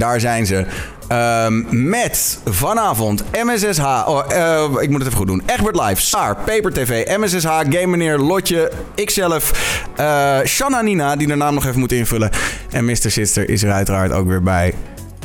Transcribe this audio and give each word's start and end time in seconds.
Daar 0.00 0.20
zijn 0.20 0.46
ze. 0.46 0.64
Ehm, 1.08 1.88
met 1.90 2.38
vanavond 2.44 3.24
MSSH. 3.44 3.84
Oh, 4.08 4.22
eh, 4.28 4.62
ik 4.80 4.88
moet 4.90 4.98
het 4.98 5.06
even 5.06 5.18
goed 5.18 5.26
doen. 5.26 5.42
Egbert 5.46 5.76
Live, 5.80 6.00
Saar, 6.00 6.36
Paper 6.36 6.72
TV, 6.72 7.16
MSSH, 7.18 7.46
Game 7.48 7.86
Meneer, 7.86 8.18
Lotje, 8.18 8.72
ikzelf, 8.94 9.52
uh, 10.00 10.38
Shanna 10.44 10.80
Nina, 10.80 11.16
die 11.16 11.26
de 11.26 11.34
naam 11.34 11.54
nog 11.54 11.66
even 11.66 11.80
moet 11.80 11.92
invullen. 11.92 12.30
En 12.70 12.84
Mr. 12.84 13.10
Sister 13.10 13.48
is 13.48 13.62
er 13.62 13.72
uiteraard 13.72 14.12
ook 14.12 14.26
weer 14.26 14.42
bij. 14.42 14.74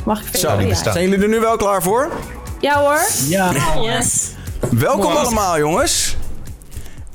Mag 0.04 0.22
ik 0.22 0.38
Zo, 0.40 0.50
verder? 0.58 0.76
zijn 0.76 1.10
jullie 1.10 1.24
er 1.24 1.30
nu 1.30 1.40
wel 1.40 1.58
klaar 1.58 1.82
voor? 1.84 2.12
Ja 2.60 2.80
hoor. 2.80 3.00
Ja. 3.28 3.52
Yes. 3.82 4.30
Welkom 4.70 5.12
allemaal, 5.16 5.58
jongens. 5.58 6.18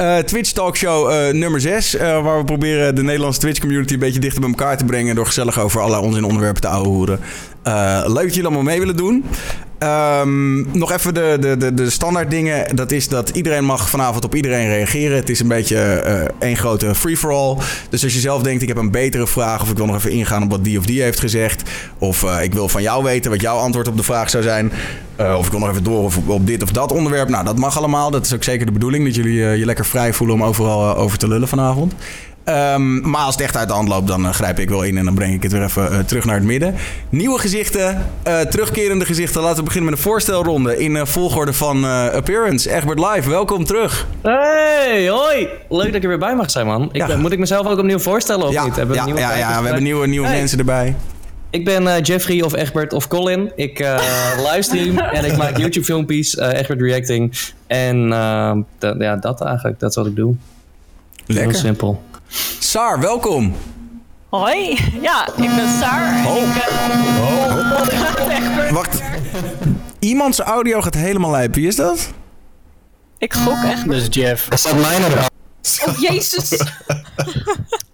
Eh, 0.01 0.19
Twitch 0.19 0.53
Talkshow 0.53 1.11
eh 1.11 1.35
nummer 1.35 1.61
6. 1.61 1.93
waar 1.99 2.39
we 2.39 2.45
proberen 2.45 2.95
de 2.95 3.03
Nederlandse 3.03 3.41
Twitch 3.41 3.61
community 3.61 3.93
een 3.93 3.99
beetje 3.99 4.21
dichter 4.21 4.41
bij 4.41 4.51
elkaar 4.51 4.77
te 4.77 4.85
brengen. 4.85 5.15
Door 5.15 5.27
gezellig 5.27 5.59
over 5.61 5.81
allerlei 5.81 6.05
onzin 6.07 6.25
onderwerpen 6.25 6.61
te 6.61 6.69
ouwehoeren. 6.69 7.21
Eh 7.63 8.03
leuk 8.07 8.23
dat 8.23 8.35
jullie 8.35 8.45
allemaal 8.45 8.63
mee 8.63 8.79
willen 8.79 8.97
doen. 8.97 9.25
Ehm, 9.81 10.79
nog 10.79 10.93
even 10.93 11.15
de, 11.15 11.37
de, 11.41 11.57
de, 11.57 11.75
de 11.75 11.91
standaard 11.91 12.31
dingen. 12.31 12.77
Dat 12.77 12.91
is 12.91 13.09
dat 13.09 13.29
iedereen 13.29 13.65
mag 13.65 13.91
vanavond 13.91 14.25
op 14.25 14.35
iedereen 14.35 14.67
reageren. 14.67 15.17
Het 15.17 15.31
is 15.31 15.41
een 15.41 15.49
beetje 15.49 15.77
eh 15.77 16.21
één 16.39 16.57
grote 16.57 16.95
free-for-all. 16.95 17.57
Dus 17.91 18.05
als 18.05 18.15
je 18.15 18.21
zelf 18.21 18.43
denkt, 18.43 18.63
ik 18.63 18.69
heb 18.69 18.77
een 18.77 18.91
betere 18.91 19.27
vraag... 19.27 19.63
of 19.63 19.71
ik 19.71 19.77
wil 19.77 19.87
nog 19.87 19.97
even 19.97 20.11
ingaan 20.11 20.43
op 20.43 20.51
wat 20.51 20.65
die 20.65 20.79
of 20.79 20.87
die 20.87 21.03
heeft 21.03 21.21
gezegd... 21.21 21.71
of 21.99 22.23
eh, 22.23 22.43
ik 22.43 22.53
wil 22.53 22.69
van 22.69 22.83
jou 22.83 23.05
weten 23.05 23.31
wat 23.31 23.41
jouw 23.41 23.57
antwoord 23.57 23.89
op 23.89 23.97
de 23.97 24.03
vraag 24.03 24.31
zou 24.31 24.43
zijn... 24.43 24.73
of 25.37 25.45
ik 25.45 25.51
wil 25.51 25.61
nog 25.61 25.71
even 25.71 25.85
door 25.85 26.05
op, 26.05 26.13
op 26.27 26.47
dit 26.47 26.63
of 26.63 26.71
dat 26.71 26.93
onderwerp. 26.93 27.29
Nou, 27.29 27.45
dat 27.45 27.59
mag 27.59 27.79
allemaal. 27.79 28.11
Dat 28.11 28.27
is 28.27 28.35
ook 28.35 28.45
zeker 28.45 28.67
de 28.67 28.73
bedoeling... 28.73 29.05
dat 29.05 29.15
jullie 29.15 29.35
je 29.35 29.65
lekker 29.65 29.87
vrij 29.87 30.13
voelen 30.13 30.37
om 30.37 30.45
overal 30.45 30.97
over 30.97 31.19
te 31.19 31.29
lullen 31.29 31.49
vanavond. 31.49 31.95
Ehm, 32.45 33.11
maar 33.11 33.21
als 33.25 33.35
het 33.35 33.45
echt 33.45 33.57
uit 33.57 33.69
de 33.69 33.75
hand 33.75 33.89
loopt, 33.89 34.07
dan 34.09 34.27
eh, 34.27 34.33
grijp 34.33 34.59
ik 34.59 34.69
wel 34.69 34.83
in 34.83 34.99
en 34.99 35.05
dan 35.05 35.15
breng 35.15 35.35
ik 35.35 35.43
het 35.43 35.53
weer 35.53 35.63
even 35.63 35.91
eh, 35.93 35.99
terug 35.99 36.25
naar 36.25 36.35
het 36.35 36.45
midden. 36.45 36.75
Nieuwe 37.09 37.39
gezichten, 37.39 38.07
eh, 38.23 38.41
terugkerende 38.41 39.05
gezichten. 39.05 39.41
Laten 39.43 39.57
we 39.59 39.63
beginnen 39.63 39.91
met 39.91 39.99
een 39.99 40.05
voorstelronde 40.05 40.79
in 40.79 41.07
volgorde 41.07 41.53
van 41.53 41.85
Appearance. 42.15 42.75
Egbert 42.75 42.99
Live, 42.99 43.29
welkom 43.31 43.65
terug. 43.65 44.07
Hey, 44.23 45.09
hoi! 45.09 45.49
Leuk 45.69 45.87
dat 45.87 45.95
ik 45.95 46.03
er 46.03 46.09
weer 46.09 46.19
bij 46.19 46.35
mag 46.37 46.51
zijn, 46.51 46.67
man. 46.67 46.89
Ik, 46.93 47.07
Ja. 47.07 47.17
moet 47.17 47.33
ik 47.33 47.39
mezelf 47.39 47.67
ook 47.67 47.79
opnieuw 47.79 47.99
voorstellen 47.99 48.47
of 48.47 48.53
ja, 48.53 48.65
niet? 48.65 48.77
Hebben 48.77 48.97
ja, 48.97 49.05
nieuwe 49.05 49.21
ja, 49.21 49.27
ja, 49.31 49.37
kijkers 49.37 49.59
we 49.59 49.65
hebben 49.65 49.83
nieuwe, 49.83 50.07
nieuwe 50.07 50.27
Hey. 50.27 50.39
mensen 50.39 50.59
erbij. 50.59 50.95
Ik 51.51 51.65
ben 51.65 52.01
Jeffrey 52.03 52.43
of 52.43 52.55
Egbert 52.55 52.93
of 52.93 53.09
Colin. 53.09 53.53
Ik 53.57 53.79
eh, 53.79 53.97
livestream 54.53 54.99
en 54.99 55.25
ik 55.25 55.37
maak 55.37 55.57
YouTube 55.57 55.85
filmpjes, 55.85 56.37
eh 56.37 56.59
Egbert 56.59 56.81
Reacting. 56.81 57.39
En 57.67 58.13
eh, 58.13 58.53
dat- 58.79 58.97
ja, 58.99 59.17
dat 59.17 59.43
eigenlijk, 59.45 59.81
dat 59.81 59.91
is 59.91 59.97
wat 59.97 60.07
ik 60.07 60.17
doe. 60.17 60.35
Heel 61.27 61.37
Lekker. 61.37 61.55
simpel. 61.55 62.03
Saar, 62.59 63.01
welkom. 63.01 63.55
Hoi, 64.29 64.79
ja, 65.01 65.27
ik 65.27 65.55
ben 65.57 65.69
Saar. 65.81 66.27
Oh. 66.27 66.37
Ik, 66.37 66.57
eh, 68.29 68.37
Egbert. 68.37 68.71
Wacht. 68.71 69.03
Iemands 69.99 70.39
audio 70.39 70.81
gaat 70.81 70.95
helemaal 70.95 71.31
lijp. 71.31 71.55
Wie 71.55 71.67
is 71.67 71.77
dat? 71.77 72.13
ik 73.19 73.35
gok 73.35 73.63
echt. 73.65 73.89
Dus 73.89 74.07
Jeff. 74.11 74.51
Is 74.51 74.63
dat 74.63 74.81
mijn 74.81 75.03
er? 75.03 75.29
Oh, 75.89 75.99
jezus. 75.99 76.53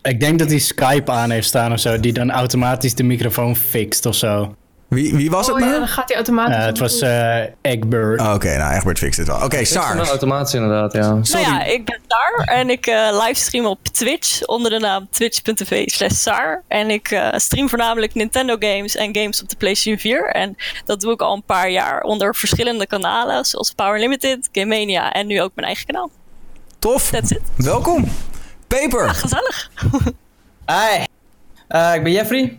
Ik 0.03 0.21
denk 0.21 0.39
dat 0.39 0.49
hij 0.49 0.59
Skype 0.59 1.11
aan 1.11 1.31
heeft 1.31 1.47
staan 1.47 1.73
of 1.73 1.81
zo, 1.81 2.01
die 2.01 2.13
dan 2.13 2.31
automatisch 2.31 2.95
de 2.95 3.03
microfoon 3.03 3.57
fixt 3.57 4.07
of 4.07 4.15
zo. 4.15 4.55
Wie, 4.89 5.15
wie 5.15 5.31
was 5.31 5.47
het 5.47 5.55
Oh 5.55 5.61
ja, 5.61 5.67
nou? 5.67 5.79
dan 5.79 5.89
gaat 5.89 6.07
hij 6.09 6.17
automatisch. 6.17 6.55
Eh, 6.57 6.65
het 6.65 6.79
was 6.79 7.01
eh 7.01 7.41
Egbert. 7.61 8.21
Oh, 8.21 8.33
Oké, 8.35 8.57
nou 8.57 8.75
Egbert 8.75 8.99
fixt 8.99 9.19
het 9.19 9.27
wel. 9.27 9.43
Oké, 9.45 9.65
Saar. 9.65 9.99
automatisch 10.09 10.55
inderdaad, 10.55 10.93
ja. 10.93 11.19
Sorry. 11.23 11.47
Nou 11.47 11.55
ja, 11.59 11.65
ik 11.65 11.85
ben 11.85 12.01
Saar 12.09 12.57
en 12.59 12.71
ik 12.71 12.87
eh 12.87 13.09
livestream 13.27 13.67
op 13.67 13.85
Twitch 13.89 14.47
onder 14.47 14.71
de 14.71 14.79
naam 14.79 15.09
twitch.tv 15.11 15.89
slash 15.89 16.13
Saar. 16.15 16.63
En 16.69 16.91
ik 16.91 17.11
eh, 17.11 17.29
stream 17.37 17.69
voornamelijk 17.69 18.15
Nintendo 18.15 18.57
games 18.59 18.97
en 18.97 19.17
games 19.17 19.43
op 19.43 19.49
de 19.49 19.57
PlayStation 19.57 19.99
4. 19.99 20.31
En 20.31 20.57
dat 20.85 21.01
doe 21.01 21.13
ik 21.13 21.21
al 21.23 21.35
een 21.35 21.45
paar 21.45 21.71
jaar 21.71 22.01
onder 22.03 22.35
verschillende 22.35 22.87
kanalen, 22.87 23.45
zoals 23.45 23.73
Power 23.73 23.99
Limited, 24.01 24.49
Game 24.53 24.67
Mania 24.79 25.13
en 25.13 25.27
nu 25.27 25.43
ook 25.43 25.51
mijn 25.55 25.67
eigen 25.67 25.87
kanaal. 25.87 26.11
Tof. 26.79 27.11
That's 27.11 27.31
it. 27.31 27.41
Welkom. 27.57 28.05
Peper. 28.67 29.09
Gezellig. 29.15 29.71
Hi, 30.73 31.05
Eh, 31.69 31.95
ik 31.95 32.03
ben 32.03 32.13
Jeffrey. 32.13 32.59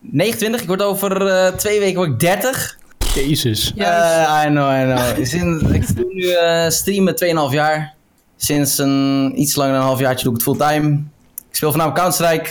29, 0.00 0.60
ik 0.60 0.66
word 0.66 0.82
over 0.82 1.26
eh, 1.26 1.52
twee 1.52 1.78
weken 1.80 1.96
word 1.96 2.10
ik 2.10 2.18
30. 2.20 2.78
Jezus. 3.14 3.72
Eh, 3.76 4.42
I 4.44 4.48
know, 4.48 4.70
I 4.72 4.84
know. 4.84 5.24
Sinds, 5.26 5.62
ik 5.62 5.96
doe 5.96 6.12
nu 6.14 6.28
eh 6.30 6.68
streamen 6.70 7.14
2,5 7.50 7.54
jaar. 7.54 7.94
Sinds 8.36 8.78
een, 8.78 9.32
iets 9.40 9.54
langer 9.54 9.72
dan 9.72 9.80
een 9.80 9.86
half 9.88 9.98
jaartje 10.00 10.24
doe 10.24 10.34
ik 10.38 10.44
het 10.44 10.56
fulltime. 10.56 11.02
Ik 11.50 11.56
speel 11.56 11.68
voornamelijk 11.72 12.02
Counter-Strike. 12.02 12.50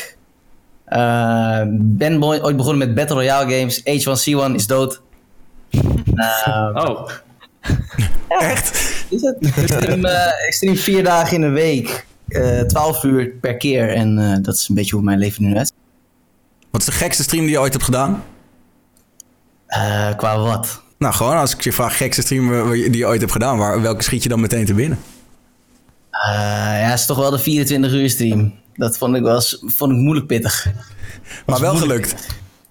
Eh, 0.86 1.62
ben 1.72 2.24
ooit 2.24 2.58
begonnen 2.58 2.88
met 2.88 2.96
Battle 2.96 3.16
Royale 3.16 3.56
games. 3.58 3.80
H1C1 3.82 4.54
is 4.56 4.68
dood. 4.68 5.02
Eh, 6.16 6.70
Oh, 6.74 7.10
Echt? 8.40 8.94
is 9.10 9.22
het? 9.22 9.36
Ik 9.40 9.68
stream, 9.68 10.06
ik 10.48 10.54
stream 10.54 10.76
vier 10.76 11.04
dagen 11.04 11.36
in 11.36 11.42
de 11.42 11.50
week. 11.50 12.06
eh 12.28 12.60
12 12.62 13.04
uur 13.04 13.28
per 13.42 13.58
keer. 13.58 13.90
En 13.94 14.20
eh, 14.20 14.38
dat 14.42 14.56
is 14.56 14.68
een 14.70 14.76
beetje 14.76 14.96
hoe 14.96 15.04
mijn 15.04 15.20
leven 15.20 15.44
nu 15.44 15.58
uit. 15.58 15.74
Wat 16.78 16.88
is 16.88 16.94
de 16.94 17.04
gekste 17.06 17.24
stream 17.24 17.44
die 17.44 17.52
je 17.52 17.60
ooit 17.60 17.72
hebt 17.72 17.86
gedaan? 17.86 18.24
Eh, 19.68 20.16
qua 20.16 20.40
wat? 20.40 20.82
Nou, 20.98 21.14
gewoon 21.14 21.38
als 21.38 21.54
ik 21.54 21.62
je 21.62 21.74
vraag 21.74 21.98
gekste 21.98 22.22
stream 22.22 22.54
eh, 22.54 22.72
die 22.72 22.98
je 22.98 23.06
ooit 23.06 23.20
hebt 23.20 23.32
gedaan, 23.32 23.58
waar, 23.58 23.82
welke 23.82 24.04
schiet 24.04 24.24
je 24.24 24.30
dan 24.30 24.40
meteen 24.40 24.66
te 24.66 24.74
binnen? 24.74 25.00
Eh, 26.12 26.32
ja, 26.82 26.90
het 26.90 27.00
is 27.00 27.06
toch 27.06 27.18
wel 27.18 27.30
de 27.30 27.40
24 27.40 27.94
uur 27.94 28.10
stream. 28.10 28.54
Dat 28.76 28.98
vond 28.98 29.16
ik 29.16 29.22
wel 29.22 29.42
vond 29.66 29.92
ik 29.92 29.98
moeilijk 29.98 30.28
pittig. 30.28 30.68
Maar 31.46 31.60
wel 31.60 31.76
gelukt. 31.76 32.16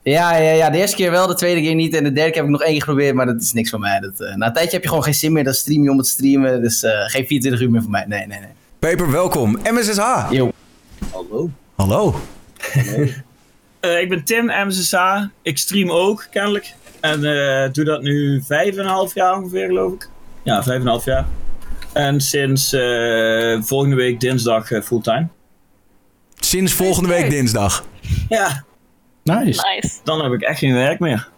Ja, 0.03 0.37
ja, 0.37 0.53
ja, 0.53 0.71
de 0.71 0.79
eerste 0.79 0.97
keer 0.97 1.11
wel, 1.11 1.27
de 1.27 1.35
tweede 1.35 1.61
keer 1.61 1.75
niet. 1.75 1.95
En 1.95 2.05
de 2.05 2.13
derde 2.13 2.31
keer 2.31 2.41
heb 2.41 2.45
ik 2.45 2.59
nog 2.59 2.63
één 2.63 2.73
keer 2.73 2.83
geprobeerd, 2.83 3.15
maar 3.15 3.27
dat 3.27 3.43
is 3.43 3.53
niks 3.53 3.71
voor 3.71 3.81
mij. 3.81 4.01
Dat, 4.01 4.21
eh, 4.21 4.35
na 4.35 4.47
een 4.47 4.53
tijdje 4.53 4.73
heb 4.73 4.83
je 4.83 4.89
gewoon 4.89 5.05
geen 5.05 5.15
zin 5.15 5.33
meer. 5.33 5.45
Dan 5.45 5.55
stream 5.55 5.83
je 5.83 5.91
om 5.91 5.99
het 5.99 6.07
streamen. 6.07 6.63
Dus 6.63 6.83
eh, 6.83 6.91
geen 6.93 7.27
24 7.27 7.61
uur 7.61 7.71
meer 7.71 7.83
voor 7.83 7.91
mij. 7.91 8.05
Nee, 8.07 8.27
nee, 8.27 8.39
nee. 8.39 8.51
Peper, 8.79 9.11
welkom. 9.11 9.59
MSSH. 9.71 10.27
Yo. 10.31 10.53
Hallo. 11.77 12.21
Eh, 13.81 14.01
ik 14.01 14.09
ben 14.09 14.25
Tim, 14.25 14.51
MSSA. 14.67 15.31
Ik 15.43 15.59
stream 15.59 15.91
ook, 15.91 16.27
kennelijk. 16.31 16.75
En 17.01 17.25
eh, 17.25 17.73
doe 17.73 17.85
dat 17.85 18.03
nu 18.03 18.43
vijf 18.47 18.77
en 18.77 18.79
een 18.85 18.87
half 18.87 19.15
jaar 19.15 19.37
ongeveer, 19.37 19.67
geloof 19.67 19.93
ik. 19.93 20.09
Ja, 20.43 20.63
vijf 20.63 20.77
en 20.77 20.83
een 20.83 20.89
half 20.89 21.05
jaar. 21.05 21.27
En 21.93 22.21
sinds 22.21 22.73
eh, 22.73 23.63
volgende 23.63 23.97
week 23.97 24.21
dinsdag 24.21 24.69
fulltime. 24.85 25.29
Sinds 26.35 26.73
volgende 26.73 27.09
week 27.09 27.31
dinsdag. 27.31 27.85
Ja, 28.29 28.65
Nice. 29.27 29.61
Nice. 29.75 29.99
dan 30.05 30.23
heb 30.23 30.33
ik 30.33 30.43
echt 30.43 30.59
geen 30.59 30.75
werk 30.75 30.99
meer. 30.99 31.29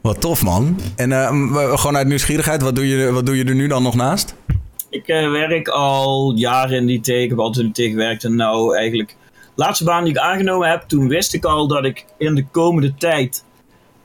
Wat 0.00 0.20
tof, 0.20 0.42
man. 0.42 0.80
En 0.96 1.12
eh, 1.12 1.28
gewoon 1.78 1.96
uit 1.96 2.06
nieuwsgierigheid, 2.06 2.62
wat 2.62 2.74
doe, 2.74 2.88
je, 2.88 3.12
wat 3.12 3.26
doe 3.26 3.36
je 3.36 3.44
er 3.44 3.54
nu 3.54 3.66
dan 3.66 3.82
nog 3.82 3.94
naast? 3.94 4.34
Ik 4.90 5.08
eh, 5.08 5.30
werk 5.30 5.68
al 5.68 6.32
jaren 6.36 6.76
in 6.76 6.86
die 6.86 7.00
teken, 7.00 7.28
heb 7.28 7.38
altijd 7.38 7.66
in 7.66 7.72
die 7.72 7.84
teken 7.84 7.98
gewerkt. 7.98 8.24
En 8.24 8.34
nou 8.34 8.76
eigenlijk, 8.76 9.16
laatste 9.58 9.84
baan 9.84 10.04
die 10.04 10.12
ik 10.12 10.18
aangenomen 10.18 10.70
heb, 10.70 10.82
toen 10.82 11.08
wist 11.08 11.34
ik 11.34 11.44
al 11.44 11.66
dat 11.66 11.84
ik 11.84 12.04
in 12.18 12.34
de 12.34 12.46
komende 12.46 12.94
tijd 12.94 13.44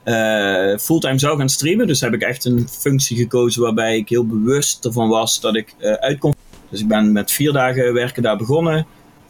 eh, 0.03 0.77
fulltime 0.77 1.19
zou 1.19 1.37
gaan 1.37 1.49
streamen. 1.49 1.87
Dus 1.87 2.01
heb 2.01 2.13
ik 2.13 2.21
echt 2.21 2.45
een 2.45 2.67
functie 2.69 3.17
gekozen 3.17 3.61
waarbij 3.61 3.97
ik 3.97 4.09
heel 4.09 4.25
bewust 4.25 4.85
ervan 4.85 5.09
was 5.09 5.39
dat 5.39 5.55
ik 5.55 5.75
eh 5.79 5.93
uit 5.93 6.19
kon. 6.19 6.33
Dus 6.69 6.79
ik 6.79 6.87
ben 6.87 7.11
met 7.11 7.31
vier 7.31 7.51
dagen 7.51 7.93
werken 7.93 8.23
daar 8.23 8.37
begonnen. 8.37 8.85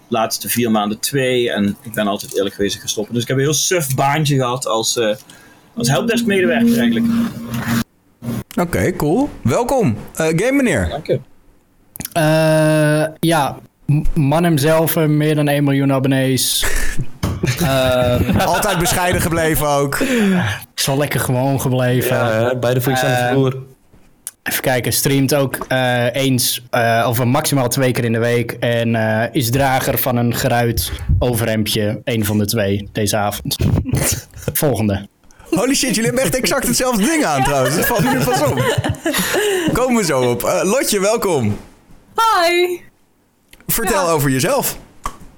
De 0.08 0.16
laatste 0.20 0.50
vier 0.50 0.72
maanden 0.72 1.00
twee. 1.00 1.52
En 1.52 1.78
ik 1.82 1.94
ben 1.94 2.08
altijd 2.08 2.36
eerlijk 2.36 2.56
geweest 2.56 2.82
gestopt. 2.82 3.14
Dus 3.14 3.22
ik 3.22 3.28
heb 3.28 3.38
een 3.38 3.44
heel 3.44 3.54
suf 3.54 3.96
baantje 3.96 4.36
gehad 4.36 4.68
als, 4.68 4.98
eh 4.98 5.16
als 5.76 5.90
helpdesk 5.90 6.26
medewerker 6.26 6.78
eigenlijk. 6.78 7.06
Oké, 8.60 8.96
cool. 8.96 9.30
Welkom. 9.42 9.98
Eh 10.16 10.26
game 10.26 10.52
meneer. 10.52 10.90
Dank 10.90 11.08
je. 11.08 11.20
Eh, 12.14 13.06
ja, 13.20 13.60
man 14.14 14.44
hemzelf, 14.44 14.96
eh, 14.96 15.06
meer 15.06 15.36
dan 15.36 15.48
1 15.48 15.64
miljoen 15.64 15.94
abonnees. 15.94 16.66
Eh, 17.60 18.46
Altijd 18.46 18.80
bescheiden 18.80 19.22
gebleven 19.22 19.68
ook. 19.68 20.00
is 20.76 20.86
wel 20.86 20.98
lekker 20.98 21.20
gewoon 21.20 21.62
gebleven. 21.62 22.16
ja, 22.18 22.56
bij 22.56 22.74
de 22.74 22.82
voet 22.82 23.04
aan 23.04 23.10
de 23.12 23.30
vloer. 23.32 23.58
Even 24.44 24.62
kijken, 24.62 24.94
streamt 24.94 25.36
ook 25.36 25.58
eh, 25.68 26.16
eens 26.16 26.64
eh, 26.70 27.06
of 27.10 27.24
maximaal 27.24 27.68
twee 27.68 27.92
keer 27.92 28.04
in 28.04 28.12
de 28.12 28.20
week. 28.20 28.52
En 28.52 28.96
eh, 28.96 29.28
is 29.32 29.50
drager 29.52 29.98
van 29.98 30.16
een 30.18 30.36
geruit 30.36 30.92
overhemdje. 31.20 32.02
Een 32.04 32.26
van 32.26 32.38
de 32.38 32.46
twee 32.46 32.90
deze 32.92 33.18
avond. 33.18 33.56
Volgende. 34.54 35.08
Holy 35.50 35.74
shit, 35.76 35.90
jullie 35.96 36.06
hebben 36.10 36.24
echt 36.24 36.36
exact 36.36 36.68
hetzelfde 36.68 37.04
ding 37.06 37.26
aan 37.26 37.44
trouwens. 37.44 37.76
Dat 37.76 37.86
valt 37.86 38.04
me 38.04 38.10
nu 38.14 38.24
pas 38.24 38.42
op. 38.42 38.64
Komen 39.74 39.96
we 39.96 40.06
zo 40.06 40.22
op. 40.32 40.42
Lotje, 40.64 41.00
welkom. 41.00 41.58
Hi, 42.16 42.80
Vertel 43.74 44.10
over 44.10 44.30
jezelf. 44.30 44.78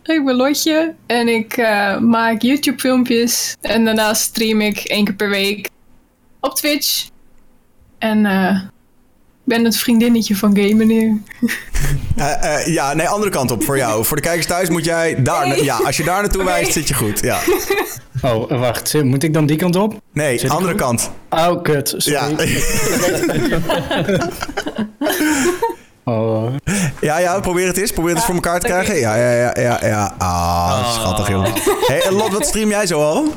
ik 0.04 0.26
ben 0.26 0.36
Lotje 0.36 0.94
en 1.06 1.28
ik 1.28 1.58
eh, 1.58 1.98
maak 2.00 2.42
YouTube 2.42 2.80
filmpjes. 2.80 3.56
En 3.62 3.86
daarnaast 3.86 4.22
stream 4.22 4.62
ik 4.62 4.78
één 4.78 5.06
keer 5.06 5.14
per 5.16 5.30
week 5.30 5.70
op 6.40 6.56
Twitch. 6.56 7.08
En 7.98 8.26
eh, 8.26 8.60
ben 9.44 9.64
het 9.64 9.78
vriendinnetje 9.78 10.36
van 10.36 10.58
Game 10.58 10.74
Meneer. 10.74 11.18
Eh, 12.16 12.68
ja, 12.68 12.94
nee, 12.94 13.08
andere 13.08 13.32
kant 13.32 13.52
op 13.52 13.64
voor 13.64 13.78
jou. 13.78 14.06
voor 14.06 14.16
de 14.16 14.22
kijkers 14.24 14.46
thuis 14.46 14.70
moet 14.70 14.86
jij 14.86 15.22
daar... 15.24 15.48
Nee. 15.48 15.64
Ja, 15.64 15.78
als 15.78 15.98
je 15.98 16.04
daar 16.04 16.22
naartoe 16.22 16.44
wijst, 16.54 16.72
zit 16.72 16.88
je 16.88 16.94
goed. 16.94 17.20
Ja. 17.20 17.40
Oh, 18.22 18.50
wacht. 18.50 19.04
Moet 19.04 19.24
ik 19.24 19.34
dan 19.34 19.46
die 19.46 19.58
kant 19.58 19.76
op? 19.76 20.02
Nee, 20.14 20.38
Zit 20.38 20.50
andere 20.50 20.76
kant. 20.76 21.12
Oh, 21.30 21.62
kut. 21.62 21.96
Ja. 21.98 22.30
Oh. 26.06 26.54
ja, 27.02 27.18
ja, 27.18 27.40
probeer 27.40 27.68
het 27.68 27.78
eens. 27.78 27.92
Probeer 27.92 28.10
het 28.10 28.18
eens 28.18 28.26
voor 28.26 28.36
elkaar 28.36 28.60
te 28.60 28.68
oké. 28.68 28.76
krijgen. 28.76 29.00
Ja, 29.00 29.16
ja, 29.16 29.32
ja, 29.32 29.54
ja. 29.62 29.88
ja. 29.88 30.16
Ah, 30.18 30.92
schattig, 30.92 31.30
joh. 31.30 31.46
Hey, 31.88 32.02
en 32.02 32.14
Lot, 32.14 32.32
wat 32.32 32.46
stream 32.46 32.70
jij 32.70 32.88
zo 32.88 33.02
al? 33.02 33.34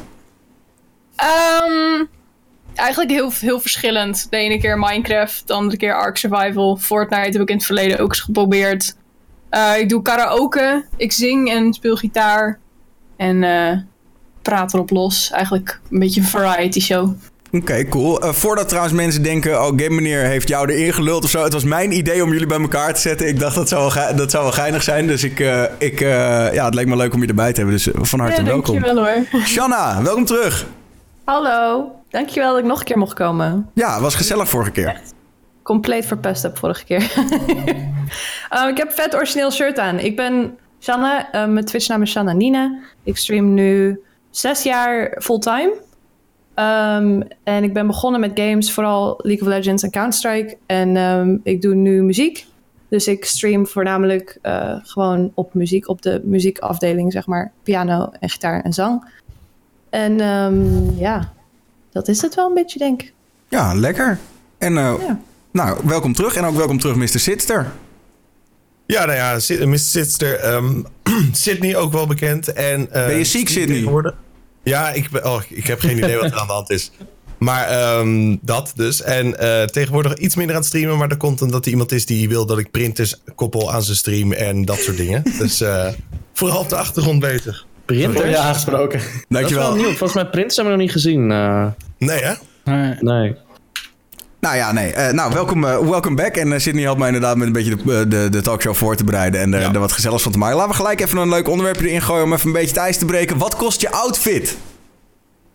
Ehm, 1.16 2.04
eigenlijk 2.74 3.10
heel, 3.10 3.32
heel 3.40 3.60
verschillend. 3.60 4.26
De 4.30 4.36
ene 4.36 4.58
keer 4.58 4.78
Minecraft, 4.78 5.46
de 5.46 5.52
andere 5.52 5.76
keer 5.76 5.94
Ark 5.94 6.16
Survival. 6.16 6.76
Fortnite 6.76 7.30
heb 7.30 7.40
ik 7.40 7.48
in 7.48 7.56
het 7.56 7.64
verleden 7.64 7.98
ook 7.98 8.08
eens 8.08 8.20
geprobeerd. 8.20 8.96
Eh, 9.50 9.78
ik 9.78 9.88
doe 9.88 10.02
karaoke, 10.02 10.84
ik 10.96 11.12
zing 11.12 11.50
en 11.50 11.72
speel 11.72 11.96
gitaar. 11.96 12.58
En 13.16 13.42
eh, 13.44 13.78
praat 14.42 14.74
erop 14.74 14.90
los. 14.90 15.30
Eigenlijk 15.30 15.80
een 15.90 15.98
beetje 15.98 16.20
een 16.20 16.26
variety 16.26 16.80
show. 16.80 17.12
Oké, 17.52 17.84
cool. 17.88 18.20
Eh, 18.20 18.32
voordat 18.32 18.68
trouwens 18.68 18.94
mensen 18.94 19.22
denken, 19.22 19.52
oh, 19.60 19.66
Game 19.66 19.90
Meneer 19.90 20.20
heeft 20.24 20.48
jou 20.48 20.70
erin 20.72 20.92
geluld 20.92 21.24
of 21.24 21.30
zo. 21.30 21.42
Het 21.42 21.52
was 21.52 21.64
mijn 21.64 21.92
idee 21.96 22.22
om 22.22 22.32
jullie 22.32 22.46
bij 22.46 22.60
elkaar 22.60 22.94
te 22.94 23.00
zetten. 23.00 23.28
Ik 23.28 23.38
dacht, 23.40 23.54
dat 23.54 23.68
zou 23.68 23.80
wel, 23.80 23.90
ge- 23.90 24.14
dat 24.14 24.30
zou 24.30 24.42
wel 24.42 24.52
geinig 24.52 24.82
zijn. 24.82 25.06
Dus 25.06 25.24
ik, 25.24 25.40
eh, 25.40 25.62
ik, 25.78 26.00
eh, 26.00 26.08
ja, 26.52 26.64
het 26.64 26.74
leek 26.74 26.86
me 26.86 26.96
leuk 26.96 27.14
om 27.14 27.22
je 27.22 27.28
erbij 27.28 27.52
te 27.52 27.60
hebben. 27.60 27.76
Dus 27.84 27.88
van 28.08 28.20
harte 28.20 28.40
ja, 28.40 28.46
welkom. 28.46 28.74
dankjewel 28.80 29.04
hoor. 29.04 29.40
Shanna, 29.46 30.02
welkom 30.02 30.24
terug. 30.24 30.66
Hallo, 31.24 31.90
dankjewel 32.10 32.50
dat 32.50 32.58
ik 32.58 32.64
nog 32.66 32.78
een 32.78 32.84
keer 32.84 32.98
mocht 32.98 33.14
komen. 33.14 33.70
Ja, 33.74 34.00
was 34.00 34.14
gezellig 34.14 34.48
vorige 34.48 34.70
keer. 34.70 35.00
Compleet 35.62 36.06
verpest 36.06 36.42
heb 36.42 36.58
vorige 36.58 36.84
keer. 36.84 37.10
Eh, 38.48 38.68
ik 38.68 38.76
heb 38.76 38.88
een 38.88 38.94
vet 38.94 39.14
origineel 39.14 39.50
shirt 39.50 39.78
aan. 39.78 39.98
Ik 39.98 40.16
ben 40.16 40.56
Shanna, 40.80 41.30
eh, 41.32 41.46
mijn 41.46 41.64
Twitch-naam 41.64 42.02
is 42.02 42.10
Shanna 42.10 42.32
Nina. 42.32 42.78
Ik 43.04 43.16
stream 43.16 43.54
nu 43.54 44.00
zes 44.30 44.62
jaar 44.62 45.16
fulltime. 45.20 45.72
Ehm, 46.58 47.20
en 47.44 47.62
ik 47.64 47.72
ben 47.72 47.86
begonnen 47.86 48.20
met 48.20 48.30
games, 48.34 48.72
vooral 48.72 49.20
League 49.22 49.48
of 49.48 49.54
Legends 49.54 49.82
en 49.82 49.90
Counter-Strike. 49.90 50.56
En 50.66 50.96
ehm, 50.96 51.36
ik 51.42 51.62
doe 51.62 51.74
nu 51.74 52.02
muziek. 52.02 52.46
Dus 52.88 53.06
ik 53.06 53.24
stream 53.24 53.66
voornamelijk 53.66 54.38
eh, 54.42 54.74
gewoon 54.82 55.30
op 55.34 55.54
muziek, 55.54 55.88
op 55.88 56.02
de 56.02 56.20
muziekafdeling, 56.24 57.12
zeg 57.12 57.26
maar. 57.26 57.52
Piano 57.62 58.10
en 58.20 58.28
gitaar 58.28 58.62
en 58.62 58.72
zang. 58.72 59.04
En 59.90 60.20
ehm, 60.20 60.98
ja, 60.98 61.32
dat 61.92 62.08
is 62.08 62.22
het 62.22 62.34
wel 62.34 62.48
een 62.48 62.54
beetje, 62.54 62.78
denk 62.78 63.02
ik. 63.02 63.12
Ja, 63.48 63.74
lekker. 63.74 64.18
En 64.58 64.76
eh, 64.76 64.94
Ja. 65.06 65.20
nou, 65.50 65.78
welkom 65.84 66.12
terug. 66.12 66.34
En 66.34 66.44
ook 66.44 66.56
welkom 66.56 66.78
terug, 66.78 66.96
Mr. 66.96 67.08
Sitster. 67.08 67.66
Ja, 68.86 69.04
nou 69.04 69.16
ja, 69.16 69.66
Mr. 69.66 69.78
Sitster, 69.78 70.34
ehm 70.34 70.82
Sydney 71.32 71.76
ook 71.76 71.92
wel 71.92 72.06
bekend. 72.06 72.52
En, 72.52 72.92
eh, 72.92 73.06
Ben 73.06 73.16
je 73.16 73.24
ziek, 73.24 73.48
Sydney? 73.48 74.12
Ja, 74.68 74.90
ik, 74.90 75.10
ben, 75.10 75.24
oh, 75.26 75.42
ik 75.48 75.66
heb 75.66 75.80
geen 75.80 75.96
idee 75.98 76.16
wat 76.16 76.30
er 76.32 76.38
aan 76.38 76.46
de 76.46 76.52
hand 76.52 76.70
is. 76.70 76.90
Maar 77.38 77.66
ehm, 77.68 78.36
dat 78.40 78.72
dus. 78.76 79.02
En 79.02 79.38
eh, 79.38 79.62
tegenwoordig 79.64 80.14
iets 80.14 80.34
minder 80.36 80.54
aan 80.54 80.60
het 80.60 80.70
streamen. 80.70 80.98
Maar 80.98 81.08
dat 81.08 81.18
komt 81.18 81.42
omdat 81.42 81.64
er 81.66 81.70
iemand 81.70 81.92
is 81.92 82.06
die 82.06 82.28
wil 82.28 82.46
dat 82.46 82.58
ik 82.58 82.70
printers 82.70 83.20
koppel 83.34 83.72
aan 83.72 83.82
zijn 83.82 83.96
stream 83.96 84.32
en 84.32 84.64
dat 84.64 84.78
soort 84.78 84.96
dingen. 84.96 85.22
Dus 85.38 85.60
eh, 85.60 85.86
vooral 86.34 86.58
op 86.60 86.68
de 86.68 86.76
achtergrond 86.76 87.20
bezig. 87.20 87.66
Printers? 87.84 88.30
Ja, 88.30 88.38
aangesproken. 88.42 88.98
Dat 88.98 89.06
is 89.08 89.12
wel 89.18 89.28
Dankjewel. 89.40 89.74
nieuw. 89.74 89.84
Volgens 89.88 90.14
mij 90.14 90.26
printers 90.26 90.56
hebben 90.56 90.74
we 90.74 90.78
nog 90.82 90.86
niet 90.88 90.96
gezien. 91.02 91.30
eh, 91.30 91.66
Nee, 91.98 92.20
hè? 92.22 92.32
Eh, 92.64 93.00
nee. 93.00 93.36
Nou 94.40 94.56
ja, 94.56 94.72
nee. 94.72 94.92
Eh, 94.92 95.12
nou, 95.12 95.32
welkom, 95.32 95.60
welcome 95.60 96.14
back. 96.16 96.36
En 96.36 96.52
eh, 96.52 96.58
Sydney 96.58 96.82
helpt 96.82 96.98
mij 96.98 97.06
inderdaad 97.08 97.36
met 97.36 97.46
een 97.46 97.52
beetje 97.52 97.76
de, 97.76 98.08
de, 98.08 98.28
de 98.30 98.40
talkshow 98.40 98.74
voor 98.74 98.96
te 98.96 99.04
bereiden 99.04 99.40
en 99.40 99.54
er, 99.54 99.60
Ja. 99.60 99.72
er 99.72 99.78
wat 99.80 99.92
gezelligs 99.92 100.22
van 100.22 100.32
te 100.32 100.38
maken. 100.38 100.56
Laten 100.56 100.70
we 100.70 100.76
gelijk 100.76 101.00
even 101.00 101.18
een 101.18 101.28
leuk 101.28 101.48
onderwerp 101.48 101.80
erin 101.80 102.02
gooien 102.02 102.24
om 102.24 102.32
even 102.32 102.46
een 102.46 102.52
beetje 102.52 102.68
het 102.68 102.76
ijs 102.76 102.96
te 102.98 103.04
breken. 103.04 103.38
Wat 103.38 103.56
kost 103.56 103.80
je 103.80 103.90
outfit? 103.90 104.56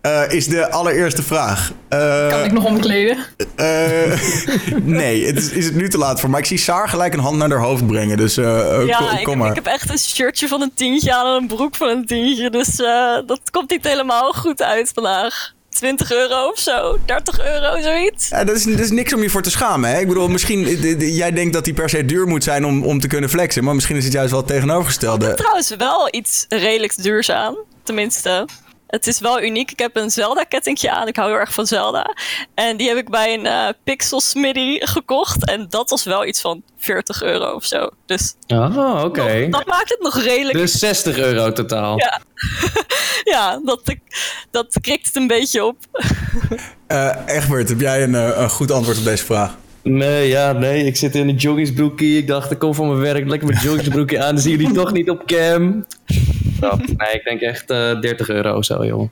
Eh, 0.02 0.22
is 0.32 0.48
de 0.48 0.72
allereerste 0.72 1.24
vraag. 1.24 1.72
Eh, 1.90 2.28
Kan 2.30 2.44
ik 2.44 2.52
nog 2.52 2.66
omkleden? 2.66 3.18
eh, 3.56 4.20
nee, 4.84 5.26
het 5.26 5.38
is, 5.38 5.50
is 5.50 5.66
het 5.66 5.76
nu 5.76 5.90
te 5.90 5.98
laat 5.98 6.20
voor. 6.20 6.30
Maar 6.30 6.40
ik 6.40 6.46
zie 6.46 6.58
Saar 6.58 6.90
gelijk 6.90 7.14
een 7.14 7.20
hand 7.20 7.38
naar 7.38 7.50
haar 7.50 7.60
hoofd 7.60 7.88
brengen. 7.88 8.18
Dus 8.18 8.36
Ja, 8.36 8.98
kom, 8.98 9.18
ik 9.18 9.24
kom 9.24 9.30
heb, 9.30 9.36
maar. 9.36 9.50
ik 9.50 9.56
heb 9.56 9.66
echt 9.66 9.90
een 9.90 9.98
shirtje 10.00 10.48
van 10.48 10.62
een 10.62 10.72
tientje 10.76 11.14
aan 11.16 11.26
en 11.36 11.42
een 11.42 11.48
broek 11.48 11.76
van 11.76 11.88
een 11.88 12.06
tientje. 12.06 12.50
Dus 12.50 12.80
eh, 12.80 13.18
dat 13.26 13.40
komt 13.52 13.70
niet 13.70 13.88
helemaal 13.88 14.32
goed 14.34 14.62
uit 14.62 14.92
vandaag. 14.94 15.53
20 15.74 16.12
euro 16.12 16.48
of 16.50 16.60
zo, 16.60 16.98
30 17.06 17.40
euro, 17.46 17.82
zoiets. 17.82 18.30
Ja, 18.30 18.44
dat, 18.44 18.56
is, 18.56 18.64
dat 18.64 18.80
is 18.80 18.92
niks 18.92 19.14
om 19.14 19.22
je 19.22 19.30
voor 19.30 19.42
te 19.42 19.52
schamen. 19.52 19.90
Hè? 19.90 20.00
Ik 20.00 20.08
bedoel, 20.08 20.28
misschien... 20.28 20.66
eh, 20.66 21.16
Jij 21.18 21.32
denkt 21.32 21.54
dat 21.54 21.66
die 21.66 21.74
per 21.74 21.90
se 21.90 22.06
duur 22.06 22.28
moet 22.28 22.44
zijn 22.44 22.66
om, 22.66 22.84
om 22.84 23.00
te 23.00 23.08
kunnen 23.08 23.30
flexen. 23.30 23.64
Maar 23.64 23.74
misschien 23.76 23.96
is 23.96 24.04
het 24.04 24.14
juist 24.14 24.32
wel 24.32 24.40
het 24.40 24.50
tegenovergestelde. 24.50 25.34
Trouwens, 25.34 25.76
wel 25.78 26.08
iets 26.12 26.46
redelijk 26.50 27.04
duurs 27.04 27.30
aan. 27.32 27.56
Tenminste, 27.84 28.48
het 28.94 29.08
is 29.08 29.20
wel 29.20 29.42
uniek. 29.42 29.72
Ik 29.72 29.80
heb 29.80 29.96
een 29.96 30.10
Zelda-kettingje 30.10 30.92
aan. 30.92 31.08
Ik 31.08 31.16
hou 31.16 31.30
heel 31.30 31.40
erg 31.40 31.54
van 31.54 31.68
Zelda. 31.68 32.16
En 32.56 32.78
die 32.78 32.88
heb 32.88 32.98
ik 32.98 33.10
bij 33.10 33.34
een 33.34 33.46
eh 33.46 33.68
Pixel 33.84 34.22
Smitty 34.22 34.80
gekocht. 34.80 35.46
En 35.46 35.66
dat 35.70 35.90
was 35.90 36.04
wel 36.04 36.26
iets 36.26 36.42
van 36.42 36.64
40 36.78 37.22
euro 37.24 37.54
of 37.54 37.66
zo. 37.66 37.90
Dus 38.06 38.36
Oh, 38.48 39.02
oké. 39.04 39.48
dat 39.50 39.66
maakt 39.66 39.90
het 39.90 40.02
nog 40.02 40.20
redelijk. 40.20 40.58
Dus 40.58 40.72
60 40.72 41.18
euro 41.18 41.52
totaal. 41.52 42.00
Ja. 42.00 42.22
ja, 43.34 43.60
dat, 43.66 43.82
dat 44.52 44.78
krikt 44.82 45.06
het 45.06 45.16
een 45.16 45.28
beetje 45.28 45.66
op. 45.66 45.78
Eh 46.88 47.16
Egbert, 47.26 47.70
heb 47.70 47.80
jij 47.80 48.04
een, 48.04 48.16
eh, 48.16 48.38
een 48.42 48.50
goed 48.50 48.72
antwoord 48.72 48.98
op 48.98 49.04
deze 49.04 49.26
vraag? 49.26 49.56
Nee, 49.84 50.28
ja, 50.28 50.52
nee. 50.52 50.86
Ik 50.86 50.96
zit 50.96 51.16
in 51.16 51.30
een 51.30 51.36
joggingsbroekie. 51.36 52.18
Ik 52.18 52.28
dacht, 52.28 52.52
ik 52.52 52.60
kom 52.60 52.74
van 52.74 52.88
mijn 52.88 53.00
werk. 53.00 53.28
Lekker 53.28 53.48
mijn 53.48 53.62
joggingsbroekie 53.64 54.22
aan. 54.22 54.34
Dan 54.34 54.44
zie 54.44 54.52
je 54.52 54.58
die 54.58 54.72
toch 54.72 54.92
niet 54.92 55.10
op 55.10 55.24
cam. 55.26 55.86
Grap. 56.60 56.78
Nee, 56.78 57.14
ik 57.14 57.22
denk 57.24 57.42
echt 57.42 57.70
eh 57.70 58.00
30 58.00 58.30
euro 58.30 58.58
of 58.58 58.66
zo, 58.66 58.86
joh. 58.86 59.10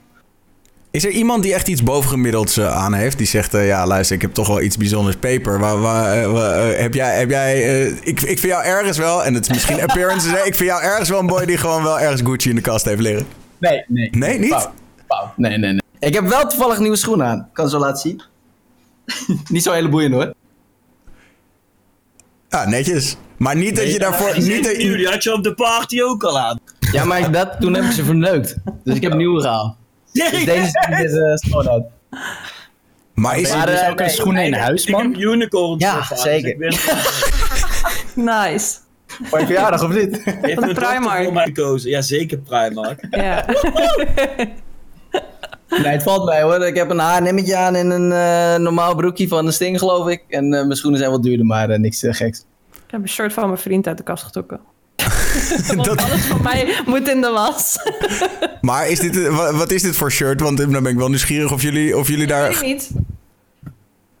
Is 0.90 1.04
er 1.04 1.10
iemand 1.10 1.42
die 1.42 1.54
echt 1.54 1.68
iets 1.68 1.82
bovengemiddelds 1.82 2.56
eh, 2.56 2.76
aan 2.76 2.92
heeft? 2.94 3.18
Die 3.18 3.26
zegt, 3.26 3.54
eh, 3.54 3.66
ja 3.66 3.86
luister, 3.86 4.16
ik 4.16 4.22
heb 4.22 4.32
toch 4.32 4.46
wel 4.46 4.60
iets 4.60 4.76
bijzonders 4.76 5.16
peper. 5.16 5.58
Waar, 5.58 5.80
waar, 5.80 6.22
eh, 6.22 6.32
waar, 6.32 6.70
eh, 6.70 6.80
heb 6.80 6.94
jij, 6.94 7.18
heb 7.18 7.30
jij 7.30 7.54
eh, 7.62 7.86
ik, 7.86 8.20
ik 8.20 8.38
vind 8.38 8.40
jou 8.52 8.64
ergens 8.64 8.98
wel, 8.98 9.24
en 9.24 9.34
het 9.34 9.42
is 9.44 9.52
misschien 9.52 9.80
appearances, 9.88 10.30
hè, 10.30 10.38
ik 10.38 10.54
vind 10.54 10.68
jou 10.68 10.82
ergens 10.82 11.08
wel 11.08 11.18
een 11.18 11.26
boy 11.26 11.44
die 11.44 11.56
gewoon 11.56 11.82
wel 11.82 12.00
ergens 12.00 12.20
Gucci 12.24 12.48
in 12.48 12.54
de 12.54 12.60
kast 12.60 12.84
heeft 12.84 13.00
liggen. 13.00 13.26
Nee, 13.58 13.84
nee. 13.88 14.08
Nee, 14.10 14.38
niet? 14.38 14.68
Fout. 15.08 15.36
Nee, 15.36 15.58
nee, 15.58 15.72
nee. 15.72 15.80
Ik 15.98 16.14
heb 16.14 16.28
wel 16.28 16.46
toevallig 16.48 16.78
nieuwe 16.78 16.96
schoenen 16.96 17.26
aan. 17.26 17.38
Ik 17.38 17.52
kan 17.52 17.68
ze 17.68 17.78
wel 17.78 17.86
laten 17.86 18.00
zien. 18.00 18.22
Niet 19.48 19.62
zo 19.62 19.72
hele 19.72 19.88
boeiend 19.88 20.14
hoor. 20.14 20.31
Ja, 22.52 22.68
netjes. 22.68 23.16
Maar 23.36 23.56
niet 23.56 23.76
dat 23.76 23.92
je 23.92 23.98
daarvoor... 23.98 24.38
Niet 24.38 24.56
dat, 24.56 24.64
zijn 24.64 24.78
nieuw, 24.78 24.96
die 24.96 25.06
had 25.08 25.22
je 25.22 25.32
op 25.32 25.42
de 25.42 25.54
party 25.54 26.00
ook 26.02 26.24
al 26.24 26.38
aan. 26.38 26.60
Ja, 26.92 27.04
maar 27.04 27.18
ik- 27.18 27.32
dat, 27.32 27.56
toen 27.60 27.74
heb 27.74 27.84
ik 27.84 27.90
ze 27.92 28.04
verneukt. 28.04 28.56
Dus 28.84 28.96
ik 28.96 29.02
heb 29.02 29.14
nieuwe 29.14 29.40
gehaald. 29.40 29.76
Dus 30.12 30.30
deze 30.44 30.86
is 31.04 31.12
uh, 31.12 31.34
schoon 31.34 31.86
maar 33.14 33.38
is, 33.38 33.50
Maar, 33.54 33.66
dus 33.66 33.80
eh, 33.80 33.90
ook 33.90 33.98
een 34.00 34.06
nee, 34.06 34.14
schoenen 34.14 34.44
in 34.44 34.52
Ik 34.52 34.58
huis, 34.60 34.84
heb 34.84 34.96
man? 34.96 35.20
unicorns. 35.20 35.82
Ja, 35.84 35.94
nog 35.94 36.12
aan, 36.12 36.18
zeker. 36.18 36.58
dus 36.58 36.74
ik 36.86 36.92
ben- 38.14 38.24
Nice. 38.42 38.76
Voor 39.22 39.38
je 39.40 39.46
verjaardag 39.46 39.82
of 39.84 39.94
niet? 39.94 40.20
Van 40.24 40.40
dochter 40.54 40.74
Primark. 40.74 41.24
voor 41.24 41.32
mij 41.32 41.44
gekozen. 41.44 41.90
Ja, 41.90 42.02
zeker 42.02 42.38
Primark. 42.38 43.06
Ja. 43.10 43.44
Nee, 45.82 45.92
het 45.92 46.02
valt 46.02 46.24
mij 46.24 46.42
hoor. 46.42 46.66
Ik 46.66 46.76
heb 46.76 46.90
een 46.90 46.98
H&M'tje 46.98 47.56
aan 47.56 47.74
en 47.74 47.90
een 47.90 48.12
eh, 48.12 48.60
normaal 48.62 48.94
broekje 48.94 49.28
van 49.28 49.44
de 49.44 49.52
Sting 49.52 49.78
geloof 49.78 50.08
ik. 50.08 50.22
En 50.28 50.44
eh, 50.44 50.50
mijn 50.50 50.76
schoenen 50.76 50.98
zijn 51.00 51.10
wat 51.10 51.22
duurder, 51.22 51.46
maar 51.46 51.70
eh, 51.70 51.78
niks 51.78 52.02
geks. 52.06 52.38
Ik 52.72 52.90
heb 52.90 53.02
een 53.02 53.08
shirt 53.08 53.32
van 53.32 53.46
mijn 53.46 53.58
vriend 53.60 53.86
uit 53.86 53.96
de 53.96 54.02
kast 54.02 54.22
getrokken. 54.24 54.60
Want 55.66 55.84
dat, 55.84 56.02
alles 56.02 56.20
van 56.24 56.42
mij 56.42 56.82
moet 56.86 57.08
in 57.08 57.20
de 57.20 57.30
was. 57.30 57.76
maar 58.60 58.88
is 58.88 58.98
dit, 59.00 59.28
wa- 59.28 59.52
wat 59.54 59.70
is 59.70 59.82
dit 59.82 59.96
voor 59.96 60.10
shirt? 60.12 60.40
Want 60.40 60.56
dan 60.58 60.70
ben 60.70 60.86
ik 60.86 60.96
wel 60.96 61.08
nieuwsgierig 61.08 61.52
of 61.52 61.62
jullie, 61.62 61.96
of 61.98 62.08
jullie 62.08 62.26
Weet 62.26 62.28
daar... 62.28 62.50
ik 62.50 62.60
niet. 62.62 62.90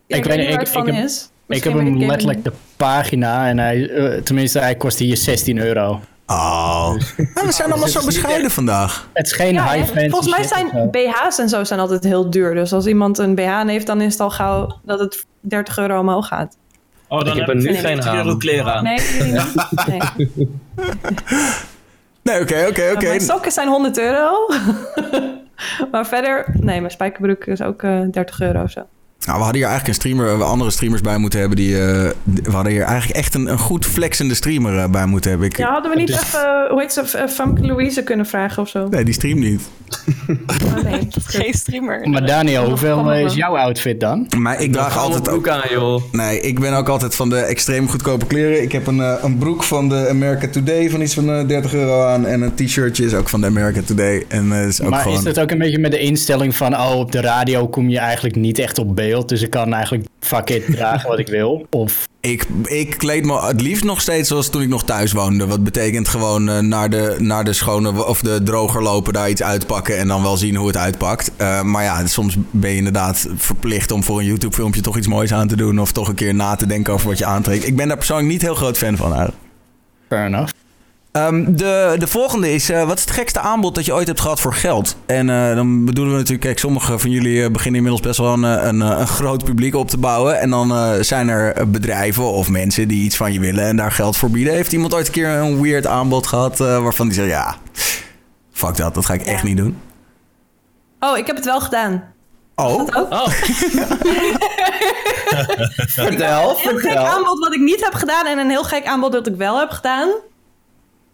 Ja, 0.06 0.16
Ik 0.16 0.16
ik, 0.16 0.24
weet 0.24 0.26
weet 0.26 0.36
niet 0.36 0.36
niet, 0.36 0.46
waar 0.46 0.52
ik- 0.52 0.58
het 0.66 0.68
van 0.68 0.88
ik 0.88 0.94
heb- 0.94 1.04
is. 1.04 1.30
Ik 1.48 1.64
heb 1.64 1.72
weet 1.72 1.82
hem 1.82 1.98
letterlijk 1.98 2.44
de 2.44 2.52
pagina 2.76 3.48
en 3.48 3.58
hij, 3.58 4.20
tenminste, 4.24 4.58
hij 4.58 4.74
kost 4.74 4.98
hier 4.98 5.16
16 5.16 5.58
euro. 5.58 6.00
Oh. 6.32 6.94
Ja, 7.34 7.44
we 7.46 7.52
zijn 7.52 7.70
allemaal 7.70 7.88
zo 7.88 8.04
bescheiden 8.04 8.50
vandaag. 8.50 9.08
Het 9.12 9.26
is 9.26 9.32
geen 9.32 9.52
Ja, 9.54 9.72
high 9.72 10.08
volgens 10.10 10.30
mij 10.36 10.42
zijn. 10.44 10.90
BH's 10.90 11.38
en 11.38 11.48
zo 11.48 11.64
zijn 11.64 11.80
altijd 11.80 12.04
heel 12.04 12.30
duur. 12.30 12.54
Dus 12.54 12.72
als 12.72 12.86
iemand 12.86 13.18
een 13.18 13.34
BH 13.34 13.62
heeft, 13.66 13.86
dan 13.86 14.00
is 14.00 14.12
het 14.12 14.20
al 14.20 14.30
gauw 14.30 14.78
dat 14.82 14.98
het 15.00 15.24
30 15.40 15.78
euro 15.78 15.98
omhoog 16.00 16.26
gaat. 16.26 16.56
Oh, 17.08 17.18
dan 17.18 17.28
Ik 17.32 17.38
heb 17.38 17.48
er 17.48 17.54
nu 17.56 17.62
geen 17.74 17.76
50 18.02 18.14
euro 18.14 18.30
aan. 18.30 18.38
kleren 18.38 18.74
aan. 18.74 18.84
Nee, 18.84 18.98
jullie 19.18 19.32
niet. 19.32 19.54
Nee. 19.86 20.00
Nee, 22.22 22.40
oké, 22.40 22.66
oké, 22.68 22.90
oké. 22.94 23.06
Mijn 23.06 23.20
sokken 23.20 23.52
zijn 23.52 23.68
100 23.68 23.98
euro. 23.98 24.30
maar 25.92 26.06
verder, 26.06 26.44
nee, 26.52 26.78
mijn 26.80 26.92
spijkerbroek 26.92 27.44
is 27.44 27.62
ook 27.62 27.82
eh 27.82 28.00
30 28.10 28.40
euro 28.40 28.62
of 28.62 28.70
zo. 28.70 28.80
Nou, 29.26 29.38
we 29.38 29.44
hadden 29.44 29.60
hier 29.62 29.70
eigenlijk 29.70 29.88
een 29.88 29.94
streamer, 29.94 30.38
we 30.38 30.44
andere 30.44 30.70
streamers 30.70 31.00
bij 31.00 31.18
moeten 31.18 31.40
hebben. 31.40 31.56
Die, 31.56 31.78
eh, 31.78 32.10
we 32.24 32.50
hadden 32.50 32.72
hier 32.72 32.82
eigenlijk 32.82 33.18
echt 33.18 33.34
een, 33.34 33.46
een 33.46 33.58
goed 33.58 33.86
flexende 33.86 34.34
streamer 34.34 34.78
eh, 34.78 34.90
bij 34.90 35.06
moeten 35.06 35.30
hebben. 35.30 35.48
Ik, 35.48 35.56
Ja, 35.56 35.72
hadden 35.72 35.90
we 35.90 35.96
niet 35.96 36.06
Dus- 36.06 36.16
even, 36.26 36.66
hoe 36.70 36.80
heet 36.80 36.92
ze, 36.92 37.18
eh, 37.18 37.28
Famke 37.28 37.66
Louise 37.66 38.02
kunnen 38.02 38.26
vragen 38.26 38.62
of 38.62 38.68
zo? 38.68 38.88
Nee, 38.88 39.04
die 39.04 39.14
streamt 39.14 39.40
niet. 39.40 39.60
Oh, 40.28 40.82
nee. 40.82 41.08
Geen 41.24 41.54
streamer. 41.54 42.08
Maar 42.08 42.26
Daniel, 42.26 42.68
hoeveel 42.68 43.12
eh, 43.12 43.24
is 43.24 43.34
jouw 43.34 43.56
outfit 43.56 44.00
dan? 44.00 44.26
Maar 44.38 44.60
ik 44.60 44.72
draag 44.72 44.98
altijd 44.98 45.28
ook... 45.28 45.42
broek 45.42 45.48
aan, 45.48 45.68
joh. 45.70 46.02
Nee, 46.12 46.40
ik 46.40 46.60
ben 46.60 46.72
ook 46.74 46.88
altijd 46.88 47.14
van 47.14 47.28
de 47.30 47.36
extreem 47.36 47.88
goedkope 47.88 48.26
kleren. 48.26 48.62
Ik 48.62 48.72
heb 48.72 48.86
een, 48.86 49.00
eh, 49.00 49.14
een 49.22 49.38
broek 49.38 49.62
van 49.62 49.88
de 49.88 50.08
America 50.08 50.48
Today 50.48 50.90
van 50.90 51.00
iets 51.00 51.14
van 51.14 51.30
eh, 51.30 51.46
30 51.48 51.74
euro 51.74 52.04
aan. 52.06 52.26
En 52.26 52.42
een 52.42 52.54
t-shirtje 52.54 53.04
is 53.04 53.14
ook 53.14 53.28
van 53.28 53.40
de 53.40 53.46
America 53.46 53.80
Today. 53.84 54.24
En 54.28 54.52
eh, 54.52 54.66
is 54.66 54.82
ook 54.82 54.90
maar 54.90 55.00
gewoon... 55.00 55.18
is 55.18 55.24
het 55.24 55.40
ook 55.40 55.50
een 55.50 55.58
beetje 55.58 55.78
met 55.78 55.90
de 55.90 55.98
instelling 55.98 56.56
van... 56.56 56.74
oh, 56.74 56.94
op 56.98 57.12
de 57.12 57.20
radio 57.20 57.68
kom 57.68 57.88
je 57.88 57.98
eigenlijk 57.98 58.36
niet 58.36 58.58
echt 58.58 58.78
op 58.78 58.96
beeld... 58.96 59.11
dus 59.20 59.42
ik 59.42 59.50
kan 59.50 59.72
eigenlijk 59.72 60.06
fuck 60.20 60.50
it 60.50 60.66
dragen 60.66 61.08
wat 61.08 61.18
ik 61.18 61.28
wil? 61.28 61.66
Of 61.70 62.08
Ik, 62.20 62.46
ik 62.64 62.98
kleed 62.98 63.24
me 63.24 63.40
het 63.40 63.60
liefst 63.60 63.84
nog 63.84 64.00
steeds 64.00 64.28
zoals 64.28 64.48
toen 64.48 64.62
ik 64.62 64.68
nog 64.68 64.84
thuis 64.84 65.12
woonde. 65.12 65.46
Wat 65.46 65.64
betekent 65.64 66.08
gewoon 66.08 66.48
eh, 66.48 66.58
naar, 66.58 66.90
de, 66.90 67.16
naar 67.18 67.44
de 67.44 67.52
schone 67.52 68.06
of 68.06 68.20
de 68.20 68.42
droger 68.42 68.82
lopen, 68.82 69.12
daar 69.12 69.30
iets 69.30 69.42
uitpakken 69.42 69.98
en 69.98 70.08
dan 70.08 70.22
wel 70.22 70.36
zien 70.36 70.56
hoe 70.56 70.66
het 70.66 70.76
uitpakt. 70.76 71.30
Eh, 71.36 71.62
maar 71.62 71.82
ja, 71.82 72.06
soms 72.06 72.36
ben 72.50 72.70
je 72.70 72.76
inderdaad 72.76 73.28
verplicht 73.36 73.90
om 73.90 74.02
voor 74.02 74.18
een 74.18 74.26
YouTube-filmpje 74.26 74.80
toch 74.80 74.96
iets 74.96 75.06
moois 75.06 75.32
aan 75.32 75.48
te 75.48 75.56
doen. 75.56 75.80
Of 75.80 75.92
toch 75.92 76.08
een 76.08 76.14
keer 76.14 76.34
na 76.34 76.54
te 76.54 76.66
denken 76.66 76.92
over 76.92 77.08
wat 77.08 77.18
je 77.18 77.24
aantrekt. 77.24 77.66
Ik 77.66 77.76
ben 77.76 77.88
daar 77.88 77.96
persoonlijk 77.96 78.28
niet 78.28 78.42
heel 78.42 78.54
groot 78.54 78.78
fan 78.78 78.96
van 78.96 79.12
eigenlijk. 79.12 79.42
fair 80.08 80.26
enough. 80.26 80.51
Ehm, 81.12 81.44
de, 81.54 81.94
de 81.98 82.06
volgende 82.06 82.52
is, 82.54 82.70
eh, 82.70 82.84
wat 82.84 82.96
is 82.96 83.04
het 83.04 83.10
gekste 83.10 83.40
aanbod 83.40 83.74
dat 83.74 83.84
je 83.84 83.94
ooit 83.94 84.06
hebt 84.06 84.20
gehad 84.20 84.40
voor 84.40 84.54
geld? 84.54 84.96
En 85.06 85.30
eh, 85.30 85.54
dan 85.54 85.84
bedoelen 85.84 86.12
we 86.12 86.18
natuurlijk, 86.18 86.46
kijk, 86.46 86.58
sommige 86.58 86.98
van 86.98 87.10
jullie 87.10 87.44
eh, 87.44 87.50
beginnen 87.50 87.80
inmiddels 87.80 88.06
best 88.06 88.18
wel 88.18 88.32
een, 88.32 88.42
een, 88.68 88.80
een 88.80 89.06
groot 89.06 89.44
publiek 89.44 89.74
op 89.74 89.88
te 89.90 89.98
bouwen. 89.98 90.40
En 90.40 90.50
dan 90.50 90.70
eh, 90.70 90.92
zijn 91.00 91.28
er 91.28 91.70
bedrijven 91.70 92.24
of 92.24 92.48
mensen 92.48 92.88
die 92.88 93.04
iets 93.04 93.16
van 93.16 93.32
je 93.32 93.40
willen 93.40 93.64
en 93.64 93.76
daar 93.76 93.92
geld 93.92 94.16
voor 94.16 94.30
bieden. 94.30 94.52
Heeft 94.54 94.72
iemand 94.72 94.94
ooit 94.94 95.06
een 95.06 95.12
keer 95.12 95.28
een 95.28 95.62
weird 95.62 95.86
aanbod 95.86 96.26
gehad 96.26 96.60
eh, 96.60 96.82
waarvan 96.82 97.06
die 97.06 97.14
zegt, 97.14 97.28
ja, 97.28 97.56
fuck 98.52 98.76
dat, 98.76 98.94
dat 98.94 99.06
ga 99.06 99.14
ik 99.14 99.22
echt 99.22 99.42
niet 99.42 99.56
doen? 99.56 99.78
Oh, 101.00 101.16
ik 101.18 101.26
heb 101.26 101.36
het 101.36 101.44
wel 101.44 101.60
gedaan. 101.60 102.04
Oh, 102.54 102.86
Oh, 103.10 103.28
Vertel, 105.88 106.50
Een 106.50 106.56
heel 106.56 106.56
gek 106.56 106.80
vertel. 106.80 107.04
aanbod 107.06 107.38
wat 107.38 107.54
ik 107.54 107.60
niet 107.60 107.84
heb 107.84 107.94
gedaan 107.94 108.26
en 108.26 108.38
een 108.38 108.50
heel 108.50 108.64
gek 108.64 108.86
aanbod 108.86 109.12
dat 109.12 109.26
ik 109.26 109.34
wel 109.36 109.58
heb 109.58 109.70
gedaan. 109.70 110.08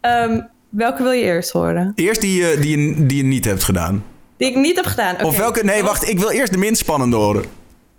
Ehm, 0.01 0.41
welke 0.69 1.03
wil 1.03 1.11
je 1.11 1.23
eerst 1.23 1.51
horen? 1.51 1.91
eerst 1.95 2.21
die, 2.21 2.41
je- 2.41 2.57
die, 2.59 2.77
je, 2.79 3.05
die 3.05 3.17
je 3.17 3.23
niet 3.23 3.45
hebt 3.45 3.63
gedaan. 3.63 4.05
Die 4.37 4.49
ik 4.49 4.55
niet 4.55 4.75
heb 4.75 4.85
gedaan. 4.85 5.23
Of 5.23 5.37
welke, 5.37 5.63
nee, 5.63 5.83
wacht, 5.83 6.07
ik 6.09 6.19
wil 6.19 6.29
eerst 6.29 6.51
de 6.51 6.57
minst 6.57 6.81
spannende 6.81 7.15
horen. 7.15 7.43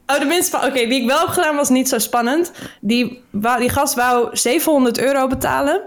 Oh, 0.06 0.18
de 0.18 0.24
minst 0.24 0.54
Oké, 0.54 0.72
die 0.72 1.00
ik 1.02 1.06
wel 1.06 1.18
heb 1.18 1.28
gedaan 1.28 1.56
was 1.56 1.68
niet 1.68 1.88
zo 1.88 1.98
spannend. 1.98 2.52
Die, 2.80 3.22
die 3.58 3.68
gast 3.70 3.94
wou 3.94 4.28
700 4.36 4.98
euro 4.98 5.26
betalen. 5.26 5.80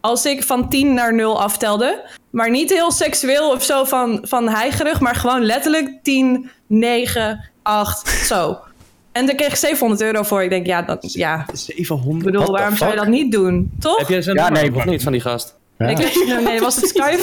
Als 0.00 0.26
ik 0.26 0.42
van 0.42 0.68
10 0.68 0.94
naar 0.94 1.14
0 1.14 1.40
aftelde. 1.42 2.08
Maar 2.30 2.50
niet 2.50 2.70
heel 2.70 2.90
seksueel 2.90 3.50
of 3.50 3.62
zo 3.64 3.84
van, 3.84 4.18
van 4.22 4.48
heigerig. 4.48 5.00
Maar 5.00 5.14
gewoon 5.14 5.42
letterlijk 5.44 5.90
10, 6.02 6.50
9, 6.66 7.50
8, 7.62 8.08
zo. 8.08 8.58
En 9.12 9.26
daar 9.26 9.34
kreeg 9.34 9.48
ik 9.48 9.54
700 9.54 10.00
euro 10.02 10.22
voor. 10.22 10.42
Ik 10.42 10.50
denk, 10.50 10.66
ja, 10.66 10.82
dat, 10.82 11.12
ja. 11.12 11.46
Ik 11.52 11.74
700. 11.76 12.24
bedoel, 12.24 12.40
What 12.40 12.46
the 12.46 12.58
waarom 12.60 12.76
zou 12.76 12.90
je 12.90 12.96
dat 12.96 13.06
niet 13.06 13.32
doen? 13.32 13.70
Toch? 13.80 13.98
Heb 13.98 14.08
jij 14.08 14.22
zijn 14.22 14.36
Ja, 14.36 14.48
nee, 14.48 14.74
of 14.74 14.84
niet 14.84 15.02
van 15.02 15.12
die 15.12 15.20
gast? 15.20 15.58
Ja. 15.78 15.86
Ik 15.88 15.98
nee, 16.44 16.60
was 16.60 16.76
het 16.76 16.88
Skype? 16.88 17.22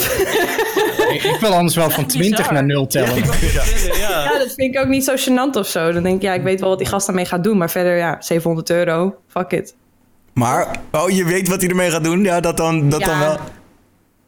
ik, 1.14 1.22
ik 1.22 1.36
wil 1.40 1.50
anders 1.50 1.76
wel 1.76 1.90
van 1.90 2.06
20 2.06 2.50
naar 2.50 2.64
0 2.64 2.86
tellen. 2.86 3.16
ja, 3.98 4.38
dat 4.38 4.52
vind 4.54 4.74
ik 4.74 4.80
ook 4.80 4.86
niet 4.88 5.04
zo 5.04 5.14
gênant 5.16 5.56
of 5.58 5.66
zo. 5.68 5.92
Dan 5.92 6.02
denk 6.02 6.16
ik, 6.16 6.22
ja, 6.22 6.32
ik 6.32 6.42
weet 6.42 6.60
wel 6.60 6.68
wat 6.68 6.78
die 6.78 6.86
gast 6.86 7.06
daarmee 7.06 7.24
gaat 7.24 7.44
doen. 7.44 7.56
Maar 7.58 7.70
verder, 7.70 7.96
ja, 7.96 8.16
700 8.20 8.70
euro. 8.70 9.16
Fuck 9.28 9.50
it. 9.52 9.74
Maar, 10.32 10.76
oh, 10.92 11.10
je 11.10 11.24
weet 11.24 11.48
wat 11.48 11.60
hij 11.60 11.70
ermee 11.70 11.90
gaat 11.90 12.04
doen? 12.04 12.22
Ja, 12.22 12.40
dat 12.40 12.56
dan, 12.56 12.88
dat 12.88 13.00
Ja. 13.00 13.06
dan 13.06 13.18
wel. 13.18 13.36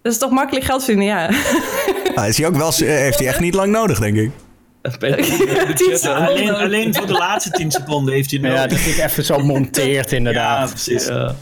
Dat 0.03 0.13
is 0.13 0.19
toch 0.19 0.31
makkelijk 0.31 0.65
geld 0.65 0.85
verdienen, 0.85 1.07
ja. 1.15 1.31
Ah, 2.15 2.29
is 2.29 2.39
hij 2.39 2.47
ook 2.47 2.57
wel, 2.57 2.73
heeft 2.77 3.19
hij 3.19 3.29
echt 3.29 3.41
niet 3.41 3.55
lang 3.55 3.73
nodig, 3.73 3.99
denk 3.99 4.17
ik. 4.17 4.31
Ja, 4.83 6.27
alleen, 6.27 6.55
alleen 6.55 6.95
voor 6.95 7.07
de 7.07 7.13
laatste 7.13 7.51
10 7.51 7.71
seconden 7.71 8.15
heeft 8.15 8.31
hij 8.31 8.41
het 8.41 8.53
Ja, 8.53 8.67
dat 8.67 8.79
ik 8.79 8.97
even 8.99 9.25
zo 9.25 9.39
monteert 9.39 10.11
Ja, 10.11 10.17
inderdaad. 10.17 10.69
precies. 10.71 11.07
Ja. 11.07 11.35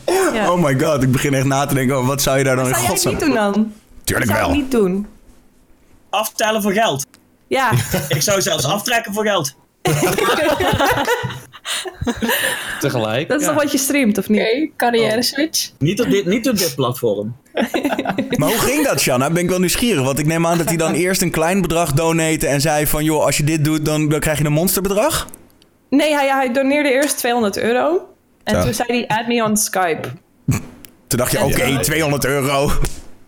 Oh 0.50 0.62
my 0.62 0.78
god, 0.80 1.02
ik 1.02 1.12
begin 1.12 1.34
echt 1.34 1.44
na 1.44 1.66
te 1.66 1.74
denken, 1.74 1.98
oh, 1.98 2.06
wat 2.06 2.22
zou 2.22 2.38
je 2.38 2.44
daar 2.44 2.56
dan 2.56 2.66
in 2.68 2.74
Zou 2.74 2.86
godsnaam... 2.86 3.14
niet 3.14 3.22
doen 3.22 3.34
dan? 3.34 3.72
Tuurlijk 4.04 4.30
Zou 4.30 4.42
ik 4.42 4.46
wel. 4.46 4.56
niet 4.56 4.70
doen. 4.70 5.06
Aftellen 6.10 6.62
voor 6.62 6.72
geld. 6.72 7.06
Ja, 7.46 7.70
Ik 8.08 8.22
zou 8.22 8.42
zelfs 8.42 8.64
aftrekken 8.64 9.12
voor 9.12 9.24
geld. 9.24 9.54
Tegelijk. 12.80 13.28
dat 13.28 13.40
is 13.40 13.46
ja. 13.46 13.52
toch 13.52 13.62
wat 13.62 13.72
je 13.72 13.78
streamt, 13.78 14.18
of 14.18 14.28
niet? 14.28 14.40
Oké, 14.40 14.70
carrière 14.76 15.22
switch. 15.22 15.70
Niet 15.78 16.00
op 16.00 16.10
dit, 16.10 16.26
niet 16.26 16.48
op 16.48 16.56
dit 16.58 16.74
platform. 16.74 17.36
Maar 18.38 18.48
hoe 18.48 18.58
ging 18.58 18.86
dat, 18.86 19.00
Shanna? 19.00 19.30
Ben 19.30 19.42
ik 19.42 19.48
wel 19.48 19.58
nieuwsgierig. 19.58 20.04
Want 20.04 20.18
ik 20.18 20.26
neem 20.26 20.46
aan 20.46 20.58
dat 20.58 20.68
hij 20.68 20.76
dan 20.76 20.92
eerst 20.92 21.22
een 21.22 21.30
klein 21.30 21.60
bedrag 21.60 21.92
donate 21.92 22.46
en 22.46 22.60
zei 22.60 22.86
van... 22.86 23.04
joh, 23.04 23.24
als 23.24 23.36
je 23.36 23.44
dit 23.44 23.64
doet, 23.64 23.84
dan, 23.84 24.08
dan 24.08 24.20
krijg 24.20 24.38
je 24.38 24.44
een 24.44 24.52
monsterbedrag? 24.52 25.28
Nee, 25.90 26.14
hij, 26.14 26.28
hij 26.28 26.52
doneerde 26.52 26.92
eerst 26.92 27.16
200 27.18 27.58
euro. 27.58 28.08
En 28.44 28.54
Zo. 28.54 28.62
toen 28.62 28.74
zei 28.74 28.88
hij, 28.88 29.18
add 29.18 29.28
me 29.28 29.44
on 29.44 29.56
Skype. 29.56 30.08
Toen 31.06 31.18
dacht 31.18 31.32
je, 31.32 31.44
oké, 31.44 31.78
200 31.80 32.24
euro. 32.24 32.70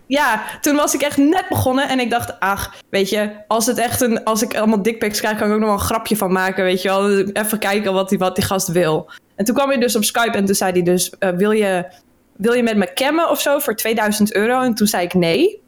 Ja, 0.07 0.43
toen 0.61 0.77
was 0.77 0.95
ik 0.95 1.01
echt 1.01 1.17
net 1.17 1.45
begonnen 1.49 1.89
en 1.89 2.01
ik 2.01 2.11
dacht, 2.11 2.41
ach, 2.41 2.75
weet 2.91 3.09
je, 3.09 3.31
als 3.49 3.67
het 3.67 3.79
echt 3.79 4.01
een, 4.01 4.25
als 4.25 4.43
ik 4.43 4.57
allemaal 4.57 4.83
dickpics 4.83 5.21
krijg, 5.21 5.39
kan 5.39 5.47
ik 5.47 5.53
ook 5.53 5.59
nog 5.59 5.69
wel 5.69 5.79
een 5.79 5.85
grapje 5.85 6.17
van 6.17 6.33
maken, 6.33 6.65
weet 6.65 6.83
je 6.83 6.89
wel. 6.89 7.19
Even 7.19 7.59
kijken 7.59 7.93
wat 7.93 8.09
die, 8.09 8.19
wat 8.19 8.35
die 8.35 8.45
gast 8.45 8.69
wil. 8.69 9.11
En 9.37 9.45
toen 9.45 9.55
kwam 9.55 9.69
hij 9.69 9.79
dus 9.79 9.97
op 9.97 10.05
Skype 10.05 10.37
en 10.37 10.45
toen 10.45 10.55
zei 10.55 10.73
hij 10.73 10.83
dus, 10.83 11.13
eh, 11.19 11.31
wil, 11.31 11.51
je, 11.51 11.85
wil 12.41 12.53
je 12.53 12.63
met 12.63 12.77
me 12.77 12.93
cammen 12.95 13.31
of 13.31 13.41
zo 13.41 13.59
voor 13.59 13.75
2000 13.75 14.35
euro? 14.35 14.61
En 14.63 14.75
toen 14.75 14.87
zei 14.87 15.05
ik 15.05 15.15
nee. 15.15 15.63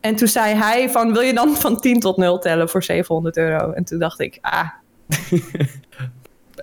En 0.00 0.16
toen 0.16 0.28
zei 0.28 0.54
hij 0.54 0.90
van, 0.90 1.12
wil 1.12 1.22
je 1.22 1.34
dan 1.34 1.56
van 1.56 1.80
10 1.80 2.00
tot 2.00 2.16
0 2.16 2.38
tellen 2.38 2.68
voor 2.68 2.82
700 2.82 3.36
euro? 3.36 3.72
En 3.72 3.84
toen 3.84 3.98
dacht 3.98 4.20
ik, 4.20 4.38
ah, 4.40 4.68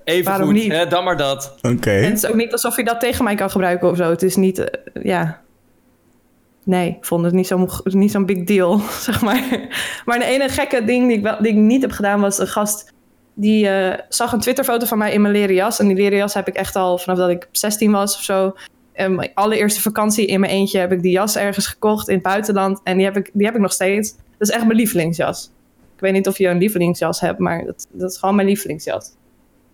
Even 0.04 0.24
Waarom 0.32 0.46
goed, 0.48 0.56
niet? 0.56 0.72
hè, 0.72 0.88
dan 0.88 1.04
maar 1.04 1.18
dat. 1.18 1.56
Oké. 1.62 1.92
En 1.92 2.04
het 2.04 2.24
is 2.24 2.26
ook 2.26 2.36
niet 2.36 2.52
alsof 2.52 2.76
je 2.76 2.84
dat 2.84 3.00
tegen 3.00 3.24
mij 3.24 3.36
kan 3.36 3.50
gebruiken 3.50 3.90
of 3.90 3.98
zo. 3.98 4.10
Het 4.10 4.24
is 4.24 4.36
niet, 4.36 4.60
eh, 4.60 5.04
ja. 5.04 5.42
Nee, 6.64 6.90
ik 6.90 7.06
vond 7.06 7.26
het 7.26 7.34
niet 7.34 7.48
zo'n 7.48 7.70
niet 7.84 8.12
zo'n 8.12 8.26
big 8.26 8.44
deal, 8.44 8.80
zeg 9.08 9.22
maar. 9.22 9.70
Maar 10.06 10.20
de 10.20 10.26
ene 10.26 10.50
gekke 10.50 10.84
ding 10.84 11.08
die 11.08 11.18
ik, 11.18 11.24
wel, 11.24 11.38
die 11.42 11.52
ik 11.52 11.58
niet 11.58 11.82
heb 11.82 11.92
gedaan 11.92 12.20
was 12.20 12.40
een 12.40 12.48
gast 12.48 12.94
die 13.34 13.70
eh, 13.70 14.00
zag 14.10 14.32
een 14.32 14.40
Twitterfoto 14.40 14.86
van 14.86 14.98
mij 14.98 15.14
in 15.14 15.22
mijn 15.22 15.34
leren 15.34 15.56
jas. 15.56 15.80
En 15.80 15.88
die 15.88 15.96
leren 15.96 16.18
jas 16.18 16.34
heb 16.34 16.48
ik 16.48 16.56
echt 16.56 16.76
al 16.76 16.98
vanaf 16.98 17.18
dat 17.18 17.30
ik 17.30 17.48
16 17.52 17.92
was 17.92 18.16
of 18.16 18.24
zo. 18.24 18.56
Mijn 18.98 19.32
allereerste 19.34 19.82
vakantie 19.82 20.26
in 20.26 20.40
mijn 20.40 20.52
eentje 20.52 20.80
heb 20.80 20.92
ik 20.92 21.02
die 21.02 21.12
jas 21.12 21.36
ergens 21.36 21.68
gekocht 21.68 22.08
in 22.08 22.14
het 22.14 22.24
buitenland. 22.24 22.80
En 22.84 22.98
die 22.98 23.06
heb 23.06 23.18
ik, 23.18 23.30
die 23.34 23.46
heb 23.46 23.56
ik 23.56 23.62
nog 23.62 23.74
steeds. 23.74 24.16
Dat 24.38 24.48
is 24.48 24.50
echt 24.50 24.66
mijn 24.66 24.78
lievelingsjas. 24.78 25.52
Ik 25.96 26.00
weet 26.04 26.14
niet 26.14 26.28
of 26.28 26.38
je 26.38 26.48
een 26.48 26.58
lievelingsjas 26.58 27.20
hebt, 27.20 27.40
maar 27.40 27.66
dat, 27.66 27.88
dat 27.92 28.12
is 28.12 28.18
gewoon 28.18 28.36
mijn 28.36 28.48
lievelingsjas. 28.48 29.12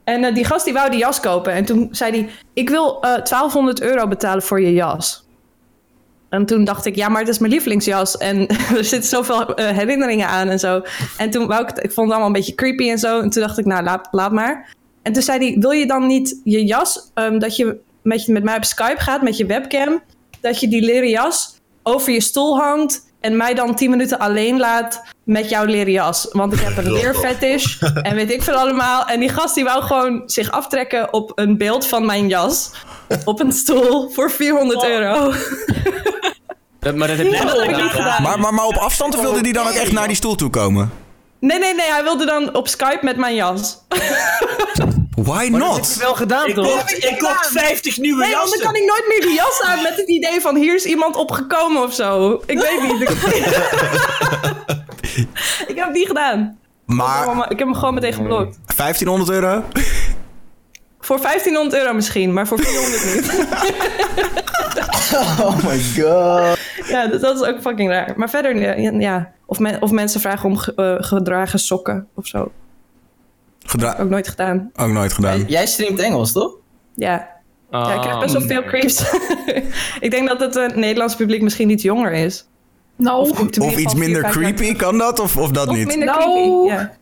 En 0.03 0.23
eh, 0.23 0.35
die 0.35 0.45
gast 0.45 0.65
die 0.65 0.73
wou 0.73 0.89
die 0.89 0.99
jas 0.99 1.19
kopen. 1.19 1.53
En 1.53 1.65
toen 1.65 1.87
zei 1.91 2.11
hij, 2.11 2.29
ik 2.53 2.69
wil 2.69 3.01
eh 3.01 3.01
1200 3.01 3.81
euro 3.81 4.07
betalen 4.07 4.43
voor 4.43 4.61
je 4.61 4.73
jas. 4.73 5.27
En 6.29 6.45
toen 6.45 6.63
dacht 6.63 6.85
ik, 6.85 6.95
ja, 6.95 7.09
maar 7.09 7.19
het 7.19 7.29
is 7.29 7.39
mijn 7.39 7.51
lievelingsjas. 7.51 8.17
En 8.17 8.47
er 8.77 8.83
zitten 8.83 9.09
zoveel 9.09 9.55
eh, 9.55 9.77
herinneringen 9.77 10.27
aan 10.27 10.47
en 10.47 10.59
zo. 10.59 10.81
En 11.17 11.29
toen 11.29 11.47
wou 11.47 11.61
ik 11.61 11.69
ik 11.69 11.91
vond 11.91 11.95
het 11.95 11.97
allemaal 11.97 12.25
een 12.25 12.31
beetje 12.31 12.55
creepy 12.55 12.89
en 12.89 12.99
zo. 12.99 13.21
En 13.21 13.29
toen 13.29 13.41
dacht 13.41 13.57
ik, 13.57 13.65
nou, 13.65 13.83
laat, 13.83 14.07
laat 14.11 14.31
maar. 14.31 14.75
En 15.01 15.13
toen 15.13 15.23
zei 15.23 15.37
hij, 15.37 15.59
wil 15.59 15.71
je 15.71 15.87
dan 15.87 16.07
niet 16.07 16.39
je 16.43 16.65
jas, 16.65 17.11
ehm, 17.13 17.39
dat 17.39 17.55
je 17.55 17.79
met, 18.03 18.25
je 18.25 18.31
met 18.31 18.43
mij 18.43 18.55
op 18.57 18.63
Skype 18.63 19.01
gaat, 19.01 19.21
met 19.21 19.37
je 19.37 19.45
webcam, 19.45 20.01
dat 20.41 20.59
je 20.59 20.67
die 20.67 20.81
leren 20.81 21.09
jas 21.09 21.55
over 21.83 22.11
je 22.11 22.21
stoel 22.21 22.57
hangt 22.57 23.11
en 23.19 23.37
mij 23.37 23.53
dan 23.53 23.75
10 23.75 23.89
minuten 23.89 24.19
alleen 24.19 24.57
laat 24.59 25.01
met 25.23 25.49
jouw 25.49 25.65
leren 25.65 25.91
jas. 25.91 26.27
Want 26.31 26.53
ik 26.53 26.59
heb 26.59 26.77
een 26.77 26.91
leerfetish 27.01 27.81
en 28.01 28.15
weet 28.15 28.31
ik 28.31 28.43
veel 28.43 28.55
allemaal. 28.55 29.05
En 29.05 29.19
die 29.19 29.29
gast 29.29 29.55
die 29.55 29.63
wou 29.63 29.83
gewoon 29.83 30.21
zich 30.25 30.51
aftrekken 30.51 31.13
op 31.13 31.31
een 31.35 31.57
beeld 31.57 31.87
van 31.87 32.05
mijn 32.05 32.27
jas 32.27 32.71
op 33.25 33.39
een 33.39 33.51
stoel 33.51 34.09
voor 34.09 34.31
400 34.31 34.83
euro. 34.83 35.31
Dat, 36.79 36.95
maar 36.95 37.07
dat 37.07 37.17
heb 37.17 37.25
je 37.25 37.31
Ja, 37.33 37.43
wel 37.45 37.55
dat 37.55 37.65
heb 37.65 37.75
ik 37.75 37.81
niet 37.81 37.91
gedaan. 37.91 38.11
gedaan. 38.11 38.21
Maar, 38.21 38.39
maar, 38.39 38.53
maar 38.53 38.65
op 38.65 38.75
afstand 38.75 39.15
of 39.15 39.21
wilde 39.21 39.39
hij 39.39 39.51
dan 39.51 39.67
ook 39.67 39.73
echt 39.73 39.91
naar 39.91 40.07
die 40.07 40.15
stoel 40.15 40.35
toe 40.35 40.49
komen? 40.49 40.91
Nee, 41.39 41.59
nee, 41.59 41.73
nee, 41.73 41.91
hij 41.91 42.03
wilde 42.03 42.25
dan 42.25 42.55
op 42.55 42.67
Skype 42.67 42.99
met 43.01 43.17
mijn 43.17 43.35
jas. 43.35 43.77
Why 45.15 45.47
Maar 45.51 45.59
dat 45.59 45.69
heb 45.69 45.77
not? 45.81 45.93
je 45.93 45.99
wel 45.99 46.15
gedaan, 46.15 46.47
Ik 46.47 46.55
toch? 46.55 46.65
kocht, 46.71 47.03
ik 47.03 47.17
kocht 47.19 47.47
50 47.47 47.97
nieuwe 47.97 48.19
Nee, 48.23 48.35
want 48.35 48.41
dan 48.41 48.49
jassen. 48.49 48.65
kan 48.65 48.75
ik 48.81 48.87
nooit 48.87 49.05
meer 49.07 49.21
die 49.21 49.33
jas 49.35 49.61
aan 49.61 49.81
met 49.81 49.95
het 49.95 50.07
idee 50.09 50.41
van 50.41 50.55
hier 50.55 50.75
is 50.75 50.85
iemand 50.85 51.15
opgekomen 51.15 51.83
of 51.83 51.93
zo. 51.93 52.41
Ik 52.45 52.59
weet 52.59 52.81
niet. 52.91 53.01
ik 55.71 55.75
heb 55.75 55.85
het 55.85 55.93
niet 55.93 56.07
gedaan. 56.07 56.57
Maar 56.85 57.51
Ik 57.51 57.59
heb 57.59 57.67
hem 57.67 57.73
gewoon 57.75 57.93
meteen 57.93 58.13
geblokt. 58.13 58.59
1500 58.75 59.29
euro? 59.29 59.63
Voor 60.99 61.21
1500 61.21 61.81
euro 61.81 61.93
misschien, 61.93 62.33
maar 62.33 62.47
voor 62.47 62.59
400 62.59 63.15
niet. 63.15 63.31
Oh 65.41 65.63
my 65.63 65.79
god. 65.95 66.57
ja, 66.87 67.07
dat, 67.07 67.21
dat 67.21 67.41
is 67.41 67.47
ook 67.47 67.61
fucking 67.61 67.89
raar. 67.89 68.13
Maar 68.15 68.29
verder, 68.29 68.79
ja. 69.01 69.31
Of, 69.45 69.59
men- 69.59 69.81
of 69.81 69.91
mensen 69.91 70.21
vragen 70.21 70.49
om 70.49 70.57
ge- 70.57 70.73
eh, 70.75 70.95
gedragen 71.07 71.59
sokken 71.59 72.07
of 72.15 72.27
zo. 72.27 72.51
Gedra- 73.65 73.97
Ook 73.99 74.09
nooit 74.09 74.27
gedaan. 74.27 74.69
ook 74.75 74.91
nooit 74.91 75.13
gedaan. 75.13 75.43
Jij 75.47 75.65
streamt 75.65 75.99
Engels, 75.99 76.31
toch? 76.31 76.55
Ja. 76.95 77.31
Ja, 77.71 77.93
ik 77.93 77.99
krijg 78.01 78.15
Ah, 78.15 78.19
best 78.21 78.33
wel 78.33 78.41
veel 78.41 78.63
creeps. 78.63 79.03
ik 80.05 80.11
denk 80.11 80.27
dat 80.27 80.39
het 80.39 80.55
uh, 80.55 80.67
Nederlands 80.75 81.15
publiek 81.15 81.41
misschien 81.41 81.69
iets 81.69 81.83
jonger 81.83 82.11
is. 82.11 82.47
Nou, 82.95 83.29
Of, 83.59 83.77
iets 83.77 83.93
minder 83.93 84.21
jaar 84.21 84.31
creepy, 84.31 84.75
kan 84.75 84.97
dat? 84.97 85.19
Of, 85.19 85.37
of 85.37 85.51
dat 85.51 85.67
Of 85.67 85.75
niet? 85.75 85.87
minder 85.87 86.05
Nou, 86.07 86.21
creepy, 86.21 86.73
ja. 86.73 86.93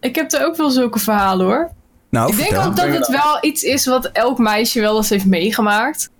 ik 0.00 0.14
heb 0.14 0.32
er 0.32 0.44
ook 0.46 0.56
wel 0.56 0.70
zulke 0.70 0.98
verhalen 0.98 1.46
hoor. 1.46 1.70
Nou, 2.10 2.30
ik 2.30 2.36
denk 2.36 2.64
ook 2.66 2.76
dat 2.76 2.88
het 2.88 3.08
wel 3.08 3.38
iets 3.40 3.62
is 3.62 3.86
wat 3.86 4.06
elk 4.06 4.38
meisje 4.38 4.80
wel 4.80 4.96
eens 4.96 5.08
heeft 5.08 5.26
meegemaakt. 5.26 6.10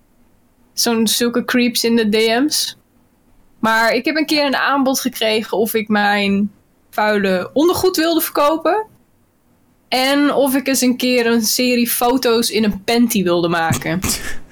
Zo'n 0.73 1.07
zulke 1.07 1.45
creeps 1.45 1.85
in 1.85 1.97
de 1.97 2.09
DM's. 2.09 2.79
Maar 3.59 3.93
ik 3.95 4.05
heb 4.05 4.17
een 4.17 4.27
keer 4.27 4.47
een 4.47 4.57
aanbod 4.57 5.01
gekregen 5.01 5.59
of 5.59 5.75
ik 5.75 5.89
mijn 5.89 6.53
vuile 6.91 7.51
ondergoed 7.53 7.97
wilde 7.97 8.21
verkopen. 8.21 8.87
En 9.93 10.35
of 10.35 10.55
ik 10.55 10.67
eens 10.69 10.81
een 10.81 10.97
keer 10.97 11.27
een 11.27 11.43
serie 11.43 11.89
foto's 11.89 12.51
in 12.51 12.65
een 12.65 12.85
panty 12.85 13.23
wilde 13.23 13.49
maken. 13.49 14.01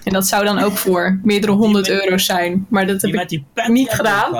En 0.04 0.12
dat 0.12 0.26
zou 0.26 0.44
dan 0.44 0.58
ook 0.58 0.76
voor 0.76 1.20
meerdere 1.22 1.52
honderd 1.52 1.88
euro's 1.88 2.24
zijn. 2.24 2.66
Maar 2.68 2.86
dat 2.86 3.00
heb 3.02 3.10
ik 3.10 3.16
met 3.16 3.28
die 3.28 3.44
pen 3.54 3.72
niet 3.72 3.90
gedaan. 3.90 4.32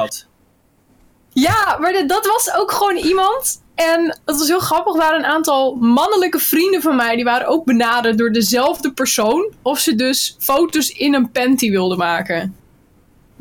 Ja, 1.33 1.76
maar 1.80 1.92
de- 1.92 2.07
dat 2.07 2.26
was 2.26 2.54
ook 2.57 2.73
gewoon 2.73 2.97
iemand. 2.97 3.62
En 3.75 4.04
het 4.25 4.38
was 4.38 4.49
heel 4.49 4.59
grappig. 4.61 4.92
Er 4.92 4.99
waren 5.00 5.19
een 5.19 5.25
aantal 5.30 5.75
mannelijke 5.75 6.38
vrienden 6.38 6.83
van 6.83 6.97
mij. 6.97 7.14
Die 7.16 7.25
waren 7.25 7.47
ook 7.47 7.64
benaderd 7.64 8.19
door 8.19 8.33
dezelfde 8.33 8.92
persoon. 8.92 9.52
Of 9.62 9.78
ze 9.78 9.95
dus 9.95 10.37
foto's 10.38 10.88
in 10.88 11.14
een 11.14 11.30
panty 11.30 11.71
wilden 11.71 11.99
maken. 11.99 12.57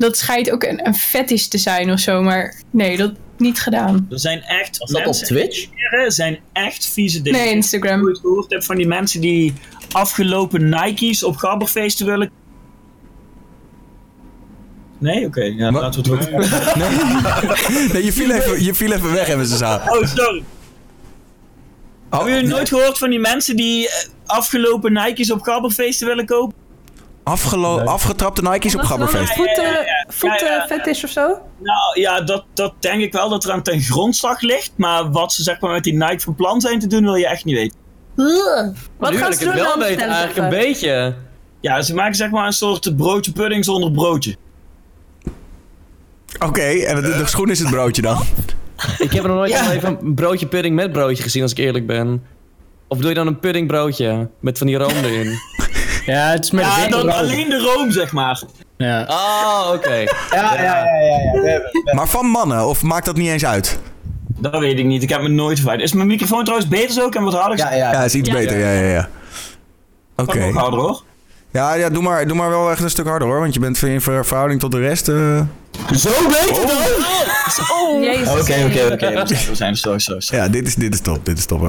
Dat 0.00 0.16
schijnt 0.16 0.50
ook 0.50 0.62
een, 0.64 0.86
een 0.86 0.94
fetish 0.94 1.46
te 1.46 1.58
zijn 1.58 1.90
of 1.92 1.98
zo. 2.00 2.22
Maar 2.22 2.54
nee, 2.70 2.96
dat 2.96 3.12
niet 3.36 3.60
gedaan. 3.60 4.06
Er 4.10 4.20
zijn 4.20 4.42
echt 4.42 4.78
Was 4.78 4.90
dat 4.90 5.06
op 5.06 5.12
Twitch? 5.14 5.66
Er 5.90 6.12
zijn 6.12 6.38
echt 6.52 6.86
vieze 6.86 7.22
dingen. 7.22 7.38
Nee, 7.40 7.48
Ik 7.48 7.54
Instagram. 7.54 8.04
ooit 8.04 8.18
gehoord 8.18 8.50
heb 8.50 8.62
van 8.64 8.76
die 8.76 8.86
mensen 8.86 9.20
die 9.20 9.52
afgelopen 9.92 10.68
Nike's 10.68 11.22
op 11.22 11.36
gabberfeesten 11.36 12.06
willen. 12.06 12.30
Nee? 14.98 15.26
Oké, 15.26 15.42
ja, 15.42 15.70
Wat? 15.72 15.82
laten 15.82 16.02
we 16.02 16.16
het 16.16 16.32
ook. 16.34 16.40
Nee, 17.92 18.04
je 18.04 18.12
viel 18.12 18.30
even, 18.30 18.64
je 18.64 18.74
viel 18.74 18.92
even 18.92 19.12
weg, 19.12 19.26
hebben 19.26 19.46
ze 19.46 19.56
zagen. 19.56 19.92
Oh, 19.98 20.06
sorry. 20.06 20.42
Oh, 22.10 22.16
Hebben 22.18 22.34
jullie 22.34 22.48
nooit 22.48 22.68
gehoord 22.68 22.98
van 22.98 23.10
die 23.10 23.18
mensen 23.18 23.56
die 23.56 23.88
eh, 23.88 23.94
afgelopen 24.26 24.92
Nike's 24.92 25.30
op 25.30 25.40
gabberfeesten 25.42 26.06
willen 26.06 26.26
kopen? 26.26 26.56
Afgelo- 27.22 27.78
afgetrapte 27.78 28.42
Nike's 28.42 28.74
op 28.74 28.80
Gabberfeest. 28.80 29.28
een 29.30 29.36
voeten, 29.36 29.62
Ja, 29.62 29.70
ja, 29.70 29.78
ja. 29.80 30.04
voeten 30.08 30.46
ja. 30.46 30.66
fetish 30.68 31.04
of 31.04 31.10
zo? 31.10 31.26
Nou 31.58 32.00
ja, 32.00 32.20
dat, 32.20 32.44
dat 32.54 32.74
denk 32.78 33.02
ik 33.02 33.12
wel 33.12 33.28
dat 33.28 33.44
er 33.44 33.52
aan 33.52 33.62
ten 33.62 33.80
grondslag 33.80 34.40
ligt. 34.40 34.72
Maar 34.76 35.10
wat 35.10 35.32
ze 35.32 35.42
zeg 35.42 35.60
maar 35.60 35.70
met 35.72 35.84
die 35.84 35.94
Nike 35.94 36.20
van 36.20 36.34
plan 36.34 36.60
zijn 36.60 36.78
te 36.78 36.86
doen, 36.86 37.02
wil 37.02 37.14
je 37.14 37.26
echt 37.28 37.44
niet 37.44 37.54
weten. 37.56 37.76
Wat 38.98 39.10
nu 39.10 39.16
gaan 39.18 39.32
ze 39.32 39.38
het 39.38 39.48
doen 39.48 39.62
wel 39.62 39.78
dan? 39.78 39.78
weten, 39.88 40.08
eigenlijk 40.08 40.36
een 40.38 40.48
beetje. 40.60 41.14
Ja, 41.60 41.82
ze 41.82 41.94
maken 41.94 42.14
zeg 42.14 42.30
maar 42.30 42.46
een 42.46 42.52
soort 42.52 42.96
broodje 42.96 43.32
pudding 43.32 43.64
zonder 43.64 43.90
broodje. 43.92 44.36
Oké, 46.38 46.60
en 46.62 47.02
de, 47.02 47.16
de 47.16 47.26
schoen 47.26 47.50
is 47.50 47.58
het 47.58 47.70
broodje 47.70 48.02
dan? 48.02 48.22
Ik 48.98 49.12
heb 49.12 49.22
er 49.22 49.28
nog 49.28 49.36
nooit 49.36 49.50
Ja. 49.52 49.72
even 49.72 49.98
een 50.02 50.14
broodje 50.14 50.46
pudding 50.46 50.74
met 50.74 50.92
broodje 50.92 51.22
gezien, 51.22 51.42
als 51.42 51.50
ik 51.50 51.58
eerlijk 51.58 51.86
ben. 51.86 52.22
Of 52.88 52.98
doe 52.98 53.08
je 53.08 53.14
dan 53.14 53.26
een 53.26 53.38
puddingbroodje 53.40 54.28
met 54.40 54.58
van 54.58 54.66
die 54.66 54.76
room 54.76 54.90
erin? 55.04 55.32
Ja, 56.10 56.30
het 56.30 56.44
is 56.44 56.50
met 56.50 56.64
Ja, 56.64 56.88
dan 56.88 57.00
room. 57.00 57.10
alleen 57.10 57.48
de 57.48 57.58
room 57.74 57.90
zeg 57.90 58.12
maar. 58.12 58.42
Ja. 58.76 59.04
Oh, 59.08 59.70
oké. 59.74 59.94
Ja, 59.94 60.06
ja, 60.30 60.54
ja, 60.54 60.62
ja. 60.62 61.18
ja. 61.18 61.40
We 61.40 61.48
hebben- 61.50 61.70
we 61.84 61.92
Maar 61.94 62.08
van 62.08 62.26
mannen, 62.26 62.66
of 62.66 62.82
maakt 62.82 63.04
dat 63.06 63.16
niet 63.16 63.28
eens 63.28 63.44
uit? 63.44 63.78
Dat 64.38 64.58
weet 64.58 64.78
ik 64.78 64.84
niet, 64.84 65.02
ik 65.02 65.08
heb 65.08 65.20
me 65.22 65.28
nooit 65.28 65.58
gevraagd. 65.58 65.80
Is 65.80 65.92
mijn 65.92 66.06
microfoon 66.06 66.42
trouwens 66.44 66.70
beter 66.70 66.90
zo? 66.90 67.06
Ik 67.06 67.12
heb 67.14 67.22
wat 67.22 67.34
harder 67.34 67.58
Ja, 67.58 67.72
ja. 67.74 67.92
Ja, 67.92 68.02
is 68.04 68.14
iets 68.14 68.30
beter, 68.30 68.58
ja, 68.58 68.70
ja, 68.72 68.86
ja. 68.92 69.08
Oké. 70.16 70.38
Nog 70.38 70.54
harder 70.54 70.80
hoor. 70.80 71.02
Ja, 71.52 71.74
ja 71.74 71.88
doe, 71.90 72.02
maar, 72.02 72.26
doe 72.26 72.36
maar 72.36 72.48
wel 72.50 72.70
echt 72.70 72.82
een 72.82 72.90
stuk 72.90 73.06
harder 73.06 73.28
hoor, 73.28 73.40
want 73.40 73.54
je 73.54 73.60
bent 73.60 73.82
in 73.82 74.00
ver- 74.00 74.26
verhouding 74.26 74.60
tot 74.60 74.72
de 74.72 74.78
rest. 74.78 75.08
eh, 75.08 75.40
Zo 75.96 76.10
beter 76.28 76.66
dan! 76.66 78.02
Jezus. 78.02 78.28
Oké, 78.28 78.64
oké, 78.66 78.92
oké. 78.92 79.24
We 79.26 79.54
zijn 79.54 79.70
er 79.70 79.76
zo, 79.76 79.98
zo, 79.98 80.20
zo. 80.20 80.36
Ja, 80.36 80.48
dit 80.48 80.66
is, 80.66 80.74
dit 80.74 80.94
is 80.94 81.00
top. 81.00 81.24
Dit 81.26 81.38
is 81.38 81.44
top. 81.46 81.68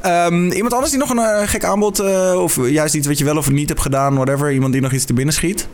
Ehm, 0.00 0.50
iemand 0.50 0.72
anders 0.72 0.90
die 0.90 0.98
nog 1.00 1.10
een 1.10 1.18
eh, 1.18 1.48
gek 1.48 1.64
aanbod, 1.64 1.98
eh, 1.98 2.32
of 2.42 2.56
juist 2.68 2.94
iets 2.94 3.06
wat 3.06 3.18
je 3.18 3.24
wel 3.24 3.36
of 3.36 3.50
niet 3.50 3.68
hebt 3.68 3.80
gedaan, 3.80 4.14
whatever. 4.14 4.52
Iemand 4.52 4.72
die 4.72 4.82
nog 4.82 4.92
iets 4.92 5.04
te 5.04 5.12
binnen 5.12 5.34
schiet? 5.34 5.66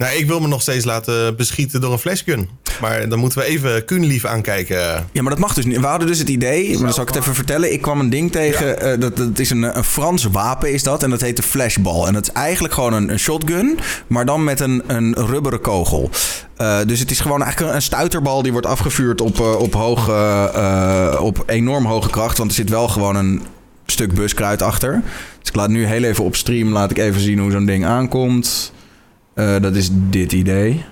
Nou, 0.00 0.16
ik 0.16 0.26
wil 0.26 0.40
me 0.40 0.48
nog 0.48 0.62
steeds 0.62 0.84
laten 0.84 1.36
beschieten 1.36 1.80
door 1.80 1.92
een 1.92 1.98
flashgun. 1.98 2.48
Maar 2.80 3.08
dan 3.08 3.18
moeten 3.18 3.38
we 3.38 3.44
even 3.44 3.84
Kunlief 3.84 4.24
aankijken. 4.24 4.78
Ja, 5.12 5.22
maar 5.22 5.30
dat 5.30 5.38
mag 5.38 5.54
dus 5.54 5.64
niet. 5.64 5.80
We 5.80 5.86
hadden 5.86 6.08
dus 6.08 6.18
het 6.18 6.28
idee, 6.28 6.72
maar 6.72 6.82
dan 6.82 6.92
zal 6.92 7.02
ik 7.02 7.08
het 7.08 7.18
even 7.18 7.34
vertellen. 7.34 7.72
Ik 7.72 7.82
kwam 7.82 8.00
een 8.00 8.10
ding 8.10 8.32
tegen, 8.32 8.80
eh, 8.80 9.00
dat, 9.00 9.16
dat 9.16 9.38
is 9.38 9.50
een, 9.50 9.76
een 9.76 9.84
Frans 9.84 10.24
wapen 10.24 10.72
is 10.72 10.82
dat. 10.82 11.02
En 11.02 11.10
dat 11.10 11.20
heet 11.20 11.36
de 11.36 11.42
flashball. 11.42 12.06
En 12.06 12.12
dat 12.12 12.22
is 12.22 12.32
eigenlijk 12.32 12.74
gewoon 12.74 12.92
een, 12.92 13.08
een 13.08 13.18
shotgun, 13.18 13.78
maar 14.06 14.24
dan 14.24 14.44
met 14.44 14.60
een, 14.60 14.82
een 14.86 15.14
rubberen 15.14 15.60
kogel. 15.60 16.10
Eh, 16.56 16.78
dus 16.86 16.98
het 16.98 17.10
is 17.10 17.20
gewoon 17.20 17.42
eigenlijk 17.42 17.74
een 17.74 17.82
stuiterbal 17.82 18.42
die 18.42 18.52
wordt 18.52 18.66
afgevuurd 18.66 19.20
op, 19.20 19.40
eh, 19.40 19.58
op, 19.58 19.74
hoge, 19.74 20.12
eh, 20.54 21.20
op 21.22 21.42
enorm 21.46 21.86
hoge 21.86 22.10
kracht. 22.10 22.38
Want 22.38 22.50
er 22.50 22.56
zit 22.56 22.68
wel 22.68 22.88
gewoon 22.88 23.16
een 23.16 23.42
stuk 23.86 24.14
buskruid 24.14 24.62
achter. 24.62 25.02
Dus 25.38 25.48
ik 25.48 25.54
laat 25.54 25.68
nu 25.68 25.84
heel 25.84 26.02
even 26.02 26.24
op 26.24 26.36
stream, 26.36 26.68
laat 26.68 26.90
ik 26.90 26.98
even 26.98 27.20
zien 27.20 27.38
hoe 27.38 27.50
zo'n 27.50 27.66
ding 27.66 27.84
aankomt. 27.84 28.72
Eh, 29.40 29.62
dat 29.62 29.76
is 29.76 29.88
dit 29.92 30.32
idee. 30.32 30.84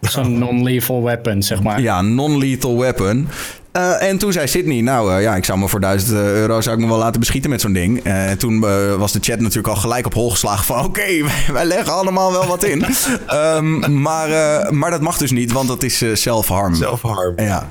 Zo'n 0.00 0.38
non-lethal 0.38 1.02
weapon, 1.02 1.42
zeg 1.42 1.62
maar. 1.62 1.80
Ja, 1.80 2.02
non-lethal 2.02 2.78
weapon. 2.78 3.28
Eh, 3.76 4.02
en 4.02 4.18
toen 4.18 4.32
zei 4.32 4.46
Sydney, 4.46 4.80
nou 4.80 5.14
eh, 5.14 5.22
ja, 5.22 5.36
ik 5.36 5.44
zou 5.44 5.58
me 5.58 5.68
voor 5.68 5.80
1000 5.80 6.12
euro 6.12 6.60
zou 6.60 6.76
ik 6.76 6.82
me 6.82 6.88
wel 6.88 6.98
laten 6.98 7.20
beschieten 7.20 7.50
met 7.50 7.60
zo'n 7.60 7.72
ding. 7.72 8.04
Eh, 8.04 8.30
en 8.30 8.38
toen 8.38 8.60
was 8.98 9.12
de 9.12 9.18
chat 9.22 9.40
natuurlijk 9.40 9.68
al 9.68 9.80
gelijk 9.80 10.06
op 10.06 10.14
hol 10.14 10.30
geslagen 10.30 10.64
van 10.64 10.84
oké, 10.84 11.22
wij, 11.22 11.44
wij 11.52 11.64
leggen 11.64 11.92
allemaal 11.92 12.32
wel 12.32 12.46
wat 12.46 12.64
in. 12.64 12.84
Ehm, 13.26 14.02
maar, 14.02 14.30
eh, 14.30 14.70
maar 14.70 14.90
dat 14.90 15.00
mag 15.00 15.18
dus 15.18 15.30
niet, 15.30 15.52
want 15.52 15.68
dat 15.68 15.82
is 15.82 16.04
self-harm. 16.12 16.74
Zelfharm. 16.74 17.40
Ja. 17.40 17.70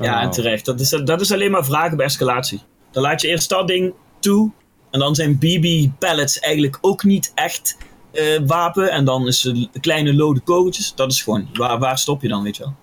Ja, 0.00 0.20
en 0.20 0.30
terecht. 0.30 0.64
Dat 0.64 0.80
is, 0.80 1.00
dat 1.04 1.20
is 1.20 1.32
alleen 1.32 1.50
maar 1.50 1.64
vragen 1.64 1.92
op 1.92 2.00
escalatie. 2.00 2.60
Dan 2.90 3.02
laat 3.02 3.20
je 3.20 3.28
eerst 3.28 3.48
dat 3.48 3.68
ding 3.68 3.92
toe. 4.20 4.50
En 4.90 5.00
dan 5.00 5.14
zijn 5.14 5.38
BB-pellets 5.38 6.38
eigenlijk 6.38 6.78
ook 6.80 7.04
niet 7.04 7.32
echt 7.34 7.76
eh, 8.16 8.40
wapen. 8.46 8.90
En 8.90 9.04
dan 9.04 9.26
is 9.26 9.42
het 9.42 9.68
kleine 9.80 10.14
lode 10.14 10.40
kogeltjes. 10.40 10.92
Dat 10.94 11.12
is 11.12 11.22
gewoon, 11.22 11.48
waar, 11.54 11.78
waar 11.78 11.98
stop 11.98 12.22
je 12.22 12.28
dan, 12.28 12.42
weet 12.42 12.56
je 12.56 12.62
wel? 12.62 12.74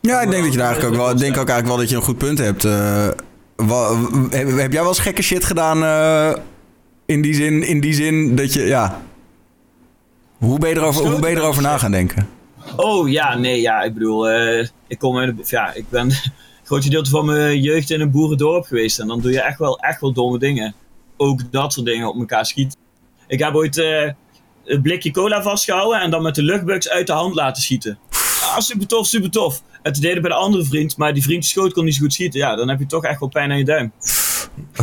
ja, 0.00 0.20
ik 0.20 0.30
denk 0.30 0.42
dat 0.42 0.52
je 0.52 0.58
daar 0.58 0.66
eigenlijk 0.66 0.96
ook 0.96 1.06
wel, 1.06 1.14
ik 1.14 1.18
denk 1.18 1.36
ook 1.36 1.48
eigenlijk 1.48 1.68
wel 1.68 1.76
dat 1.76 1.88
je 1.88 1.96
een 1.96 2.02
goed 2.02 2.18
punt 2.18 2.38
hebt. 2.38 2.62
Wa- 3.66 3.96
heb, 4.30 4.48
heb 4.48 4.72
jij 4.72 4.80
wel 4.80 4.88
eens 4.88 4.98
gekke 4.98 5.22
shit 5.22 5.44
gedaan 5.44 5.82
eh, 5.82 6.42
in, 7.06 7.22
die 7.22 7.34
zin, 7.34 7.62
in 7.62 7.80
die 7.80 7.92
zin 7.92 8.36
dat 8.36 8.52
je, 8.52 8.62
ja... 8.62 9.02
Hoe 10.38 10.58
ben 10.58 10.68
je 10.68 10.76
erover, 10.76 11.06
hoe 11.06 11.20
ben 11.20 11.30
je 11.30 11.36
erover 11.36 11.62
na 11.62 11.78
gaan 11.78 11.90
denken? 11.90 12.28
Oh 12.76 13.08
ja, 13.10 13.36
nee, 13.38 13.60
ja, 13.60 13.82
ik 13.82 13.94
bedoel, 13.94 14.30
ik 14.86 14.98
kom 14.98 15.18
uit, 15.18 15.48
ja, 15.48 15.74
ik 15.74 15.84
ben 15.88 16.10
groot 16.64 16.84
gedeelte 16.84 17.10
van 17.10 17.26
mijn 17.26 17.60
jeugd 17.60 17.90
in 17.90 18.00
een 18.00 18.10
boerendorp 18.10 18.64
geweest. 18.64 18.98
En 18.98 19.06
dan 19.06 19.20
doe 19.20 19.32
je 19.32 19.40
echt 19.40 19.58
wel, 19.58 19.78
echt 19.78 20.00
wel 20.00 20.12
domme 20.12 20.38
dingen. 20.38 20.74
Ook 21.16 21.52
dat 21.52 21.72
soort 21.72 21.86
dingen 21.86 22.08
op 22.08 22.18
elkaar 22.18 22.46
schieten. 22.46 22.78
Ik 23.26 23.38
heb 23.38 23.54
ooit 23.54 23.84
een 24.70 24.82
blikje 24.82 25.10
cola 25.10 25.42
vastgehouden 25.42 26.00
en 26.00 26.10
dan 26.10 26.22
met 26.22 26.34
de 26.34 26.42
luchtbugs 26.42 26.88
uit 26.88 27.06
de 27.06 27.12
hand 27.12 27.34
laten 27.34 27.62
schieten. 27.62 27.98
Ah, 28.42 28.58
super 28.58 28.86
tof, 28.86 29.06
super 29.06 29.30
tof. 29.30 29.62
En 29.82 29.92
toen 29.92 30.02
deed 30.02 30.16
ik 30.16 30.22
bij 30.22 30.30
de 30.30 30.36
andere 30.36 30.64
vriend, 30.64 30.96
maar 30.96 31.14
die 31.14 31.22
vriend 31.22 31.44
schoot 31.44 31.72
kon 31.72 31.84
niet 31.84 31.94
zo 31.94 32.00
goed 32.00 32.12
schieten. 32.12 32.40
Ja, 32.40 32.56
dan 32.56 32.68
heb 32.68 32.78
je 32.78 32.86
toch 32.86 33.04
echt 33.04 33.20
wel 33.20 33.28
pijn 33.28 33.50
aan 33.50 33.58
je 33.58 33.64
duim. 33.64 33.92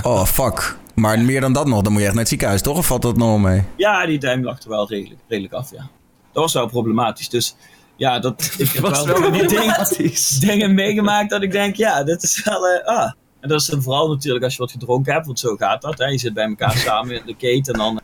Oh, 0.04 0.26
fuck. 0.26 0.78
Maar 0.96 1.20
meer 1.20 1.42
dan 1.42 1.54
dat 1.54 1.68
nog, 1.68 1.82
dan 1.82 1.92
moet 1.92 2.02
je 2.02 2.06
echt 2.08 2.16
naar 2.16 2.24
het 2.24 2.32
ziekenhuis, 2.32 2.62
toch? 2.62 2.78
Of 2.78 2.88
valt 2.88 3.02
dat 3.02 3.18
nog 3.18 3.28
wel 3.28 3.38
mee? 3.38 3.64
Ja, 3.78 4.06
die 4.06 4.20
duim 4.20 4.44
lag 4.44 4.64
er 4.64 4.70
wel 4.70 4.88
redelijk, 4.88 5.22
redelijk 5.28 5.54
af, 5.54 5.72
ja. 5.72 5.90
Dat 6.34 6.44
was 6.44 6.54
wel 6.54 6.68
problematisch. 6.68 7.30
Dus 7.30 7.56
ja, 7.96 8.20
dat, 8.20 8.42
ik 8.58 8.72
heb 8.72 8.82
was 8.82 9.04
wel 9.04 9.20
wel 9.20 9.32
die 9.32 9.48
dingen, 9.48 9.48
problematisch. 9.48 10.30
dingen 10.50 10.74
meegemaakt 10.74 11.30
dat 11.30 11.42
ik 11.42 11.52
denk, 11.52 11.76
ja, 11.76 12.04
dit 12.04 12.24
is 12.24 12.44
wel, 12.44 12.68
eh, 12.68 12.86
ah. 12.86 13.12
En 13.40 13.50
dat 13.50 13.62
is 13.62 13.68
dan 13.68 13.82
vooral 13.82 14.10
natuurlijk 14.10 14.44
als 14.44 14.54
je 14.54 14.60
wat 14.60 14.72
gedronken 14.72 15.14
hebt, 15.14 15.26
want 15.26 15.40
zo 15.40 15.56
gaat 15.56 15.82
dat. 15.82 15.98
Hè. 15.98 16.06
Je 16.06 16.18
zit 16.18 16.34
bij 16.34 16.48
elkaar 16.48 16.78
samen 16.78 17.16
in 17.16 17.22
de 17.26 17.36
keten 17.36 17.74
en 17.74 17.80
dan... 17.80 18.02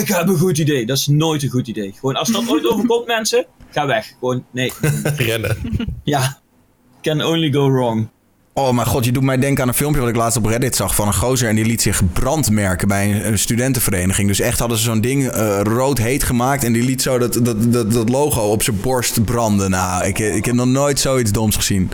Ik 0.00 0.08
heb 0.08 0.28
een 0.28 0.38
goed 0.38 0.58
idee. 0.58 0.86
Dat 0.86 0.96
is 0.96 1.06
nooit 1.06 1.42
een 1.42 1.50
goed 1.50 1.68
idee. 1.68 1.92
Gewoon, 2.00 2.16
als 2.16 2.28
dat 2.32 2.48
ooit 2.48 2.66
overkomt, 2.72 3.06
mensen, 3.06 3.46
ga 3.70 3.86
weg. 3.86 4.12
Gewoon, 4.18 4.44
nee. 4.50 4.72
Rennen. 5.16 5.56
Ja. 6.04 6.38
Can 7.02 7.24
only 7.24 7.52
go 7.52 7.70
wrong. 7.70 8.08
Oh 8.54 8.70
mijn 8.72 8.86
god, 8.86 9.04
je 9.04 9.12
doet 9.12 9.22
mij 9.22 9.38
denken 9.38 9.62
aan 9.62 9.68
een 9.68 9.74
filmpje 9.74 10.00
wat 10.00 10.08
ik 10.10 10.16
laatst 10.16 10.38
op 10.38 10.44
Reddit 10.46 10.76
zag 10.76 10.94
van 10.94 11.06
een 11.06 11.14
gozer 11.14 11.48
en 11.48 11.54
die 11.56 11.64
liet 11.64 11.82
zich 11.82 12.12
brandmerken 12.12 12.88
bij 12.88 13.24
een, 13.26 13.38
studentenvereniging. 13.38 14.28
Dus 14.28 14.40
echt 14.40 14.58
hadden 14.58 14.78
ze 14.78 14.84
zo'n 14.84 15.00
ding 15.00 15.26
eh, 15.28 15.60
rood 15.62 15.98
heet 15.98 16.22
gemaakt 16.22 16.64
en 16.64 16.72
die 16.72 16.82
liet 16.84 17.02
zo 17.02 17.18
dat, 17.18 17.32
dat, 17.42 17.72
dat, 17.72 17.92
dat 17.92 18.08
logo 18.08 18.40
op 18.40 18.62
zijn 18.62 18.80
borst 18.80 19.24
branden. 19.24 19.70
Nou, 19.70 20.04
ik, 20.04 20.18
ik 20.18 20.44
heb 20.44 20.54
nog 20.54 20.66
nooit 20.66 21.00
zoiets 21.00 21.32
doms 21.32 21.56
gezien. 21.56 21.90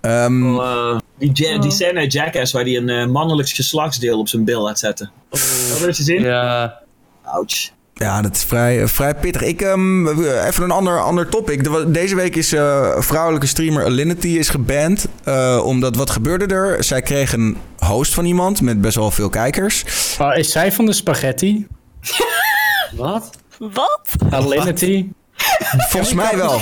Ehm, 0.00 0.58
Eh, 0.58 0.98
die, 1.18 1.30
ja- 1.32 1.58
die 1.58 1.70
scène 1.70 2.06
Jackass 2.06 2.52
waar 2.52 2.62
hij 2.62 2.76
een 2.76 2.88
eh, 2.88 3.06
mannelijk 3.06 3.48
geslachtsdeel 3.48 4.18
op 4.18 4.28
zijn 4.28 4.44
bil 4.44 4.62
laat 4.62 4.78
zetten. 4.78 5.10
Dat 5.30 5.40
heb 5.78 5.88
je 5.88 5.94
gezien? 5.94 6.22
Ja, 6.22 6.78
Ouch. 7.26 7.70
Ja, 7.94 8.22
dat 8.22 8.36
is 8.36 8.44
vrij, 8.44 8.82
eh, 8.82 8.88
vrij 8.88 9.14
pittig. 9.14 9.42
Ik, 9.42 9.62
ehm, 9.62 10.08
even 10.46 10.62
een 10.62 10.70
ander, 10.70 11.00
ander 11.02 11.28
topic. 11.28 11.64
De- 11.64 11.90
deze 11.90 12.14
week 12.14 12.36
is 12.36 12.52
eh, 12.52 12.88
vrouwelijke 12.98 13.46
streamer 13.46 13.84
Alinity 13.84 14.28
is 14.28 14.48
geband. 14.48 15.06
eh, 15.24 15.60
omdat, 15.64 15.96
wat 15.96 16.10
gebeurde 16.10 16.46
er? 16.54 16.84
Zij 16.84 17.02
kreeg 17.02 17.32
een 17.32 17.56
host 17.78 18.14
van 18.14 18.24
iemand 18.24 18.60
met 18.60 18.80
best 18.80 18.96
wel 18.96 19.10
veel 19.10 19.28
kijkers. 19.28 19.84
Oh, 20.20 20.36
is 20.36 20.52
zij 20.52 20.72
van 20.72 20.86
de 20.86 20.92
spaghetti? 20.92 21.66
Wat? 22.96 23.30
Wat? 23.58 24.00
Alinity? 24.30 25.06
Volgens 25.88 26.12
mij 26.12 26.36
wel. 26.36 26.60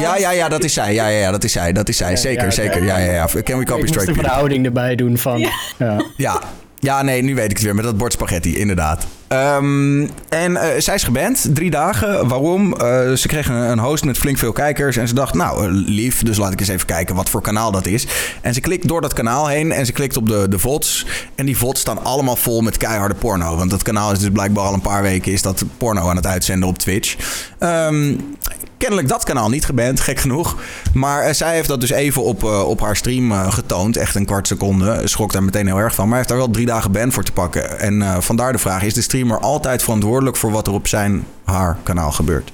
Ja, 0.00 0.16
ja, 0.16 0.30
ja, 0.30 0.48
dat 0.48 0.64
is 0.64 0.72
zij. 0.72 0.94
Ja, 0.94 1.06
ja, 1.08 1.18
ja, 1.18 1.30
dat 1.30 1.44
is 1.44 1.52
zij. 1.52 1.72
Dat 1.72 1.88
is 1.88 1.96
zij. 1.96 2.16
Zeker, 2.16 2.44
ja, 2.44 2.50
zeker. 2.50 2.84
Ja, 2.84 2.98
ja, 2.98 3.12
ja. 3.12 3.26
Can 3.42 3.58
we 3.58 3.64
copy 3.64 3.80
Ik 3.80 3.86
moest 3.86 3.88
strike 4.00 4.12
de 4.12 4.18
verhouding 4.18 4.64
erbij 4.64 4.94
doen 4.94 5.18
van... 5.18 5.38
Ja. 5.78 6.02
Ja. 6.16 6.40
ja, 6.78 7.02
nee, 7.02 7.22
nu 7.22 7.34
weet 7.34 7.44
ik 7.50 7.56
het 7.56 7.62
weer. 7.62 7.74
Met 7.74 7.84
dat 7.84 7.96
bord 7.96 8.12
spaghetti, 8.12 8.58
inderdaad. 8.58 9.06
Ehm, 9.30 10.06
en 10.28 10.56
eh, 10.56 10.80
zij 10.80 10.94
is 10.94 11.02
geband, 11.02 11.48
drie 11.54 11.70
dagen. 11.70 12.28
Waarom? 12.28 12.72
Eh, 12.72 13.12
ze 13.12 13.28
kreeg 13.28 13.48
een, 13.48 13.78
host 13.78 14.04
met 14.04 14.18
flink 14.18 14.38
veel 14.38 14.52
kijkers. 14.52 14.96
En 14.96 15.08
ze 15.08 15.14
dacht, 15.14 15.34
nou, 15.34 15.64
eh, 15.64 15.68
lief, 15.70 16.22
dus 16.22 16.36
laat 16.36 16.52
ik 16.52 16.60
eens 16.60 16.68
even 16.68 16.86
kijken 16.86 17.14
wat 17.14 17.30
voor 17.30 17.40
kanaal 17.40 17.70
dat 17.70 17.86
is. 17.86 18.06
En 18.40 18.54
ze 18.54 18.60
klikt 18.60 18.88
door 18.88 19.00
dat 19.00 19.12
kanaal 19.12 19.48
heen 19.48 19.72
en 19.72 19.86
ze 19.86 19.92
klikt 19.92 20.16
op 20.16 20.28
de, 20.28 20.46
de 20.48 20.58
VODs. 20.58 21.06
En 21.34 21.46
die 21.46 21.56
VODs 21.56 21.80
staan 21.80 22.04
allemaal 22.04 22.36
vol 22.36 22.60
met 22.60 22.76
keiharde 22.76 23.14
porno. 23.14 23.56
Want 23.56 23.70
dat 23.70 23.82
kanaal 23.82 24.12
is 24.12 24.18
dus 24.18 24.30
blijkbaar 24.32 24.64
al 24.64 24.74
een 24.74 24.80
paar 24.80 25.02
weken 25.02 25.32
is 25.32 25.42
dat 25.42 25.64
porno 25.76 26.08
aan 26.08 26.16
het 26.16 26.26
uitzenden 26.26 26.68
op 26.68 26.78
Twitch. 26.78 27.16
Ehm, 27.58 28.14
kennelijk 28.78 29.08
dat 29.08 29.24
kanaal 29.24 29.48
niet 29.48 29.64
geband, 29.64 30.00
gek 30.00 30.18
genoeg. 30.18 30.56
Maar 30.94 31.34
zij 31.34 31.54
heeft 31.54 31.68
dat 31.68 31.80
dus 31.80 31.90
even 31.90 32.22
op, 32.22 32.42
op 32.44 32.80
haar 32.80 32.96
stream 32.96 33.32
getoond. 33.32 33.96
Echt 33.96 34.14
een 34.14 34.26
kwart 34.26 34.46
seconde. 34.46 35.00
Schrok 35.04 35.32
daar 35.32 35.44
meteen 35.44 35.66
heel 35.66 35.78
erg 35.78 35.94
van. 35.94 36.08
Maar 36.08 36.16
heeft 36.16 36.28
daar 36.28 36.38
wel 36.38 36.50
drie 36.50 36.66
dagen 36.66 36.92
ban 36.92 37.12
voor 37.12 37.24
te 37.24 37.32
pakken. 37.32 37.80
En 37.80 38.22
vandaar 38.22 38.52
de 38.52 38.58
vraag: 38.58 38.82
is 38.82 38.94
de 38.94 39.02
streamer 39.20 39.48
altijd 39.48 39.82
verantwoordelijk 39.82 40.36
voor 40.36 40.50
wat 40.50 40.66
er 40.66 40.72
op 40.72 40.86
zijn, 40.86 41.26
haar 41.44 41.78
kanaal 41.82 42.12
gebeurt? 42.12 42.52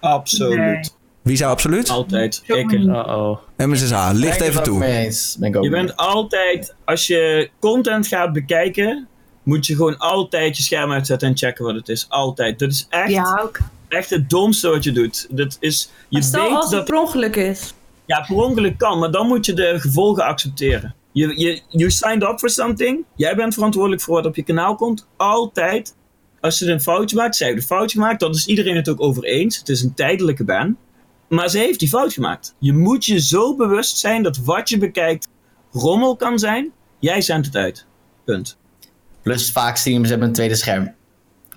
Absoluut. 0.00 0.94
Wie 1.22 1.36
zou 1.36 1.50
absoluut? 1.50 1.88
Altijd. 1.88 2.42
Ik. 2.46 2.72
Uh-oh. 2.72 3.38
MSSH, 3.56 4.10
licht 4.12 4.40
even 4.40 4.62
toe. 4.62 4.78
Mee 4.78 5.04
eens. 5.04 5.36
Ben 5.38 5.48
ik 5.48 5.56
ook 5.56 5.64
Je 5.64 5.70
bent 5.70 5.96
altijd, 5.96 6.74
als 6.84 7.06
je 7.06 7.50
content 7.58 8.06
gaat 8.06 8.32
bekijken, 8.32 9.08
moet 9.42 9.66
je 9.66 9.76
gewoon 9.76 9.98
altijd 9.98 10.56
je 10.56 10.62
scherm 10.62 10.92
uitzetten 10.92 11.28
en 11.28 11.36
checken 11.36 11.64
wat 11.64 11.74
het 11.74 11.88
is. 11.88 12.06
Altijd. 12.08 12.58
Dat 12.58 12.70
is 12.70 12.86
echt, 12.88 13.10
Ja, 13.10 13.40
ook. 13.42 13.58
echt 13.88 14.10
het 14.10 14.30
domste 14.30 14.68
wat 14.68 14.84
je 14.84 14.92
doet. 14.92 15.26
Dat 15.30 15.56
is, 15.60 15.90
je 16.08 16.18
Maar 16.18 16.22
stel 16.22 16.42
weet 16.42 16.52
als 16.52 16.64
het 16.64 16.72
dat 16.72 16.84
per 16.84 16.98
ongeluk 17.00 17.36
is. 17.36 17.74
Ja, 18.06 18.20
per 18.20 18.36
ongeluk 18.36 18.78
kan, 18.78 18.98
maar 18.98 19.10
dan 19.10 19.26
moet 19.26 19.46
je 19.46 19.52
de 19.52 19.80
gevolgen 19.80 20.24
accepteren. 20.24 20.94
Je, 21.12 21.40
je, 21.40 21.60
you 21.68 21.90
signed 21.90 22.22
up 22.22 22.38
for 22.38 22.50
something. 22.50 23.04
Jij 23.16 23.34
bent 23.36 23.54
verantwoordelijk 23.54 24.02
voor 24.02 24.14
wat 24.14 24.26
op 24.26 24.36
je 24.36 24.42
kanaal 24.42 24.74
komt. 24.74 25.06
Altijd. 25.16 25.94
Als 26.40 26.58
ze 26.58 26.70
een 26.70 26.80
foutje 26.80 27.16
maakt, 27.16 27.36
zij 27.36 27.46
heeft 27.46 27.60
een 27.60 27.66
foutje 27.66 27.98
gemaakt, 27.98 28.20
dan 28.20 28.30
is 28.30 28.46
iedereen 28.46 28.76
het 28.76 28.88
ook 28.88 29.00
over 29.00 29.24
eens. 29.24 29.58
Het 29.58 29.68
is 29.68 29.82
een 29.82 29.94
tijdelijke 29.94 30.44
ban. 30.44 30.76
Maar 31.28 31.48
ze 31.48 31.58
heeft 31.58 31.78
die 31.78 31.88
fout 31.88 32.12
gemaakt. 32.12 32.54
Je 32.58 32.72
moet 32.72 33.04
je 33.04 33.20
zo 33.20 33.56
bewust 33.56 33.98
zijn 33.98 34.22
dat 34.22 34.36
wat 34.36 34.68
je 34.68 34.78
bekijkt 34.78 35.28
rommel 35.72 36.16
kan 36.16 36.38
zijn. 36.38 36.72
Jij 36.98 37.20
zendt 37.20 37.46
het 37.46 37.56
uit. 37.56 37.86
Punt. 38.24 38.56
Plus 39.22 39.52
vaak 39.52 39.76
streamers 39.76 40.10
hebben 40.10 40.28
een 40.28 40.34
tweede 40.34 40.54
scherm. 40.54 40.94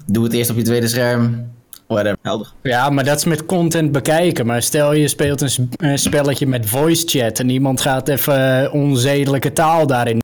Doe 0.06 0.24
het 0.24 0.34
eerst 0.34 0.50
op 0.50 0.56
je 0.56 0.64
tweede 0.64 0.88
scherm. 0.88 1.52
Whatever. 1.88 2.18
Helder. 2.22 2.54
Ja, 2.64 2.90
maar 2.90 3.04
dat 3.04 3.18
is 3.18 3.26
met 3.26 3.46
content 3.46 3.92
bekijken. 3.92 4.46
Maar 4.46 4.62
stel 4.62 4.94
je 4.94 5.08
speelt 5.08 5.42
een, 5.78 6.00
spelletje 6.00 6.48
met 6.48 6.70
voice 6.70 7.08
chat 7.08 7.40
en 7.40 7.50
iemand 7.50 7.82
gaat 7.82 8.08
even 8.08 8.64
eh, 8.64 8.74
onzedelijke 8.74 9.54
taal 9.54 9.88
daarin. 9.88 10.22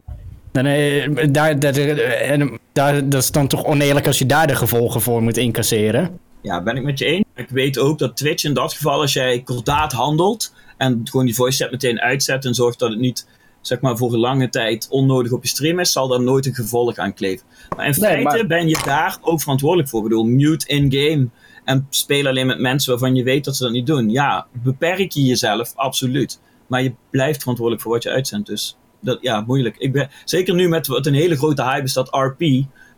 Dan, 0.64 0.66
eh, 0.66 1.28
daar, 1.32 1.60
daar, 1.60 1.74
eh, 1.76 2.30
en 2.30 2.60
daar, 2.74 3.10
dat 3.10 3.22
is 3.24 3.32
dan 3.32 3.48
toch 3.48 3.66
oneerlijk 3.66 4.08
als 4.08 4.20
je 4.20 4.26
daar 4.26 4.48
de 4.48 4.56
gevolgen 4.56 5.02
voor 5.02 5.24
moet 5.24 5.38
incasseren. 5.38 6.20
Ja, 6.42 6.64
ben 6.64 6.76
ik 6.76 6.84
met 6.84 7.00
je 7.00 7.06
eens. 7.06 7.26
Ik 7.36 7.50
weet 7.50 7.78
ook 7.80 8.00
dat 8.00 8.18
Twitch 8.18 8.44
in 8.44 8.54
dat 8.54 8.74
geval, 8.74 9.02
als 9.02 9.14
jij 9.14 9.42
kordaat 9.42 9.92
handelt 9.92 10.54
en 10.78 11.02
gewoon 11.04 11.26
die 11.26 11.36
voice 11.36 11.64
chat 11.64 11.72
meteen 11.72 12.00
uitzet 12.02 12.46
en 12.46 12.54
zorgt 12.54 12.80
dat 12.80 12.90
het 12.90 13.00
niet, 13.00 13.28
zeg 13.62 13.82
maar, 13.82 13.98
voor 13.98 14.14
een 14.14 14.20
lange 14.20 14.50
tijd 14.50 14.88
onnodig 14.90 15.32
op 15.32 15.44
je 15.44 15.50
stream 15.50 15.80
is, 15.80 15.92
zal 15.92 16.08
daar 16.08 16.22
nooit 16.22 16.46
een 16.46 16.56
gevolg 16.56 16.98
aan 16.98 17.14
kleven. 17.14 17.46
Maar 17.76 17.86
in 17.86 17.96
Nee, 18.00 18.12
feite 18.12 18.24
maar- 18.24 18.48
ben 18.48 18.68
je 18.68 18.78
daar 18.86 19.18
ook 19.22 19.42
verantwoordelijk 19.42 19.90
voor. 19.90 20.00
Ik 20.04 20.08
bedoel, 20.10 20.24
mute 20.24 20.68
in-game 20.68 21.28
en 21.64 21.88
speel 21.90 22.28
alleen 22.28 22.48
met 22.48 22.60
mensen 22.60 22.90
waarvan 22.92 23.16
je 23.16 23.24
weet 23.24 23.46
dat 23.46 23.56
ze 23.56 23.64
dat 23.64 23.72
niet 23.72 23.88
doen. 23.88 24.10
Ja, 24.10 24.48
beperk 24.64 25.12
je 25.12 25.24
jezelf, 25.26 25.74
absoluut. 25.76 26.40
Maar 26.68 26.84
je 26.84 26.94
blijft 27.10 27.40
verantwoordelijk 27.40 27.84
voor 27.84 27.94
wat 27.94 28.04
je 28.04 28.10
uitzendt. 28.10 28.48
Dus 28.48 28.78
dat, 29.00 29.18
ja, 29.22 29.42
moeilijk. 29.42 29.76
Ik 29.78 29.92
ben, 29.92 30.10
zeker 30.26 30.56
nu 30.56 30.68
met 30.68 30.88
wat 30.88 31.06
een 31.06 31.14
hele 31.14 31.38
grote 31.38 31.64
hype 31.64 31.84
is, 31.84 31.94
dat 31.94 32.08
RP, 32.12 32.42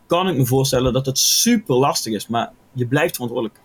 kan 0.06 0.28
ik 0.28 0.36
me 0.36 0.46
voorstellen 0.46 0.92
dat 0.92 1.06
het 1.06 1.18
super 1.18 1.76
lastig 1.76 2.12
is. 2.12 2.26
Maar 2.26 2.50
je 2.72 2.86
blijft 2.86 3.14
verantwoordelijk. 3.14 3.60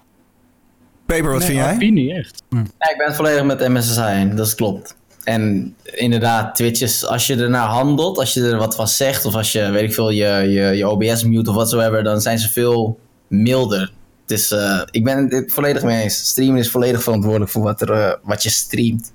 Paper, 1.05 1.31
wat 1.31 1.43
vind 1.43 1.57
jij? 1.57 1.73
RP 1.73 1.81
niet 1.81 2.11
echt. 2.11 2.43
Ja, 2.49 2.59
ik 2.59 2.95
ben 2.97 3.07
het 3.07 3.15
volledig 3.15 3.43
met 3.43 3.67
MSSI 3.67 4.35
dat 4.35 4.55
klopt. 4.55 4.97
En 5.23 5.75
inderdaad, 5.83 6.55
Twitch 6.55 6.81
is, 6.81 7.05
als 7.05 7.27
je 7.27 7.35
ernaar 7.35 7.67
handelt, 7.67 8.17
als 8.17 8.33
je 8.33 8.41
er 8.41 8.57
wat 8.57 8.75
van 8.75 8.87
zegt, 8.87 9.25
of 9.25 9.35
als 9.35 9.51
je, 9.51 9.69
weet 9.69 9.83
ik 9.83 9.93
veel, 9.93 10.09
je, 10.09 10.25
je, 10.25 10.77
je 10.77 10.89
OBS 10.89 11.23
mute 11.23 11.49
of 11.49 11.55
whatsoever, 11.55 12.03
dan 12.03 12.21
zijn 12.21 12.39
ze 12.39 12.49
veel 12.49 12.99
milder. 13.27 13.93
Het 14.21 14.31
is, 14.31 14.51
eh, 14.51 14.81
ik 14.91 15.03
ben 15.03 15.27
het 15.29 15.53
volledig 15.53 15.83
mee 15.83 16.03
eens. 16.03 16.27
Streamen 16.27 16.57
is 16.57 16.71
volledig 16.71 17.03
verantwoordelijk 17.03 17.51
voor 17.51 17.63
wat, 17.63 17.81
er, 17.81 17.91
eh, 17.91 18.13
wat 18.23 18.43
je 18.43 18.49
streamt. 18.49 19.13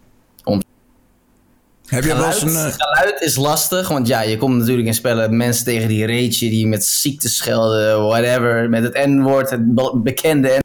Heb 1.90 2.04
je 2.04 2.14
wel 2.14 2.26
eens 2.26 2.38
Geluid, 2.38 2.64
een... 2.64 2.70
eh, 2.70 2.76
geluid 2.76 3.20
is 3.20 3.36
lastig, 3.36 3.88
want 3.88 4.06
ja, 4.06 4.20
je 4.20 4.36
komt 4.36 4.56
natuurlijk 4.56 4.86
in 4.86 4.94
spellen 4.94 5.36
mensen 5.36 5.64
tegen 5.64 5.88
die 5.88 6.06
rage, 6.06 6.38
die 6.38 6.66
met 6.66 6.84
ziekte 6.84 7.28
schelden, 7.28 8.02
whatever, 8.06 8.68
met 8.68 8.82
het 8.82 9.06
N-woord, 9.06 9.50
het 9.50 9.74
be- 9.74 9.96
bekende 9.96 10.48
N. 10.48 10.62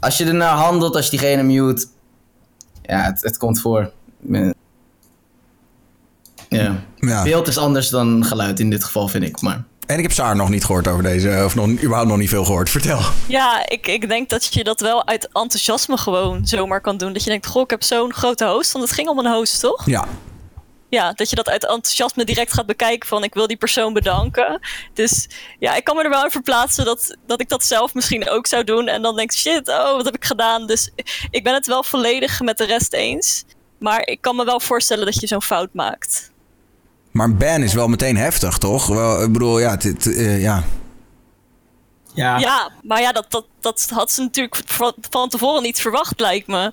Als 0.00 0.16
je 0.16 0.24
ernaar 0.24 0.56
handelt, 0.56 0.96
als 0.96 1.04
je 1.04 1.10
diegene 1.10 1.42
mute, 1.42 1.86
ja, 2.82 3.02
het, 3.02 3.22
het 3.22 3.36
komt 3.36 3.60
voor. 3.60 3.90
Ja. 6.48 6.82
ja. 6.98 7.22
Beeld 7.22 7.48
is 7.48 7.58
anders 7.58 7.88
dan 7.88 8.24
geluid 8.24 8.60
in 8.60 8.70
dit 8.70 8.84
geval, 8.84 9.08
vind 9.08 9.24
ik, 9.24 9.40
maar... 9.40 9.64
En 9.88 9.96
ik 9.96 10.02
heb 10.02 10.12
Saar 10.12 10.36
nog 10.36 10.48
niet 10.48 10.64
gehoord 10.64 10.88
over 10.88 11.02
deze, 11.02 11.42
of 11.44 11.54
nog, 11.54 11.68
überhaupt 11.68 12.08
nog 12.08 12.18
niet 12.18 12.28
veel 12.28 12.44
gehoord. 12.44 12.70
Vertel. 12.70 13.00
Ja, 13.26 13.68
ik, 13.68 13.86
ik 13.86 14.08
denk 14.08 14.28
dat 14.28 14.54
je 14.54 14.64
dat 14.64 14.80
wel 14.80 15.06
uit 15.06 15.28
enthousiasme 15.32 15.96
gewoon 15.96 16.46
zomaar 16.46 16.80
kan 16.80 16.96
doen. 16.96 17.12
Dat 17.12 17.24
je 17.24 17.30
denkt, 17.30 17.46
goh, 17.46 17.62
ik 17.62 17.70
heb 17.70 17.82
zo'n 17.82 18.12
grote 18.12 18.44
host. 18.44 18.72
Want 18.72 18.84
het 18.84 18.94
ging 18.94 19.08
om 19.08 19.18
een 19.18 19.32
host, 19.32 19.60
toch? 19.60 19.86
Ja. 19.86 20.08
Ja, 20.88 21.12
dat 21.12 21.30
je 21.30 21.36
dat 21.36 21.48
uit 21.48 21.66
enthousiasme 21.66 22.24
direct 22.24 22.52
gaat 22.52 22.66
bekijken 22.66 23.08
van 23.08 23.24
ik 23.24 23.34
wil 23.34 23.46
die 23.46 23.56
persoon 23.56 23.92
bedanken. 23.92 24.60
Dus 24.94 25.28
ja, 25.58 25.74
ik 25.74 25.84
kan 25.84 25.96
me 25.96 26.02
er 26.02 26.10
wel 26.10 26.24
in 26.24 26.30
verplaatsen 26.30 26.84
dat, 26.84 27.16
dat 27.26 27.40
ik 27.40 27.48
dat 27.48 27.64
zelf 27.64 27.94
misschien 27.94 28.28
ook 28.28 28.46
zou 28.46 28.64
doen. 28.64 28.88
En 28.88 29.02
dan 29.02 29.16
denk 29.16 29.30
ik, 29.32 29.38
shit, 29.38 29.68
oh, 29.68 29.96
wat 29.96 30.04
heb 30.04 30.14
ik 30.14 30.24
gedaan? 30.24 30.66
Dus 30.66 30.90
ik 31.30 31.44
ben 31.44 31.54
het 31.54 31.66
wel 31.66 31.82
volledig 31.82 32.40
met 32.40 32.58
de 32.58 32.64
rest 32.64 32.92
eens. 32.92 33.44
Maar 33.78 34.06
ik 34.06 34.20
kan 34.20 34.36
me 34.36 34.44
wel 34.44 34.60
voorstellen 34.60 35.04
dat 35.04 35.20
je 35.20 35.26
zo'n 35.26 35.42
fout 35.42 35.74
maakt. 35.74 36.30
Maar 37.18 37.26
een 37.26 37.36
ban 37.36 37.62
is 37.62 37.74
wel 37.74 37.88
meteen 37.88 38.16
heftig, 38.16 38.58
toch? 38.58 38.86
Wel, 38.86 39.22
ik 39.22 39.32
bedoel, 39.32 39.58
ja, 39.58 39.76
dit, 39.76 40.16
eh, 40.16 40.42
ja. 40.42 40.62
Ja, 42.14 42.38
Ja, 42.38 42.70
maar 42.82 43.00
ja, 43.00 43.12
dat, 43.12 43.26
dat, 43.28 43.46
dat 43.60 43.88
had 43.94 44.12
ze 44.12 44.20
natuurlijk 44.20 44.62
van, 44.64 44.94
van 45.10 45.28
tevoren 45.28 45.62
niet 45.62 45.80
verwacht, 45.80 46.20
lijkt 46.20 46.46
me. 46.46 46.72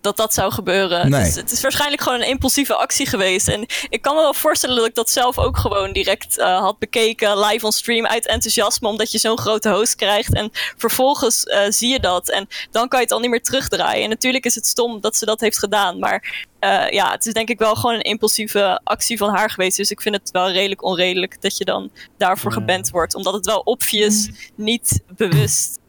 Dat 0.00 0.16
dat 0.16 0.34
zou 0.34 0.52
gebeuren. 0.52 1.10
Nee. 1.10 1.24
Dus 1.24 1.34
het 1.34 1.52
is 1.52 1.60
waarschijnlijk 1.60 2.02
gewoon 2.02 2.20
een 2.20 2.28
impulsieve 2.28 2.74
actie 2.74 3.06
geweest. 3.06 3.48
En 3.48 3.66
ik 3.88 4.02
kan 4.02 4.14
me 4.14 4.20
wel 4.20 4.34
voorstellen 4.34 4.76
dat 4.76 4.86
ik 4.86 4.94
dat 4.94 5.10
zelf 5.10 5.38
ook 5.38 5.56
gewoon 5.56 5.92
direct 5.92 6.38
eh, 6.38 6.60
had 6.60 6.78
bekeken, 6.78 7.38
live 7.38 7.64
on 7.64 7.72
stream, 7.72 8.06
uit 8.06 8.26
enthousiasme, 8.26 8.88
omdat 8.88 9.12
je 9.12 9.18
zo'n 9.18 9.38
grote 9.38 9.70
host 9.70 9.94
krijgt. 9.94 10.34
En 10.34 10.50
vervolgens 10.76 11.44
eh, 11.44 11.62
zie 11.68 11.88
je 11.88 12.00
dat. 12.00 12.30
En 12.30 12.48
dan 12.70 12.88
kan 12.88 12.98
je 12.98 13.04
het 13.04 13.14
al 13.14 13.20
niet 13.20 13.30
meer 13.30 13.42
terugdraaien. 13.42 14.02
En 14.02 14.08
natuurlijk 14.08 14.44
is 14.44 14.54
het 14.54 14.66
stom 14.66 15.00
dat 15.00 15.16
ze 15.16 15.24
dat 15.24 15.40
heeft 15.40 15.58
gedaan. 15.58 15.98
Maar 15.98 16.46
eh, 16.60 16.90
ja, 16.90 17.10
het 17.10 17.26
is 17.26 17.32
denk 17.32 17.48
ik 17.48 17.58
wel 17.58 17.74
gewoon 17.74 17.94
een 17.94 18.00
impulsieve 18.02 18.80
actie 18.84 19.18
van 19.18 19.34
haar 19.34 19.50
geweest. 19.50 19.76
Dus 19.76 19.90
ik 19.90 20.00
vind 20.00 20.14
het 20.14 20.30
wel 20.30 20.50
redelijk 20.50 20.82
onredelijk 20.82 21.42
dat 21.42 21.56
je 21.56 21.64
dan 21.64 21.90
daarvoor 22.18 22.52
geband 22.52 22.90
wordt. 22.90 23.14
Omdat 23.14 23.32
het 23.34 23.46
wel 23.46 23.60
obvious 23.60 24.30
niet 24.54 25.00
bewust 25.16 25.79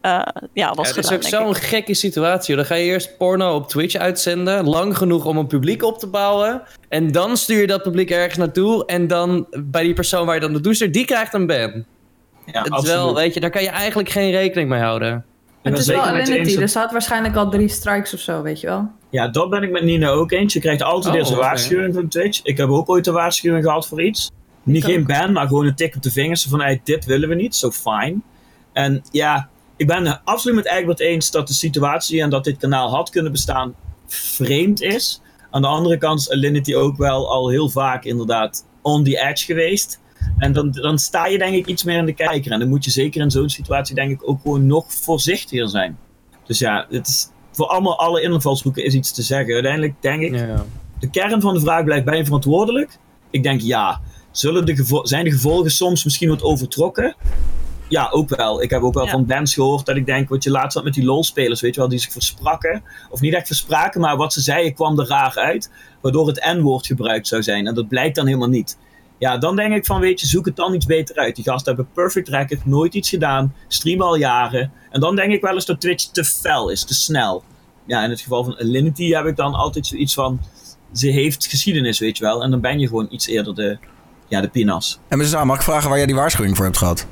eh, 0.00 0.20
ja, 0.52 0.74
was 0.74 0.88
Ja, 0.88 0.94
het 0.94 1.04
is 1.04 1.12
ook 1.12 1.22
zo'n 1.22 1.54
gekke 1.54 1.94
situatie. 1.94 2.54
hoor. 2.54 2.64
Dan 2.64 2.76
ga 2.76 2.82
je 2.82 2.88
eerst 2.90 3.16
porno 3.16 3.54
op 3.54 3.68
Twitch 3.68 3.94
uitzenden. 3.94 4.68
Lang 4.68 4.96
genoeg 4.96 5.24
om 5.24 5.36
een 5.36 5.46
publiek 5.46 5.82
op 5.82 5.98
te 5.98 6.06
bouwen. 6.06 6.62
En 6.88 7.12
dan 7.12 7.36
stuur 7.36 7.60
je 7.60 7.66
dat 7.66 7.82
publiek 7.82 8.10
ergens 8.10 8.36
naartoe. 8.36 8.84
En 8.86 9.06
dan 9.06 9.46
bij 9.64 9.82
die 9.82 9.94
persoon 9.94 10.26
waar 10.26 10.34
je 10.34 10.40
dan 10.40 10.52
naartoe 10.52 10.74
stuurt, 10.74 10.92
die 10.92 11.04
krijgt 11.04 11.34
een 11.34 11.46
ban. 11.46 11.56
ja 11.56 11.82
het 12.44 12.64
is 12.66 12.70
absoluut. 12.70 12.86
wel, 12.96 13.14
weet 13.14 13.34
je, 13.34 13.40
daar 13.40 13.50
kan 13.50 13.62
je 13.62 13.68
eigenlijk 13.68 14.08
geen 14.08 14.30
rekening 14.30 14.68
mee 14.68 14.80
houden. 14.80 15.24
Het 15.62 15.78
is 15.78 15.86
wel 15.86 16.00
Alinity, 16.00 16.56
dus 16.56 16.72
ze 16.72 16.78
had 16.78 16.92
waarschijnlijk 16.92 17.36
al 17.36 17.50
drie 17.50 17.68
strikes 17.68 18.14
of 18.14 18.20
zo, 18.20 18.42
weet 18.42 18.60
je 18.60 18.66
wel. 18.66 18.90
Ja, 19.10 19.28
dat 19.28 19.50
ben 19.50 19.62
ik 19.62 19.70
met 19.70 19.82
Nina 19.82 20.08
ook 20.08 20.32
eens. 20.32 20.52
Je 20.52 20.60
krijgt 20.60 20.82
altijd 20.82 21.12
Oh, 21.14 21.18
eerst 21.18 21.30
een 21.30 21.36
oké. 21.36 21.46
waarschuwing 21.46 21.94
van 21.94 22.08
Twitch. 22.08 22.40
Ik 22.42 22.56
heb 22.56 22.68
ook 22.68 22.88
ooit 22.88 23.06
een 23.06 23.12
waarschuwing 23.12 23.64
gehad 23.64 23.86
voor 23.86 24.02
iets. 24.02 24.30
Niet 24.62 24.84
geen 24.84 25.06
ban, 25.06 25.32
maar 25.32 25.46
gewoon 25.46 25.66
een 25.66 25.74
tik 25.74 25.96
op 25.96 26.02
de 26.02 26.10
vingers 26.10 26.46
van 26.48 26.60
hey, 26.60 26.80
dit 26.84 27.04
willen 27.04 27.28
we 27.28 27.34
niet, 27.34 27.54
zo 27.56 27.70
fijn. 27.70 28.22
En 28.72 29.02
ja, 29.10 29.48
ik 29.80 29.86
ben 29.86 30.06
het 30.06 30.20
absoluut 30.24 30.56
met 30.56 30.66
Egbert 30.66 31.00
eens 31.00 31.30
dat 31.30 31.48
de 31.48 31.54
situatie 31.54 32.22
en 32.22 32.30
dat 32.30 32.44
dit 32.44 32.56
kanaal 32.56 32.90
had 32.90 33.10
kunnen 33.10 33.32
bestaan 33.32 33.74
vreemd 34.06 34.80
is. 34.80 35.20
Aan 35.50 35.62
de 35.62 35.68
andere 35.68 35.98
kant 35.98 36.20
is 36.20 36.30
Alinity 36.30 36.74
ook 36.74 36.96
wel 36.96 37.30
al 37.30 37.48
heel 37.48 37.68
vaak 37.68 38.04
inderdaad 38.04 38.66
on 38.82 39.04
the 39.04 39.20
edge 39.20 39.44
geweest. 39.44 40.00
En 40.38 40.52
dan, 40.52 40.70
dan 40.70 40.98
sta 40.98 41.26
je 41.26 41.38
denk 41.38 41.54
ik 41.54 41.66
iets 41.66 41.84
meer 41.84 41.98
in 41.98 42.06
de 42.06 42.12
kijker. 42.12 42.52
En 42.52 42.58
dan 42.58 42.68
moet 42.68 42.84
je 42.84 42.90
zeker 42.90 43.20
in 43.20 43.30
zo'n 43.30 43.48
situatie 43.48 43.94
denk 43.94 44.10
ik 44.10 44.28
ook 44.28 44.40
gewoon 44.42 44.66
nog 44.66 44.92
voorzichtiger 44.92 45.68
zijn. 45.68 45.98
Dus 46.46 46.58
ja, 46.58 46.86
het 46.90 47.06
is, 47.08 47.28
voor 47.52 47.66
allemaal 47.66 47.98
alle 47.98 48.22
invalshoeken 48.22 48.84
is 48.84 48.94
iets 48.94 49.12
te 49.12 49.22
zeggen. 49.22 49.54
Uiteindelijk 49.54 49.94
denk 50.00 50.22
ik, 50.22 50.34
Ja. 50.34 50.64
de 50.98 51.10
kern 51.10 51.40
van 51.40 51.54
de 51.54 51.60
vraag 51.60 51.84
blijft, 51.84 52.04
ben 52.04 52.16
je 52.16 52.24
verantwoordelijk? 52.24 52.98
Ik 53.30 53.42
denk 53.42 53.60
ja. 53.60 54.00
Zullen 54.30 54.66
de 54.66 55.00
zijn 55.02 55.24
de 55.24 55.30
gevolgen 55.30 55.70
soms 55.70 56.04
misschien 56.04 56.28
wat 56.28 56.42
overtrokken? 56.42 57.16
Ja, 57.90 58.08
ook 58.10 58.36
wel. 58.36 58.62
Ik 58.62 58.70
heb 58.70 58.82
ook 58.82 58.94
wel 58.94 59.04
Ja. 59.04 59.10
van 59.10 59.26
bands 59.26 59.54
gehoord 59.54 59.86
dat 59.86 59.96
ik 59.96 60.06
denk, 60.06 60.28
wat 60.28 60.44
je 60.44 60.50
laatst 60.50 60.74
had 60.74 60.84
met 60.84 60.94
die 60.94 61.04
LOL-spelers, 61.04 61.60
weet 61.60 61.74
je 61.74 61.80
wel, 61.80 61.88
die 61.88 61.98
zich 61.98 62.12
verspraken. 62.12 62.82
Of 63.10 63.20
niet 63.20 63.34
echt 63.34 63.46
verspraken, 63.46 64.00
maar 64.00 64.16
wat 64.16 64.32
ze 64.32 64.40
zeiden 64.40 64.74
kwam 64.74 64.98
er 64.98 65.06
raar 65.08 65.34
uit. 65.36 65.70
Waardoor 66.00 66.26
het 66.26 66.44
N-woord 66.56 66.86
gebruikt 66.86 67.28
zou 67.28 67.42
zijn. 67.42 67.66
En 67.66 67.74
dat 67.74 67.88
blijkt 67.88 68.16
dan 68.16 68.26
helemaal 68.26 68.48
niet. 68.48 68.78
Ja, 69.18 69.38
dan 69.38 69.56
denk 69.56 69.74
ik 69.74 69.86
van, 69.86 70.00
weet 70.00 70.20
je, 70.20 70.26
zoek 70.26 70.44
het 70.44 70.56
dan 70.56 70.74
iets 70.74 70.86
beter 70.86 71.16
uit. 71.16 71.34
Die 71.36 71.44
gasten 71.44 71.74
hebben 71.74 71.92
perfect 71.94 72.28
record, 72.28 72.66
nooit 72.66 72.94
iets 72.94 73.08
gedaan, 73.08 73.54
streamen 73.68 74.06
al 74.06 74.16
jaren. 74.16 74.72
En 74.90 75.00
dan 75.00 75.16
denk 75.16 75.32
ik 75.32 75.40
wel 75.40 75.54
eens 75.54 75.66
dat 75.66 75.80
Twitch 75.80 76.04
te 76.04 76.24
fel 76.24 76.68
is, 76.70 76.84
te 76.84 76.94
snel. 76.94 77.42
Ja, 77.86 78.04
in 78.04 78.10
het 78.10 78.20
geval 78.20 78.44
van 78.44 78.58
Alinity 78.58 79.10
heb 79.10 79.24
ik 79.26 79.36
dan 79.36 79.54
altijd 79.54 79.86
zoiets 79.86 80.14
van, 80.14 80.40
ze 80.92 81.06
heeft 81.08 81.46
geschiedenis, 81.46 81.98
weet 81.98 82.18
je 82.18 82.24
wel. 82.24 82.42
En 82.42 82.50
dan 82.50 82.60
ben 82.60 82.78
je 82.78 82.86
gewoon 82.86 83.06
iets 83.10 83.26
eerder 83.26 83.54
de, 83.54 83.78
ja, 84.28 84.40
de 84.40 84.48
pinas. 84.48 84.98
En 85.08 85.16
meneer 85.16 85.32
Zaan, 85.32 85.46
mag 85.46 85.56
ik 85.56 85.62
vragen 85.62 85.88
waar 85.88 85.98
jij 85.98 86.06
die 86.06 86.16
waarschuwing 86.16 86.56
voor 86.56 86.64
hebt 86.64 86.78
gehad? 86.78 87.06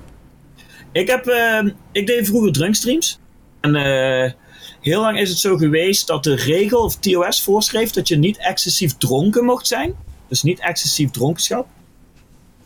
Ik, 0.92 1.09
heb, 1.09 1.27
eh, 1.27 1.61
ik 1.92 2.07
deed 2.07 2.27
vroeger 2.27 2.53
drunkstreams. 2.53 3.18
En 3.61 3.74
eh, 3.74 4.33
heel 4.81 5.01
lang 5.01 5.18
is 5.18 5.29
het 5.29 5.38
zo 5.38 5.57
geweest 5.57 6.07
dat 6.07 6.24
de 6.24 6.35
regel 6.35 6.83
of 6.83 6.96
TOS 6.96 7.42
voorschreef 7.42 7.90
dat 7.90 8.09
je 8.09 8.16
niet 8.16 8.38
excessief 8.38 8.96
dronken 8.96 9.44
mocht 9.44 9.66
zijn. 9.66 9.94
Dus 10.29 10.42
niet 10.42 10.61
excessief 10.61 11.11
dronkenschap. 11.11 11.66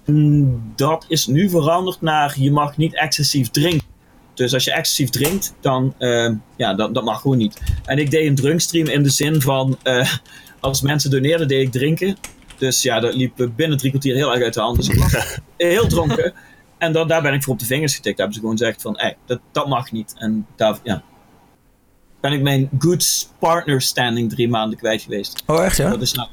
Mm, 0.06 0.72
Dat 0.76 1.04
is 1.08 1.26
nu 1.26 1.50
veranderd 1.50 2.00
naar 2.00 2.34
je 2.38 2.50
mag 2.50 2.76
niet 2.76 2.94
excessief 2.94 3.50
drinken. 3.50 3.90
Dus 4.34 4.54
als 4.54 4.64
je 4.64 4.72
excessief 4.72 5.10
drinkt, 5.10 5.54
dan 5.60 5.94
eh, 5.98 6.30
ja, 6.56 6.74
dat, 6.74 6.94
dat 6.94 7.04
mag 7.04 7.20
gewoon 7.20 7.36
niet. 7.36 7.60
En 7.84 7.98
ik 7.98 8.10
deed 8.10 8.26
een 8.26 8.34
drunkstream 8.34 8.86
in 8.86 9.02
de 9.02 9.10
zin 9.10 9.40
van 9.40 9.78
eh, 9.82 10.12
als 10.60 10.80
mensen 10.80 11.10
doneerden, 11.10 11.48
deed 11.48 11.62
ik 11.62 11.72
drinken. 11.72 12.16
Dus 12.58 12.82
ja, 12.82 13.00
dat 13.00 13.14
liep 13.14 13.50
binnen 13.56 13.78
drie 13.78 13.90
kwartier 13.90 14.14
heel 14.14 14.34
erg 14.34 14.42
uit 14.42 14.54
de 14.54 14.60
hand. 14.60 14.76
Dus 14.76 14.88
ik 14.88 14.98
was 14.98 15.38
heel 15.56 15.86
dronken. 15.86 16.32
En 16.82 16.92
dan, 16.92 17.08
daar 17.08 17.22
ben 17.22 17.32
ik 17.32 17.42
voor 17.42 17.52
op 17.52 17.58
de 17.58 17.66
vingers 17.66 17.94
getikt. 17.94 18.16
Daar 18.16 18.26
hebben 18.26 18.34
ze 18.34 18.40
gewoon 18.40 18.58
gezegd 18.58 18.82
van, 18.82 18.94
hey, 18.96 19.16
dat, 19.26 19.40
dat 19.52 19.68
mag 19.68 19.92
niet. 19.92 20.14
En 20.18 20.46
daar, 20.56 20.78
ja. 20.82 21.02
Ben 22.20 22.32
ik 22.32 22.42
mijn 22.42 22.70
good 22.78 23.28
partner 23.38 23.80
standing 23.80 24.30
drie 24.30 24.48
maanden 24.48 24.78
kwijt 24.78 25.02
geweest. 25.02 25.42
Oh, 25.46 25.64
echt 25.64 25.76
ja? 25.76 25.90
Dat 25.90 26.02
is 26.02 26.12
nou 26.12 26.28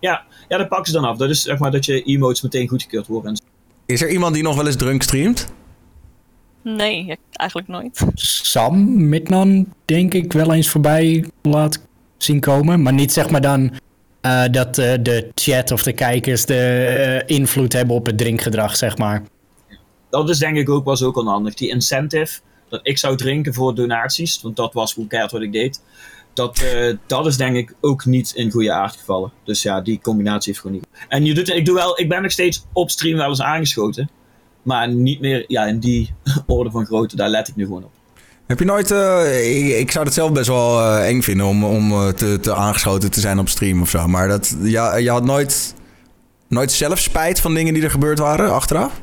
ja, 0.00 0.22
ja, 0.48 0.58
dat 0.58 0.68
pakken 0.68 0.86
ze 0.86 1.00
dan 1.00 1.08
af. 1.08 1.16
Dat 1.16 1.30
is 1.30 1.42
zeg 1.42 1.58
maar 1.58 1.70
dat 1.70 1.84
je 1.84 2.02
emotes 2.02 2.42
meteen 2.42 2.68
goedgekeurd 2.68 3.06
worden. 3.06 3.40
Is 3.86 4.02
er 4.02 4.10
iemand 4.10 4.34
die 4.34 4.42
nog 4.42 4.56
wel 4.56 4.66
eens 4.66 4.76
drunk 4.76 5.02
streamt? 5.02 5.52
Nee, 6.62 7.18
eigenlijk 7.32 7.68
nooit. 7.68 8.06
Sam 8.14 9.08
Midnan, 9.08 9.66
denk 9.84 10.14
ik, 10.14 10.32
wel 10.32 10.52
eens 10.52 10.68
voorbij 10.68 11.24
laat 11.42 11.86
zien 12.18 12.40
komen. 12.40 12.82
Maar 12.82 12.92
niet 12.92 13.12
zeg 13.12 13.30
maar 13.30 13.40
dan 13.40 13.70
eh, 14.20 14.44
dat 14.50 14.78
eh, 14.78 14.92
de 15.00 15.30
chat 15.34 15.70
of 15.70 15.82
de 15.82 15.92
kijkers 15.92 16.44
de 16.44 16.84
eh, 17.26 17.36
invloed 17.36 17.72
hebben 17.72 17.94
op 17.96 18.06
het 18.06 18.18
drinkgedrag, 18.18 18.76
zeg 18.76 18.96
maar. 18.98 19.22
Dat 20.10 20.28
is 20.28 20.38
denk 20.38 20.56
ik 20.56 20.68
ook, 20.68 20.84
was 20.84 21.02
ook 21.02 21.16
onhandig. 21.16 21.54
Die 21.54 21.68
incentive, 21.68 22.40
dat 22.68 22.80
ik 22.82 22.98
zou 22.98 23.16
drinken 23.16 23.54
voor 23.54 23.74
donaties, 23.74 24.42
want 24.42 24.56
dat 24.56 24.72
was 24.72 24.96
keihard 25.08 25.32
wat 25.32 25.42
ik 25.42 25.52
deed. 25.52 25.80
Dat, 26.34 26.58
eh, 26.58 26.96
dat 27.06 27.26
is 27.26 27.36
denk 27.36 27.56
ik 27.56 27.74
ook 27.80 28.04
niet 28.04 28.32
in 28.34 28.50
goede 28.50 28.72
aard 28.72 28.96
gevallen. 28.96 29.32
Dus 29.44 29.62
ja, 29.62 29.80
die 29.80 30.00
combinatie 30.02 30.52
heeft 30.52 30.64
gewoon 30.64 30.76
niet. 30.76 30.86
En 31.08 31.24
je 31.24 31.34
doet, 31.34 31.48
ik, 31.48 31.64
doe 31.64 31.74
wel, 31.74 32.00
ik 32.00 32.08
ben 32.08 32.22
nog 32.22 32.30
steeds 32.30 32.66
op 32.72 32.90
stream 32.90 33.16
wel 33.16 33.28
eens 33.28 33.42
aangeschoten. 33.42 34.10
Maar 34.62 34.88
niet 34.88 35.20
meer 35.20 35.44
ja, 35.46 35.64
in 35.66 35.78
die 35.78 36.14
orde 36.46 36.70
van 36.70 36.86
grootte, 36.86 37.16
daar 37.16 37.28
let 37.28 37.48
ik 37.48 37.56
nu 37.56 37.64
gewoon 37.64 37.84
op. 37.84 37.90
Heb 38.46 38.58
je 38.58 38.64
nooit... 38.64 38.90
eh, 38.90 39.78
ik, 39.78 39.90
zou 39.90 40.04
het 40.04 40.14
zelf 40.14 40.32
best 40.32 40.48
wel 40.48 40.80
eh, 40.80 41.08
eng 41.08 41.22
vinden 41.22 41.46
om, 41.46 41.64
om 41.64 42.14
te, 42.14 42.38
te 42.40 42.54
aangeschoten 42.54 43.10
te 43.10 43.20
zijn 43.20 43.38
op 43.38 43.48
stream 43.48 43.82
of 43.82 43.90
zo. 43.90 44.06
Maar 44.06 44.28
dat, 44.28 44.56
ja, 44.62 44.96
je 44.96 45.10
had 45.10 45.24
nooit, 45.24 45.74
nooit 46.48 46.72
zelf 46.72 46.98
spijt 46.98 47.40
van 47.40 47.54
dingen 47.54 47.74
die 47.74 47.82
er 47.82 47.90
gebeurd 47.90 48.18
waren 48.18 48.52
achteraf? 48.52 49.00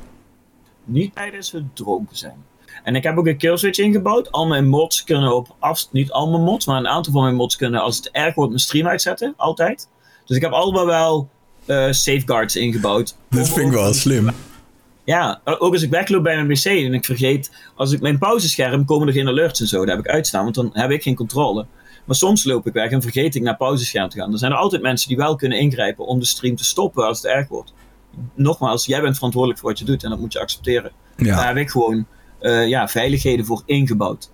Niet 0.88 1.16
tijdens 1.16 1.52
het 1.52 1.76
dronken 1.76 2.18
zijn. 2.18 2.46
En 2.84 2.96
ik 2.96 3.04
heb 3.04 3.18
ook 3.18 3.28
een 3.28 3.38
killswitch 3.38 3.80
ingebouwd. 3.80 4.32
Al 4.32 4.48
mijn 4.48 4.68
mods 4.68 5.04
kunnen 5.04 5.36
op 5.36 5.56
afstand, 5.60 5.94
niet 5.94 6.12
al 6.12 6.30
mijn 6.30 6.44
mods, 6.44 6.66
maar 6.66 6.78
een 6.78 6.88
aantal 6.88 7.14
van 7.14 7.22
mijn 7.24 7.36
mods 7.36 7.56
kunnen 7.56 7.82
als 7.82 7.98
het 7.98 8.10
erg 8.12 8.36
wordt 8.36 8.50
mijn 8.50 8.64
stream 8.64 8.88
uitzetten, 8.88 9.34
altijd. 9.38 9.90
Dus 10.26 10.36
ik 10.36 10.42
heb 10.42 10.52
allemaal 10.52 10.86
wel 10.86 11.30
eh, 11.66 11.92
safeguards 11.92 12.56
ingebouwd. 12.56 13.16
Dit 13.30 13.50
vind 13.50 13.68
ik 13.68 13.74
wel 13.74 13.94
slim. 13.94 14.30
Ja, 15.04 15.42
ook 15.44 15.74
als 15.74 15.82
ik 15.82 15.90
wegloop 15.90 16.24
bij 16.24 16.36
mijn 16.36 16.48
wc 16.48 16.66
en 16.66 16.94
ik 16.94 17.06
vergeet, 17.06 17.52
als 17.76 17.92
ik 17.92 18.02
mijn 18.02 18.18
pauzescherm 18.18 18.86
komen 18.86 19.08
er 19.08 19.14
geen 19.14 19.28
alerts 19.28 19.60
en 19.60 19.68
zo, 19.68 19.86
daar 19.86 19.96
heb 19.96 20.06
ik 20.06 20.12
uitstaan, 20.12 20.44
want 20.44 20.56
dan 20.56 20.70
heb 20.74 20.92
ik 20.92 21.04
geen 21.04 21.16
controle. 21.16 21.66
Maar 22.06 22.16
soms 22.16 22.44
loop 22.44 22.68
ik 22.68 22.74
weg 22.74 22.92
en 22.92 23.02
vergeet 23.02 23.36
ik 23.36 23.42
naar 23.42 23.58
pauzescherm 23.58 24.10
te 24.10 24.18
gaan. 24.18 24.32
Er 24.32 24.38
zijn 24.38 24.52
er 24.52 24.58
altijd 24.58 24.82
mensen 24.82 25.08
die 25.08 25.18
wel 25.18 25.36
kunnen 25.36 25.60
ingrijpen 25.60 26.06
om 26.06 26.20
de 26.20 26.26
stream 26.26 26.56
te 26.56 26.64
stoppen 26.64 27.06
als 27.06 27.22
het 27.22 27.32
erg 27.32 27.48
wordt. 27.48 27.74
Nogmaals, 28.36 28.86
jij 28.86 29.02
bent 29.02 29.16
verantwoordelijk 29.16 29.60
voor 29.62 29.70
wat 29.70 29.80
je 29.80 29.86
doet 29.86 30.04
en 30.04 30.10
dat 30.10 30.20
moet 30.20 30.34
je 30.34 30.40
accepteren. 30.40 30.92
Ja. 31.18 31.36
Daar 31.36 31.48
heb 31.48 31.58
ik 31.58 31.70
gewoon 31.70 32.06
eh, 32.40 32.68
ja, 32.68 32.88
veiligheden 32.88 33.46
voor 33.46 33.62
ingebouwd. 33.66 34.32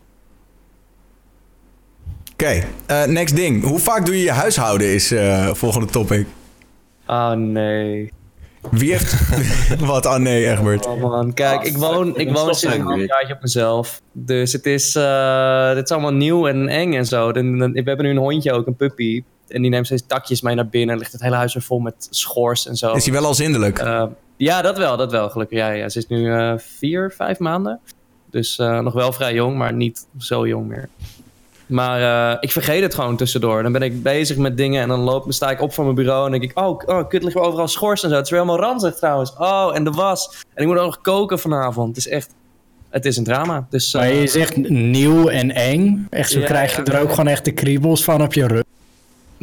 Oké, 2.34 2.64
eh, 2.86 3.04
next 3.06 3.36
ding. 3.36 3.64
Hoe 3.64 3.80
vaak 3.80 4.06
doe 4.06 4.18
je 4.18 4.24
je 4.24 4.32
huishouden 4.32 4.94
is 4.94 5.12
eh 5.12 5.54
volgende 5.54 5.88
topic. 5.88 6.28
Oh 7.08 7.32
nee. 7.32 8.12
Wie 8.72 8.92
heeft... 8.92 9.16
Wat? 9.86 10.06
Ah 10.06 10.20
nee, 10.20 10.50
Egbert. 10.52 10.86
Oh 10.86 11.02
man, 11.02 11.34
kijk, 11.34 11.64
ik 11.64 11.78
woon, 11.78 12.18
ik 12.18 12.32
woon 12.32 12.56
sinds 12.56 12.76
een 12.76 12.82
half 12.82 13.06
jaartje 13.06 13.34
op 13.34 13.42
mezelf. 13.42 14.02
Dus 14.12 14.54
het 14.54 14.66
is, 14.66 14.96
eh, 14.96 15.74
dit 15.74 15.84
is 15.84 15.92
allemaal 15.92 16.14
nieuw 16.14 16.48
en 16.48 16.68
eng 16.68 16.94
en 16.94 17.06
zo. 17.06 17.32
Dan- 17.32 17.58
we 17.74 17.82
hebben 17.84 18.06
nu 18.06 18.12
een 18.12 18.18
hondje 18.18 18.52
ook, 18.52 18.68
een 18.68 18.76
puppy. 18.76 19.24
En 19.48 19.62
die 19.62 19.72
neemt 19.72 19.86
steeds 19.86 20.04
takjes 20.08 20.42
mee 20.42 20.56
naar 20.56 20.68
binnen. 20.68 20.94
En 20.94 21.00
ligt 21.00 21.12
het 21.12 21.22
hele 21.22 21.36
huis 21.36 21.54
weer 21.54 21.64
vol 21.64 21.80
met 21.80 22.08
schors 22.10 22.68
en 22.68 22.76
zo. 22.76 22.94
Is 22.94 23.04
hij 23.04 23.14
wel 23.14 23.26
al 23.26 23.34
zindelijk? 23.34 23.80
Eh, 23.80 24.04
ja, 24.38 24.62
dat 24.62 24.78
wel, 24.78 24.98
dat 24.98 25.12
wel, 25.12 25.30
gelukkig. 25.30 25.58
Ja, 25.58 25.70
ja. 25.70 25.90
Ze 25.90 25.98
is 25.98 26.08
nu 26.08 26.34
eh, 26.34 26.54
vier, 26.58 27.14
vijf 27.16 27.40
maanden. 27.40 27.80
Dus 28.30 28.58
eh, 28.58 28.80
nog 28.80 28.94
wel 28.94 29.14
vrij 29.14 29.34
jong, 29.34 29.58
maar 29.58 29.74
niet 29.74 30.08
zo 30.18 30.48
jong 30.48 30.68
meer. 30.68 30.90
Maar 31.66 32.32
eh, 32.32 32.38
ik 32.40 32.52
vergeet 32.52 32.82
het 32.82 32.96
gewoon 32.96 33.18
tussendoor. 33.18 33.64
Dan 33.64 33.72
ben 33.72 33.82
ik 33.82 34.04
bezig 34.04 34.38
met 34.38 34.58
dingen 34.58 34.82
en 34.82 34.88
dan 34.88 35.00
loop, 35.00 35.26
sta 35.28 35.50
ik 35.52 35.62
op 35.62 35.74
van 35.74 35.84
mijn 35.84 35.96
bureau 35.96 36.26
en 36.26 36.32
denk 36.32 36.44
ik... 36.44 36.60
Oh, 36.60 36.80
oh 36.86 37.08
kut, 37.10 37.24
liggen 37.24 37.42
overal 37.42 37.68
schors 37.68 38.04
en 38.04 38.10
zo. 38.10 38.16
Het 38.16 38.26
is 38.26 38.32
weer 38.32 38.40
helemaal 38.40 38.62
ranzig 38.62 38.96
trouwens. 38.96 39.34
Oh, 39.38 39.72
en 39.74 39.84
de 39.84 39.92
was. 39.92 40.44
En 40.54 40.62
ik 40.62 40.68
moet 40.68 40.78
ook 40.78 40.86
nog 40.86 41.02
koken 41.02 41.40
vanavond. 41.40 41.88
Het 41.88 41.98
is 41.98 42.08
echt... 42.08 42.34
Het 42.90 43.06
is 43.06 43.18
een 43.18 43.24
drama. 43.24 43.68
Dus, 43.70 43.94
Maar 43.94 44.14
je 44.14 44.28
zegt 44.28 44.70
nieuw 44.70 45.28
en 45.28 45.52
eng. 45.52 46.08
Echt, 46.10 46.32
zo 46.32 46.40
Ja, 46.40 46.46
krijg 46.46 46.76
je 46.76 46.82
ja, 46.86 46.94
er 46.94 47.02
ook 47.02 47.10
gewoon 47.10 47.28
echt 47.28 47.46
de 47.46 47.52
kriebels 47.52 48.04
van 48.04 48.22
op 48.22 48.34
je 48.34 48.48
rug. 48.48 48.64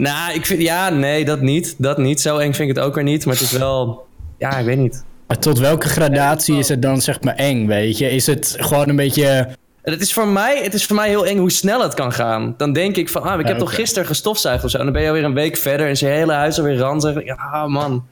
Nou, 0.00 0.34
ik 0.34 0.46
vind... 0.46 0.62
Ja, 0.62 0.88
nee, 0.88 1.24
dat 1.24 1.40
niet. 1.40 1.74
Dat 1.78 1.98
niet. 1.98 2.20
Zo 2.20 2.38
eng 2.38 2.52
vind 2.52 2.70
ik 2.70 2.76
het 2.76 2.84
ook 2.84 2.94
weer 2.94 3.04
niet. 3.04 3.24
Maar 3.24 3.34
het 3.34 3.42
is 3.42 3.52
wel... 3.52 4.06
Ja, 4.38 4.56
ik 4.58 4.64
weet 4.64 4.78
niet. 4.78 5.04
Maar 5.26 5.38
tot 5.38 5.58
welke 5.58 5.88
gradatie 5.88 6.58
is 6.58 6.68
het 6.68 6.82
dan 6.82 7.00
zeg 7.00 7.20
maar 7.20 7.34
eng, 7.34 7.66
weet 7.66 7.98
je? 7.98 8.10
Is 8.10 8.26
het 8.26 8.56
gewoon 8.58 8.88
een 8.88 8.96
beetje... 8.96 9.48
Het 9.82 10.00
is, 10.00 10.12
voor 10.12 10.28
mij, 10.28 10.60
het 10.62 10.74
is 10.74 10.86
voor 10.86 10.96
mij 10.96 11.08
heel 11.08 11.26
eng 11.26 11.38
hoe 11.38 11.50
snel 11.50 11.82
het 11.82 11.94
kan 11.94 12.12
gaan. 12.12 12.54
Dan 12.56 12.72
denk 12.72 12.96
ik 12.96 13.08
van, 13.08 13.22
ah, 13.22 13.40
ik 13.40 13.46
heb 13.46 13.58
toch 13.58 13.74
gisteren 13.74 14.06
gestofzuigd 14.06 14.64
of 14.64 14.70
zo. 14.70 14.78
En 14.78 14.84
dan 14.84 14.92
ben 14.92 15.02
je 15.02 15.08
alweer 15.08 15.24
een 15.24 15.34
week 15.34 15.56
verder 15.56 15.86
en 15.86 15.92
is 15.92 16.00
je 16.00 16.06
hele 16.06 16.32
huis 16.32 16.58
alweer 16.58 16.76
ranzig. 16.76 17.24
Ja, 17.24 17.34
ah, 17.34 17.66
man. 17.66 18.04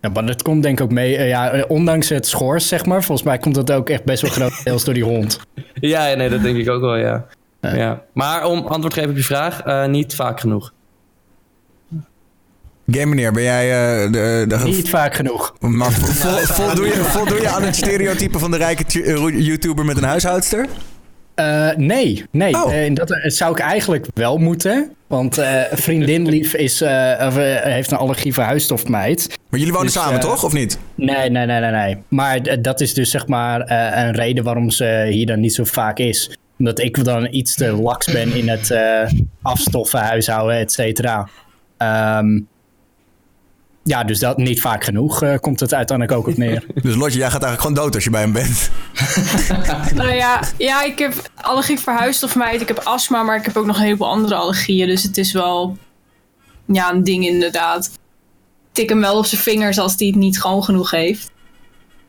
Ja, 0.00 0.08
maar 0.08 0.26
dat 0.26 0.42
komt 0.42 0.62
denk 0.62 0.78
ik 0.78 0.84
ook 0.84 0.92
mee. 0.92 1.16
eh, 1.16 1.28
ja, 1.28 1.50
eh, 1.50 1.64
ondanks 1.68 2.08
het 2.08 2.26
schors, 2.26 2.68
zeg 2.68 2.86
maar. 2.86 3.02
Volgens 3.02 3.26
mij 3.26 3.38
komt 3.38 3.54
dat 3.54 3.72
ook 3.72 3.90
echt 3.90 4.04
best 4.04 4.22
wel 4.22 4.30
grotendeels 4.30 4.84
door 4.84 4.94
die 4.94 5.04
hond. 5.04 5.40
Ja, 5.74 6.06
ja, 6.06 6.16
nee, 6.16 6.28
dat 6.28 6.42
denk 6.42 6.56
ik 6.56 6.68
ook 6.68 6.80
wel, 6.80 6.96
ja. 6.96 7.26
ja. 7.60 8.02
Maar 8.12 8.46
om 8.46 8.58
antwoord 8.58 8.92
te 8.92 8.98
geven 8.98 9.10
op 9.10 9.16
je 9.16 9.24
vraag, 9.24 9.60
eh, 9.60 9.86
niet 9.86 10.14
vaak 10.14 10.40
genoeg. 10.40 10.72
Game 12.86 13.06
meneer, 13.06 13.32
ben 13.32 13.42
jij... 13.42 13.70
eh, 14.04 14.12
de, 14.12 14.44
de, 14.48 14.58
Niet 14.64 14.88
vaak 14.88 15.14
genoeg. 15.14 15.54
Maar 15.60 15.92
vo- 16.00 16.06
vo- 16.36 16.52
voldoe, 16.64 16.86
je, 16.86 16.92
voldoe 16.92 17.40
je 17.40 17.48
aan 17.48 17.62
het 17.62 17.76
stereotype 17.76 18.38
van 18.38 18.50
de 18.50 18.56
rijke 18.56 19.02
eh, 19.02 19.46
YouTuber 19.46 19.84
met 19.84 19.96
een 19.96 20.04
huishoudster? 20.04 20.66
Eh, 21.34 21.70
nee, 21.76 22.24
nee. 22.30 22.54
Oh. 22.64 22.74
Eh, 22.74 22.94
dat 22.94 23.10
eh, 23.10 23.30
zou 23.30 23.52
ik 23.52 23.58
eigenlijk 23.58 24.06
wel 24.14 24.36
moeten. 24.38 24.90
Want 25.06 25.38
eh 25.38 25.60
vriendin 25.72 26.28
lief 26.34 26.54
is, 26.54 26.80
eh, 26.80 27.26
eh, 27.26 27.62
heeft 27.62 27.90
een 27.90 27.98
allergie 27.98 28.34
voor 28.34 28.42
huisstofmeid. 28.42 29.38
Maar 29.50 29.58
jullie 29.58 29.74
wonen 29.74 29.92
Dus, 29.92 30.02
samen, 30.02 30.14
eh, 30.14 30.20
toch? 30.20 30.44
Of 30.44 30.52
niet? 30.52 30.78
Nee, 30.94 31.30
nee, 31.30 31.46
nee, 31.46 31.60
nee, 31.60 31.70
nee. 31.70 31.96
Maar 32.08 32.62
dat 32.62 32.80
is 32.80 32.94
dus 32.94 33.10
zeg 33.10 33.26
maar 33.26 33.60
eh, 33.60 34.04
een 34.04 34.12
reden 34.12 34.44
waarom 34.44 34.70
ze 34.70 35.06
hier 35.10 35.26
dan 35.26 35.40
niet 35.40 35.54
zo 35.54 35.64
vaak 35.64 35.98
is. 35.98 36.38
Omdat 36.58 36.78
ik 36.80 37.04
dan 37.04 37.28
iets 37.30 37.54
te 37.54 37.72
laks 37.72 38.12
ben 38.12 38.34
in 38.34 38.48
het 38.48 38.70
eh, 38.70 39.10
afstoffen, 39.42 40.00
huishouden, 40.00 40.56
et 40.58 40.72
cetera. 40.72 41.28
Ehm, 41.76 42.40
ja, 43.84 44.04
dus 44.04 44.18
dat 44.18 44.36
niet 44.36 44.60
vaak 44.60 44.84
genoeg 44.84 45.22
eh, 45.22 45.38
komt 45.40 45.60
het 45.60 45.74
uiteindelijk 45.74 46.18
ook 46.18 46.26
op 46.26 46.36
neer. 46.36 46.66
Dus 46.82 46.94
Lotje, 46.94 47.18
jij 47.18 47.30
gaat 47.30 47.42
eigenlijk 47.42 47.60
gewoon 47.60 47.84
dood 47.84 47.94
als 47.94 48.04
je 48.04 48.10
bij 48.10 48.20
hem 48.20 48.32
bent. 48.32 48.70
Nou 49.94 50.12
ja, 50.12 50.42
ja, 50.58 50.82
ik 50.82 50.98
heb 50.98 51.30
allergie 51.34 51.78
voor 51.78 51.92
huisstofmijt. 51.92 52.60
Ik 52.60 52.68
heb 52.68 52.78
astma, 52.78 53.22
maar 53.22 53.36
ik 53.36 53.44
heb 53.44 53.56
ook 53.56 53.66
nog 53.66 53.76
een 53.76 53.82
heleboel 53.82 54.08
andere 54.08 54.34
allergieën. 54.34 54.86
Dus 54.86 55.02
het 55.02 55.16
is 55.16 55.32
wel 55.32 55.76
ja, 56.66 56.92
een 56.92 57.04
ding 57.04 57.26
inderdaad. 57.26 57.86
Ik 57.86 58.00
tik 58.72 58.88
hem 58.88 59.00
wel 59.00 59.18
op 59.18 59.26
zijn 59.26 59.40
vingers 59.40 59.78
als 59.78 59.94
hij 59.96 60.06
het 60.06 60.16
niet 60.16 60.40
gewoon 60.40 60.64
genoeg 60.64 60.90
heeft. 60.90 61.30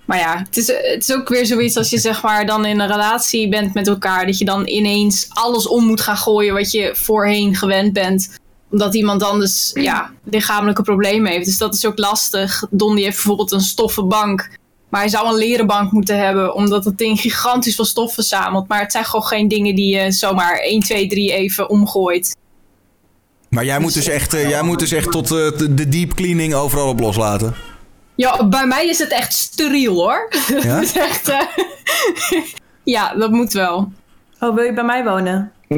Maar 0.05 0.17
ja, 0.17 0.37
het 0.37 0.57
is, 0.57 0.67
het 0.67 1.09
is 1.09 1.13
ook 1.13 1.29
weer 1.29 1.45
zoiets 1.45 1.77
als 1.77 1.89
je 1.89 1.97
zeg 1.97 2.23
maar 2.23 2.45
dan 2.45 2.65
in 2.65 2.79
een 2.79 2.87
relatie 2.87 3.49
bent 3.49 3.73
met 3.73 3.87
elkaar. 3.87 4.25
Dat 4.25 4.37
je 4.37 4.45
dan 4.45 4.67
ineens 4.67 5.27
alles 5.29 5.67
om 5.67 5.85
moet 5.85 6.01
gaan 6.01 6.17
gooien 6.17 6.53
wat 6.53 6.71
je 6.71 6.91
voorheen 6.95 7.55
gewend 7.55 7.93
bent. 7.93 8.37
Omdat 8.71 8.95
iemand 8.95 9.23
anders 9.23 9.71
ja, 9.73 10.11
lichamelijke 10.23 10.81
problemen 10.81 11.31
heeft. 11.31 11.45
Dus 11.45 11.57
dat 11.57 11.73
is 11.73 11.85
ook 11.85 11.97
lastig. 11.97 12.63
Don 12.69 12.95
die 12.95 13.03
heeft 13.03 13.15
bijvoorbeeld 13.15 13.51
een 13.51 13.61
stoffen 13.61 14.07
bank. 14.07 14.49
Maar 14.89 15.01
hij 15.01 15.09
zou 15.09 15.27
een 15.27 15.35
leren 15.35 15.67
bank 15.67 15.91
moeten 15.91 16.17
hebben. 16.19 16.53
Omdat 16.53 16.85
het 16.85 16.97
ding 16.97 17.19
gigantisch 17.19 17.75
veel 17.75 17.85
stof 17.85 18.13
verzamelt. 18.13 18.67
Maar 18.67 18.79
het 18.79 18.91
zijn 18.91 19.05
gewoon 19.05 19.25
geen 19.25 19.47
dingen 19.47 19.75
die 19.75 19.97
je 19.97 20.11
zomaar 20.11 20.59
1, 20.59 20.79
2, 20.79 21.07
3 21.07 21.31
even 21.31 21.69
omgooit. 21.69 22.35
Maar 23.49 23.65
jij 23.65 23.79
moet 23.79 23.93
dus 23.93 24.07
echt, 24.07 24.33
eh, 24.33 24.49
jij 24.49 24.61
moet 24.61 24.79
dus 24.79 24.91
echt 24.91 25.11
tot 25.11 25.31
eh, 25.31 25.51
de 25.69 25.89
deep 25.89 26.13
cleaning 26.13 26.53
overal 26.53 26.87
op 26.87 26.99
loslaten. 26.99 27.55
Ja, 28.15 28.47
bij 28.47 28.65
mij 28.65 28.87
is 28.87 28.99
het 28.99 29.11
echt 29.11 29.33
steriel 29.33 29.95
hoor. 29.95 30.29
Ja? 30.61 30.79
Is 30.81 30.97
echt, 30.97 31.29
eh, 31.29 31.41
ja, 32.95 33.15
dat 33.15 33.31
moet 33.31 33.53
wel. 33.53 33.91
Oh, 34.39 34.55
wil 34.55 34.63
je 34.63 34.73
bij 34.73 34.83
mij 34.83 35.03
wonen? 35.03 35.51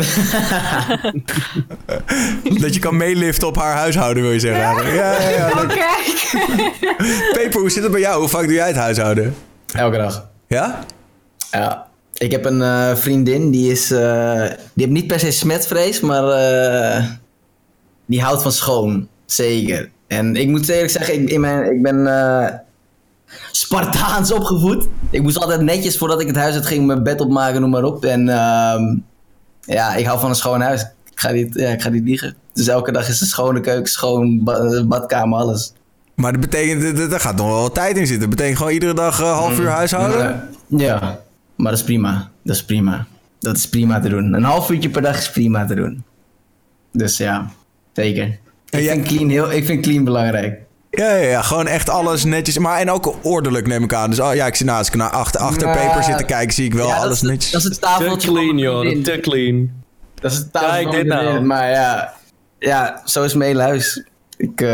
Dat 2.61 2.73
je 2.73 2.79
kan 2.79 2.97
meeliften 2.97 3.47
op 3.47 3.55
haar 3.55 3.75
huishouden, 3.75 4.23
wil 4.23 4.31
je 4.31 4.39
zeggen. 4.39 4.93
Ja, 4.93 5.19
ja, 5.21 5.29
ja. 5.29 5.47
Oh, 5.47 5.67
kijk. 5.67 6.31
Peper, 7.37 7.59
hoe 7.59 7.69
zit 7.69 7.83
het 7.83 7.91
bij 7.91 8.01
jou? 8.01 8.19
Hoe 8.19 8.29
vaak 8.29 8.43
doe 8.45 8.53
jij 8.53 8.67
het 8.67 8.75
huishouden? 8.75 9.35
Elke 9.73 9.97
dag. 9.97 10.29
Ja? 10.47 10.79
Ja. 11.51 11.85
Ik 12.13 12.31
heb 12.31 12.45
een 12.45 12.61
eh, 12.61 12.95
vriendin, 12.95 13.51
die 13.51 13.71
is... 13.71 13.91
eh, 13.91 14.41
die 14.43 14.85
heeft 14.85 14.89
niet 14.89 15.07
per 15.07 15.19
se 15.19 15.31
smetvrees, 15.31 15.99
maar... 15.99 16.23
eh, 16.29 17.03
die 18.05 18.21
houdt 18.21 18.41
van 18.41 18.51
schoon. 18.51 19.07
Zeker. 19.25 19.89
En 20.07 20.35
ik 20.35 20.47
moet 20.47 20.69
eerlijk 20.69 20.91
zeggen, 20.91 21.13
ik, 21.21 21.29
in 21.29 21.41
mijn, 21.41 21.71
ik 21.71 21.81
ben... 21.81 22.07
eh, 22.07 22.53
Spartaans 23.51 24.31
opgevoed. 24.31 24.87
Ik 25.09 25.21
moest 25.21 25.39
altijd 25.39 25.61
netjes 25.61 25.97
voordat 25.97 26.21
ik 26.21 26.27
het 26.27 26.35
huis 26.35 26.55
uit 26.55 26.65
ging 26.65 26.85
mijn 26.85 27.03
bed 27.03 27.21
opmaken, 27.21 27.61
noem 27.61 27.69
maar 27.69 27.83
op. 27.83 28.05
En 28.05 28.29
ehm, 28.29 28.95
ja, 29.67 29.95
ik 29.95 30.05
hou 30.05 30.19
van 30.19 30.29
een 30.29 30.35
schoon 30.35 30.61
huis. 30.61 30.81
Ik 31.11 31.19
ga 31.19 31.31
niet, 31.31 31.53
ja, 31.53 31.69
ik 31.69 31.81
ga 31.81 31.89
niet 31.89 32.03
liegen. 32.03 32.35
Dus 32.53 32.67
elke 32.67 32.91
dag 32.91 33.07
is 33.09 33.21
een 33.21 33.27
schone 33.27 33.59
keuken, 33.59 33.91
schoon 33.91 34.43
ba- 34.43 34.83
badkamer, 34.85 35.39
alles. 35.39 35.73
Maar 36.15 36.31
dat 36.31 36.41
betekent, 36.41 36.97
dat- 36.97 37.09
daar 37.09 37.19
gaat 37.19 37.35
nog 37.35 37.47
wel 37.47 37.71
tijd 37.71 37.97
in 37.97 38.07
zitten. 38.07 38.19
Dat 38.19 38.29
betekent 38.29 38.57
gewoon 38.57 38.71
iedere 38.73 38.93
dag 38.93 39.21
eh, 39.21 39.31
half 39.37 39.59
uur 39.59 39.69
huishouden? 39.69 40.19
Ja, 40.19 40.47
ja, 40.77 40.99
maar 41.55 41.71
dat 41.71 41.79
is 41.79 41.83
prima. 41.85 42.29
Dat 42.43 42.55
is 42.55 42.65
prima. 42.65 43.05
Dat 43.39 43.55
is 43.57 43.69
prima 43.69 43.99
te 43.99 44.09
doen. 44.09 44.33
Een 44.33 44.43
half 44.43 44.69
uurtje 44.69 44.89
per 44.89 45.01
dag 45.01 45.17
is 45.17 45.31
prima 45.31 45.65
te 45.65 45.75
doen. 45.75 46.03
Dus 46.91 47.17
ja, 47.17 47.49
zeker. 47.93 48.25
Ik, 48.69 48.79
jij- 48.79 48.93
vind 48.93 49.07
clean 49.07 49.29
heel, 49.29 49.51
ik 49.51 49.65
vind 49.65 49.81
clean 49.81 50.03
belangrijk. 50.03 50.59
Ja, 50.97 51.09
ja, 51.15 51.27
ja, 51.27 51.41
gewoon 51.41 51.67
echt 51.67 51.89
alles 51.89 52.23
netjes. 52.23 52.57
Maar 52.57 52.79
en 52.79 52.91
ook 52.91 53.13
ordelijk 53.21 53.67
neem 53.67 53.83
ik 53.83 53.93
aan. 53.93 54.09
Dus 54.09 54.19
oh, 54.19 54.35
ja, 54.35 54.45
ik 54.45 54.55
zie 54.55 54.65
nou, 54.65 54.77
als 54.77 54.87
ik 54.87 54.95
naar 54.95 55.09
achter, 55.09 55.41
achter 55.41 55.67
Ja. 55.67 55.73
Peper 55.73 56.03
zit 56.03 56.17
te 56.17 56.23
kijken, 56.23 56.53
zie 56.53 56.65
ik 56.65 56.73
wel 56.73 56.87
Ja, 56.87 56.95
dat 56.95 57.03
alles 57.03 57.21
is- 57.21 57.29
netjes. 57.29 57.51
Dat 57.51 57.61
is 57.61 57.67
het 57.67 57.75
Te 57.75 57.79
tafeltje. 57.87 58.27
van 58.27 58.35
clean, 58.37 58.57
joh. 58.57 59.03
Te 59.03 59.19
clean. 59.21 59.69
Dat 60.21 60.31
is 60.31 60.37
het 60.37 60.51
tafeltje 60.53 60.83
Kijk 60.83 60.91
dit 60.95 61.05
nou. 61.13 61.41
Maar 61.41 61.69
ja, 61.69 62.13
ja, 62.59 63.01
zo 63.05 63.23
is 63.23 63.33
mijn 63.33 63.49
hele 63.49 63.61
huis. 63.63 64.03
Ik, 64.37 64.61
eh, 64.61 64.67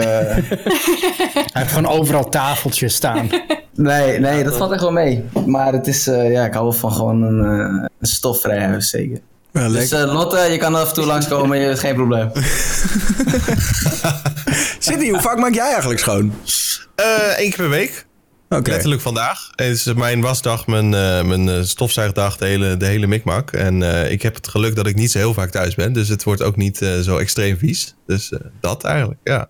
Hij 1.54 1.62
heeft 1.62 1.72
gewoon 1.72 1.92
overal 1.92 2.30
tafeltjes 2.30 2.96
staan. 2.96 3.30
nee, 3.76 4.20
nee, 4.20 4.44
dat 4.44 4.58
valt 4.58 4.72
echt 4.72 4.82
wel 4.82 4.92
mee. 4.92 5.24
Maar 5.46 5.74
het 5.74 5.88
is, 5.88 6.08
eh, 6.08 6.32
ja, 6.32 6.46
ik 6.46 6.54
hou 6.54 6.66
wel 6.66 6.74
van 6.74 6.92
gewoon 6.92 7.22
een, 7.22 7.46
eh, 7.46 7.86
een 8.00 8.08
stofvrij 8.08 8.60
huis, 8.60 8.90
zeker. 8.90 9.18
Ja, 9.52 9.70
Dus 9.70 9.92
eh, 9.92 10.14
Lotte, 10.14 10.38
je 10.52 10.58
kan 10.58 10.76
af 10.76 10.88
en 10.88 10.94
toe 10.94 11.06
langskomen, 11.06 11.60
je- 11.60 11.78
geen 11.78 11.96
probleem. 11.96 12.32
Sydney, 14.84 15.10
hoe 15.10 15.22
vaak 15.22 15.38
maak 15.38 15.54
jij 15.54 15.70
eigenlijk 15.70 16.00
schoon? 16.00 16.34
Eén 17.36 17.50
keer 17.50 17.56
per 17.56 17.70
week. 17.70 18.06
Oké. 18.50 18.70
Letterlijk 18.70 19.02
vandaag. 19.02 19.50
Het 19.56 19.68
is 19.68 19.94
mijn 19.94 20.22
wasdag, 20.22 20.68
mijn, 20.68 20.94
eh, 20.94 21.24
mijn 21.24 21.50
eh, 21.50 21.62
stofzuigdag, 21.62 22.38
de 22.38 22.46
hele, 22.46 22.78
de 22.78 22.86
hele 22.86 23.08
mikmak. 23.08 23.52
En 23.52 23.84
eh, 23.84 24.12
ik 24.12 24.22
heb 24.22 24.36
het 24.36 24.48
geluk 24.48 24.76
dat 24.76 24.88
ik 24.88 24.96
niet 24.96 25.12
zo 25.12 25.18
heel 25.18 25.34
vaak 25.34 25.50
thuis 25.50 25.76
ben. 25.76 25.94
Dus 25.94 26.08
het 26.08 26.24
wordt 26.24 26.42
ook 26.42 26.56
niet 26.56 26.82
eh, 26.82 27.00
zo 27.00 27.18
extreem 27.18 27.58
vies. 27.58 27.96
Dus 28.08 28.32
eh, 28.32 28.40
dat 28.60 28.84
eigenlijk, 28.84 29.20
ja. 29.24 29.48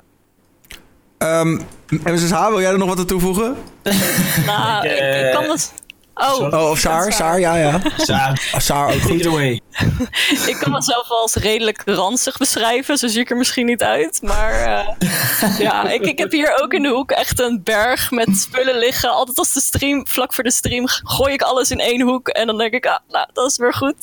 Ehm 1.17 1.57
MSSH, 2.03 2.47
wil 2.47 2.61
jij 2.61 2.71
er 2.71 2.77
nog 2.77 2.87
wat 2.87 2.99
aan 2.99 3.05
toevoegen? 3.05 3.55
Nou, 4.45 4.85
Ik, 4.87 4.91
eh, 4.91 5.25
ik 5.25 5.31
kan 5.33 5.43
het... 5.49 5.73
Oh, 6.15 6.53
Oh, 6.53 6.69
of 6.69 6.79
Saar? 6.79 7.13
Saar, 7.13 7.39
ja, 7.39 7.55
ja. 7.55 7.81
Saar, 7.97 8.55
Saar 8.57 8.93
ook 8.93 9.01
goed. 9.01 9.25
away. 9.25 9.61
ik 10.51 10.57
kan 10.59 10.71
mezelf 10.71 11.07
wel 11.07 11.21
als 11.21 11.33
redelijk 11.33 11.81
ranzig 11.85 12.37
beschrijven. 12.37 12.97
Zo 12.97 13.07
zie 13.07 13.19
ik 13.21 13.29
er 13.29 13.37
misschien 13.37 13.65
niet 13.65 13.83
uit. 13.83 14.19
Maar 14.21 14.51
eh, 14.53 15.59
ja, 15.59 15.89
ik, 15.89 16.01
ik 16.01 16.17
heb 16.17 16.31
hier 16.31 16.59
ook 16.61 16.73
in 16.73 16.81
de 16.81 16.89
hoek 16.89 17.11
echt 17.11 17.39
een 17.39 17.61
berg 17.63 18.11
met 18.11 18.37
spullen 18.37 18.77
liggen. 18.77 19.09
Altijd 19.09 19.37
als 19.37 19.53
de 19.53 19.61
stream, 19.61 20.07
vlak 20.07 20.33
voor 20.33 20.43
de 20.43 20.51
stream, 20.51 20.87
gooi 20.87 21.33
ik 21.33 21.41
alles 21.41 21.71
in 21.71 21.79
één 21.79 22.01
hoek. 22.01 22.27
En 22.27 22.47
dan 22.47 22.57
denk 22.57 22.73
ik, 22.73 22.85
ah, 22.85 22.99
nou, 23.07 23.27
dat 23.33 23.51
is 23.51 23.57
weer 23.57 23.73
goed. 23.73 23.95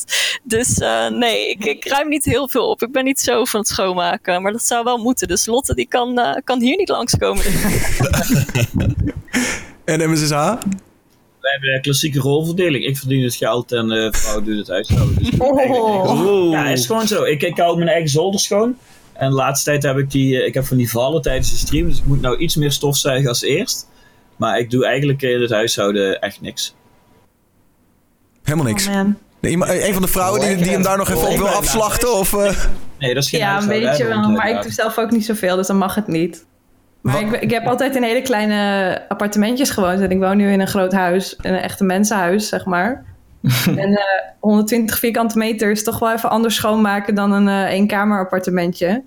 Dus 0.43 0.79
eh, 0.79 1.07
nee, 1.09 1.49
ik, 1.49 1.65
ik 1.65 1.89
ruim 1.89 2.09
niet 2.09 2.25
heel 2.25 2.49
veel 2.49 2.69
op. 2.69 2.83
Ik 2.83 2.93
ben 2.93 3.05
niet 3.05 3.21
zo 3.21 3.45
van 3.45 3.61
het 3.61 3.69
schoonmaken. 3.69 4.43
Maar 4.43 4.53
dat 4.53 4.67
zou 4.67 4.85
wel 4.85 4.99
moeten. 4.99 5.29
Dus 5.29 5.47
Lotte, 5.47 5.75
die 5.75 5.89
kan, 5.89 6.19
eh, 6.19 6.37
kan 6.45 6.61
hier 6.61 6.77
niet 6.77 6.89
langskomen. 6.89 7.45
En 9.85 10.11
MSSH? 10.11 10.53
We 11.41 11.51
hebben 11.51 11.75
een 11.75 11.81
klassieke 11.81 12.19
rolverdeling. 12.19 12.85
Ik 12.85 12.97
verdien 12.97 13.23
het 13.23 13.35
geld 13.35 13.73
en 13.73 13.89
de 13.89 14.09
vrouw 14.13 14.43
doet 14.43 14.57
het 14.59 14.69
huishouden. 14.69 15.17
Dus 15.17 15.31
Oh. 15.39 16.51
Ja, 16.51 16.69
is 16.69 16.87
gewoon 16.87 17.07
zo. 17.07 17.25
Ik, 17.25 17.43
ik 17.43 17.59
hou 17.59 17.77
mijn 17.77 17.89
eigen 17.89 18.11
zolder 18.11 18.41
schoon. 18.41 18.77
En 19.13 19.29
de 19.29 19.35
laatste 19.35 19.71
tijd 19.71 19.83
heb 19.83 19.99
ik 19.99 20.11
die, 20.11 20.41
eh, 20.41 20.47
ik 20.47 20.55
heb 20.55 20.65
van 20.65 20.77
die 20.77 20.91
vallen 20.91 21.23
tijdens 21.23 21.51
de 21.51 21.57
stream. 21.57 21.89
Dus 21.89 21.99
ik 21.99 22.07
moet 22.07 22.21
nou 22.21 22.37
iets 22.39 22.57
meer 22.57 22.73
stofzuigen 22.73 23.29
als 23.29 23.43
eerst. 23.43 23.89
Maar 24.37 24.59
ik 24.59 24.71
doe 24.71 24.87
eigenlijk 24.87 25.23
in 25.23 25.41
het 25.41 25.51
huishouden 25.51 26.21
echt 26.21 26.41
niks. 26.41 26.75
Helemaal 28.43 28.67
niks. 28.67 28.87
Oh. 28.87 29.01
Nee, 29.41 29.87
een 29.87 29.93
van 29.93 30.03
de 30.03 30.09
vrouwen 30.09 30.41
die, 30.41 30.57
die 30.57 30.73
hem 30.73 30.83
daar 30.83 30.97
nog 30.97 31.09
even 31.11 31.29
op 31.29 31.37
wil 31.37 31.49
afslachten? 31.49 32.13
Of, 32.13 32.33
eh? 32.33 32.57
Nee, 32.99 33.15
dat 33.15 33.23
is 33.23 33.31
geen 33.31 33.41
Ja, 33.41 33.63
een 33.63 33.69
beetje 33.69 34.07
wel. 34.07 34.31
Maar 34.31 34.47
eh, 34.49 34.57
ik 34.57 34.63
doe 34.63 34.73
zelf 34.73 34.99
ook 34.99 35.11
niet 35.11 35.25
zoveel, 35.25 35.57
dus 35.57 35.67
dan 35.67 35.77
mag 35.77 35.95
het 35.95 36.07
niet. 36.07 36.47
Maar 37.01 37.21
ik, 37.21 37.31
ik 37.31 37.51
heb 37.51 37.67
altijd 37.67 37.97
in 37.97 38.03
hele 38.03 38.23
kleine 38.23 39.03
appartementjes 39.09 39.71
gewoond. 39.71 40.01
En 40.01 40.11
ik 40.11 40.19
woon 40.19 40.37
nu 40.37 40.53
in 40.53 40.61
een 40.61 40.67
groot 40.67 40.93
huis. 40.93 41.37
In 41.41 41.53
een 41.53 41.61
echte 41.61 41.85
mensenhuis, 41.85 42.49
zeg 42.49 42.65
maar. 42.65 43.05
en 43.67 43.97
eh 43.97 44.05
120 44.41 44.99
vierkante 44.99 45.39
meter 45.39 45.71
is 45.71 45.85
toch 45.85 45.99
wel 45.99 46.13
even 46.13 46.31
anders 46.31 46.55
schoonmaken 46.55 47.15
dan 47.15 47.33
een 47.33 47.49
eh 47.49 47.73
eenkamer 47.73 48.19
appartementje. 48.19 49.03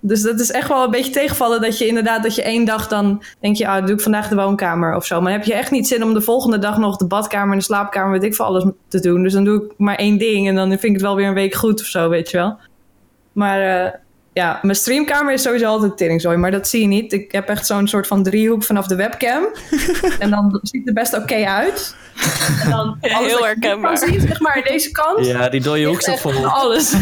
Dus 0.00 0.22
dat 0.22 0.40
is 0.40 0.50
echt 0.50 0.68
wel 0.68 0.84
een 0.84 0.90
beetje 0.90 1.12
tegenvallen 1.12 1.60
dat 1.60 1.78
je 1.78 1.86
inderdaad 1.86 2.22
dat 2.22 2.34
je 2.34 2.42
één 2.42 2.64
dag 2.64 2.88
dan 2.88 3.22
denk 3.40 3.56
je, 3.56 3.68
ah, 3.68 3.86
doe 3.86 3.94
ik 3.94 4.00
vandaag 4.00 4.28
de 4.28 4.34
woonkamer 4.34 4.96
of 4.96 5.06
zo. 5.06 5.14
Maar 5.20 5.30
dan 5.30 5.40
heb 5.40 5.48
je 5.48 5.54
echt 5.54 5.70
niet 5.70 5.88
zin 5.88 6.02
om 6.02 6.14
de 6.14 6.20
volgende 6.20 6.58
dag 6.58 6.78
nog 6.78 6.96
de 6.96 7.06
badkamer 7.06 7.52
en 7.52 7.58
de 7.58 7.64
slaapkamer, 7.64 8.12
weet 8.12 8.22
ik 8.22 8.34
voor 8.34 8.44
alles 8.44 8.64
te 8.88 9.00
doen. 9.00 9.22
Dus 9.22 9.32
dan 9.32 9.44
doe 9.44 9.64
ik 9.64 9.72
maar 9.76 9.96
één 9.96 10.18
ding 10.18 10.48
en 10.48 10.54
dan 10.54 10.68
vind 10.68 10.82
ik 10.82 10.92
het 10.92 11.00
wel 11.00 11.16
weer 11.16 11.26
een 11.28 11.34
week 11.34 11.54
goed 11.54 11.80
of 11.80 11.86
zo, 11.86 12.08
weet 12.08 12.30
je 12.30 12.36
wel. 12.36 12.58
Maar 13.32 13.60
eh, 13.60 13.92
ja, 14.34 14.58
mijn 14.62 14.76
streamkamer 14.76 15.32
is 15.32 15.42
sowieso 15.42 15.66
altijd 15.66 15.96
teringzooi, 15.96 16.36
maar 16.36 16.50
dat 16.50 16.68
zie 16.68 16.80
je 16.80 16.86
niet. 16.86 17.12
Ik 17.12 17.32
heb 17.32 17.48
echt 17.48 17.66
zo'n 17.66 17.88
soort 17.88 18.06
van 18.06 18.22
driehoek 18.22 18.64
vanaf 18.64 18.86
de 18.86 18.94
webcam. 18.94 19.44
en 20.18 20.30
dan 20.30 20.58
ziet 20.62 20.78
het 20.84 20.88
er 20.88 21.02
best 21.02 21.14
oké 21.16 21.44
uit. 21.46 21.96
En 22.64 22.70
dan 22.70 22.96
Ja, 23.00 23.18
heel 23.18 23.38
je 23.38 23.44
herkenbaar. 23.44 23.98
kan 24.00 24.08
zien, 24.08 24.20
zeg 24.20 24.40
maar, 24.40 24.62
deze 24.68 24.90
kant. 24.90 25.26
Ja, 25.26 25.48
die 25.48 25.60
dode 25.60 25.82
hoek 25.84 25.90
ligt 25.92 26.04
zit 26.04 26.12
echt 26.14 26.22
vol. 26.22 26.46
Alles. 26.46 26.92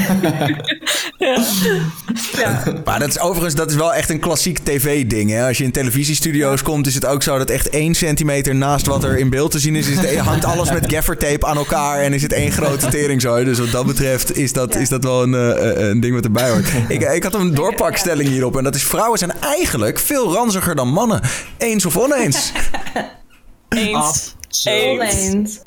ja. 2.39 2.63
Maar 2.85 2.99
dat 2.99 3.09
is 3.09 3.19
overigens 3.21 3.55
dat 3.55 3.71
is 3.71 3.77
wel 3.77 3.95
echt 3.95 4.11
een 4.11 4.21
klassiek 4.21 4.59
tv-ding. 4.59 5.31
Hè? 5.31 5.47
Als 5.47 5.59
je 5.59 5.65
in 5.65 5.73
televisiestudio's 5.73 6.63
komt, 6.63 6.87
is 6.87 6.95
het 6.95 7.07
ook 7.07 7.23
zo 7.23 7.39
dat 7.39 7.51
echt 7.51 7.69
één 7.69 7.95
centimeter 7.95 8.55
naast 8.55 8.87
wat 8.87 9.05
er 9.05 9.19
in 9.19 9.31
beeld 9.31 9.51
te 9.51 9.59
zien 9.59 9.77
is, 9.77 9.89
is 9.89 9.99
het, 9.99 10.17
hangt 10.17 10.45
alles 10.45 10.71
met 10.73 10.93
gaffertape 10.93 11.47
aan 11.47 11.57
elkaar 11.57 12.01
en 12.01 12.13
is 12.13 12.23
het 12.23 12.33
één 12.33 12.53
grote 12.53 12.87
teringzooi. 12.89 13.45
Dus 13.45 13.59
wat 13.59 13.71
dat 13.71 13.87
betreft 13.87 14.37
is 14.37 14.53
dat, 14.53 14.75
Ja. 14.75 14.81
is 14.81 14.89
dat 14.89 15.05
wel 15.05 15.23
een, 15.23 15.35
eh, 15.35 15.89
een 15.89 16.01
ding 16.01 16.15
wat 16.15 16.25
erbij 16.25 16.51
hoort. 16.51 16.69
Ik, 16.89 17.03
ik 17.03 17.22
had 17.23 17.35
een 17.35 17.55
doorpakstelling 17.55 18.29
hierop 18.29 18.57
en 18.57 18.65
dat 18.65 18.75
is 18.75 18.83
vrouwen 18.85 19.19
zijn 19.19 19.33
eigenlijk 19.41 19.99
veel 19.99 20.33
ranziger 20.33 20.75
dan 20.75 20.89
mannen. 20.89 21.21
Eens 21.59 21.87
of 21.87 21.97
oneens. 21.97 22.53
Eens. 23.69 24.35
Eens. 24.65 25.15
Eens. 25.15 25.61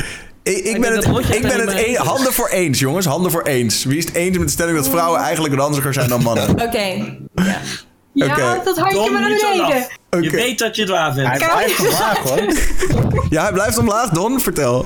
Ik, 0.44 0.58
ik 0.58 0.82
ben 0.82 0.96
het, 0.96 1.06
ik 1.36 1.42
ben 1.42 1.60
het 1.60 1.72
een- 1.88 1.96
handen 1.96 2.34
voor 2.34 2.48
eens, 2.50 2.80
jongens. 2.80 3.06
Handen 3.06 3.32
voor 3.32 3.42
eens. 3.44 3.84
Wie 3.84 3.98
is 3.98 4.06
het 4.06 4.16
eens 4.16 4.38
met 4.38 4.48
de 4.48 4.54
stelling 4.54 4.78
dat 4.78 4.90
vrouwen 4.90 5.20
eigenlijk 5.22 5.56
ranziger 5.56 5.94
zijn 5.94 6.10
dan 6.10 6.22
mannen? 6.24 6.50
Oké. 6.66 6.78
Ja. 7.36 7.60
Ja, 8.14 8.62
dat 8.64 8.78
handje 8.78 9.12
maar 9.12 9.22
naar 9.22 9.30
beneden. 9.30 9.58
laf. 9.58 9.88
Oké. 10.10 10.24
Je 10.24 10.30
weet 10.30 10.60
dat 10.60 10.76
je 10.76 10.82
het 10.82 10.92
waar 10.92 11.14
vindt. 11.14 11.30
Hij 11.30 11.38
blijft 11.38 11.80
omlaag 11.80 12.18
hoor. 12.18 12.44
Ja, 13.30 13.44
hij 13.44 13.52
blijft 13.54 13.78
omlaag. 13.78 14.10
Don, 14.10 14.40
vertel. 14.40 14.86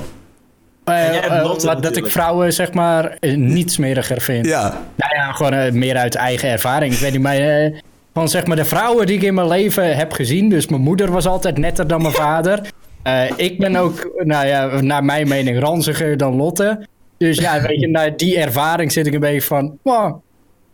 Dat 1.80 1.96
ik 1.96 2.06
vrouwen 2.06 2.52
zeg 2.52 2.72
maar 2.72 3.16
eh, 3.20 3.36
niet 3.36 3.72
smeriger 3.72 4.20
vind. 4.20 4.46
Ja. 4.46 4.82
Nou 4.96 5.14
ja, 5.14 5.32
gewoon 5.32 5.52
eh, 5.52 5.72
meer 5.72 5.96
uit 5.96 6.14
eigen 6.14 6.48
ervaring. 6.48 6.92
Ik 6.92 6.98
weet 6.98 7.12
niet, 7.12 7.22
maar 7.22 7.36
eh, 7.36 7.78
van 8.14 8.28
zeg 8.28 8.46
maar 8.46 8.56
de 8.56 8.64
vrouwen 8.64 9.06
die 9.06 9.16
ik 9.16 9.22
in 9.22 9.34
mijn 9.34 9.48
leven 9.48 9.96
heb 9.96 10.12
gezien. 10.12 10.48
Dus 10.48 10.66
mijn 10.66 10.82
moeder 10.82 11.10
was 11.10 11.26
altijd 11.26 11.58
netter 11.58 11.86
dan 11.86 12.02
mijn 12.02 12.14
vader. 12.24 12.60
Eh, 13.02 13.30
ik 13.36 13.58
ben 13.58 13.76
ook, 13.76 14.10
nou 14.24 14.46
ja, 14.46 14.80
naar 14.80 15.04
mijn 15.04 15.28
mening 15.28 15.60
ranziger 15.60 16.16
dan 16.16 16.34
Lotte. 16.34 16.86
Dus 17.18 17.38
ja, 17.38 17.60
weet 17.60 17.80
je, 17.80 17.88
na 17.88 18.10
die 18.10 18.38
ervaring 18.38 18.92
zit 18.92 19.06
ik 19.06 19.14
een 19.14 19.20
beetje 19.20 19.42
van, 19.42 19.78
wow, 19.82 20.22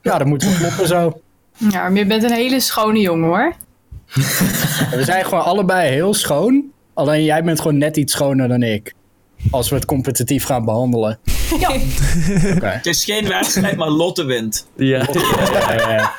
ja, 0.02 0.18
dat 0.18 0.26
moet 0.26 0.42
wel 0.44 0.52
kloppen 0.52 0.86
zo. 0.86 1.20
Ja, 1.56 1.88
maar 1.88 1.98
je 1.98 2.06
bent 2.06 2.22
een 2.22 2.32
hele 2.32 2.60
schone 2.60 3.00
jongen 3.00 3.28
hoor. 3.28 3.52
We 4.96 5.00
zijn 5.04 5.24
gewoon 5.24 5.44
allebei 5.44 5.90
heel 5.90 6.14
schoon. 6.14 6.64
Alleen 6.94 7.24
jij 7.24 7.44
bent 7.44 7.60
gewoon 7.60 7.78
net 7.78 7.96
iets 7.96 8.12
schoner 8.12 8.48
dan 8.48 8.62
ik. 8.62 8.94
Als 9.50 9.68
we 9.68 9.74
het 9.74 9.84
competitief 9.84 10.44
gaan 10.44 10.64
behandelen. 10.64 11.18
Ja. 11.58 11.68
Oké. 12.54 12.66
Het 12.66 12.86
is 12.86 13.04
geen 13.04 13.28
wedstrijd, 13.28 13.76
maar 13.76 13.90
Lotte 13.90 14.24
wint. 14.24 14.66
Ja. 14.76 15.06
Ja, 15.12 15.72
ja, 15.76 15.90
ja. 15.90 16.12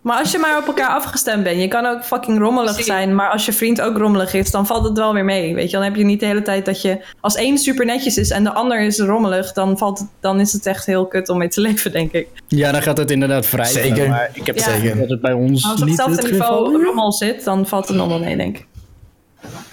Maar 0.00 0.18
als 0.18 0.30
je 0.30 0.38
maar 0.38 0.58
op 0.58 0.66
elkaar 0.66 0.88
afgestemd 0.88 1.42
bent, 1.42 1.60
je 1.60 1.68
kan 1.68 1.86
ook 1.86 2.04
fucking 2.04 2.38
rommelig 2.38 2.82
zijn, 2.84 3.14
maar 3.14 3.30
als 3.30 3.46
je 3.46 3.52
vriend 3.52 3.80
ook 3.80 3.96
rommelig 3.96 4.34
is, 4.34 4.50
dan 4.50 4.66
valt 4.66 4.84
het 4.84 4.98
wel 4.98 5.12
weer 5.12 5.24
mee. 5.24 5.54
Weet 5.54 5.70
je, 5.70 5.76
dan 5.76 5.84
heb 5.84 5.96
je 5.96 6.04
niet 6.04 6.20
de 6.20 6.26
hele 6.26 6.42
tijd 6.42 6.64
dat 6.64 6.82
je 6.82 7.04
als 7.20 7.34
één 7.34 7.58
super 7.58 7.86
netjes 7.86 8.16
is 8.16 8.30
en 8.30 8.44
de 8.44 8.52
ander 8.52 8.80
is 8.80 8.98
rommelig, 8.98 9.52
dan, 9.52 9.78
valt 9.78 9.98
het, 9.98 10.08
dan 10.20 10.40
is 10.40 10.52
het 10.52 10.66
echt 10.66 10.86
heel 10.86 11.06
kut 11.06 11.28
om 11.28 11.38
mee 11.38 11.48
te 11.48 11.60
leven, 11.60 11.92
denk 11.92 12.12
ik. 12.12 12.28
Ja, 12.48 12.72
dan 12.72 12.82
gaat 12.82 12.96
het 12.98 13.10
inderdaad 13.10 13.46
vrij. 13.46 13.66
Zeker. 13.66 14.08
Maar 14.08 14.30
ik 14.32 14.46
heb 14.46 14.56
Ja. 14.58 14.62
zeker 14.62 14.96
dat 14.98 15.08
het 15.08 15.20
bij 15.20 15.32
ons 15.32 15.64
als 15.64 15.80
op 15.82 15.88
hetzelfde 15.88 16.30
niveau 16.30 16.84
rommel 16.84 17.12
zit, 17.12 17.44
dan 17.44 17.66
valt 17.66 17.88
het 17.88 17.96
nog 17.96 18.08
wel 18.08 18.18
mee, 18.18 18.36
denk 18.36 18.56
ik. 18.58 18.66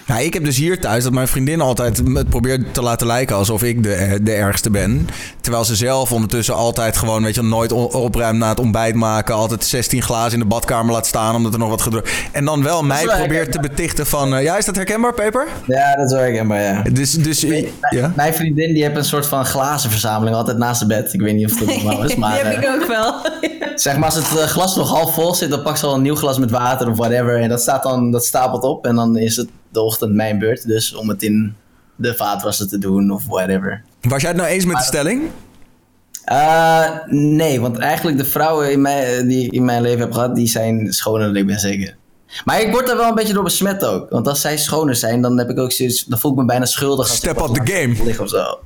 Nou, 0.06 0.22
ik 0.22 0.34
heb 0.34 0.44
dus 0.44 0.56
hier 0.56 0.80
thuis 0.80 1.04
dat 1.04 1.12
mijn 1.12 1.28
vriendin 1.28 1.60
altijd 1.60 2.02
het 2.14 2.28
probeert 2.28 2.74
te 2.74 2.82
laten 2.82 3.06
lijken 3.06 3.36
alsof 3.36 3.62
ik 3.62 3.82
de, 3.82 4.18
de 4.22 4.32
ergste 4.32 4.70
ben. 4.70 5.08
Terwijl 5.40 5.64
ze 5.64 5.76
zelf 5.76 6.12
ondertussen 6.12 6.54
altijd 6.54 6.96
gewoon, 6.96 7.22
weet 7.22 7.34
je, 7.34 7.42
nooit 7.42 7.72
opruimt 7.72 8.38
na 8.38 8.48
het 8.48 8.60
ontbijt 8.60 8.94
maken. 8.94 9.34
Altijd 9.34 9.64
16 9.64 10.02
glazen 10.02 10.32
in 10.32 10.38
de 10.38 10.44
badkamer 10.44 10.92
laat 10.92 11.06
staan 11.06 11.34
omdat 11.34 11.52
er 11.52 11.58
nog 11.58 11.68
wat 11.68 11.82
gedrukt. 11.82 12.10
En 12.32 12.44
dan 12.44 12.62
wel 12.62 12.82
mij 12.82 13.06
wel 13.06 13.16
probeert 13.16 13.52
te 13.52 13.60
betichten 13.60 14.06
van, 14.06 14.34
eh, 14.34 14.42
ja, 14.42 14.56
is 14.56 14.64
dat 14.64 14.76
herkenbaar, 14.76 15.14
Peper? 15.14 15.48
Ja, 15.66 15.94
dat 15.96 16.06
is 16.06 16.12
wel 16.12 16.20
herkenbaar, 16.20 16.62
ja. 16.62 16.82
Dus, 16.92 17.12
dus 17.12 17.40
ja. 17.90 18.12
Mijn 18.16 18.34
vriendin 18.34 18.74
die 18.74 18.82
heeft 18.82 18.96
een 18.96 19.04
soort 19.04 19.26
van 19.26 19.44
glazenverzameling 19.44 20.36
altijd 20.36 20.58
naast 20.58 20.80
de 20.80 20.86
bed. 20.86 21.12
Ik 21.12 21.20
weet 21.20 21.34
niet 21.34 21.52
of 21.52 21.58
dat 21.58 21.68
normaal 21.82 22.04
is, 22.04 22.14
maar 22.14 22.32
Die 22.32 22.42
heb 22.42 22.62
eh, 22.62 22.62
ik 22.62 22.80
ook 22.80 22.86
wel. 22.86 23.14
zeg 23.74 23.96
maar 23.96 24.04
als 24.04 24.14
het 24.14 24.38
eh, 24.38 24.46
glas 24.46 24.76
nog 24.76 24.88
half 24.88 25.14
vol 25.14 25.34
zit, 25.34 25.50
dan 25.50 25.62
pakt 25.62 25.78
ze 25.78 25.86
al 25.86 25.94
een 25.94 26.02
nieuw 26.02 26.16
glas 26.16 26.38
met 26.38 26.50
water 26.50 26.90
of 26.90 26.96
whatever. 26.96 27.40
En 27.40 27.48
dat 27.48 27.60
staat 27.60 27.82
dan, 27.82 28.10
dat 28.10 28.24
stapelt 28.24 28.62
op 28.62 28.86
en 28.86 28.94
dan 28.94 29.16
is 29.16 29.36
het 29.36 29.48
de 29.74 29.80
ochtend 29.80 30.14
mijn 30.14 30.38
beurt. 30.38 30.66
Dus 30.66 30.94
om 30.94 31.08
het 31.08 31.22
in 31.22 31.54
de 31.96 32.14
vaatwasser 32.14 32.68
te 32.68 32.78
doen 32.78 33.10
of 33.10 33.26
whatever. 33.26 33.82
Was 34.00 34.20
jij 34.20 34.30
het 34.30 34.38
nou 34.38 34.50
eens 34.50 34.64
met 34.64 34.76
de 34.76 34.82
stelling? 34.82 35.30
Eh, 36.24 36.90
nee, 37.06 37.60
want 37.60 37.78
eigenlijk 37.78 38.18
de 38.18 38.24
vrouwen 38.24 38.72
in 38.72 38.80
mijn, 38.80 39.28
die 39.28 39.46
ik 39.46 39.52
in 39.52 39.64
mijn 39.64 39.82
leven 39.82 40.00
heb 40.00 40.12
gehad, 40.12 40.34
die 40.34 40.46
zijn 40.46 40.92
schoner 40.92 41.26
dan 41.26 41.36
ik 41.36 41.46
ben 41.46 41.60
zeker. 41.60 41.96
Maar 42.44 42.60
ik 42.60 42.70
word 42.70 42.86
daar 42.86 42.96
wel 42.96 43.08
een 43.08 43.14
beetje 43.14 43.32
door 43.32 43.42
besmet 43.42 43.84
ook. 43.84 44.10
Want 44.10 44.28
als 44.28 44.40
zij 44.40 44.56
schoner 44.58 44.96
zijn, 44.96 45.20
dan 45.22 45.38
heb 45.38 45.50
ik 45.50 45.58
ook 45.58 45.72
zoiets, 45.72 46.04
dan 46.04 46.18
voel 46.18 46.30
ik 46.30 46.36
me 46.36 46.44
bijna 46.44 46.64
schuldig. 46.64 47.08
Als 47.08 47.16
Step 47.16 47.40
up 47.40 47.54
the 47.54 47.72
game. 47.72 48.04
Lig 48.04 48.20
of 48.20 48.28
zo. 48.28 48.60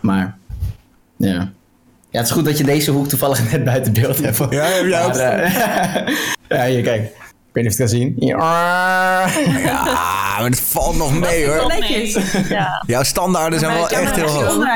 Maar, 0.00 0.38
ja. 1.16 1.52
Ja, 2.10 2.22
het 2.22 2.26
is 2.26 2.30
goed 2.30 2.44
dat 2.44 2.58
je 2.58 2.64
deze 2.64 2.90
hoek 2.90 3.08
toevallig 3.08 3.42
net 3.52 3.64
buiten 3.64 3.92
beeld 3.92 4.18
hebt. 4.18 4.36
Ja, 4.36 4.64
heb 4.64 4.86
jij 4.86 5.04
ook. 5.04 5.14
Eh, 5.14 6.16
ja, 6.58 6.66
hier, 6.66 6.82
kijk. 6.82 7.16
Ik 7.56 7.62
weet 7.64 7.78
niet 7.80 7.88
of 7.88 7.88
je 7.90 7.96
het 7.96 8.16
kan 8.16 8.18
zien. 8.18 8.28
Ja, 8.28 9.26
maar 10.38 10.44
het 10.44 10.60
valt 10.60 10.96
nog 10.96 11.18
mee 11.18 11.46
hoor. 11.48 11.68
Netjes. 11.68 12.32
Ja. 12.48 12.82
Jouw 12.86 13.02
standaarden 13.02 13.58
zijn 13.58 13.74
wel 13.74 13.88
echt 13.88 14.16
heel 14.16 14.28
hoog. 14.28 14.66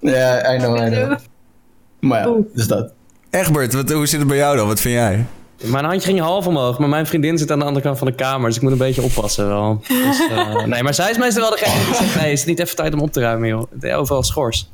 Ja, 0.00 0.54
I 0.54 0.58
know, 0.58 0.76
I 0.76 0.90
know. 0.90 1.18
Maar 2.00 2.28
ja, 2.28 2.34
dus 2.54 2.66
dat. 2.66 2.92
Egbert, 3.30 3.74
wat, 3.74 3.90
hoe 3.90 4.06
zit 4.06 4.18
het 4.18 4.28
bij 4.28 4.36
jou 4.36 4.56
dan? 4.56 4.66
Wat 4.66 4.80
vind 4.80 4.94
jij? 4.94 5.24
Mijn 5.64 5.84
handje 5.84 6.08
ging 6.08 6.20
half 6.20 6.46
omhoog, 6.46 6.78
maar 6.78 6.88
mijn 6.88 7.06
vriendin 7.06 7.38
zit 7.38 7.50
aan 7.50 7.58
de 7.58 7.64
andere 7.64 7.84
kant 7.84 7.98
van 7.98 8.06
de 8.06 8.14
kamer. 8.14 8.46
Dus 8.48 8.56
ik 8.56 8.62
moet 8.62 8.72
een 8.72 8.78
beetje 8.78 9.02
oppassen 9.02 9.48
wel. 9.48 9.82
Dus, 9.88 10.28
eh, 10.30 10.64
nee, 10.72 10.82
maar 10.82 10.94
zij 10.94 11.10
is 11.10 11.18
meestal 11.18 11.42
wel 11.42 11.50
degene 11.50 11.84
die 11.84 11.94
zegt... 11.94 12.20
Nee, 12.20 12.32
is 12.32 12.38
het 12.40 12.48
niet 12.48 12.58
even 12.58 12.76
tijd 12.76 12.94
om 12.94 13.00
op 13.00 13.12
te 13.12 13.20
ruimen, 13.20 13.48
joh. 13.48 13.62
Het- 13.80 13.92
Overal 13.92 14.22
schors. 14.22 14.70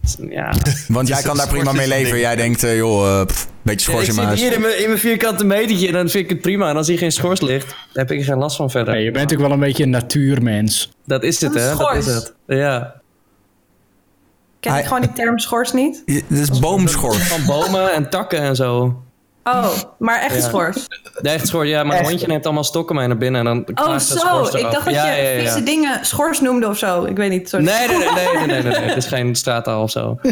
Dus, 0.00 0.16
ja. 0.30 0.52
Want 0.88 1.08
jij 1.08 1.22
kan 1.22 1.36
daar 1.36 1.48
prima 1.48 1.72
mee 1.72 1.88
leven. 1.88 2.18
Jij 2.18 2.36
denkt, 2.36 2.64
eh, 2.64 2.76
joh, 2.76 3.20
eh, 3.20 3.26
pff, 3.26 3.48
beetje 3.62 3.90
schors 3.90 4.02
ik 4.02 4.08
in 4.08 4.14
zit 4.14 4.16
mijn 4.16 4.26
huis. 4.26 4.40
hier 4.40 4.52
in 4.52 4.60
mijn, 4.60 4.78
in 4.80 4.86
mijn 4.86 4.98
vierkante 4.98 5.44
metertje 5.44 5.86
en 5.86 5.92
dan 5.92 6.08
vind 6.08 6.24
ik 6.24 6.30
het 6.30 6.40
prima. 6.40 6.68
En 6.70 6.76
als 6.76 6.86
hier 6.86 6.98
geen 6.98 7.12
schors 7.12 7.40
ligt, 7.40 7.68
dan 7.68 7.76
heb 7.92 8.10
ik 8.10 8.18
er 8.18 8.24
geen 8.24 8.38
last 8.38 8.56
van 8.56 8.70
verder. 8.70 8.94
Nee, 8.94 9.04
je 9.04 9.10
bent 9.10 9.32
ook 9.32 9.38
wel 9.40 9.50
een 9.50 9.60
beetje 9.60 9.82
een 9.82 9.90
natuurmens. 9.90 10.90
Dat 11.06 11.22
is 11.22 11.40
het, 11.40 11.54
is 11.54 11.62
hè? 11.62 11.68
Dat 11.76 11.96
is 11.96 12.04
schors? 12.04 12.06
het. 12.06 12.34
Ja. 12.46 12.94
Ken 14.60 14.76
ik 14.76 14.84
gewoon 14.84 15.00
die 15.00 15.12
term 15.12 15.38
schors 15.38 15.72
niet? 15.72 16.02
Dit 16.06 16.24
is 16.30 16.58
boomschors. 16.58 17.16
Van 17.28 17.44
bomen 17.46 17.92
en 17.92 18.10
takken 18.10 18.38
en 18.40 18.56
zo. 18.56 19.02
Oh, 19.44 19.68
maar 19.98 20.20
echt 20.20 20.34
Ja. 20.34 20.40
schors. 20.40 20.86
De 21.20 21.28
echt 21.28 21.46
schors, 21.46 21.68
ja, 21.68 21.84
mijn 21.84 21.98
Echt? 22.00 22.08
hondje 22.08 22.26
neemt 22.26 22.44
allemaal 22.44 22.64
stokken 22.64 22.96
mee 22.96 23.06
naar 23.06 23.16
binnen 23.16 23.46
en 23.46 23.64
dan 23.64 23.78
Oh, 23.86 23.98
zo. 23.98 24.16
schors 24.16 24.54
Ik 24.54 24.62
dacht 24.70 24.84
dat 24.84 24.94
ja, 24.94 25.12
je 25.14 25.22
ja, 25.22 25.28
ja, 25.28 25.30
ja. 25.30 25.38
vieze 25.40 25.62
dingen 25.62 26.04
schors 26.04 26.40
noemde 26.40 26.68
of 26.68 26.78
zo. 26.78 27.04
Ik 27.04 27.16
weet 27.16 27.30
niet. 27.30 27.48
Sorry. 27.48 27.64
Nee, 27.64 27.88
nee, 27.88 27.98
nee, 27.98 28.08
nee, 28.08 28.36
nee, 28.36 28.46
nee, 28.46 28.62
nee, 28.72 28.72
nee. 28.80 28.88
Het 28.88 28.96
is 28.96 29.06
geen 29.06 29.34
straattaal 29.34 29.82
of 29.82 29.90
zo. 29.90 30.18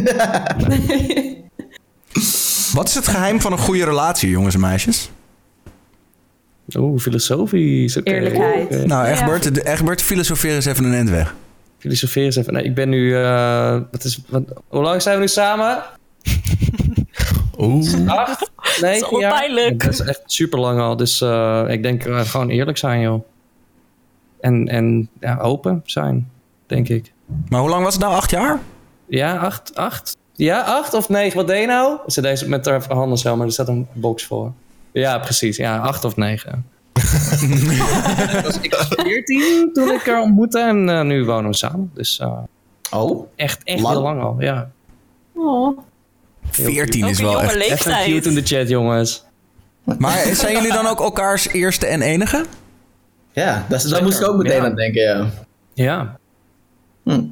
Wat 2.72 2.88
is 2.88 2.94
het 2.94 3.08
geheim 3.08 3.40
van 3.40 3.52
een 3.52 3.58
goede 3.58 3.84
relatie, 3.84 4.30
jongens 4.30 4.54
en 4.54 4.60
meisjes? 4.60 5.10
Oeh, 6.76 7.00
filosofisch. 7.00 7.96
oké. 7.96 8.10
Eerlijkheid. 8.10 8.64
Oké. 8.64 8.86
Nou. 8.86 9.06
Egbert, 9.06 9.64
Egbert, 9.64 10.02
filosofeer 10.02 10.54
eens 10.54 10.64
even 10.64 10.84
een 10.84 10.94
end 10.94 11.10
weg. 11.10 11.34
Filosofeer 11.78 12.24
eens 12.24 12.36
even. 12.36 12.52
Nee, 12.52 12.64
ik 12.64 12.74
ben 12.74 12.88
nu... 12.88 13.16
eh, 13.16 13.78
wat 13.90 14.04
is, 14.04 14.20
wat, 14.28 14.42
hoe 14.68 14.82
lang 14.82 15.02
zijn 15.02 15.14
we 15.14 15.20
nu 15.20 15.28
samen? 15.28 15.82
Oeh. 17.58 18.06
Acht? 18.06 18.50
Negen 18.80 19.02
allemaal 19.02 19.20
jaar? 19.20 19.32
pijnlijk. 19.32 19.84
Dat 19.84 19.92
is 19.92 20.00
echt 20.00 20.22
super 20.26 20.58
lang 20.58 20.80
al. 20.80 20.96
Dus 20.96 21.20
eh, 21.20 21.64
ik 21.68 21.82
denk 21.82 22.04
eh, 22.04 22.20
gewoon 22.20 22.48
eerlijk 22.48 22.78
zijn, 22.78 23.00
joh. 23.00 23.24
En, 24.40 24.68
en 24.68 25.08
ja, 25.20 25.38
open 25.38 25.82
zijn, 25.84 26.30
denk 26.66 26.88
ik. 26.88 27.12
Maar 27.48 27.60
hoe 27.60 27.68
lang 27.68 27.84
was 27.84 27.94
het 27.94 28.02
nou? 28.02 28.14
Acht 28.14 28.30
jaar? 28.30 28.58
Ja, 29.06 29.36
acht, 29.36 29.74
acht? 29.74 30.16
Ja, 30.44 30.60
acht 30.60 30.94
of 30.94 31.08
negen? 31.08 31.36
Wat 31.36 31.46
deed 31.46 31.60
je 31.60 31.66
nou? 31.66 31.98
Ze 32.06 32.20
deze 32.20 32.48
met 32.48 32.66
haar 32.66 32.84
handen 32.88 33.18
zo, 33.18 33.36
maar 33.36 33.46
er 33.46 33.52
staat 33.52 33.68
een 33.68 33.86
box 33.92 34.24
voor. 34.24 34.52
Ja, 34.92 35.18
precies. 35.18 35.56
Ja, 35.56 35.78
acht 35.78 36.04
of 36.04 36.16
negen. 36.16 36.66
was, 38.42 38.58
ik 38.62 38.74
was 38.74 38.88
veertien 38.90 39.70
toen 39.72 39.90
ik 39.90 40.02
haar 40.06 40.20
ontmoette 40.22 40.58
en 40.60 40.88
eh, 40.88 41.02
nu 41.02 41.24
wonen 41.24 41.50
we 41.50 41.56
samen. 41.56 41.90
Dus 41.94 42.18
eh, 42.18 42.38
Oh, 42.90 43.26
echt, 43.36 43.60
echt 43.64 43.80
Lang. 43.80 43.94
heel 43.94 44.02
lang 44.02 44.22
al, 44.22 44.36
ja. 44.38 44.70
Oh. 45.34 45.78
14 46.50 47.04
Ook 47.04 47.10
is 47.10 47.18
een 47.18 47.24
wel 47.24 47.40
echt... 47.42 47.54
Even 47.54 47.68
leeftijd. 47.68 48.04
cute 48.06 48.28
in 48.28 48.34
de 48.34 48.42
chat, 48.42 48.68
jongens. 48.68 49.24
Maar 49.98 50.18
zijn 50.34 50.52
jullie 50.52 50.72
dan 50.72 50.86
ook 50.86 51.00
elkaars 51.00 51.48
eerste 51.48 51.86
en 51.86 52.02
enige? 52.02 52.44
ja, 53.32 53.66
dat, 53.68 54.02
moest 54.02 54.20
ik 54.20 54.28
ook 54.28 54.36
meteen 54.36 54.56
Ja. 54.60 54.64
aan 54.64 54.74
denken, 54.74 55.02
ja. 55.02 55.26
Ja. 55.74 56.18
Hm. 57.04 57.22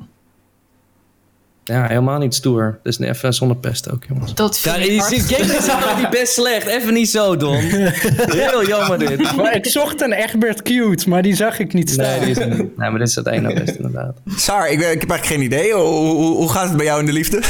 Ja, 1.68 1.86
helemaal 1.86 2.18
niet 2.18 2.34
stoer. 2.34 2.78
Dus 2.82 2.98
nee, 2.98 3.08
even 3.10 3.34
zonder 3.34 3.56
pest 3.56 3.90
ook, 3.90 4.04
jongens. 4.08 4.34
Dat 4.34 4.58
Ja, 4.58 4.72
vind 4.72 4.84
je 4.84 5.36
ik 5.36 5.38
is 5.38 5.70
ook 5.70 5.96
niet 5.96 6.10
best 6.10 6.32
slecht. 6.32 6.66
Even 6.66 6.94
niet 6.94 7.10
zo, 7.10 7.36
Don. 7.36 7.56
Heel 8.42 8.66
jammer 8.66 8.98
dit. 8.98 9.36
Maar 9.36 9.54
ik 9.54 9.66
zocht 9.66 10.00
een 10.00 10.12
Egbert 10.12 10.62
cute, 10.62 11.08
maar 11.08 11.22
die 11.22 11.34
zag 11.34 11.58
ik 11.58 11.72
niet 11.72 11.90
staan. 11.90 12.06
Nee, 12.06 12.20
die 12.20 12.30
is 12.30 12.38
er 12.38 12.48
niet. 12.48 12.76
Nee, 12.76 12.90
maar 12.90 12.98
dit 12.98 13.08
is 13.08 13.14
het 13.14 13.26
ene 13.26 13.54
best 13.54 13.76
inderdaad. 13.76 14.16
Saar, 14.36 14.70
ik, 14.70 14.80
ik 14.80 15.00
heb 15.00 15.10
eigenlijk 15.10 15.24
geen 15.24 15.42
idee. 15.42 15.72
Hoe, 15.72 15.82
hoe, 15.84 16.36
hoe 16.36 16.48
gaat 16.48 16.68
het 16.68 16.76
bij 16.76 16.86
jou 16.86 17.00
in 17.00 17.06
de 17.06 17.12
liefde? 17.12 17.42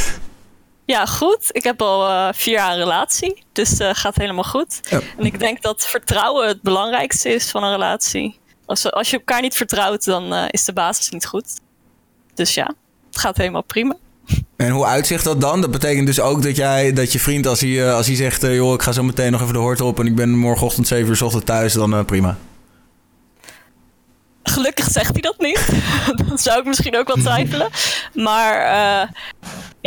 Ja, 0.85 1.07
goed. 1.07 1.45
Ik 1.49 1.64
heb 1.64 1.83
al 1.83 2.09
eh, 2.09 2.29
vier 2.33 2.55
jaar 2.55 2.73
een 2.73 2.79
relatie, 2.79 3.43
dus 3.53 3.81
uh, 3.81 3.91
gaat 3.93 4.16
helemaal 4.16 4.45
goed. 4.45 4.81
Ja. 4.91 5.01
En 5.19 5.25
ik 5.25 5.39
denk 5.39 5.62
dat 5.62 5.87
vertrouwen 5.87 6.49
het 6.49 6.62
belangrijkste 6.62 7.29
is 7.29 7.51
van 7.51 7.62
een 7.64 7.73
relatie. 7.73 8.39
Als, 8.66 8.93
als 8.93 9.11
je 9.11 9.16
elkaar 9.16 9.41
niet 9.41 9.55
vertrouwt, 9.57 10.05
dan 10.05 10.33
uh, 10.33 10.45
is 10.51 10.64
de 10.64 10.73
basis 10.73 11.11
niet 11.11 11.27
goed. 11.27 11.47
Dus 12.35 12.55
ja, 12.55 12.75
het 13.07 13.19
gaat 13.19 13.37
helemaal 13.37 13.62
prima. 13.62 13.97
En 14.57 14.70
hoe 14.70 14.85
uitzicht 14.85 15.24
dat 15.24 15.41
dan? 15.41 15.61
Dat 15.61 15.70
betekent 15.70 16.07
dus 16.07 16.20
ook 16.20 16.43
dat, 16.43 16.57
jij, 16.57 16.93
dat 16.93 17.12
je 17.12 17.18
vriend, 17.18 17.47
als 17.47 17.61
hij, 17.61 17.93
als 17.93 18.07
hij 18.07 18.16
zegt... 18.16 18.45
Uh, 18.45 18.55
joh, 18.55 18.74
ik 18.74 18.83
ga 18.83 18.93
zo 18.93 19.03
meteen 19.03 19.33
nog 19.33 19.41
even 19.41 19.53
de 19.53 19.59
hoort 19.59 19.81
op... 19.81 20.01
en 20.01 20.07
ik 20.07 20.14
ben 20.14 20.31
morgenochtend 20.31 20.87
7 20.87 21.09
uur 21.09 21.24
ochtend 21.24 21.47
thuis, 21.47 21.72
dan 21.72 21.95
uh, 21.95 22.05
prima. 22.05 22.37
Gelukkig 24.43 24.89
zegt 24.91 25.12
hij 25.12 25.20
dat 25.20 25.39
niet. 25.39 25.68
dan 26.26 26.39
zou 26.39 26.59
ik 26.59 26.64
misschien 26.64 26.97
ook 26.97 27.07
wel 27.07 27.16
twijfelen. 27.16 27.68
Maar 28.14 29.11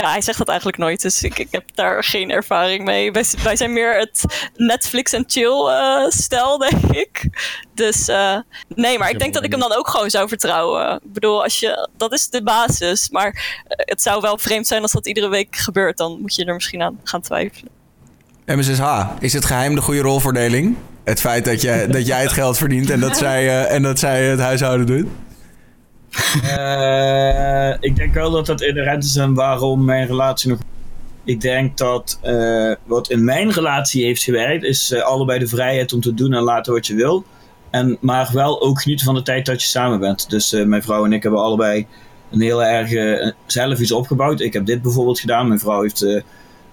ja, 0.02 0.12
hij 0.12 0.22
zegt 0.22 0.38
dat 0.38 0.47
eigenlijk 0.47 0.78
nooit. 0.78 1.02
Dus 1.02 1.24
ik, 1.24 1.39
ik 1.39 1.47
heb 1.52 1.64
daar 1.74 2.04
geen 2.04 2.30
ervaring 2.30 2.84
mee. 2.84 3.12
Wij, 3.12 3.26
wij 3.43 3.56
zijn 3.56 3.74
meer 3.74 3.97
het 3.97 4.49
Netflix 4.56 5.14
en 5.14 5.24
chill 5.28 5.68
uh, 5.68 6.10
stijl, 6.10 6.58
denk 6.70 6.84
ik. 6.84 7.30
Dus 7.74 8.10
uh, 8.10 8.38
nee, 8.68 8.97
maar 8.97 9.10
ik 9.10 9.20
denk 9.20 9.34
dat 9.34 9.43
ik 9.43 9.52
hem 9.52 9.60
dan 9.60 9.74
ook 9.74 9.88
gewoon 9.88 10.10
zou 10.10 10.28
vertrouwen. 10.28 10.95
Ik 11.04 11.14
bedoel, 11.14 11.43
als 11.43 11.60
je, 11.60 11.89
dat 11.97 12.14
is 12.14 12.30
de 12.30 12.43
basis. 12.43 13.10
Maar 13.10 13.64
het 13.68 14.02
zou 14.02 14.22
wel 14.22 14.38
vreemd 14.38 14.68
zijn 14.68 14.82
als 14.82 14.91
dat 14.91 15.08
iedere 15.08 15.30
week 15.30 15.56
gebeurt. 15.56 15.97
Dan 15.97 16.22
moet 16.22 16.36
je 16.36 16.45
er 16.45 16.54
misschien 16.54 16.82
aan 16.82 16.99
gaan 17.04 17.22
twijfelen. 17.22 17.72
MSSH, 18.45 19.06
is 19.20 19.34
het 19.34 19.45
geheim 19.45 19.76
de 19.76 19.82
goede 19.82 20.02
rolverdeling? 20.02 20.76
Het 21.04 21.20
feit 21.20 21.45
dat, 21.45 21.62
je, 21.62 21.88
dat 21.91 22.08
jij 22.08 22.22
het 22.22 22.32
geld 22.32 22.58
verdient 22.58 22.89
en 22.89 22.99
dat 22.99 23.18
zij, 23.28 23.45
uh, 23.45 23.72
en 23.72 23.82
dat 23.82 23.99
zij 23.99 24.24
het 24.24 24.39
huishouden 24.39 24.86
doet? 24.86 25.08
Uh, 26.43 27.74
ik 27.80 27.95
denk 27.95 28.14
wel 28.14 28.32
dat 28.32 28.45
dat 28.45 28.62
inherent 28.62 29.03
is 29.03 29.16
en 29.16 29.34
waarom 29.34 29.86
mijn 29.86 30.07
relatie 30.07 30.49
nog. 30.49 30.59
Ik 31.24 31.41
denk 31.41 31.78
dat 31.78 32.20
uh, 32.24 32.76
wat 32.84 33.09
in 33.09 33.24
mijn 33.24 33.51
relatie 33.51 34.05
heeft 34.05 34.24
gewerkt, 34.24 34.64
is 34.64 34.91
uh, 34.91 35.01
allebei 35.01 35.39
de 35.39 35.47
vrijheid 35.47 35.93
om 35.93 36.01
te 36.01 36.14
doen 36.14 36.34
en 36.34 36.41
laten 36.41 36.74
wat 36.74 36.88
je 36.88 36.95
wil. 36.95 37.24
En, 37.70 37.97
maar 38.01 38.30
wel 38.34 38.62
ook 38.62 38.82
genieten 38.82 39.05
van 39.05 39.16
de 39.16 39.22
tijd 39.22 39.45
dat 39.45 39.62
je 39.62 39.68
samen 39.68 39.99
bent. 39.99 40.30
Dus 40.30 40.51
mijn 40.51 40.84
vrouw 40.84 41.05
en 41.05 41.14
ik 41.14 41.24
hebben 41.24 41.41
allebei 41.41 41.88
een 42.32 42.41
heel 42.41 42.64
erg 42.64 42.89
zelf 43.45 43.80
iets 43.80 43.91
opgebouwd. 43.91 44.39
Ik 44.39 44.53
heb 44.53 44.66
dit 44.66 44.82
bijvoorbeeld 44.82 45.20
gedaan. 45.20 45.47
Mijn 45.47 45.59
vrouw 45.59 45.82
heeft 45.82 46.24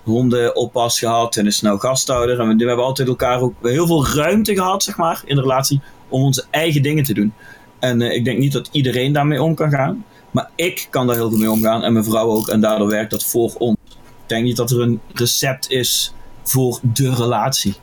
hondenoppas 0.02 0.98
gehad 0.98 1.36
en 1.36 1.46
is 1.46 1.60
nou 1.60 1.78
gasthouder. 1.78 2.40
En 2.40 2.48
we, 2.48 2.54
we 2.54 2.66
hebben 2.66 2.84
altijd 2.84 3.08
elkaar 3.08 3.40
ook 3.40 3.54
heel 3.62 3.86
veel 3.86 4.06
ruimte 4.06 4.54
gehad, 4.54 4.82
zeg 4.82 4.96
maar, 4.96 5.22
in 5.24 5.36
de 5.36 5.42
relatie 5.42 5.80
om 6.08 6.22
onze 6.22 6.44
eigen 6.50 6.82
dingen 6.82 7.04
te 7.04 7.14
doen. 7.14 7.32
En 7.78 8.02
eh, 8.02 8.14
ik 8.14 8.24
denk 8.24 8.38
niet 8.38 8.52
dat 8.52 8.68
iedereen 8.72 9.12
daarmee 9.12 9.42
om 9.42 9.54
kan 9.54 9.70
gaan. 9.70 10.04
Maar 10.30 10.50
ik 10.54 10.86
kan 10.90 11.06
daar 11.06 11.16
heel 11.16 11.28
goed 11.28 11.38
mee 11.38 11.50
omgaan. 11.50 11.82
En 11.82 11.92
mijn 11.92 12.04
vrouw 12.04 12.30
ook. 12.30 12.48
En 12.48 12.60
daardoor 12.60 12.88
werkt 12.88 13.10
dat 13.10 13.24
voor 13.24 13.54
ons. 13.58 13.76
Ik 14.22 14.34
denk 14.34 14.44
niet 14.44 14.56
dat 14.56 14.70
er 14.70 14.80
een 14.80 15.00
recept 15.12 15.70
is 15.70 16.12
voor 16.42 16.78
de 16.82 17.14
relatie. 17.14 17.74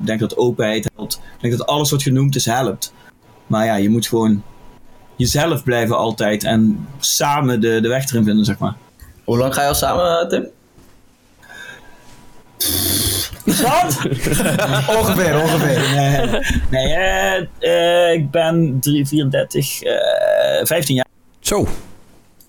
Ik 0.00 0.06
denk 0.06 0.20
dat 0.20 0.36
openheid 0.36 0.90
helpt. 0.94 1.14
Ik 1.14 1.40
denk 1.40 1.58
dat 1.58 1.66
alles 1.66 1.90
wat 1.90 2.02
genoemd 2.02 2.36
is 2.36 2.44
helpt. 2.44 2.92
Maar 3.46 3.64
ja, 3.64 3.74
je 3.74 3.88
moet 3.88 4.06
gewoon 4.06 4.42
jezelf 5.16 5.64
blijven 5.64 5.96
altijd. 5.96 6.44
En 6.44 6.88
samen 6.98 7.60
de, 7.60 7.80
de 7.80 7.88
weg 7.88 8.10
erin 8.10 8.24
vinden, 8.24 8.44
zeg 8.44 8.58
maar. 8.58 8.76
Hoe 9.24 9.38
lang 9.38 9.54
ga 9.54 9.62
je 9.62 9.68
al 9.68 9.74
samen, 9.74 10.28
Tim? 10.28 10.48
Wat? 13.44 13.98
ongeveer, 14.98 15.40
ongeveer. 15.42 15.94
Nee, 15.94 16.40
nee 16.70 16.94
eh, 16.94 17.46
eh, 17.58 18.12
ik 18.14 18.30
ben 18.30 18.76
3, 18.80 19.06
34, 19.06 19.82
eh 19.82 20.64
15 20.64 20.94
jaar. 20.94 21.06
Zo. 21.40 21.66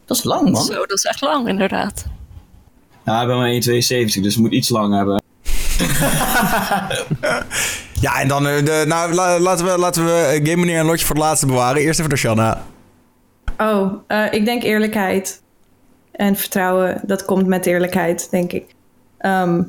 Dat 0.06 0.18
is 0.18 0.24
lang, 0.24 0.52
man. 0.52 0.64
Zo, 0.64 0.74
dat 0.74 0.92
is 0.98 1.04
echt 1.04 1.22
lang 1.22 1.48
inderdaad. 1.48 2.06
Ja, 3.06 3.22
ik 3.22 3.28
ben 3.28 3.38
maar 3.38 3.52
1,72, 3.54 3.60
dus 4.22 4.34
het 4.34 4.38
moet 4.38 4.52
iets 4.52 4.70
lang 4.70 4.96
hebben. 4.96 5.22
Ja, 8.02 8.20
en 8.22 8.28
dan... 8.28 8.48
eh, 8.48 8.66
de, 8.66 8.84
nou, 8.88 9.14
la- 9.14 9.40
laten 9.40 9.66
we, 9.66 9.78
laten 9.78 10.06
we 10.06 10.40
Game 10.44 10.56
Meneer 10.56 10.80
en 10.80 10.86
Lotje 10.86 11.06
voor 11.06 11.16
het 11.16 11.24
laatste 11.24 11.46
bewaren. 11.46 11.82
Eerst 11.82 11.98
even 12.00 12.10
door 12.10 12.20
Shanna. 12.20 12.62
Oh, 13.58 13.94
eh, 14.08 14.34
ik 14.34 14.46
denk 14.46 14.64
eerlijkheid. 14.64 15.42
En 16.12 16.36
vertrouwen, 16.36 17.02
dat 17.06 17.26
komt 17.26 17.48
met 17.48 17.66
eerlijkheid, 17.66 18.28
denk 18.32 18.52
ik. 18.52 18.66
Ehm, 19.18 19.62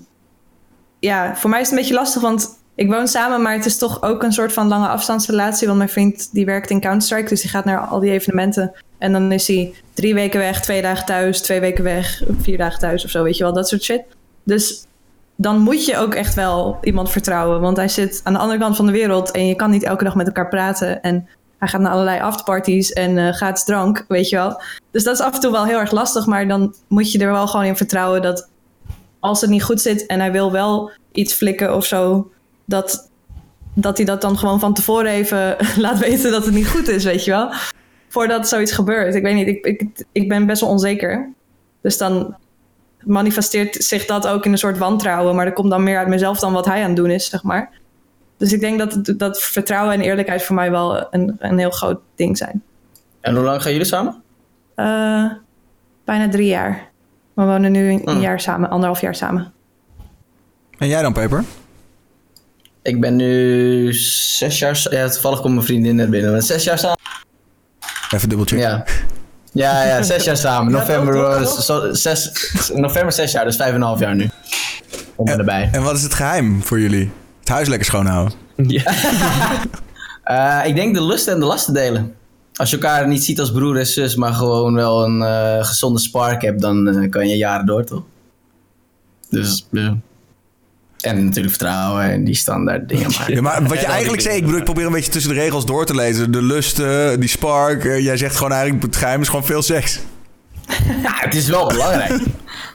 ja, 1.03 1.37
voor 1.37 1.51
mij 1.51 1.61
is 1.61 1.67
het 1.67 1.75
een 1.75 1.83
beetje 1.83 2.01
lastig, 2.01 2.23
want 2.23 2.49
ik 2.75 2.91
woon 2.91 3.09
samen, 3.09 3.43
maar 3.43 3.53
het 3.53 3.65
is 3.65 3.79
toch 3.79 4.03
ook 4.03 4.23
een 4.23 4.33
soort 4.33 4.53
van 4.53 4.69
lange 4.69 4.89
afstandsrelatie. 4.89 5.67
Want 5.67 5.79
mijn 5.79 5.91
vriend 5.91 6.29
die 6.33 6.45
werkt 6.45 6.71
in 6.71 6.81
Counter-Strike, 6.81 7.29
dus 7.29 7.41
die 7.41 7.51
gaat 7.51 7.65
naar 7.65 7.79
al 7.79 8.01
die 8.01 8.11
evenementen. 8.11 8.73
En 8.99 9.13
dan 9.13 9.33
is 9.33 9.47
hij 9.47 9.75
drie 9.95 10.15
weken 10.15 10.41
weg, 10.41 10.61
twee 10.61 10.83
dagen 10.83 11.07
thuis, 11.07 11.41
twee 11.41 11.61
weken 11.61 11.85
weg, 11.85 12.23
vier 12.41 12.59
dagen 12.59 12.79
thuis 12.79 13.05
of 13.05 13.11
zo, 13.11 13.23
weet 13.23 13.37
je 13.37 13.43
wel, 13.43 13.53
dat 13.53 13.69
soort 13.69 13.83
shit. 13.83 14.03
Dus 14.45 14.87
dan 15.37 15.59
moet 15.59 15.85
je 15.85 15.97
ook 15.97 16.15
echt 16.15 16.35
wel 16.35 16.79
iemand 16.83 17.11
vertrouwen, 17.11 17.61
want 17.61 17.77
hij 17.77 17.89
zit 17.89 18.21
aan 18.25 18.33
de 18.33 18.39
andere 18.39 18.59
kant 18.61 18.77
van 18.77 18.87
de 18.87 18.93
wereld 18.93 19.31
en 19.31 19.47
je 19.47 19.55
kan 19.55 19.71
niet 19.71 19.83
elke 19.83 20.05
dag 20.05 20.15
met 20.15 20.27
elkaar 20.27 20.49
praten. 20.49 21.03
En 21.03 21.29
hij 21.59 21.69
gaat 21.69 21.81
naar 21.81 21.93
allerlei 21.93 22.21
afterparties 22.21 22.93
en 22.93 23.19
eh 23.19 23.35
gaat 23.35 23.67
drank, 23.67 24.05
weet 24.09 24.29
je 24.29 24.37
wel. 24.37 24.63
Dus 24.91 25.05
dat 25.05 25.15
is 25.15 25.21
af 25.21 25.35
en 25.35 25.41
toe 25.41 25.53
wel 25.53 25.67
heel 25.67 25.79
erg 25.79 25.91
lastig, 25.91 26.27
maar 26.27 26.49
dan 26.49 26.75
moet 26.89 27.13
je 27.13 27.19
er 27.19 27.33
wel 27.33 27.47
gewoon 27.47 27.67
in 27.67 27.77
vertrouwen 27.77 28.23
dat 28.23 28.51
als 29.23 29.41
het 29.41 29.51
niet 29.51 29.63
goed 29.63 29.81
zit 29.81 30.07
en 30.07 30.21
hij 30.21 30.33
wil 30.33 30.53
wel 30.53 30.91
iets 31.13 31.33
flikken 31.33 31.75
of 31.77 31.85
zo, 31.85 32.31
dat, 32.65 33.11
dat 33.75 33.97
hij 33.97 34.07
dat 34.07 34.21
dan 34.21 34.39
gewoon 34.39 34.61
van 34.61 34.75
tevoren 34.75 35.11
even 35.11 35.57
laat 35.85 35.99
weten 35.99 36.31
dat 36.31 36.45
het 36.45 36.55
niet 36.55 36.69
goed 36.69 36.89
is, 36.89 37.05
weet 37.05 37.25
je 37.25 37.31
wel. 37.31 37.53
Voordat 38.09 38.49
zoiets 38.49 38.73
gebeurt. 38.73 39.15
Ik 39.15 39.23
weet 39.23 39.35
niet, 39.35 39.47
ik, 39.47 39.65
ik, 39.67 40.05
ik 40.13 40.29
ben 40.29 40.47
best 40.47 40.61
wel 40.61 40.71
onzeker. 40.71 41.33
Dus 41.81 41.99
dan 41.99 42.37
manifesteert 43.05 43.85
zich 43.85 44.05
dat 44.05 44.27
ook 44.27 44.45
in 44.45 44.53
een 44.53 44.59
soort 44.59 44.79
wantrouwen, 44.79 45.35
maar 45.35 45.45
dat 45.45 45.55
komt 45.55 45.71
dan 45.71 45.83
meer 45.83 45.99
uit 45.99 46.09
mezelf 46.09 46.39
dan 46.39 46.53
wat 46.53 46.67
hij 46.67 46.81
aan 46.81 46.87
het 46.87 46.97
doen 46.97 47.11
is, 47.11 47.29
zeg 47.29 47.43
maar. 47.43 47.71
Dus 48.37 48.53
ik 48.53 48.61
denk 48.61 48.79
dat, 48.79 49.19
dat 49.19 49.43
vertrouwen 49.43 49.95
en 49.95 50.01
eerlijkheid 50.01 50.43
voor 50.43 50.55
mij 50.55 50.71
wel 50.71 51.07
een, 51.11 51.37
een 51.39 51.59
heel 51.59 51.71
groot 51.71 52.01
ding 52.15 52.39
zijn. 52.39 52.63
En 53.21 53.35
hoe 53.35 53.45
lang 53.45 53.63
gaan 53.63 53.73
jullie 53.73 53.87
samen? 53.87 54.23
Eh, 54.75 55.31
bijna 56.05 56.29
drie 56.29 56.47
jaar. 56.47 56.92
We 57.35 57.43
wonen 57.43 57.73
nu 57.73 57.91
een, 57.91 58.01
een 58.05 58.13
Hmm. 58.13 58.21
jaar 58.23 58.41
samen, 58.41 58.71
anderhalf 58.71 59.01
jaar 59.01 59.15
samen. 59.15 59.53
En 60.79 60.89
jij 60.89 61.03
dan, 61.03 61.13
Peper? 61.13 61.45
Ik 62.83 63.01
ben 63.01 63.17
nu 63.17 63.93
zes 63.95 64.59
jaar... 64.59 64.87
Ja, 64.91 65.09
toevallig 65.09 65.41
komt 65.41 65.55
mijn 65.55 65.67
vriendin 65.67 65.97
net 65.97 66.11
binnen. 66.11 66.33
maar 66.33 66.43
Zes 66.43 66.65
jaar 66.65 66.79
samen. 66.79 66.99
Even 68.11 68.29
dubbelchecken. 68.29 68.69
Ja. 68.69 68.85
Ja, 69.53 69.85
ja, 69.85 70.03
zes 70.03 70.25
jaar 70.25 70.37
samen. 70.37 70.73
Ja, 70.73 70.79
November, 70.79 71.15
toch, 71.15 71.35
toch, 71.43 71.55
toch? 71.55 71.65
zo- 71.65 71.93
zes, 71.95 72.31
november 72.75 73.13
zes 73.13 73.33
jaar, 73.33 73.45
dus 73.45 73.57
vijf 73.57 73.69
en 73.69 73.75
een 73.75 73.83
half 73.83 74.01
jaar 74.01 74.15
nu. 74.15 74.31
Kom 75.17 75.29
er 75.29 75.39
erbij. 75.39 75.69
En 75.73 75.83
wat 75.83 75.97
is 75.97 76.03
het 76.03 76.15
geheim 76.15 76.63
voor 76.63 76.81
jullie? 76.81 77.11
Het 77.41 77.49
huis 77.49 77.69
lekker 77.69 77.87
schoonhouden. 77.87 78.33
Ja. 78.57 78.83
Eh, 80.23 80.61
ik 80.65 80.75
denk 80.75 80.95
de 80.95 81.03
lusten 81.05 81.33
en 81.35 81.41
de 81.41 81.47
lasten 81.47 81.75
delen. 81.75 82.15
Als 82.55 82.71
je 82.71 82.77
elkaar 82.77 83.09
niet 83.09 83.25
ziet 83.25 83.41
als 83.41 83.53
broer 83.53 83.79
en 83.79 83.87
zus, 83.87 84.15
maar 84.17 84.33
gewoon 84.33 84.75
wel 84.75 85.05
een 85.05 85.23
eh, 85.23 85.65
gezonde 85.65 85.99
spark 86.01 86.43
hebt, 86.43 86.61
dan 86.61 86.89
eh, 86.89 87.11
kan 87.11 87.29
je 87.29 87.37
jaren 87.37 87.67
door, 87.67 87.85
toch? 87.85 88.03
Dus, 89.31 89.67
ja. 89.71 89.97
En 91.01 91.25
natuurlijk 91.25 91.55
vertrouwen 91.57 92.03
en 92.05 92.25
die 92.25 92.35
standaard 92.35 92.89
dingen. 92.89 93.11
Maar, 93.11 93.33
Ja, 93.35 93.41
maar 93.41 93.67
wat 93.67 93.81
je 93.81 93.87
eigenlijk 93.87 94.23
zei, 94.23 94.37
ik 94.37 94.43
bedoel, 94.45 94.59
ik 94.59 94.65
probeer 94.65 94.87
een 94.87 94.93
beetje 94.93 95.11
tussen 95.11 95.35
de 95.35 95.41
regels 95.41 95.67
door 95.67 95.87
te 95.87 95.95
lezen. 95.95 96.31
De 96.33 96.43
lusten, 96.43 97.21
die 97.21 97.29
spark. 97.29 97.85
eh, 97.85 98.05
jij 98.05 98.17
zegt 98.17 98.37
gewoon 98.37 98.53
eigenlijk, 98.53 98.83
het 98.83 98.97
geheim 98.97 99.21
is 99.21 99.29
gewoon 99.29 99.45
veel 99.45 99.63
seks. 99.63 99.99
Ja, 101.03 101.13
het 101.15 101.35
is 101.35 101.49
wel 101.49 101.67
belangrijk. 101.69 102.21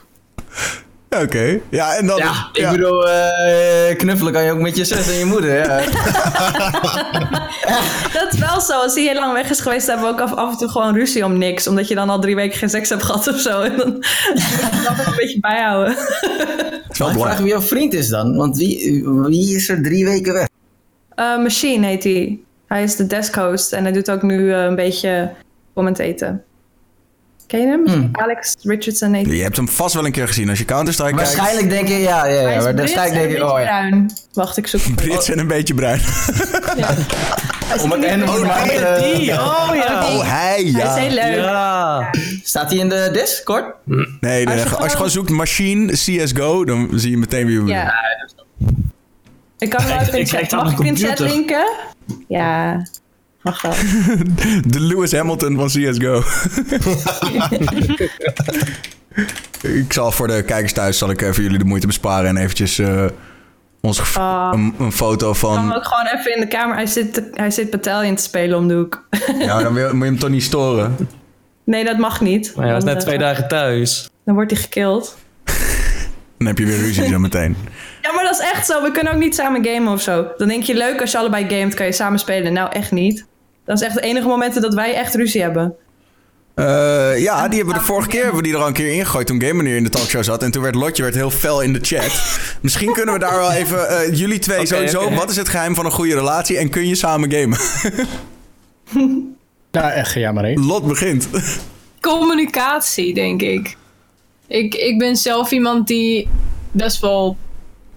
Oké. 1.10 1.60
Ja, 1.68 1.96
en 1.96 2.06
dan... 2.06 2.16
Ja, 2.16 2.48
ik 2.52 2.70
bedoel, 2.70 3.08
eh, 3.08 3.96
knuffelen 3.96 4.32
kan 4.32 4.44
je 4.44 4.52
ook 4.52 4.60
met 4.60 4.76
je 4.76 4.84
zus 4.84 5.08
en 5.08 5.18
je 5.18 5.24
moeder. 5.24 5.54
Ja. 5.54 5.80
Dat 8.18 8.32
is 8.32 8.38
wel 8.38 8.60
zo. 8.60 8.72
Als 8.72 8.94
hij 8.94 9.02
heel 9.02 9.20
lang 9.20 9.32
weg 9.32 9.50
is 9.50 9.60
geweest, 9.60 9.86
hebben 9.86 10.06
we 10.06 10.12
ook 10.12 10.20
af, 10.20 10.34
af 10.34 10.52
en 10.52 10.58
toe 10.58 10.68
gewoon 10.68 10.94
ruzie 10.94 11.24
om 11.24 11.38
niks. 11.38 11.66
Omdat 11.66 11.88
je 11.88 11.94
dan 11.94 12.10
al 12.10 12.20
drie 12.20 12.34
weken 12.34 12.58
geen 12.58 12.68
seks 12.68 12.88
hebt 12.88 13.02
gehad 13.02 13.28
of 13.28 13.40
zo. 13.40 13.60
En 13.60 13.76
dan 13.76 13.88
moet 13.92 14.04
je 14.04 14.94
dat 14.96 15.06
een 15.06 15.16
beetje 15.16 15.40
bijhouden. 15.40 15.94
Het 15.94 16.92
is 16.92 16.98
wel 16.98 17.08
Maar 17.08 17.16
ik 17.16 17.22
vraag 17.22 17.38
wie 17.38 17.48
jouw 17.48 17.60
vriend 17.60 17.94
is 17.94 18.08
dan, 18.08 18.36
want 18.36 18.56
wie, 18.56 19.04
wie 19.04 19.54
is 19.56 19.68
er 19.68 19.82
drie 19.82 20.04
weken 20.04 20.32
weg? 20.32 20.48
Eh, 21.14 21.38
Machine 21.38 21.86
heet 21.86 22.04
hij. 22.04 22.38
Hij 22.66 22.82
is 22.82 22.96
de 22.96 23.06
desk 23.06 23.34
host 23.34 23.72
en 23.72 23.82
hij 23.82 23.92
doet 23.92 24.10
ook 24.10 24.22
nu 24.22 24.52
eh, 24.52 24.62
een 24.62 24.74
beetje 24.74 25.30
commentaten. 25.74 26.44
Ken 27.48 27.60
je 27.60 27.66
hem? 27.66 27.86
Hmm. 27.86 28.08
Alex 28.12 28.54
Richardson 28.62 29.12
heet 29.12 29.26
hij. 29.26 29.36
Je 29.36 29.42
hebt 29.42 29.56
hem 29.56 29.68
vast 29.68 29.94
wel 29.94 30.04
een 30.06 30.12
keer 30.12 30.26
gezien. 30.26 30.48
Als 30.48 30.58
je 30.58 30.64
Counter-Strike 30.64 31.14
kijkt... 31.16 31.34
Waarschijnlijk 31.36 31.70
denk 31.70 31.88
ik, 31.88 31.98
ja, 31.98 32.00
ja, 32.04 32.20
Hij 32.24 32.42
ja 32.42 32.48
is 32.58 32.64
maar 32.64 32.74
Brits 32.74 32.94
waarschijnlijk 32.94 33.22
en 33.22 33.28
denk 33.28 33.40
een 33.40 33.46
ik, 33.48 33.52
beetje 33.52 33.52
oh 33.52 33.60
ja. 33.60 33.66
bruin. 33.88 34.10
Wacht, 34.32 34.56
ik 34.56 34.66
zoek 34.66 34.80
hem. 34.80 34.94
Brits 34.94 35.28
en 35.30 35.38
een 35.38 35.46
beetje 35.46 35.74
bruin. 35.74 36.00
Om 37.82 37.90
het 37.90 38.04
en 38.04 38.20
het 38.20 39.02
Die, 39.02 39.32
oh 39.32 39.70
ja. 39.74 40.06
Oh, 40.06 40.20
hij, 40.20 40.56
Hij 40.56 40.62
is 40.62 40.72
ja. 40.72 40.94
heel 40.94 41.10
leuk. 41.10 41.34
Ja. 41.44 42.10
Staat 42.42 42.70
hij 42.70 42.78
in 42.78 42.88
de 42.88 43.08
Discord? 43.12 43.74
Nee, 43.84 44.06
nee, 44.20 44.46
Als 44.46 44.62
je 44.62 44.76
als 44.76 44.84
je 44.84 44.90
gewoon- 44.90 45.10
zoekt 45.10 45.30
machine 45.30 45.92
CSGO, 45.92 46.64
dan 46.64 46.88
zie 46.94 47.10
je 47.10 47.16
meteen 47.16 47.46
wie 47.46 47.60
we. 47.62 47.70
Ja. 47.70 47.94
Ik 49.58 49.70
kan 49.70 49.80
hem 49.80 49.88
wel 49.90 50.00
Ik- 50.00 50.06
even 50.06 50.18
in 50.18 50.24
ik 50.24 50.48
chat. 50.48 50.50
Mag 50.64 50.72
ik 50.72 50.78
in 50.78 50.96
chat 50.96 51.06
computer. 51.16 51.26
linken? 51.36 51.72
Ja. 52.28 52.82
De 54.66 54.80
Lewis 54.80 55.12
Hamilton 55.12 55.56
van 55.56 55.66
CSGO. 55.66 56.22
ik 59.62 59.92
zal 59.92 60.12
voor 60.12 60.26
de 60.26 60.42
kijkers 60.42 60.72
thuis 60.72 60.98
zal 60.98 61.10
ik 61.10 61.22
even 61.22 61.42
jullie 61.42 61.58
de 61.58 61.64
moeite 61.64 61.86
besparen 61.86 62.28
en 62.28 62.36
eventjes 62.36 62.78
eh, 62.78 63.04
ons 63.80 64.16
Ah. 64.16 64.50
een, 64.52 64.74
een 64.78 64.92
foto 64.92 65.30
Ik 65.32 65.38
kan 65.40 65.54
van. 65.54 65.74
ook 65.74 65.84
gewoon 65.86 66.06
even 66.18 66.34
in 66.34 66.40
de 66.40 66.48
kamer. 66.48 66.76
Hij 66.76 66.86
zit, 66.86 67.22
hij 67.32 67.50
zit 67.50 67.70
Battalion 67.70 68.14
te 68.14 68.22
spelen 68.22 68.58
om 68.58 68.68
de 68.68 68.74
hoek. 68.74 69.06
Ja, 69.38 69.62
dan 69.62 69.72
wil- 69.74 69.94
moet 69.94 70.04
je 70.04 70.10
hem 70.10 70.18
toch 70.18 70.30
niet 70.30 70.42
storen. 70.42 70.96
Nee, 71.64 71.84
dat 71.84 71.98
mag 71.98 72.20
niet. 72.20 72.52
Maar 72.56 72.66
hij 72.66 72.74
Dan, 72.78 72.84
net 72.84 73.00
twee 73.00 73.18
dagen 73.18 73.48
thuis. 73.48 74.10
Dan 74.24 74.34
wordt 74.34 74.50
hij 74.50 74.60
gekild. 74.60 75.16
Dan 76.38 76.46
heb 76.46 76.58
je 76.58 76.64
weer 76.66 76.78
ruzie 76.78 77.06
zo 77.08 77.18
meteen. 77.18 77.56
Dat 78.28 78.40
is 78.40 78.46
echt 78.52 78.66
zo. 78.66 78.82
We 78.82 78.90
kunnen 78.90 79.12
ook 79.12 79.18
niet 79.18 79.34
samen 79.34 79.64
gamen 79.64 79.92
of 79.92 80.02
zo. 80.02 80.26
Dan 80.36 80.48
denk 80.48 80.62
je 80.62 80.74
leuk 80.74 81.00
als 81.00 81.10
je 81.10 81.18
allebei 81.18 81.48
gamet, 81.48 81.74
kan 81.74 81.86
je 81.86 81.92
samen 81.92 82.18
spelen. 82.18 82.52
Nou, 82.52 82.72
echt 82.72 82.90
niet. 82.90 83.26
Dat 83.64 83.80
is 83.80 83.86
echt 83.86 83.94
de 83.94 84.00
enige 84.00 84.26
momenten 84.26 84.62
dat 84.62 84.74
wij 84.74 84.94
echt 84.94 85.14
ruzie 85.14 85.42
hebben. 85.42 85.74
Eh, 86.54 87.18
ja, 87.18 87.48
die 87.48 87.56
hebben 87.56 87.74
we 87.74 87.80
de 87.80 87.86
vorige 87.86 88.08
keer 88.08 88.22
hebben 88.22 88.40
we 88.40 88.46
die 88.46 88.54
er 88.54 88.60
al 88.60 88.66
een 88.66 88.72
keer 88.72 88.92
ingegooid 88.92 89.26
toen 89.26 89.40
Game 89.40 89.54
Meneer 89.54 89.76
in 89.76 89.84
de 89.84 89.88
talkshow 89.88 90.24
zat. 90.24 90.42
En 90.42 90.50
toen 90.50 90.62
werd 90.62 90.74
Lotje 90.74 91.02
werd 91.02 91.14
heel 91.14 91.30
fel 91.30 91.62
in 91.62 91.72
de 91.72 91.78
chat. 91.82 92.38
Misschien 92.62 92.92
kunnen 92.92 93.14
we 93.14 93.20
daar 93.20 93.38
wel 93.38 93.52
even, 93.52 93.88
eh, 93.88 94.14
jullie 94.14 94.38
twee 94.38 94.66
sowieso, 94.66 95.10
wat 95.10 95.30
is 95.30 95.36
het 95.36 95.48
geheim 95.48 95.74
van 95.74 95.84
een 95.84 95.90
goede 95.90 96.14
relatie 96.14 96.58
en 96.58 96.70
kun 96.70 96.86
je 96.86 96.94
samen 96.94 97.32
gamen? 97.32 97.58
Nou, 99.70 99.90
echt, 99.90 100.12
ja 100.14 100.32
maar 100.32 100.44
één. 100.44 100.66
Lot 100.66 100.86
begint. 100.86 101.28
Communicatie, 102.00 103.14
denk 103.14 103.42
ik. 103.42 103.76
ik. 104.46 104.74
Ik 104.74 104.98
ben 104.98 105.16
zelf 105.16 105.50
iemand 105.50 105.86
die 105.86 106.28
best 106.72 107.00
wel 107.00 107.36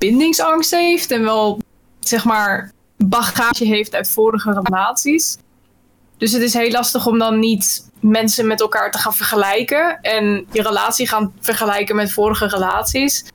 bindingsangst 0.01 0.71
heeft 0.71 1.11
en 1.11 1.23
wel, 1.23 1.59
zeg 1.99 2.25
maar, 2.25 2.71
bagage 2.97 3.65
heeft 3.65 3.95
uit 3.95 4.09
vorige 4.09 4.61
relaties. 4.63 5.37
Dus 6.17 6.31
het 6.31 6.41
is 6.41 6.53
heel 6.53 6.71
lastig 6.71 7.07
om 7.07 7.19
dan 7.19 7.39
niet 7.39 7.89
mensen 7.99 8.47
met 8.47 8.61
elkaar 8.61 8.91
te 8.91 8.97
gaan 8.97 9.13
vergelijken 9.13 10.01
en 10.01 10.45
je 10.51 10.61
relatie 10.61 11.07
gaan 11.07 11.33
vergelijken 11.39 11.95
met 11.95 12.11
vorige 12.11 12.47
relaties. 12.47 13.25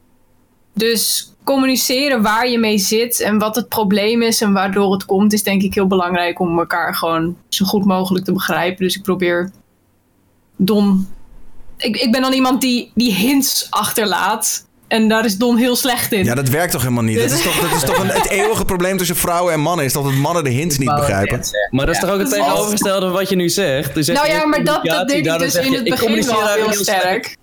Dus 0.73 1.33
communiceren 1.45 2.23
waar 2.23 2.49
je 2.49 2.59
mee 2.59 2.79
zit 2.79 3.21
en 3.21 3.39
wat 3.39 3.57
het 3.57 3.69
probleem 3.69 4.23
is 4.23 4.41
en 4.41 4.53
waardoor 4.53 4.93
het 4.93 5.05
komt, 5.05 5.33
is 5.33 5.43
denk 5.43 5.63
ik 5.63 5.75
heel 5.75 5.87
belangrijk 5.87 6.41
om 6.41 6.59
elkaar 6.59 6.95
gewoon 6.95 7.37
zo 7.49 7.65
goed 7.65 7.85
mogelijk 7.85 8.25
te 8.25 8.33
begrijpen. 8.33 8.85
Dus 8.85 8.97
ik 8.97 9.03
probeer 9.03 9.51
dom. 10.57 11.09
Ik, 11.77 11.97
ik 11.97 12.13
ben 12.13 12.23
dan 12.23 12.33
iemand 12.33 12.61
die, 12.61 12.91
die 12.95 13.13
hints 13.13 13.71
achterlaat. 13.71 14.66
En 14.89 15.09
daar 15.09 15.25
is 15.25 15.37
Don 15.37 15.57
heel 15.57 15.77
slecht 15.77 16.13
in. 16.13 16.25
Ja, 16.25 16.35
dat 16.35 16.49
werkt 16.49 16.73
toch 16.73 16.83
helemaal 16.83 17.03
niet? 17.03 17.19
Dat 17.19 17.31
is 17.31 17.43
toch, 17.43 17.61
dat 17.61 17.77
is 17.77 17.85
toch 17.85 17.99
een, 17.99 18.09
het 18.09 18.29
eeuwige 18.29 18.65
probleem 18.65 18.97
tussen 18.97 19.17
vrouwen 19.17 19.53
en 19.53 19.61
mannen. 19.61 19.85
Is 19.85 19.93
dat 19.93 20.05
het 20.05 20.15
mannen 20.15 20.45
de 20.45 20.51
hints 20.51 20.79
niet 20.79 20.95
begrijpen. 20.95 21.41
Maar 21.71 21.87
dat 21.87 21.95
is 21.95 22.01
toch 22.01 22.11
ook 22.11 22.19
het 22.19 22.31
tegenovergestelde 22.31 23.07
van 23.07 23.15
wat 23.15 23.29
je 23.29 23.37
nu 23.37 23.49
zegt? 23.49 23.95
Dus 23.95 24.07
nou 24.07 24.29
ja, 24.29 24.47
maar 24.47 24.65
dat, 24.65 24.85
dat 24.85 25.09
deed 25.09 25.27
ik 25.27 25.39
dus 25.39 25.55
in 25.55 25.73
het 25.73 25.85
ik 25.85 25.91
begin 25.91 26.05
communiceer 26.05 26.37
wel 26.37 26.55
heel 26.55 26.73
sterk. 26.73 27.37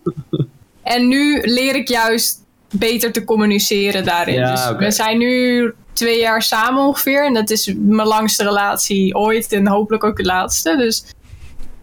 En 0.84 1.08
nu 1.08 1.42
leer 1.42 1.76
ik 1.76 1.88
juist 1.88 2.40
beter 2.72 3.12
te 3.12 3.24
communiceren 3.24 4.06
daarin. 4.06 4.36
Ja, 4.36 4.74
dus 4.74 4.86
we 4.86 4.92
zijn 4.92 5.18
nu 5.18 5.74
twee 5.94 6.20
jaar 6.20 6.42
samen 6.42 6.84
ongeveer. 6.84 7.26
En 7.26 7.34
dat 7.34 7.50
is 7.50 7.74
mijn 7.78 8.08
langste 8.08 8.44
relatie 8.44 9.16
ooit. 9.16 9.52
En 9.52 9.68
hopelijk 9.68 10.04
ook 10.04 10.18
de 10.18 10.24
laatste. 10.24 10.78
Dus 10.78 11.06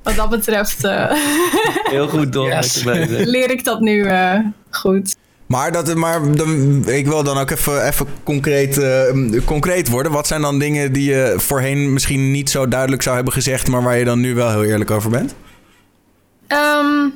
wat 0.02 0.14
dat 0.14 0.30
betreft 0.30 0.84
eh, 0.84 1.12
Heel 1.94 2.08
goed, 2.08 2.32
Don. 2.32 2.46
Yes. 2.46 2.82
leer 3.24 3.50
ik 3.50 3.64
dat 3.64 3.80
nu 3.80 4.04
eh, 4.04 4.38
goed. 4.70 5.16
Maar, 5.50 5.72
dat, 5.72 5.94
maar 5.94 6.32
dan, 6.36 6.82
ik 6.88 7.06
wil 7.06 7.22
dan 7.22 7.38
ook 7.38 7.50
even, 7.50 7.86
even 7.86 8.06
concreet, 8.22 8.78
eh, 8.78 9.02
concreet 9.44 9.88
worden. 9.88 10.12
Wat 10.12 10.26
zijn 10.26 10.40
dan 10.40 10.58
dingen 10.58 10.92
die 10.92 11.10
je 11.10 11.34
voorheen 11.36 11.92
misschien 11.92 12.30
niet 12.30 12.50
zo 12.50 12.68
duidelijk 12.68 13.02
zou 13.02 13.14
hebben 13.16 13.32
gezegd, 13.32 13.68
maar 13.68 13.82
waar 13.82 13.98
je 13.98 14.04
dan 14.04 14.20
nu 14.20 14.34
wel 14.34 14.50
heel 14.50 14.64
eerlijk 14.64 14.90
over 14.90 15.10
bent? 15.10 15.34
Ehm, 16.46 17.08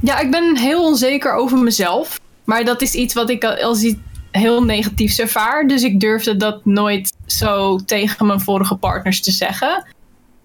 ja, 0.00 0.18
ik 0.18 0.30
ben 0.30 0.56
heel 0.56 0.84
onzeker 0.84 1.32
over 1.34 1.58
mezelf. 1.58 2.20
Maar 2.44 2.64
dat 2.64 2.82
is 2.82 2.94
iets 2.94 3.14
wat 3.14 3.30
ik 3.30 3.44
al- 3.44 3.56
als 3.62 3.82
iets 3.82 3.98
heel 4.30 4.64
negatiefs 4.64 5.18
ervaar. 5.18 5.66
Dus 5.66 5.82
ik 5.82 6.00
durfde 6.00 6.36
dat 6.36 6.64
nooit 6.64 7.12
zo 7.26 7.78
tegen 7.86 8.26
mijn 8.26 8.40
vorige 8.40 8.74
partners 8.76 9.22
te 9.22 9.30
zeggen. 9.30 9.84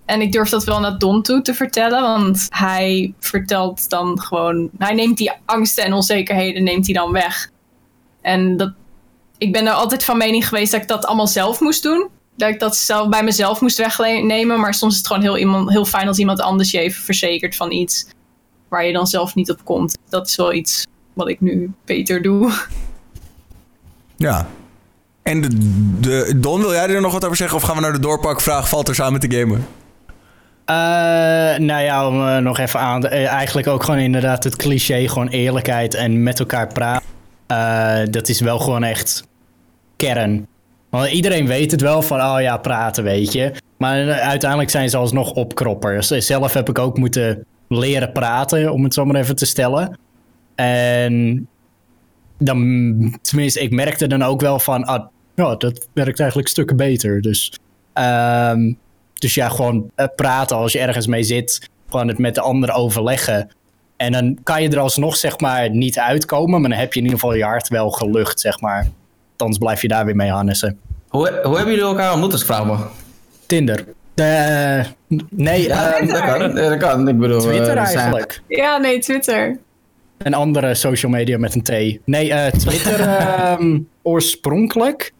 En 0.05 0.21
ik 0.21 0.31
durf 0.31 0.49
dat 0.49 0.63
wel 0.63 0.79
naar 0.79 0.97
Don 0.97 1.21
toe 1.21 1.41
te 1.41 1.53
vertellen. 1.53 2.01
Want 2.01 2.47
hij 2.49 3.13
vertelt 3.19 3.89
dan 3.89 4.21
gewoon... 4.21 4.69
Hij 4.77 4.93
neemt 4.93 5.17
die 5.17 5.31
angsten 5.45 5.83
en 5.83 5.93
onzekerheden 5.93 6.63
neemt 6.63 6.85
hij 6.85 6.95
dan 6.95 7.11
weg. 7.11 7.49
En 8.21 8.57
dat, 8.57 8.73
ik 9.37 9.51
ben 9.51 9.65
er 9.65 9.73
altijd 9.73 10.03
van 10.03 10.17
mening 10.17 10.47
geweest 10.47 10.71
dat 10.71 10.81
ik 10.81 10.87
dat 10.87 11.05
allemaal 11.05 11.27
zelf 11.27 11.59
moest 11.59 11.83
doen. 11.83 12.09
Dat 12.35 12.49
ik 12.49 12.59
dat 12.59 12.75
zelf 12.75 13.09
bij 13.09 13.23
mezelf 13.23 13.61
moest 13.61 13.77
wegnemen. 13.77 14.59
Maar 14.59 14.73
soms 14.73 14.91
is 14.91 14.97
het 14.97 15.07
gewoon 15.07 15.21
heel, 15.21 15.37
iemand, 15.37 15.69
heel 15.69 15.85
fijn 15.85 16.07
als 16.07 16.17
iemand 16.17 16.41
anders 16.41 16.71
je 16.71 16.79
even 16.79 17.03
verzekert 17.03 17.55
van 17.55 17.71
iets 17.71 18.05
waar 18.69 18.85
je 18.85 18.93
dan 18.93 19.07
zelf 19.07 19.35
niet 19.35 19.51
op 19.51 19.59
komt. 19.63 19.97
Dat 20.09 20.27
is 20.27 20.35
wel 20.35 20.53
iets 20.53 20.87
wat 21.13 21.29
ik 21.29 21.41
nu 21.41 21.71
beter 21.85 22.21
doe. 22.21 22.51
Ja. 24.15 24.47
En 25.21 25.41
de, 25.99 26.33
Don, 26.35 26.61
wil 26.61 26.71
jij 26.71 26.89
er 26.89 27.01
nog 27.01 27.11
wat 27.11 27.25
over 27.25 27.37
zeggen? 27.37 27.57
Of 27.57 27.63
gaan 27.63 27.75
we 27.75 27.81
naar 27.81 27.93
de 27.93 27.99
doorpakvraag? 27.99 28.69
Valt 28.69 28.87
er 28.87 28.95
samen 28.95 29.19
te 29.19 29.31
gamen? 29.31 29.67
Eh, 30.65 30.75
nou 31.57 31.81
ja, 31.81 32.07
om 32.07 32.27
eh, 32.27 32.37
nog 32.37 32.59
even 32.59 32.79
aan. 32.79 33.07
eh, 33.07 33.27
eigenlijk 33.27 33.67
ook 33.67 33.83
gewoon 33.83 33.99
inderdaad 33.99 34.43
het 34.43 34.55
cliché, 34.55 35.07
gewoon 35.07 35.27
eerlijkheid 35.27 35.93
en 35.93 36.23
met 36.23 36.39
elkaar 36.39 36.67
praten. 36.67 38.11
Dat 38.11 38.29
is 38.29 38.39
wel 38.39 38.59
gewoon 38.59 38.83
echt 38.83 39.27
kern. 39.95 40.47
Want 40.89 41.09
iedereen 41.11 41.47
weet 41.47 41.71
het 41.71 41.81
wel 41.81 42.01
van, 42.01 42.21
oh 42.21 42.41
ja, 42.41 42.57
praten, 42.57 43.03
weet 43.03 43.31
je. 43.31 43.53
Maar 43.77 44.11
uiteindelijk 44.11 44.69
zijn 44.69 44.89
ze 44.89 44.97
alsnog 44.97 45.31
opkroppers. 45.31 46.07
Zelf 46.07 46.53
heb 46.53 46.69
ik 46.69 46.79
ook 46.79 46.97
moeten 46.97 47.45
leren 47.67 48.11
praten, 48.11 48.71
om 48.71 48.83
het 48.83 48.93
zo 48.93 49.05
maar 49.05 49.15
even 49.21 49.35
te 49.35 49.45
stellen. 49.45 49.97
En 50.55 51.47
dan, 52.37 52.59
tenminste, 53.21 53.59
ik 53.61 53.71
merkte 53.71 54.07
dan 54.07 54.23
ook 54.23 54.41
wel 54.41 54.59
van, 54.59 54.83
ah, 54.83 55.05
ja, 55.35 55.55
dat 55.55 55.87
werkt 55.93 56.19
eigenlijk 56.19 56.49
stukken 56.49 56.75
beter. 56.75 57.21
Dus, 57.21 57.53
ehm, 57.93 58.73
dus 59.23 59.33
ja, 59.33 59.49
gewoon 59.49 59.91
eh, 59.95 60.05
praten 60.15 60.57
als 60.57 60.71
je 60.71 60.79
ergens 60.79 61.07
mee 61.07 61.23
zit. 61.23 61.69
Gewoon 61.89 62.07
het 62.07 62.17
met 62.17 62.35
de 62.35 62.41
ander 62.41 62.73
overleggen. 62.73 63.49
En 63.97 64.11
dan 64.11 64.37
kan 64.43 64.61
je 64.61 64.69
er 64.69 64.79
alsnog, 64.79 65.15
zeg 65.15 65.39
maar, 65.39 65.69
niet 65.69 65.99
uitkomen. 65.99 66.61
Maar 66.61 66.69
dan 66.69 66.79
heb 66.79 66.93
je 66.93 66.99
in 66.99 67.05
ieder 67.05 67.19
geval 67.19 67.35
je 67.35 67.43
hart 67.43 67.67
wel 67.67 67.89
gelucht, 67.89 68.39
zeg 68.39 68.61
maar. 68.61 68.87
Anders 69.37 69.57
blijf 69.59 69.81
je 69.81 69.87
daar 69.87 70.05
weer 70.05 70.15
mee 70.15 70.29
hannissen. 70.29 70.79
Hoe, 71.07 71.39
hoe 71.43 71.55
hebben 71.55 71.73
jullie 71.73 71.89
elkaar 71.89 72.11
ontmoet, 72.11 72.31
als 72.31 72.41
ik 72.41 72.47
vraag 72.47 72.65
me? 72.65 72.75
Tinder. 73.45 73.85
Eh, 74.15 74.85
nee, 75.29 75.67
Ja, 75.67 75.93
eh, 75.95 76.07
dat 76.07 76.21
kan. 76.21 76.55
Dat 76.55 76.77
kan. 76.77 77.07
Ik 77.07 77.17
bedoel, 77.17 77.39
Twitter 77.39 77.77
eh, 77.77 77.95
eigenlijk. 77.95 78.41
Ja, 78.47 78.77
nee, 78.77 78.99
Twitter. 78.99 79.59
Een 80.17 80.33
andere 80.33 80.75
social 80.75 81.11
media 81.11 81.37
met 81.37 81.55
een 81.55 81.63
T. 81.63 81.99
Nee, 82.05 82.33
eh, 82.33 82.51
Twitter 82.51 82.99
ehm, 83.07 83.79
oorspronkelijk. 84.01 85.13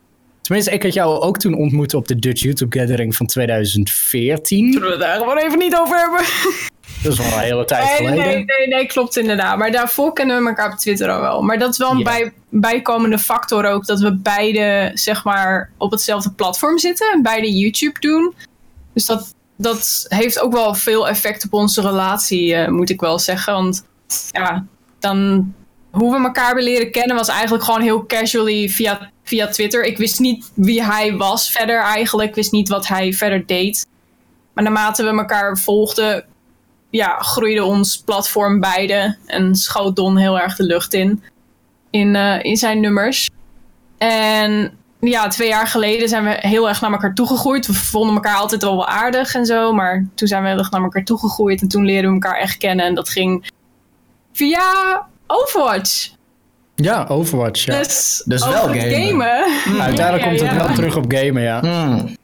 Tenminste, 0.44 0.72
ik 0.72 0.84
had 0.84 0.94
jou 0.94 1.20
ook 1.20 1.38
toen 1.38 1.54
ontmoet 1.54 1.94
op 1.94 2.08
de 2.08 2.20
Dutch 2.20 2.42
YouTube 2.42 2.80
Gathering 2.80 3.16
van 3.16 3.26
2014. 3.26 4.72
Zullen 4.74 4.88
we 4.88 4.94
het 4.94 5.02
daar 5.04 5.18
gewoon 5.18 5.38
even 5.38 5.58
niet 5.58 5.76
over 5.76 5.98
hebben? 5.98 6.20
Dat 7.04 7.12
is 7.12 7.18
wel 7.18 7.28
een 7.28 7.40
hele 7.40 7.66
tijd 7.66 7.84
Nee, 7.84 7.96
geleden. 7.96 8.18
nee, 8.26 8.46
nee, 8.46 8.68
nee, 8.68 8.86
klopt 8.86 9.18
inderdaad. 9.18 9.58
Maar 9.58 9.72
daarvoor 9.72 10.14
kennen 10.14 10.42
we 10.44 10.50
elkaar 10.50 10.72
op 10.72 10.78
Twitter 10.78 11.10
al 11.10 11.22
wel. 11.22 11.42
Maar 11.42 11.60
dat 11.60 11.70
is 11.70 11.78
wel 11.78 11.92
een 11.92 12.04
bij, 12.04 12.34
bijkomende 12.50 13.18
factor 13.20 13.66
ook. 13.66 13.86
Dat 13.86 14.00
we 14.00 14.16
beide, 14.16 14.92
zeg 14.94 15.24
maar, 15.24 15.72
op 15.78 15.92
hetzelfde 15.92 16.32
platform 16.32 16.80
zitten. 16.80 17.12
En 17.12 17.22
beide 17.22 17.54
YouTube 17.54 18.00
doen. 18.00 18.34
Dus 18.94 19.06
dat, 19.06 19.34
dat 19.58 20.06
heeft 20.08 20.40
ook 20.40 20.54
wel 20.54 20.74
veel 20.76 21.08
effect 21.08 21.46
op 21.46 21.54
onze 21.54 21.82
relatie, 21.82 22.56
eh, 22.56 22.68
moet 22.70 22.90
ik 22.90 23.00
wel 23.00 23.20
zeggen. 23.20 23.54
Want 23.54 23.86
ja, 24.32 24.66
dan... 25.00 25.54
Hoe 25.92 26.12
we 26.18 26.24
elkaar 26.24 26.46
hebben 26.46 26.64
leren 26.64 26.92
kennen 26.92 27.16
was 27.16 27.28
eigenlijk 27.28 27.64
gewoon 27.64 27.82
heel 27.82 28.06
casually 28.06 28.70
via, 28.70 29.12
via 29.24 29.48
Twitter. 29.48 29.84
Ik 29.84 29.98
wist 29.98 30.20
niet 30.20 30.52
wie 30.54 30.84
hij 30.84 31.16
was 31.16 31.52
verder 31.52 31.82
eigenlijk. 31.82 32.30
Ik 32.30 32.36
wist 32.36 32.52
niet 32.52 32.70
wat 32.70 32.88
hij 32.88 33.14
verder 33.14 33.46
deed. 33.46 33.88
Maar 34.54 34.64
naarmate 34.64 35.04
we 35.04 35.10
elkaar 35.10 35.58
volgden, 35.58 36.26
ja, 36.90 37.18
groeide 37.20 37.64
ons 37.64 37.98
platform 37.98 38.60
beide. 38.60 39.18
En 39.26 39.56
schoot 39.56 39.96
Don 39.96 40.18
heel 40.18 40.40
erg 40.40 40.56
de 40.56 40.64
lucht 40.64 40.94
in. 40.94 41.24
In, 41.90 42.16
eh, 42.16 42.44
in 42.44 42.58
zijn 42.58 42.80
nummers. 42.80 43.30
En 43.98 44.78
ja, 45.00 45.28
twee 45.28 45.48
jaar 45.48 45.68
geleden 45.68 46.10
zijn 46.10 46.24
we 46.24 46.38
heel 46.40 46.68
erg 46.68 46.82
naar 46.82 46.92
elkaar 46.92 47.14
toegegroeid. 47.14 47.68
We 47.68 47.74
vonden 47.74 48.16
elkaar 48.16 48.36
altijd 48.36 48.64
wel 48.64 48.76
wel 48.76 48.88
aardig 48.88 49.36
en 49.36 49.46
zo. 49.46 49.74
Maar 49.74 50.06
toen 50.16 50.28
zijn 50.28 50.44
we 50.44 50.50
heel 50.50 50.58
erg 50.58 50.72
naar 50.72 50.84
elkaar 50.84 51.04
toegegroeid. 51.04 51.62
En 51.62 51.68
toen 51.68 51.86
leerden 51.86 52.10
we 52.10 52.16
elkaar 52.16 52.40
echt 52.40 52.58
kennen. 52.58 52.86
En 52.86 52.96
dat 52.96 53.10
ging 53.10 53.52
via 54.34 55.08
Overwatch. 55.28 56.12
Ja, 56.84 57.06
Overwatch. 57.08 57.66
Ja. 57.66 57.78
Dus, 57.78 58.24
Dus 58.26 58.46
wel 58.46 58.64
gamen. 58.64 58.92
gamen. 58.92 59.82
Uiteindelijk 59.82 60.24
Ja, 60.24 60.30
komt 60.30 60.42
het 60.42 60.66
wel 60.66 60.76
terug 60.76 60.96
op 60.96 61.06
gamen, 61.08 61.42
ja. 61.42 61.60
Hmm. 61.60 62.16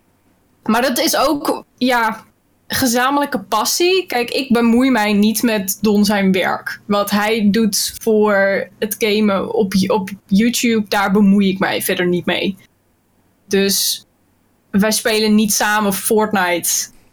Maar 0.63 0.81
dat 0.81 0.99
is 0.99 1.17
ook, 1.17 1.63
ja, 1.77 2.23
gezamenlijke 2.67 3.39
passie. 3.39 4.05
Kijk, 4.05 4.29
ik 4.29 4.51
bemoei 4.51 4.91
mij 4.91 5.13
niet 5.13 5.41
met 5.43 5.77
Don 5.81 6.05
zijn 6.05 6.31
werk. 6.31 6.81
Wat 6.85 7.09
hij 7.09 7.47
doet 7.51 7.93
voor 8.01 8.67
het 8.79 8.95
gamen 8.97 9.53
op, 9.53 9.73
op 9.87 10.09
YouTube, 10.25 10.85
daar 10.87 11.11
bemoei 11.11 11.49
ik 11.49 11.59
mij 11.59 11.81
verder 11.81 12.07
niet 12.07 12.25
mee. 12.25 12.57
Dus 13.47 14.05
wij 14.71 14.91
spelen 14.91 15.35
niet 15.35 15.53
samen 15.53 15.93
Fortnite. 15.93 16.69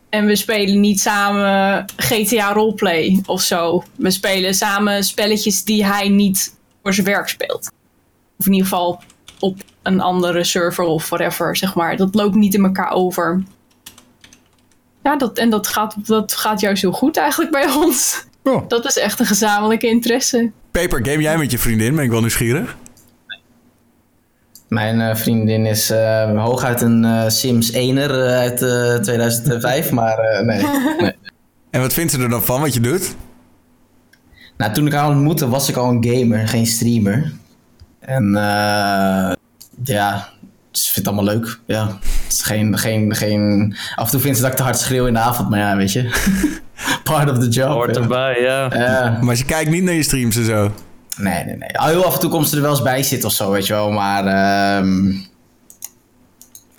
En 0.09 0.27
we 0.27 0.37
spelen 0.37 0.81
niet 0.81 1.01
samen 1.01 1.85
GTA 1.97 2.53
Roleplay 2.53 3.23
of 3.27 3.43
zo. 3.43 3.83
We 3.97 4.11
spelen 4.11 4.55
samen 4.55 5.05
spelletjes 5.05 5.65
die 5.65 5.85
hij 5.85 6.09
niet 6.09 6.56
voor 6.87 6.95
zijn 6.95 7.17
werk 7.17 7.29
speelt. 7.29 7.71
Of 8.39 8.47
in 8.47 8.53
ieder 8.53 8.69
geval 8.69 9.03
op 9.39 9.59
een 9.83 10.01
andere 10.01 10.45
server 10.45 10.85
of 10.85 11.09
whatever, 11.09 11.57
zeg 11.57 11.75
maar. 11.75 11.97
Dat 11.97 12.15
loopt 12.15 12.35
niet 12.35 12.55
in 12.55 12.65
elkaar 12.65 12.91
over. 12.91 13.43
Ja, 15.03 15.17
dat, 15.17 15.39
en 15.39 15.51
dat 15.51 15.67
gaat, 15.67 16.07
dat 16.07 16.33
gaat 16.33 16.61
juist 16.61 16.83
heel 16.83 16.93
goed 16.93 17.17
eigenlijk 17.17 17.51
bij 17.51 17.73
ons. 17.73 18.25
Oh. 18.43 18.69
Dat 18.69 18.85
is 18.85 18.99
echt 18.99 19.21
een 19.21 19.27
gezamenlijke 19.27 19.87
interesse. 19.87 20.51
Peper, 20.71 21.07
game 21.07 21.23
jij 21.23 21.39
met 21.39 21.51
je 21.51 21.59
vriendin? 21.59 21.95
Ben 21.95 22.05
ik 22.05 22.11
wel 22.11 22.21
nieuwsgierig. 22.21 22.77
Mijn 24.69 25.01
eh, 25.01 25.15
vriendin 25.15 25.67
is 25.67 25.91
eh, 25.91 26.45
hooguit 26.45 26.81
een 26.81 27.05
eh, 27.05 27.29
Sims 27.29 27.73
1er 27.73 27.77
eh, 27.77 28.37
uit 28.37 28.63
eh, 28.63 28.95
2005, 28.95 29.91
maar 30.01 30.19
eh, 30.19 30.45
nee. 30.45 30.63
nee. 30.99 31.17
En 31.71 31.81
wat 31.81 31.93
vindt 31.93 32.13
ze 32.13 32.21
er 32.21 32.29
dan 32.29 32.43
van 32.43 32.61
wat 32.61 32.75
je 32.75 32.81
doet? 32.81 33.15
Nou, 34.57 34.73
toen 34.73 34.87
ik 34.87 34.93
haar 34.93 35.09
ontmoette 35.09 35.49
was 35.49 35.69
ik 35.69 35.77
al 35.77 35.91
een 35.91 36.05
gamer, 36.05 36.49
geen 36.49 36.67
streamer. 36.67 37.33
En 38.01 38.35
eh, 38.37 39.33
ja, 39.85 40.29
ze 40.71 40.93
vindt 40.93 40.95
het 40.95 41.07
allemaal 41.07 41.35
leuk. 41.35 41.59
Ja, 41.67 41.87
het 41.87 42.33
is 42.33 42.43
geen, 42.43 42.79
geen, 42.79 43.15
geen... 43.15 43.77
Af 43.95 44.05
en 44.05 44.11
toe 44.11 44.21
vindt 44.21 44.37
ze 44.37 44.43
dat 44.43 44.51
ik 44.53 44.57
te 44.57 44.63
hard 44.63 44.79
schreeuw 44.79 45.07
in 45.07 45.15
de 45.15 45.21
avond, 45.21 45.51
maar 45.51 45.59
ja, 45.59 45.77
weet 45.77 45.93
je. 45.93 46.11
Part 47.05 47.31
of 47.31 47.39
the 47.39 47.49
job. 47.49 47.69
Hoort 47.69 47.95
ja. 47.95 48.01
erbij, 48.03 48.41
ja. 48.41 48.75
Ja. 48.75 49.19
Maar 49.21 49.37
ze 49.37 49.45
kijkt 49.45 49.71
niet 49.71 49.83
naar 49.83 49.95
je 49.95 50.03
streams 50.03 50.37
en 50.37 50.45
zo. 50.45 50.73
Nee, 51.17 51.45
nee, 51.45 51.57
nee. 51.57 51.79
Al 51.79 51.89
heel 51.89 52.05
af 52.05 52.15
en 52.15 52.21
toe 52.21 52.31
komt 52.31 52.49
ze 52.49 52.57
er 52.57 52.63
wel 52.63 52.71
eens 52.71 52.83
bij 52.83 53.03
zitten 53.03 53.29
of 53.29 53.35
zo, 53.35 53.51
weet 53.51 53.67
je 53.67 53.73
wel. 53.73 53.91
Maar 53.91 54.27
ehm 54.27 55.15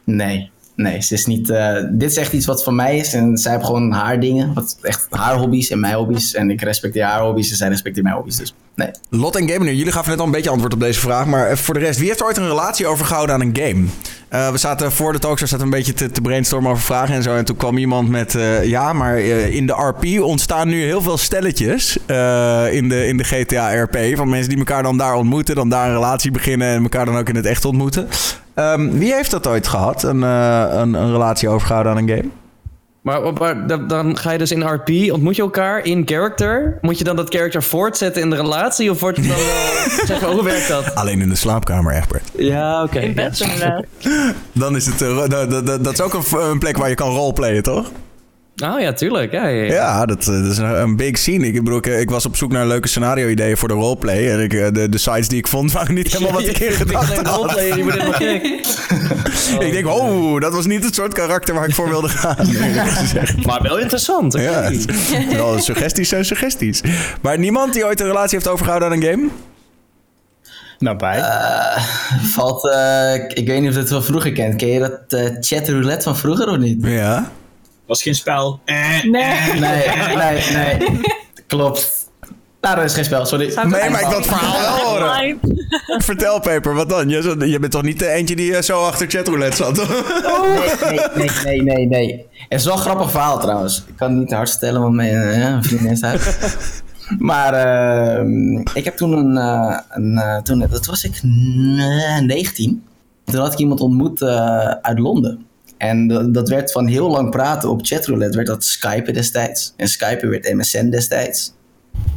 nee. 0.03 0.51
Nee, 0.77 1.01
ze 1.01 1.13
is 1.13 1.25
niet. 1.25 1.49
eh, 1.49 1.75
dit 1.89 2.11
is 2.11 2.17
echt 2.17 2.33
iets 2.33 2.45
wat 2.45 2.63
van 2.63 2.75
mij 2.75 2.97
is. 2.97 3.13
En 3.13 3.37
zij 3.37 3.51
heeft 3.51 3.65
gewoon 3.65 3.91
haar 3.91 4.19
dingen. 4.19 4.53
Wat 4.53 4.77
echt 4.81 5.07
haar 5.09 5.35
hobby's 5.35 5.69
en 5.69 5.79
mijn 5.79 5.93
hobby's. 5.93 6.33
En 6.33 6.49
ik 6.49 6.61
respecteer 6.61 7.03
haar 7.03 7.21
hobby's 7.21 7.49
en 7.49 7.55
zij 7.55 7.67
respecteert 7.67 8.05
mijn 8.05 8.15
hobby's. 8.17 8.35
Dus 8.35 8.53
nee. 8.75 8.89
Lot 9.09 9.35
en 9.35 9.49
Gamer, 9.49 9.73
jullie 9.73 9.91
gaven 9.91 10.09
net 10.09 10.19
al 10.19 10.25
een 10.25 10.31
beetje 10.31 10.49
antwoord 10.49 10.73
op 10.73 10.79
deze 10.79 10.99
vraag. 10.99 11.25
Maar 11.25 11.47
eh, 11.47 11.55
voor 11.57 11.73
de 11.73 11.79
rest, 11.79 11.99
wie 11.99 12.07
heeft 12.07 12.23
ooit 12.23 12.37
een 12.37 12.47
relatie 12.47 12.87
overgehouden 12.87 13.35
aan 13.35 13.41
een 13.41 13.57
game? 13.61 13.85
Eh, 14.29 14.51
we 14.51 14.57
zaten 14.57 14.91
voor 14.91 15.13
de 15.13 15.19
talkshow 15.19 15.49
zaten 15.49 15.65
een 15.65 15.71
beetje 15.71 15.93
te, 15.93 16.11
te 16.11 16.21
brainstormen 16.21 16.71
over 16.71 16.83
vragen 16.83 17.15
en 17.15 17.23
zo. 17.23 17.35
En 17.35 17.45
toen 17.45 17.57
kwam 17.57 17.77
iemand 17.77 18.09
met, 18.09 18.37
ja, 18.63 18.93
maar 18.93 19.19
in 19.19 19.65
de 19.67 19.73
RP 19.73 20.21
ontstaan 20.21 20.67
nu 20.67 20.83
heel 20.83 21.01
veel 21.01 21.17
stelletjes 21.17 21.97
in, 22.71 22.89
de, 22.89 23.07
in 23.07 23.17
de 23.17 23.23
GTA 23.23 23.81
RP. 23.81 23.97
Van 24.15 24.29
mensen 24.29 24.49
die 24.49 24.57
elkaar 24.57 24.83
dan 24.83 24.97
daar 24.97 25.15
ontmoeten, 25.15 25.55
dan 25.55 25.69
daar 25.69 25.87
een 25.87 25.93
relatie 25.93 26.31
beginnen 26.31 26.67
en 26.67 26.81
elkaar 26.83 27.05
dan 27.05 27.17
ook 27.17 27.29
in 27.29 27.35
het 27.35 27.45
echt 27.45 27.65
ontmoeten. 27.65 28.07
Ehm, 28.57 28.89
wie 28.89 29.13
heeft 29.13 29.31
dat 29.31 29.47
ooit 29.47 29.67
gehad, 29.67 30.03
een, 30.03 30.23
eh, 30.23 30.65
een, 30.69 30.93
een 30.93 31.11
relatie 31.11 31.49
overgehouden 31.49 31.91
aan 31.91 31.97
een 31.97 32.09
game? 32.09 32.29
Maar, 33.01 33.33
maar 33.33 33.87
dan- 33.87 34.17
ga 34.17 34.31
je 34.31 34.37
dus 34.37 34.51
in 34.51 34.63
RP, 34.73 34.89
ontmoet 35.11 35.35
je 35.35 35.41
elkaar 35.41 35.85
in 35.85 36.01
character. 36.05 36.77
Moet 36.81 36.97
je 36.97 37.03
dan 37.03 37.15
dat 37.15 37.29
character 37.35 37.63
voortzetten 37.63 38.21
in 38.21 38.29
de 38.29 38.35
relatie? 38.35 38.91
Of 38.91 38.99
wordt 38.99 39.17
het 39.17 39.27
dan 39.27 39.35
wel... 39.35 39.45
zeg 40.07 40.21
maar, 40.21 40.29
hoe 40.29 40.43
werkt 40.43 40.67
dat? 40.67 40.95
Alleen 40.95 41.21
in 41.21 41.29
de 41.29 41.35
slaapkamer, 41.35 41.93
Egbert. 41.93 42.29
Ja, 42.37 42.83
oké. 42.83 42.99
In 42.99 43.13
bed 43.13 43.37
ja. 43.59 43.83
Dan 44.51 44.75
is 44.75 44.85
het, 44.85 44.99
dat, 44.99 45.29
dat, 45.31 45.49
dat- 45.65 45.83
dat 45.83 45.93
is 45.93 46.01
ook 46.01 46.13
een, 46.13 46.39
een 46.49 46.59
plek 46.59 46.77
waar 46.77 46.89
je 46.89 46.95
kan 46.95 47.09
roleplayen, 47.09 47.63
toch? 47.63 47.91
Oh 48.63 48.79
ja, 48.79 48.93
tuurlijk. 48.93 49.31
Ja, 49.31 49.47
ja, 49.47 49.63
ja. 49.63 49.73
Ja, 49.73 50.05
dat, 50.05 50.19
eh, 50.27 50.41
dat 50.41 50.51
is 50.51 50.57
een, 50.57 50.81
een 50.81 50.95
big 50.95 51.17
scene. 51.17 51.47
Ik, 51.47 51.63
bedoel, 51.63 51.77
ik, 51.77 51.85
ik 51.85 52.09
was 52.09 52.25
op 52.25 52.35
zoek 52.35 52.51
naar 52.51 52.67
leuke 52.67 52.87
scenario-ideeën 52.87 53.57
voor 53.57 53.67
de 53.67 53.73
roleplay. 53.73 54.31
En 54.31 54.39
ik, 54.39 54.53
eh, 54.53 54.67
de, 54.71 54.89
de 54.89 54.97
sites 54.97 55.27
die 55.27 55.37
ik 55.37 55.47
vond 55.47 55.71
waren 55.71 55.93
niet 55.93 56.11
helemaal 56.11 56.31
wat 56.33 56.47
ik 56.47 56.57
in 56.59 56.71
gedacht 56.85 57.13
Geen 57.13 57.25
had. 57.25 57.35
roleplay, 57.35 57.77
je 57.77 57.83
moet 57.83 57.91
helemaal 57.93 58.13
gek. 58.13 58.43
ik 59.67 59.71
denk, 59.71 59.87
oh, 59.87 60.39
dat 60.41 60.53
was 60.53 60.65
niet 60.65 60.83
het 60.83 60.95
soort 60.95 61.13
karakter 61.13 61.53
waar 61.53 61.67
ik 61.67 61.73
voor 61.75 61.89
wilde 61.89 62.09
gaan. 62.09 62.35
Maar 63.47 63.61
wel 63.61 63.77
interessant. 63.79 64.35
oké. 64.35 64.43
ja, 64.43 64.61
het- 64.61 65.33
wel, 65.35 65.59
suggesties 65.59 66.09
zijn 66.09 66.25
suggesties. 66.25 66.81
Maar 67.21 67.39
niemand 67.39 67.73
die 67.73 67.85
ooit 67.85 67.99
een 67.99 68.07
relatie 68.07 68.35
heeft 68.37 68.47
overgehouden 68.47 68.89
aan 68.89 68.95
een 69.03 69.03
game? 69.09 69.27
Nou, 70.79 70.97
bij. 70.97 71.23
Valt. 72.21 72.71
eh, 72.71 73.13
ik, 73.15 73.33
ik 73.33 73.47
weet 73.47 73.59
niet 73.59 73.69
of 73.69 73.75
je 73.75 73.81
het 73.81 73.89
van 73.89 74.03
vroeger 74.03 74.31
kent. 74.31 74.55
Ken 74.55 74.67
je 74.67 74.79
dat 74.79 75.19
eh 75.19 75.29
chat 75.39 75.67
roulette 75.69 76.03
van 76.03 76.17
vroeger 76.17 76.49
of 76.49 76.57
niet? 76.57 76.77
Ja. 76.85 77.31
Was 77.87 78.01
geen 78.01 78.15
spel. 78.15 78.59
Eh, 78.65 79.03
Nee. 79.03 79.59
Nee, 79.59 79.87
nee, 80.15 80.41
nee. 80.53 81.01
Klopt. 81.47 81.95
Nou, 82.61 82.75
dat 82.75 82.85
is 82.85 82.93
geen 82.93 83.03
spel, 83.05 83.25
sorry. 83.25 83.45
Nee, 83.55 83.89
maar 83.89 84.01
ik 84.01 84.07
wil 84.07 84.17
het 84.17 84.27
verhaal 84.27 84.59
wel 84.59 84.77
horen. 84.89 85.39
Vertel, 85.97 86.39
Peper, 86.39 86.73
wat 86.73 86.89
dan? 86.89 87.09
Je, 87.09 87.35
je 87.49 87.59
bent 87.59 87.71
toch 87.71 87.81
niet 87.83 87.99
de 87.99 88.07
eentje 88.09 88.35
die 88.35 88.55
eh, 88.55 88.61
zo 88.61 88.83
achter 88.83 89.07
chatroulette 89.09 89.55
zat? 89.55 89.75
Nee, 89.75 90.99
nee, 91.15 91.29
nee, 91.43 91.61
nee, 91.61 91.87
nee. 91.87 92.25
Het 92.49 92.59
is 92.59 92.65
wel 92.65 92.73
een 92.73 92.79
grappig 92.79 93.11
verhaal 93.11 93.39
trouwens. 93.39 93.83
Ik 93.87 93.95
kan 93.95 94.09
het 94.09 94.19
niet 94.19 94.27
te 94.29 94.35
hard 94.35 94.49
stellen, 94.49 94.81
want 94.81 94.93
mijn 94.95 95.15
eh, 95.15 95.39
ja, 95.39 95.63
vriendin 95.63 95.91
is 95.91 96.03
uit. 96.03 96.37
Maar 97.19 97.53
ehm, 97.53 98.57
ik 98.73 98.83
heb 98.83 98.97
toen 98.97 99.11
een, 99.11 99.37
eh, 99.37 99.79
een 99.89 100.17
eh, 100.17 100.37
toen, 100.41 100.59
dat 100.59 100.85
was 100.85 101.03
ik 101.03 101.15
eh, 101.15 102.19
19. 102.19 102.83
Toen 103.25 103.35
had 103.39 103.53
ik 103.53 103.59
iemand 103.59 103.79
ontmoet 103.79 104.21
eh, 104.21 104.69
uit 104.81 104.99
Londen. 104.99 105.45
En 105.77 106.07
dat, 106.07 106.33
dat 106.33 106.49
werd 106.49 106.71
van 106.71 106.87
heel 106.87 107.09
lang 107.09 107.29
praten 107.29 107.69
op 107.69 107.85
chatroulette, 107.85 108.35
werd 108.35 108.47
dat 108.47 108.63
Skype 108.65 109.11
destijds. 109.11 109.73
En 109.77 109.87
Skype 109.87 110.27
werd 110.27 110.53
MSN 110.53 110.89
destijds. 110.89 111.53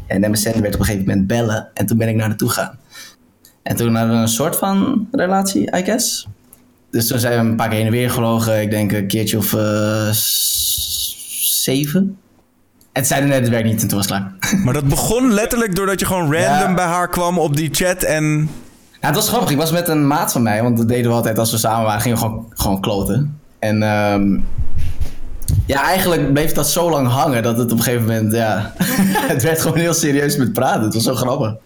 En 0.06 0.30
MSN 0.30 0.60
werd 0.60 0.74
op 0.74 0.80
een 0.80 0.86
gegeven 0.86 1.06
moment 1.06 1.26
bellen. 1.26 1.68
En 1.74 1.86
toen 1.86 1.98
ben 1.98 2.08
ik 2.08 2.14
naar 2.16 2.28
naartoe 2.28 2.48
gegaan. 2.48 2.78
En 3.62 3.76
toen 3.76 3.94
hadden 3.94 4.16
we 4.16 4.22
een 4.22 4.28
soort 4.28 4.56
van 4.56 5.08
relatie, 5.12 5.76
I 5.76 5.84
guess. 5.84 6.28
Dus 6.90 7.06
toen 7.06 7.18
zijn 7.18 7.44
we 7.44 7.50
een 7.50 7.56
paar 7.56 7.68
keer 7.68 7.76
heen 7.76 7.86
en 7.86 7.92
weer 7.92 8.10
gelogen. 8.10 8.60
Ik 8.60 8.70
denk 8.70 8.92
een 8.92 9.06
keertje 9.06 9.36
of 9.38 9.54
eh, 9.54 10.08
zeven. 11.62 12.18
En 12.92 13.02
toen 13.02 13.04
zeiden 13.04 13.30
net, 13.30 13.40
het 13.40 13.48
werkt 13.48 13.66
niet 13.66 13.82
en 13.82 13.88
toen 13.88 13.98
was 13.98 14.08
het 14.08 14.16
klaar. 14.16 14.32
maar 14.64 14.74
dat 14.74 14.88
begon 14.88 15.32
letterlijk 15.32 15.74
doordat 15.74 16.00
je 16.00 16.06
gewoon 16.06 16.32
random 16.32 16.68
Ja. 16.68 16.74
bij 16.74 16.84
haar 16.84 17.08
kwam 17.08 17.38
op 17.38 17.56
die 17.56 17.68
chat 17.72 18.02
en... 18.02 18.50
Het 19.00 19.14
was 19.14 19.28
grappig. 19.28 19.50
Ik 19.50 19.56
was 19.56 19.70
met 19.72 19.88
een 19.88 20.06
maat 20.06 20.32
van 20.32 20.42
mij, 20.42 20.62
want 20.62 20.76
dat 20.76 20.88
deden 20.88 21.10
we 21.10 21.16
altijd 21.16 21.38
als 21.38 21.50
we 21.50 21.58
samen 21.58 21.84
waren. 21.84 22.00
Gingen 22.00 22.18
we 22.18 22.24
gewoon, 22.24 22.46
gewoon 22.54 22.80
kloten. 22.80 23.39
En 23.60 23.82
ehm, 23.82 24.38
ja, 25.66 25.82
eigenlijk 25.82 26.32
bleef 26.32 26.52
dat 26.52 26.68
zo 26.68 26.90
lang 26.90 27.08
hangen 27.08 27.42
dat 27.42 27.58
het 27.58 27.72
op 27.72 27.78
een 27.78 27.84
gegeven 27.84 28.06
moment, 28.06 28.32
ja... 28.32 28.72
het 29.32 29.42
werd 29.42 29.60
gewoon 29.60 29.78
heel 29.78 29.94
serieus 29.94 30.36
met 30.36 30.52
praten. 30.52 30.82
Het 30.82 30.94
was 30.94 31.02
zo 31.02 31.14
grappig. 31.14 31.48
En 31.48 31.56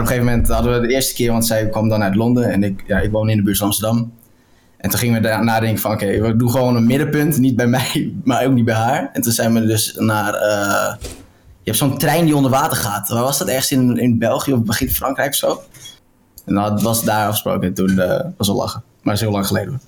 op 0.00 0.06
een 0.06 0.06
gegeven 0.06 0.24
moment 0.24 0.48
hadden 0.48 0.80
we 0.80 0.86
de 0.86 0.94
eerste 0.94 1.14
keer, 1.14 1.32
want 1.32 1.46
zij 1.46 1.68
kwam 1.68 1.88
dan 1.88 2.02
uit 2.02 2.14
Londen 2.14 2.52
en 2.52 2.62
ik, 2.62 2.84
ja, 2.86 2.98
ik 2.98 3.10
woon 3.10 3.28
in 3.28 3.36
de 3.36 3.42
buurt 3.42 3.56
van 3.56 3.66
Amsterdam. 3.66 4.12
En 4.76 4.90
toen 4.90 4.98
gingen 4.98 5.22
we 5.22 5.28
daar 5.28 5.44
nadenken 5.44 5.80
van, 5.80 5.92
oké, 5.92 6.20
we 6.20 6.36
doen 6.36 6.50
gewoon 6.50 6.76
een 6.76 6.86
middenpunt. 6.86 7.38
Niet 7.38 7.56
bij 7.56 7.66
mij, 7.76 8.12
maar 8.24 8.44
ook 8.46 8.52
niet 8.52 8.64
bij 8.64 8.74
haar. 8.74 9.10
En 9.12 9.22
toen 9.22 9.32
zijn 9.32 9.54
we 9.54 9.66
dus 9.66 9.94
naar... 9.98 10.34
eh, 10.34 10.94
je 11.62 11.70
hebt 11.70 11.76
zo'n 11.76 11.98
trein 11.98 12.24
die 12.24 12.36
onder 12.36 12.50
water 12.50 12.76
gaat. 12.76 13.08
Waar 13.08 13.22
was 13.22 13.38
dat? 13.38 13.48
Ergens 13.48 13.70
in, 13.70 13.96
in 13.96 14.18
België 14.18 14.52
of 14.52 14.62
begin 14.62 14.90
Frankrijk 14.90 15.28
of 15.28 15.34
zo? 15.34 15.62
En 16.46 16.54
dat 16.54 16.82
was 16.82 17.04
daar 17.04 17.26
afgesproken. 17.26 17.68
En 17.68 17.74
toen 17.74 17.98
eh, 17.98 18.24
was 18.36 18.46
het 18.46 18.56
lachen. 18.56 18.82
Maar 19.02 19.02
dat 19.02 19.14
is 19.14 19.20
heel 19.20 19.30
lang 19.30 19.46
geleden. 19.46 19.80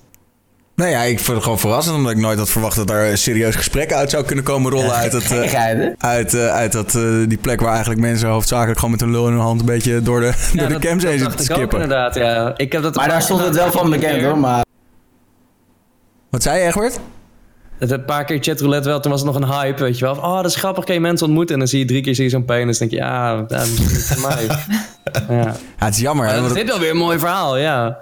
Nou 0.83 0.95
ja, 0.95 1.01
ik 1.01 1.19
vond 1.19 1.35
het 1.35 1.43
gewoon 1.43 1.59
verrassend, 1.59 1.95
omdat 1.95 2.11
ik 2.11 2.17
nooit 2.17 2.37
had 2.37 2.49
verwacht 2.49 2.75
dat 2.75 2.87
daar 2.87 3.09
een 3.09 3.17
serieus 3.17 3.55
gesprek 3.55 3.93
uit 3.93 4.09
zou 4.09 4.23
kunnen 4.23 4.43
komen 4.43 4.71
rollen 4.71 4.93
uit, 4.93 5.11
het, 5.13 5.31
eh, 5.31 5.85
uit, 5.97 6.33
eh, 6.33 6.47
uit 6.47 6.71
dat, 6.71 6.95
eh, 6.95 7.03
die 7.27 7.37
plek 7.37 7.59
waar 7.61 7.71
eigenlijk 7.71 8.01
mensen 8.01 8.29
hoofdzakelijk 8.29 8.75
gewoon 8.79 8.91
met 8.91 9.01
hun 9.01 9.11
lul 9.11 9.27
in 9.27 9.33
hun 9.33 9.41
hand 9.41 9.59
een 9.59 9.65
beetje 9.65 10.01
door 10.01 10.19
de, 10.19 10.25
door 10.53 10.61
Ja, 10.61 10.67
de 10.67 10.73
dat- 10.73 10.81
cams 10.81 11.03
heen 11.03 11.19
zitten 11.19 11.37
te 11.37 11.43
ik 11.43 11.49
ook 11.49 11.55
skippen. 11.57 11.81
inderdaad, 11.81 12.15
ja. 12.15 12.53
Ik 12.57 12.71
heb 12.71 12.81
dat 12.83 12.95
Maar 12.95 13.07
daar 13.07 13.21
stond 13.21 13.41
het 13.43 13.55
wel 13.55 13.71
van 13.71 13.89
bekend 13.89 14.21
hoor. 14.23 14.37
Maar 14.37 14.63
Wat 16.29 16.43
zei 16.43 16.59
je, 16.59 16.65
Egbert? 16.67 16.99
Het 17.77 17.91
een 17.91 18.05
paar 18.05 18.25
keer 18.25 18.37
chatroulette 18.41 18.89
wel, 18.89 18.99
toen 18.99 19.11
was 19.11 19.21
het 19.21 19.33
nog 19.33 19.41
een 19.41 19.51
hype, 19.51 19.83
weet 19.83 19.97
je 19.99 20.05
wel. 20.05 20.15
Van, 20.15 20.23
Oh, 20.23 20.35
dat 20.35 20.45
is 20.45 20.55
grappig, 20.55 20.83
kan 20.83 20.93
je 20.95 21.01
mensen 21.01 21.25
ontmoeten. 21.27 21.53
En 21.53 21.59
dan 21.59 21.67
zie 21.69 21.79
je 21.79 21.85
drie 21.85 22.01
keer 22.01 22.15
zie 22.15 22.23
je 22.23 22.29
zo'n 22.29 22.45
penis. 22.45 22.77
Dan 22.77 22.87
denk 22.87 23.01
je, 23.01 23.07
ja, 23.07 23.41
dat 23.41 23.61
is 23.61 23.79
niet 23.79 24.05
voor 24.05 24.29
mij. 24.29 24.47
Ja. 25.29 25.35
Ja, 25.35 25.55
het 25.85 25.93
is 25.95 25.99
jammer. 26.01 26.25
Maar 26.25 26.33
dat 26.35 26.43
is 26.43 26.49
het, 26.49 26.59
dit 26.59 26.67
wel 26.69 26.79
weer 26.79 26.89
een 26.89 26.97
mooi 26.97 27.19
verhaal, 27.19 27.57
ja. 27.57 27.97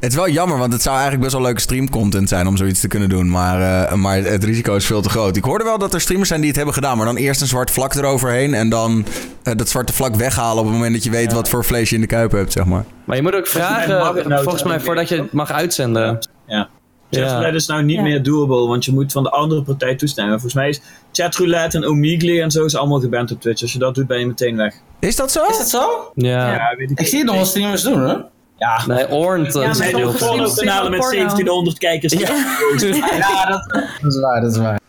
Het 0.00 0.10
is 0.10 0.16
wel 0.16 0.28
jammer, 0.28 0.58
want 0.58 0.72
het 0.72 0.82
zou 0.82 0.94
eigenlijk 0.94 1.24
best 1.24 1.36
wel 1.36 1.44
leuke 1.46 1.60
streamcontent 1.60 2.28
zijn 2.28 2.46
om 2.46 2.56
zoiets 2.56 2.80
te 2.80 2.88
kunnen 2.88 3.08
doen. 3.08 3.30
Maar, 3.30 3.84
eh, 3.88 3.94
maar 3.94 4.16
het 4.16 4.44
risico 4.44 4.74
is 4.74 4.86
veel 4.86 5.02
te 5.02 5.08
groot. 5.08 5.36
Ik 5.36 5.44
hoorde 5.44 5.64
wel 5.64 5.78
dat 5.78 5.94
er 5.94 6.00
streamers 6.00 6.28
zijn 6.28 6.40
die 6.40 6.48
het 6.48 6.56
hebben 6.56 6.74
gedaan, 6.74 6.96
maar 6.96 7.06
dan 7.06 7.16
eerst 7.16 7.40
een 7.40 7.46
zwart 7.46 7.70
vlak 7.70 7.94
eroverheen 7.94 8.54
en 8.54 8.68
dan 8.68 9.04
eh, 9.42 9.54
dat 9.56 9.68
zwarte 9.68 9.92
vlak 9.92 10.14
weghalen 10.14 10.58
op 10.58 10.64
het 10.64 10.74
moment 10.74 10.92
dat 10.94 11.04
je 11.04 11.10
weet 11.10 11.32
wat 11.32 11.48
voor 11.48 11.64
vlees 11.64 11.88
je 11.88 11.94
in 11.94 12.00
de 12.00 12.06
kuip 12.06 12.30
hebt, 12.32 12.52
zeg 12.52 12.64
maar. 12.64 12.84
Maar 13.04 13.16
je 13.16 13.22
moet 13.22 13.34
ook 13.34 13.46
vragen, 13.46 14.24
volgens 14.42 14.62
mij, 14.62 14.80
voordat 14.80 15.08
je 15.08 15.16
het 15.16 15.32
mag 15.32 15.50
uitzenden. 15.50 16.18
Ja. 16.46 16.68
Ja. 17.08 17.20
Chatroulette 17.22 17.56
is 17.56 17.66
nou 17.66 17.82
niet 17.82 17.96
Ja. 17.96 18.02
meer 18.02 18.22
doable, 18.22 18.66
want 18.66 18.84
je 18.84 18.92
moet 18.92 19.12
van 19.12 19.22
de 19.22 19.30
andere 19.30 19.62
partij 19.62 19.94
toestemmen. 19.96 20.32
Volgens 20.32 20.54
mij 20.54 20.68
is 20.68 20.80
chatroulette 21.12 21.76
en 21.76 21.84
Omegle 21.84 22.42
en 22.42 22.50
zo 22.50 22.64
is 22.64 22.76
allemaal 22.76 23.00
geband 23.00 23.30
op 23.32 23.40
Twitch. 23.40 23.62
Als 23.62 23.72
je 23.72 23.78
dat 23.78 23.94
doet, 23.94 24.06
ben 24.06 24.18
je 24.18 24.26
meteen 24.26 24.56
weg. 24.56 24.74
Is 25.00 25.16
dat 25.16 25.32
zo? 25.32 25.44
is 25.44 25.58
dat 25.58 25.68
zo? 25.68 26.10
Ja. 26.14 26.52
Ja, 26.52 26.74
weet 26.76 26.90
ik. 26.90 27.00
Ik 27.00 27.06
zie 27.06 27.18
het 27.18 27.26
nog 27.26 27.36
wel 27.36 27.44
streamers 27.44 27.82
doen 27.82 28.00
hoor. 28.00 28.24
Ja, 28.60 28.86
Nee, 28.86 29.08
Ornt. 29.08 29.54
Ja, 29.54 29.60
er 29.62 29.74
zijn 29.74 30.04
ook 30.04 30.16
kanalen 30.18 30.42
met 30.42 30.50
streamen 30.50 30.90
porno. 30.98 31.10
1700 31.10 31.78
kijkers. 31.78 32.12
Ja, 32.12 33.46
dat, 33.48 33.68
dat 34.02 34.12
is 34.14 34.20
waar, 34.20 34.40
dat 34.40 34.50
is 34.50 34.58
waar. 34.58 34.80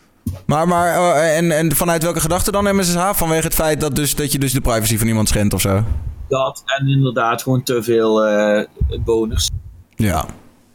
Maar, 0.46 0.68
maar 0.68 1.16
eh, 1.16 1.38
en, 1.38 1.52
en 1.52 1.76
vanuit 1.76 2.04
welke 2.04 2.20
gedachte 2.20 2.52
dan 2.52 2.76
MSSH? 2.76 3.10
Vanwege 3.14 3.44
het 3.44 3.54
feit 3.54 3.82
dat, 3.82 3.96
dus, 3.96 4.16
dat 4.16 4.32
je 4.32 4.40
dus 4.40 4.52
de 4.54 4.62
privacy 4.62 4.98
van 4.98 5.08
iemand 5.08 5.28
schendt 5.28 5.54
of 5.54 5.62
zo? 5.62 5.84
Dat 6.28 6.64
en 6.66 6.88
inderdaad 6.88 7.42
gewoon 7.44 7.64
te 7.64 7.84
veel 7.84 8.26
eh 8.26 8.66
bonus. 9.06 9.50
Ja. 9.96 10.26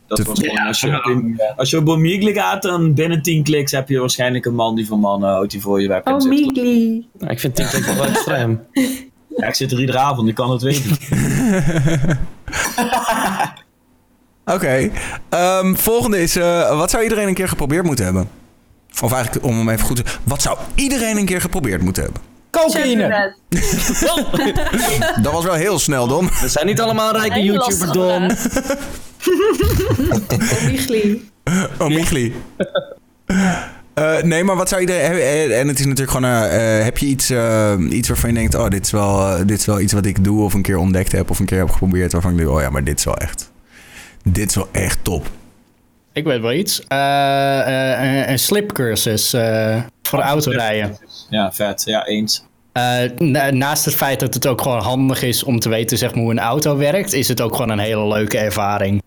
Dat 0.06 0.18
was 0.22 0.38
gewoon, 0.40 0.66
als, 0.66 0.80
je, 0.80 1.02
op- 1.04 1.54
als 1.56 1.70
je 1.70 1.78
op 1.78 1.88
Omegle 1.88 2.32
gaat, 2.32 2.62
dan 2.62 2.94
binnen 2.94 3.22
10 3.22 3.42
kliks 3.42 3.72
heb 3.72 3.88
je 3.88 3.98
waarschijnlijk 3.98 4.44
een 4.44 4.54
man 4.54 4.74
die 4.74 4.86
van 4.86 5.00
mannen 5.00 5.30
houdt 5.30 5.50
die 5.50 5.60
voor 5.60 5.82
je 5.82 5.88
webcam 5.88 6.14
Oh, 6.14 6.20
zit. 6.20 6.56
Ja, 7.18 7.28
ik 7.28 7.40
vind 7.40 7.54
TikTok 7.54 7.84
wel 7.84 8.04
extreem. 8.04 8.60
Ja, 9.36 9.46
ik 9.46 9.54
zit 9.54 9.72
er 9.72 9.80
iedere 9.80 9.98
avond, 9.98 10.28
ik 10.28 10.34
kan 10.34 10.50
het 10.50 10.62
weten. 10.62 10.96
Oké. 14.54 14.90
Ehm, 15.28 15.74
volgende 15.74 16.22
is, 16.22 16.36
eh, 16.36 16.78
wat 16.78 16.90
zou 16.90 17.02
iedereen 17.02 17.28
een 17.28 17.34
keer 17.34 17.48
geprobeerd 17.48 17.84
moeten 17.84 18.04
hebben? 18.04 18.28
Of 19.02 19.12
eigenlijk, 19.12 19.44
om 19.44 19.58
hem 19.58 19.68
even 19.68 19.86
goed 19.86 19.96
te... 19.96 20.04
Wat 20.24 20.42
zou 20.42 20.58
iedereen 20.74 21.16
een 21.16 21.24
keer 21.24 21.40
geprobeerd 21.40 21.82
moeten 21.82 22.02
hebben? 22.02 22.22
Cocaïne! 22.50 23.34
Dat 25.22 25.32
was 25.32 25.44
wel 25.44 25.54
heel 25.54 25.78
snel, 25.78 26.06
Don. 26.06 26.30
We 26.40 26.48
zijn 26.48 26.66
niet 26.66 26.80
allemaal 26.80 27.16
rijke 27.16 27.42
YouTubers, 27.42 27.92
Don. 27.92 28.30
Migli. 30.66 31.30
Oh, 31.78 31.88
Michli. 31.88 32.34
Eh, 33.96 34.22
nee, 34.22 34.44
maar 34.44 34.56
wat 34.56 34.68
zou 34.68 34.80
iedereen... 34.80 35.10
eh, 35.12 35.60
En 35.60 35.68
het 35.68 35.78
is 35.78 35.84
natuurlijk 35.86 36.10
gewoon... 36.16 36.30
eh, 36.30 36.78
eh, 36.78 36.84
heb 36.84 36.98
je 36.98 37.06
iets, 37.06 37.30
eh, 37.30 37.74
iets 37.90 38.08
waarvan 38.08 38.30
je 38.30 38.36
denkt... 38.36 38.54
Oh, 38.54 38.68
dit 38.68 38.84
is, 38.84 38.90
wel, 38.90 39.46
dit 39.46 39.58
is 39.58 39.66
wel 39.66 39.80
iets 39.80 39.92
wat 39.92 40.06
ik 40.06 40.24
doe 40.24 40.42
of 40.44 40.54
een 40.54 40.62
keer 40.62 40.76
ontdekt 40.76 41.12
heb... 41.12 41.30
of 41.30 41.38
een 41.38 41.46
keer 41.46 41.58
heb 41.58 41.70
geprobeerd 41.70 42.12
waarvan 42.12 42.30
ik 42.30 42.36
denk... 42.36 42.50
Oh 42.50 42.60
ja, 42.60 42.70
maar 42.70 42.84
dit 42.84 42.98
is 42.98 43.04
wel 43.04 43.16
echt... 43.16 43.50
Dit 44.24 44.48
is 44.48 44.54
wel 44.54 44.68
echt 44.72 44.98
top. 45.02 45.26
Ik 46.12 46.24
weet 46.24 46.40
wel 46.40 46.52
iets. 46.52 46.82
Eh, 46.88 47.60
eh, 47.92 48.04
een- 48.24 48.30
een 48.30 48.38
slipcursus 48.38 49.32
eh, 49.32 49.76
voor 50.02 50.20
autorijden. 50.20 50.96
Ja, 51.30 51.52
vet. 51.52 51.82
Ja, 51.84 52.06
eens. 52.06 52.44
Eh, 52.72 53.10
na- 53.18 53.50
naast 53.50 53.84
het 53.84 53.94
feit 53.94 54.20
dat 54.20 54.34
het 54.34 54.46
ook 54.46 54.60
gewoon 54.62 54.80
handig 54.82 55.22
is 55.22 55.42
om 55.44 55.58
te 55.60 55.68
weten 55.68 55.98
zeg 55.98 56.14
maar, 56.14 56.22
hoe 56.22 56.30
een 56.30 56.38
auto 56.38 56.76
werkt, 56.76 57.12
is 57.12 57.28
het 57.28 57.40
ook 57.40 57.52
gewoon 57.54 57.70
een 57.70 57.78
hele 57.78 58.08
leuke 58.08 58.38
ervaring. 58.38 59.02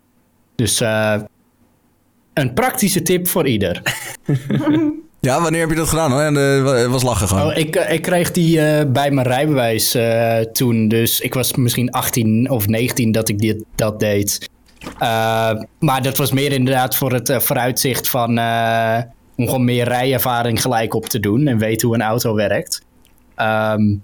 Dus 0.56 0.82
eh, 0.82 1.16
een 2.40 2.54
praktische 2.54 3.02
tip 3.02 3.28
voor 3.28 3.48
ieder. 3.48 3.82
Ja, 5.22 5.42
wanneer 5.42 5.60
heb 5.60 5.70
je 5.70 5.76
dat 5.76 5.88
gedaan? 5.88 6.12
hoor? 6.12 6.22
En 6.22 6.38
eh, 6.38 6.92
was 6.92 7.04
lachen 7.04 7.28
gewoon. 7.28 7.46
Oh, 7.46 7.58
ik, 7.58 7.76
eh, 7.76 7.94
ik 7.94 8.02
kreeg 8.02 8.32
die 8.32 8.62
eh, 8.62 8.92
bij 8.92 9.12
mijn 9.12 9.28
rijbewijs 9.28 9.96
eh, 9.96 10.40
toen. 10.40 10.88
Dus 10.88 11.20
ik 11.20 11.34
was 11.34 11.54
misschien 11.54 11.92
18 11.92 12.50
of 12.50 12.68
19 12.68 13.12
dat 13.12 13.30
ik 13.30 13.40
dit, 13.40 13.64
dat 13.76 14.00
deed. 14.00 14.50
Maar 15.80 16.02
dat 16.02 16.18
was 16.18 16.32
meer 16.32 16.52
inderdaad 16.52 16.96
voor 16.96 17.14
het 17.14 17.34
vooruitzicht 17.44 18.10
van... 18.10 18.30
om 19.36 19.46
gewoon 19.46 19.64
meer 19.64 19.88
rijervaring 19.88 20.62
gelijk 20.62 20.94
op 20.94 21.06
te 21.06 21.20
doen. 21.20 21.48
En 21.48 21.58
weten 21.58 21.88
hoe 21.88 21.98
een 21.98 22.04
auto 22.04 22.36
werkt. 22.36 22.82
Ehm, 23.36 23.96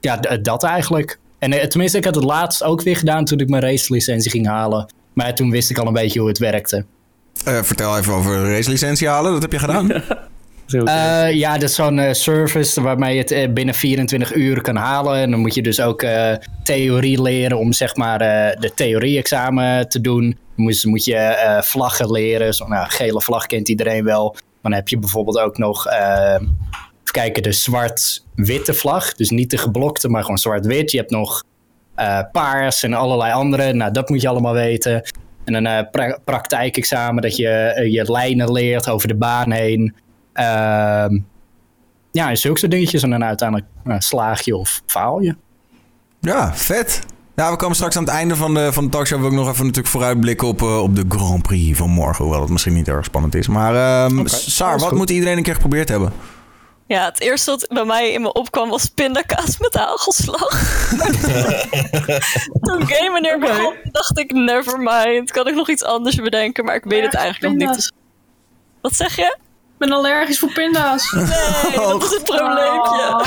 ja, 0.00 0.16
dat 0.42 0.64
eigenlijk. 0.64 1.18
En 1.38 1.68
tenminste, 1.68 1.98
ik 1.98 2.04
had 2.04 2.14
het 2.14 2.24
laatst 2.24 2.62
ook 2.62 2.82
weer 2.82 2.96
gedaan 2.96 3.24
toen 3.24 3.38
ik 3.38 3.48
mijn 3.48 3.62
racelicentie 3.62 4.30
ging 4.30 4.46
halen. 4.46 4.92
Maar 5.12 5.34
toen 5.34 5.50
wist 5.50 5.70
ik 5.70 5.78
al 5.78 5.86
een 5.86 5.92
beetje 5.92 6.18
hoe 6.18 6.28
het 6.28 6.38
werkte. 6.38 6.84
Eh, 7.44 7.62
vertel 7.62 7.98
even 7.98 8.12
over 8.12 8.50
racelicentie 8.54 9.08
halen. 9.08 9.32
Dat 9.32 9.42
heb 9.42 9.52
je 9.52 9.58
gedaan. 9.58 10.02
Zo, 10.66 10.84
Eh, 10.84 11.32
ja, 11.32 11.52
dat 11.52 11.68
is 11.68 11.74
zo'n 11.74 11.98
eh, 11.98 12.12
service 12.12 12.80
waarmee 12.82 13.16
je 13.16 13.34
het 13.34 13.54
binnen 13.54 13.74
24 13.74 14.34
uur 14.34 14.60
kan 14.60 14.76
halen. 14.76 15.14
En 15.16 15.30
dan 15.30 15.40
moet 15.40 15.54
je 15.54 15.62
dus 15.62 15.80
ook 15.80 16.02
eh, 16.02 16.32
theorie 16.62 17.22
leren 17.22 17.58
om 17.58 17.72
zeg 17.72 17.96
maar 17.96 18.20
eh, 18.20 18.60
de 18.60 18.74
theorie-examen 18.74 19.88
te 19.88 20.00
doen. 20.00 20.22
Dan 20.56 20.64
moet, 20.64 20.84
moet 20.84 21.04
je 21.04 21.14
eh, 21.16 21.62
vlaggen 21.62 22.10
leren. 22.10 22.54
Zo'n 22.54 22.68
nou, 22.68 22.90
gele 22.90 23.20
vlag 23.20 23.46
kent 23.46 23.68
iedereen 23.68 24.04
wel. 24.04 24.36
Dan 24.62 24.72
heb 24.72 24.88
je 24.88 24.98
bijvoorbeeld 24.98 25.38
ook 25.38 25.58
nog, 25.58 25.86
eh, 25.86 26.34
even 26.34 27.12
kijken, 27.12 27.42
de 27.42 27.52
zwart-witte 27.52 28.74
vlag. 28.74 29.14
Dus 29.14 29.30
niet 29.30 29.50
de 29.50 29.58
geblokte, 29.58 30.08
maar 30.08 30.22
gewoon 30.22 30.38
zwart-wit. 30.38 30.90
Je 30.90 30.98
hebt 30.98 31.10
nog 31.10 31.42
eh, 31.94 32.18
paars 32.32 32.82
en 32.82 32.92
allerlei 32.94 33.32
andere. 33.32 33.72
Nou, 33.72 33.92
dat 33.92 34.08
moet 34.08 34.20
je 34.20 34.28
allemaal 34.28 34.52
weten. 34.54 35.02
En 35.44 35.54
een 35.54 35.66
eh, 35.66 35.90
pra- 35.90 36.18
praktijkexamen 36.24 37.22
dat 37.22 37.36
je 37.36 37.48
eh, 37.48 37.92
je 37.92 38.12
lijnen 38.12 38.52
leert 38.52 38.88
over 38.88 39.08
de 39.08 39.14
baan 39.16 39.50
heen. 39.50 39.94
Ehm, 40.32 41.18
ja, 42.12 42.28
en 42.28 42.36
zulke 42.36 42.58
soort 42.58 42.70
dingetjes. 42.70 43.02
En 43.02 43.10
dan 43.10 43.24
uiteindelijk 43.24 43.68
nou, 43.84 44.00
slaag 44.00 44.40
je 44.40 44.56
of 44.56 44.82
faal 44.86 45.20
je. 45.20 45.36
Ja, 46.20 46.54
vet. 46.54 47.00
Ja, 47.36 47.50
we 47.50 47.56
komen 47.56 47.76
straks 47.76 47.96
aan 47.96 48.04
het 48.04 48.12
einde 48.12 48.36
van 48.36 48.54
de, 48.54 48.72
van 48.72 48.84
de 48.84 48.90
talkshow. 48.90 49.24
Ik 49.24 49.32
nog 49.32 49.48
even 49.48 49.60
natuurlijk 49.60 49.92
vooruitblikken 49.92 50.48
op, 50.48 50.62
eh, 50.62 50.82
op 50.82 50.96
de 50.96 51.04
Grand 51.08 51.42
Prix 51.42 51.78
van 51.78 51.90
morgen. 51.90 52.24
Hoewel 52.24 52.42
het 52.42 52.50
misschien 52.50 52.72
niet 52.74 52.88
erg 52.88 53.04
spannend 53.04 53.34
is. 53.34 53.48
Maar 53.48 54.06
Oké, 54.12 54.28
Saar, 54.28 54.78
wat 54.78 54.88
goed. 54.88 54.98
moet 54.98 55.10
iedereen 55.10 55.36
een 55.36 55.42
keer 55.42 55.54
geprobeerd 55.54 55.88
hebben? 55.88 56.12
Ja, 56.92 57.04
het 57.04 57.20
eerste 57.20 57.50
wat 57.50 57.66
bij 57.68 57.84
mij 57.84 58.10
in 58.10 58.22
me 58.22 58.32
opkwam 58.32 58.68
was 58.68 58.86
pindakaas 58.86 59.58
met 59.58 59.74
hagelslag. 59.74 60.50
Toen 62.66 62.86
game 62.86 63.10
meneer 63.12 63.38
begon, 63.38 63.74
dacht 63.92 64.18
ik, 64.18 64.32
never 64.32 64.78
mind. 64.78 65.30
Kan 65.30 65.48
ik 65.48 65.54
nog 65.54 65.68
iets 65.68 65.84
anders 65.84 66.16
bedenken, 66.16 66.64
maar 66.64 66.74
ik 66.74 66.84
weet 66.84 67.04
het 67.04 67.14
eigenlijk 67.14 67.54
nog 67.54 67.68
niet. 67.68 67.76
Dus- 67.76 67.92
Wat 68.80 68.94
zeg 68.94 69.16
je? 69.16 69.36
Ik 69.72 69.78
ben 69.78 69.92
allergisch 69.92 70.38
voor 70.38 70.52
pinda's. 70.52 71.12
Nee, 71.12 71.26
dat 71.74 72.02
is 72.02 72.10
het 72.10 72.22
probleempje. 72.22 73.24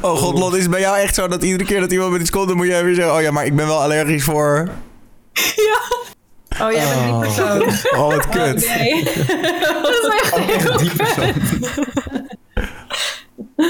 Oh 0.08 0.18
god, 0.18 0.38
Lot, 0.38 0.54
is 0.54 0.62
het 0.62 0.70
bij 0.70 0.80
jou 0.80 0.98
echt 0.98 1.14
zo 1.14 1.28
dat 1.28 1.42
iedere 1.42 1.64
keer 1.64 1.80
dat 1.80 1.92
iemand 1.92 2.12
met 2.12 2.20
iets 2.20 2.30
komt... 2.30 2.48
dan 2.48 2.56
moet 2.56 2.66
jij 2.66 2.84
weer 2.84 2.94
zeggen... 2.94 3.14
oh 3.14 3.22
ja, 3.22 3.30
maar 3.30 3.44
ik 3.44 3.56
ben 3.56 3.66
wel 3.66 3.82
allergisch 3.82 4.24
voor... 4.24 4.68
Oh, 6.60 6.72
jij 6.72 6.84
bent 6.88 7.04
die 7.04 7.18
persoon. 7.18 7.62
Oh, 8.00 8.14
wat 8.14 8.28
kut. 8.28 8.68
Nee. 8.68 9.04
dat 9.82 9.88
is 9.88 10.20
echt 10.22 10.36
heel 10.36 10.76
Die 10.76 10.90
persoon. 10.96 11.32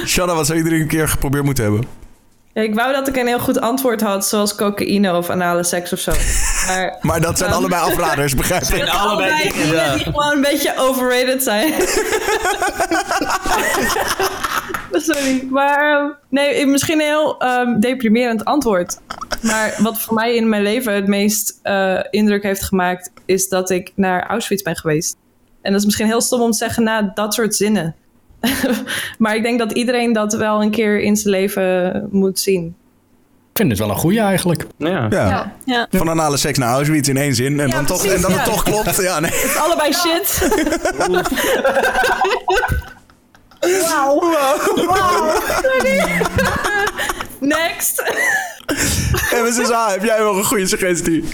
Shanna, 0.06 0.34
wat 0.34 0.46
zou 0.46 0.58
iedereen 0.58 0.80
een 0.80 0.86
keer 0.86 1.08
geprobeerd 1.08 1.44
moeten 1.44 1.64
hebben? 1.64 1.84
Ja, 2.54 2.62
ik 2.62 2.74
wou 2.74 2.92
dat 2.92 3.08
ik 3.08 3.16
een 3.16 3.26
heel 3.26 3.40
goed 3.40 3.60
antwoord 3.60 4.00
had, 4.00 4.26
zoals 4.26 4.54
cocaïne 4.54 5.16
of 5.16 5.30
anale 5.30 5.64
seks 5.64 5.92
of 5.92 5.98
zo. 5.98 6.12
Maar 6.66 6.96
Maar 7.10 7.20
dat 7.20 7.38
zijn 7.38 7.52
allebei 7.52 7.82
afraders, 7.82 8.34
begrijp 8.34 8.62
ik. 8.62 8.80
En 8.80 8.88
allebei 8.88 9.30
allebei 9.30 9.64
dingen, 9.64 9.94
die 9.94 10.04
gewoon 10.04 10.32
een 10.32 10.40
beetje 10.40 10.74
overrated 10.76 11.42
zijn. 11.42 11.72
Sorry, 15.08 15.46
maar 15.50 16.18
nee, 16.28 16.66
misschien 16.66 17.00
een 17.00 17.06
heel 17.06 17.38
ehm, 17.38 17.80
deprimerend 17.80 18.44
antwoord. 18.44 18.98
Maar 19.42 19.74
wat 19.78 20.00
voor 20.00 20.14
mij 20.14 20.34
in 20.34 20.48
mijn 20.48 20.62
leven 20.62 20.94
het 20.94 21.06
meest 21.06 21.58
eh, 21.62 22.00
indruk 22.10 22.42
heeft 22.42 22.62
gemaakt, 22.62 23.12
is 23.26 23.48
dat 23.48 23.70
ik 23.70 23.92
naar 23.94 24.26
Auschwitz 24.26 24.62
ben 24.62 24.76
geweest. 24.76 25.16
En 25.62 25.70
dat 25.70 25.80
is 25.80 25.86
misschien 25.86 26.06
heel 26.06 26.20
stom 26.20 26.40
om 26.40 26.50
te 26.50 26.56
zeggen 26.56 26.82
na 26.82 27.12
dat 27.14 27.34
soort 27.34 27.54
zinnen. 27.54 27.94
maar 29.18 29.36
ik 29.36 29.42
denk 29.42 29.58
dat 29.58 29.72
iedereen 29.72 30.12
dat 30.12 30.32
wel 30.32 30.62
een 30.62 30.70
keer 30.70 31.00
in 31.00 31.16
zijn 31.16 31.34
leven 31.34 32.08
moet 32.10 32.38
zien. 32.38 32.74
Ik 33.50 33.58
vind 33.58 33.70
het 33.70 33.78
wel 33.78 33.90
een 33.90 33.96
goeie 33.96 34.20
eigenlijk. 34.20 34.66
Ja. 34.76 34.88
Ja. 34.88 35.28
Ja. 35.28 35.52
Ja. 35.64 35.86
Van 35.90 36.08
anale 36.08 36.36
seks 36.36 36.58
naar 36.58 36.74
Auschwitz 36.74 37.08
in 37.08 37.16
één 37.16 37.34
zin. 37.34 37.60
En, 37.60 37.68
Ja, 37.68 37.74
dan, 37.74 37.86
toch, 37.86 38.06
en 38.06 38.20
dat 38.20 38.30
ja. 38.30 38.36
het 38.36 38.44
toch 38.44 38.62
klopt. 38.62 38.96
Ja, 38.96 39.20
nee. 39.20 39.30
Het 39.30 39.44
is 39.44 39.56
allebei 39.56 39.92
shit. 39.92 40.50
Wauw. 43.70 44.20
Next. 47.40 47.98
En 49.32 49.42
we 49.44 49.52
zeggen, 49.54 49.74
ah, 49.76 49.90
heb 49.90 50.04
jij 50.04 50.18
wel 50.18 50.36
een 50.36 50.44
goede 50.44 50.66
suggestie? 50.66 51.24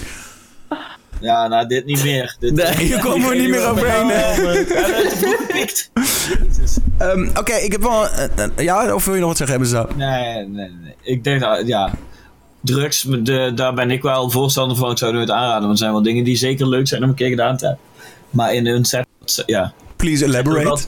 Ja, 1.21 1.47
nou, 1.47 1.67
dit 1.67 1.85
niet 1.85 2.03
meer. 2.03 2.35
Dit, 2.39 2.53
Nee, 2.53 2.75
hier 2.75 2.99
komen 2.99 3.29
we 3.29 3.35
niet 3.35 3.49
meer 3.49 3.67
overheen, 3.67 4.07
hè? 4.09 4.35
We 4.35 4.41
hebben 4.41 4.57
het 4.57 5.09
te 5.09 5.15
vroeg 5.17 5.35
gepikt. 5.37 5.89
Ehm, 6.97 7.29
Oké, 7.37 7.53
ik 7.53 7.71
heb 7.71 7.81
wel... 7.81 8.07
ja, 8.57 8.93
of 8.93 9.05
wil 9.05 9.13
je 9.13 9.19
nog 9.19 9.29
wat 9.29 9.37
zeggen, 9.37 9.59
hebben 9.59 9.77
ze? 9.77 9.95
Nee, 9.95 10.47
nee, 10.47 10.69
nee. 10.81 10.95
Ik 11.01 11.23
denk 11.23 11.39
dat, 11.41 11.67
ja. 11.67 11.91
Drugs, 12.61 13.01
de, 13.01 13.51
daar 13.55 13.73
ben 13.73 13.91
ik 13.91 14.01
wel 14.01 14.29
voorstander 14.29 14.77
van. 14.77 14.91
Ik 14.91 14.97
zou 14.97 15.11
het 15.11 15.19
nooit 15.19 15.39
aanraden. 15.39 15.59
Want 15.59 15.69
het 15.69 15.79
zijn 15.79 15.91
wel 15.91 16.01
dingen 16.01 16.23
die 16.23 16.35
zeker 16.35 16.67
leuk 16.67 16.87
zijn 16.87 17.03
om 17.03 17.09
een 17.09 17.15
keer 17.15 17.29
gedaan 17.29 17.57
te 17.57 17.65
hebben. 17.65 17.83
Maar 18.29 18.53
in 18.53 18.67
een 18.67 18.85
set, 18.85 19.07
ja. 19.45 19.73
Please 19.95 20.25
elaborate. 20.25 20.83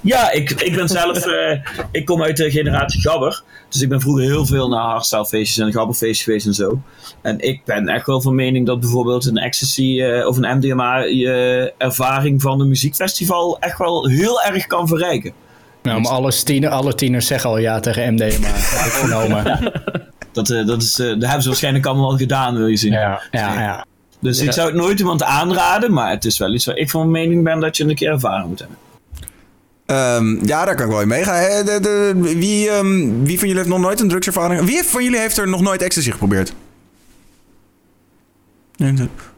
Ja, 0.00 0.30
ik, 0.32 0.50
ik 0.50 0.74
ben 0.74 0.88
zelf, 0.88 1.26
eh, 1.26 1.58
ik 1.90 2.04
kom 2.04 2.22
uit 2.22 2.36
de 2.36 2.50
generatie 2.50 3.00
gabber. 3.00 3.42
Dus 3.68 3.82
ik 3.82 3.88
ben 3.88 4.00
vroeger 4.00 4.24
heel 4.24 4.46
veel 4.46 4.68
naar 4.68 4.82
hardstyle 4.82 5.26
feestjes 5.26 5.58
en 5.66 5.72
gabberfeestjes 5.72 6.22
geweest 6.22 6.46
en 6.46 6.54
zo. 6.54 6.80
En 7.22 7.38
ik 7.38 7.64
ben 7.64 7.88
echt 7.88 8.06
wel 8.06 8.20
van 8.20 8.34
mening 8.34 8.66
dat 8.66 8.80
bijvoorbeeld 8.80 9.26
een 9.26 9.36
ecstasy 9.36 10.00
eh, 10.02 10.26
of 10.26 10.36
een 10.36 10.56
MDMA 10.56 10.98
je 10.98 11.72
ervaring 11.78 12.42
van 12.42 12.60
een 12.60 12.68
muziekfestival 12.68 13.58
echt 13.60 13.78
wel 13.78 14.08
heel 14.08 14.42
erg 14.42 14.66
kan 14.66 14.88
verrijken. 14.88 15.32
Nou, 15.82 16.00
maar 16.00 16.12
alle, 16.12 16.32
tiener, 16.44 16.70
alle 16.70 16.94
tieners 16.94 17.26
zeggen 17.26 17.50
al 17.50 17.58
ja 17.58 17.80
tegen 17.80 18.14
MDMA. 18.14 18.24
Heb 18.46 18.86
ik 18.86 18.92
vernomen. 19.06 19.72
Dat, 20.32 20.50
eh, 20.50 20.66
dat, 20.66 20.82
is, 20.82 20.98
eh, 20.98 21.06
dat 21.06 21.22
hebben 21.22 21.42
ze 21.42 21.48
waarschijnlijk 21.48 21.86
allemaal 21.86 22.10
al 22.10 22.16
gedaan, 22.16 22.56
wil 22.56 22.66
je 22.66 22.76
zien. 22.76 22.92
Ja, 22.92 23.22
ja, 23.30 23.60
ja. 23.60 23.86
Dus 24.20 24.38
Ja. 24.38 24.44
ik 24.44 24.52
zou 24.52 24.66
het 24.66 24.76
nooit 24.76 24.98
iemand 24.98 25.22
aanraden, 25.22 25.92
maar 25.92 26.10
het 26.10 26.24
is 26.24 26.38
wel 26.38 26.54
iets 26.54 26.64
waar 26.64 26.76
ik 26.76 26.90
van 26.90 27.10
mening 27.10 27.44
ben 27.44 27.60
dat 27.60 27.76
je 27.76 27.84
een 27.84 27.94
keer 27.94 28.10
ervaren 28.10 28.48
moet 28.48 28.58
hebben. 28.58 28.76
Ehm, 29.88 30.46
ja, 30.46 30.64
daar 30.64 30.74
kan 30.74 30.84
ik 30.84 30.90
wel 30.90 31.00
in 31.00 31.08
meegaan. 31.08 31.34
Eh, 31.34 31.64
de, 31.64 31.80
de, 31.80 32.12
wie, 32.38 32.70
ehm, 32.70 33.22
wie 33.22 33.38
van 33.38 33.48
jullie 33.48 33.56
heeft 33.56 33.68
nog 33.68 33.80
nooit 33.80 34.00
een 34.00 34.08
drugservaring? 34.08 34.64
Wie 34.64 34.82
van 34.82 35.04
jullie 35.04 35.18
heeft 35.18 35.36
er 35.36 35.48
nog 35.48 35.60
nooit 35.60 35.82
ecstasy 35.82 36.10
geprobeerd? 36.10 36.52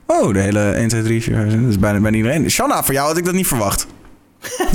Oh, 0.06 0.32
de 0.32 0.40
hele 0.40 0.72
1, 0.72 0.88
2, 0.88 1.02
3, 1.02 1.22
4. 1.22 1.44
Dat 1.44 1.68
is 1.68 1.78
bijna, 1.78 2.00
bijna 2.00 2.16
iedereen. 2.16 2.50
Shanna, 2.50 2.82
voor 2.82 2.94
jou 2.94 3.06
had 3.06 3.16
ik 3.16 3.24
dat 3.24 3.34
niet 3.34 3.46
verwacht. 3.46 3.86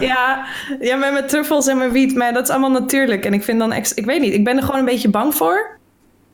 ja, 0.00 0.46
ja, 0.80 0.96
met 0.96 1.12
mijn 1.12 1.26
truffels 1.26 1.66
en 1.66 1.78
mijn 1.78 1.92
wiet, 1.92 2.14
maar 2.14 2.32
dat 2.32 2.42
is 2.42 2.50
allemaal 2.50 2.80
natuurlijk. 2.80 3.24
En 3.24 3.32
ik 3.32 3.44
vind 3.44 3.58
dan, 3.58 3.72
ex 3.72 3.94
ik 3.94 4.04
weet 4.04 4.20
niet, 4.20 4.34
ik 4.34 4.44
ben 4.44 4.56
er 4.56 4.62
gewoon 4.62 4.78
een 4.78 4.86
beetje 4.86 5.10
bang 5.10 5.34
voor. 5.34 5.78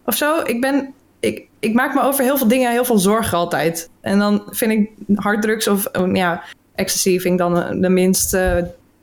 Of 0.05 0.15
zo. 0.15 0.41
Ik 0.45 0.61
ben, 0.61 0.95
ik, 1.21 1.47
ik 1.61 1.75
maak 1.75 1.95
me 1.95 2.03
over 2.03 2.25
heel 2.25 2.39
veel 2.39 2.49
dingen 2.49 2.71
heel 2.71 2.85
veel 2.85 2.99
zorgen 2.99 3.39
altijd. 3.39 3.91
En 4.01 4.19
dan 4.19 4.43
vind 4.51 4.73
ik 4.73 4.91
harddrugs 5.15 5.69
of, 5.69 5.87
oh, 5.93 6.15
ja, 6.15 6.43
ecstasy 6.83 7.37
dan 7.37 7.63
eh, 7.63 7.81
de 7.81 7.89
minst 7.89 8.35
eh, 8.35 8.57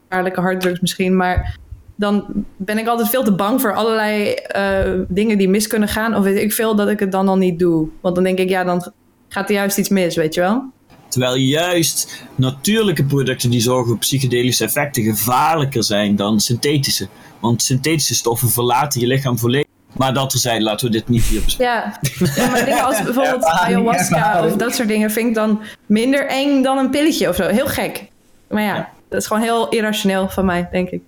gevaarlijke 0.03 0.41
harddrugs 0.41 0.79
misschien. 0.79 1.15
Maar 1.15 1.57
dan 1.95 2.25
ben 2.57 2.77
ik 2.77 2.87
altijd 2.87 3.09
veel 3.09 3.23
te 3.23 3.35
bang 3.35 3.61
voor 3.61 3.75
allerlei 3.75 4.33
eh, 4.33 4.91
dingen 5.07 5.37
die 5.37 5.49
mis 5.49 5.67
kunnen 5.67 5.89
gaan. 5.89 6.15
Of 6.15 6.23
weet 6.23 6.41
ik 6.41 6.53
veel 6.53 6.75
dat 6.75 6.89
ik 6.89 6.99
het 6.99 7.11
dan 7.11 7.27
al 7.27 7.37
niet 7.37 7.59
doe. 7.59 7.87
Want 8.01 8.15
dan 8.15 8.23
denk 8.23 8.39
ik, 8.39 8.49
ja, 8.49 8.63
dan 8.63 8.91
gaat 9.29 9.49
er 9.49 9.55
juist 9.55 9.77
iets 9.77 9.89
mis, 9.89 10.15
weet 10.15 10.33
je 10.33 10.41
wel? 10.41 10.63
Terwijl 11.07 11.35
juist 11.35 12.25
natuurlijke 12.35 13.03
producten 13.03 13.49
die 13.49 13.61
zorgen 13.61 13.87
voor 13.87 13.97
psychedelische 13.97 14.63
effecten 14.63 15.03
gevaarlijker 15.03 15.83
zijn 15.83 16.15
dan 16.15 16.39
synthetische. 16.39 17.07
Want 17.39 17.61
synthetische 17.61 18.15
stoffen 18.15 18.49
verlaten 18.49 19.01
je 19.01 19.07
lichaam 19.07 19.37
volledig. 19.37 19.68
Maar 19.97 20.13
dat 20.13 20.31
zijn, 20.31 20.61
laten 20.63 20.85
we 20.85 20.91
dit 20.91 21.07
niet 21.09 21.23
hier 21.23 21.41
bespreken. 21.43 21.73
Ja, 21.73 21.99
ja 22.35 22.49
maar 22.49 22.65
dingen 22.65 22.83
als 22.83 23.03
bijvoorbeeld 23.03 23.43
ayahuasca 23.45 24.45
of 24.45 24.55
dat 24.55 24.75
soort 24.75 24.87
dingen 24.87 25.11
vind 25.11 25.27
ik 25.27 25.35
dan 25.35 25.61
minder 25.85 26.27
eng 26.27 26.63
dan 26.63 26.77
een 26.77 26.89
pilletje 26.89 27.29
of 27.29 27.35
zo. 27.35 27.47
Heel 27.47 27.67
gek. 27.67 28.07
Maar 28.49 28.63
ja, 28.63 28.89
dat 29.09 29.21
is 29.21 29.27
gewoon 29.27 29.41
heel 29.43 29.69
irrationeel 29.69 30.29
van 30.29 30.45
mij, 30.45 30.67
denk 30.71 30.89
ik. 30.89 31.01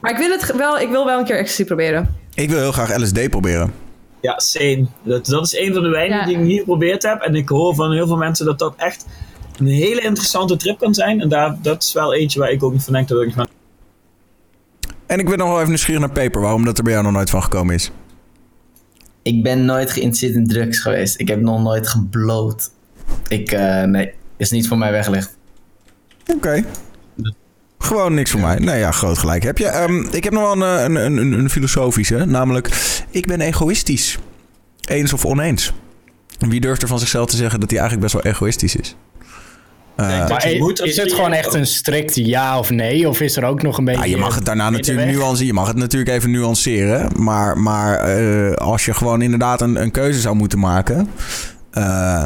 Maar 0.00 0.10
ik 0.10 0.16
wil 0.18 0.30
het 0.30 0.56
wel, 0.56 0.78
ik 0.78 0.88
wil 0.88 1.04
wel 1.04 1.18
een 1.18 1.24
keer 1.24 1.38
ecstasy 1.38 1.64
proberen. 1.64 2.16
Ik 2.34 2.50
wil 2.50 2.58
heel 2.58 2.72
graag 2.72 2.96
LSD 2.96 3.30
proberen. 3.30 3.74
Ja, 4.20 4.38
same. 4.38 4.86
Dat, 5.02 5.26
dat 5.26 5.46
is 5.46 5.56
een 5.58 5.72
van 5.74 5.82
de 5.82 5.88
weinigen 5.88 6.20
Ja. 6.20 6.26
die 6.26 6.36
ik 6.36 6.42
niet 6.42 6.58
geprobeerd 6.58 7.02
heb. 7.02 7.20
En 7.20 7.34
ik 7.34 7.48
hoor 7.48 7.74
van 7.74 7.92
heel 7.92 8.06
veel 8.06 8.16
mensen 8.16 8.46
dat 8.46 8.58
dat 8.58 8.74
echt 8.76 9.06
een 9.58 9.66
hele 9.66 10.00
interessante 10.00 10.56
trip 10.56 10.78
kan 10.78 10.94
zijn. 10.94 11.20
En 11.20 11.28
daar, 11.28 11.56
dat 11.62 11.82
is 11.82 11.92
wel 11.92 12.14
eentje 12.14 12.38
waar 12.38 12.50
ik 12.50 12.62
ook 12.62 12.72
niet 12.72 12.84
van 12.84 12.92
denk 12.92 13.08
dat 13.08 13.22
ik 13.22 13.32
van. 13.34 13.46
En 15.06 15.18
ik 15.18 15.28
ben 15.28 15.38
nog 15.38 15.48
wel 15.48 15.56
even 15.56 15.68
nieuwsgierig 15.68 16.00
naar 16.00 16.10
Paper. 16.12 16.40
Waarom 16.40 16.64
dat 16.64 16.78
er 16.78 16.84
bij 16.84 16.92
jou 16.92 17.04
nog 17.04 17.12
nooit 17.12 17.30
van 17.30 17.42
gekomen 17.42 17.74
is. 17.74 17.90
Ik 19.22 19.42
ben 19.42 19.64
nooit 19.64 19.90
geïnteresseerd 19.90 20.34
in 20.34 20.46
drugs 20.46 20.78
geweest. 20.78 21.20
Ik 21.20 21.28
heb 21.28 21.40
nog 21.40 21.62
nooit 21.62 21.88
gebloot. 21.88 22.70
Ik, 23.28 23.52
eh, 23.52 23.82
nee. 23.82 24.12
is 24.36 24.50
niet 24.50 24.68
voor 24.68 24.78
mij 24.78 24.90
weggelegd. 24.90 25.36
Oké. 26.26 26.64
Gewoon 27.78 28.14
niks 28.14 28.30
voor 28.30 28.40
mij. 28.40 28.58
Nou 28.58 28.78
ja, 28.78 28.90
groot 28.90 29.18
gelijk 29.18 29.42
heb 29.42 29.58
je. 29.58 29.66
Ehm, 29.66 30.06
ik 30.10 30.24
heb 30.24 30.32
nog 30.32 30.42
wel 30.42 30.68
een, 30.68 30.94
een, 30.94 31.16
een, 31.16 31.32
een 31.32 31.50
filosofische. 31.50 32.24
Namelijk, 32.24 32.70
ik 33.10 33.26
ben 33.26 33.40
egoïstisch. 33.40 34.18
Eens 34.84 35.12
of 35.12 35.24
oneens. 35.24 35.72
Wie 36.38 36.60
durft 36.60 36.82
er 36.82 36.88
van 36.88 36.98
zichzelf 36.98 37.26
te 37.26 37.36
zeggen 37.36 37.60
dat 37.60 37.70
hij 37.70 37.78
eigenlijk 37.78 38.12
best 38.12 38.22
wel 38.24 38.32
egoïstisch 38.32 38.76
is? 38.76 38.96
Eh, 39.96 40.18
dat 40.18 40.28
Maar 40.28 40.48
je 40.48 40.54
i- 40.54 40.58
moet 40.58 40.80
is 40.80 40.96
het 40.96 41.12
gewoon 41.12 41.32
echt 41.32 41.54
een 41.54 41.66
strikt 41.66 42.14
ja 42.16 42.58
of 42.58 42.70
nee? 42.70 43.08
Of 43.08 43.20
is 43.20 43.36
er 43.36 43.44
ook 43.44 43.62
nog 43.62 43.78
een 43.78 43.84
beetje... 43.84 44.00
Ja, 44.00 44.06
je 44.06 44.16
mag 44.16 44.34
het 44.34 44.44
daarna 44.44 44.70
natuurlijk 44.70 45.10
nuanceren. 45.10 45.46
Je 45.46 45.52
mag 45.52 45.66
het 45.66 45.76
natuurlijk 45.76 46.10
even 46.12 46.30
nuanceren. 46.30 47.10
Maar, 47.22 47.58
maar 47.58 47.98
eh, 47.98 48.52
als 48.56 48.84
je 48.84 48.94
gewoon 48.94 49.22
inderdaad 49.22 49.60
een, 49.60 49.82
een 49.82 49.90
keuze 49.90 50.20
zou 50.20 50.34
moeten 50.36 50.58
maken. 50.58 51.08
eh, 51.70 52.24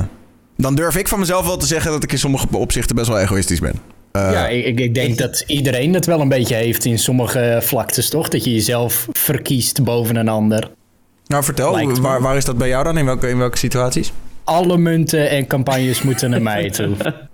dan 0.57 0.75
durf 0.75 0.97
ik 0.97 1.09
van 1.09 1.19
mezelf 1.19 1.47
wel 1.47 1.57
te 1.57 1.67
zeggen 1.67 1.91
dat 1.91 2.03
ik 2.03 2.13
in 2.13 2.19
sommige 2.19 2.47
opzichten 2.51 2.97
best 2.97 3.09
wel 3.09 3.19
egoïstisch 3.19 3.61
ben. 3.61 3.75
Eh, 4.13 4.29
Ja, 4.33 4.47
ik, 4.49 4.65
ik- 4.65 4.81
ik 4.81 4.95
denk 4.95 5.19
dat 5.19 5.45
iedereen 5.47 5.95
het 5.95 6.07
wel 6.07 6.21
een 6.21 6.29
beetje 6.29 6.55
heeft 6.55 6.85
in 6.85 6.99
sommige 6.99 7.59
vlaktes, 7.63 8.09
toch? 8.09 8.29
Dat 8.29 8.45
je 8.45 8.53
jezelf 8.55 9.07
verkiest 9.13 9.85
boven 9.85 10.17
een 10.17 10.29
ander. 10.29 10.71
nou, 11.27 11.45
vertel, 11.45 12.01
waar, 12.01 12.21
waar 12.23 12.37
is 12.37 12.45
dat 12.45 12.59
bij 12.59 12.69
jou 12.69 12.85
dan? 12.85 12.99
In 12.99 13.05
welke, 13.05 13.29
in 13.29 13.39
welke 13.39 13.59
situaties? 13.59 14.13
Alle 14.45 14.79
munten 14.79 15.31
en 15.31 15.47
campagnes 15.47 16.03
moeten 16.03 16.31
naar 16.31 16.43
mij 16.43 16.71
toe. 16.71 16.95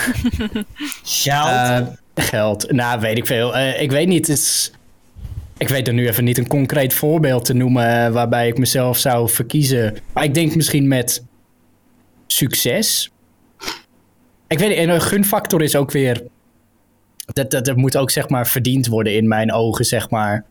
Geld. 1.02 1.48
Eh, 1.48 1.86
geld. 2.14 2.72
Nou, 2.72 3.00
weet 3.00 3.18
ik 3.18 3.26
veel. 3.26 3.56
Eh, 3.56 3.82
ik 3.82 3.90
weet 3.90 4.08
niet. 4.08 4.28
Is... 4.28 4.72
Ik 5.58 5.68
weet 5.68 5.88
er 5.88 5.94
nu 5.94 6.08
even 6.08 6.24
niet 6.24 6.38
een 6.38 6.46
concreet 6.46 6.94
voorbeeld 6.94 7.44
te 7.44 7.54
noemen 7.54 8.04
eh, 8.04 8.12
waarbij 8.12 8.48
ik 8.48 8.58
mezelf 8.58 8.98
zou 8.98 9.28
verkiezen. 9.28 9.96
Maar 10.12 10.24
ik 10.24 10.34
denk 10.34 10.54
misschien 10.54 10.88
met 10.88 11.24
succes. 12.26 13.10
Ik 14.48 14.58
weet 14.58 14.76
en 14.76 14.88
een 14.88 15.00
gunfactor 15.00 15.62
is 15.62 15.76
ook 15.76 15.90
weer. 15.90 16.22
Dat, 17.32 17.50
dat, 17.50 17.64
dat 17.64 17.76
moet 17.76 17.96
ook 17.96 18.10
zeg 18.10 18.28
maar 18.28 18.46
verdiend 18.46 18.86
worden 18.86 19.14
in 19.14 19.28
mijn 19.28 19.52
ogen, 19.52 19.84
zeg 19.84 20.10
maar. 20.10 20.44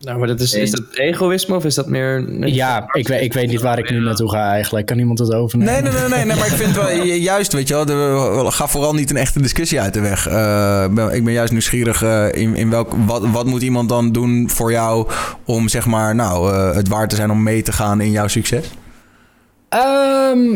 Nou, 0.00 0.18
maar 0.18 0.28
dat 0.28 0.40
is, 0.40 0.54
is 0.54 0.70
dat 0.70 0.82
egoïsme 0.92 1.54
of 1.56 1.64
is 1.64 1.74
dat 1.74 1.88
meer... 1.88 2.46
Ja, 2.48 2.84
ik 2.92 3.08
weet, 3.08 3.22
ik 3.22 3.32
weet 3.32 3.48
niet 3.48 3.60
waar 3.60 3.78
ik 3.78 3.90
nu 3.90 4.00
naartoe 4.00 4.30
ga 4.30 4.50
eigenlijk. 4.52 4.86
Kan 4.86 4.98
iemand 4.98 5.18
het 5.18 5.32
overnemen? 5.34 5.72
Nee, 5.72 5.82
nee, 5.82 5.92
nee, 6.00 6.08
nee, 6.08 6.24
nee, 6.24 6.36
maar 6.36 6.46
ik 6.46 6.52
vind 6.52 6.74
wel 6.76 6.92
ju- 7.06 7.12
juist, 7.14 7.52
weet 7.52 7.68
je 7.68 7.74
wel, 7.74 7.84
de, 7.84 8.44
ga 8.50 8.66
vooral 8.68 8.94
niet 8.94 9.10
een 9.10 9.16
echte 9.16 9.42
discussie 9.42 9.80
uit 9.80 9.94
de 9.94 10.00
weg. 10.00 10.26
Eh, 10.28 10.86
ben- 10.88 11.14
ik 11.14 11.24
ben 11.24 11.32
juist 11.32 11.52
nieuwsgierig 11.52 12.02
eh, 12.02 12.26
in, 12.32 12.54
in 12.56 12.70
welk, 12.70 12.92
wat, 13.06 13.26
wat 13.30 13.46
moet 13.46 13.62
iemand 13.62 13.88
dan 13.88 14.12
doen 14.12 14.50
voor 14.50 14.70
jou 14.72 15.08
om 15.44 15.68
zeg 15.68 15.86
maar, 15.86 16.14
nou, 16.14 16.52
eh, 16.54 16.74
het 16.76 16.88
waard 16.88 17.10
te 17.10 17.16
zijn 17.16 17.30
om 17.30 17.42
mee 17.42 17.62
te 17.62 17.72
gaan 17.72 18.00
in 18.00 18.10
jouw 18.10 18.28
succes? 18.28 18.64
Ehm, 19.68 20.54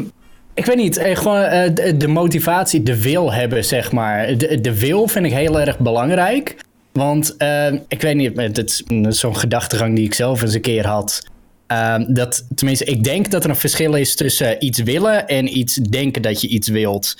ik 0.54 0.66
weet 0.66 0.76
niet. 0.76 0.98
gewoon 1.02 1.40
eh, 1.40 1.74
de, 1.74 1.96
de 1.96 2.08
motivatie, 2.08 2.82
de 2.82 3.02
wil 3.02 3.32
hebben, 3.32 3.64
zeg 3.64 3.92
maar. 3.92 4.36
De, 4.36 4.60
de 4.60 4.78
wil 4.78 5.08
vind 5.08 5.26
ik 5.26 5.32
heel 5.32 5.60
erg 5.60 5.78
belangrijk. 5.78 6.56
Want 6.92 7.36
ehm, 7.36 7.78
ik 7.88 8.00
weet 8.00 8.16
niet, 8.16 8.36
het 8.36 8.84
is 8.88 9.18
zo'n 9.18 9.36
gedachtegang 9.36 9.96
die 9.96 10.04
ik 10.04 10.14
zelf 10.14 10.42
eens 10.42 10.54
een 10.54 10.60
keer 10.60 10.86
had. 10.86 11.26
Ehm, 11.66 12.12
dat, 12.14 12.46
tenminste, 12.54 12.84
ik 12.84 13.04
denk 13.04 13.30
dat 13.30 13.44
er 13.44 13.50
een 13.50 13.56
verschil 13.56 13.94
is 13.94 14.16
tussen 14.16 14.64
iets 14.64 14.82
willen 14.82 15.28
en 15.28 15.58
iets 15.58 15.74
denken 15.74 16.22
dat 16.22 16.40
je 16.40 16.48
iets 16.48 16.68
wilt. 16.68 17.16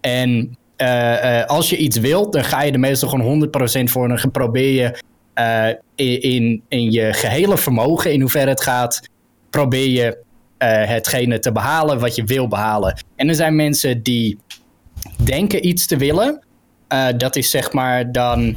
En 0.00 0.56
eh, 0.76 1.40
eh, 1.40 1.46
als 1.46 1.70
je 1.70 1.76
iets 1.76 1.96
wilt, 1.96 2.32
dan 2.32 2.44
ga 2.44 2.62
je 2.62 2.72
er 2.72 2.80
meestal 2.80 3.08
gewoon 3.08 3.26
100% 3.26 3.90
voor. 3.90 4.08
En 4.08 4.16
dan 4.16 4.30
probeer 4.30 4.72
je 4.72 5.02
eh, 5.34 6.22
in, 6.34 6.62
in, 6.68 6.90
je 6.90 7.12
gehele 7.12 7.58
vermogen, 7.58 8.12
in 8.12 8.20
hoeverre 8.20 8.50
het 8.50 8.62
gaat, 8.62 9.08
probeer 9.50 9.88
je 9.88 10.22
hetgene 10.64 11.38
te 11.38 11.52
behalen 11.52 12.00
wat 12.00 12.14
je 12.14 12.24
wil 12.24 12.48
behalen. 12.48 13.04
En 13.16 13.28
er 13.28 13.34
zijn 13.34 13.56
mensen 13.56 14.02
die 14.02 14.38
denken 15.24 15.66
iets 15.66 15.86
te 15.86 15.96
willen. 15.96 16.42
Dat 17.16 17.36
is 17.36 17.50
zeg 17.50 17.72
maar 17.72 18.12
dan. 18.12 18.56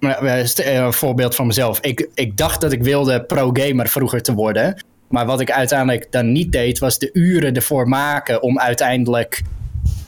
Eh, 0.00 0.58
eh, 0.58 0.84
Een 0.84 0.92
voorbeeld 0.92 1.34
van 1.34 1.46
mezelf. 1.46 1.80
Ik, 1.80 2.08
ik 2.14 2.36
dacht 2.36 2.60
dat 2.60 2.72
ik 2.72 2.82
wilde 2.82 3.24
pro-gamer 3.24 3.88
vroeger 3.88 4.22
te 4.22 4.34
worden. 4.34 4.84
Maar 5.08 5.26
wat 5.26 5.40
ik 5.40 5.50
uiteindelijk 5.50 6.12
dan 6.12 6.32
niet 6.32 6.52
deed, 6.52 6.78
was 6.78 6.98
de 6.98 7.10
uren 7.12 7.54
ervoor 7.54 7.88
maken 7.88 8.42
om 8.42 8.58
uiteindelijk 8.58 9.42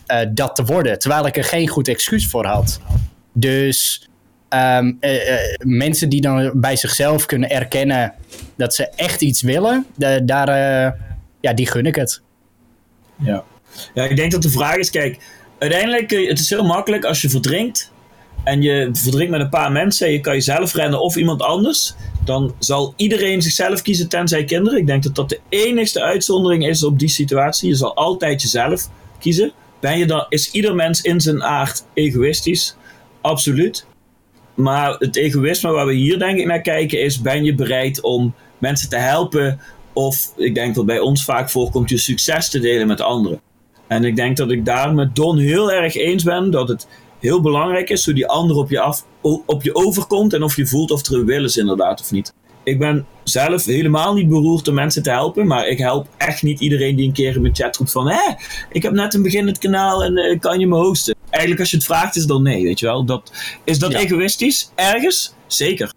eh, 0.07 0.27
dat 0.31 0.57
te 0.57 0.65
worden. 0.65 0.99
Terwijl 0.99 1.27
ik 1.27 1.37
er 1.37 1.45
geen 1.45 1.69
goed 1.69 1.89
excuus 1.89 2.27
voor 2.27 2.47
had. 2.47 2.81
Dus 3.33 4.09
ehm, 4.49 4.93
eh, 5.01 5.35
eh, 5.35 5.57
mensen 5.59 6.09
die 6.09 6.21
dan 6.21 6.53
bij 6.55 6.77
zichzelf 6.77 7.27
kunnen 7.27 7.51
erkennen 7.51 8.13
dat 8.57 8.75
ze 8.75 8.89
echt 8.89 9.23
iets 9.23 9.43
willen, 9.43 9.87
daar, 10.25 10.51
ja, 11.41 11.53
die 11.55 11.67
gun 11.67 11.87
ik 11.87 11.95
het. 11.95 12.23
Ja. 13.17 13.45
ja, 13.95 14.05
ik 14.05 14.17
denk 14.17 14.33
dat 14.33 14.43
de 14.43 14.51
vraag 14.51 14.77
is, 14.77 14.91
kijk, 14.91 15.19
uiteindelijk, 15.59 16.11
het 16.11 16.39
is 16.39 16.51
heel 16.51 16.65
makkelijk 16.65 17.05
als 17.05 17.23
je 17.23 17.31
verdrinkt 17.31 17.92
en 18.45 18.63
je 18.63 18.89
verdrinkt 18.93 19.31
met 19.31 19.41
een 19.41 19.49
paar 19.49 19.73
mensen 19.73 20.07
en 20.07 20.13
je 20.13 20.21
kan 20.21 20.35
jezelf 20.35 20.75
rennen 20.75 21.01
of 21.01 21.17
iemand 21.17 21.43
anders, 21.43 21.95
dan 22.25 22.55
zal 22.59 22.95
iedereen 22.97 23.43
zichzelf 23.43 23.83
kiezen 23.83 24.09
tenzij 24.09 24.45
kinderen. 24.45 24.79
Ik 24.79 24.87
denk 24.87 25.03
dat 25.03 25.15
dat 25.15 25.29
de 25.29 25.41
enigste 25.49 26.03
uitzondering 26.03 26.67
is 26.67 26.85
op 26.85 26.99
die 26.99 27.09
situatie. 27.09 27.69
Je 27.69 27.75
zal 27.75 27.95
altijd 27.95 28.43
jezelf 28.43 28.89
kiezen. 29.19 29.53
Ben 29.81 29.99
je 29.99 30.07
dan, 30.07 30.27
is 30.29 30.51
ieder 30.51 30.75
mens 30.75 31.01
in 31.01 31.21
zijn 31.21 31.43
aard 31.43 31.85
egoïstisch? 31.95 32.77
Absoluut. 33.21 33.87
Maar 34.55 34.97
het 34.99 35.17
egoïsme 35.17 35.71
waar 35.71 35.87
we 35.87 35.95
hier 35.95 36.19
denk 36.19 36.39
ik 36.39 36.47
naar 36.47 36.61
kijken 36.61 37.01
is: 37.01 37.21
ben 37.21 37.45
je 37.45 37.55
bereid 37.55 38.01
om 38.01 38.35
mensen 38.59 38.89
te 38.89 38.97
helpen? 38.97 39.61
Of 39.93 40.33
ik 40.37 40.55
denk 40.55 40.75
dat 40.75 40.87
bij 40.87 41.01
ons 41.01 41.25
vaak 41.25 41.51
voorkomt 41.51 41.91
je 41.91 41.99
succes 41.99 42.51
te 42.51 42.59
delen 42.59 42.87
met 42.87 43.01
anderen. 43.01 43.41
En 43.87 44.05
ik 44.05 44.17
denk 44.17 44.37
dat 44.37 44.51
ik 44.51 44.65
daar 44.65 44.95
met 44.95 45.17
Don 45.17 45.39
heel 45.39 45.73
erg 45.73 45.95
eens 45.95 46.23
ben 46.23 46.51
dat 46.51 46.69
het 46.69 46.87
heel 47.23 47.41
belangrijk 47.41 47.91
is 47.91 48.05
hoe 48.05 48.15
die 48.15 48.27
ander 48.27 48.57
op 48.57 48.71
je, 48.71 48.81
af, 48.81 49.05
op 49.47 49.63
je 49.63 49.75
overkomt 49.75 50.33
en 50.33 50.43
of 50.43 50.57
je 50.57 50.67
voelt 50.67 50.91
of 50.91 51.07
er 51.07 51.15
een 51.15 51.25
wil 51.25 51.45
is 51.45 51.57
inderdaad 51.57 52.01
of 52.01 52.11
niet. 52.11 52.33
Ik 52.65 52.79
ben 52.79 53.07
zelf 53.25 53.65
helemaal 53.65 54.15
niet 54.15 54.29
beroerd 54.29 54.69
om 54.69 54.75
mensen 54.75 55.03
te 55.03 55.11
helpen, 55.11 55.47
maar 55.47 55.67
ik 55.67 55.79
help 55.79 56.07
echt 56.17 56.43
niet 56.43 56.61
iedereen 56.61 56.97
die 56.97 57.07
een 57.07 57.13
keer 57.13 57.35
in 57.35 57.43
mijn 57.43 57.55
chat 57.55 57.77
roept 57.77 57.93
van 57.93 58.09
hé, 58.09 58.35
ik 58.71 58.83
heb 58.83 58.93
net 58.93 59.15
een 59.15 59.23
beginnend 59.23 59.59
kanaal 59.59 60.05
en 60.05 60.17
eh, 60.17 60.39
kan 60.41 60.59
je 60.59 60.67
me 60.67 60.77
hosten? 60.77 61.15
Eigenlijk 61.31 61.61
als 61.61 61.71
je 61.71 61.77
het 61.77 61.87
vraagt 61.87 62.17
is 62.17 62.27
dan 62.27 62.43
nee, 62.43 62.63
weet 62.63 62.79
je 62.81 62.87
wel. 62.87 63.05
Dat, 63.05 63.33
is 63.65 63.79
dat 63.79 63.93
Ja. 63.93 63.99
egoïstisch? 63.99 64.71
Ergens? 64.75 65.35
Zeker. 65.47 65.93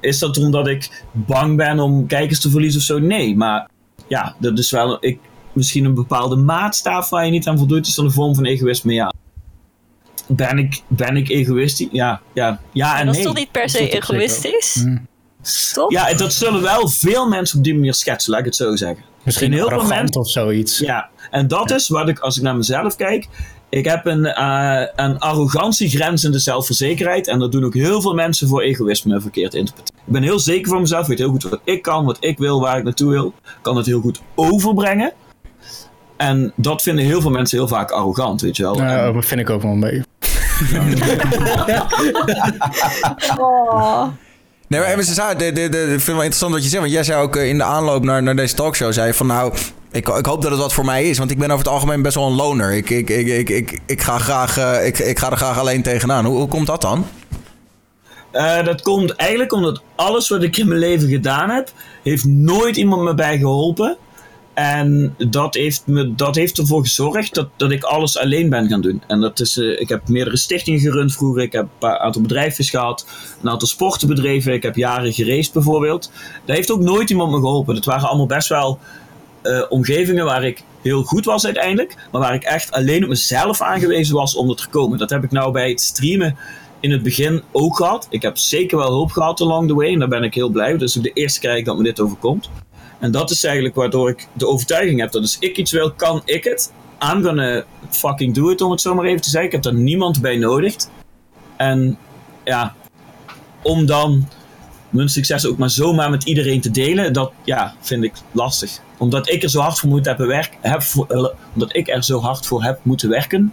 Is 0.00 0.18
dat 0.18 0.38
omdat 0.38 0.68
ik 0.68 1.04
bang 1.12 1.56
ben 1.56 1.78
om 1.80 2.06
kijkers 2.06 2.40
te 2.40 2.50
verliezen 2.50 2.80
of 2.80 2.86
zo? 2.86 2.98
Nee, 2.98 3.36
maar 3.36 3.68
ja, 4.08 4.36
dat 4.38 4.58
is 4.58 4.70
wel 4.70 4.96
ik, 5.00 5.18
misschien 5.52 5.84
een 5.84 5.94
bepaalde 5.94 6.36
maatstaaf 6.36 7.10
waar 7.10 7.24
je 7.24 7.30
niet 7.30 7.46
aan 7.46 7.58
voldoet, 7.58 7.86
is 7.86 7.94
dan 7.94 8.04
een 8.04 8.10
vorm 8.10 8.34
van 8.34 8.44
egoïsme, 8.44 8.92
ja. 8.92 9.12
Ben 10.36 10.58
ik, 10.58 10.82
ben 10.86 11.16
ik 11.16 11.28
egoïstisch? 11.28 11.88
Ja, 11.92 12.20
ja, 12.32 12.60
ja 12.72 12.98
en 12.98 13.04
dat 13.06 13.14
nee. 13.14 13.22
is 13.22 13.28
toch 13.28 13.38
niet 13.38 13.50
per 13.50 13.68
se 13.68 13.78
Dat 13.78 13.88
egoïstisch? 13.88 14.84
Toch? 15.72 15.90
Ja, 15.90 16.08
en 16.08 16.16
dat 16.16 16.32
zullen 16.32 16.62
wel 16.62 16.88
veel 16.88 17.28
mensen 17.28 17.58
op 17.58 17.64
die 17.64 17.74
manier 17.74 17.94
schetsen, 17.94 18.30
laat 18.30 18.40
ik 18.40 18.46
het 18.46 18.56
zo 18.56 18.76
zeggen. 18.76 19.04
Misschien 19.24 19.46
In 19.46 19.52
heel 19.52 19.68
veel 19.68 19.84
mensen- 19.86 20.20
of 20.20 20.28
zoiets. 20.30 20.78
Ja, 20.78 21.08
en 21.30 21.48
dat 21.48 21.70
is 21.70 21.88
wat 21.88 22.08
ik, 22.08 22.18
als 22.18 22.36
ik 22.36 22.42
naar 22.42 22.56
mezelf 22.56 22.96
kijk, 22.96 23.28
ik 23.68 23.84
heb 23.84 24.06
een, 24.06 24.26
eh 24.26 24.86
een 24.96 25.18
arrogantiegrenzende 25.18 26.38
zelfverzekerheid. 26.38 27.28
En 27.28 27.38
dat 27.38 27.52
doen 27.52 27.64
ook 27.64 27.74
heel 27.74 28.00
veel 28.00 28.14
mensen 28.14 28.48
voor 28.48 28.62
egoïsme 28.62 29.20
verkeerd 29.20 29.54
interpreteren. 29.54 30.00
Ik 30.06 30.12
ben 30.12 30.22
heel 30.22 30.38
zeker 30.38 30.70
van 30.70 30.80
mezelf, 30.80 31.06
weet 31.06 31.18
heel 31.18 31.30
goed 31.30 31.42
wat 31.42 31.60
ik 31.64 31.82
kan, 31.82 32.04
wat 32.04 32.16
ik 32.20 32.38
wil, 32.38 32.60
waar 32.60 32.78
ik 32.78 32.84
naartoe 32.84 33.10
wil. 33.10 33.34
Kan 33.62 33.76
het 33.76 33.86
heel 33.86 34.00
goed 34.00 34.20
overbrengen. 34.34 35.12
En 36.16 36.52
dat 36.56 36.82
vinden 36.82 37.04
heel 37.04 37.20
veel 37.20 37.30
mensen 37.30 37.58
heel 37.58 37.68
vaak 37.68 37.90
arrogant, 37.90 38.40
weet 38.40 38.56
je 38.56 38.62
wel. 38.62 38.76
En- 38.78 38.84
Nou, 38.84 39.12
dat 39.14 39.24
vind 39.24 39.40
ik 39.40 39.50
ook 39.50 39.62
wel 39.62 39.70
een 39.72 39.80
beetje. 39.80 40.04
Nee, 44.72 44.80
maar 44.80 45.36
de, 45.36 45.44
ik 45.44 45.56
vind 45.56 45.90
het 45.90 46.06
wel 46.06 46.14
interessant 46.14 46.52
wat 46.52 46.62
je 46.62 46.68
zegt. 46.68 46.82
Want 46.82 46.92
jij 46.92 47.04
zei 47.04 47.22
ook 47.22 47.36
eh, 47.36 47.48
in 47.48 47.58
de 47.58 47.64
aanloop 47.64 48.04
naar, 48.04 48.22
naar 48.22 48.36
deze 48.36 48.54
talkshow, 48.54 48.92
zei 48.92 49.12
van 49.12 49.26
nou, 49.26 49.52
ik, 49.90 50.08
ik 50.08 50.26
hoop 50.26 50.42
dat 50.42 50.50
het 50.50 50.60
wat 50.60 50.72
voor 50.72 50.84
mij 50.84 51.08
is. 51.08 51.18
Want 51.18 51.30
ik 51.30 51.38
ben 51.38 51.50
over 51.50 51.64
het 51.64 51.74
algemeen 51.74 52.02
best 52.02 52.14
wel 52.14 52.26
een 52.26 52.34
loner. 52.34 52.72
Ik, 52.72 52.90
ik, 52.90 53.10
ik, 53.10 53.26
ik, 53.26 53.48
ik, 53.48 53.80
ik, 53.86 54.02
ga, 54.02 54.18
graag, 54.18 54.58
eh, 54.58 54.86
ik, 54.86 54.98
ik 54.98 55.18
ga 55.18 55.30
er 55.30 55.36
graag 55.36 55.58
alleen 55.58 55.82
tegenaan. 55.82 56.24
Hoe, 56.24 56.36
hoe 56.36 56.48
komt 56.48 56.66
dat 56.66 56.80
dan? 56.80 57.06
Eh, 58.30 58.64
dat 58.64 58.82
komt 58.82 59.10
eigenlijk 59.10 59.52
omdat 59.52 59.82
alles 59.94 60.28
wat 60.28 60.42
ik 60.42 60.56
in 60.56 60.68
mijn 60.68 60.80
leven 60.80 61.08
gedaan 61.08 61.50
heb, 61.50 61.70
heeft 62.02 62.24
nooit 62.24 62.76
iemand 62.76 63.02
me 63.02 63.14
bij 63.14 63.38
geholpen. 63.38 63.96
En 64.54 65.14
dat 65.18 65.54
heeft, 65.54 65.86
me, 65.86 66.14
dat 66.14 66.34
heeft 66.34 66.58
ervoor 66.58 66.82
gezorgd 66.82 67.34
dat, 67.34 67.48
dat 67.56 67.70
ik 67.70 67.82
alles 67.82 68.18
alleen 68.18 68.48
ben 68.48 68.68
gaan 68.68 68.80
doen. 68.80 69.02
En 69.06 69.20
dat 69.20 69.40
is, 69.40 69.58
eh, 69.58 69.80
ik 69.80 69.88
heb 69.88 70.08
meerdere 70.08 70.36
stichtingen 70.36 70.80
gerund 70.80 71.12
vroeger. 71.12 71.42
Ik 71.42 71.52
heb 71.52 71.66
een 71.80 71.88
aantal 71.88 72.22
bedrijfjes 72.22 72.70
gehad. 72.70 73.06
Een 73.42 73.50
aantal 73.50 73.68
sporten 73.68 74.08
bedreven. 74.08 74.52
Ik 74.52 74.62
heb 74.62 74.76
jaren 74.76 75.12
geraced 75.12 75.52
bijvoorbeeld. 75.52 76.10
Daar 76.44 76.56
heeft 76.56 76.70
ook 76.70 76.80
nooit 76.80 77.10
iemand 77.10 77.30
me 77.30 77.38
geholpen. 77.38 77.74
Dat 77.74 77.84
waren 77.84 78.08
allemaal 78.08 78.26
best 78.26 78.48
wel 78.48 78.78
eh, 79.42 79.62
omgevingen 79.68 80.24
waar 80.24 80.44
ik 80.44 80.62
heel 80.82 81.02
goed 81.02 81.24
was 81.24 81.44
uiteindelijk. 81.44 81.96
Maar 82.10 82.20
waar 82.20 82.34
ik 82.34 82.44
echt 82.44 82.72
alleen 82.72 83.02
op 83.02 83.08
mezelf 83.08 83.60
aangewezen 83.60 84.14
was 84.14 84.34
om 84.34 84.50
er 84.50 84.56
te 84.56 84.68
komen. 84.68 84.98
Dat 84.98 85.10
heb 85.10 85.24
ik 85.24 85.30
nou 85.30 85.52
bij 85.52 85.68
het 85.68 85.80
streamen 85.80 86.36
in 86.80 86.90
het 86.90 87.02
begin 87.02 87.42
ook 87.52 87.76
gehad. 87.76 88.06
Ik 88.10 88.22
heb 88.22 88.38
zeker 88.38 88.78
wel 88.78 88.90
hulp 88.90 89.10
gehad 89.10 89.40
along 89.40 89.68
the 89.68 89.74
way. 89.74 89.92
En 89.92 89.98
daar 89.98 90.08
ben 90.08 90.22
ik 90.22 90.34
heel 90.34 90.48
blij. 90.48 90.72
Ook 90.72 90.78
de 90.78 91.10
eerste 91.14 91.40
keer 91.40 91.64
dat 91.64 91.76
me 91.76 91.82
dit 91.82 92.00
overkomt. 92.00 92.50
En 93.02 93.10
dat 93.10 93.30
is 93.30 93.44
eigenlijk 93.44 93.74
waardoor 93.74 94.08
ik 94.08 94.26
de 94.32 94.46
overtuiging 94.46 95.00
heb 95.00 95.12
dat 95.12 95.22
als 95.22 95.36
ik 95.38 95.56
iets 95.56 95.70
wil, 95.70 95.92
kan 95.92 96.22
ik 96.24 96.44
het. 96.44 96.72
I'm 97.12 97.22
gonna 97.22 97.64
fucking 97.90 98.34
do 98.34 98.50
it, 98.50 98.60
om 98.60 98.70
het 98.70 98.80
zo 98.80 98.94
maar 98.94 99.04
even 99.04 99.20
te 99.20 99.30
zeggen. 99.30 99.50
Ik 99.50 99.64
heb 99.64 99.74
er 99.74 99.80
niemand 99.80 100.20
bij 100.20 100.36
nodig. 100.36 100.76
En 101.56 101.98
ja, 102.44 102.74
om 103.62 103.86
dan 103.86 104.28
mijn 104.90 105.08
succes 105.08 105.46
ook 105.46 105.58
maar 105.58 105.70
zomaar 105.70 106.10
met 106.10 106.24
iedereen 106.24 106.60
te 106.60 106.70
delen, 106.70 107.12
dat 107.12 107.32
ja, 107.44 107.74
vind 107.80 108.04
ik 108.04 108.12
lastig. 108.32 108.78
Omdat 108.98 109.28
ik 109.28 109.42
er 109.42 109.50
zo 109.50 109.60
hard 109.60 109.78
voor 109.78 109.88
moet 109.88 110.06
hebben 110.06 110.26
werk, 110.26 110.56
heb 110.60 110.82
eh, 111.08 111.26
omdat 111.54 111.76
ik 111.76 111.88
er 111.88 112.04
zo 112.04 112.20
hard 112.20 112.46
voor 112.46 112.62
heb 112.62 112.78
moeten 112.82 113.08
werken, 113.08 113.52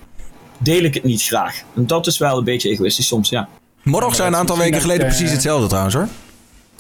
deel 0.58 0.84
ik 0.84 0.93
het 0.93 1.04
niet 1.04 1.24
graag. 1.24 1.62
En 1.76 1.88
dat 1.88 2.08
is 2.08 2.18
wel 2.18 2.38
een 2.38 2.43
beetje 2.43 2.70
egoïstisch 2.70 3.08
soms, 3.08 3.30
ja. 3.30 3.50
Morgen 3.84 4.16
zijn 4.16 4.34
een 4.34 4.39
aantal 4.39 4.58
weken 4.58 4.82
geleden 4.82 5.06
eh, 5.06 5.16
precies 5.16 5.32
hetzelfde 5.32 5.68
trouwens 5.68 5.95
hoor. 5.95 6.08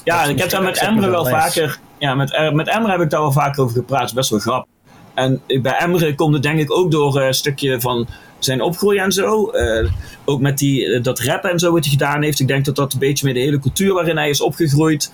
Ja, 0.03 0.23
en 0.23 0.29
ik 0.29 0.39
heb 0.39 0.49
daar 0.49 0.63
met 0.63 0.77
Emre 0.77 1.09
wel 1.09 1.25
vaker. 1.25 1.79
Ja, 1.99 2.15
met, 2.15 2.33
eh, 2.33 2.51
met 2.51 2.67
Emre 2.67 2.91
heb 2.91 3.01
ik 3.01 3.09
daar 3.09 3.21
wel 3.21 3.31
vaker 3.31 3.63
over 3.63 3.75
gepraat. 3.75 4.13
Best 4.13 4.29
wel 4.29 4.39
grappig. 4.39 4.71
En 5.13 5.41
bij 5.61 5.77
Emre 5.77 6.15
komt 6.15 6.33
het 6.33 6.43
denk 6.43 6.59
ik 6.59 6.71
ook 6.71 6.91
door 6.91 7.19
eh, 7.19 7.27
een 7.27 7.33
stukje 7.33 7.81
van 7.81 8.07
zijn 8.39 8.61
opgroei 8.61 8.97
en 8.97 9.11
zo. 9.11 9.49
Eh, 9.49 9.91
ook 10.25 10.39
met 10.39 10.57
die, 10.57 11.01
dat 11.01 11.19
rap 11.19 11.43
en 11.43 11.59
zo 11.59 11.71
wat 11.71 11.83
hij 11.83 11.91
gedaan 11.91 12.21
heeft. 12.21 12.39
Ik 12.39 12.47
denk 12.47 12.65
dat 12.65 12.75
dat 12.75 12.93
een 12.93 12.99
beetje 12.99 13.25
met 13.25 13.35
de 13.35 13.41
hele 13.41 13.59
cultuur 13.59 13.93
waarin 13.93 14.17
hij 14.17 14.29
is 14.29 14.41
opgegroeid. 14.41 15.11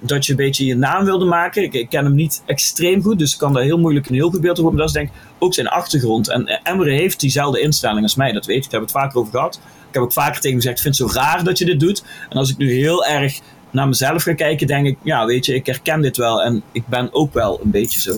Dat 0.00 0.26
je 0.26 0.32
een 0.32 0.38
beetje 0.38 0.66
je 0.66 0.76
naam 0.76 1.04
wilde 1.04 1.24
maken. 1.24 1.62
Ik, 1.62 1.74
ik 1.74 1.88
ken 1.88 2.04
hem 2.04 2.14
niet 2.14 2.42
extreem 2.46 3.02
goed, 3.02 3.18
dus 3.18 3.32
ik 3.32 3.38
kan 3.38 3.52
daar 3.52 3.62
heel 3.62 3.78
moeilijk 3.78 4.08
een 4.08 4.14
heel 4.14 4.30
goed 4.30 4.40
beeld 4.40 4.58
over 4.58 4.64
hebben. 4.64 4.78
Maar 4.78 4.92
dat 4.92 5.02
is 5.02 5.02
denk 5.02 5.08
ik 5.08 5.44
ook 5.44 5.54
zijn 5.54 5.68
achtergrond. 5.68 6.28
En 6.28 6.60
Emre 6.62 6.90
heeft 6.90 7.20
diezelfde 7.20 7.60
instelling 7.60 8.02
als 8.02 8.14
mij, 8.14 8.32
dat 8.32 8.46
weet 8.46 8.56
ik. 8.56 8.64
Ik 8.64 8.70
heb 8.70 8.80
het 8.80 8.90
vaker 8.90 9.18
over 9.18 9.32
gehad. 9.32 9.60
Ik 9.88 9.94
heb 9.94 10.02
ook 10.02 10.12
vaker 10.12 10.34
tegen 10.34 10.48
hem 10.48 10.56
gezegd, 10.56 10.76
ik 10.76 10.82
vind 10.82 10.98
het 10.98 11.08
zo 11.08 11.20
raar 11.20 11.44
dat 11.44 11.58
je 11.58 11.64
dit 11.64 11.80
doet. 11.80 12.04
En 12.28 12.36
als 12.36 12.50
ik 12.50 12.56
nu 12.56 12.72
heel 12.72 13.04
erg 13.04 13.40
naar 13.78 13.88
mezelf 13.88 14.22
ga 14.22 14.34
kijken, 14.34 14.66
denk 14.66 14.86
ik, 14.86 14.98
ja, 15.02 15.26
weet 15.26 15.46
je, 15.46 15.54
ik 15.54 15.66
herken 15.66 16.00
dit 16.00 16.16
wel. 16.16 16.42
En 16.42 16.62
ik 16.72 16.86
ben 16.86 17.08
ook 17.12 17.32
wel 17.32 17.60
een 17.62 17.70
beetje 17.70 18.00
zo. 18.00 18.10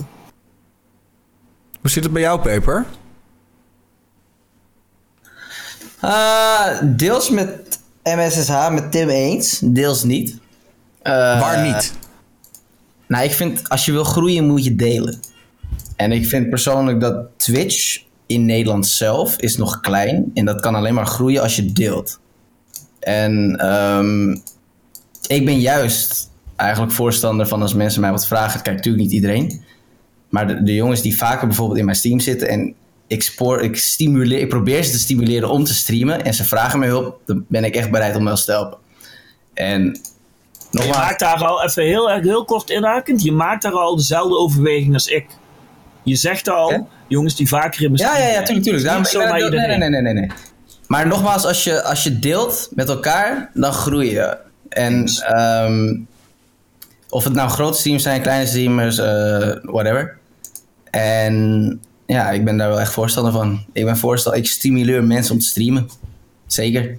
Hoe 1.81 1.89
zit 1.89 2.03
het 2.03 2.13
bij 2.13 2.21
jou, 2.21 2.41
Peper? 2.41 2.85
Eh, 5.99 6.81
deels 6.83 7.29
met 7.29 7.79
MSSH, 8.03 8.69
met 8.69 8.91
Tim 8.91 9.09
eens, 9.09 9.59
deels 9.63 10.03
niet. 10.03 10.37
Eh, 11.01 11.13
Waar 11.39 11.67
niet? 11.67 11.93
Nou, 13.07 13.23
ik 13.23 13.31
vind 13.31 13.69
als 13.69 13.85
je 13.85 13.91
wil 13.91 14.03
groeien 14.03 14.45
moet 14.45 14.63
je 14.63 14.75
delen. 14.75 15.19
En 15.95 16.11
ik 16.11 16.25
vind 16.25 16.49
persoonlijk 16.49 16.99
dat 16.99 17.25
Twitch 17.37 18.03
in 18.25 18.45
Nederland 18.45 18.87
zelf 18.87 19.35
is 19.37 19.57
nog 19.57 19.79
klein. 19.79 20.31
En 20.33 20.45
dat 20.45 20.59
kan 20.59 20.75
alleen 20.75 20.93
maar 20.93 21.05
groeien 21.05 21.41
als 21.41 21.55
je 21.55 21.71
deelt. 21.71 22.19
En 22.99 23.55
ehm, 23.59 24.35
ik 25.27 25.45
ben 25.45 25.59
juist 25.59 26.29
eigenlijk 26.55 26.91
voorstander 26.93 27.47
van 27.47 27.61
als 27.61 27.73
mensen 27.73 28.01
mij 28.01 28.11
wat 28.11 28.27
vragen. 28.27 28.61
Kijk, 28.61 28.75
natuurlijk 28.75 29.03
niet 29.03 29.13
iedereen. 29.13 29.63
Maar 30.29 30.47
de, 30.47 30.63
de 30.63 30.73
jongens 30.75 31.01
die 31.01 31.17
vaker 31.17 31.47
bijvoorbeeld 31.47 31.79
in 31.79 31.85
mijn 31.85 31.97
stream 31.97 32.19
zitten 32.19 32.47
en 32.49 32.73
ik, 33.07 33.23
spoor, 33.23 33.61
ik, 33.61 33.77
stimuleer, 33.77 34.39
ik 34.39 34.49
probeer 34.49 34.83
ze 34.83 34.91
te 34.91 34.99
stimuleren 34.99 35.49
om 35.49 35.63
te 35.63 35.73
streamen 35.73 36.23
en 36.25 36.33
ze 36.33 36.43
vragen 36.43 36.79
me 36.79 36.85
hulp, 36.87 37.19
dan 37.25 37.45
ben 37.47 37.63
ik 37.63 37.75
echt 37.75 37.91
bereid 37.91 38.15
om 38.15 38.23
wel 38.25 38.35
te 38.35 38.51
helpen. 38.51 38.77
En 39.53 39.99
Je 40.71 40.87
maakt 40.89 41.19
daar 41.19 41.43
al, 41.45 41.63
even 41.63 41.83
heel, 41.83 42.11
erg- 42.11 42.23
heel 42.23 42.45
kort 42.45 42.69
inhakend, 42.69 43.23
je 43.23 43.31
maakt 43.31 43.61
daar 43.61 43.71
al 43.73 43.95
dezelfde 43.95 44.37
overweging 44.37 44.93
als 44.93 45.07
ik. 45.07 45.25
Je 46.03 46.15
zegt 46.15 46.49
al, 46.49 46.87
jongens 47.07 47.35
die 47.35 47.47
vaker 47.47 47.83
in 47.83 47.91
mijn 47.91 48.03
Ja, 48.03 48.17
ja, 48.17 48.27
ja, 48.27 48.43
tuurlijk, 48.43 48.63
tuurlijk. 48.65 48.83
Daarom, 48.85 49.03
het- 49.03 49.11
nee, 49.67 49.77
nee, 49.77 49.89
nee, 49.89 50.01
nee, 50.01 50.13
nee. 50.13 50.31
Maar 50.87 51.07
nogmaals, 51.07 51.45
als 51.45 51.63
je, 51.63 51.83
als 51.83 52.03
je 52.03 52.19
deelt 52.19 52.69
met 52.73 52.89
elkaar, 52.89 53.49
dan 53.53 53.73
groei 53.73 54.11
je. 54.11 54.37
En 54.71 55.07
ehm, 55.07 55.95
of 57.09 57.23
het 57.23 57.33
nou 57.33 57.49
grote 57.49 57.77
streams 57.79 58.03
zijn, 58.03 58.21
kleine 58.21 58.47
streamers, 58.47 58.97
eh, 58.97 59.51
whatever. 59.61 60.17
En 60.89 61.79
ja, 62.05 62.31
ik 62.31 62.45
ben 62.45 62.57
daar 62.57 62.69
wel 62.69 62.79
echt 62.79 62.93
voorstander 62.93 63.31
van. 63.33 63.65
Ik 63.73 63.85
ben 63.85 63.97
voorstander, 63.97 64.41
ik 64.41 64.47
stimuleer 64.47 65.03
mensen 65.03 65.33
om 65.33 65.39
te 65.39 65.45
streamen. 65.45 65.89
Zeker. 66.47 66.97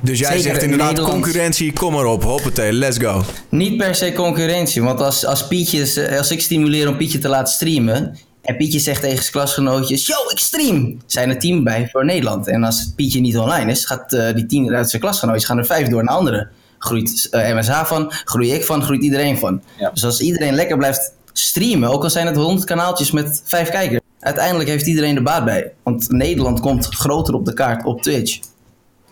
Dus 0.00 0.18
jij 0.18 0.28
Zeker 0.28 0.42
zegt 0.42 0.56
in 0.56 0.62
inderdaad 0.62 0.88
Nederland. 0.88 1.22
concurrentie, 1.22 1.72
kom 1.72 1.92
maar 1.92 2.04
op, 2.04 2.22
hoppatee, 2.22 2.72
let's 2.72 2.98
go. 2.98 3.24
Niet 3.48 3.76
per 3.76 3.94
se 3.94 4.12
concurrentie, 4.12 4.82
want 4.82 5.00
als, 5.00 5.26
als, 5.26 5.46
Pietje, 5.46 6.16
als 6.18 6.30
ik 6.30 6.40
stimuleer 6.40 6.88
om 6.88 6.96
Pietje 6.96 7.18
te 7.18 7.28
laten 7.28 7.54
streamen. 7.54 8.18
En 8.42 8.56
Pietje 8.56 8.78
zegt 8.78 9.00
tegen 9.00 9.18
zijn 9.18 9.32
klasgenootjes: 9.32 10.06
Yo, 10.06 10.14
ik 10.30 10.38
stream! 10.38 11.00
Zijn 11.06 11.30
er 11.30 11.38
tien 11.38 11.64
bij 11.64 11.88
voor 11.92 12.04
Nederland. 12.04 12.46
En 12.46 12.64
als 12.64 12.92
Pietje 12.96 13.20
niet 13.20 13.38
online 13.38 13.70
is, 13.70 13.84
gaat 13.84 14.12
eh, 14.12 14.34
die 14.34 14.46
tien 14.46 14.74
uit 14.74 14.90
zijn 14.90 15.02
klasgenootjes 15.02 15.44
gaan 15.44 15.58
er 15.58 15.66
vijf 15.66 15.88
door 15.88 16.04
naar 16.04 16.14
anderen. 16.14 16.50
Groeit 16.78 17.28
eh, 17.30 17.54
MSH 17.54 17.84
van, 17.84 18.12
groei 18.24 18.52
ik 18.52 18.64
van, 18.64 18.82
groeit 18.82 19.02
iedereen 19.02 19.38
van. 19.38 19.62
Ja. 19.78 19.90
Dus 19.90 20.04
als 20.04 20.20
iedereen 20.20 20.54
lekker 20.54 20.76
blijft 20.76 21.12
streamen, 21.32 21.90
ook 21.90 22.02
al 22.02 22.10
zijn 22.10 22.26
het 22.26 22.36
honderd 22.36 22.64
kanaaltjes 22.64 23.10
met 23.10 23.42
vijf 23.44 23.68
kijkers, 23.68 24.00
uiteindelijk 24.20 24.68
heeft 24.68 24.86
iedereen 24.86 25.16
er 25.16 25.22
baat 25.22 25.44
bij. 25.44 25.72
Want 25.82 26.10
Nederland 26.10 26.60
komt 26.60 26.86
groter 26.86 27.34
op 27.34 27.44
de 27.44 27.54
kaart 27.54 27.84
op 27.84 28.02
Twitch. 28.02 28.38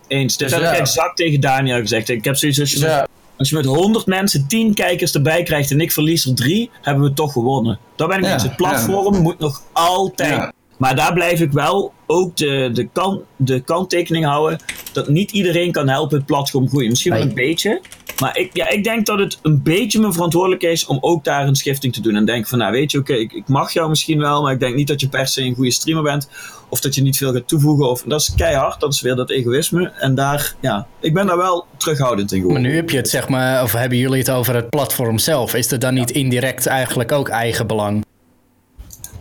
Eens. 0.07 0.37
Dit 0.37 0.49
Dus 0.49 0.59
heb 0.59 0.73
ik 0.73 0.79
exact 0.79 1.17
tegen 1.17 1.39
Daniel 1.39 1.79
gezegd. 1.79 2.09
Ik 2.09 2.23
heb 2.23 2.35
zoiets 2.35 2.59
als 2.59 2.71
je, 2.71 2.79
Dus 2.79 2.89
ja. 2.89 2.99
met, 2.99 3.09
als 3.37 3.49
je 3.49 3.55
met 3.55 3.65
100 3.65 4.05
mensen 4.05 4.47
10 4.47 4.73
kijkers 4.73 5.13
erbij 5.13 5.43
krijgt 5.43 5.71
en 5.71 5.79
ik 5.79 5.91
verlies 5.91 6.25
er 6.25 6.35
3, 6.35 6.69
hebben 6.81 7.03
we 7.03 7.13
toch 7.13 7.31
gewonnen. 7.31 7.79
Dat 7.95 8.07
ben 8.07 8.17
ik 8.17 8.25
Ja. 8.25 8.41
Het 8.41 8.55
platform 8.55 9.21
moet 9.21 9.39
nog 9.39 9.61
altijd. 9.71 10.53
Maar 10.77 10.95
daar 10.95 11.13
blijf 11.13 11.41
ik 11.41 11.51
wel 11.51 11.93
ook 12.05 12.37
de, 12.37 12.69
de, 12.73 12.87
kan, 12.93 13.21
de 13.35 13.59
kanttekening 13.59 14.25
houden 14.25 14.59
dat 14.91 15.09
niet 15.09 15.31
iedereen 15.31 15.71
kan 15.71 15.89
helpen 15.89 16.17
het 16.17 16.25
platform 16.25 16.67
groeien. 16.67 16.89
Misschien 16.89 17.13
wel 17.13 17.21
een 17.21 17.33
beetje. 17.33 17.81
Maar 18.19 18.37
ik, 18.37 18.49
ja, 18.53 18.69
ik 18.69 18.83
denk 18.83 19.05
dat 19.05 19.19
het 19.19 19.39
een 19.41 19.63
beetje 19.63 19.99
mijn 19.99 20.13
verantwoordelijkheid 20.13 20.75
is 20.75 20.85
om 20.85 20.97
ook 21.01 21.23
daar 21.23 21.47
een 21.47 21.55
schifting 21.55 21.93
te 21.93 22.01
doen. 22.01 22.15
En 22.15 22.25
denk 22.25 22.47
van, 22.47 22.57
nou 22.57 22.71
weet 22.71 22.91
je, 22.91 22.97
oké, 22.97 23.13
ik, 23.13 23.31
ik 23.31 23.47
mag 23.47 23.73
jou 23.73 23.89
misschien 23.89 24.19
wel, 24.19 24.41
maar 24.41 24.53
ik 24.53 24.59
denk 24.59 24.75
niet 24.75 24.87
dat 24.87 25.01
je 25.01 25.09
per 25.09 25.27
se 25.27 25.41
een 25.41 25.55
goede 25.55 25.71
streamer 25.71 26.03
bent. 26.03 26.29
Of 26.69 26.79
dat 26.79 26.95
je 26.95 27.01
niet 27.01 27.17
veel 27.17 27.33
gaat 27.33 27.47
toevoegen. 27.47 27.89
Of, 27.89 28.03
dat 28.07 28.21
is 28.21 28.33
keihard, 28.35 28.79
dat 28.79 28.93
is 28.93 29.01
weer 29.01 29.15
dat 29.15 29.29
egoïsme. 29.29 29.91
En 29.99 30.15
daar, 30.15 30.55
ja, 30.61 30.87
ik 30.99 31.13
ben 31.13 31.27
daar 31.27 31.37
wel 31.37 31.65
terughoudend 31.77 32.31
in 32.31 32.37
Maar 32.37 32.47
geworden. 32.47 32.71
nu 32.71 32.75
heb 32.75 32.89
je 32.89 32.97
het, 32.97 33.09
zeg 33.09 33.29
maar, 33.29 33.63
of 33.63 33.71
hebben 33.71 33.97
jullie 33.97 34.19
het 34.19 34.31
over 34.31 34.55
het 34.55 34.69
platform 34.69 35.17
zelf? 35.17 35.53
Is 35.53 35.67
dat 35.67 35.81
dan 35.81 35.93
niet 35.93 36.11
indirect 36.11 36.65
eigenlijk 36.65 37.11
ook 37.11 37.29
eigenbelang? 37.29 38.03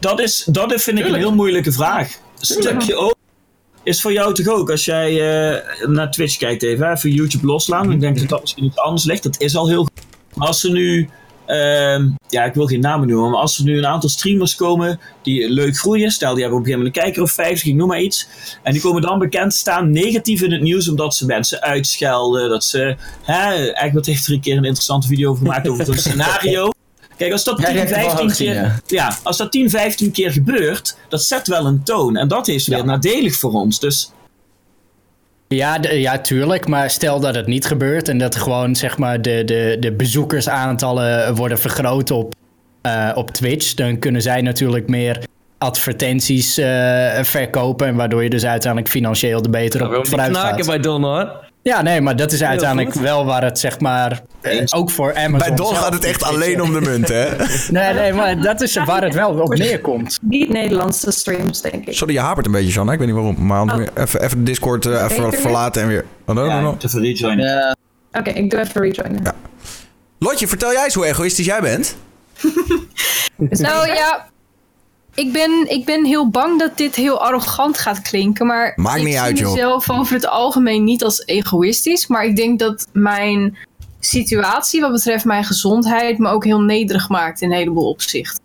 Dat, 0.04 0.20
is, 0.20 0.44
dat 0.46 0.82
vind 0.82 0.98
ik 0.98 1.06
een 1.06 1.14
heel 1.14 1.34
moeilijke 1.34 1.72
vraag. 1.72 2.18
Stukje 2.40 2.96
ook. 2.96 3.14
Is 3.82 4.00
voor 4.00 4.12
jou 4.12 4.34
toch 4.34 4.48
ook, 4.48 4.70
als 4.70 4.84
jij 4.84 5.10
eh, 5.10 5.88
naar 5.88 6.10
Twitch 6.10 6.36
kijkt 6.36 6.62
even, 6.62 6.92
even 6.92 7.10
YouTube 7.10 7.46
loslaan. 7.46 7.92
Ik 7.92 8.00
denk 8.00 8.18
dat 8.18 8.28
dat 8.28 8.40
misschien 8.40 8.64
iets 8.64 8.76
anders 8.76 9.04
ligt. 9.04 9.22
Dat 9.22 9.40
is 9.40 9.56
al 9.56 9.68
heel 9.68 9.82
goed. 9.84 10.02
Maar 10.34 10.46
als 10.46 10.64
er 10.64 10.70
nu, 10.70 11.08
ehm, 11.46 12.08
ja, 12.28 12.44
ik 12.44 12.54
wil 12.54 12.66
geen 12.66 12.80
namen 12.80 13.08
noemen, 13.08 13.30
maar 13.30 13.40
als 13.40 13.58
er 13.58 13.64
nu 13.64 13.78
een 13.78 13.86
aantal 13.86 14.08
streamers 14.08 14.54
komen 14.54 15.00
die 15.22 15.50
leuk 15.50 15.76
groeien, 15.76 16.10
stel 16.10 16.34
die 16.34 16.42
hebben 16.42 16.60
op 16.60 16.66
een 16.66 16.72
gegeven 16.72 16.92
moment 16.92 16.96
een 16.96 17.02
kijker 17.02 17.22
of 17.22 17.46
50, 17.46 17.68
ik 17.68 17.74
noem 17.74 17.88
maar 17.88 18.00
iets. 18.00 18.28
En 18.62 18.72
die 18.72 18.82
komen 18.82 19.02
dan 19.02 19.18
bekend 19.18 19.50
te 19.50 19.56
staan 19.56 19.90
negatief 19.90 20.42
in 20.42 20.52
het 20.52 20.62
nieuws 20.62 20.88
omdat 20.88 21.14
ze 21.14 21.26
mensen 21.26 21.60
uitschelden. 21.60 22.48
Dat 22.48 22.64
ze, 22.64 22.96
hè, 23.22 23.72
Egbert 23.72 24.06
heeft 24.06 24.26
er 24.26 24.32
een 24.32 24.40
keer 24.40 24.56
een 24.56 24.64
interessante 24.64 25.06
video 25.06 25.30
over 25.30 25.46
gemaakt 25.46 25.68
over 25.68 25.84
zo'n 25.84 25.96
scenario. 26.08 26.73
Kijk, 27.16 27.32
als 27.32 27.44
dat 27.44 27.58
Ja, 27.60 27.64
10, 27.66 27.72
ik 27.74 27.78
heb 27.80 27.88
het 27.88 27.96
wel 27.96 28.08
15 28.08 28.28
gezien, 28.28 28.46
keer, 28.52 28.62
ja. 28.62 28.78
ja, 28.86 29.16
als 29.22 29.36
dat 29.36 29.52
10, 29.52 29.70
15 29.70 30.10
keer 30.10 30.30
gebeurt, 30.30 30.96
dat 31.08 31.22
zet 31.24 31.46
wel 31.48 31.66
een 31.66 31.82
toon. 31.82 32.16
En 32.16 32.28
dat 32.28 32.48
is 32.48 32.66
weer 32.68 32.78
Ja. 32.78 32.84
nadelig 32.84 33.36
voor 33.36 33.52
ons. 33.52 33.80
Dus 33.80 34.12
Ja, 35.48 35.78
ja, 35.82 36.18
tuurlijk. 36.18 36.66
Maar 36.68 36.90
stel 36.90 37.20
dat 37.20 37.34
het 37.34 37.46
niet 37.46 37.66
gebeurt 37.66 38.08
en 38.08 38.18
dat 38.18 38.36
gewoon 38.36 38.76
zeg 38.76 38.98
maar, 38.98 39.22
de, 39.22 39.42
de, 39.44 39.76
de 39.80 39.92
bezoekersaantallen 39.92 41.34
worden 41.34 41.58
vergroot 41.58 42.10
op, 42.10 42.34
eh, 42.82 43.10
op 43.14 43.30
Twitch, 43.30 43.74
dan 43.74 43.98
kunnen 43.98 44.22
zij 44.22 44.40
natuurlijk 44.42 44.88
meer 44.88 45.18
advertenties 45.58 46.58
eh, 46.58 47.22
verkopen. 47.22 47.86
En 47.86 47.94
waardoor 47.94 48.22
je 48.22 48.30
dus 48.30 48.44
uiteindelijk 48.44 48.90
financieel 48.92 49.42
er 49.42 49.50
beter 49.50 49.78
Dat 49.80 49.88
wil 49.88 49.98
op 49.98 50.04
niet 50.04 50.12
vooruit 50.14 50.32
knaken 50.32 50.56
gaat. 50.56 50.66
bij 50.66 50.78
Don 50.78 51.02
hoor. 51.02 51.43
Ja, 51.64 51.82
nee, 51.82 52.00
maar 52.00 52.16
dat 52.16 52.32
is 52.32 52.42
uiteindelijk 52.42 52.92
goed. 52.92 53.02
wel 53.02 53.24
waar 53.24 53.44
het 53.44 53.58
zeg 53.58 53.80
maar 53.80 54.22
eh, 54.40 54.62
ook 54.70 54.90
voor 54.90 55.14
Amazon. 55.14 55.38
Bij 55.38 55.56
zelf 55.56 55.78
gaat 55.78 55.92
het 55.92 56.04
echt 56.04 56.22
alleen 56.22 56.62
om 56.62 56.72
de 56.72 56.80
munt, 56.80 57.08
hè? 57.08 57.28
Nee, 57.70 57.94
nee, 57.94 58.12
maar 58.12 58.40
dat 58.40 58.60
is 58.60 58.76
waar 58.84 59.02
het 59.02 59.14
wel 59.14 59.30
op 59.30 59.54
neerkomt. 59.54 60.18
Niet 60.22 60.48
Nederlandse 60.48 61.10
streams, 61.10 61.60
denk 61.60 61.86
ik. 61.86 61.94
Sorry, 61.94 62.14
je 62.14 62.20
hapert 62.20 62.46
een 62.46 62.52
beetje, 62.52 62.72
Jan. 62.72 62.92
Ik 62.92 62.98
weet 62.98 63.06
niet 63.06 63.16
waarom. 63.16 63.46
Maar 63.46 63.76
weer 63.76 63.90
even, 63.94 64.22
even 64.22 64.38
de 64.38 64.44
Discord 64.44 64.86
eh, 64.86 65.06
even 65.10 65.32
verlaten 65.32 65.82
en 65.82 65.88
weer... 65.88 66.04
Oh, 66.26 66.34
no, 66.34 66.42
no, 66.42 66.48
ja, 66.48 66.60
no. 66.60 66.76
te 66.76 66.88
rejoinen. 67.00 67.46
Ja, 67.46 67.76
Oké, 68.12 68.30
ik 68.30 68.50
doe 68.50 68.60
even 68.60 68.80
rejoinen. 68.80 69.22
Lotje, 70.18 70.48
vertel 70.48 70.72
jij 70.72 70.84
eens 70.84 70.94
hoe 70.94 71.06
egoïstisch 71.06 71.46
jij 71.46 71.60
bent. 71.60 71.96
Nou 73.36 73.86
ja, 73.86 74.28
ik 75.14 75.32
ben, 75.32 75.70
ik 75.70 75.84
ben 75.84 76.04
heel 76.04 76.28
bang 76.28 76.58
dat 76.58 76.76
dit 76.76 76.94
heel 76.94 77.20
arrogant 77.20 77.78
gaat 77.78 78.02
klinken. 78.02 78.46
Maar 78.46 78.72
Maakt 78.76 78.96
ik 78.96 79.04
niet 79.04 79.12
zie 79.12 79.22
uit, 79.22 79.38
joh. 79.38 79.52
mezelf 79.52 79.90
over 79.90 80.14
het 80.14 80.26
algemeen 80.26 80.84
niet 80.84 81.04
als 81.04 81.24
egoïstisch. 81.24 82.06
Maar 82.06 82.24
ik 82.24 82.36
denk 82.36 82.58
dat 82.58 82.86
mijn 82.92 83.56
situatie 84.00 84.80
wat 84.80 84.92
betreft 84.92 85.24
mijn 85.24 85.44
gezondheid 85.44 86.18
me 86.18 86.28
ook 86.28 86.44
heel 86.44 86.60
nederig 86.60 87.08
maakt 87.08 87.40
in 87.40 87.50
een 87.50 87.56
heleboel 87.56 87.88
opzichten. 87.88 88.42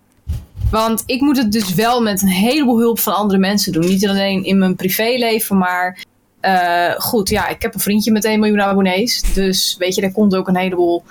Want 0.71 1.03
ik 1.05 1.21
moet 1.21 1.37
het 1.37 1.51
dus 1.51 1.73
wel 1.73 2.01
met 2.01 2.21
een 2.21 2.27
heleboel 2.27 2.79
hulp 2.79 2.99
van 2.99 3.15
andere 3.15 3.39
mensen 3.39 3.71
doen. 3.71 3.85
Niet 3.85 4.07
alleen 4.07 4.43
in 4.43 4.57
mijn 4.57 4.75
privéleven, 4.75 5.57
maar 5.57 6.03
eh, 6.39 6.91
goed, 6.97 7.29
ja, 7.29 7.47
ik 7.47 7.61
heb 7.61 7.73
een 7.73 7.79
vriendje 7.79 8.11
met 8.11 8.25
1 8.25 8.39
miljoen 8.39 8.61
abonnees. 8.61 9.21
Dus 9.33 9.75
weet 9.77 9.95
je, 9.95 10.01
daar 10.01 10.11
komt 10.11 10.35
ook 10.35 10.47
een 10.47 10.57
heleboel 10.57 11.03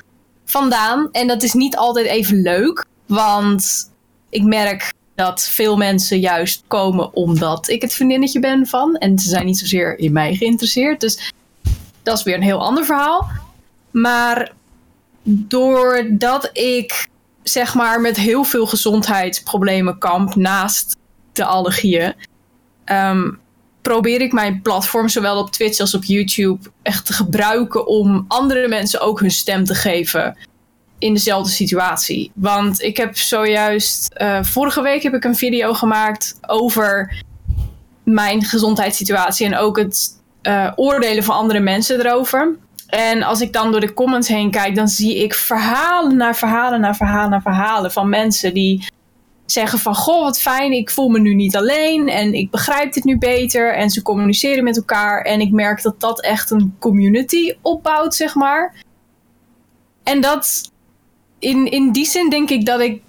vandaan. 0.45 1.09
En 1.13 1.27
dat 1.27 1.43
is 1.43 1.53
niet 1.53 1.77
altijd 1.77 2.07
even 2.07 2.43
leuk. 2.43 2.85
Want 3.07 3.91
ik 4.31 4.43
merk 4.43 4.93
dat 5.19 5.49
veel 5.49 5.77
mensen 5.77 6.21
juist 6.21 6.63
komen 6.67 7.15
omdat 7.15 7.69
ik 7.69 7.83
het 7.83 7.95
vriendinnetje 7.95 8.41
ben 8.41 8.67
van. 8.67 8.97
En 8.97 9.19
ze 9.19 9.29
zijn 9.29 9.47
niet 9.47 9.59
zozeer 9.59 9.99
in 9.99 10.13
mij 10.13 10.35
geïnteresseerd. 10.35 11.01
Dus 11.01 11.33
dat 12.03 12.19
is 12.19 12.25
weer 12.25 12.35
een 12.35 12.43
heel 12.43 12.63
ander 12.63 12.85
verhaal. 12.85 13.31
Maar 13.91 14.53
doordat 15.23 16.51
ik 16.53 17.09
zeg 17.43 17.75
maar 17.75 18.01
met 18.01 18.17
heel 18.17 18.45
veel 18.45 18.67
gezondheidsproblemen 18.67 19.99
kamp 19.99 20.35
naast 20.35 20.97
de 21.33 21.45
allergieën, 21.45 22.15
ehm, 22.85 23.31
probeer 23.83 24.21
ik 24.21 24.33
mijn 24.33 24.63
platform 24.63 25.09
zowel 25.09 25.39
op 25.39 25.51
Twitch 25.51 25.81
als 25.81 25.95
op 25.95 26.05
YouTube 26.05 26.71
echt 26.83 27.07
te 27.07 27.13
gebruiken 27.13 27.87
om 27.87 28.25
andere 28.29 28.69
mensen 28.69 29.01
ook 29.01 29.21
hun 29.21 29.31
stem 29.31 29.65
te 29.65 29.75
geven 29.75 30.37
in 30.99 31.15
dezelfde 31.15 31.51
situatie. 31.51 32.31
Want 32.35 32.83
ik 32.83 32.97
heb 32.97 33.17
zojuist 33.17 34.13
eh, 34.13 34.43
vorige 34.43 34.83
week 34.83 35.03
heb 35.03 35.15
ik 35.15 35.25
een 35.25 35.37
video 35.37 35.73
gemaakt 35.73 36.39
over 36.47 37.23
mijn 38.05 38.45
gezondheidssituatie 38.45 39.47
en 39.47 39.57
ook 39.57 39.77
het 39.77 40.21
eh, 40.43 40.73
oordelen 40.77 41.25
van 41.25 41.35
andere 41.35 41.61
mensen 41.61 42.01
erover. 42.01 42.57
En 42.87 43.23
als 43.23 43.41
ik 43.41 43.53
dan 43.53 43.71
door 43.71 43.81
de 43.81 43.95
comments 43.95 44.29
heen 44.29 44.51
kijk, 44.51 44.75
dan 44.75 44.89
zie 44.89 45.23
ik 45.23 45.35
verhalen 45.35 46.17
naar 46.17 46.37
verhalen 46.37 46.81
naar 46.81 46.97
verhalen 46.97 47.31
naar 47.31 47.43
verhalen 47.43 47.93
van 47.93 48.09
mensen 48.09 48.55
die 48.55 48.87
zeggen 49.47 49.79
van 49.79 49.95
goh, 49.95 50.23
wat 50.23 50.41
fijn, 50.41 50.73
ik 50.73 50.91
voel 50.91 51.09
me 51.09 51.19
nu 51.19 51.35
niet 51.35 51.57
alleen 51.57 52.09
en 52.09 52.35
ik 52.35 52.51
begrijp 52.51 52.93
dit 52.93 53.05
nu 53.05 53.19
beter 53.19 53.75
en 53.75 53.91
ze 53.91 54.03
communiceren 54.03 54.65
met 54.65 54.77
elkaar 54.77 55.23
en 55.23 55.41
ik 55.41 55.51
merk 55.51 55.83
dat 55.83 56.01
dat 56.01 56.23
echt 56.23 56.51
een 56.51 56.75
community 56.79 57.55
opbouwt, 57.63 58.15
zeg 58.15 58.35
maar. 58.35 58.75
En 60.03 60.21
dat 60.21 60.73
in, 61.39 61.71
in 61.71 61.93
die 61.93 62.07
zin 62.07 62.31
denk 62.31 62.51
ik 62.51 62.67
dat 62.67 62.81
ik 62.81 63.03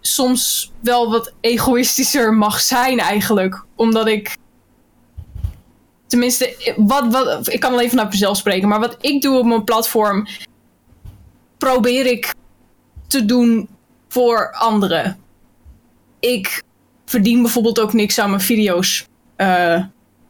soms 0.00 0.72
wel 0.80 1.10
wat 1.10 1.32
egoïstischer 1.40 2.34
mag 2.34 2.60
zijn 2.60 2.98
eigenlijk, 2.98 3.64
omdat 3.76 4.06
ik 4.06 4.36
tenminste, 6.06 6.74
wat, 6.76 7.12
wat, 7.12 7.52
ik 7.52 7.60
kan 7.60 7.78
even 7.78 7.96
naar 7.96 8.08
mezelf 8.08 8.36
spreken, 8.36 8.68
maar 8.68 8.80
wat 8.80 8.96
ik 9.00 9.22
doe 9.22 9.38
op 9.38 9.44
mijn 9.44 9.64
platform, 9.64 10.26
probeer 11.58 12.06
ik 12.06 12.34
te 13.06 13.24
doen 13.24 13.68
voor 14.08 14.52
anderen. 14.52 15.18
Ik 16.20 16.62
verdien 17.04 17.42
bijvoorbeeld 17.42 17.80
ook 17.80 17.92
niks 17.92 18.18
aan 18.18 18.30
mijn 18.30 18.42
video's. 18.42 19.06
Eh, 19.36 19.84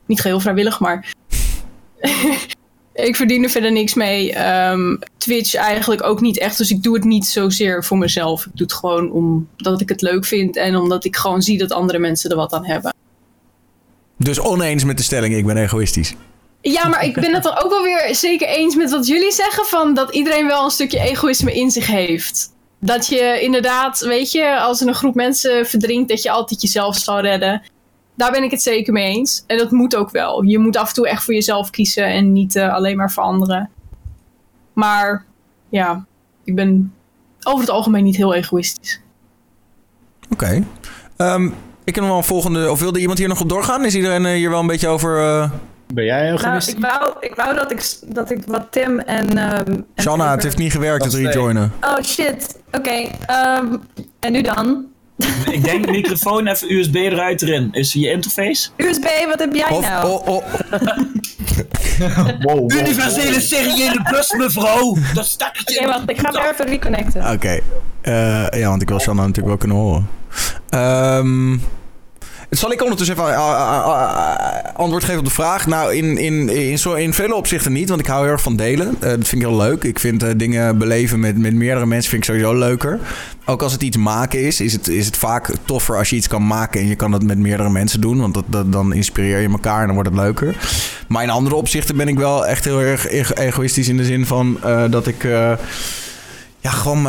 niet 0.06 0.20
geheel 0.20 0.40
vrijwillig, 0.40 0.80
maar. 0.80 1.14
Ik 2.94 3.16
verdien 3.16 3.42
er 3.42 3.50
verder 3.50 3.72
niks 3.72 3.94
mee. 3.94 4.32
Ehm, 4.32 4.96
Twitch 5.18 5.54
eigenlijk 5.54 6.02
ook 6.02 6.20
niet 6.20 6.38
echt. 6.38 6.58
Dus 6.58 6.70
ik 6.70 6.82
doe 6.82 6.94
het 6.94 7.04
niet 7.04 7.26
zozeer 7.26 7.84
voor 7.84 7.98
mezelf. 7.98 8.46
Ik 8.46 8.50
doe 8.54 8.66
het 8.66 8.76
gewoon 8.76 9.10
omdat 9.10 9.80
ik 9.80 9.88
het 9.88 10.00
leuk 10.00 10.24
vind 10.24 10.56
en 10.56 10.76
omdat 10.76 11.04
ik 11.04 11.16
gewoon 11.16 11.42
zie 11.42 11.58
dat 11.58 11.72
andere 11.72 11.98
mensen 11.98 12.30
er 12.30 12.36
wat 12.36 12.52
aan 12.52 12.66
hebben. 12.66 12.94
Dus 14.16 14.40
oneens 14.40 14.84
met 14.84 14.96
de 14.96 15.02
stelling, 15.02 15.34
ik 15.34 15.46
ben 15.46 15.56
egoïstisch. 15.56 16.14
Ja, 16.60 16.88
maar 16.88 17.04
ik 17.04 17.14
ben 17.14 17.34
het 17.34 17.42
dan 17.42 17.58
ook 17.62 17.70
wel 17.70 17.82
weer 17.82 18.14
zeker 18.14 18.48
eens 18.48 18.74
met 18.74 18.90
wat 18.90 19.06
jullie 19.06 19.32
zeggen: 19.32 19.64
van 19.64 19.94
dat 19.94 20.14
iedereen 20.14 20.46
wel 20.46 20.64
een 20.64 20.70
stukje 20.70 21.00
egoïsme 21.00 21.54
in 21.54 21.70
zich 21.70 21.86
heeft. 21.86 22.50
Dat 22.78 23.06
je 23.06 23.38
inderdaad, 23.40 24.00
weet 24.00 24.32
je, 24.32 24.60
als 24.60 24.80
er 24.80 24.88
een 24.88 24.94
groep 24.94 25.14
mensen 25.14 25.66
verdrinkt, 25.66 26.08
dat 26.08 26.22
je 26.22 26.30
altijd 26.30 26.62
jezelf 26.62 26.96
zal 26.96 27.20
redden. 27.20 27.62
Daar 28.14 28.30
ben 28.30 28.42
ik 28.42 28.50
het 28.50 28.62
zeker 28.62 28.92
mee 28.92 29.14
eens. 29.14 29.44
En 29.46 29.58
dat 29.58 29.70
moet 29.70 29.96
ook 29.96 30.10
wel. 30.10 30.42
Je 30.42 30.58
moet 30.58 30.76
af 30.76 30.88
en 30.88 30.94
toe 30.94 31.08
echt 31.08 31.24
voor 31.24 31.34
jezelf 31.34 31.70
kiezen 31.70 32.04
en 32.04 32.32
niet 32.32 32.54
uh, 32.54 32.74
alleen 32.74 32.96
maar 32.96 33.12
voor 33.12 33.22
anderen. 33.22 33.70
Maar 34.72 35.24
ja, 35.68 36.04
ik 36.44 36.54
ben 36.54 36.94
over 37.42 37.60
het 37.60 37.70
algemeen 37.70 38.04
niet 38.04 38.16
heel 38.16 38.34
egoïstisch. 38.34 39.00
Oké. 40.30 40.62
Okay. 41.16 41.34
Um, 41.34 41.54
ik 41.84 41.94
heb 41.94 42.04
nog 42.04 42.06
wel 42.08 42.16
een 42.16 42.24
volgende. 42.24 42.70
Of 42.70 42.80
wilde 42.80 43.00
iemand 43.00 43.18
hier 43.18 43.28
nog 43.28 43.40
op 43.40 43.48
doorgaan? 43.48 43.84
Is 43.84 43.94
iedereen 43.94 44.24
uh, 44.24 44.32
hier 44.32 44.50
wel 44.50 44.60
een 44.60 44.66
beetje 44.66 44.88
over. 44.88 45.18
Uh... 45.18 45.50
Ben 45.94 46.04
jij 46.04 46.26
heel 46.26 46.38
nou, 46.38 46.62
ik 46.66 46.78
wou, 46.78 47.12
ik 47.20 47.34
wou 47.34 47.54
dat 47.54 47.70
ik, 47.70 47.98
dat 48.14 48.30
ik 48.30 48.44
wat 48.46 48.66
Tim 48.70 48.98
en. 48.98 49.58
Um, 49.68 49.86
Shanna, 49.96 50.30
het 50.30 50.42
heeft 50.42 50.58
niet 50.58 50.72
gewerkt, 50.72 51.04
het 51.04 51.14
rejoinen. 51.14 51.72
Oh 51.80 52.02
shit. 52.02 52.60
Oké. 52.66 52.78
Okay, 52.78 53.10
um, 53.58 53.80
en 54.20 54.32
nu 54.32 54.42
dan? 54.42 54.86
ik 55.56 55.64
denk 55.64 55.90
microfoon 55.90 56.46
even 56.46 56.72
USB 56.74 56.94
eruit 56.94 57.42
erin. 57.42 57.68
Is 57.72 57.92
je 57.92 58.10
interface? 58.10 58.68
USB, 58.76 59.06
wat 59.28 59.38
heb 59.38 59.54
jij 59.54 59.70
of, 59.70 59.88
nou? 59.88 60.08
Oh, 60.08 60.26
oh. 60.26 60.44
wow, 61.98 62.38
wow, 62.40 62.72
Universele 62.72 63.40
seriële 63.40 64.08
bus, 64.10 64.32
mevrouw. 64.32 64.96
Dat 65.14 65.26
stakje. 65.26 65.78
Oké, 65.78 65.86
wacht. 65.86 66.10
Ik 66.10 66.18
ga 66.18 66.52
even 66.52 66.66
reconnecten. 66.66 67.22
Oké. 67.22 67.32
Okay. 67.32 67.62
Uh, 68.02 68.60
ja, 68.60 68.68
want 68.68 68.82
ik 68.82 68.88
wil 68.88 69.00
Shanna 69.00 69.20
natuurlijk 69.20 69.48
wel 69.48 69.56
kunnen 69.56 69.76
horen. 69.76 70.08
Um, 70.70 71.62
zal 72.58 72.72
ik 72.72 72.82
ondertussen 72.82 73.16
even 73.16 73.28
uh, 73.28 73.36
uh, 73.36 74.36
antwoord 74.74 75.04
geven 75.04 75.18
op 75.18 75.24
de 75.24 75.30
vraag? 75.30 75.66
Nou, 75.66 75.94
in, 75.94 76.18
in, 76.18 76.48
in, 76.48 76.78
zo, 76.78 76.94
in 76.94 77.12
vele 77.12 77.34
opzichten 77.34 77.72
niet, 77.72 77.88
want 77.88 78.00
ik 78.00 78.06
hou 78.06 78.22
heel 78.22 78.32
erg 78.32 78.42
van 78.42 78.56
delen. 78.56 78.96
Dat 78.98 79.10
vind 79.10 79.32
ik 79.32 79.48
heel 79.48 79.56
leuk. 79.56 79.84
Ik 79.84 79.98
vind 79.98 80.38
dingen 80.38 80.78
beleven 80.78 81.20
met, 81.20 81.38
met 81.38 81.54
meerdere 81.54 81.86
mensen 81.86 82.10
vind 82.10 82.22
ik 82.22 82.28
sowieso 82.28 82.58
leuker. 82.58 83.00
Ook 83.44 83.62
als 83.62 83.72
het 83.72 83.82
iets 83.82 83.96
maken 83.96 84.40
is, 84.40 84.60
is 84.60 84.72
het, 84.72 84.88
is 84.88 85.06
het 85.06 85.16
vaak 85.16 85.50
toffer 85.64 85.96
als 85.96 86.10
je 86.10 86.16
iets 86.16 86.28
kan 86.28 86.46
maken 86.46 86.80
en 86.80 86.86
je 86.86 86.96
kan 86.96 87.10
dat 87.10 87.22
met 87.22 87.38
meerdere 87.38 87.70
mensen 87.70 88.00
doen. 88.00 88.20
Want 88.20 88.34
dat, 88.34 88.44
dat, 88.46 88.72
dan 88.72 88.94
inspireer 88.94 89.40
je 89.40 89.48
elkaar 89.48 89.80
en 89.80 89.86
dan 89.86 89.94
wordt 89.94 90.10
het 90.10 90.18
leuker. 90.18 90.56
Maar 91.08 91.22
in 91.22 91.30
andere 91.30 91.54
opzichten 91.54 91.96
ben 91.96 92.08
ik 92.08 92.18
wel 92.18 92.46
echt 92.46 92.64
heel 92.64 92.80
erg 92.80 93.34
egoïstisch 93.34 93.88
in 93.88 93.96
de 93.96 94.04
zin 94.04 94.26
van 94.26 94.58
dat 94.90 95.06
ik 95.06 95.26
ja, 96.62 96.70
gewoon 96.70 97.02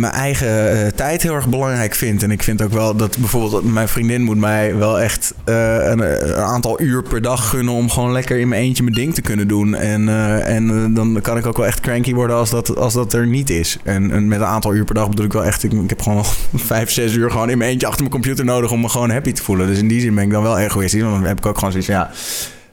mijn 0.00 0.04
eigen 0.04 0.76
uh, 0.76 0.86
tijd 0.86 1.22
heel 1.22 1.34
erg 1.34 1.48
belangrijk 1.48 1.94
vind. 1.94 2.22
En 2.22 2.30
ik 2.30 2.42
vind 2.42 2.62
ook 2.62 2.72
wel 2.72 2.96
dat 2.96 3.18
bijvoorbeeld 3.18 3.72
mijn 3.72 3.88
vriendin 3.88 4.22
moet 4.22 4.36
mij 4.36 4.76
wel 4.76 5.00
echt 5.00 5.34
uh, 5.48 5.74
een, 5.74 6.28
een, 6.28 6.34
aantal 6.34 6.80
uur 6.80 7.02
per 7.02 7.22
dag 7.22 7.48
gunnen 7.48 7.74
om 7.74 7.90
gewoon 7.90 8.12
lekker 8.12 8.38
in 8.38 8.48
mijn 8.48 8.62
eentje 8.62 8.82
mijn 8.82 8.94
ding 8.94 9.14
te 9.14 9.22
kunnen 9.22 9.48
doen. 9.48 9.74
En, 9.74 10.02
uh, 10.02 10.48
en 10.48 10.94
dan 10.94 11.18
kan 11.22 11.36
ik 11.36 11.46
ook 11.46 11.56
wel 11.56 11.66
echt 11.66 11.80
cranky 11.80 12.14
worden 12.14 12.36
als 12.36 12.50
dat, 12.50 12.76
als 12.76 12.92
dat 12.92 13.12
er 13.12 13.26
niet 13.26 13.50
is. 13.50 13.78
En, 13.82 14.28
met 14.28 14.40
een 14.40 14.46
aantal 14.46 14.74
uur 14.74 14.84
per 14.84 14.94
dag 14.94 15.08
bedoel 15.08 15.24
ik 15.24 15.32
wel 15.32 15.44
echt, 15.44 15.62
ik, 15.62 15.72
ik 15.72 15.88
heb 15.88 16.02
gewoon 16.02 16.24
vijf, 16.54 16.90
zes 16.90 17.14
uur 17.14 17.30
gewoon 17.30 17.50
in 17.50 17.58
mijn 17.58 17.70
eentje 17.70 17.86
achter 17.86 18.00
mijn 18.00 18.14
computer 18.14 18.44
nodig 18.44 18.70
om 18.70 18.80
me 18.80 18.88
gewoon 18.88 19.10
happy 19.10 19.32
te 19.32 19.42
voelen. 19.42 19.66
Dus 19.66 19.78
in 19.78 19.88
die 19.88 20.00
zin 20.00 20.14
ben 20.14 20.24
ik 20.24 20.30
dan 20.30 20.42
wel 20.42 20.58
egoïstisch. 20.58 21.02
Want 21.02 21.14
dan 21.14 21.24
heb 21.24 21.38
ik 21.38 21.46
ook 21.46 21.56
gewoon 21.56 21.70
zoiets 21.70 21.90
ja, 21.90 22.10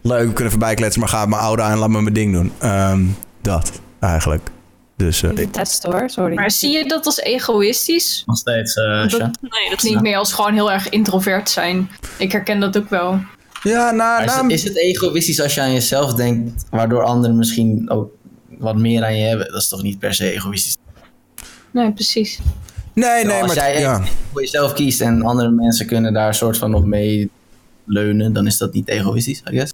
leuk, 0.02 0.28
we 0.28 0.34
kunnen 0.34 0.52
voorbij 0.52 0.74
kletsen, 0.74 1.00
maar 1.00 1.10
ga 1.10 1.26
mijn 1.26 1.42
oude 1.42 1.62
aan 1.62 1.72
en 1.72 1.78
laat 1.78 1.90
me 1.90 2.02
mijn 2.02 2.14
ding 2.14 2.34
doen. 2.34 2.52
Um, 2.64 3.16
dat 3.42 3.72
eigenlijk. 4.00 4.50
Dus, 4.96 5.22
uh, 5.22 5.48
test 5.52 5.84
hoor, 5.84 6.10
sorry. 6.10 6.36
Maar 6.36 6.52
zie 6.52 6.72
je 6.78 6.86
dat 6.86 7.06
als 7.06 7.20
egoïstisch? 7.20 8.24
Nog 8.26 8.38
steeds, 8.38 8.76
uh, 8.76 9.08
dat, 9.08 9.20
Nee, 9.20 9.70
dat 9.70 9.80
klinkt 9.80 10.02
meer 10.02 10.18
als 10.18 10.34
gewoon 10.34 10.54
heel 10.54 10.72
erg 10.72 10.90
introvert 10.90 11.50
zijn. 11.50 11.90
Ik 12.18 12.32
herken 12.32 12.60
dat 12.60 12.78
ook 12.78 12.90
wel. 12.90 13.20
Ja, 13.64 13.92
nou, 13.92 14.26
nou... 14.26 14.50
Is, 14.50 14.64
het, 14.64 14.78
egoïstisch 14.78 15.42
als 15.42 15.56
je 15.56 15.62
aan 15.62 15.74
jezelf 15.74 16.14
denkt, 16.14 16.66
waardoor 16.70 17.04
anderen 17.04 17.38
misschien 17.38 17.90
ook 17.90 18.12
wat 18.58 18.78
meer 18.78 19.04
aan 19.04 19.18
je 19.18 19.26
hebben? 19.26 19.52
Dat 19.52 19.62
is 19.62 19.70
toch 19.70 19.84
niet 19.84 20.00
per 20.00 20.14
se 20.14 20.32
egoïstisch? 20.32 20.78
Nee, 21.72 21.92
precies. 21.92 22.40
Nee, 22.94 23.26
nee, 23.26 23.42
als 23.42 23.56
maar... 23.56 23.72
jij 23.72 23.80
ja. 23.80 24.04
voor 24.32 24.42
jezelf 24.42 24.74
kiest 24.74 25.02
en 25.02 25.22
andere 25.22 25.50
mensen 25.50 25.86
kunnen 25.86 26.14
daar 26.14 26.28
een 26.28 26.34
soort 26.34 26.58
van 26.58 26.72
nog 26.72 26.86
mee 26.86 27.30
leunen, 27.86 28.34
dan 28.34 28.48
is 28.48 28.58
dat 28.58 28.74
niet 28.74 28.88
egoïstisch, 28.88 29.42
I 29.52 29.56
guess. 29.56 29.74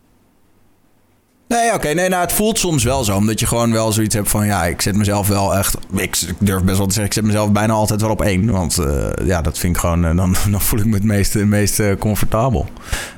Nee, 1.50 1.74
oké. 1.74 1.88
Nee, 1.88 2.10
nou, 2.10 2.22
het 2.22 2.34
voelt 2.34 2.60
soms 2.60 2.84
wel 2.84 3.04
zo. 3.04 3.16
Omdat 3.16 3.40
je 3.40 3.48
gewoon 3.48 3.72
wel 3.72 3.92
zoiets 3.92 4.16
hebt 4.16 4.30
van... 4.30 4.46
Ja, 4.46 4.66
ik 4.66 4.82
zet 4.82 4.96
mezelf 4.96 5.28
wel 5.28 5.56
echt... 5.56 5.78
Ik, 5.96 6.18
durf 6.40 6.64
best 6.64 6.78
wel 6.78 6.88
te 6.88 6.94
zeggen... 6.94 7.06
Ik 7.06 7.14
zet 7.14 7.24
mezelf 7.24 7.52
bijna 7.52 7.74
altijd 7.74 8.02
wel 8.02 8.10
op 8.10 8.22
één. 8.22 8.52
Want 8.52 8.78
uh, 8.80 9.10
ja, 9.24 9.42
dat 9.42 9.58
vind 9.58 9.76
ik 9.76 9.82
gewoon... 9.82 10.06
Uh, 10.06 10.16
dan, 10.16 10.36
dan 10.52 10.62
voel 10.62 10.80
ik 10.80 10.86
me 10.86 10.94
het 10.94 11.04
meest, 11.04 11.34
het 11.34 11.48
meest 11.48 11.80
uh, 11.80 11.96
comfortabel. 12.00 12.68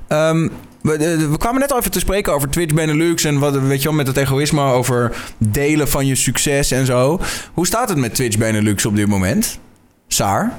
Um, 0.07 0.51
we, 0.81 1.35
kwamen 1.37 1.59
net 1.59 1.71
al 1.71 1.77
even 1.77 1.91
te 1.91 1.99
spreken 1.99 2.33
over 2.33 2.49
Twitch 2.49 2.73
Benelux... 2.73 3.23
En 3.23 3.39
wat, 3.39 3.57
weet 3.59 3.81
je 3.81 3.87
wel, 3.87 3.97
met 3.97 4.07
het 4.07 4.17
egoïsme 4.17 4.61
over 4.61 5.15
delen 5.37 5.87
van 5.87 6.05
je 6.05 6.15
succes 6.15 6.71
en 6.71 6.85
zo. 6.85 7.19
Hoe 7.53 7.65
staat 7.65 7.89
het 7.89 7.97
met 7.97 8.15
Twitch 8.15 8.37
Benelux 8.37 8.85
op 8.85 8.95
dit 8.95 9.07
moment? 9.07 9.59
Saar? 10.07 10.57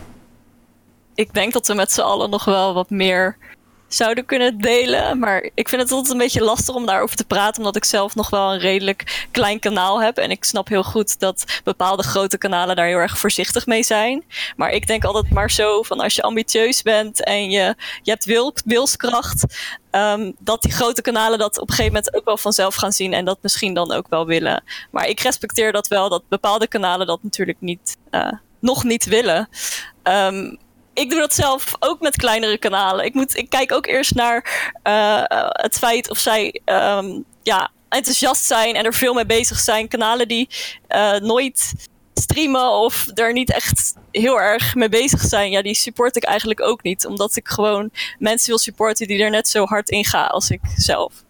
Ik 1.14 1.34
denk 1.34 1.52
dat 1.52 1.66
we 1.66 1.74
met 1.74 1.92
z'n 1.92 2.00
allen 2.00 2.30
nog 2.30 2.44
wel 2.44 2.74
wat 2.74 2.90
meer 2.90 3.36
zouden 3.94 4.26
kunnen 4.26 4.58
delen. 4.58 5.18
Maar 5.18 5.50
ik 5.54 5.68
vind 5.68 5.82
het 5.82 5.90
altijd 5.90 6.12
een 6.12 6.18
beetje 6.18 6.44
lastig 6.44 6.74
om 6.74 6.86
daarover 6.86 7.16
te 7.16 7.24
praten, 7.24 7.58
omdat 7.58 7.76
ik 7.76 7.84
zelf 7.84 8.14
nog 8.14 8.30
wel 8.30 8.52
een 8.52 8.58
redelijk 8.58 9.26
klein 9.30 9.58
kanaal 9.58 10.02
heb. 10.02 10.16
En 10.16 10.30
ik 10.30 10.44
snap 10.44 10.68
heel 10.68 10.82
goed 10.82 11.18
dat 11.18 11.60
bepaalde 11.64 12.02
grote 12.02 12.38
kanalen 12.38 12.76
daar 12.76 12.86
heel 12.86 12.96
erg 12.96 13.18
voorzichtig 13.18 13.66
mee 13.66 13.82
zijn. 13.82 14.24
Maar 14.56 14.70
ik 14.70 14.86
denk 14.86 15.04
altijd 15.04 15.30
maar 15.30 15.50
zo 15.50 15.82
van 15.82 16.00
als 16.00 16.14
je 16.14 16.22
ambitieus 16.22 16.82
bent 16.82 17.24
en 17.24 17.50
je, 17.50 17.74
je 18.02 18.10
hebt 18.10 18.24
wil, 18.24 18.54
wilskracht, 18.64 19.44
um, 19.90 20.34
dat 20.38 20.62
die 20.62 20.72
grote 20.72 21.02
kanalen 21.02 21.38
dat 21.38 21.58
op 21.58 21.68
een 21.68 21.74
gegeven 21.74 21.94
moment 21.94 22.14
ook 22.14 22.24
wel 22.24 22.36
vanzelf 22.36 22.74
gaan 22.74 22.92
zien 22.92 23.12
en 23.12 23.24
dat 23.24 23.38
misschien 23.40 23.74
dan 23.74 23.92
ook 23.92 24.08
wel 24.08 24.26
willen. 24.26 24.62
Maar 24.90 25.08
ik 25.08 25.20
respecteer 25.20 25.72
dat 25.72 25.88
wel, 25.88 26.08
dat 26.08 26.22
bepaalde 26.28 26.68
kanalen 26.68 27.06
dat 27.06 27.22
natuurlijk 27.22 27.60
niet, 27.60 27.96
uh, 28.10 28.32
nog 28.60 28.84
niet 28.84 29.04
willen. 29.04 29.48
Um, 30.02 30.58
ik 30.94 31.10
doe 31.10 31.18
dat 31.18 31.34
zelf 31.34 31.74
ook 31.78 32.00
met 32.00 32.16
kleinere 32.16 32.58
kanalen. 32.58 33.04
Ik, 33.04 33.14
moet, 33.14 33.36
ik 33.36 33.50
kijk 33.50 33.72
ook 33.72 33.86
eerst 33.86 34.14
naar 34.14 34.70
uh, 34.84 35.22
het 35.48 35.78
feit 35.78 36.10
of 36.10 36.18
zij 36.18 36.60
um, 36.64 37.24
ja, 37.42 37.70
enthousiast 37.88 38.44
zijn 38.44 38.74
en 38.74 38.84
er 38.84 38.94
veel 38.94 39.14
mee 39.14 39.26
bezig 39.26 39.58
zijn. 39.58 39.88
Kanalen 39.88 40.28
die 40.28 40.48
uh, 40.88 41.16
nooit 41.16 41.72
streamen 42.14 42.70
of 42.70 43.06
er 43.14 43.32
niet 43.32 43.52
echt 43.52 43.94
heel 44.10 44.40
erg 44.40 44.74
mee 44.74 44.88
bezig 44.88 45.20
zijn, 45.20 45.50
ja, 45.50 45.62
die 45.62 45.74
support 45.74 46.16
ik 46.16 46.24
eigenlijk 46.24 46.60
ook 46.60 46.82
niet. 46.82 47.06
Omdat 47.06 47.36
ik 47.36 47.48
gewoon 47.48 47.90
mensen 48.18 48.48
wil 48.48 48.58
supporten 48.58 49.06
die 49.06 49.22
er 49.22 49.30
net 49.30 49.48
zo 49.48 49.64
hard 49.64 49.88
in 49.88 50.04
gaan 50.04 50.28
als 50.28 50.50
ik 50.50 50.60
zelf. 50.76 51.24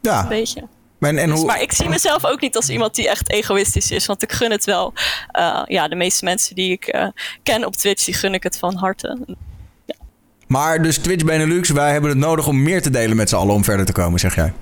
Ja, 0.00 0.22
Een 0.22 0.28
beetje. 0.28 0.68
En, 1.00 1.18
en 1.18 1.30
Dus, 1.30 1.44
maar 1.44 1.62
ik 1.62 1.72
zie 1.72 1.88
mezelf 1.88 2.24
ook 2.26 2.40
niet 2.40 2.56
als 2.56 2.68
iemand 2.68 2.94
die 2.94 3.08
echt 3.08 3.30
egoïstisch 3.30 3.90
is. 3.90 4.06
Want 4.06 4.22
ik 4.22 4.32
gun 4.32 4.50
het 4.50 4.64
wel. 4.64 4.92
eh, 5.30 5.62
ja, 5.66 5.88
de 5.88 5.94
meeste 5.96 6.24
mensen 6.24 6.54
die 6.54 6.72
ik 6.72 6.86
eh, 6.86 7.08
ken 7.42 7.64
op 7.64 7.76
Twitch, 7.76 8.04
die 8.04 8.14
gun 8.14 8.34
ik 8.34 8.42
het 8.42 8.58
van 8.58 8.74
harte. 8.76 9.18
Maar 10.46 10.82
dus 10.82 10.98
Twitch 10.98 11.24
Benelux, 11.24 11.70
wij 11.70 11.92
hebben 11.92 12.10
het 12.10 12.18
nodig 12.18 12.46
om 12.46 12.62
meer 12.62 12.82
te 12.82 12.90
delen 12.90 13.16
met 13.16 13.28
z'n 13.28 13.36
allen 13.36 13.54
om 13.54 13.64
verder 13.64 13.86
te 13.86 13.92
komen, 13.92 14.20
zeg 14.20 14.34
jij. 14.34 14.52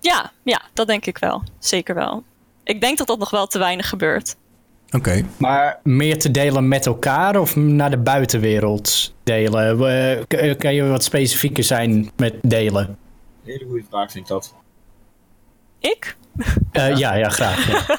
Ja, 0.00 0.32
ja, 0.42 0.62
dat 0.72 0.86
denk 0.86 1.06
ik 1.06 1.18
wel. 1.18 1.42
Zeker 1.58 1.94
wel. 1.94 2.22
Ik 2.64 2.80
denk 2.80 2.98
dat 2.98 3.06
dat 3.06 3.18
nog 3.18 3.30
wel 3.30 3.46
te 3.46 3.58
weinig 3.58 3.88
gebeurt. 3.88 4.36
Oké. 4.90 5.24
Maar 5.36 5.78
meer 5.82 6.18
te 6.18 6.30
delen 6.30 6.68
met 6.68 6.86
elkaar 6.86 7.36
of 7.36 7.56
naar 7.56 7.90
de 7.90 7.98
buitenwereld 7.98 9.14
delen? 9.24 9.78
We- 9.78 10.24
k- 10.28 10.58
Kan 10.58 10.74
je 10.74 10.84
wat 10.86 11.04
specifieker 11.04 11.64
zijn 11.64 12.10
met 12.16 12.34
delen? 12.42 12.98
Hele 13.44 13.64
goede 13.68 13.84
vraag 13.90 14.10
vind 14.12 14.24
ik 14.24 14.30
dat. 14.30 14.54
Ik? 15.90 16.16
Eh, 16.72 16.96
ja, 16.96 17.14
ja, 17.14 17.28
graag. 17.28 17.68
Ja. 17.68 17.98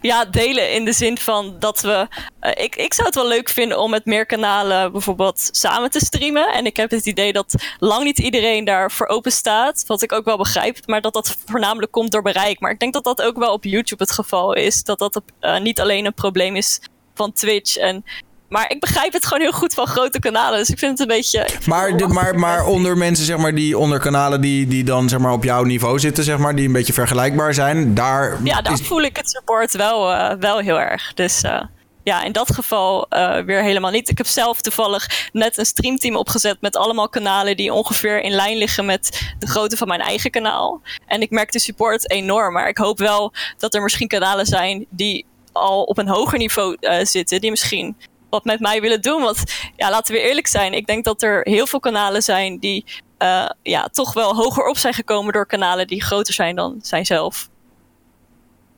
Ja, 0.00 0.24
delen 0.24 0.72
in 0.72 0.84
de 0.84 0.92
zin 0.92 1.18
van 1.18 1.56
dat 1.58 1.80
we. 1.80 2.08
eh, 2.40 2.64
ik, 2.64 2.76
ik 2.76 2.94
zou 2.94 3.06
het 3.06 3.16
wel 3.16 3.28
leuk 3.28 3.48
vinden 3.48 3.80
om 3.80 3.90
met 3.90 4.04
meer 4.04 4.26
kanalen 4.26 4.92
bijvoorbeeld 4.92 5.48
samen 5.52 5.90
te 5.90 6.04
streamen. 6.04 6.52
En 6.52 6.66
ik 6.66 6.76
heb 6.76 6.90
het 6.90 7.06
idee 7.06 7.32
dat 7.32 7.54
lang 7.78 8.04
niet 8.04 8.18
iedereen 8.18 8.64
daarvoor 8.64 9.06
open 9.06 9.32
staat. 9.32 9.84
Wat 9.86 10.02
ik 10.02 10.12
ook 10.12 10.24
wel 10.24 10.36
begrijp. 10.36 10.78
Maar 10.86 11.00
dat 11.00 11.12
dat 11.12 11.36
voornamelijk 11.46 11.92
komt 11.92 12.10
door 12.12 12.22
bereik. 12.22 12.60
Maar 12.60 12.70
ik 12.70 12.78
denk 12.78 12.92
dat 12.92 13.04
dat 13.04 13.22
ook 13.22 13.36
wel 13.38 13.52
op 13.52 13.64
YouTube 13.64 14.02
het 14.02 14.12
geval 14.12 14.52
is. 14.52 14.82
Dat 14.82 14.98
dat 14.98 15.20
eh, 15.40 15.60
niet 15.60 15.80
alleen 15.80 16.04
een 16.04 16.14
probleem 16.14 16.56
is 16.56 16.80
van 17.14 17.32
Twitch. 17.32 17.76
En, 17.76 18.04
maar 18.48 18.70
ik 18.70 18.80
begrijp 18.80 19.12
het 19.12 19.26
gewoon 19.26 19.42
heel 19.42 19.52
goed 19.52 19.74
van 19.74 19.86
grote 19.86 20.18
kanalen. 20.18 20.58
Dus 20.58 20.70
ik 20.70 20.78
vind 20.78 20.98
het 20.98 21.00
een 21.00 21.16
beetje. 21.16 21.48
Maar, 21.66 21.96
de, 21.96 22.06
maar, 22.06 22.38
maar 22.38 22.66
onder 22.66 22.96
mensen, 22.96 23.24
zeg 23.24 23.36
maar, 23.36 23.54
die 23.54 23.78
onder 23.78 23.98
kanalen 23.98 24.40
die, 24.40 24.66
die 24.66 24.84
dan 24.84 25.08
zeg 25.08 25.18
maar, 25.18 25.32
op 25.32 25.44
jouw 25.44 25.62
niveau 25.62 25.98
zitten, 25.98 26.24
zeg 26.24 26.38
maar, 26.38 26.54
die 26.54 26.66
een 26.66 26.72
beetje 26.72 26.92
vergelijkbaar 26.92 27.54
zijn, 27.54 27.94
daar, 27.94 28.38
Ja, 28.44 28.62
daar 28.62 28.72
is, 28.72 28.86
voel 28.86 29.02
ik 29.02 29.16
het 29.16 29.30
support 29.30 29.72
wel, 29.72 30.12
eh, 30.12 30.36
wel 30.40 30.58
heel 30.58 30.80
erg. 30.80 31.14
Dus 31.14 31.42
eh, 31.42 31.62
ja, 32.02 32.22
in 32.22 32.32
dat 32.32 32.54
geval 32.54 33.06
eh, 33.08 33.38
weer 33.38 33.62
helemaal 33.62 33.90
niet. 33.90 34.10
Ik 34.10 34.18
heb 34.18 34.26
zelf 34.26 34.60
toevallig 34.60 35.28
net 35.32 35.58
een 35.58 35.66
streamteam 35.66 36.16
opgezet 36.16 36.56
met 36.60 36.76
allemaal 36.76 37.08
kanalen 37.08 37.56
die 37.56 37.72
ongeveer 37.72 38.22
in 38.22 38.32
lijn 38.32 38.56
liggen 38.56 38.84
met 38.84 39.34
de 39.38 39.46
grootte 39.46 39.76
van 39.76 39.88
mijn 39.88 40.00
eigen 40.00 40.30
kanaal. 40.30 40.80
En 41.06 41.20
ik 41.20 41.30
merk 41.30 41.52
de 41.52 41.58
support 41.58 42.10
enorm. 42.10 42.52
Maar 42.52 42.68
ik 42.68 42.78
hoop 42.78 42.98
wel 42.98 43.32
dat 43.58 43.74
er 43.74 43.82
misschien 43.82 44.08
kanalen 44.08 44.46
zijn 44.46 44.86
die 44.90 45.24
al 45.52 45.82
op 45.82 45.98
een 45.98 46.08
hoger 46.08 46.38
niveau 46.38 46.76
zitten, 47.02 47.40
die 47.40 47.50
misschien 47.50 47.96
wat 48.36 48.44
met 48.44 48.60
mij 48.60 48.80
willen 48.80 49.02
doen. 49.02 49.22
Want 49.22 49.42
ja, 49.76 49.90
laten 49.90 50.14
we 50.14 50.20
eerlijk 50.20 50.46
zijn. 50.46 50.72
Ik 50.72 50.86
denk 50.86 51.04
dat 51.04 51.22
er 51.22 51.40
heel 51.42 51.66
veel 51.66 51.80
kanalen 51.80 52.22
zijn 52.22 52.58
die 52.58 52.84
eh, 53.18 53.48
ja, 53.62 53.88
toch 53.88 54.12
wel 54.12 54.34
hoger 54.34 54.66
op 54.68 54.78
zijn 54.78 54.94
gekomen 54.94 55.32
door 55.32 55.46
kanalen 55.46 55.86
die 55.86 56.02
groter 56.02 56.34
zijn 56.34 56.56
dan 56.56 56.78
zijzelf. 56.82 57.48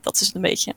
Dat 0.01 0.15
is 0.21 0.27
het 0.27 0.35
een 0.35 0.43
beetje. 0.43 0.75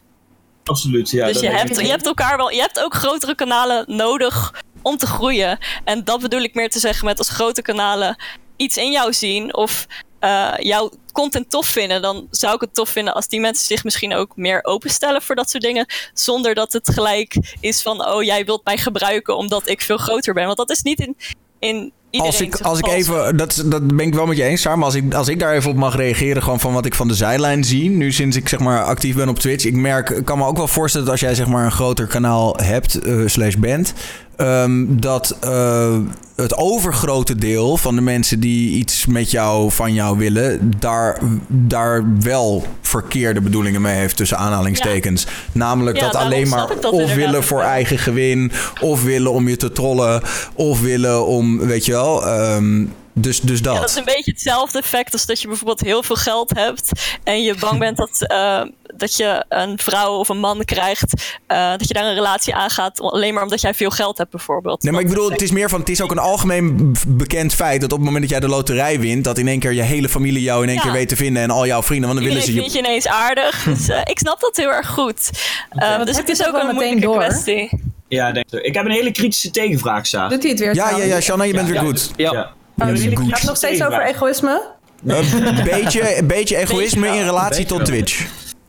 Absoluut, 0.63 1.09
ja. 1.09 1.25
dus 1.25 1.39
je 1.39 1.49
hebt, 1.49 1.79
je 1.79 1.87
hebt 1.87 2.05
elkaar 2.05 2.37
wel, 2.37 2.51
je 2.51 2.59
hebt 2.59 2.79
ook 2.79 2.93
grotere 2.93 3.35
kanalen 3.35 3.83
nodig 3.87 4.63
om 4.81 4.97
te 4.97 5.05
groeien. 5.05 5.57
En 5.83 6.03
dat 6.03 6.21
bedoel 6.21 6.41
ik 6.41 6.53
meer 6.53 6.69
te 6.69 6.79
zeggen 6.79 7.05
met 7.05 7.17
als 7.17 7.29
grote 7.29 7.61
kanalen 7.61 8.15
iets 8.55 8.77
in 8.77 8.91
jou 8.91 9.13
zien 9.13 9.55
of 9.55 9.87
eh, 10.21 10.53
jouw 10.57 10.91
content 11.11 11.49
tof 11.49 11.67
vinden, 11.67 12.01
dan 12.01 12.27
zou 12.29 12.55
ik 12.55 12.61
het 12.61 12.73
tof 12.73 12.89
vinden 12.89 13.13
als 13.13 13.27
die 13.27 13.39
mensen 13.39 13.65
zich 13.65 13.83
misschien 13.83 14.13
ook 14.13 14.35
meer 14.35 14.63
openstellen 14.63 15.21
voor 15.21 15.35
dat 15.35 15.49
soort 15.49 15.63
dingen. 15.63 15.85
Zonder 16.13 16.55
dat 16.55 16.73
het 16.73 16.89
gelijk 16.93 17.55
is 17.59 17.81
van, 17.81 18.05
oh 18.07 18.23
jij 18.23 18.45
wilt 18.45 18.65
mij 18.65 18.77
gebruiken 18.77 19.37
omdat 19.37 19.69
ik 19.69 19.81
veel 19.81 19.97
groter 19.97 20.33
ben. 20.33 20.45
Want 20.45 20.57
dat 20.57 20.69
is 20.69 20.81
niet 20.81 20.99
in, 20.99 21.15
in 21.59 21.91
iedereen. 22.09 22.31
als 22.31 22.41
ik, 22.41 22.55
als 22.59 22.79
ik 22.79 22.87
even, 22.87 23.37
dat, 23.37 23.63
dat 23.65 23.87
ben 23.87 24.05
ik 24.05 24.13
wel 24.13 24.25
met 24.25 24.37
je 24.37 24.43
eens, 24.43 24.65
maar 24.65 24.83
als 24.83 24.95
ik, 24.95 25.13
als 25.13 25.27
ik 25.27 25.39
daar 25.39 25.53
even 25.53 25.69
op 25.69 25.75
mag 25.75 25.95
reageren, 25.95 26.43
gewoon 26.43 26.59
van 26.59 26.73
wat 26.73 26.85
ik 26.85 26.95
van 26.95 27.07
de 27.07 27.15
zijlijn 27.15 27.63
zie, 27.63 27.89
nu 27.89 28.11
sinds 28.11 28.37
ik 28.37 28.49
zeg 28.49 28.59
maar 28.59 28.83
actief 28.83 29.15
ben 29.15 29.29
op 29.29 29.39
Twitch, 29.39 29.65
ik 29.65 29.75
merk, 29.75 30.09
ik 30.09 30.25
kan 30.25 30.37
me 30.37 30.45
ook 30.45 30.57
wel 30.57 30.67
voorstellen 30.67 31.05
dat 31.05 31.15
als 31.15 31.23
jij 31.23 31.35
zeg 31.35 31.47
maar 31.47 31.65
een 31.65 31.71
groter 31.71 32.07
kanaal 32.07 32.55
hebt, 32.55 32.99
eh, 32.99 33.21
slash 33.25 33.55
bent, 33.55 33.93
ehm, 34.41 34.85
dat 34.89 35.37
eh, 35.39 35.97
het 36.35 36.55
overgrote 36.55 37.35
deel 37.35 37.77
van 37.77 37.95
de 37.95 38.01
mensen 38.01 38.39
die 38.39 38.71
iets 38.71 39.05
met 39.05 39.31
jou, 39.31 39.71
van 39.71 39.93
jou 39.93 40.17
willen, 40.17 40.71
daar, 40.79 41.19
daar 41.47 42.03
wel 42.19 42.65
verkeerde 42.81 43.41
bedoelingen 43.41 43.81
mee 43.81 43.95
heeft 43.95 44.17
tussen 44.17 44.37
aanhalingstekens. 44.37 45.27
Namelijk 45.51 45.97
Ja, 45.97 46.05
dat 46.05 46.15
alleen 46.15 46.47
maar 46.47 46.67
dat 46.81 46.91
of 46.91 47.13
willen 47.13 47.43
voor 47.43 47.61
eigen 47.61 47.97
gewin, 47.97 48.51
of 48.81 49.03
willen 49.03 49.31
om 49.31 49.47
je 49.47 49.57
te 49.57 49.71
trollen, 49.71 50.21
of 50.53 50.81
willen 50.81 51.25
om, 51.25 51.59
weet 51.59 51.85
je 51.85 51.91
wel, 51.91 52.27
ehm, 52.27 52.85
dus, 53.13 53.39
dus 53.41 53.61
dat. 53.61 53.73
Ja, 53.73 53.79
dat 53.79 53.89
is 53.89 53.95
een 53.95 54.03
beetje 54.05 54.31
hetzelfde 54.31 54.79
effect 54.79 55.13
als 55.13 55.25
dat 55.25 55.41
je 55.41 55.47
bijvoorbeeld 55.47 55.79
heel 55.81 56.03
veel 56.03 56.15
geld 56.15 56.49
hebt 56.55 56.91
en 57.23 57.41
je 57.43 57.55
bang 57.55 57.79
bent 57.79 57.97
dat, 57.97 58.25
eh, 58.27 58.61
dat 58.95 59.15
je 59.15 59.45
een 59.49 59.79
vrouw 59.79 60.13
of 60.15 60.29
een 60.29 60.39
man 60.39 60.63
krijgt, 60.65 61.37
eh, 61.47 61.69
dat 61.69 61.87
je 61.87 61.93
daar 61.93 62.05
een 62.05 62.13
relatie 62.13 62.55
aangaat 62.55 62.99
alleen 63.01 63.33
maar 63.33 63.43
omdat 63.43 63.61
jij 63.61 63.73
veel 63.73 63.89
geld 63.89 64.17
hebt 64.17 64.31
bijvoorbeeld. 64.31 64.83
Nee, 64.83 64.91
maar 64.93 65.01
ik 65.01 65.07
bedoel, 65.07 65.29
het 65.31 65.41
is 65.41 65.51
meer 65.51 65.69
van, 65.69 65.79
het 65.79 65.89
is 65.89 66.01
ook 66.01 66.11
een 66.11 66.17
algemeen 66.19 66.95
bekend 67.07 67.53
feit 67.53 67.81
dat 67.81 67.91
op 67.91 67.97
het 67.97 68.05
moment 68.05 68.21
dat 68.23 68.31
jij 68.31 68.39
de 68.39 68.47
loterij 68.55 68.99
wint, 68.99 69.23
dat 69.23 69.37
in 69.37 69.47
één 69.47 69.59
keer 69.59 69.73
je 69.73 69.81
hele 69.81 70.09
familie 70.09 70.41
jou 70.41 70.61
in 70.63 70.67
één 70.67 70.77
Ja. 70.77 70.83
keer 70.83 70.91
weet 70.91 71.07
te 71.09 71.15
vinden 71.15 71.43
en 71.43 71.49
al 71.49 71.65
jouw 71.65 71.83
vrienden, 71.83 72.07
want 72.09 72.19
dan 72.21 72.29
willen 72.29 72.45
ze 72.47 72.51
vind 72.53 72.71
je... 72.71 72.77
je 72.77 72.85
ineens 72.85 73.07
aardig. 73.07 73.63
Dus, 73.71 73.89
eh, 73.89 74.01
ik 74.03 74.19
snap 74.19 74.39
dat 74.39 74.55
heel 74.57 74.69
erg 74.71 74.87
goed. 74.87 75.29
Eh, 75.69 76.03
dus 76.05 76.17
het 76.17 76.27
je 76.27 76.33
is 76.33 76.39
ook 76.47 76.47
een 76.47 76.53
meteen 76.53 76.73
moeilijke 76.73 77.01
door? 77.05 77.15
kwestie. 77.17 77.81
Ja, 78.07 78.31
denk 78.31 78.51
ik. 78.51 78.61
Ik 78.63 78.73
heb 78.75 78.85
een 78.85 78.91
hele 78.91 79.11
kritische 79.11 79.51
tegenvraag, 79.51 80.07
Saar. 80.07 80.29
Doet 80.29 80.41
hij 80.41 80.51
het 80.51 80.59
weer 80.59 80.67
Ja, 80.75 80.83
ja, 80.83 80.87
trouwens? 80.87 81.13
ja, 81.13 81.21
Shanna, 81.21 81.43
je 81.43 81.53
bent 81.53 81.67
weer 81.67 81.75
Ja, 81.75 81.81
goed. 81.81 82.11
Ja. 82.15 82.53
Ja. 82.75 82.85
Oh. 82.87 82.95
Gaat 82.95 83.39
het 83.39 83.43
nog 83.43 83.57
steeds 83.57 83.83
over 83.83 84.05
egoïsme? 84.05 84.61
Een 85.05 85.63
beetje, 85.71 86.17
een 86.17 86.27
beetje 86.27 86.57
egoïsme 86.57 87.07
in 87.07 87.23
relatie 87.23 87.65
tot. 87.65 87.85
Twitch. 87.85 88.19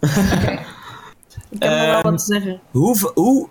Ik 0.00 1.62
heb 1.62 1.70
nog 1.70 1.80
wel 1.80 1.94
Ehm, 1.94 2.02
wat 2.02 2.18
te 2.18 2.24
zeggen. 2.24 2.60
Hoe, 2.70 3.10
hoe, 3.14 3.48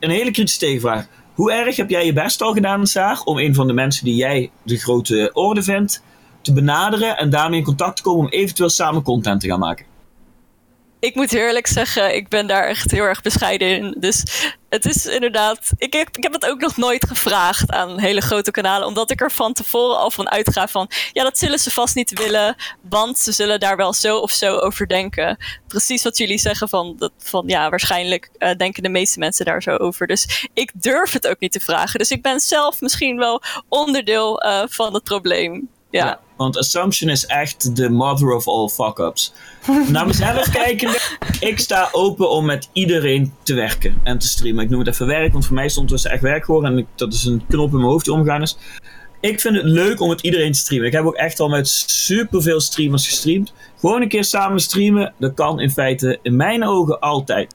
een 0.00 0.10
hele 0.10 0.30
kritische 0.30 0.58
tegenvraag. 0.58 1.06
Hoe 1.34 1.52
erg 1.52 1.76
heb 1.76 1.90
jij 1.90 2.06
je 2.06 2.12
best 2.12 2.42
al 2.42 2.52
gedaan, 2.52 2.86
Saar, 2.86 3.20
om 3.24 3.38
een 3.38 3.54
van 3.54 3.66
de 3.66 3.72
mensen 3.72 4.04
die 4.04 4.14
jij 4.14 4.50
de 4.62 4.76
grote 4.76 5.30
orde 5.32 5.62
vindt, 5.62 6.02
te 6.40 6.52
benaderen 6.52 7.16
en 7.16 7.30
daarmee 7.30 7.58
in 7.58 7.64
contact 7.64 7.96
te 7.96 8.02
komen 8.02 8.24
om 8.24 8.30
eventueel 8.30 8.68
samen 8.70 9.02
content 9.02 9.40
te 9.40 9.48
gaan 9.48 9.58
maken? 9.58 9.86
Ik 11.04 11.14
moet 11.14 11.32
eerlijk 11.32 11.66
zeggen, 11.66 12.14
ik 12.14 12.28
ben 12.28 12.46
daar 12.46 12.66
echt 12.66 12.90
heel 12.90 13.04
erg 13.04 13.22
bescheiden 13.22 13.68
in. 13.68 13.94
Dus 13.98 14.24
het 14.68 14.86
is 14.86 15.06
inderdaad. 15.06 15.70
Ik 15.76 15.92
heb, 15.92 16.16
ik 16.16 16.22
heb 16.22 16.32
het 16.32 16.46
ook 16.46 16.60
nog 16.60 16.76
nooit 16.76 17.06
gevraagd 17.06 17.70
aan 17.70 17.98
hele 17.98 18.20
grote 18.20 18.50
kanalen. 18.50 18.86
Omdat 18.86 19.10
ik 19.10 19.20
er 19.20 19.30
van 19.30 19.52
tevoren 19.52 19.98
al 19.98 20.10
van 20.10 20.30
uitga 20.30 20.68
van. 20.68 20.90
Ja, 21.12 21.22
dat 21.22 21.38
zullen 21.38 21.58
ze 21.58 21.70
vast 21.70 21.94
niet 21.94 22.18
willen. 22.18 22.56
Want 22.88 23.18
ze 23.18 23.32
zullen 23.32 23.60
daar 23.60 23.76
wel 23.76 23.92
zo 23.92 24.18
of 24.18 24.30
zo 24.30 24.56
over 24.56 24.88
denken. 24.88 25.36
Precies 25.66 26.02
wat 26.02 26.16
jullie 26.16 26.38
zeggen 26.38 26.68
van. 26.68 27.10
Van 27.18 27.44
ja, 27.46 27.70
waarschijnlijk 27.70 28.30
eh, 28.38 28.56
denken 28.56 28.82
de 28.82 28.88
meeste 28.88 29.18
mensen 29.18 29.44
daar 29.44 29.62
zo 29.62 29.76
over. 29.76 30.06
Dus 30.06 30.48
ik 30.54 30.70
durf 30.74 31.12
het 31.12 31.26
ook 31.26 31.40
niet 31.40 31.52
te 31.52 31.60
vragen. 31.60 31.98
Dus 31.98 32.10
ik 32.10 32.22
ben 32.22 32.40
zelf 32.40 32.80
misschien 32.80 33.16
wel 33.16 33.42
onderdeel 33.68 34.40
eh, 34.40 34.62
van 34.68 34.94
het 34.94 35.04
probleem. 35.04 35.68
Ja. 35.90 36.20
Want 36.36 36.58
assumption 36.58 37.10
is 37.10 37.26
echt 37.26 37.76
de 37.76 37.90
mother 37.90 38.32
of 38.32 38.48
all 38.48 38.68
fuck-ups. 38.68 39.32
Naar 39.88 40.06
mezelf 40.06 40.50
kijkende, 40.62 40.98
ik 41.40 41.58
sta 41.58 41.88
open 41.92 42.30
om 42.30 42.44
met 42.44 42.68
iedereen 42.72 43.32
te 43.42 43.54
werken 43.54 44.00
en 44.02 44.18
te 44.18 44.28
streamen. 44.28 44.64
Ik 44.64 44.70
noem 44.70 44.78
het 44.78 44.88
even 44.88 45.06
werk, 45.06 45.32
want 45.32 45.46
voor 45.46 45.54
mij 45.54 45.68
stond 45.68 45.90
het 45.90 46.02
dus 46.02 46.12
echt 46.12 46.22
werk 46.22 46.44
geworden. 46.44 46.72
En 46.72 46.78
ik, 46.78 46.86
dat 46.94 47.12
is 47.12 47.24
een 47.24 47.42
knop 47.48 47.70
in 47.70 47.76
mijn 47.76 47.88
hoofd 47.88 48.04
die 48.04 48.14
omgegaan 48.14 48.42
is. 48.42 48.56
Ik 49.20 49.40
vind 49.40 49.56
het 49.56 49.64
leuk 49.64 50.00
om 50.00 50.08
met 50.08 50.20
iedereen 50.20 50.52
te 50.52 50.58
streamen. 50.58 50.86
Ik 50.86 50.92
heb 50.92 51.04
ook 51.04 51.14
echt 51.14 51.40
al 51.40 51.48
met 51.48 51.68
superveel 51.86 52.60
streamers 52.60 53.06
gestreamd. 53.06 53.52
Gewoon 53.78 54.02
een 54.02 54.08
keer 54.08 54.24
samen 54.24 54.60
streamen, 54.60 55.14
dat 55.18 55.34
kan 55.34 55.60
in 55.60 55.70
feite 55.70 56.18
in 56.22 56.36
mijn 56.36 56.64
ogen 56.64 57.00
altijd. 57.00 57.54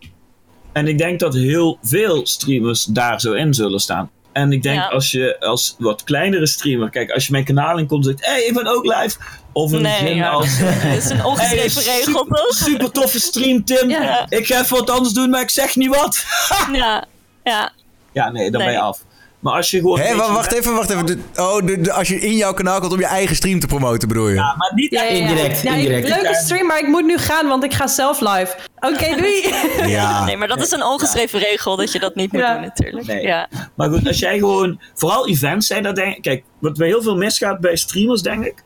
En 0.72 0.88
ik 0.88 0.98
denk 0.98 1.20
dat 1.20 1.34
heel 1.34 1.78
veel 1.82 2.26
streamers 2.28 2.86
daar 2.86 3.22
zo 3.22 3.34
in 3.34 3.54
zullen 3.54 3.80
staan. 3.80 4.10
En 4.32 4.52
ik 4.52 4.64
denk 4.64 4.76
Ja. 4.76 4.88
als 4.88 5.12
je 5.12 5.40
als 5.40 5.76
wat 5.78 6.04
kleinere 6.04 6.48
streamer, 6.48 6.90
kijk, 6.90 7.12
als 7.12 7.26
je 7.26 7.32
mijn 7.32 7.44
kanaal 7.44 7.78
in 7.78 7.88
komt 7.88 8.08
en 8.08 8.12
zegt: 8.18 8.26
hé, 8.26 8.32
hey, 8.32 8.44
ik 8.44 8.54
ben 8.54 8.68
ook 8.68 8.86
live. 8.86 9.18
Of 9.54 9.72
een 9.72 9.82
Nee, 9.82 10.16
ja. 10.16 10.30
als. 10.30 10.48
Het 10.60 11.04
is 11.04 11.10
een 11.10 11.26
ongeschreven 11.26 11.84
Hey, 11.84 11.98
regel, 11.98 12.14
super, 12.24 12.38
toch? 12.38 12.56
super 12.56 12.92
toffe 12.92 13.20
stream, 13.20 13.66
Tim. 13.66 13.90
Ja. 13.90 14.26
Ik 14.30 14.46
ga 14.48 14.60
even 14.62 14.78
wat 14.78 14.90
anders 14.90 15.14
doen, 15.14 15.30
maar 15.30 15.42
ik 15.42 15.50
zeg 15.50 15.76
niet 15.76 15.96
wat. 15.96 16.26
Ja. 16.72 17.06
Ja. 17.44 17.72
Ja, 18.14 18.30
nee, 18.32 18.52
dan 18.52 18.64
ben 18.64 18.72
je 18.72 18.80
af. 18.80 19.00
Maar 19.40 19.54
als 19.54 19.72
je 19.72 19.78
gewoon. 19.80 20.00
Hé, 20.00 20.16
beetje- 20.16 20.32
wacht 20.34 20.52
even, 20.54 20.74
wacht 20.74 20.90
even. 20.90 21.06
De- 21.06 21.18
Oh, 21.36 21.66
de, 21.66 21.82
de- 21.82 21.94
als 21.94 22.08
je 22.08 22.20
in 22.20 22.36
jouw 22.36 22.54
kanaal 22.54 22.80
komt 22.80 22.92
om 22.94 23.00
je 23.00 23.06
eigen 23.06 23.36
stream 23.36 23.60
te 23.60 23.68
promoten, 23.68 24.08
bedoel 24.08 24.28
je? 24.28 24.36
Ja, 24.36 24.56
maar 24.58 24.72
niet 24.76 24.92
Ja, 24.92 25.04
ja, 25.04 25.10
ja. 25.12 25.16
Indirect, 25.30 25.62
Ja, 25.62 25.74
indirect. 25.74 26.08
Leuke 26.08 26.36
stream, 26.36 26.66
maar 26.68 26.80
ik 26.80 26.88
moet 26.88 27.06
nu 27.06 27.18
gaan, 27.18 27.48
want 27.48 27.64
ik 27.64 27.74
ga 27.74 27.88
zelf 27.88 28.20
live. 28.20 28.56
Oké, 28.80 29.16
doei. 29.22 29.54
Ja. 29.92 30.08
Nee, 30.26 30.38
maar 30.38 30.48
dat 30.48 30.62
is 30.62 30.72
een 30.72 30.84
ongeschreven 30.84 31.40
regel 31.40 31.76
dat 31.76 31.92
je 31.92 32.00
dat 32.00 32.16
niet 32.16 32.32
moet 32.32 32.42
Ja. 32.42 32.54
doen 32.54 32.62
natuurlijk. 32.62 33.08
Nee. 33.08 33.22
Ja. 33.22 33.50
Maar 33.76 33.90
goed, 33.90 34.08
als 34.08 34.20
jij 34.20 34.38
gewoon. 34.38 34.80
Vooral 34.94 35.28
events 35.28 35.68
zijn, 35.68 35.84
dat 35.84 35.96
denk 35.96 36.16
ik. 36.16 36.22
Kijk, 36.22 36.44
wat 36.60 36.78
bij 36.78 36.88
heel 36.88 37.02
veel 37.02 37.16
misgaat 37.16 37.60
bij 37.60 37.76
streamers, 37.76 38.22
denk 38.22 38.46
ik. 38.46 38.64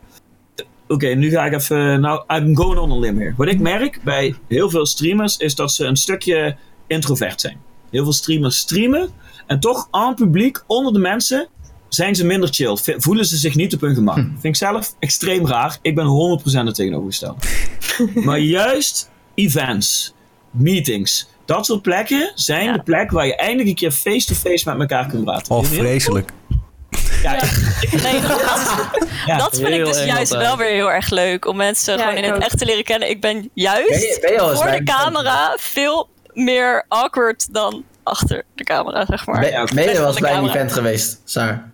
Oké, 0.88 1.06
nu 1.06 1.30
ga 1.30 1.44
ik 1.44 1.52
even. 1.52 2.00
Nou, 2.00 2.22
I'm 2.34 2.56
going 2.56 2.78
on 2.80 2.90
a 2.92 2.98
limb 2.98 3.18
here. 3.18 3.34
Wat 3.36 3.48
ik 3.48 3.60
merk 3.60 4.00
bij 4.02 4.34
heel 4.48 4.70
veel 4.70 4.86
streamers 4.86 5.36
is 5.36 5.54
dat 5.54 5.72
ze 5.72 5.84
een 5.84 5.96
stukje 5.96 6.56
introvert 6.86 7.40
zijn. 7.40 7.60
Heel 7.90 8.02
veel 8.02 8.12
streamers 8.12 8.56
streamen 8.56 9.10
en 9.46 9.60
toch 9.60 9.88
aan 9.90 10.14
publiek, 10.14 10.62
onder 10.66 10.92
de 10.92 10.98
mensen, 10.98 11.48
zijn 11.88 12.14
ze 12.14 12.24
minder 12.26 12.48
chill. 12.52 12.76
V- 12.76 12.94
Voelen 12.96 13.24
ze 13.24 13.36
zich 13.36 13.54
niet 13.54 13.74
op 13.74 13.80
hun 13.80 13.94
gemak. 13.94 14.14
Vind 14.16 14.44
ik 14.44 14.56
zelf 14.56 14.94
extreem 14.98 15.46
raar. 15.46 15.78
Ik 15.82 15.94
ben 15.94 16.40
100% 16.42 16.52
er 16.66 16.72
tegenovergesteld. 16.74 17.44
maar 18.26 18.38
juist 18.38 19.10
events, 19.34 20.14
meetings, 20.50 21.28
dat 21.44 21.66
soort 21.66 21.82
plekken 21.82 22.32
zijn 22.34 22.72
de 22.72 22.82
plek 22.82 23.10
waar 23.10 23.26
je 23.26 23.36
eindelijk 23.36 23.68
een 23.68 23.74
keer 23.74 23.90
face-to-face 23.90 24.70
met 24.70 24.80
elkaar 24.80 25.06
kunt 25.06 25.24
praten. 25.24 25.56
Oh, 25.56 25.64
vreselijk. 25.64 26.30
Ja, 27.22 27.32
Nee, 28.02 28.20
dat, 28.20 28.40
Ja, 29.26 29.36
dat 29.38 29.56
vind 29.56 29.68
ik 29.68 29.84
dus 29.84 29.96
eng 29.98 30.06
juist 30.06 30.32
wel 30.36 30.56
weer 30.56 30.68
heel 30.70 30.90
erg 30.90 31.10
leuk. 31.10 31.46
Om 31.46 31.56
mensen 31.56 31.96
Ja, 31.98 32.02
gewoon 32.02 32.16
in 32.18 32.24
het 32.24 32.34
ook. 32.34 32.42
echt 32.42 32.58
te 32.58 32.64
leren 32.64 32.84
kennen. 32.84 33.10
Ik 33.10 33.20
ben 33.20 33.50
juist 33.54 33.88
Ben 33.88 33.98
je- 34.00 34.18
ben 34.20 34.32
je 34.32 34.40
al 34.40 34.50
eens 34.50 34.62
voor 34.62 34.70
de 34.70 34.82
camera 34.82 35.56
veel 35.58 36.08
meer 36.32 36.84
awkward 36.88 37.52
dan 37.52 37.84
achter 38.04 38.44
de 38.54 38.64
camera, 38.64 39.06
zeg 39.06 39.26
maar. 39.26 39.40
Ben, 39.40 39.50
ja, 39.50 39.64
ben 39.64 39.82
je 39.82 39.88
weg 39.88 39.98
wel 39.98 40.06
eens 40.06 40.18
van 40.18 40.26
de 40.26 40.32
bij 40.32 40.42
een 40.42 40.48
event 40.48 40.72
geweest, 40.72 41.20
Saar? 41.24 41.72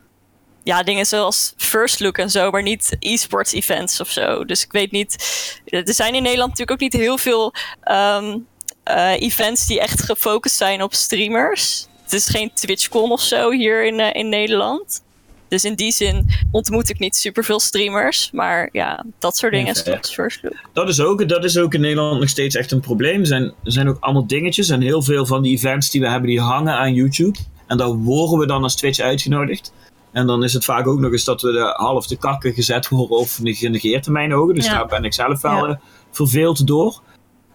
Ja, 0.63 0.83
dingen 0.83 1.07
zoals 1.07 1.55
First 1.57 2.01
Look 2.01 2.19
en 2.19 2.31
zo, 2.31 2.51
maar 2.51 2.63
niet 2.63 2.97
e-sports 2.99 3.53
events 3.53 4.01
of 4.01 4.11
zo. 4.11 4.45
Dus 4.45 4.65
ik 4.65 4.73
weet 4.73 4.91
niet. 4.91 5.17
Er 5.65 5.95
zijn 5.95 6.15
in 6.15 6.23
Nederland 6.23 6.51
natuurlijk 6.51 6.83
ook 6.83 6.91
niet 6.93 7.03
heel 7.03 7.19
veel 7.19 7.55
ehm, 7.83 8.39
eh, 8.83 9.21
events 9.21 9.67
die 9.67 9.81
echt 9.81 10.03
gefocust 10.03 10.57
zijn 10.57 10.83
op 10.83 10.95
streamers. 10.95 11.87
Het 12.03 12.13
is 12.13 12.27
geen 12.27 12.51
TwitchCon 12.55 13.11
of 13.11 13.21
zo 13.21 13.51
hier 13.51 13.85
in, 13.85 14.01
eh, 14.01 14.15
in 14.15 14.29
Nederland. 14.29 15.03
Dus 15.51 15.65
in 15.65 15.75
die 15.75 15.93
zin 15.93 16.27
ontmoet 16.51 16.89
ik 16.89 16.99
niet 16.99 17.17
superveel 17.17 17.61
streamers. 17.61 18.31
Maar 18.33 18.69
ja, 18.73 19.05
dat 19.19 19.37
soort 19.37 19.53
dingen 19.53 19.67
Ja, 19.75 19.83
zoals 19.83 20.15
First 20.15 20.43
Look. 20.43 20.55
Dat 20.73 20.89
is, 20.89 21.01
ook, 21.01 21.29
dat 21.29 21.45
is 21.45 21.59
ook 21.59 21.75
in 21.75 21.81
Nederland 21.81 22.21
nog 22.21 22.29
steeds 22.29 22.55
echt 22.57 22.71
een 22.73 22.81
probleem. 22.81 23.21
Er 23.21 23.27
zijn, 23.27 23.53
zijn 23.63 23.89
ook 23.89 23.97
allemaal 24.01 24.27
dingetjes. 24.27 24.69
En 24.69 24.81
heel 24.81 25.03
veel 25.03 25.27
van 25.27 25.43
die 25.43 25.57
events 25.57 25.91
die 25.91 26.01
we 26.01 26.09
hebben, 26.09 26.29
die 26.29 26.41
hangen 26.41 26.75
aan 26.75 26.95
YouTube. 26.95 27.39
En 27.67 27.77
daar 27.77 27.89
worden 27.95 28.39
we 28.39 28.47
dan 28.47 28.63
als 28.63 28.77
Twitch 28.77 29.01
uitgenodigd. 29.01 29.73
En 30.13 30.27
dan 30.27 30.45
is 30.45 30.53
het 30.53 30.65
vaak 30.65 30.87
ook 30.87 30.99
nog 30.99 31.13
eens 31.13 31.25
dat 31.25 31.43
we 31.43 31.53
de 31.53 31.73
half 31.77 32.07
de 32.07 32.17
kakken 32.17 32.53
gezet 32.53 32.89
worden 32.89 33.17
of 33.17 33.39
genegeerd 33.43 34.07
in 34.07 34.13
mijn 34.13 34.35
ogen. 34.35 34.55
Dus 34.55 34.67
Ja. 34.67 34.73
daar 34.73 34.87
ben 34.87 35.05
ik 35.05 35.15
zelf 35.15 35.41
wel 35.41 35.67
Ja. 35.67 35.73
eh, 35.73 35.77
verveeld 36.11 36.67
door. 36.67 37.01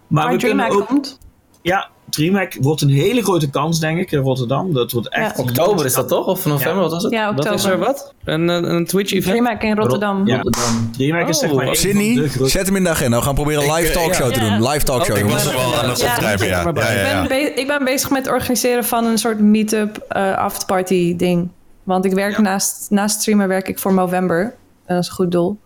Maar, 0.06 0.24
Maar 0.24 0.32
we 0.32 0.38
kunnen 0.38 0.70
ook... 0.70 0.86
komt. 0.86 1.18
Ja, 1.62 1.88
DreamHack 2.16 2.56
wordt 2.60 2.80
een 2.82 2.88
hele 2.88 3.22
grote 3.22 3.50
kans, 3.50 3.80
denk 3.80 3.98
ik, 3.98 4.12
in 4.12 4.18
Rotterdam. 4.18 4.72
Dat 4.74 4.92
wordt 4.92 5.08
echt... 5.08 5.36
Ja. 5.36 5.42
Oktober 5.42 5.84
is 5.84 5.94
dat 5.94 6.08
toch? 6.08 6.26
Of 6.26 6.44
november, 6.46 6.82
wat 6.82 6.90
was 6.90 7.02
het? 7.02 7.12
Ja, 7.12 7.34
Wat 7.34 7.44
is 7.44 7.64
er 7.64 7.72
oktober. 7.72 7.78
wat? 7.86 8.14
Een, 8.24 8.48
een, 8.48 8.64
een 8.74 8.86
Twitch-event? 8.86 9.24
DreamHack 9.36 9.62
in 9.62 9.76
Rotterdam. 9.76 10.26
Ja. 10.26 10.34
Rotterdam. 10.40 10.90
DreamHack 10.92 11.28
is 11.28 11.38
zeg 11.38 11.50
Oh, 11.50 11.56
maar 11.56 11.76
Sydney, 11.76 12.28
zet 12.42 12.66
hem 12.66 12.76
in 12.76 12.82
de 12.84 12.88
agenda. 12.90 13.16
We 13.18 13.22
gaan 13.24 13.34
proberen 13.34 13.62
een 13.62 13.72
live 13.74 13.88
Ik, 13.88 13.94
eh, 13.94 14.00
talkshow 14.02 14.28
ja. 14.30 14.32
te 14.34 14.40
doen. 14.40 14.68
Live 14.68 14.84
talkshow, 14.84 15.16
Ik 15.16 15.22
was 15.24 15.30
jongens. 15.44 15.46
er 15.64 15.70
wel 15.70 15.74
aan 15.82 15.88
het 15.88 16.00
Ja. 16.00 16.06
opschrijven, 16.06 16.46
ja. 16.46 16.52
ja, 16.52 16.72
ja, 16.74 16.90
Ik, 16.90 17.06
ja. 17.06 17.18
ben 17.20 17.28
be- 17.28 17.60
ik 17.60 17.66
ben 17.66 17.84
bezig 17.84 18.10
met 18.10 18.24
het 18.24 18.34
organiseren 18.34 18.84
van 18.84 19.04
een 19.04 19.18
soort 19.18 19.40
meet-up 19.40 20.04
eh 20.08 20.36
afterparty 20.38 21.16
ding. 21.16 21.48
Want 21.82 22.04
ik 22.04 22.12
werk 22.12 22.38
naast, 22.38 22.86
naast 22.90 23.20
streamen 23.20 23.48
werk 23.48 23.68
ik 23.68 23.78
voor 23.78 23.92
Movember. 23.94 24.40
En 24.86 24.94
dat 24.94 25.02
is 25.02 25.08
een 25.08 25.14
goed 25.14 25.30
doel. 25.32 25.58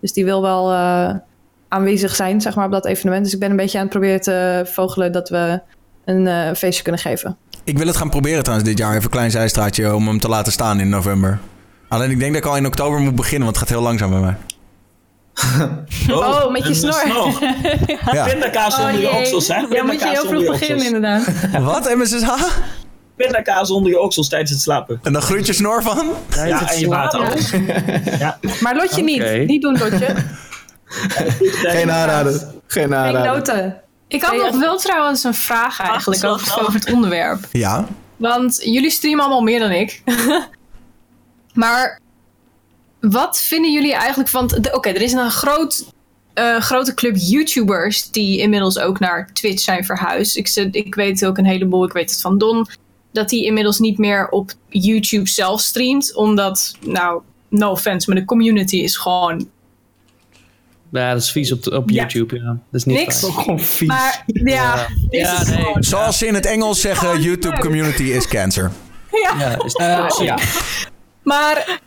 Dus 0.00 0.12
die 0.12 0.24
wil 0.24 0.42
wel 0.42 0.72
eh, 0.72 1.14
aanwezig 1.68 2.14
zijn 2.14 2.40
zeg 2.40 2.54
maar, 2.54 2.66
op 2.66 2.72
dat 2.72 2.86
evenement. 2.86 3.24
Dus 3.24 3.34
ik 3.34 3.40
ben 3.40 3.50
een 3.50 3.56
beetje 3.56 3.78
aan 3.78 3.84
het 3.84 3.92
proberen 3.92 4.20
te 4.20 4.62
vogelen 4.66 5.12
dat 5.12 5.28
we 5.28 5.60
een 6.06 6.26
eh, 6.26 6.54
feestje 6.54 6.82
kunnen 6.82 7.00
geven. 7.00 7.36
Ik 7.64 7.78
wil 7.78 7.86
het 7.86 7.96
gaan 7.96 8.10
proberen 8.10 8.42
trouwens 8.42 8.68
dit 8.68 8.78
jaar. 8.78 8.90
Even 8.90 9.02
een 9.04 9.10
klein 9.10 9.30
zijstraatje 9.30 9.94
om 9.94 10.06
hem 10.06 10.20
te 10.20 10.28
laten 10.28 10.52
staan 10.52 10.80
in 10.80 10.88
november. 10.88 11.38
Alleen 11.88 12.10
ik 12.10 12.18
denk 12.18 12.32
dat 12.34 12.42
ik 12.42 12.48
al 12.48 12.56
in 12.56 12.66
oktober 12.66 13.00
moet 13.00 13.14
beginnen, 13.14 13.44
want 13.44 13.56
het 13.58 13.68
gaat 13.68 13.76
heel 13.76 13.84
langzaam 13.86 14.10
bij 14.10 14.20
mij. 14.20 14.36
Oh, 16.10 16.50
met 16.50 16.62
je 16.62 16.68
een 16.68 16.74
snor. 16.74 17.32
Ja. 18.14 18.24
Pindakaas 18.24 18.78
onder 18.78 19.00
je 19.00 19.10
oksels, 19.10 19.48
hè? 19.48 19.54
Ja, 19.70 19.84
moet 19.84 20.00
je 20.00 20.08
heel 20.08 20.24
vroeg 20.26 20.46
beginnen 20.46 20.86
inderdaad. 20.86 21.26
Wat? 21.72 21.94
MSSH? 21.94 22.30
Pindakaas 23.16 23.70
onder 23.70 23.92
je 23.92 24.00
oksels 24.00 24.28
tijdens 24.28 24.50
het 24.50 24.60
slapen. 24.60 25.00
En 25.02 25.12
dan 25.12 25.22
groeit 25.22 25.46
je 25.46 25.52
snor 25.52 25.82
van? 25.82 26.08
Ja, 26.46 26.70
en 26.70 26.80
je 26.80 26.88
water 26.88 27.20
alles. 27.20 27.52
Maar 28.60 28.76
Lotje 28.76 29.02
niet. 29.02 29.46
Niet 29.46 29.62
doen, 29.62 29.78
Lotje. 29.78 30.14
Geen 31.62 31.90
aanrader. 31.90 32.32
Geen 32.32 32.50
Geen 32.66 32.94
aanrader. 32.94 33.32
noten. 33.32 33.80
Ik 34.08 34.22
had 34.22 34.36
nog 34.36 34.58
wel 34.58 34.76
trouwens 34.78 35.24
een 35.24 35.34
vraag 35.34 35.80
eigenlijk 35.80 36.24
over, 36.24 36.72
het 36.72 36.92
onderwerp. 36.92 37.48
Ja. 37.52 37.86
Want 38.16 38.60
jullie 38.64 38.90
streamen 38.90 39.20
allemaal 39.24 39.42
meer 39.42 39.58
dan 39.58 39.70
ik. 39.70 40.02
maar 41.54 42.00
wat 43.00 43.40
vinden 43.40 43.72
jullie 43.72 43.94
eigenlijk 43.94 44.28
van... 44.28 44.46
de- 44.46 44.72
Oké, 44.72 44.88
er 44.88 45.02
is 45.02 45.12
een 45.12 45.30
groot, 45.30 45.92
eh, 46.34 46.56
grote 46.60 46.94
club 46.94 47.14
YouTubers 47.18 48.10
die 48.10 48.38
inmiddels 48.40 48.78
ook 48.78 48.98
naar 48.98 49.30
Twitch 49.32 49.62
zijn 49.62 49.84
verhuisd. 49.84 50.36
Ik, 50.36 50.48
ik 50.70 50.94
weet 50.94 51.24
ook 51.24 51.38
een 51.38 51.46
heleboel, 51.46 51.84
ik 51.84 51.92
weet 51.92 52.10
het 52.10 52.20
van 52.20 52.38
Don... 52.38 52.66
dat 53.12 53.30
hij 53.30 53.40
inmiddels 53.40 53.78
niet 53.78 53.98
meer 53.98 54.28
op 54.28 54.50
YouTube 54.68 55.28
zelf 55.28 55.60
streamt. 55.60 56.14
Omdat, 56.14 56.74
nou, 56.80 57.22
no 57.48 57.70
offense, 57.70 58.10
maar 58.10 58.18
de 58.20 58.26
community 58.26 58.76
is 58.76 58.96
gewoon 58.96 59.48
Ja, 61.02 61.12
dat 61.12 61.22
is 61.22 61.30
vies 61.30 61.52
op, 61.52 61.72
op. 61.72 61.90
YouTube. 61.90 62.36
Ja. 62.36 62.44
Dat 62.44 62.56
is 62.80 62.84
niet 62.84 62.96
niks. 62.98 63.18
fijn. 63.20 63.32
Gewoon 63.32 63.60
vies. 63.60 63.88
Maar 63.88 64.24
ja, 64.26 64.86
Ja, 65.10 65.40
is 65.40 65.48
nee. 65.48 65.58
gewoon- 65.58 65.82
Zoals 65.82 66.18
ze 66.18 66.26
in 66.26 66.34
het 66.34 66.46
Engels 66.46 66.80
zeggen, 66.80 67.20
YouTube 67.20 67.58
community 67.58 68.02
is 68.02 68.28
cancer. 68.28 68.70
Ja, 69.38 69.56
is 69.64 70.18
ja. 70.22 70.38
Maar 71.22 71.80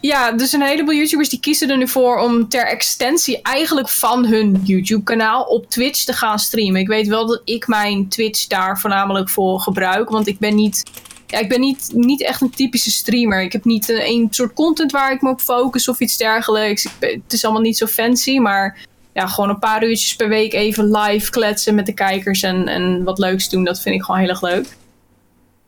ja, 0.00 0.32
dus 0.32 0.52
een 0.52 0.62
heleboel 0.62 0.94
YouTubers 0.94 1.28
die 1.28 1.40
kiezen 1.40 1.70
er 1.70 1.76
nu 1.76 1.88
voor 1.88 2.18
om 2.18 2.48
ter 2.48 2.66
extensie 2.66 3.42
eigenlijk 3.42 3.88
van 3.88 4.26
hun 4.26 4.60
YouTube-kanaal 4.64 5.42
op 5.42 5.70
Twitch 5.70 6.04
te 6.04 6.12
gaan 6.12 6.38
streamen. 6.38 6.80
Ik 6.80 6.86
weet 6.88 7.08
wel 7.08 7.26
dat 7.26 7.42
ik 7.44 7.66
mijn 7.66 8.08
Twitch 8.08 8.46
daar 8.46 8.78
voornamelijk 8.78 9.28
voor 9.28 9.60
gebruik, 9.60 10.08
want 10.10 10.26
ik 10.26 10.38
ben 10.38 10.54
niet, 10.54 10.82
ja, 11.30 11.38
ik 11.38 11.48
ben 11.48 11.60
niet, 11.60 11.90
niet 11.94 12.22
echt 12.22 12.40
een 12.40 12.50
typische 12.50 12.90
streamer. 12.90 13.42
Ik 13.42 13.52
heb 13.52 13.64
niet 13.64 13.88
een, 13.88 14.06
een 14.06 14.28
soort 14.30 14.52
content 14.52 14.92
waar 14.92 15.12
ik 15.12 15.22
me 15.22 15.30
op 15.30 15.40
focus 15.40 15.88
of 15.88 16.00
iets 16.00 16.16
dergelijks. 16.16 16.86
Het 17.00 17.32
is 17.32 17.44
allemaal 17.44 17.62
niet 17.62 17.78
zo 17.78 17.86
fancy, 17.86 18.38
maar 18.38 18.78
ja, 19.12 19.26
gewoon 19.26 19.50
een 19.50 19.58
paar 19.58 19.84
uurtjes 19.84 20.16
per 20.16 20.28
week 20.28 20.52
even 20.52 20.90
live 20.90 21.30
kletsen 21.30 21.74
met 21.74 21.86
de 21.86 21.94
kijkers 21.94 22.42
en, 22.42 22.68
en 22.68 23.04
wat 23.04 23.18
leuks 23.18 23.48
doen, 23.48 23.64
dat 23.64 23.80
vind 23.80 23.94
ik 23.94 24.02
gewoon 24.02 24.20
heel 24.20 24.28
erg 24.28 24.42
leuk. 24.42 24.76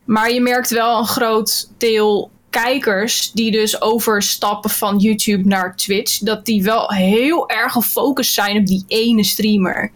Maar 0.05 0.33
je 0.33 0.41
merkt 0.41 0.71
wel 0.71 0.99
een 0.99 1.07
groot 1.07 1.71
deel 1.79 2.31
kijkers 2.51 3.33
die 3.33 3.51
dus 3.51 3.81
overstappen 3.81 4.71
van 4.71 4.99
YouTube 4.99 5.49
naar 5.49 5.77
Twitch, 5.77 6.19
dat 6.19 6.45
die 6.45 6.63
wel 6.63 6.91
heel 6.91 7.49
erg 7.49 7.73
gefocust 7.73 8.35
zijn 8.35 8.57
op 8.57 8.67
die 8.67 8.85
ene 8.89 9.25
streamer. 9.25 9.91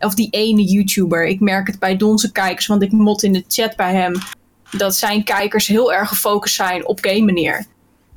Of 0.00 0.14
die 0.14 0.30
ene 0.30 0.64
YouTuber. 0.64 1.26
Ik 1.26 1.40
merk 1.40 1.66
het 1.66 1.78
bij 1.78 1.96
Donse 1.96 2.32
kijkers, 2.32 2.66
want 2.66 2.82
ik 2.82 2.92
mot 2.92 3.22
in 3.22 3.32
de 3.32 3.44
chat 3.48 3.76
bij 3.76 3.94
hem. 3.94 4.12
Dat 4.70 4.96
zijn 4.96 5.24
kijkers 5.24 5.66
heel 5.66 5.92
erg 5.92 6.08
gefocust 6.08 6.54
zijn 6.54 6.86
op 6.86 6.98
game 7.00 7.24
meneer. 7.24 7.66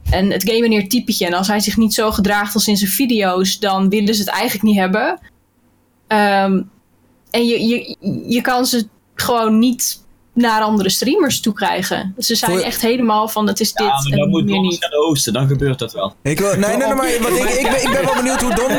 En 0.09 0.31
het 0.31 0.43
game 0.43 0.59
meneer 0.59 0.87
typetje. 0.89 1.25
En 1.25 1.33
als 1.33 1.47
hij 1.47 1.59
zich 1.59 1.77
niet 1.77 1.93
zo 1.93 2.11
gedraagt 2.11 2.53
als 2.53 2.67
in 2.67 2.77
zijn 2.77 2.91
video's, 2.91 3.59
dan 3.59 3.89
willen 3.89 4.15
ze 4.15 4.21
het 4.21 4.29
eigenlijk 4.29 4.63
niet 4.63 4.77
hebben. 4.77 5.19
Ehm, 6.07 6.61
en 7.29 7.45
je, 7.47 7.67
je, 7.67 7.95
je 8.27 8.41
kan 8.41 8.65
ze 8.65 8.87
gewoon 9.15 9.59
niet 9.59 9.99
naar 10.33 10.61
andere 10.61 10.89
streamers 10.89 11.39
toe 11.41 11.53
krijgen. 11.53 12.15
Ze 12.17 12.35
zijn 12.35 12.51
Voor- 12.51 12.59
echt 12.59 12.81
helemaal 12.81 13.27
van 13.27 13.47
het 13.47 13.59
is 13.59 13.73
dit 13.73 13.87
Ja, 13.87 13.93
maar 13.93 14.03
dan 14.11 14.19
en 14.19 14.29
moet 14.29 14.45
meer 14.45 14.53
Don 14.55 14.63
niet. 14.63 14.81
naar 14.81 14.89
de 14.89 14.97
oosten, 15.07 15.33
dan 15.33 15.47
gebeurt 15.47 15.79
dat 15.79 15.93
wel. 15.93 16.15
Ik 16.21 16.39
wil, 16.39 16.49
nee, 16.49 16.59
nee, 16.59 16.77
nee, 16.77 16.87
maar 16.95 17.19
wat 17.21 17.31
ik, 17.31 17.49
ik, 17.49 17.69
ben, 17.71 17.81
ik 17.83 17.89
ben 17.91 18.05
wel 18.05 18.15
benieuwd 18.15 18.41
hoe 18.41 18.55
Don... 18.55 18.71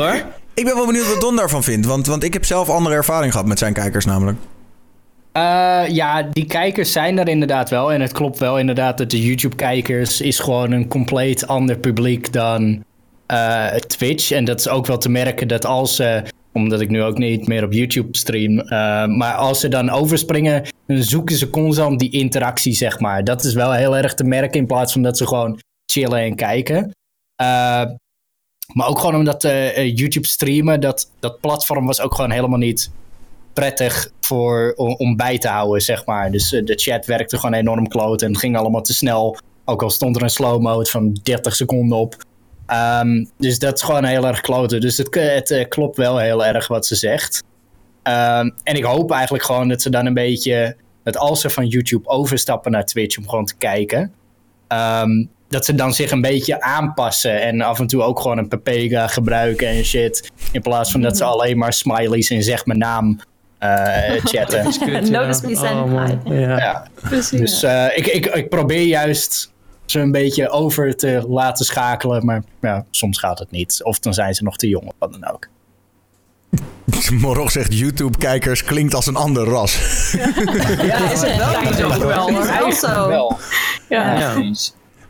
hoor. 0.00 0.24
Ik 0.54 0.64
ben 0.64 0.74
wel 0.74 0.86
benieuwd 0.86 1.08
wat 1.08 1.20
Don 1.20 1.36
daarvan 1.36 1.62
vindt. 1.62 1.86
Want, 1.86 2.06
want 2.06 2.22
ik 2.22 2.32
heb 2.32 2.44
zelf 2.44 2.68
andere 2.68 2.94
ervaring 2.94 3.32
gehad 3.32 3.46
met 3.46 3.58
zijn 3.58 3.72
kijkers 3.72 4.04
namelijk. 4.04 4.38
Eh, 5.32 5.84
ja, 5.88 6.22
die 6.22 6.46
kijkers 6.46 6.92
zijn 6.92 7.18
er 7.18 7.28
inderdaad 7.28 7.70
wel. 7.70 7.92
En 7.92 8.00
het 8.00 8.12
klopt 8.12 8.38
wel 8.38 8.58
inderdaad 8.58 8.98
dat 8.98 9.10
de 9.10 9.22
YouTube-kijkers 9.22 10.20
is 10.20 10.38
gewoon 10.38 10.72
een 10.72 10.88
compleet 10.88 11.46
ander 11.46 11.78
publiek 11.78 12.32
dan 12.32 12.84
eh, 13.26 13.66
Twitch. 13.66 14.30
En 14.30 14.44
dat 14.44 14.58
is 14.58 14.68
ook 14.68 14.86
wel 14.86 14.98
te 14.98 15.08
merken 15.08 15.48
dat 15.48 15.66
als 15.66 15.96
ze, 15.96 16.22
omdat 16.52 16.80
ik 16.80 16.88
nu 16.88 17.02
ook 17.02 17.18
niet 17.18 17.46
meer 17.46 17.64
op 17.64 17.72
YouTube 17.72 18.16
stream, 18.16 18.58
eh, 18.58 19.06
maar 19.06 19.34
als 19.34 19.60
ze 19.60 19.68
dan 19.68 19.90
overspringen, 19.90 20.66
dan 20.86 21.02
zoeken 21.02 21.36
ze 21.36 21.50
constant 21.50 21.98
die 21.98 22.10
interactie, 22.10 22.74
zeg 22.74 23.00
maar. 23.00 23.24
Dat 23.24 23.44
is 23.44 23.54
wel 23.54 23.72
heel 23.72 23.96
erg 23.96 24.14
te 24.14 24.24
merken 24.24 24.60
in 24.60 24.66
plaats 24.66 24.92
van 24.92 25.02
dat 25.02 25.16
ze 25.16 25.26
gewoon 25.26 25.60
chillen 25.92 26.20
en 26.20 26.34
kijken. 26.34 26.92
Maar 28.74 28.88
ook 28.88 28.98
gewoon 28.98 29.14
omdat 29.14 29.42
YouTube 29.94 30.26
streamen, 30.26 30.80
dat, 30.80 31.10
dat 31.20 31.40
platform 31.40 31.86
was 31.86 32.00
ook 32.00 32.14
gewoon 32.14 32.30
helemaal 32.30 32.58
niet 32.58 32.90
prettig 33.58 34.10
voor, 34.20 34.72
om, 34.76 35.16
bij 35.16 35.38
te 35.38 35.48
houden, 35.48 35.80
zeg 35.80 36.06
maar. 36.06 36.30
Dus 36.30 36.52
eh, 36.52 36.64
de 36.64 36.74
chat 36.74 37.06
werkte 37.06 37.38
gewoon 37.38 37.54
enorm 37.54 37.88
kloot 37.88 38.22
en 38.22 38.28
het 38.28 38.38
ging 38.38 38.56
allemaal 38.56 38.82
te 38.82 38.94
snel. 38.94 39.36
Ook 39.64 39.82
al 39.82 39.90
stond 39.90 40.16
er 40.16 40.22
een 40.22 40.30
slow 40.30 40.60
mode 40.60 40.90
van 40.90 41.20
30 41.22 41.54
seconden 41.56 41.98
op. 41.98 42.16
Ehm, 42.66 43.24
dus 43.38 43.58
dat 43.58 43.74
is 43.76 43.82
gewoon 43.82 44.04
heel 44.04 44.26
erg 44.26 44.40
kloten. 44.40 44.80
Dus 44.80 44.96
het, 44.96 45.14
het 45.14 45.50
eh, 45.50 45.68
klopt 45.68 45.96
wel 45.96 46.18
heel 46.18 46.44
erg 46.44 46.68
wat 46.68 46.86
ze 46.86 46.94
zegt. 46.94 47.42
Ehm, 48.02 48.50
en 48.62 48.74
ik 48.74 48.84
hoop 48.84 49.10
eigenlijk 49.10 49.44
gewoon 49.44 49.68
dat 49.68 49.82
ze 49.82 49.90
dan 49.90 50.06
een 50.06 50.14
beetje... 50.14 50.76
dat 51.02 51.16
als 51.16 51.40
ze 51.40 51.50
van 51.50 51.66
YouTube 51.66 52.08
overstappen 52.08 52.72
naar 52.72 52.84
Twitch 52.84 53.18
om 53.18 53.28
gewoon 53.28 53.46
te 53.46 53.56
kijken... 53.56 54.12
ehm, 54.68 55.26
dat 55.48 55.64
ze 55.64 55.74
dan 55.74 55.94
zich 55.94 56.10
een 56.10 56.20
beetje 56.20 56.60
aanpassen 56.60 57.42
en 57.42 57.60
af 57.60 57.78
en 57.78 57.86
toe 57.86 58.02
ook 58.02 58.20
gewoon 58.20 58.38
een 58.38 58.48
Pepega 58.48 59.06
gebruiken 59.06 59.68
en 59.68 59.84
shit. 59.84 60.30
In 60.52 60.62
plaats 60.62 60.90
van 60.90 61.00
dat 61.00 61.16
ze 61.16 61.24
alleen 61.24 61.58
maar 61.58 61.72
smileys 61.72 62.30
en 62.30 62.42
zeg 62.42 62.66
mijn 62.66 62.78
naam 62.78 63.20
eh, 63.58 64.24
chatten. 64.32 64.64
Notice 65.10 65.46
me 65.46 65.56
send 65.56 65.76
Oh, 65.76 66.04
hi. 66.04 66.16
Ja. 66.40 66.56
ja. 66.58 66.86
Dus 67.30 67.62
eh, 67.62 67.86
ik, 67.94 68.06
ik, 68.06 68.26
ik 68.26 68.48
probeer 68.48 68.82
juist 68.86 69.52
ze 69.84 70.00
een 70.00 70.12
beetje 70.12 70.48
over 70.48 70.96
te 70.96 71.24
laten 71.28 71.64
schakelen, 71.64 72.24
maar 72.24 72.42
ja, 72.60 72.84
soms 72.90 73.18
gaat 73.18 73.38
het 73.38 73.50
niet. 73.50 73.80
Of 73.82 73.98
dan 73.98 74.14
zijn 74.14 74.34
ze 74.34 74.42
nog 74.42 74.56
te 74.56 74.68
jong 74.68 74.86
of 74.86 74.94
wat 74.98 75.12
dan 75.12 75.30
ook. 75.32 75.48
Morog 77.10 77.50
zegt 77.50 77.78
YouTube-kijkers 77.78 78.64
klinkt 78.64 78.94
als 78.94 79.06
een 79.06 79.16
ander 79.16 79.44
ras. 79.44 80.12
Ja, 80.82 81.10
is 81.10 81.20
het 81.20 81.36
wel? 81.76 81.98
wel, 82.06 82.30
hoor. 82.30 82.46
Wel 82.46 82.72
zo. 82.72 83.08
Wel. 83.08 83.38
Ja. 83.88 84.18
Ja. 84.18 84.52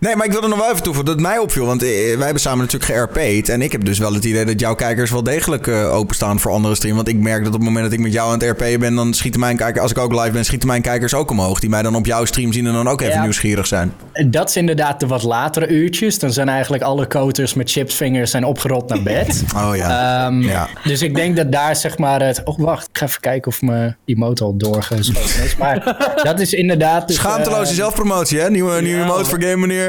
Nee, 0.00 0.16
maar 0.16 0.26
ik 0.26 0.32
wilde 0.32 0.48
nog 0.48 0.58
wel 0.58 0.70
even 0.70 0.82
toevoegen 0.82 1.04
dat 1.04 1.14
het 1.14 1.24
mij 1.24 1.38
opviel. 1.38 1.66
Want 1.66 1.82
eh, 1.82 1.88
wij 1.88 2.24
hebben 2.24 2.40
samen 2.40 2.58
natuurlijk 2.58 2.92
geRP'd. 2.92 3.48
En 3.48 3.62
ik 3.62 3.72
heb 3.72 3.84
dus 3.84 3.98
wel 3.98 4.14
het 4.14 4.24
idee 4.24 4.44
dat 4.44 4.60
jouw 4.60 4.74
kijkers 4.74 5.10
wel 5.10 5.22
degelijk 5.22 5.66
eh, 5.66 5.94
openstaan 5.94 6.40
voor 6.40 6.50
andere 6.50 6.74
streams. 6.74 6.96
Want 6.96 7.08
ik 7.08 7.16
merk 7.16 7.38
dat 7.44 7.46
op 7.52 7.58
het 7.58 7.62
moment 7.68 7.84
dat 7.84 7.92
ik 7.92 7.98
met 8.00 8.12
jou 8.12 8.32
aan 8.32 8.38
het 8.38 8.48
RP'en 8.50 8.80
ben... 8.80 8.94
dan 8.94 9.14
schieten 9.14 9.40
mijn 9.40 9.56
kijkers, 9.56 9.82
als 9.82 9.90
ik 9.90 9.98
ook 9.98 10.12
live 10.12 10.30
ben, 10.30 10.44
schieten 10.44 10.68
mijn 10.68 10.82
kijkers 10.82 11.14
ook 11.14 11.30
omhoog. 11.30 11.60
Die 11.60 11.70
mij 11.70 11.82
dan 11.82 11.94
op 11.94 12.06
jouw 12.06 12.24
stream 12.24 12.52
zien 12.52 12.66
en 12.66 12.72
dan 12.72 12.88
ook 12.88 13.00
even 13.00 13.14
Ja. 13.14 13.22
nieuwsgierig 13.22 13.66
zijn. 13.66 13.92
Dat 14.26 14.48
is 14.48 14.56
inderdaad 14.56 15.00
de 15.00 15.06
wat 15.06 15.22
latere 15.22 15.68
uurtjes. 15.68 16.18
Dan 16.18 16.32
zijn 16.32 16.48
eigenlijk 16.48 16.82
alle 16.82 17.06
koters 17.06 17.54
met 17.54 17.70
chipsvingers 17.70 18.30
zijn 18.30 18.44
opgerold 18.44 18.88
naar 18.88 19.02
bed. 19.02 19.44
Oh 19.56 19.76
ja. 19.76 20.26
Ehm, 20.26 20.42
Ja. 20.42 20.68
Dus 20.84 21.02
ik 21.02 21.14
denk 21.14 21.36
dat 21.36 21.52
daar 21.52 21.76
zeg 21.76 21.98
maar 21.98 22.22
het... 22.22 22.40
Oh, 22.44 22.58
wacht. 22.58 22.88
Ik 22.88 22.98
ga 22.98 23.06
even 23.06 23.20
kijken 23.20 23.50
of 23.50 23.62
mijn 23.62 23.96
emote 24.04 24.44
al 24.44 24.56
doorgeschoten 24.56 25.44
is. 25.44 25.56
Maar 25.56 25.96
dat 26.22 26.40
is 26.40 26.52
inderdaad... 26.52 27.06
Dus, 27.08 27.16
Schaamteloze 27.16 27.70
eh, 27.70 27.76
zelfpromotie, 27.76 28.38
hè? 28.40 28.50
Nieuwe, 28.50 28.80
nieuwe 28.82 29.02
emote 29.02 29.24
voor 29.30 29.42
Game 29.42 29.56
Meneer. 29.56 29.87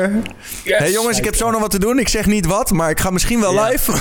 Hey 0.64 0.92
jongens, 0.92 1.18
ik 1.18 1.26
heb 1.26 1.36
zo 1.36 1.52
nog 1.52 1.62
wat 1.62 1.72
te 1.72 1.80
doen. 1.80 2.00
Ik 2.00 2.08
zeg 2.08 2.26
niet 2.26 2.46
wat, 2.46 2.72
maar 2.72 2.90
ik 2.90 3.00
ga 3.00 3.10
misschien 3.10 3.40
wel 3.40 3.64
live. 3.64 3.92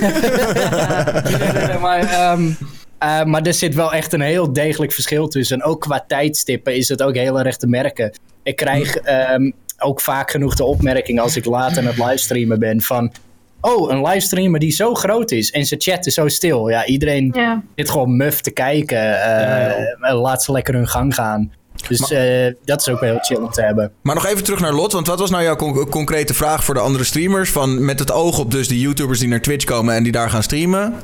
Nee, 0.00 1.52
nee, 1.52 1.66
nee, 1.66 1.78
maar, 1.78 2.00
ehm, 2.00 2.50
eh, 2.98 3.24
maar 3.24 3.42
er 3.42 3.54
zit 3.54 3.74
wel 3.74 3.92
echt 3.92 4.12
een 4.12 4.20
heel 4.20 4.52
degelijk 4.52 4.92
verschil 4.92 5.28
tussen. 5.28 5.60
En 5.60 5.64
ook 5.66 5.80
qua 5.80 6.04
tijdstippen 6.06 6.76
is 6.76 6.88
het 6.88 7.02
ook 7.02 7.14
heel 7.14 7.38
erg 7.40 7.56
te 7.56 7.66
merken. 7.66 8.12
Ik 8.42 8.56
krijg 8.56 8.96
ehm, 8.96 9.50
ook 9.78 10.00
vaak 10.00 10.30
genoeg 10.30 10.54
de 10.54 10.64
opmerking 10.64 11.20
als 11.20 11.36
ik 11.36 11.44
laat 11.44 11.78
aan 11.78 11.86
het 11.86 11.96
livestreamen 11.98 12.58
ben 12.58 12.80
van... 12.80 13.12
Oh, 13.60 13.90
een 13.92 14.02
livestreamer 14.06 14.60
die 14.60 14.70
zo 14.72 14.94
groot 14.94 15.30
is 15.30 15.50
en 15.50 15.66
zijn 15.66 15.80
chat 15.80 16.06
is 16.06 16.14
zo 16.14 16.28
stil. 16.28 16.68
Ja, 16.68 16.86
iedereen 16.86 17.30
Ja. 17.34 17.62
zit 17.76 17.90
gewoon 17.90 18.16
muf 18.16 18.40
te 18.40 18.50
kijken. 18.50 19.22
eh, 19.22 20.20
Laat 20.20 20.42
ze 20.42 20.52
lekker 20.52 20.74
hun 20.74 20.88
gang 20.88 21.14
gaan. 21.14 21.52
Dus 21.88 22.10
eh, 22.10 22.54
dat 22.64 22.80
is 22.80 22.88
ook 22.88 23.00
wel 23.00 23.10
heel 23.10 23.18
chill 23.20 23.36
om 23.36 23.50
te 23.50 23.62
hebben. 23.62 23.92
Maar 24.02 24.14
nog 24.14 24.26
even 24.26 24.44
terug 24.44 24.60
naar 24.60 24.72
Lot, 24.72 24.92
want 24.92 25.06
wat 25.06 25.18
was 25.18 25.30
nou 25.30 25.42
jouw 25.42 25.56
con- 25.56 25.88
concrete 25.88 26.34
vraag 26.34 26.64
voor 26.64 26.74
de 26.74 26.80
andere 26.80 27.04
streamers? 27.04 27.50
Van, 27.50 27.84
met 27.84 27.98
het 27.98 28.12
oog 28.12 28.38
op 28.38 28.50
dus 28.50 28.68
de 28.68 28.80
YouTubers 28.80 29.18
die 29.18 29.28
naar 29.28 29.40
Twitch 29.40 29.64
komen 29.64 29.94
en 29.94 30.02
die 30.02 30.12
daar 30.12 30.30
gaan 30.30 30.42
streamen. 30.42 30.94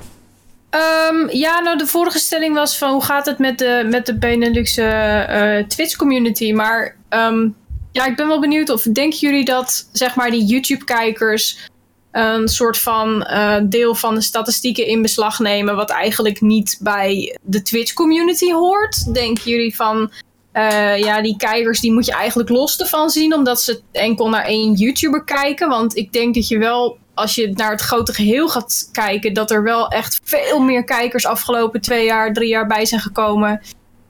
Ehm, 0.71 1.29
ja, 1.31 1.61
nou 1.61 1.79
de 1.79 1.87
vorige 1.87 2.19
stelling 2.19 2.55
was 2.55 2.79
van 2.79 2.91
hoe 2.91 3.05
gaat 3.05 3.27
het 3.27 3.39
met 3.39 3.59
de, 3.59 3.87
met 3.91 4.07
de 4.07 4.19
Benelux 4.19 4.77
eh, 4.77 5.59
Twitch 5.59 5.97
community. 5.97 6.53
Maar 6.53 6.97
ehm, 7.09 7.49
ja, 7.93 8.07
ik 8.07 8.17
ben 8.17 8.29
wel 8.29 8.41
benieuwd 8.41 8.71
of 8.71 8.83
denken 8.83 9.19
jullie 9.19 9.45
dat 9.45 9.89
zeg 9.93 10.15
maar 10.15 10.31
die 10.31 10.45
YouTube 10.45 10.85
kijkers 10.85 11.69
een 12.13 12.49
soort 12.49 12.79
van 12.79 13.23
eh, 13.23 13.57
deel 13.65 13.95
van 13.95 14.15
de 14.15 14.21
statistieken 14.21 14.87
in 14.87 15.03
beslag 15.03 15.39
nemen 15.39 15.77
wat 15.77 15.91
eigenlijk 15.91 16.41
niet 16.41 16.79
bij 16.81 17.37
de 17.43 17.63
Twitch 17.63 17.93
community 17.93 18.53
hoort? 18.53 19.15
Denken 19.15 19.51
jullie 19.51 19.77
van 19.77 20.11
eh, 20.59 20.99
ja, 20.99 21.23
die 21.23 21.37
kijkers 21.37 21.81
die 21.81 21.93
moet 21.93 22.07
je 22.07 22.13
eigenlijk 22.13 22.49
los 22.49 22.81
ervan 22.81 23.11
zien, 23.11 23.35
omdat 23.35 23.63
ze 23.63 23.81
enkel 23.93 24.29
naar 24.29 24.45
één 24.45 24.73
YouTuber 24.73 25.25
kijken. 25.25 25.69
Want 25.69 25.97
ik 25.97 26.13
denk 26.13 26.35
dat 26.35 26.49
je 26.49 26.59
wel, 26.59 26.99
als 27.15 27.35
je 27.35 27.53
naar 27.55 27.71
het 27.71 27.81
grote 27.81 28.15
geheel 28.15 28.49
gaat 28.49 28.89
kijken, 28.93 29.33
dat 29.33 29.51
er 29.51 29.63
wel 29.63 29.89
echt 29.89 30.21
veel 30.25 30.61
meer 30.61 30.85
kijkers 30.85 31.27
afgelopen 31.27 31.81
twee 31.81 32.05
jaar, 32.05 32.33
drie 32.33 32.49
jaar 32.49 32.67
bij 32.67 32.87
zijn 32.87 33.01
gekomen 33.01 33.61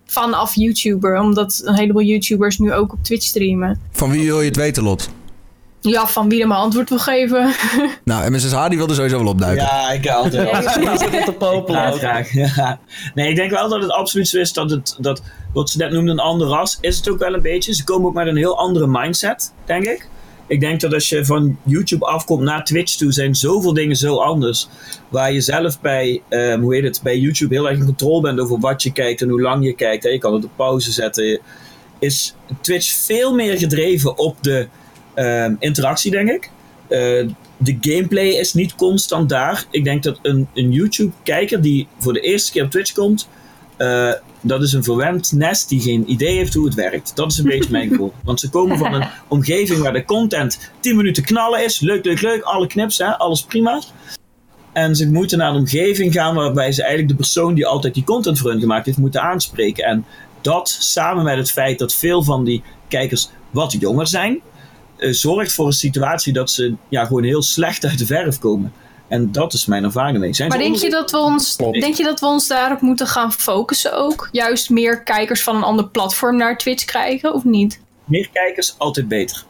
vanaf 0.06 0.54
YouTuber. 0.54 1.20
Omdat 1.20 1.62
een 1.64 1.74
heleboel 1.74 2.02
YouTubers 2.02 2.58
nu 2.58 2.72
ook 2.72 2.92
op 2.92 3.04
Twitch 3.04 3.24
streamen. 3.24 3.80
Van 3.92 4.10
wie 4.10 4.26
wil 4.26 4.40
je 4.40 4.46
het 4.46 4.56
weten, 4.56 4.82
Lot? 4.82 5.10
Ja, 5.80 6.06
van 6.06 6.28
wie 6.28 6.40
er 6.40 6.48
mijn 6.48 6.60
antwoord 6.60 6.88
wil 6.88 6.98
geven. 6.98 7.52
Nou, 8.04 8.30
MSSH 8.30 8.68
die 8.68 8.78
wilde 8.78 8.94
sowieso 8.94 9.18
wel 9.18 9.26
opduiken. 9.32 9.64
Ja, 9.64 9.90
ik 9.90 10.08
altijd 10.08 10.50
wel. 10.50 10.86
Op 10.92 11.24
te 11.24 11.34
popelen 11.38 11.80
Ja, 11.80 11.90
ook. 11.90 11.98
graag. 11.98 12.32
Ja. 12.56 12.78
Nee, 13.14 13.28
ik 13.30 13.36
denk 13.36 13.50
wel 13.50 13.68
dat 13.68 13.82
het 13.82 13.90
absoluut 13.90 14.28
zo 14.28 14.38
is 14.38 14.52
dat 14.52 14.70
het, 14.70 14.96
dat, 14.98 15.22
wat 15.52 15.70
ze 15.70 15.78
net 15.78 15.90
noemden, 15.92 16.12
een 16.12 16.24
ander 16.24 16.48
ras, 16.48 16.78
is 16.80 16.96
het 16.96 17.10
ook 17.10 17.18
wel 17.18 17.34
een 17.34 17.42
beetje. 17.42 17.74
Ze 17.74 17.84
komen 17.84 18.08
ook 18.08 18.14
met 18.14 18.26
een 18.26 18.36
heel 18.36 18.58
andere 18.58 18.86
mindset, 18.86 19.52
denk 19.64 19.84
ik. 19.84 20.08
Ik 20.46 20.60
denk 20.60 20.80
dat 20.80 20.94
als 20.94 21.08
je 21.08 21.24
van 21.24 21.58
YouTube 21.62 22.06
afkomt 22.06 22.42
naar 22.42 22.64
Twitch 22.64 22.96
toe, 22.96 23.12
zijn 23.12 23.34
zoveel 23.34 23.74
dingen 23.74 23.96
zo 23.96 24.16
anders. 24.16 24.68
Waar 25.08 25.32
je 25.32 25.40
zelf 25.40 25.80
bij, 25.80 26.22
ehm, 26.28 26.60
hoe 26.60 26.74
heet 26.74 26.84
het, 26.84 27.00
bij 27.02 27.18
YouTube 27.18 27.54
heel 27.54 27.68
erg 27.68 27.78
in 27.78 27.84
controle 27.84 28.20
bent 28.20 28.40
over 28.40 28.58
wat 28.58 28.82
je 28.82 28.92
kijkt 28.92 29.22
en 29.22 29.28
hoe 29.28 29.40
lang 29.40 29.64
je 29.64 29.72
kijkt. 29.72 30.04
Hè. 30.04 30.10
Je 30.10 30.18
kan 30.18 30.34
het 30.34 30.44
op 30.44 30.50
pauze 30.56 30.92
zetten. 30.92 31.40
Is 31.98 32.34
Twitch 32.60 32.90
veel 32.92 33.34
meer 33.34 33.58
gedreven 33.58 34.18
op 34.18 34.36
de 34.42 34.68
ehm, 35.18 35.54
interactie, 35.58 36.10
denk 36.10 36.28
ik. 36.28 36.50
Eh, 36.88 37.26
de 37.56 37.76
gameplay 37.80 38.28
is 38.28 38.54
niet 38.54 38.74
constant 38.74 39.28
daar. 39.28 39.64
Ik 39.70 39.84
denk 39.84 40.02
dat 40.02 40.18
een, 40.22 40.48
een 40.54 40.72
YouTube-kijker 40.72 41.60
die 41.60 41.88
voor 41.98 42.12
de 42.12 42.20
eerste 42.20 42.52
keer 42.52 42.64
op 42.64 42.70
Twitch 42.70 42.92
komt, 42.92 43.28
eh, 43.76 44.12
dat 44.40 44.62
is 44.62 44.72
een 44.72 44.84
verwend 44.84 45.32
nest 45.32 45.68
die 45.68 45.80
geen 45.80 46.10
idee 46.10 46.36
heeft 46.36 46.54
hoe 46.54 46.64
het 46.64 46.74
werkt. 46.74 47.16
Dat 47.16 47.32
is 47.32 47.38
een 47.38 47.44
beetje 47.44 47.70
mijn 47.70 47.88
gevoel. 47.90 48.12
Want 48.24 48.40
ze 48.40 48.50
komen 48.50 48.78
van 48.78 48.94
een 48.94 49.08
omgeving 49.28 49.80
waar 49.80 49.92
de 49.92 50.04
content 50.04 50.70
10 50.80 50.96
minuten 50.96 51.24
knallen 51.24 51.64
is. 51.64 51.80
Leuk, 51.80 52.04
leuk, 52.04 52.20
leuk. 52.20 52.42
Alle 52.42 52.66
knips, 52.66 52.98
hè? 52.98 53.18
alles 53.18 53.42
prima. 53.42 53.82
En 54.72 54.96
ze 54.96 55.10
moeten 55.10 55.38
naar 55.38 55.50
een 55.50 55.56
omgeving 55.56 56.12
gaan 56.12 56.34
waarbij 56.34 56.72
ze 56.72 56.80
eigenlijk 56.80 57.10
de 57.10 57.16
persoon 57.16 57.54
die 57.54 57.66
altijd 57.66 57.94
die 57.94 58.04
content 58.04 58.38
voor 58.38 58.50
hun 58.50 58.60
gemaakt 58.60 58.86
heeft, 58.86 58.98
moeten 58.98 59.22
aanspreken. 59.22 59.84
En 59.84 60.04
dat 60.40 60.68
samen 60.68 61.24
met 61.24 61.36
het 61.36 61.50
feit 61.50 61.78
dat 61.78 61.94
veel 61.94 62.22
van 62.22 62.44
die 62.44 62.62
kijkers 62.88 63.30
wat 63.50 63.76
jonger 63.78 64.06
zijn, 64.06 64.40
eh, 64.98 65.10
zorgt 65.12 65.52
voor 65.52 65.66
een 65.66 65.72
situatie 65.72 66.32
dat 66.32 66.50
ze 66.50 66.74
ja, 66.88 67.04
gewoon 67.04 67.22
heel 67.24 67.42
slecht 67.42 67.84
uit 67.84 67.98
de 67.98 68.06
verf 68.06 68.38
komen. 68.38 68.72
En 69.08 69.32
dat 69.32 69.52
is 69.52 69.66
mijn 69.66 69.84
ervaring 69.84 70.18
mee. 70.18 70.34
Zijn 70.34 70.48
Maar 70.48 70.58
denk 70.58 70.76
je, 70.76 70.90
dat 70.90 71.10
we 71.10 71.18
ons, 71.18 71.56
Klopt. 71.56 71.80
denk 71.80 71.94
je 71.94 72.02
dat 72.04 72.20
we 72.20 72.26
ons 72.26 72.48
daarop 72.48 72.80
moeten 72.80 73.06
gaan 73.06 73.32
focussen 73.32 73.92
ook? 73.96 74.28
Juist 74.32 74.70
meer 74.70 75.02
kijkers 75.02 75.42
van 75.42 75.56
een 75.56 75.62
ander 75.62 75.88
platform 75.88 76.36
naar 76.36 76.58
Twitch 76.58 76.84
krijgen, 76.84 77.34
of 77.34 77.44
niet? 77.44 77.80
meer 78.04 78.28
kijkers 78.32 78.74
altijd 78.78 79.08
beter? 79.08 79.44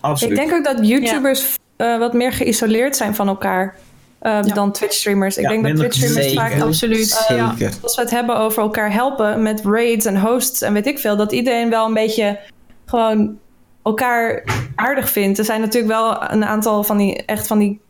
Absoluut. 0.00 0.38
Ik 0.38 0.44
denk 0.48 0.52
ook 0.58 0.76
dat 0.76 0.86
YouTubers 0.86 1.56
eh, 1.76 1.98
wat 1.98 2.12
meer 2.12 2.32
geïsoleerd 2.32 2.96
zijn 2.96 3.14
van 3.14 3.28
elkaar 3.28 3.76
eh, 4.18 4.32
Ja. 4.32 4.54
dan 4.54 4.72
Twitch-streamers. 4.72 5.36
Ik 5.36 5.42
Ja, 5.42 5.48
denk 5.48 5.66
dat 5.66 5.76
Twitch-streamers 5.76 6.26
Zeker. 6.26 6.40
vaak 6.40 6.60
Absoluut. 6.60 7.24
Ja, 7.28 7.54
als 7.82 7.94
we 7.96 8.02
het 8.02 8.10
hebben 8.10 8.36
over 8.36 8.62
elkaar 8.62 8.92
helpen 8.92 9.42
met 9.42 9.60
raids 9.64 10.04
en 10.06 10.20
hosts 10.20 10.62
en 10.62 10.72
weet 10.72 10.86
ik 10.86 10.98
veel, 10.98 11.16
dat 11.16 11.32
iedereen 11.32 11.70
wel 11.70 11.86
een 11.86 11.94
beetje 11.94 12.38
gewoon 12.86 13.38
elkaar 13.82 14.44
aardig 14.74 15.10
vindt. 15.10 15.38
Er 15.38 15.44
zijn 15.44 15.60
natuurlijk 15.60 15.92
wel 15.92 16.30
een 16.30 16.44
aantal 16.44 16.84
van 16.84 16.96
die 16.96 17.24
echt 17.24 17.46
van 17.46 17.58
die 17.58 17.80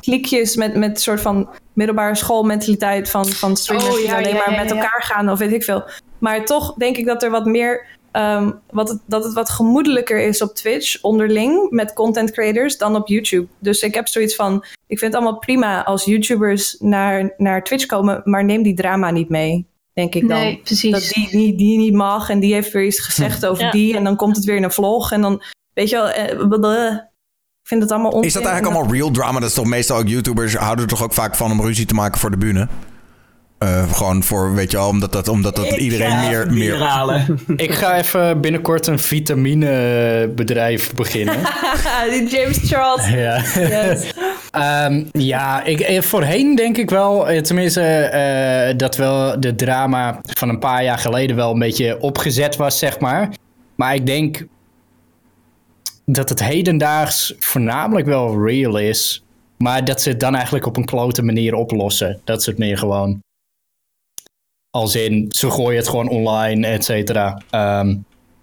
kliekjes 0.00 0.56
met, 0.56 0.74
met 0.74 1.00
soort 1.00 1.20
van 1.20 1.48
middelbare 1.72 2.14
schoolmentaliteit 2.14 3.10
van, 3.10 3.26
van 3.26 3.56
streamers 3.56 3.88
Oh, 3.88 3.96
die 3.96 4.12
alleen 4.12 4.34
ja, 4.34 4.42
maar 4.46 4.52
ja, 4.52 4.62
met 4.62 4.70
elkaar 4.70 5.02
gaan 5.02 5.30
of 5.30 5.38
weet 5.38 5.52
ik 5.52 5.64
veel. 5.64 5.84
Maar 6.18 6.44
toch 6.44 6.74
denk 6.74 6.96
ik 6.96 7.06
dat 7.06 7.22
er 7.22 7.30
wat 7.30 7.44
meer 7.44 7.86
ehm, 8.12 8.50
wat 8.70 8.88
het, 8.88 9.00
dat 9.06 9.24
het 9.24 9.32
wat 9.32 9.50
gemoedelijker 9.50 10.20
is 10.20 10.42
op 10.42 10.54
Twitch 10.54 11.02
onderling 11.02 11.70
met 11.70 11.92
content 11.92 12.30
creators 12.30 12.78
dan 12.78 12.96
op 12.96 13.08
YouTube. 13.08 13.46
Dus 13.58 13.82
ik 13.82 13.94
heb 13.94 14.08
zoiets 14.08 14.34
van: 14.34 14.64
ik 14.86 14.98
vind 14.98 15.12
het 15.12 15.22
allemaal 15.22 15.38
prima 15.38 15.84
als 15.84 16.04
YouTubers 16.04 16.76
naar, 16.78 17.34
naar 17.36 17.64
Twitch 17.64 17.86
komen, 17.86 18.20
maar 18.24 18.44
neem 18.44 18.62
die 18.62 18.74
drama 18.74 19.10
niet 19.10 19.28
mee, 19.28 19.66
denk 19.94 20.14
ik 20.14 20.28
dan. 20.28 20.38
Nee, 20.38 20.60
precies. 20.64 20.92
Dat 20.92 21.10
die, 21.14 21.28
die, 21.30 21.56
die 21.56 21.78
niet 21.78 21.94
mag 21.94 22.28
en 22.28 22.40
die 22.40 22.52
heeft 22.54 22.72
weer 22.72 22.84
iets 22.86 23.00
gezegd 23.00 23.46
over 23.46 23.64
Ja. 23.64 23.70
die 23.70 23.96
en 23.96 24.04
dan 24.04 24.16
komt 24.16 24.36
het 24.36 24.44
weer 24.44 24.56
in 24.56 24.62
een 24.62 24.70
vlog 24.72 25.12
en 25.12 25.20
dan, 25.20 25.42
weet 25.72 25.88
je 25.88 25.96
wel, 25.96 26.08
eh, 26.08 26.36
blablabla. 26.36 26.92
ik 27.62 27.68
vind 27.68 27.82
het 27.82 27.92
allemaal 27.92 28.10
onzin. 28.10 28.26
Is 28.26 28.32
dat 28.32 28.44
eigenlijk 28.44 28.74
allemaal 28.74 28.94
real 28.94 29.10
drama? 29.10 29.40
Dat 29.40 29.48
is 29.48 29.54
toch 29.54 29.64
meestal 29.66 29.98
ook 29.98 30.08
YouTubers 30.08 30.54
houden 30.54 30.84
er 30.84 30.90
toch 30.90 31.02
ook 31.02 31.12
vaak 31.14 31.34
van 31.34 31.50
om 31.50 31.60
ruzie 31.60 31.86
te 31.86 31.94
maken 31.94 32.20
voor 32.20 32.30
de 32.30 32.36
bühne? 32.36 32.68
Eh, 33.64 33.92
gewoon 33.92 34.22
voor, 34.22 34.54
weet 34.54 34.70
je 34.70 34.76
wel, 34.76 34.88
omdat 34.88 35.12
dat, 35.12 35.28
omdat 35.28 35.56
dat 35.56 35.76
iedereen 35.76 36.20
meer... 36.20 36.52
meer... 36.52 36.78
halen. 36.78 37.38
Ik 37.56 37.72
ga 37.72 37.98
even 37.98 38.40
binnenkort 38.40 38.86
een 38.86 38.98
vitaminebedrijf 38.98 40.94
beginnen. 40.94 41.36
die 42.10 42.28
James 42.28 42.58
Charles. 42.62 43.08
ja. 43.08 43.42
Yes. 43.54 44.12
Ehm, 44.50 45.04
ja, 45.12 45.62
ik, 45.64 45.80
eh, 45.80 46.02
voorheen 46.02 46.54
denk 46.54 46.76
ik 46.76 46.90
wel, 46.90 47.28
eh, 47.28 47.42
tenminste, 47.42 47.80
eh, 47.80 48.76
dat 48.76 48.96
wel 48.96 49.40
de 49.40 49.54
drama 49.54 50.20
van 50.22 50.48
een 50.48 50.58
paar 50.58 50.84
jaar 50.84 50.98
geleden 50.98 51.36
wel 51.36 51.52
een 51.52 51.58
beetje 51.58 52.00
opgezet 52.00 52.56
was, 52.56 52.78
zeg 52.78 53.00
maar. 53.00 53.28
Maar 53.74 53.94
ik 53.94 54.06
denk 54.06 54.46
dat 56.06 56.28
het 56.28 56.44
hedendaags 56.44 57.34
voornamelijk 57.38 58.06
wel 58.06 58.46
real 58.46 58.76
is. 58.76 59.24
Maar 59.56 59.84
dat 59.84 60.02
ze 60.02 60.08
het 60.08 60.20
dan 60.20 60.34
eigenlijk 60.34 60.66
op 60.66 60.76
een 60.76 60.84
klote 60.84 61.22
manier 61.22 61.54
oplossen. 61.54 62.20
Dat 62.24 62.42
ze 62.42 62.50
het 62.50 62.58
meer 62.58 62.78
gewoon. 62.78 63.22
Als 64.74 64.94
in, 64.94 65.26
ze 65.28 65.50
gooien 65.50 65.78
het 65.78 65.88
gewoon 65.88 66.08
online, 66.08 66.66
et 66.66 66.84
cetera. 66.84 67.42
Ehm, 67.50 67.96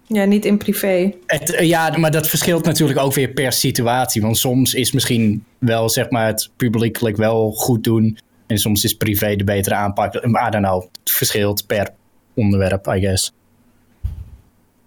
Ja, 0.06 0.24
niet 0.24 0.44
in 0.44 0.58
privé. 0.58 1.12
Het, 1.26 1.54
eh, 1.54 1.66
ja, 1.68 1.98
maar 1.98 2.10
dat 2.10 2.28
verschilt 2.28 2.64
natuurlijk 2.64 2.98
ook 2.98 3.14
weer 3.14 3.28
per 3.28 3.52
situatie. 3.52 4.22
Want 4.22 4.38
soms 4.38 4.74
is 4.74 4.92
misschien 4.92 5.44
wel 5.58 5.88
zeg 5.88 6.10
maar, 6.10 6.26
het 6.26 6.50
publiekelijk 6.56 7.16
wel 7.16 7.50
goed 7.50 7.84
doen. 7.84 8.18
En 8.46 8.58
soms 8.58 8.84
is 8.84 8.96
privé 8.96 9.36
de 9.36 9.44
betere 9.44 9.74
aanpak. 9.74 10.14
I 10.14 10.20
don't 10.50 10.64
know. 10.64 10.82
Het 10.82 11.10
verschilt 11.12 11.66
per 11.66 11.88
onderwerp, 12.34 12.86
I 12.86 13.00
guess. 13.00 13.32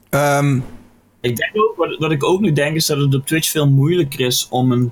Ehm, 0.09 0.55
Ik 1.21 1.35
denk 1.35 1.51
ook, 1.53 1.75
wat, 1.77 1.97
wat 1.97 2.11
ik 2.11 2.23
ook 2.23 2.41
nu 2.41 2.51
denk, 2.51 2.75
is 2.75 2.85
dat 2.85 2.97
het 2.97 3.15
op 3.15 3.25
Twitch 3.25 3.49
veel 3.49 3.69
moeilijker 3.69 4.19
is 4.19 4.47
om 4.49 4.71
een 4.71 4.91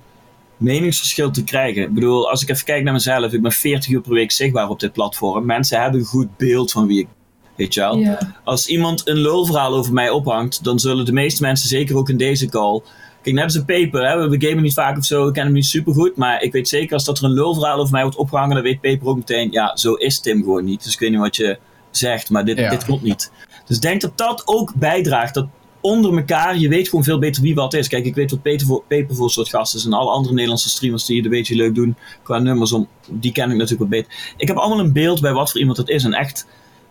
meningsverschil 0.64 1.32
te 1.32 1.44
krijgen. 1.44 1.82
Ik 1.82 1.94
bedoel, 1.94 2.30
als 2.30 2.42
ik 2.42 2.50
even 2.50 2.66
kijk 2.66 2.84
naar 2.84 2.94
mezelf, 2.94 3.34
ik 3.34 3.42
ben 3.42 3.52
40 3.52 3.90
uur 3.92 4.02
per 4.02 4.14
week 4.14 4.32
zichtbaar 4.32 4.70
op 4.70 4.80
dit 4.80 4.94
platform. 4.94 5.46
Mensen 5.46 5.82
hebben 5.82 6.00
een 6.00 6.06
goed 6.06 6.38
beeld 6.38 6.72
van 6.72 6.88
wie 6.88 7.00
ik 7.00 7.08
Weet 7.56 7.74
je 7.74 7.80
wel? 7.80 7.98
Ja. 7.98 8.20
Als 8.44 8.68
iemand 8.68 9.08
een 9.08 9.18
lulverhaal 9.18 9.74
over 9.74 9.94
mij 9.94 10.10
ophangt, 10.10 10.64
dan 10.64 10.80
zullen 10.80 11.06
de 11.06 11.12
meeste 11.12 11.42
mensen, 11.42 11.68
zeker 11.68 11.98
ook 11.98 12.10
in 12.10 12.18
deze 12.18 12.50
call. 12.50 12.82
Kijk, 13.22 13.36
net 13.36 13.44
als 13.44 13.56
een 13.56 13.66
paper, 13.66 14.08
hè? 14.08 14.30
we 14.30 14.48
gamen 14.48 14.64
niet 14.64 14.74
vaak 14.74 14.98
of 14.98 15.06
zo, 15.06 15.28
ik 15.28 15.34
ken 15.34 15.44
hem 15.44 15.54
niet 15.54 15.66
super 15.66 15.94
goed. 15.94 16.16
Maar 16.16 16.42
ik 16.42 16.52
weet 16.52 16.68
zeker 16.68 16.94
als 16.94 17.06
dat 17.06 17.18
er 17.18 17.24
een 17.24 17.34
lulverhaal 17.34 17.80
over 17.80 17.92
mij 17.92 18.02
wordt 18.02 18.18
opgehangen, 18.18 18.56
dan 18.56 18.64
weet 18.64 18.82
paper 18.82 19.08
ook 19.08 19.18
meteen, 19.18 19.52
ja, 19.52 19.76
zo 19.76 19.94
is 19.94 20.20
Tim 20.20 20.44
gewoon 20.44 20.66
niet. 20.66 20.84
Dus 20.84 20.94
ik 20.94 21.00
weet 21.00 21.10
niet 21.10 21.20
wat 21.20 21.36
je 21.36 21.58
zegt, 21.92 22.30
maar 22.30 22.46
dit, 22.46 22.58
Ja. 22.58 22.70
dit 22.70 22.84
klopt 22.84 23.04
niet. 23.04 23.32
Dus 23.66 23.76
ik 23.76 23.82
denk 23.82 24.02
dat 24.02 24.18
dat 24.18 24.42
ook 24.46 24.74
bijdraagt. 24.76 25.34
Dat 25.34 25.48
onder 25.84 26.18
elkaar, 26.18 26.58
je 26.58 26.70
weet 26.70 26.90
gewoon 26.90 27.04
veel 27.04 27.20
beter 27.20 27.42
wie 27.42 27.56
wat 27.56 27.74
is. 27.74 27.88
Kijk, 27.88 28.06
ik 28.06 28.16
weet 28.16 28.32
wat 28.32 28.42
Peter 28.42 28.68
voor, 28.68 28.84
Peper 28.88 29.16
voor 29.16 29.30
soort 29.30 29.50
gast 29.50 29.76
is. 29.76 29.86
En 29.86 29.94
alle 29.94 30.12
andere 30.12 30.34
Nederlandse 30.34 30.70
streamers 30.70 31.06
die 31.06 31.16
het 31.16 31.26
een 31.26 31.32
beetje 31.32 31.56
leuk 31.56 31.76
doen 31.76 31.96
qua 32.24 32.40
nummers, 32.40 32.72
om, 32.72 32.88
die 33.10 33.32
ken 33.32 33.52
ik 33.52 33.58
natuurlijk 33.58 33.80
wat 33.80 33.90
beter. 33.90 34.34
Ik 34.38 34.48
heb 34.48 34.58
allemaal 34.58 34.80
een 34.80 34.94
beeld 34.94 35.22
bij 35.22 35.34
wat 35.34 35.52
voor 35.52 35.60
iemand 35.60 35.78
het 35.78 35.90
is. 35.90 36.04
En 36.04 36.14
echt, 36.14 36.48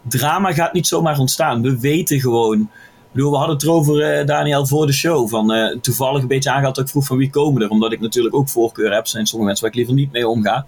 drama 0.08 0.52
gaat 0.52 0.72
niet 0.72 0.86
zomaar 0.86 1.18
ontstaan. 1.18 1.62
We 1.62 1.80
weten 1.80 2.20
gewoon. 2.20 2.70
We 3.12 3.22
hadden 3.22 3.54
het 3.54 3.62
erover, 3.62 4.00
eh, 4.00 4.26
Daniel, 4.26 4.66
voor 4.66 4.86
de 4.86 4.92
show. 4.92 5.28
Van, 5.28 5.52
eh, 5.52 5.78
toevallig 5.80 6.22
een 6.22 6.28
beetje 6.28 6.50
aangehaald 6.50 6.74
dat 6.74 6.84
ik 6.84 6.90
vroeg 6.90 7.06
van 7.06 7.16
wie 7.16 7.30
komen 7.30 7.62
er. 7.62 7.68
Omdat 7.68 7.92
ik 7.92 8.00
natuurlijk 8.00 8.34
ook 8.34 8.48
voorkeur 8.48 8.94
heb. 8.94 9.06
Zijn 9.06 9.26
sommige 9.26 9.50
mensen 9.50 9.64
waar 9.64 9.70
ik 9.70 9.76
liever 9.76 9.94
niet 9.94 10.12
mee 10.12 10.28
omga. 10.28 10.66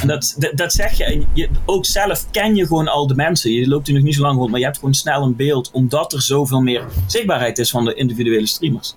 En 0.00 0.08
dat, 0.08 0.36
dat, 0.54 0.72
zeg 0.72 0.92
je. 0.92 1.24
Je. 1.34 1.48
Ook 1.66 1.86
zelf 1.86 2.30
ken 2.30 2.54
je 2.54 2.66
gewoon 2.66 2.88
al 2.88 3.06
de 3.06 3.14
mensen. 3.14 3.52
Je 3.52 3.68
loopt 3.68 3.86
hier 3.86 3.96
nog 3.96 4.04
niet 4.04 4.14
zo 4.14 4.22
lang 4.22 4.38
rond. 4.38 4.50
Maar 4.50 4.58
je 4.58 4.64
hebt 4.64 4.78
gewoon 4.78 4.94
snel 4.94 5.22
een 5.22 5.36
beeld. 5.36 5.70
Omdat 5.70 6.12
er 6.12 6.22
zoveel 6.22 6.60
meer 6.60 6.84
zichtbaarheid 7.06 7.58
is 7.58 7.70
van 7.70 7.84
de 7.84 7.94
individuele 7.94 8.46
streamers. 8.46 8.96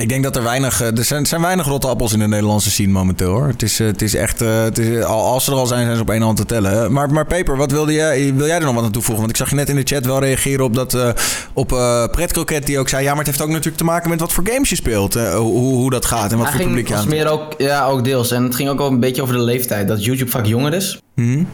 Ik 0.00 0.08
denk 0.08 0.22
dat 0.22 0.36
er 0.36 0.42
weinig. 0.42 0.80
eh, 0.80 0.98
Er 0.98 1.04
zijn, 1.04 1.26
zijn 1.26 1.40
weinig 1.40 1.66
rotte 1.66 1.86
appels 1.86 2.12
in 2.12 2.18
de 2.18 2.28
Nederlandse 2.28 2.70
scene 2.70 2.92
momenteel 2.92 3.30
hoor. 3.30 3.46
Het 3.46 3.62
is, 3.62 3.80
eh, 3.80 3.86
het 3.86 4.02
is 4.02 4.14
echt. 4.14 4.40
eh, 4.40 4.62
Het 4.62 4.78
is, 4.78 5.04
al- 5.04 5.24
als 5.32 5.44
ze 5.44 5.50
er 5.50 5.56
al 5.56 5.66
zijn, 5.66 5.84
zijn 5.84 5.96
ze 5.96 6.02
op 6.02 6.10
één 6.10 6.22
hand 6.22 6.36
te 6.36 6.44
tellen. 6.46 6.92
Maar, 6.92 7.10
maar 7.10 7.26
Peper, 7.26 7.56
wat 7.56 7.70
wilde 7.70 7.92
jij, 7.92 8.34
wil 8.34 8.46
jij 8.46 8.56
er 8.58 8.64
nog 8.64 8.74
wat 8.74 8.84
aan 8.84 8.90
toevoegen? 8.90 9.18
Want 9.24 9.30
ik 9.30 9.36
zag 9.36 9.48
je 9.50 9.54
net 9.56 9.68
in 9.68 9.76
de 9.76 9.82
chat 9.84 10.04
wel 10.06 10.20
reageren 10.20 10.64
op 10.64 10.74
dat. 10.74 10.96
op 11.52 11.68
Pret 12.10 12.32
Croquet 12.32 12.66
die 12.66 12.78
ook 12.78 12.88
zei. 12.88 13.02
Ja, 13.02 13.08
maar 13.08 13.18
het 13.18 13.26
heeft 13.26 13.40
ook 13.42 13.48
natuurlijk 13.48 13.76
te 13.76 13.84
maken 13.84 14.10
met 14.10 14.20
wat 14.20 14.32
voor 14.32 14.46
games 14.48 14.68
je 14.68 14.76
speelt. 14.76 15.14
hoe, 15.14 15.74
hoe 15.74 15.90
dat 15.90 16.04
gaat 16.04 16.32
en 16.32 16.38
wat 16.38 16.46
Hij 16.46 16.56
voor 16.56 16.66
publiek 16.66 16.88
je 16.88 16.94
aan. 16.94 17.08
meer 17.08 17.28
ook, 17.28 17.54
ja, 17.58 17.86
ook 17.86 18.04
deels. 18.04 18.30
En 18.30 18.42
het 18.44 18.54
ging 18.54 18.68
ook 18.68 18.78
wel 18.78 18.88
een 18.90 19.00
beetje 19.00 19.22
over 19.22 19.34
de 19.34 19.40
leeftijd. 19.42 19.88
Dat 19.88 20.04
YouTube 20.04 20.30
vaak 20.30 20.46
jonger 20.46 20.74
is. 20.74 21.00
Mhm. 21.14 21.44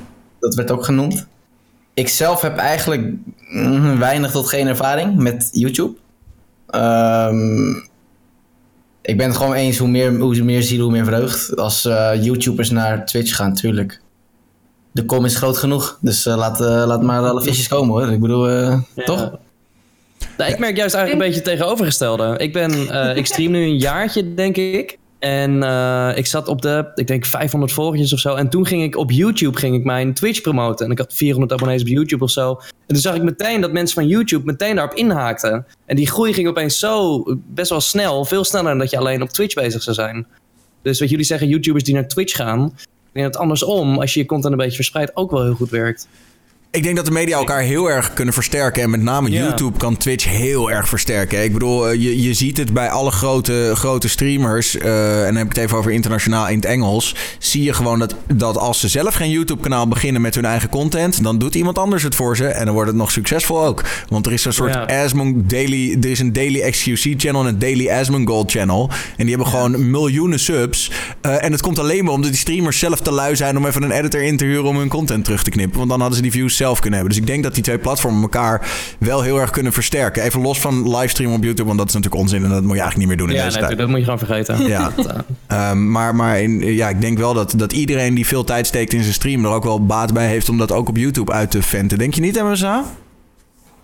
Dat 0.41 0.55
werd 0.55 0.71
ook 0.71 0.85
genoemd. 0.85 1.27
Ik 1.95 2.09
zelf 2.09 2.41
heb 2.41 2.57
eigenlijk 2.57 3.03
mm, 3.51 3.99
weinig 3.99 4.31
tot 4.31 4.49
geen 4.49 4.67
ervaring 4.67 5.17
met 5.17 5.49
YouTube. 5.53 5.97
Ehm, 6.67 7.75
ik 9.09 9.17
ben 9.17 9.27
het 9.27 9.37
gewoon 9.37 9.55
eens 9.55 9.79
hoe 9.79 9.89
meer, 9.89 10.19
hoe 10.19 10.43
meer 10.43 10.63
ziel, 10.63 10.83
hoe 10.83 10.93
meer 10.93 11.05
vreugd. 11.05 11.57
Als 11.57 11.85
eh, 11.85 12.11
YouTubers 12.21 12.71
naar 12.71 13.07
Twitch 13.07 13.37
gaan, 13.37 13.55
tuurlijk. 13.55 14.01
De 14.93 15.05
kom 15.05 15.25
is 15.25 15.37
groot 15.37 15.57
genoeg. 15.57 15.99
Dus 16.01 16.27
eh, 16.27 16.37
laat, 16.37 16.61
eh, 16.61 16.67
laat 16.87 17.03
maar 17.03 17.23
alle 17.23 17.43
visjes 17.43 17.69
komen 17.69 17.89
hoor. 17.89 18.13
Ik 18.13 18.21
bedoel, 18.21 18.49
eh, 18.49 18.79
toch? 19.05 19.39
Nou, 20.39 20.51
ik 20.53 20.59
merk 20.59 20.77
juist 20.77 20.95
eigenlijk 20.95 21.13
een 21.13 21.19
beetje 21.19 21.51
het 21.51 21.59
tegenovergestelde. 21.59 22.35
Ik, 22.39 22.53
ben, 22.53 22.89
eh, 22.91 23.17
ik 23.17 23.27
stream 23.27 23.51
nu 23.51 23.63
een 23.63 23.79
jaartje, 23.79 24.35
denk 24.35 24.57
ik. 24.57 24.99
En 25.19 25.63
eh, 25.63 26.13
ik 26.15 26.27
zat 26.27 26.49
op 26.49 26.63
de, 26.63 26.91
ik 26.95 27.07
denk 27.07 27.27
500 27.27 27.73
volgers 27.73 28.13
of 28.13 28.19
zo. 28.19 28.35
En 28.35 28.49
toen 28.49 28.67
ging 28.67 28.83
ik 28.83 28.97
op 28.97 29.11
YouTube 29.11 29.59
ging 29.59 29.75
ik 29.77 29.85
mijn 29.85 30.15
Twitch 30.15 30.41
promoten. 30.41 30.87
En 30.87 30.93
ik 30.93 30.99
had 30.99 31.15
400 31.15 31.53
abonnees 31.53 31.81
op 31.81 31.87
YouTube 31.87 32.25
of 32.25 32.31
zo. 32.31 32.51
En 32.51 32.87
toen 32.87 32.97
zag 32.97 33.15
ik 33.15 33.23
meteen 33.23 33.61
dat 33.61 33.73
mensen 33.73 33.95
van 33.95 34.07
YouTube 34.07 34.45
meteen 34.45 34.75
daarop 34.75 34.97
inhaakten. 34.97 35.67
En 35.87 35.97
die 35.97 36.07
groei 36.07 36.33
ging 36.33 36.49
opeens 36.49 36.79
zo 36.79 37.23
best 37.47 37.71
wel 37.71 37.81
snel. 37.81 38.25
Veel 38.25 38.45
sneller 38.45 38.69
dan 38.69 38.79
dat 38.79 38.91
je 38.91 38.99
alleen 38.99 39.23
op 39.23 39.29
Twitch 39.29 39.55
bezig 39.55 39.83
zou 39.83 39.97
zijn. 39.97 40.27
Dus 40.83 41.01
wat 41.01 41.11
jullie 41.11 41.25
zeggen, 41.25 41.49
YouTubers 41.49 41.85
die 41.85 41.95
naar 41.95 42.09
Twitch 42.09 42.37
gaan. 42.37 42.65
Ik 43.09 43.13
denk 43.13 43.33
dat 43.33 43.43
andersom, 43.43 43.99
als 43.99 44.15
je 44.15 44.21
je 44.21 44.27
content 44.27 44.53
een 44.53 44.59
beetje 44.59 44.77
verspreidt, 44.77 45.17
ook 45.17 45.31
wel 45.31 45.43
heel 45.43 45.55
goed 45.55 45.71
werkt. 45.71 46.09
Ik 46.71 46.83
denk 46.83 46.97
dat 46.97 47.05
de 47.05 47.11
media 47.11 47.37
elkaar 47.37 47.61
heel 47.61 47.91
erg 47.91 48.13
kunnen 48.13 48.35
versterken. 48.35 48.83
En 48.83 48.91
met 48.91 49.03
name. 49.03 49.31
YouTube 49.31 49.79
kan 49.79 49.97
Twitch 49.97 50.25
heel 50.29 50.71
erg 50.71 50.89
versterken. 50.89 51.45
Ik 51.45 51.53
bedoel, 51.53 51.89
eh, 51.89 52.03
je, 52.03 52.23
je 52.23 52.35
ziet 52.35 52.57
het 52.57 52.73
bij 52.73 52.89
alle 52.91 53.11
grote, 53.11 53.73
grote 53.75 54.09
streamers. 54.09 54.77
eh, 54.77 55.19
en 55.19 55.27
dan 55.27 55.37
heb 55.37 55.47
ik 55.47 55.55
het 55.55 55.65
even 55.65 55.79
over 55.79 55.91
internationaal 55.91 56.49
in 56.49 56.55
het 56.57 56.65
Engels. 56.65 57.15
Zie 57.39 57.63
je 57.63 57.73
gewoon 57.73 57.99
dat, 57.99 58.15
dat 58.35 58.57
als 58.59 58.81
ze 58.81 58.89
zelf 58.89 59.15
geen 59.15 59.31
YouTube-kanaal 59.31 59.89
beginnen 59.89 60.23
met 60.23 60.35
hun 60.35 60.45
eigen 60.45 60.69
content. 60.69 61.23
dan 61.23 61.39
doet 61.39 61.55
iemand 61.55 61.79
anders 61.79 62.03
het 62.03 62.15
voor 62.15 62.37
ze. 62.37 62.47
En 62.47 62.65
dan 62.65 62.75
wordt 62.75 62.89
het 62.91 62.99
nog 62.99 63.11
succesvol 63.11 63.65
ook. 63.65 63.85
Want 64.09 64.27
er 64.27 64.33
is 64.33 64.45
een 64.45 64.53
soort 64.53 64.75
Ja. 64.75 65.03
Asmon 65.05 65.45
Daily. 65.47 65.97
Er 66.01 66.11
is 66.11 66.19
een 66.21 66.33
Daily 66.33 66.71
XQC-channel 66.71 67.41
en 67.41 67.47
een 67.47 67.59
Daily 67.59 67.91
Asmongold 67.91 68.51
channel. 68.51 68.91
En 69.17 69.27
die 69.27 69.35
hebben 69.35 69.47
gewoon 69.47 69.91
miljoenen 69.91 70.39
subs. 70.39 70.91
Eh, 71.21 71.45
en 71.45 71.53
het 71.53 71.61
komt 71.61 71.79
alleen 71.79 72.05
maar 72.05 72.13
omdat 72.15 72.31
die 72.31 72.41
streamers 72.41 72.79
zelf 72.79 73.01
te 73.01 73.11
lui 73.11 73.37
zijn 73.37 73.57
om 73.57 73.67
even 73.67 73.83
een 73.83 73.91
editor 73.91 74.23
in 74.23 74.37
te 74.37 74.45
huren 74.45 74.65
om 74.65 74.77
hun 74.79 74.89
content 74.89 75.25
terug 75.25 75.43
te 75.43 75.51
knippen. 75.51 75.77
Want 75.79 75.91
dan 75.91 76.01
hadden 76.01 76.17
ze 76.17 76.23
die 76.23 76.33
views 76.33 76.57
zelf 76.59 76.81
kunnen 76.81 76.99
hebben. 76.99 77.17
Dus 77.17 77.25
ik 77.25 77.31
denk 77.31 77.43
dat 77.45 77.55
die 77.55 77.63
twee 77.63 77.79
platformen 77.79 78.23
elkaar 78.23 78.71
wel 78.99 79.23
heel 79.23 79.41
erg 79.41 79.51
kunnen 79.51 79.73
versterken. 79.73 80.23
Even 80.23 80.41
los 80.41 80.61
van 80.61 80.97
livestream 80.97 81.33
op 81.33 81.43
YouTube, 81.43 81.65
want 81.67 81.79
dat 81.79 81.89
is 81.89 81.95
natuurlijk 81.95 82.23
onzin 82.23 82.45
en 82.45 82.51
dat 82.51 82.63
moet 82.63 82.77
je 82.77 82.81
eigenlijk 82.81 82.99
niet 82.99 83.09
meer 83.09 83.17
doen 83.17 83.29
in 83.29 83.35
Ja, 83.35 83.45
deze 83.45 83.57
nee, 83.59 83.67
tijd. 83.67 83.79
dat 83.79 83.89
moet 83.89 83.99
je 83.99 84.05
gewoon 84.05 84.19
vergeten. 84.19 84.67
Ja. 84.67 84.91
Eh, 85.47 85.57
Ehm, 85.59 85.91
maar 85.91 86.15
maar 86.15 86.41
in, 86.41 86.61
ja, 86.61 86.89
ik 86.89 87.01
denk 87.01 87.19
wel 87.19 87.35
dat, 87.35 87.55
dat 87.57 87.73
iedereen 87.73 88.15
die 88.15 88.27
veel 88.27 88.45
tijd 88.45 88.67
steekt 88.67 88.93
in 88.93 89.03
zijn 89.03 89.15
stream 89.15 89.45
er 89.45 89.51
ook 89.51 89.65
wel 89.65 89.87
baat 89.87 90.13
bij 90.13 90.27
heeft 90.29 90.49
om 90.49 90.59
dat 90.59 90.73
ook 90.73 90.89
op 90.89 90.97
YouTube 90.97 91.33
uit 91.33 91.51
te 91.51 91.63
venten. 91.63 91.99
Denk 91.99 92.15
je 92.15 92.21
niet, 92.21 92.43
MSA? 92.43 92.85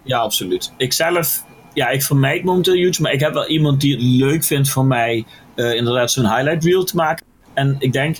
Ja, 0.03 0.19
absoluut. 0.19 0.73
Ik 0.77 0.93
zelf, 0.93 1.45
ja, 1.75 1.89
ik 1.89 2.03
vermijd 2.03 2.45
momenteel 2.45 2.75
YouTube, 2.75 3.03
maar 3.03 3.13
ik 3.13 3.21
heb 3.21 3.33
wel 3.33 3.47
iemand 3.49 3.81
die 3.81 3.93
het 3.93 4.03
leuk 4.03 4.45
vindt 4.45 4.71
van 4.71 4.87
mij 4.87 5.25
eh, 5.55 5.75
inderdaad 5.75 6.11
zo'n 6.11 6.35
highlight 6.35 6.65
reel 6.65 6.85
te 6.85 6.97
maken. 6.97 7.27
En 7.55 7.77
ik 7.79 7.93
denk, 7.93 8.17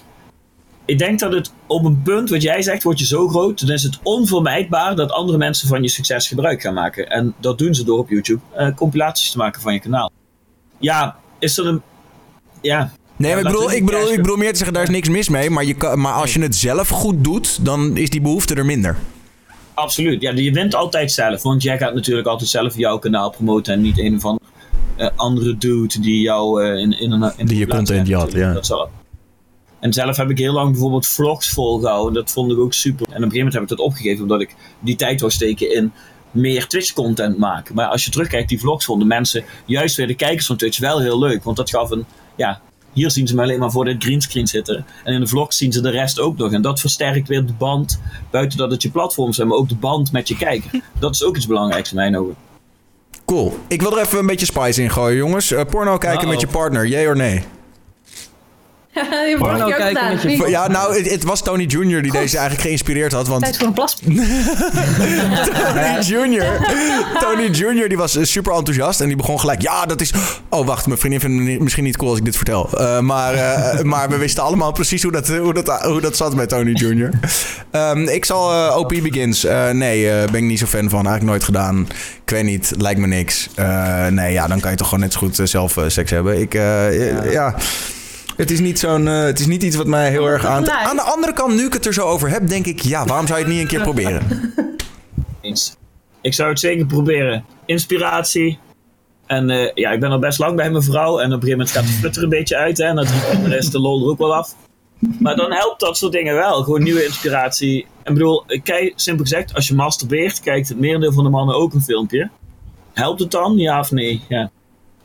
ik 0.85 0.99
denk 0.99 1.19
dat 1.19 1.33
het 1.33 1.53
op 1.67 1.85
een 1.85 2.03
punt, 2.03 2.31
wat 2.31 2.43
jij 2.43 2.63
zegt, 2.63 2.83
word 2.83 2.99
je 2.99 3.07
zo 3.07 3.29
groot, 3.29 3.61
dan 3.61 3.71
is 3.71 3.83
het 3.83 3.99
onvermijdbaar 4.03 4.97
dat 4.97 5.11
andere 5.11 5.39
mensen 5.39 5.69
van 5.69 5.83
je 5.83 5.89
succes 5.89 6.29
gebruik 6.29 6.61
gaan 6.61 6.75
maken. 6.75 7.11
En 7.11 7.35
dat 7.41 7.59
doen 7.59 7.75
ze 7.75 7.85
door 7.85 7.99
op 7.99 8.09
YouTube 8.09 8.41
eh, 8.53 8.75
compilaties 8.75 9.31
te 9.31 9.39
maken 9.39 9.61
van 9.61 9.73
je 9.73 9.81
kanaal. 9.81 10.11
Ja, 10.79 11.17
is 11.39 11.55
dat 11.55 11.67
een, 11.67 11.83
ja, 12.61 12.93
Nee, 13.17 13.31
Ja, 13.31 13.37
maar 13.37 13.45
ik 13.45 13.53
bedoel, 13.53 13.73
ik, 13.73 13.85
bedoel, 13.85 14.13
ik 14.13 14.17
bedoel 14.17 14.37
meer 14.37 14.51
te 14.51 14.57
zeggen, 14.57 14.75
daar 14.75 14.83
is 14.83 14.89
niks 14.89 15.09
mis 15.09 15.29
mee. 15.29 15.51
Maar, 15.51 15.65
je 15.65 15.75
kan, 15.75 16.01
maar 16.01 16.13
als 16.13 16.35
je 16.35 16.41
het 16.41 16.57
zelf 16.57 16.89
goed 16.89 17.25
doet, 17.25 17.65
dan 17.65 17.97
is 17.97 18.11
die 18.11 18.21
behoefte 18.21 18.55
er 18.55 18.65
minder. 18.65 18.97
Absoluut. 19.75 20.21
Ja, 20.21 20.33
je 20.33 20.53
wint 20.53 20.75
altijd 20.75 21.13
zelf. 21.13 21.43
Want 21.43 21.63
jij 21.63 21.79
gaat 21.79 21.95
natuurlijk 21.95 22.27
altijd 22.27 22.51
zelf 22.51 22.77
jouw 22.77 22.99
kanaal 22.99 23.31
promoten. 23.31 23.73
En 23.73 23.81
niet 23.81 23.99
een 23.99 24.17
of 24.17 24.25
andere, 24.25 24.45
eh, 24.97 25.09
andere 25.17 25.57
dude 25.59 26.01
die 26.01 26.21
jou 26.21 26.65
eh, 26.65 26.81
in, 26.81 27.01
in 27.01 27.11
een. 27.11 27.33
In 27.37 27.47
Die 27.47 27.59
je 27.59 27.67
content 27.67 28.07
jat, 28.07 28.33
ja. 28.33 28.53
Dat 28.53 28.67
zal. 28.67 28.91
En 29.85 29.93
zelf 29.93 30.17
heb 30.17 30.31
ik 30.31 30.39
heel 30.39 30.53
lang 30.53 30.71
bijvoorbeeld 30.71 31.07
vlogs 31.07 31.51
volgehouden. 31.51 32.15
Dat 32.15 32.31
vond 32.31 32.53
ik 32.53 32.59
ook 32.59 32.73
super. 32.73 33.07
En 33.07 33.17
op 33.17 33.23
een 33.23 33.31
gegeven 33.31 33.37
moment 33.37 33.55
heb 33.55 33.63
ik 33.63 33.69
dat 33.69 33.79
opgegeven. 33.79 34.23
Omdat 34.23 34.41
ik 34.41 34.55
die 34.81 34.97
tijd 34.97 35.21
wou 35.21 35.33
steken 35.33 35.75
in 35.75 35.93
meer 36.31 36.67
Twitch-content 36.67 37.39
maken. 37.39 37.75
Maar 37.75 37.87
als 37.87 38.05
je 38.05 38.11
terugkijkt, 38.11 38.49
die 38.49 38.61
vlogs 38.61 38.85
vonden 38.85 39.07
mensen, 39.09 39.45
juist 39.65 39.97
weer 39.97 40.07
de 40.07 40.15
kijkers 40.15 40.47
van 40.47 40.57
Twitch, 40.57 40.79
wel 40.79 41.01
heel 41.01 41.19
leuk. 41.19 41.45
Want 41.45 41.57
dat 41.57 41.71
gaf 41.71 41.91
een. 41.91 42.05
Ja, 42.37 42.61
hier 42.93 43.11
zien 43.11 43.27
ze 43.27 43.35
me 43.35 43.43
alleen 43.43 43.59
maar 43.59 43.71
voor 43.71 43.85
dit 43.85 44.05
greenscreen 44.05 44.47
zitten. 44.47 44.87
En 45.05 45.15
in 45.15 45.21
de 45.21 45.27
vlog 45.27 45.53
zien 45.53 45.73
ze 45.73 45.81
de 45.81 45.91
rest 45.91 46.21
ook 46.21 46.37
nog. 46.37 46.53
En 46.53 46.63
dat 46.63 46.81
versterkt 46.81 47.29
weer 47.29 47.47
de 47.47 47.53
band. 47.53 48.01
Buiten 48.31 48.59
dat 48.59 48.71
het 48.71 48.83
je 48.83 48.91
platform 48.91 49.33
zijn, 49.33 49.49
maar 49.49 49.57
ook 49.57 49.69
de 49.69 49.77
band 49.77 50.13
met 50.13 50.29
je 50.29 50.37
kijker. 50.37 50.71
Dat 50.99 51.15
is 51.15 51.25
ook 51.25 51.37
iets 51.37 51.47
belangrijks 51.47 51.91
in 51.91 51.97
mijn 51.97 52.17
ogen. 52.17 52.37
Cool. 53.25 53.59
Ik 53.69 53.83
wil 53.83 53.97
er 53.97 54.05
even 54.05 54.19
een 54.19 54.27
beetje 54.27 54.47
spice 54.47 54.83
in 54.83 54.91
gooien, 54.91 55.17
jongens. 55.17 55.51
Eh, 55.51 55.65
porno 55.71 55.99
kijken 55.99 56.19
Uh-oh. 56.19 56.31
met 56.31 56.41
je 56.41 56.47
partner, 56.47 56.87
jee 56.87 57.09
of 57.09 57.15
nee? 57.15 57.43
Ik 58.95 59.37
vorige 59.39 59.59
nou 59.59 59.75
kijken 59.75 60.11
met 60.13 60.23
je 60.23 60.49
Ja, 60.51 60.69
nou, 60.69 60.97
het, 60.97 61.11
het 61.11 61.25
was 61.25 61.43
Tony 61.43 61.63
Jr. 61.63 62.03
die 62.03 62.13
deze 62.13 62.39
eigenlijk 62.39 62.61
geïnspireerd 62.61 63.13
had. 63.13 63.29
Want 63.29 63.43
Tijd 63.43 63.57
voor 63.57 63.67
een 63.67 63.73
plas. 63.73 63.95
Tony 65.65 65.99
Jr. 66.01 66.67
Tony 67.21 67.47
Jr. 67.47 67.89
die 67.89 67.97
was 67.97 68.17
eh, 68.17 68.25
super 68.25 68.53
enthousiast 68.53 69.01
en 69.01 69.07
die 69.07 69.17
begon 69.17 69.41
gelijk. 69.41 69.63
Ja, 69.63 69.87
dat 69.87 70.01
is. 70.01 70.13
Oh, 70.49 70.67
wacht, 70.67 70.87
mijn 70.87 70.99
vriendin 70.99 71.21
vindt 71.21 71.51
het 71.51 71.61
misschien 71.61 71.85
niet 71.85 71.97
cool 71.97 72.11
als 72.11 72.19
ik 72.19 72.25
dit 72.25 72.37
vertel. 72.37 72.71
Eh, 72.79 73.01
maar, 73.01 73.35
eh, 73.35 73.83
maar 73.83 74.09
we 74.09 74.17
wisten 74.17 74.43
allemaal 74.43 74.73
precies 74.73 75.03
hoe 75.03 75.13
dat, 75.13 75.29
hoe 75.29 75.55
dat, 75.55 75.83
hoe 75.83 76.01
dat 76.01 76.17
zat 76.17 76.35
met 76.35 76.49
Tony 76.49 76.71
Jr. 76.73 77.11
Ehm, 77.71 78.09
ik 78.09 78.25
zal 78.25 78.73
OP 78.79 78.89
Begins. 78.89 79.45
Eh, 79.45 79.71
nee, 79.71 80.05
ben 80.31 80.35
ik 80.35 80.43
niet 80.43 80.59
zo 80.59 80.67
fan 80.67 80.91
van. 80.91 81.07
Eigenlijk 81.07 81.25
nooit 81.25 81.45
gedaan. 81.45 81.87
Ik 82.25 82.31
weet 82.31 82.45
niet, 82.45 82.73
lijkt 82.79 83.01
me 83.01 83.07
niks. 83.07 83.49
Eh, 83.55 84.07
nee, 84.07 84.33
ja, 84.33 84.47
dan 84.47 84.61
kan 84.61 84.71
je 84.71 84.77
toch 84.77 84.89
gewoon 84.89 85.03
net 85.03 85.13
zo 85.13 85.19
goed 85.19 85.41
zelf 85.43 85.79
seks 85.87 86.11
hebben. 86.11 86.41
Ik, 86.41 86.55
eh, 86.55 87.33
ja. 87.33 87.55
Het 88.37 88.51
is, 88.51 88.61
niet 88.61 88.79
zo'n, 88.79 89.09
eh, 89.09 89.23
het 89.23 89.41
is 89.41 89.47
niet 89.47 89.63
iets 89.63 89.77
wat 89.77 89.87
mij 89.87 90.11
heel 90.11 90.27
erg 90.27 90.47
aan... 90.47 90.71
Aan 90.71 90.97
de 90.97 91.03
andere 91.03 91.33
kant, 91.33 91.55
nu 91.55 91.65
ik 91.65 91.73
het 91.73 91.87
er 91.87 91.95
zo 91.95 92.07
over 92.07 92.31
heb, 92.31 92.49
denk 92.49 92.67
ik... 92.67 92.81
Ja, 92.81 93.05
waarom 93.05 93.27
zou 93.27 93.39
je 93.39 93.45
het 93.45 93.55
niet 93.55 93.63
een 93.63 93.69
keer 93.69 93.81
proberen? 93.81 94.53
Eens. 95.41 95.77
Ik 96.21 96.35
zou 96.35 96.49
het 96.49 96.61
zeker 96.61 96.87
proberen. 96.87 97.45
Inspiratie. 97.67 98.59
En 99.27 99.51
eh, 99.51 99.71
ja, 99.75 99.91
ik 99.91 100.01
ben 100.01 100.11
al 100.11 100.19
best 100.19 100.39
lang 100.39 100.57
bij 100.57 100.71
mijn 100.71 100.83
vrouw. 100.83 101.19
En 101.19 101.27
op 101.27 101.43
een 101.43 101.49
gegeven 101.49 101.51
moment 101.51 101.71
gaat 101.71 101.87
de 101.87 101.93
flutter 101.93 102.23
een 102.23 102.29
beetje 102.29 102.57
uit. 102.57 102.79
Hè, 102.79 102.85
en 102.85 102.97
dan 102.97 103.05
de 103.05 103.49
rest 103.49 103.73
de 103.73 103.79
lol 103.79 104.03
er 104.03 104.11
ook 104.11 104.19
wel 104.19 104.35
af. 104.35 104.55
Maar 105.19 105.37
dan 105.37 105.53
helpt 105.53 105.81
dat 105.81 105.97
soort 105.97 106.13
dingen 106.13 106.35
wel. 106.35 106.63
Gewoon 106.63 106.83
nieuwe 106.83 107.05
inspiratie. 107.05 107.79
Ik 107.79 108.13
bedoel, 108.13 108.45
kijk, 108.63 108.93
simpel 108.97 109.25
gezegd, 109.25 109.55
als 109.55 109.69
je 109.69 109.75
masturbeert, 109.75 110.41
kijkt 110.41 110.69
het 110.69 110.81
merendeel 110.81 111.13
van 111.13 111.25
de 111.25 111.31
mannen 111.31 111.57
ook 111.57 111.75
een 111.75 111.83
filmpje. 111.83 112.31
Helpt 112.93 113.21
het 113.21 113.31
dan? 113.31 113.57
Ja 113.57 113.81
of 113.81 113.91
nee? 113.91 114.23
Ja. 114.29 114.51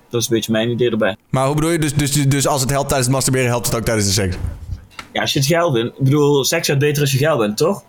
Dat 0.10 0.22
is 0.22 0.28
een 0.30 0.36
beetje 0.36 0.52
mijn 0.52 0.70
idee 0.70 0.90
erbij. 0.90 1.16
Maar 1.30 1.46
hoe 1.46 1.56
bedoel 1.56 1.72
je? 1.72 1.80
Dus, 1.80 1.94
dus, 1.94 2.12
dus 2.12 2.48
als 2.48 2.62
het 2.62 2.70
helpt 2.70 2.88
tijdens 2.88 3.08
het 3.08 3.16
masturberen, 3.16 3.48
helpt 3.48 3.66
het 3.66 3.76
ook 3.76 3.84
tijdens 3.84 4.08
de 4.08 4.14
seks? 4.14 4.36
Ja, 5.14 5.22
als 5.22 5.34
je 5.34 5.40
het 5.40 5.48
geil 5.48 5.72
bent. 5.72 5.88
Ik 5.98 6.04
bedoel, 6.04 6.44
seks 6.44 6.68
gaat 6.68 6.80
beter 6.80 7.02
als 7.02 7.12
je 7.12 7.18
geil 7.18 7.38
bent, 7.38 7.58
toch? 7.58 7.84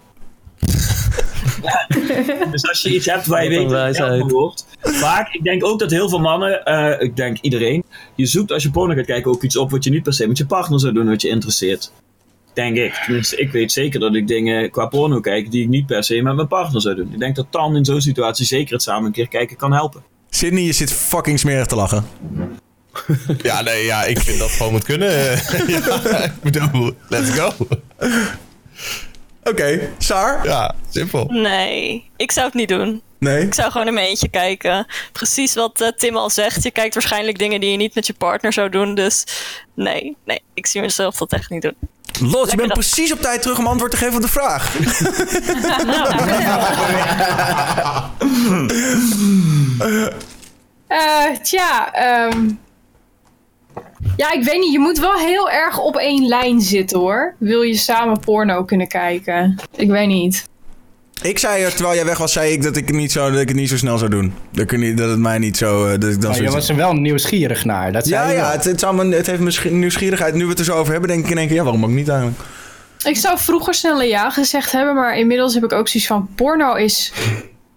Ja. 1.62 1.86
Dus 2.50 2.68
als 2.68 2.82
je 2.82 2.94
iets 2.94 3.06
hebt 3.06 3.26
waar 3.26 3.44
je 3.44 3.48
weet 3.48 3.68
dat 3.68 3.96
je 3.96 4.24
wordt. 4.28 4.66
Vaak, 4.80 5.34
ik 5.34 5.42
denk 5.42 5.64
ook 5.64 5.78
dat 5.78 5.90
heel 5.90 6.08
veel 6.08 6.18
mannen, 6.18 6.64
eh, 6.64 7.00
ik 7.00 7.16
denk 7.16 7.38
iedereen, 7.40 7.84
je 8.14 8.26
zoekt 8.26 8.52
als 8.52 8.62
je 8.62 8.70
porno 8.70 8.94
gaat 8.94 9.04
kijken 9.04 9.30
ook 9.30 9.42
iets 9.42 9.56
op 9.56 9.70
wat 9.70 9.84
je 9.84 9.90
niet 9.90 10.02
per 10.02 10.12
se 10.12 10.26
met 10.26 10.38
je 10.38 10.46
partner 10.46 10.80
zou 10.80 10.92
doen 10.92 11.08
wat 11.08 11.22
je 11.22 11.28
interesseert. 11.28 11.92
Denk 12.54 12.76
ik. 12.76 12.94
Tenminste, 13.04 13.36
ik 13.36 13.52
weet 13.52 13.72
zeker 13.72 14.00
dat 14.00 14.14
ik 14.14 14.26
dingen 14.26 14.70
qua 14.70 14.86
porno 14.86 15.20
kijk 15.20 15.50
die 15.50 15.62
ik 15.62 15.68
niet 15.68 15.86
per 15.86 16.04
se 16.04 16.22
met 16.22 16.34
mijn 16.34 16.48
partner 16.48 16.80
zou 16.80 16.94
doen. 16.94 17.12
Ik 17.12 17.18
denk 17.18 17.36
dat 17.36 17.46
dan 17.50 17.76
in 17.76 17.84
zo'n 17.84 18.00
situatie 18.00 18.46
zeker 18.46 18.72
het 18.72 18.82
samen 18.82 19.06
een 19.06 19.12
keer 19.12 19.28
kijken 19.28 19.56
kan 19.56 19.72
helpen. 19.72 20.02
Sydney, 20.30 20.62
je 20.62 20.72
zit 20.72 20.92
fucking 20.92 21.38
smerig 21.38 21.66
te 21.66 21.76
lachen. 21.76 22.04
Ja, 23.42 23.60
nee, 23.62 23.84
ja, 23.84 24.04
ik 24.04 24.18
vind 24.20 24.38
dat 24.38 24.50
gewoon 24.50 24.72
moet 24.72 24.84
kunnen. 24.84 25.10
ja, 25.68 26.18
ik 26.24 26.40
bedoel, 26.42 26.94
let's 27.08 27.30
go. 27.30 27.52
Oké, 29.44 29.88
Saar? 29.98 30.46
Ja, 30.46 30.74
simpel. 30.90 31.26
Nee, 31.28 32.10
ik 32.16 32.32
zou 32.32 32.46
het 32.46 32.54
niet 32.54 32.68
doen. 32.68 33.02
Nee? 33.20 33.46
Ik 33.46 33.54
zou 33.54 33.70
gewoon 33.70 33.86
in 33.86 33.94
mijn 33.94 34.06
eentje 34.06 34.28
kijken. 34.28 34.86
Precies 35.12 35.54
wat 35.54 35.80
eh, 35.80 35.88
Tim 35.88 36.16
al 36.16 36.30
zegt. 36.30 36.62
Je 36.62 36.70
kijkt 36.70 36.94
waarschijnlijk 36.94 37.38
dingen 37.38 37.60
die 37.60 37.70
je 37.70 37.76
niet 37.76 37.94
met 37.94 38.06
je 38.06 38.12
partner 38.12 38.52
zou 38.52 38.68
doen. 38.68 38.94
Dus 38.94 39.24
nee, 39.74 40.16
nee, 40.24 40.42
ik 40.54 40.66
zie 40.66 40.80
mezelf 40.80 41.16
dat 41.16 41.32
echt 41.32 41.50
niet 41.50 41.62
doen. 41.62 41.74
Lot, 42.20 42.50
je 42.50 42.56
bent 42.56 42.72
precies 42.72 43.12
op 43.12 43.20
tijd 43.20 43.42
terug 43.42 43.58
om 43.58 43.66
antwoord 43.66 43.90
te 43.90 43.96
geven 43.96 44.14
op 44.14 44.22
de 44.22 44.28
vraag. 44.28 44.74
Eh, 50.86 51.36
tja, 51.42 51.92
ehm, 51.92 52.48
ja, 54.16 54.32
ik 54.32 54.44
weet 54.44 54.58
niet. 54.58 54.72
Je 54.72 54.78
moet 54.78 54.98
wel 54.98 55.18
heel 55.18 55.50
erg 55.50 55.78
op 55.78 55.96
één 55.96 56.26
lijn 56.26 56.60
zitten 56.60 56.98
hoor. 56.98 57.34
Wil 57.38 57.62
je 57.62 57.76
samen 57.76 58.20
porno 58.20 58.64
kunnen 58.64 58.88
kijken? 58.88 59.60
Ik 59.76 59.88
weet 59.88 60.06
niet. 60.06 60.48
Ik 61.22 61.38
zei, 61.38 61.62
er, 61.62 61.74
terwijl 61.74 61.94
jij 61.94 62.04
weg 62.04 62.18
was, 62.18 62.32
zei 62.32 62.52
ik 62.52 62.62
dat 62.62 62.76
ik 62.76 62.86
het 62.86 62.96
niet 62.96 63.12
zo, 63.12 63.30
dat 63.30 63.40
ik 63.40 63.48
het 63.48 63.56
niet 63.56 63.68
zo 63.68 63.76
snel 63.76 63.98
zou 63.98 64.10
doen. 64.10 64.34
Dat, 64.50 64.72
ik 64.72 64.78
niet, 64.78 64.96
dat 64.96 65.10
het 65.10 65.18
mij 65.18 65.38
niet 65.38 65.56
zo... 65.56 65.86
eh, 65.86 65.90
Dat 66.00 66.10
ik 66.10 66.20
dan 66.20 66.30
Maar 66.30 66.42
je 66.42 66.50
was 66.50 66.68
er 66.68 66.76
wel 66.76 66.92
nieuwsgierig 66.92 67.64
naar. 67.64 67.92
Dat 67.92 68.06
zei 68.06 68.22
ja, 68.22 68.30
je 68.30 68.36
ja 68.36 68.50
het, 68.52 68.64
het, 68.64 68.80
zou 68.80 68.94
me, 69.06 69.16
het 69.16 69.26
heeft 69.26 69.40
mijn 69.40 69.78
nieuwsgierigheid. 69.78 70.34
Nu 70.34 70.44
we 70.44 70.50
het 70.50 70.58
er 70.58 70.64
zo 70.64 70.76
over 70.76 70.92
hebben, 70.92 71.10
denk 71.10 71.24
ik 71.24 71.30
in 71.30 71.38
één 71.38 71.46
keer... 71.46 71.56
Ja, 71.56 71.62
waarom 71.62 71.84
ook 71.84 71.90
niet 71.90 72.08
eigenlijk? 72.08 72.40
Ik 73.04 73.16
zou 73.16 73.38
vroeger 73.38 73.74
sneller 73.74 74.06
ja 74.06 74.30
gezegd 74.30 74.72
hebben, 74.72 74.94
maar 74.94 75.18
inmiddels 75.18 75.54
heb 75.54 75.64
ik 75.64 75.72
ook 75.72 75.88
zoiets 75.88 76.08
van: 76.08 76.28
porno 76.34 76.74
is 76.74 77.12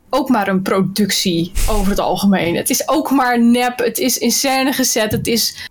ook 0.09 0.29
maar 0.29 0.47
een 0.47 0.61
productie 0.61 1.51
over 1.69 1.89
het 1.89 1.99
algemeen. 1.99 2.55
Het 2.55 2.69
is 2.69 2.87
ook 2.89 3.11
maar 3.11 3.41
nep, 3.41 3.79
het 3.79 3.97
is 3.97 4.17
in 4.17 4.31
scène 4.31 4.71
gezet, 4.71 5.11
het 5.11 5.27
is. 5.27 5.69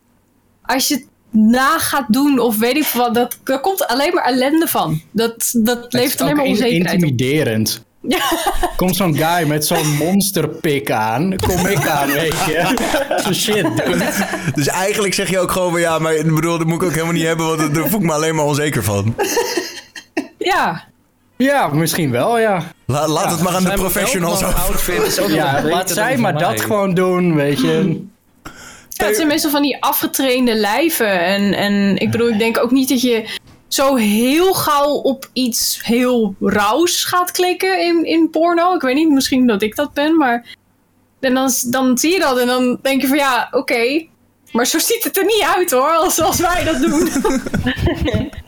Als 0.63 0.89
je 0.89 0.95
het 0.95 1.05
na 1.33 1.79
gaat 1.79 2.05
doen 2.09 2.39
of 2.39 2.59
weet 2.59 2.77
ik 2.77 2.87
wat, 2.95 3.15
dat, 3.15 3.39
daar 3.45 3.61
komt 3.61 3.87
alleen 3.87 4.15
maar 4.15 4.25
ellende 4.25 4.67
van. 4.67 5.01
Dat, 5.11 5.51
dat 5.53 5.83
Het 5.83 5.93
levert 5.93 6.21
alleen 6.21 6.37
maar 6.37 6.45
in- 6.45 6.51
onzekerheid 6.51 6.87
op. 6.97 7.09
intimiderend. 7.09 7.85
Komt 8.77 8.97
zo'n 8.97 9.17
guy 9.17 9.47
met 9.49 9.67
zo'n 9.67 9.97
monsterpik 9.97 10.91
aan. 10.91 11.37
Kom 11.37 11.67
ik 11.67 11.87
aan, 11.89 12.09
weet 12.11 12.35
je. 12.47 12.85
Zo 13.25 13.33
shit. 13.33 13.67
Dus 14.55 14.67
eigenlijk 14.67 15.15
zeg 15.15 15.31
je 15.31 15.39
ook 15.39 15.51
gewoon 15.51 15.71
van... 15.71 15.81
Ja, 15.81 15.99
maar 15.99 16.15
ik 16.15 16.35
bedoel, 16.35 16.59
dat 16.59 16.67
moet 16.67 16.83
ik 16.83 16.89
ook 16.89 16.93
helemaal 16.93 17.13
niet 17.13 17.27
hebben... 17.27 17.47
want 17.57 17.75
daar 17.75 17.89
voel 17.89 18.01
ik 18.01 18.07
me 18.07 18.13
alleen 18.13 18.35
maar 18.35 18.45
onzeker 18.45 18.85
van. 18.85 19.15
Ja, 20.39 20.85
Ja, 21.37 21.67
misschien 21.69 22.11
wel, 22.11 22.39
ja. 22.39 22.63
La- 22.87 23.09
laat 23.09 23.31
het 23.31 23.43
maar 23.43 23.55
aan 23.55 23.65
de 23.65 23.73
professionals 23.73 24.43
over. 24.45 24.59
outfit 24.59 25.03
is 25.07 25.19
ook 25.19 25.29
Ja, 25.29 25.63
laat 25.65 25.91
zij 25.91 26.17
maar 26.17 26.33
mij. 26.35 26.43
dat 26.43 26.61
gewoon 26.61 26.95
doen, 26.95 27.35
weet 27.35 27.61
je. 27.61 28.05
Ja, 28.95 29.07
het 29.07 29.17
zijn 29.17 29.29
meestal 29.29 29.51
van 29.51 29.63
die 29.63 29.83
afgetrainde 29.83 30.55
lijven. 30.55 31.21
En, 31.21 31.55
en 31.55 31.97
ik 31.99 32.11
bedoel, 32.11 32.29
ik 32.29 32.39
denk 32.39 32.59
ook 32.59 32.71
niet 32.71 32.89
dat 32.89 33.01
je 33.01 33.25
zo 33.69 33.95
heel 33.95 34.55
gauw 34.55 34.91
op 34.93 35.29
iets 35.33 35.81
heel 35.83 36.35
rauws 36.41 37.05
gaat 37.05 37.31
klikken 37.31 37.81
in, 37.81 38.05
in 38.05 38.31
porno. 38.31 38.75
Ik 38.75 38.81
weet 38.83 38.95
niet, 38.95 39.11
misschien 39.11 39.47
dat 39.47 39.63
ik 39.63 39.77
dat 39.77 39.93
ben, 39.93 40.17
maar... 40.17 40.45
En 41.21 41.35
dan, 41.35 41.51
dan 41.71 41.99
zie 41.99 42.13
je 42.13 42.19
dat 42.19 42.39
en 42.39 42.47
dan 42.47 42.79
denk 42.83 43.01
je 43.01 43.07
van 43.07 43.17
ja, 43.17 43.49
oké. 43.51 44.07
maar 44.53 44.67
zo 44.67 44.79
ziet 44.79 45.05
het 45.05 45.17
er 45.17 45.25
niet 45.25 45.45
uit 45.57 45.71
hoor, 45.71 45.91
als, 45.97 46.21
als 46.21 46.41
wij 46.41 46.65
dat 46.65 46.81
doen. 46.81 47.09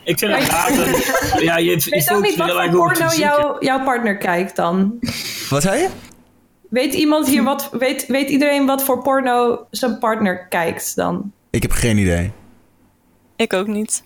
Ik 0.03 0.19
vind 0.19 0.35
het 0.35 0.47
raar 0.49 0.75
dat- 0.75 1.41
Ja, 1.41 1.57
je, 1.57 1.69
je 1.71 1.89
Weet 1.89 2.11
ook 2.13 2.21
niet 2.21 2.31
je 2.31 2.37
wat 2.37 2.51
voor 2.51 2.69
porno 2.69 3.15
jouw, 3.15 3.55
jouw 3.59 3.83
partner 3.83 4.17
kijkt 4.17 4.55
dan. 4.55 4.99
Wat 5.49 5.61
zei 5.61 5.81
je? 5.81 5.87
Weet 6.75 6.93
iemand 6.93 7.27
hier 7.27 7.43
wat, 7.51 7.69
weet, 7.71 8.05
weet 8.07 8.29
iedereen 8.29 8.65
wat 8.65 8.83
voor 8.83 9.01
porno 9.01 9.65
zijn 9.71 9.99
partner 9.99 10.47
kijkt 10.47 10.95
dan? 10.95 11.31
Ik 11.49 11.61
heb 11.61 11.71
geen 11.71 11.97
idee. 11.97 12.31
Ik 13.35 13.53
ook 13.53 13.67
niet. 13.67 14.03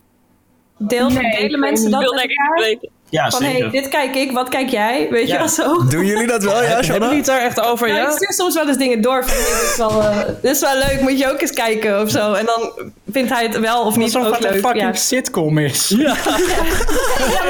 Deel, 0.78 1.10
Nee, 1.10 1.32
delen 1.42 1.60
mensen 1.60 1.92
dat 1.92 2.00
met 2.02 2.10
elkaar? 2.12 2.56
weten. 2.56 2.90
Ja, 3.10 3.30
Van, 3.30 3.44
hey, 3.44 3.70
dit 3.72 3.88
kijk 3.88 4.16
ik, 4.16 4.32
wat 4.32 4.50
kijk 4.50 4.70
jij? 4.70 5.08
Weet 5.10 5.28
je 5.28 5.34
Ja. 5.34 5.38
wel 5.38 5.48
zo? 5.48 5.88
Doen 5.88 6.06
jullie 6.06 6.28
dat 6.28 6.44
wel, 6.44 6.54
ja, 6.62 6.68
Hebben 6.68 6.84
Shanna? 6.86 7.02
jullie 7.06 7.18
het 7.18 7.26
daar 7.26 7.42
echt 7.42 7.60
over, 7.62 7.88
Ja, 7.88 7.96
ja? 7.96 8.06
ik 8.06 8.12
stuur 8.12 8.34
soms 8.34 8.54
wel 8.56 8.68
eens 8.68 8.78
dingen 8.78 9.02
door 9.02 9.24
van, 9.26 9.34
hey, 9.34 9.44
dit, 9.62 9.70
is 9.72 9.78
wel, 9.78 10.02
eh, 10.04 10.26
dit 10.42 10.52
is 10.56 10.60
wel 10.60 10.78
leuk, 10.78 11.02
moet 11.02 11.20
je 11.20 11.32
ook 11.32 11.42
eens 11.42 11.52
kijken 11.52 12.02
of 12.02 12.10
zo. 12.10 12.34
En 12.34 12.46
dan 12.46 12.72
vindt 13.12 13.30
hij 13.34 13.44
het 13.44 13.60
wel 13.60 13.84
of 13.86 13.96
niet 13.96 14.16
Alsof 14.16 14.28
ook 14.28 14.36
het 14.36 14.46
een 14.46 14.52
leuk. 14.52 14.60
fucking 14.62 14.84
Ja. 14.84 14.94
sitcom 14.94 15.58
is. 15.58 15.90
ja, 15.98 16.16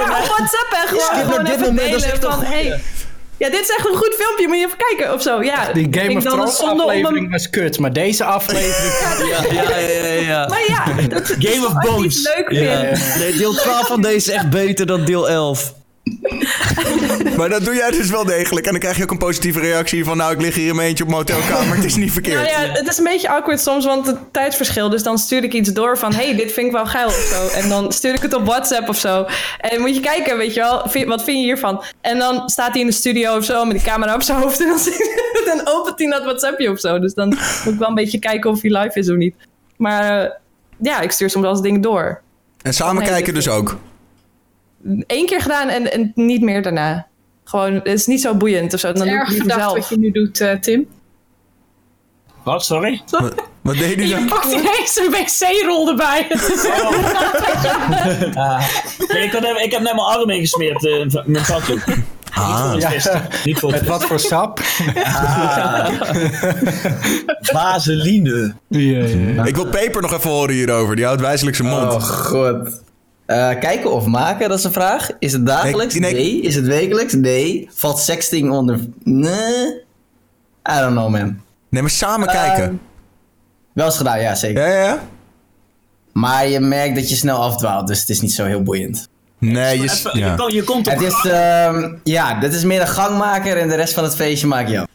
maar 0.08 0.22
op 0.22 0.28
WhatsApp 0.28 0.68
hè, 0.70 0.88
gewoon, 0.88 1.24
gewoon 1.26 1.44
dit 1.44 1.54
even 1.54 1.66
moment, 1.68 1.92
dat 1.92 2.00
is 2.04 2.06
delen 2.06 2.32
van, 2.32 2.44
hey, 2.44 2.82
ja, 3.40 3.50
dit 3.50 3.60
is 3.60 3.70
echt 3.70 3.88
een 3.90 3.96
goed 3.96 4.16
filmpje, 4.18 4.48
moet 4.48 4.58
je 4.58 4.66
even 4.66 4.78
kijken 4.78 5.14
of 5.14 5.22
zo. 5.22 5.44
Ja, 5.44 5.74
Die 5.74 5.88
ik 5.88 6.00
Game 6.00 6.18
of 6.18 6.24
Thrones 6.24 6.62
aflevering 6.62 7.32
was 7.32 7.50
kut, 7.50 7.80
maar 7.80 7.94
deze 7.94 8.24
aflevering... 8.24 8.94
Ja, 9.30 9.54
ja, 9.54 9.78
ja, 9.78 10.06
ja. 10.06 10.22
ja. 10.22 10.48
Maar 10.48 10.64
ja, 10.68 11.08
dat 11.08 11.30
is 11.30 11.36
Game 11.50 11.68
of 11.68 11.74
Bones. 11.74 12.24
leuk 12.36 12.52
Ja. 12.52 12.82
Nee, 13.18 13.36
deel 13.36 13.54
12 13.54 13.88
van 13.88 14.02
deze 14.02 14.16
is 14.16 14.30
echt 14.30 14.50
beter 14.50 14.86
dan 14.86 15.06
deel 15.06 15.30
11. 15.30 15.74
Maar 17.38 17.50
dat 17.50 17.64
doe 17.66 17.74
jij 17.76 17.92
dus 17.92 18.10
wel 18.10 18.26
degelijk. 18.26 18.66
En 18.66 18.72
dan 18.72 18.82
krijg 18.82 18.98
je 18.98 19.04
ook 19.04 19.12
een 19.12 19.18
positieve 19.18 19.60
reactie 19.60 20.04
van... 20.06 20.18
nou, 20.18 20.34
ik 20.34 20.42
lig 20.42 20.56
hier 20.56 20.68
in 20.68 20.76
mijn 20.76 20.88
eentje 20.88 21.04
op 21.04 21.10
mijn 21.10 21.22
hotelkamer. 21.22 21.76
Het 21.76 21.86
is 21.86 21.96
niet 21.96 22.12
verkeerd. 22.20 22.36
Nou 22.36 22.50
ja, 22.50 22.72
het 22.74 22.88
is 22.88 22.98
een 22.98 23.04
beetje 23.04 23.30
awkward 23.30 23.60
soms, 23.60 23.86
want 23.86 24.06
het 24.08 24.18
tijdsverschil. 24.34 24.90
Dus 24.90 25.04
dan 25.04 25.18
stuur 25.18 25.44
ik 25.44 25.54
iets 25.54 25.70
door 25.74 25.98
van, 25.98 26.14
hey, 26.14 26.36
dit 26.36 26.52
vind 26.52 26.66
ik 26.66 26.72
wel 26.72 26.86
geil 26.86 27.08
of 27.08 27.14
zo. 27.34 27.58
En 27.60 27.70
dan 27.70 27.92
stuur 27.92 28.14
ik 28.14 28.22
het 28.22 28.34
op 28.34 28.46
WhatsApp 28.46 28.90
of 28.90 28.98
zo. 28.98 29.26
En 29.60 29.70
dan 29.70 29.80
moet 29.82 29.96
je 29.96 30.02
kijken, 30.02 30.38
weet 30.38 30.54
je 30.54 30.60
wel, 30.60 30.82
vind- 30.90 31.08
wat 31.08 31.24
vind 31.24 31.38
je 31.38 31.44
hiervan? 31.44 31.84
En 32.02 32.18
dan 32.18 32.50
staat 32.50 32.72
hij 32.72 32.82
in 32.82 32.88
de 32.88 32.94
studio 32.94 33.38
of 33.38 33.46
zo 33.46 33.66
met 33.66 33.78
de 33.78 33.84
camera 33.84 34.14
op 34.16 34.22
zijn 34.22 34.38
hoofd. 34.40 34.60
En 34.60 34.68
dan, 34.68 35.58
dan 35.58 35.68
opent 35.74 36.00
hij 36.00 36.10
dat 36.10 36.24
WhatsAppje 36.24 36.72
of 36.72 36.80
zo. 36.80 37.00
Dus 37.00 37.14
dan 37.14 37.28
moet 37.64 37.74
ik 37.74 37.80
wel 37.80 37.90
een 37.90 37.96
beetje 37.96 38.20
kijken 38.20 38.50
of 38.50 38.62
hij 38.62 38.72
live 38.78 39.00
is 39.00 39.10
of 39.10 39.16
niet. 39.16 39.36
Maar 39.78 40.22
eh, 40.24 40.30
ja, 40.82 41.00
ik 41.02 41.12
stuur 41.12 41.30
soms 41.30 41.44
wel 41.44 41.54
eens 41.54 41.62
dingen 41.62 41.82
door. 41.82 42.22
En 42.62 42.74
samen 42.74 43.04
kijken 43.04 43.34
dus 43.34 43.48
ook. 43.50 43.78
Eén 45.08 45.26
keer 45.26 45.42
gedaan 45.42 45.68
en, 45.70 45.92
en 45.92 46.12
niet 46.16 46.42
meer 46.42 46.62
daarna. 46.62 47.08
Gewoon, 47.44 47.74
het 47.74 47.88
is 47.88 48.06
niet 48.08 48.22
zo 48.22 48.36
boeiend 48.36 48.74
of 48.74 48.80
zo. 48.80 48.92
Dan 48.94 49.08
erg 49.08 49.32
zelf. 49.48 49.74
wat 49.74 49.90
je 49.90 49.98
nu 50.00 50.12
doet, 50.12 50.42
eh, 50.42 50.52
Tim. 50.54 50.88
Wat, 52.44 52.66
sorry? 52.66 53.02
Wat, 53.10 53.34
wat 53.62 53.76
deed 53.78 53.96
hij 53.96 54.06
Je 54.08 54.14
dan? 54.16 54.26
pakt 54.28 54.46
ineens 54.46 54.98
een 55.06 55.12
wc-rol 55.12 55.90
erbij. 55.90 56.28
Nee, 59.14 59.24
ik, 59.24 59.32
had, 59.32 59.44
even- 59.44 59.64
ik 59.64 59.72
heb 59.72 59.82
net 59.82 59.94
mijn 59.94 59.98
arm 60.08 60.30
ingesmeerd 60.30 60.84
uh, 60.84 61.06
met 61.26 61.46
zakdoek. 61.46 61.80
Ah. 62.34 62.74
Niet 62.74 62.82
voor 62.82 62.82
het 62.82 62.86
feesten. 62.86 63.22
Niet 63.44 63.60
voor 63.60 63.72
het 63.72 63.80
Met 63.82 63.90
wat 63.90 64.06
voor 64.06 64.20
sap? 64.20 64.60
Vaseline. 67.42 68.54
Ja, 68.68 69.04
ja. 69.06 69.44
Ik 69.46 69.56
wil 69.56 69.68
Peper 69.68 70.02
nog 70.02 70.14
even 70.14 70.30
horen 70.30 70.54
hierover. 70.56 70.96
Die 70.96 71.06
houdt 71.06 71.22
wijselijk 71.22 71.56
zijn 71.56 71.68
mond. 71.68 71.94
Oh 71.94 72.02
god. 72.02 72.82
Eh, 73.30 73.60
kijken 73.60 73.92
of 73.92 74.06
maken, 74.06 74.50
dat 74.50 74.58
is 74.58 74.64
een 74.64 74.72
vraag. 74.72 75.10
Is 75.20 75.34
het 75.34 75.46
dagelijks? 75.46 75.96
Nee. 75.96 76.42
Is 76.42 76.56
het 76.56 76.66
wekelijks? 76.66 77.14
Nee. 77.14 77.70
Valt 77.74 78.00
sexting 78.00 78.52
onder? 78.52 78.80
Nee. 79.04 79.68
I 80.72 80.80
don't 80.80 80.92
know, 80.92 81.10
man. 81.10 81.40
Nee, 81.70 81.82
maar 81.82 81.92
samen 81.92 82.28
kijken. 82.28 82.82
Wel 83.74 83.86
eens 83.86 83.98
gedaan, 83.98 84.20
ja, 84.22 84.36
zeker. 84.36 84.68
Ja, 84.68 84.84
ja. 84.84 85.00
Maar 86.14 86.48
je 86.48 86.60
merkt 86.60 86.96
dat 86.96 87.10
je 87.10 87.16
snel 87.16 87.38
afdwaalt, 87.44 87.88
dus 87.88 88.00
het 88.00 88.10
is 88.10 88.22
niet 88.22 88.34
zo 88.34 88.46
heel 88.46 88.64
boeiend. 88.64 89.08
Nee, 89.40 89.78
je... 89.78 89.84
Even, 89.84 90.12
je, 90.14 90.20
Ja. 90.26 90.36
kom- 90.36 90.50
je 90.52 90.64
komt 90.64 90.88
op 90.88 90.94
Het 90.94 91.02
is, 91.02 91.26
ehm, 91.32 91.96
ja, 92.04 92.40
dit 92.40 92.54
is 92.54 92.64
meer 92.64 92.82
een 92.82 92.88
gangmaker 92.88 93.58
en 93.58 93.68
de 93.70 93.76
rest 93.76 93.94
van 93.94 94.04
het 94.04 94.16
feestje 94.16 94.48
maak 94.48 94.68
je 94.68 94.80
af. 94.80 94.88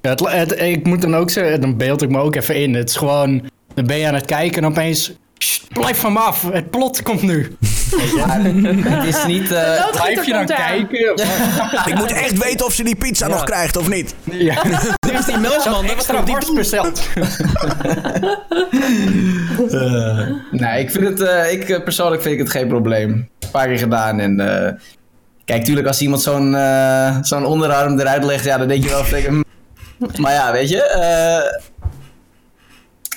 Ja, 0.00 0.10
het, 0.10 0.20
het- 0.32 0.60
ik 0.60 0.86
moet 0.86 1.00
dan 1.02 1.16
ook 1.16 1.30
zeggen, 1.30 1.60
dan 1.60 1.76
beeld 1.76 2.02
ik 2.02 2.10
me 2.10 2.18
ook 2.20 2.34
even 2.34 2.54
in. 2.62 2.74
Het 2.74 2.88
is 2.88 2.96
gewoon, 2.96 3.42
dan 3.74 3.86
ben 3.86 3.96
je 3.98 4.06
aan 4.06 4.14
het 4.14 4.24
kijken 4.26 4.62
en 4.62 4.68
opeens, 4.70 5.12
"Sst, 5.38 5.68
blijf 5.72 5.98
van 5.98 6.12
me 6.12 6.18
af, 6.18 6.42
het 6.52 6.70
plot 6.70 7.02
komt 7.02 7.22
nu. 7.22 7.56
Maar 8.16 8.40
het 8.98 9.14
is 9.14 9.24
niet... 9.26 9.52
eh, 9.52 9.82
Doodgieter 9.84 9.90
Blijf 10.02 10.24
je 10.26 10.32
dan 10.32 10.46
kijken? 10.46 11.14
Ik 11.86 11.94
moet 11.94 12.12
echt 12.12 12.38
weten 12.44 12.66
of 12.66 12.72
ze 12.72 12.84
die 12.84 12.96
pizza 12.96 13.28
nog 13.28 13.44
krijgt 13.44 13.76
of 13.76 13.88
niet. 13.88 14.14
Ja. 14.24 14.62
Dit 14.98 15.18
is 15.18 15.24
die 15.24 15.36
melkman. 15.36 15.82
Dat 15.86 15.90
extra 15.96 16.24
worst 16.24 16.54
besteld. 16.54 17.02
Nee, 20.50 20.80
ik 20.82 20.90
vind 20.90 21.04
het, 21.08 21.20
eh, 21.20 21.52
ik, 21.52 21.84
persoonlijk 21.84 22.22
vind 22.22 22.34
ik 22.34 22.40
het 22.40 22.50
geen 22.50 22.68
probleem. 22.68 23.10
Een 23.38 23.50
paar 23.50 23.66
keer 23.66 23.78
gedaan 23.78 24.20
en... 24.20 24.40
eh, 24.66 24.72
kijk, 25.44 25.64
tuurlijk 25.64 25.86
als 25.86 26.00
iemand 26.00 26.22
zo'n 26.22 26.54
eh, 26.54 27.16
zo'n 27.22 27.44
onderarm 27.44 27.98
eruit 28.00 28.24
legt, 28.24 28.44
ja, 28.44 28.58
dan 28.58 28.68
denk 28.68 28.82
je 28.84 28.88
wel... 28.90 29.04
van, 29.04 29.18
hm. 29.18 29.42
Maar 30.22 30.32
ja, 30.32 30.52
weet 30.52 30.68
je... 30.68 30.82
eh, 30.82 31.60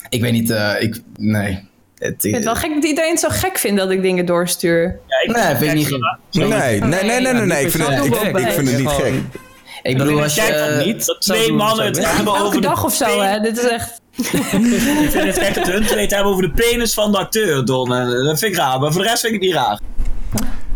ik 0.09 0.21
weet 0.21 0.31
niet, 0.31 0.49
eh, 0.49 0.73
ik... 0.79 1.01
Nee. 1.17 1.69
Het, 2.01 2.13
Ik 2.13 2.21
vind 2.21 2.35
het 2.35 2.43
wel 2.43 2.55
gek 2.55 2.73
dat 2.73 2.83
iedereen 2.83 3.09
het 3.11 3.19
zo 3.19 3.27
gek 3.31 3.57
vindt 3.57 3.79
dat 3.79 3.91
ik 3.91 4.01
dingen 4.01 4.25
doorstuur. 4.25 4.99
Ja, 5.07 5.33
Nee, 5.33 5.55
vind 5.55 5.71
ik 5.71 5.73
niet 5.77 5.87
gek. 5.87 5.99
Nee, 6.31 6.47
nee, 6.47 6.79
nee, 6.81 7.21
nee, 7.21 7.33
nee, 7.33 7.45
nee. 7.45 7.65
Ik 7.65 7.71
vind 7.71 7.87
het, 7.87 8.05
ik, 8.05 8.13
ik 8.15 8.47
vind 8.51 8.67
het 8.69 8.77
niet 8.79 8.89
gek. 8.89 9.13
Ik 9.83 9.97
bedoel, 9.97 10.21
als 10.21 10.35
je... 10.35 10.41
Kijk, 10.41 10.53
eh, 10.79 10.85
niet. 10.85 11.05
Dat 11.05 11.21
twee 11.21 11.51
mannen 11.53 11.85
het 11.85 12.05
hebben 12.05 12.25
Elke 12.25 12.39
over 12.45 12.61
de 12.61 12.67
dag 12.67 12.83
of 12.83 12.93
zo, 12.93 13.21
hè. 13.21 13.39
Dit 13.39 13.57
is 13.57 13.63
echt... 13.69 14.01
Ik 14.17 14.25
vind 15.09 15.25
het 15.25 15.37
echt 15.37 15.55
het 15.55 15.67
hun 15.67 15.83
twee 15.85 16.01
het 16.01 16.11
hebben 16.11 16.31
over 16.31 16.43
de 16.43 16.51
penis 16.51 16.93
van 16.93 17.11
de 17.11 17.17
acteur, 17.17 17.65
Don. 17.65 17.93
En 17.95 18.23
Dat 18.23 18.39
vind 18.39 18.53
ik 18.53 18.57
raar, 18.59 18.79
maar 18.79 18.91
voor 18.91 19.01
de 19.01 19.07
rest 19.07 19.21
vind 19.21 19.33
ik 19.33 19.39
het 19.39 19.49
niet 19.49 19.59
raar. 19.59 19.79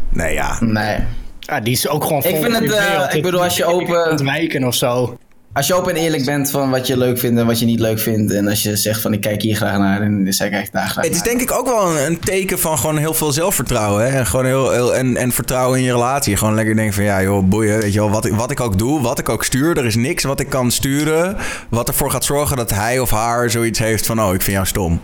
Nee, 0.10 0.34
ja. 0.34 0.58
Nee. 0.60 0.98
Ja, 1.40 1.60
die 1.60 1.74
is 1.74 1.88
ook 1.88 2.04
gewoon 2.04 2.24
Ik 2.24 2.30
vol 2.30 2.42
vind 2.42 2.56
het, 2.60 2.72
eh, 2.72 2.94
altijd 2.96 3.14
ik 3.14 3.22
bedoel, 3.22 3.44
als 3.44 3.58
je 3.58 3.66
open- 3.66 4.10
Ontwijken 4.12 4.64
of 4.64 4.76
zo. 4.76 5.18
Als 5.56 5.68
je 5.68 5.74
open 5.74 5.96
en 5.96 6.02
eerlijk 6.02 6.26
bent 6.26 6.50
van 6.52 6.70
wat 6.70 6.88
je 6.88 6.98
leuk 6.98 7.18
vindt 7.20 7.40
en 7.40 7.46
wat 7.46 7.60
je 7.60 7.66
niet 7.66 7.80
leuk 7.80 8.00
vindt. 8.00 8.32
En 8.34 8.48
als 8.48 8.64
je 8.64 8.76
zegt 8.76 9.02
van 9.02 9.14
ik 9.14 9.22
kijk 9.22 9.42
hier 9.42 9.56
graag 9.56 9.78
naar 9.78 10.02
en 10.02 10.24
dan 10.24 10.34
zeg 10.34 10.48
ik 10.48 10.54
echt 10.54 10.72
daar 10.72 10.88
graag 10.88 11.04
Het 11.06 11.14
is 11.14 11.20
naar. 11.20 11.28
denk 11.28 11.42
ik 11.42 11.52
ook 11.52 11.66
wel 11.66 11.90
een, 11.98 12.06
een 12.06 12.20
teken 12.20 12.60
van 12.60 12.78
gewoon 12.78 12.98
heel 12.98 13.14
veel 13.14 13.32
zelfvertrouwen. 13.32 14.04
Hè? 14.12 14.18
En, 14.18 14.26
gewoon 14.26 14.46
heel, 14.46 14.72
heel, 14.72 14.96
en, 14.96 15.18
en 15.18 15.32
vertrouwen 15.32 15.78
in 15.80 15.86
je 15.86 15.92
relatie. 15.92 16.38
Gewoon 16.38 16.56
lekker 16.56 16.76
denken 16.76 16.94
van 16.94 17.04
ja 17.04 17.22
joh, 17.22 17.44
boeien. 17.44 17.80
Weet 17.80 17.94
je 17.94 18.00
wel, 18.00 18.10
wat, 18.10 18.26
ik- 18.26 18.34
wat 18.34 18.52
ik 18.52 18.60
ook 18.60 18.78
doe, 18.78 19.02
wat 19.02 19.20
ik 19.20 19.30
ook 19.30 19.44
stuur. 19.44 19.78
Er 19.78 19.86
is 19.86 19.96
niks 19.96 20.24
wat 20.24 20.40
ik 20.40 20.50
kan 20.50 20.72
sturen. 20.72 21.36
Wat 21.70 21.88
ervoor 21.88 22.12
gaat 22.12 22.26
zorgen 22.26 22.58
dat 22.58 22.70
hij 22.70 23.00
of 23.00 23.10
haar 23.10 23.50
zoiets 23.50 23.80
heeft 23.80 24.06
van 24.06 24.22
oh, 24.22 24.34
ik 24.34 24.42
vind 24.42 24.56
jou 24.56 24.68
stom. 24.68 25.02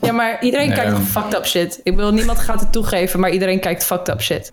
Ja, 0.00 0.12
maar 0.12 0.42
iedereen 0.42 0.68
Nee, 0.68 0.76
kijkt 0.76 0.98
fucked 1.10 1.34
up 1.34 1.46
shit. 1.46 1.80
Ik 1.82 1.96
bedoel, 1.96 2.12
niemand 2.12 2.38
gaat 2.38 2.60
het 2.60 2.72
toegeven, 2.72 3.20
maar 3.20 3.30
iedereen 3.30 3.60
kijkt 3.60 3.84
fucked 3.84 4.08
up 4.08 4.20
shit. 4.20 4.52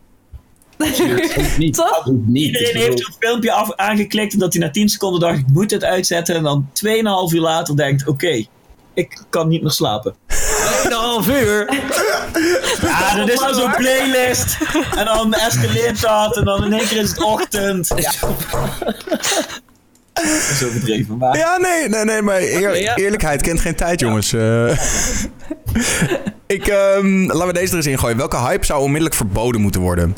Niet. 1.58 1.74
Toch? 1.74 2.10
Niet. 2.26 2.46
Iedereen 2.46 2.76
heeft 2.76 3.00
een 3.08 3.14
filmpje 3.20 3.52
af, 3.52 3.76
aangeklikt 3.76 4.34
en 4.34 4.40
dat 4.40 4.54
hij 4.54 4.62
na 4.62 4.72
10 4.72 4.90
seconden 4.90 5.20
dacht 5.20 5.38
ik 5.38 5.48
moet 5.54 5.72
het 5.72 5.84
uitzetten. 5.84 6.36
En 6.36 6.44
dan 6.44 6.70
2,5 6.86 7.34
uur 7.34 7.42
later 7.42 7.76
denkt 7.76 8.08
oké, 8.08 8.46
ik 8.94 9.22
kan 9.30 9.48
niet 9.48 9.62
meer 9.62 9.72
slapen. 9.72 10.16
2,5 10.28 11.30
uur. 11.30 11.74
Ja, 12.82 13.16
dat 13.16 13.30
is 13.30 13.40
dan 13.40 13.56
zo'n 13.56 13.76
playlist. 13.76 14.58
En 14.98 15.06
dan 15.06 15.34
escaleert 15.34 16.02
dat 16.02 16.38
en 16.38 16.46
dan 16.46 16.64
in 16.64 16.74
één 16.74 16.88
keer 16.88 17.02
is 17.02 17.10
het 17.10 17.24
ochtend. 17.24 17.88
Ja. 17.96 18.12
Dat 20.14 20.52
is 20.52 20.64
overdreven, 20.64 21.18
maar... 21.18 21.38
Ja, 21.38 21.58
nee, 21.58 21.90
nee, 21.90 22.04
nee, 22.04 22.22
maar 22.22 22.42
eer- 22.42 22.82
ja. 22.82 22.96
eerlijkheid 22.96 23.42
kent 23.42 23.60
geen 23.60 23.76
tijd, 23.76 24.00
jongens. 24.00 24.34
Eh, 24.34 24.70
ik, 26.48 26.68
ehm, 26.68 27.26
laten 27.26 27.48
we 27.48 27.54
deze 27.54 27.72
er 27.72 27.76
eens 27.76 27.86
ingooien. 27.88 28.18
Welke 28.18 28.38
hype 28.38 28.66
zou 28.66 28.82
onmiddellijk 28.82 29.16
verboden 29.16 29.62
moeten 29.62 29.82
worden? 29.82 30.16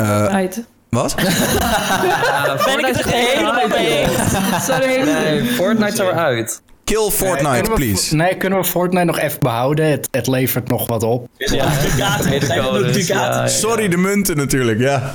Eh, 0.00 0.26
Right. 0.30 0.62
wat? 0.88 1.14
Ben 2.66 2.78
ik 2.78 2.86
het 2.86 3.04
helemaal 3.12 3.68
mee 3.68 3.98
eens. 3.98 4.64
Sorry. 4.64 5.02
Nee, 5.02 5.44
Fortnite 5.44 5.96
zou 5.96 6.10
eruit. 6.12 6.62
Kill 6.84 7.10
Fortnite, 7.10 7.68
we- 7.70 7.74
please. 7.74 8.14
Nee, 8.16 8.36
kunnen 8.36 8.58
we 8.58 8.64
Fortnite 8.64 9.04
nog 9.04 9.18
even 9.18 9.40
behouden? 9.40 9.90
Het, 9.90 10.08
het 10.10 10.26
levert 10.26 10.68
nog 10.68 10.86
wat 10.86 11.02
op. 11.02 11.28
Ja, 11.36 11.46
Ducaten. 11.82 12.32
Er 12.32 12.56
nog 12.56 12.66
Codes, 12.70 12.92
Ducaten? 13.06 13.32
ja, 13.34 13.40
ja. 13.42 13.46
Sorry, 13.48 13.88
de 13.88 13.96
munten 13.96 14.36
natuurlijk, 14.36 14.80
ja. 14.80 15.14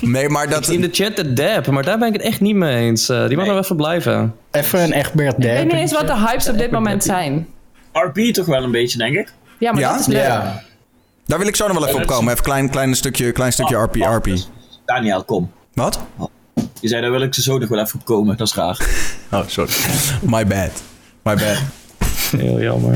Nee, 0.00 0.28
maar 0.28 0.48
dat... 0.48 0.68
In 0.68 0.80
de 0.80 0.88
chat 0.92 1.16
de 1.16 1.32
dab, 1.32 1.66
maar 1.66 1.82
daar 1.82 1.98
ben 1.98 2.08
ik 2.08 2.12
het 2.14 2.22
echt 2.22 2.40
niet 2.40 2.54
mee 2.54 2.76
eens. 2.76 3.08
Eh, 3.08 3.26
die 3.28 3.36
mag 3.36 3.46
er 3.46 3.58
even 3.58 3.76
blijven. 3.76 4.34
Even 4.50 4.80
een 4.82 4.92
Egbert 4.92 5.34
Ik 5.36 5.42
weet 5.42 5.64
niet 5.64 5.72
eens 5.72 5.92
wat 5.92 6.06
de 6.06 6.16
hypes 6.16 6.48
op 6.48 6.58
dit 6.58 6.70
moment 6.70 7.04
zijn. 7.04 7.46
RP 7.92 8.18
toch 8.18 8.46
wel 8.46 8.62
een 8.62 8.70
beetje, 8.70 8.98
denk 8.98 9.16
ik. 9.16 9.32
Ja, 9.58 9.72
maar 9.72 9.80
Ja? 9.80 9.90
dat 9.90 10.00
is 10.00 10.06
leuk. 10.06 10.32
Daar 11.28 11.38
wil 11.38 11.46
ik 11.48 11.56
zo 11.56 11.66
nog 11.66 11.78
wel 11.78 11.86
even 11.88 12.00
op 12.00 12.06
komen. 12.06 12.24
Even 12.24 12.36
een 12.38 12.42
klein, 12.44 12.70
klein 12.70 12.94
stukje, 12.96 13.32
klein 13.32 13.52
stukje 13.52 13.76
RP, 13.76 13.94
RP. 13.96 14.28
Daniel, 14.84 15.24
kom. 15.24 15.50
Wat? 15.74 15.98
Je 16.80 16.88
zei, 16.88 17.00
daar 17.02 17.10
wil 17.10 17.20
ik 17.20 17.34
ze 17.34 17.42
zo 17.42 17.58
nog 17.58 17.68
wel 17.68 17.78
even 17.78 17.98
op 18.00 18.04
komen. 18.04 18.36
Dat 18.36 18.46
is 18.46 18.54
raar. 18.54 18.78
Oh, 19.32 19.40
sorry. 19.46 19.72
My 20.22 20.46
bad. 20.46 20.70
My 21.22 21.34
bad. 21.34 21.56
Heel 22.36 22.60
jammer. 22.60 22.92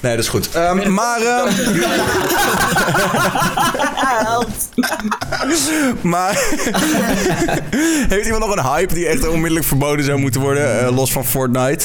Nee, 0.00 0.14
dat 0.16 0.18
is 0.24 0.28
goed. 0.28 0.50
Ehm, 0.54 0.92
maar... 0.94 1.20
ehm, 1.20 1.52
maar... 6.08 6.34
Heeft 8.14 8.26
iemand 8.26 8.46
nog 8.46 8.56
een 8.56 8.72
hype 8.74 8.94
die 8.94 9.06
echt 9.06 9.28
onmiddellijk 9.28 9.66
verboden 9.66 10.04
zou 10.04 10.18
moeten 10.18 10.40
worden? 10.40 10.80
eh, 10.86 10.94
los 10.96 11.12
van 11.12 11.24
Fortnite? 11.24 11.84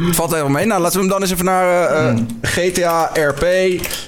Het 0.00 0.16
valt 0.16 0.30
helemaal 0.30 0.52
mee. 0.52 0.66
Nou, 0.66 0.80
laten 0.80 0.94
we 0.94 1.00
hem 1.00 1.12
dan 1.12 1.20
eens 1.22 1.30
even 1.32 1.44
naar 1.44 1.90
eh, 1.90 2.10
eh, 2.10 2.18
GTA 2.42 3.10
RP. 3.14 3.44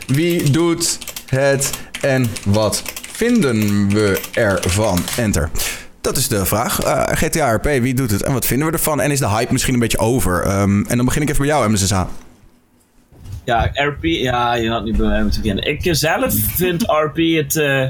Wie 0.06 0.50
doet 0.50 0.98
het 1.26 1.70
en 2.00 2.26
wat 2.44 2.82
vinden 3.12 3.88
we 3.88 4.20
ervan? 4.32 4.98
Enter. 5.16 5.50
Dat 6.00 6.16
is 6.16 6.28
de 6.28 6.44
vraag. 6.46 6.80
Eh, 6.80 7.02
GTA 7.06 7.52
RP, 7.52 7.64
wie 7.64 7.94
doet 7.94 8.10
het 8.10 8.22
en 8.22 8.32
wat 8.32 8.46
vinden 8.46 8.66
we 8.66 8.72
ervan? 8.72 9.00
En 9.00 9.10
is 9.10 9.18
de 9.18 9.28
hype 9.28 9.52
misschien 9.52 9.74
een 9.74 9.80
beetje 9.80 9.98
over? 9.98 10.42
Ehm, 10.42 10.84
en 10.84 10.96
dan 10.96 11.04
begin 11.04 11.22
ik 11.22 11.28
even 11.28 11.40
bij 11.46 11.50
jou, 11.50 11.70
MSSA. 11.70 12.08
Ja, 13.44 13.70
RP, 13.72 14.04
ja, 14.04 14.54
je 14.54 14.70
had 14.70 14.84
niet 14.84 14.96
bij 14.96 15.06
mij 15.06 15.22
moeten 15.22 15.40
beginnen. 15.40 15.66
Ik 15.66 15.88
zelf 15.90 16.34
vind 16.54 16.82
RP 16.82 17.16
het. 17.16 17.56
eh, 17.56 17.86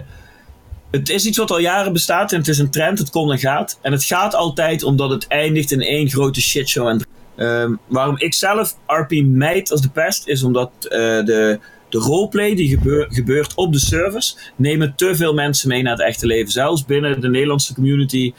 het 0.90 1.09
is 1.09 1.27
iets 1.27 1.39
wat 1.39 1.51
al 1.51 1.59
jaren 1.59 1.93
bestaat 1.93 2.32
en 2.32 2.39
het 2.39 2.48
is 2.48 2.59
een 2.59 2.70
trend, 2.70 2.98
het 2.98 3.10
komt 3.10 3.31
en 3.31 3.39
gaat. 3.39 3.78
En 3.82 3.93
het 3.93 4.05
gaat 4.05 4.35
altijd 4.35 4.82
omdat 4.82 5.10
het 5.10 5.27
eindigt 5.27 5.73
in 5.73 5.81
één 5.81 6.09
grote 6.09 6.40
shitshow. 6.40 6.89
En, 6.89 7.06
ehm, 7.37 7.75
waarom 7.87 8.19
ik 8.19 8.35
zelf 8.35 8.77
RP 8.87 9.11
mijd 9.25 9.71
als 9.71 9.81
de 9.81 9.91
pest, 9.91 10.29
is 10.29 10.43
omdat 10.43 10.71
eh, 10.81 10.99
de, 10.99 11.59
de 11.89 11.99
roleplay 11.99 12.55
die 12.55 12.69
gebeur- 12.69 13.07
gebeurt 13.11 13.55
op 13.55 13.73
de 13.73 13.79
servers, 13.79 14.37
nemen 14.57 14.95
te 14.97 15.17
veel 15.17 15.35
mensen 15.35 15.69
mee 15.69 15.83
naar 15.83 15.93
het 15.93 16.07
echte 16.07 16.27
leven. 16.27 16.53
Zelfs 16.53 16.85
binnen 16.85 17.21
de 17.21 17.29
Nederlandse 17.29 17.75
community 17.75 18.33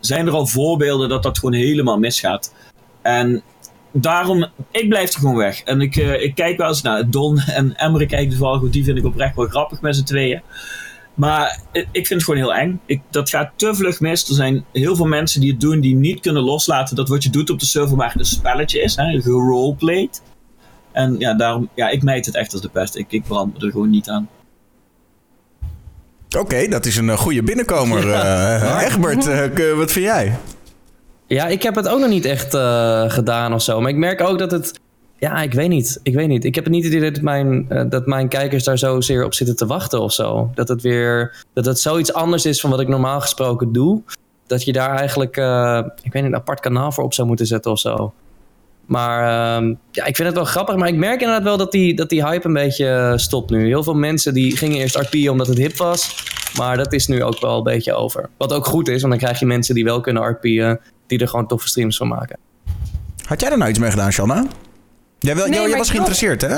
zijn 0.00 0.26
er 0.26 0.32
al 0.32 0.46
voorbeelden 0.46 1.08
dat 1.08 1.22
dat 1.22 1.38
gewoon 1.38 1.54
helemaal 1.54 1.98
misgaat. 1.98 2.54
En 3.02 3.42
daarom, 3.92 4.46
ik 4.70 4.88
blijf 4.88 5.12
er 5.12 5.20
gewoon 5.20 5.36
weg. 5.36 5.62
En 5.62 5.80
ik, 5.80 5.96
eh, 5.96 6.22
ik 6.22 6.34
kijk 6.34 6.56
wel 6.56 6.68
eens 6.68 6.82
naar 6.82 7.10
Don 7.10 7.38
en 7.58 7.76
Emre 7.76 8.06
toevallig, 8.06 8.60
want 8.60 8.72
die 8.72 8.84
vind 8.84 8.98
ik 8.98 9.04
oprecht 9.04 9.36
wel 9.36 9.46
grappig 9.46 9.80
met 9.80 9.96
z'n 9.96 10.04
tweeën. 10.04 10.42
Maar 11.14 11.60
ik 11.72 12.06
vind 12.06 12.08
het 12.08 12.24
gewoon 12.24 12.40
heel 12.40 12.54
eng. 12.54 12.80
Ik, 12.86 13.00
dat 13.10 13.30
gaat 13.30 13.50
te 13.56 13.74
vlug 13.74 14.00
mis. 14.00 14.28
Er 14.28 14.34
zijn 14.34 14.64
heel 14.72 14.96
veel 14.96 15.06
mensen 15.06 15.40
die 15.40 15.50
het 15.50 15.60
doen 15.60 15.80
die 15.80 15.94
niet 15.94 16.20
kunnen 16.20 16.42
loslaten 16.42 16.96
dat 16.96 17.08
wat 17.08 17.22
je 17.22 17.30
doet 17.30 17.50
op 17.50 17.58
de 17.60 17.66
server 17.66 17.96
maar 17.96 18.14
een 18.18 18.24
spelletje 18.24 18.82
is. 18.82 18.96
Hè, 18.96 19.20
geroleplayed. 19.20 20.22
En 20.92 21.18
ja, 21.18 21.34
daarom, 21.34 21.68
ja, 21.74 21.88
ik 21.88 22.02
mijd 22.02 22.26
het 22.26 22.34
echt 22.34 22.52
als 22.52 22.62
de 22.62 22.68
pest. 22.68 22.96
Ik, 22.96 23.06
ik 23.08 23.22
brand 23.24 23.58
me 23.58 23.66
er 23.66 23.72
gewoon 23.72 23.90
niet 23.90 24.08
aan. 24.08 24.28
Oké, 26.38 26.68
dat 26.68 26.86
is 26.86 26.96
een 26.96 27.10
eh, 27.10 27.16
goede 27.18 27.42
binnenkomer. 27.42 28.10
eh 28.12 28.82
Egbert, 28.86 29.26
eh, 29.26 29.44
k- 29.54 29.76
wat 29.76 29.92
vind 29.92 30.04
jij? 30.04 30.36
Ja, 31.26 31.46
ik 31.46 31.62
heb 31.62 31.74
het 31.74 31.88
ook 31.88 32.00
nog 32.00 32.08
niet 32.08 32.24
echt 32.24 32.54
eh, 32.54 33.04
gedaan 33.10 33.54
of 33.54 33.62
zo. 33.62 33.80
Maar 33.80 33.90
ik 33.90 33.96
merk 33.96 34.20
ook 34.20 34.38
dat 34.38 34.50
het... 34.50 34.80
Ja, 35.22 35.42
ik 35.42 35.52
weet 35.52 35.68
niet. 35.68 36.00
Ik 36.02 36.14
weet 36.14 36.28
niet. 36.28 36.44
Ik 36.44 36.54
heb 36.54 36.64
het 36.64 36.72
niet 36.72 36.84
het 36.84 36.92
idee 36.92 37.10
dat 37.10 37.22
mijn, 37.22 37.66
eh, 37.68 37.84
dat 37.88 38.06
mijn 38.06 38.28
kijkers 38.28 38.64
daar 38.64 38.78
zozeer 38.78 39.24
op 39.24 39.34
zitten 39.34 39.56
te 39.56 39.66
wachten 39.66 40.00
of 40.00 40.12
zo. 40.12 40.50
Dat 40.54 40.68
het 40.68 40.82
weer... 40.82 41.44
Dat 41.52 41.64
het 41.64 41.80
zoiets 41.80 42.12
anders 42.12 42.46
is 42.46 42.60
van 42.60 42.70
wat 42.70 42.80
ik 42.80 42.88
normaal 42.88 43.20
gesproken 43.20 43.72
doe. 43.72 44.02
Dat 44.46 44.64
je 44.64 44.72
daar 44.72 44.96
eigenlijk... 44.96 45.36
eh, 45.36 45.80
ik 46.02 46.12
weet 46.12 46.22
niet, 46.22 46.32
een 46.32 46.38
apart 46.38 46.60
kanaal 46.60 46.92
voor 46.92 47.04
op 47.04 47.14
zou 47.14 47.28
moeten 47.28 47.46
zetten 47.46 47.70
of 47.70 47.78
zo. 47.78 48.12
Maar 48.86 49.20
ehm, 49.20 49.74
ja, 49.90 50.04
ik 50.04 50.16
vind 50.16 50.28
het 50.28 50.36
wel 50.36 50.44
grappig. 50.44 50.76
Maar 50.76 50.88
ik 50.88 50.96
merk 50.96 51.20
inderdaad 51.20 51.44
wel 51.44 51.56
dat 51.56 51.72
die, 51.72 51.94
dat 51.94 52.08
die 52.08 52.24
hype 52.24 52.46
een 52.46 52.52
beetje 52.52 52.88
eh, 52.88 53.16
stopt 53.16 53.50
nu. 53.50 53.66
Heel 53.66 53.82
veel 53.82 53.94
mensen 53.94 54.34
die 54.34 54.56
gingen 54.56 54.78
eerst 54.78 54.96
RP'en 54.96 55.28
omdat 55.28 55.46
het 55.46 55.58
hip 55.58 55.76
was. 55.76 56.24
Maar 56.56 56.76
dat 56.76 56.92
is 56.92 57.06
nu 57.06 57.24
ook 57.24 57.40
wel 57.40 57.56
een 57.56 57.62
beetje 57.62 57.94
over. 57.94 58.28
Wat 58.36 58.52
ook 58.52 58.66
goed 58.66 58.88
is, 58.88 59.00
want 59.00 59.12
dan 59.12 59.22
krijg 59.22 59.38
je 59.38 59.46
mensen 59.46 59.74
die 59.74 59.84
wel 59.84 60.00
kunnen 60.00 60.22
RP'en. 60.22 60.80
Die 61.06 61.18
er 61.18 61.28
gewoon 61.28 61.46
toffe 61.46 61.68
streams 61.68 61.96
van 61.96 62.08
maken. 62.08 62.38
Had 63.24 63.40
jij 63.40 63.50
er 63.50 63.58
nou 63.58 63.70
iets 63.70 63.78
mee 63.78 63.90
gedaan, 63.90 64.12
Shanna? 64.12 64.46
Jij, 65.22 65.34
Nee, 65.34 65.48
jij, 65.50 65.62
was 65.62 65.70
wil- 65.70 65.84
geïnteresseerd, 65.84 66.40
hè? 66.40 66.56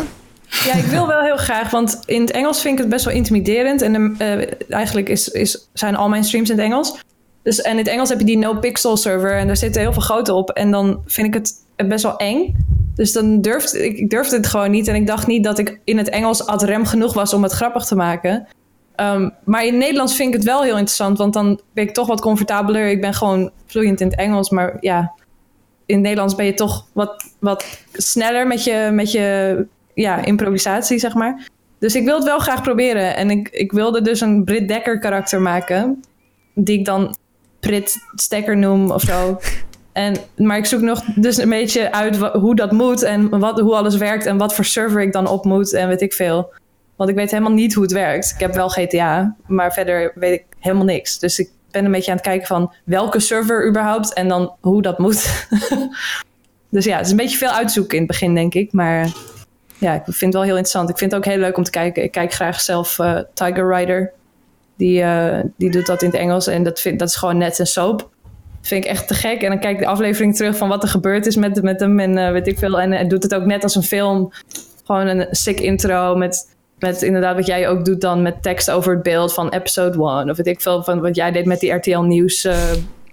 Ja, 0.64 0.74
ik 0.74 0.84
wil 0.84 1.06
wel 1.06 1.20
heel 1.20 1.36
graag, 1.36 1.70
want 1.70 2.00
in 2.04 2.20
het 2.20 2.30
Engels 2.30 2.60
vind 2.60 2.74
ik 2.74 2.80
het 2.80 2.88
best 2.88 3.04
wel 3.04 3.14
intimiderend. 3.14 3.82
En 3.82 4.14
eh, 4.18 4.46
eigenlijk 4.68 5.08
is, 5.08 5.28
is, 5.28 5.68
zijn 5.72 5.96
al 5.96 6.08
mijn 6.08 6.24
streams 6.24 6.50
in 6.50 6.56
het 6.56 6.64
Engels. 6.64 6.98
Dus, 7.42 7.60
en 7.60 7.70
in 7.72 7.78
het 7.78 7.88
Engels 7.88 8.08
heb 8.08 8.18
je 8.18 8.24
die 8.24 8.38
no-pixel 8.38 8.96
server 8.96 9.38
en 9.38 9.46
daar 9.46 9.56
zitten 9.56 9.80
heel 9.82 9.92
veel 9.92 10.02
grote 10.02 10.32
op. 10.32 10.50
En 10.50 10.70
dan 10.70 11.02
vind 11.06 11.26
ik 11.26 11.34
het 11.34 11.52
best 11.88 12.02
wel 12.02 12.16
eng. 12.16 12.56
Dus 12.94 13.12
dan 13.12 13.40
durfde 13.40 13.84
ik, 13.84 13.98
ik 13.98 14.10
durfde 14.10 14.36
het 14.36 14.46
gewoon 14.46 14.70
niet. 14.70 14.88
En 14.88 14.94
ik 14.94 15.06
dacht 15.06 15.26
niet 15.26 15.44
dat 15.44 15.58
ik 15.58 15.80
in 15.84 15.98
het 15.98 16.08
Engels 16.08 16.46
ad 16.46 16.62
rem 16.62 16.86
genoeg 16.86 17.14
was 17.14 17.34
om 17.34 17.42
het 17.42 17.52
grappig 17.52 17.84
te 17.84 17.94
maken. 17.96 18.46
Ehm, 18.94 19.28
maar 19.44 19.64
in 19.64 19.70
het 19.70 19.80
Nederlands 19.80 20.14
vind 20.16 20.28
ik 20.28 20.34
het 20.34 20.44
wel 20.44 20.62
heel 20.62 20.76
interessant, 20.76 21.18
want 21.18 21.32
dan 21.32 21.60
ben 21.72 21.84
ik 21.84 21.94
toch 21.94 22.06
wat 22.06 22.20
comfortabeler. 22.20 22.88
Ik 22.88 23.00
ben 23.00 23.14
gewoon 23.14 23.50
vloeiend 23.66 24.00
in 24.00 24.06
het 24.06 24.16
Engels, 24.16 24.50
maar 24.50 24.76
ja, 24.80 25.12
in 25.86 25.94
het 25.94 26.04
Nederlands 26.04 26.34
ben 26.34 26.46
je 26.46 26.54
toch 26.54 26.86
wat, 26.92 27.34
wat 27.38 27.84
sneller 27.92 28.46
met 28.46 28.64
je, 28.64 28.88
met 28.92 29.12
je 29.12 29.66
ja, 29.94 30.24
improvisatie, 30.24 30.98
zeg 30.98 31.14
maar. 31.14 31.48
Dus 31.78 31.94
ik 31.94 32.04
wil 32.04 32.14
het 32.14 32.24
wel 32.24 32.38
graag 32.38 32.62
proberen. 32.62 33.16
En 33.16 33.30
ik, 33.30 33.48
ik 33.48 33.72
wilde 33.72 34.02
dus 34.02 34.20
een 34.20 34.44
Brit 34.44 34.68
Dekker 34.68 34.98
karakter 34.98 35.40
maken. 35.40 36.04
Die 36.54 36.78
ik 36.78 36.84
dan 36.84 37.16
prit 37.60 37.96
stekker 38.14 38.56
noem 38.56 38.90
of 38.90 39.02
zo. 39.02 39.38
En, 39.92 40.16
maar 40.36 40.56
ik 40.56 40.64
zoek 40.64 40.80
nog 40.80 41.04
dus 41.14 41.36
een 41.36 41.48
beetje 41.48 41.92
uit 41.92 42.16
hoe 42.16 42.54
dat 42.54 42.72
moet 42.72 43.02
en 43.02 43.38
wat, 43.38 43.60
hoe 43.60 43.74
alles 43.74 43.96
werkt 43.96 44.26
en 44.26 44.36
wat 44.36 44.54
voor 44.54 44.64
server 44.64 45.00
ik 45.00 45.12
dan 45.12 45.26
op 45.26 45.44
moet 45.44 45.72
en 45.72 45.88
weet 45.88 46.00
ik 46.00 46.12
veel. 46.12 46.52
Want 46.96 47.10
ik 47.10 47.16
weet 47.16 47.30
helemaal 47.30 47.52
niet 47.52 47.74
hoe 47.74 47.82
het 47.82 47.92
werkt. 47.92 48.30
Ik 48.34 48.40
heb 48.40 48.54
wel 48.54 48.68
GTA, 48.68 49.36
maar 49.46 49.72
verder 49.72 50.12
weet 50.14 50.32
ik 50.32 50.44
helemaal 50.58 50.84
niks. 50.84 51.18
Dus 51.18 51.38
ik 51.38 51.50
ben 51.74 51.84
een 51.84 51.90
beetje 51.90 52.10
aan 52.10 52.16
het 52.16 52.26
kijken 52.26 52.46
van 52.46 52.72
welke 52.84 53.20
server 53.20 53.68
überhaupt 53.68 54.12
en 54.12 54.28
dan 54.28 54.52
hoe 54.60 54.82
dat 54.82 54.98
moet. 54.98 55.46
dus 56.70 56.84
ja, 56.84 56.96
het 56.96 57.04
is 57.04 57.10
een 57.10 57.16
beetje 57.16 57.36
veel 57.36 57.50
uitzoeken 57.50 57.96
in 57.96 58.02
het 58.02 58.10
begin, 58.10 58.34
denk 58.34 58.54
ik. 58.54 58.72
Maar 58.72 59.12
ja, 59.78 59.94
ik 59.94 60.02
vind 60.04 60.20
het 60.20 60.32
wel 60.32 60.42
heel 60.42 60.56
interessant. 60.56 60.88
Ik 60.88 60.98
vind 60.98 61.10
het 61.10 61.20
ook 61.20 61.32
heel 61.32 61.40
leuk 61.40 61.56
om 61.56 61.64
te 61.64 61.70
kijken. 61.70 62.02
Ik 62.02 62.12
kijk 62.12 62.32
graag 62.32 62.60
zelf 62.60 62.98
eh, 62.98 63.18
Tiger 63.34 63.76
Rider. 63.76 64.12
Die, 64.76 65.02
eh, 65.02 65.44
die 65.56 65.70
doet 65.70 65.86
dat 65.86 66.02
in 66.02 66.08
het 66.10 66.18
Engels 66.18 66.46
en 66.46 66.62
dat, 66.62 66.80
vind, 66.80 66.98
dat 66.98 67.08
is 67.08 67.16
gewoon 67.16 67.38
net 67.38 67.58
een 67.58 67.66
soap. 67.66 67.98
Dat 67.98 68.08
vind 68.68 68.84
ik 68.84 68.90
echt 68.90 69.08
te 69.08 69.14
gek. 69.14 69.42
En 69.42 69.48
dan 69.48 69.60
kijk 69.60 69.74
ik 69.74 69.80
de 69.80 69.86
aflevering 69.86 70.36
terug 70.36 70.56
van 70.56 70.68
wat 70.68 70.82
er 70.82 70.88
gebeurd 70.88 71.26
is 71.26 71.36
met, 71.36 71.62
met 71.62 71.80
hem 71.80 72.00
en 72.00 72.18
eh, 72.18 72.32
weet 72.32 72.46
ik 72.46 72.58
veel. 72.58 72.80
En 72.80 72.92
hij 72.92 73.06
doet 73.06 73.22
het 73.22 73.34
ook 73.34 73.44
net 73.44 73.62
als 73.62 73.74
een 73.74 73.82
film. 73.82 74.32
Gewoon 74.84 75.06
een 75.06 75.26
sick 75.30 75.60
intro 75.60 76.16
met, 76.16 76.53
met 76.84 77.02
inderdaad 77.02 77.36
wat 77.36 77.46
jij 77.46 77.68
ook 77.68 77.84
doet 77.84 78.00
dan 78.00 78.22
met 78.22 78.42
tekst 78.42 78.70
over 78.70 78.92
het 78.94 79.02
beeld 79.02 79.34
van 79.34 79.48
episode 79.48 80.18
1. 80.18 80.30
Of 80.30 80.36
weet 80.36 80.46
ik 80.46 80.60
veel 80.60 80.82
van 80.82 81.00
wat 81.00 81.16
jij 81.16 81.32
deed 81.32 81.44
met 81.44 81.60
die 81.60 81.72
RTL 81.72 81.98
Nieuws 81.98 82.44
eh 82.44 82.72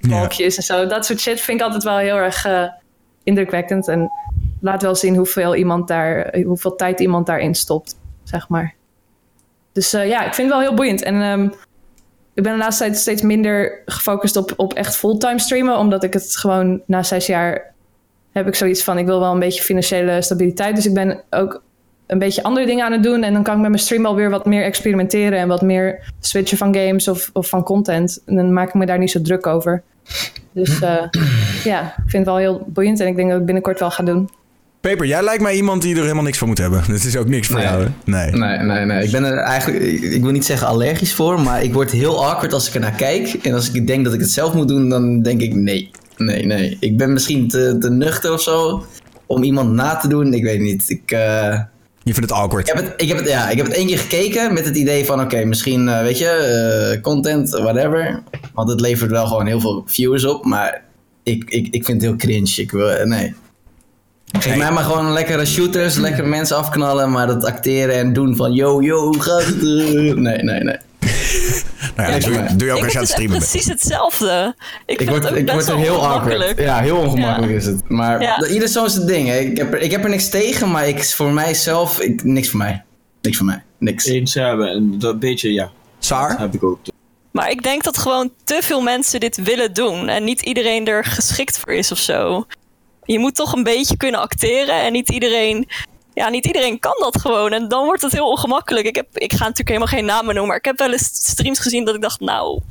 balkjes 0.10 0.58
en 0.58 0.64
zo. 0.64 0.88
Dat 0.88 1.06
soort 1.06 1.20
shit 1.20 1.42
vind 1.42 1.60
ik 1.60 1.66
altijd 1.66 1.84
wel 1.84 1.98
heel 1.98 2.16
erg 2.16 2.46
eh, 2.46 2.64
indrukwekkend. 3.24 3.88
En 3.88 4.12
laat 4.62 4.82
wel 4.82 4.96
zien 4.96 5.16
hoeveel, 5.16 5.56
iemand 5.56 5.88
daar, 5.88 6.38
hoeveel 6.46 6.76
tijd 6.76 7.00
iemand 7.00 7.26
daarin 7.26 7.56
stopt, 7.56 7.96
zeg 8.24 8.50
maar. 8.50 8.74
Dus 9.72 9.94
eh, 9.94 10.08
ja, 10.08 10.26
ik 10.26 10.34
vind 10.34 10.48
het 10.48 10.58
wel 10.58 10.68
heel 10.68 10.76
boeiend. 10.76 11.04
En 11.04 11.22
ehm, 11.22 11.44
ik 12.34 12.44
ben 12.44 12.52
de 12.52 12.58
laatste 12.58 12.84
tijd 12.84 12.98
steeds 12.98 13.22
minder 13.22 13.82
gefocust 13.86 14.36
op, 14.36 14.54
op 14.56 14.74
echt 14.74 14.96
fulltime 14.96 15.40
streamen. 15.40 15.78
Omdat 15.78 16.04
ik 16.04 16.14
het 16.14 16.38
gewoon 16.38 16.82
na 16.86 17.04
zes 17.04 17.26
jaar 17.26 17.74
heb 18.32 18.48
ik 18.48 18.56
zoiets 18.56 18.84
van... 18.84 18.98
ik 18.98 19.06
wil 19.06 19.20
wel 19.20 19.34
een 19.34 19.40
beetje 19.40 19.64
financiële 19.64 20.22
stabiliteit. 20.22 20.76
Dus 20.76 20.86
ik 20.86 20.94
ben 20.94 21.24
ook 21.30 21.64
een 22.12 22.20
beetje 22.20 22.44
andere 22.44 22.66
dingen 22.66 22.86
aan 22.86 22.92
het 22.92 23.04
doen. 23.04 23.24
En 23.24 23.34
dan 23.34 23.44
kan 23.44 23.56
ik 23.56 23.62
met 23.62 23.70
mijn 23.70 23.82
stream 23.82 24.06
alweer 24.06 24.30
wat 24.30 24.46
meer 24.46 24.64
experimenteren... 24.64 25.40
en 25.40 25.48
wat 25.48 25.62
meer 25.62 26.14
switchen 26.20 26.58
van 26.58 26.76
games 26.76 27.08
of, 27.08 27.30
of 27.34 27.48
van 27.50 27.64
content. 27.64 28.22
En 28.26 28.36
dan 28.36 28.54
maak 28.54 28.68
ik 28.68 28.74
me 28.74 28.86
daar 28.86 28.98
niet 28.98 29.12
zo 29.12 29.22
druk 29.22 29.48
over. 29.48 29.84
Dus 30.54 30.80
eh, 30.82 31.04
ja, 31.64 31.82
ik 31.84 31.94
vind 32.10 32.12
het 32.12 32.26
wel 32.26 32.38
heel 32.38 32.66
boeiend. 32.68 33.00
En 33.00 33.08
ik 33.08 33.16
denk 33.16 33.30
dat 33.30 33.40
ik 33.40 33.46
binnenkort 33.46 33.80
wel 33.80 33.92
ga 33.92 34.04
doen. 34.04 34.30
Peper, 34.82 35.06
jij 35.06 35.24
lijkt 35.24 35.42
mij 35.42 35.56
iemand 35.56 35.82
die 35.82 35.96
er 35.96 36.02
helemaal 36.02 36.24
niks 36.24 36.38
van 36.38 36.48
moet 36.48 36.58
hebben. 36.58 36.84
Dit 36.88 37.04
is 37.04 37.18
ook 37.18 37.28
niks 37.28 37.48
voor 37.48 37.56
Nee. 37.58 37.66
jou, 37.66 37.84
hè? 37.84 37.90
Nee. 38.06 38.32
Nee, 38.32 38.58
nee, 38.58 38.86
nee. 38.86 39.04
Ik 39.04 39.12
ben 39.12 39.24
er 39.24 39.38
eigenlijk, 39.38 39.84
ik 40.02 40.22
wil 40.22 40.32
niet 40.32 40.46
zeggen 40.46 40.68
allergisch 40.68 41.14
voor, 41.14 41.42
maar 41.42 41.64
ik 41.64 41.74
word 41.74 41.92
heel 41.92 42.26
awkward 42.26 42.54
als 42.54 42.68
ik 42.68 42.74
er 42.74 42.80
naar 42.80 42.96
kijk. 42.96 43.34
En 43.34 43.54
als 43.54 43.72
ik 43.72 43.88
denk 43.88 44.04
dat 44.06 44.14
ik 44.14 44.20
het 44.20 44.32
zelf 44.32 44.54
moet 44.54 44.68
doen, 44.68 44.90
dan 44.90 45.22
denk 45.22 45.42
ik 45.42 45.54
nee. 45.56 45.92
Nee, 46.18 46.46
nee. 46.46 46.78
Ik 46.80 46.98
ben 46.98 47.14
misschien 47.14 47.48
te, 47.48 47.78
te 47.80 47.90
nuchter 47.90 48.34
of 48.34 48.42
zo 48.42 48.86
om 49.26 49.44
iemand 49.44 49.72
na 49.72 49.96
te 49.96 50.08
doen. 50.08 50.34
Ik 50.34 50.44
weet 50.44 50.60
niet. 50.60 50.90
Ik, 50.90 51.12
eh, 51.12 51.60
Je 52.04 52.14
vindt 52.14 52.30
het 52.30 52.40
awkward. 52.40 52.70
ik, 52.70 52.76
heb 52.76 52.86
het, 52.86 53.02
ik, 53.02 53.08
heb 53.08 53.18
het, 53.18 53.28
ja, 53.28 53.50
ik 53.50 53.58
heb 53.58 53.66
het 53.66 53.76
één 53.76 53.88
keer 53.88 53.98
gekeken 53.98 54.54
met 54.54 54.66
het 54.66 54.76
idee 54.76 55.06
van, 55.06 55.22
oké, 55.22 55.46
misschien, 55.46 55.90
eh, 55.90 56.02
weet 56.02 56.18
je, 56.18 56.28
eh, 56.28 57.02
content, 57.02 57.50
whatever. 57.50 58.24
Want 58.54 58.70
het 58.70 58.80
levert 58.80 59.12
wel 59.12 59.28
gewoon 59.28 59.46
heel 59.46 59.60
veel 59.60 59.84
viewers 59.86 60.26
op, 60.26 60.46
maar 60.46 60.84
ik, 61.24 61.44
ik, 61.50 61.68
ik 61.72 61.86
vind 61.86 62.02
het 62.02 62.10
heel 62.10 62.20
cringe. 62.20 62.54
Ik 62.56 62.72
wil, 62.72 62.92
eh, 62.92 63.06
nee. 63.06 63.34
Geef 64.40 64.58
mij 64.58 64.72
maar 64.72 64.84
gewoon 64.84 65.12
lekkere 65.12 65.46
shooters, 65.46 65.96
lekkere 65.96 66.28
mensen 66.28 66.58
afknallen, 66.58 67.12
maar 67.12 67.28
dat 67.28 67.46
acteren 67.46 67.96
en 67.96 68.14
doen 68.14 68.36
van 68.36 68.54
yo, 68.54 68.82
yo, 68.82 69.06
hoe 69.06 69.22
gaat 69.22 69.46
het? 69.46 69.62
Nee, 70.16 70.44
nee, 70.44 70.64
nee. 70.64 70.78
Nou 71.96 72.10
ja, 72.10 72.16
Ja, 72.18 72.26
doe, 72.26 72.34
maar- 72.36 72.58
doe 72.58 72.68
je 72.68 72.72
ook 72.74 72.78
ik 72.78 72.84
als 72.84 72.94
je 72.94 73.00
aan 73.00 73.06
vind 73.06 73.08
het 73.08 73.10
streamen 73.10 73.40
bent. 73.40 73.52
precies 73.52 73.68
hetzelfde. 73.72 74.56
Ik, 74.86 74.92
Ik 74.92 74.98
vind 74.98 75.10
word, 75.10 75.24
het 75.24 75.38
ik 75.38 75.52
word 75.52 75.68
er 75.68 75.78
heel 75.78 75.96
ongemakkelijk. 75.98 76.50
awkward. 76.50 76.68
Ja, 76.68 76.80
heel 76.80 76.98
ongemakkelijk 76.98 77.52
Ja. 77.52 77.58
is 77.58 77.66
het. 77.66 77.90
Maar 77.90 78.22
Ja. 78.22 78.38
dat- 78.38 78.50
ieder 78.50 78.68
zo 78.68 78.86
is 78.86 78.94
het 78.94 79.08
ding. 79.08 79.28
Hè. 79.28 79.38
Ik, 79.38 79.58
heb 79.58 79.74
er, 79.74 79.80
ik 79.82 79.92
heb 79.92 80.04
er 80.04 80.10
niks 80.10 80.30
tegen, 80.30 80.72
maar 80.72 80.88
ik, 80.88 81.04
voor 81.06 81.32
mijzelf, 81.32 82.00
ik, 82.00 82.24
niks 82.24 82.50
voor 82.50 82.58
mij. 82.60 82.84
Niks 83.22 83.38
voor 83.38 83.46
mij. 83.46 83.64
Niks. 83.80 84.06
Eens 84.06 84.34
hebben. 84.34 84.68
En 84.70 85.00
dat 85.00 85.20
beetje, 85.20 85.54
ja. 85.54 85.72
Saar? 86.00 86.40
Heb 86.40 86.54
ik 86.54 86.64
ook. 86.64 86.80
Maar 87.32 87.50
ik 87.50 87.64
denk 87.64 87.84
dat 87.84 87.98
gewoon 87.98 88.32
te 88.44 88.60
veel 88.62 88.82
mensen 88.82 89.20
dit 89.20 89.42
willen 89.44 89.74
doen. 89.74 90.08
En 90.08 90.24
niet 90.24 90.42
iedereen 90.42 90.88
er 90.88 91.06
geschikt 91.06 91.58
voor 91.60 91.74
is 91.74 91.92
of 91.92 91.98
zo. 91.98 92.46
Je 93.06 93.20
moet 93.20 93.36
toch 93.36 93.54
een 93.54 93.64
beetje 93.64 93.98
kunnen 93.98 94.20
acteren. 94.20 94.82
En 94.82 94.92
niet 94.92 95.10
iedereen, 95.10 95.68
ja, 96.14 96.30
niet 96.30 96.46
iedereen 96.46 96.80
kan 96.80 96.96
dat 97.00 97.22
gewoon. 97.22 97.52
En 97.52 97.68
dan 97.68 97.86
wordt 97.86 98.02
het 98.02 98.12
heel 98.12 98.30
ongemakkelijk. 98.30 98.88
Ik, 98.88 98.96
heb, 98.96 99.08
ik 99.14 99.32
ga 99.32 99.40
natuurlijk 99.40 99.68
helemaal 99.68 99.88
geen 99.88 100.06
namen 100.06 100.26
noemen. 100.26 100.48
Maar 100.48 100.58
ik 100.58 100.66
heb 100.66 100.78
wel 100.78 100.92
eens 100.92 101.10
streams 101.14 101.60
gezien 101.60 101.86
dat 101.86 101.96
ik 101.96 102.02
dacht, 102.02 102.20
nou, 102.20 102.62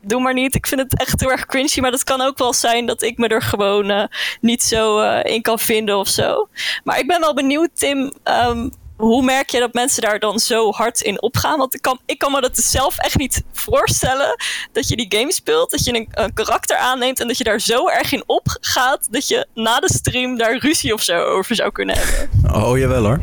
doe 0.00 0.20
maar 0.20 0.34
niet. 0.34 0.54
Ik 0.54 0.66
vind 0.66 0.80
het 0.80 1.00
echt 1.00 1.20
heel 1.20 1.30
erg 1.30 1.46
cringy. 1.46 1.80
Maar 1.80 1.90
dat 1.90 2.04
kan 2.04 2.20
ook 2.20 2.38
wel 2.38 2.52
zijn 2.52 2.86
dat 2.86 3.02
ik 3.02 3.18
me 3.18 3.28
er 3.28 3.42
gewoon 3.42 3.90
eh, 3.90 4.04
niet 4.40 4.62
zo 4.62 4.98
eh, 4.98 5.34
in 5.34 5.42
kan 5.42 5.58
vinden 5.58 5.98
of 5.98 6.08
zo. 6.08 6.48
Maar 6.84 6.98
ik 6.98 7.06
ben 7.06 7.20
wel 7.20 7.34
benieuwd, 7.34 7.70
Tim. 7.74 8.12
ehm, 8.22 8.68
hoe 9.02 9.22
merk 9.22 9.50
je 9.50 9.58
dat 9.58 9.72
mensen 9.72 10.02
daar 10.02 10.18
dan 10.18 10.38
zo 10.38 10.70
hard 10.70 11.00
in 11.00 11.22
opgaan? 11.22 11.58
Want 11.58 11.74
ik 11.74 11.82
kan, 11.82 11.98
ik 12.06 12.18
kan 12.18 12.32
me 12.32 12.40
dat 12.40 12.56
dus 12.56 12.70
zelf 12.70 12.98
echt 12.98 13.18
niet 13.18 13.42
voorstellen. 13.52 14.36
Dat 14.72 14.88
je 14.88 14.96
die 14.96 15.18
game 15.18 15.32
speelt, 15.32 15.70
dat 15.70 15.84
je 15.84 15.94
een, 15.94 16.08
een 16.10 16.32
karakter 16.32 16.76
aanneemt 16.76 17.20
en 17.20 17.26
dat 17.26 17.38
je 17.38 17.44
daar 17.44 17.60
zo 17.60 17.88
erg 17.88 18.12
in 18.12 18.22
opgaat. 18.26 19.08
Dat 19.10 19.28
je 19.28 19.46
na 19.54 19.80
de 19.80 19.92
stream 19.92 20.36
daar 20.36 20.58
ruzie 20.58 20.94
of 20.94 21.02
zo 21.02 21.22
over 21.22 21.54
zou 21.54 21.72
kunnen 21.72 21.96
hebben. 21.98 22.54
Oh, 22.54 22.78
jawel 22.78 23.04
hoor. 23.04 23.18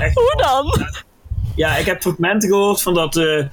Echt. 0.00 0.14
Hoe 0.14 0.34
dan? 0.36 0.86
Ja, 1.56 1.76
ik 1.76 1.86
heb 1.86 2.02
fragmenten 2.02 2.48
gehoord 2.48 2.82
van 2.82 2.94
dat 2.94 3.16
eh, 3.16 3.44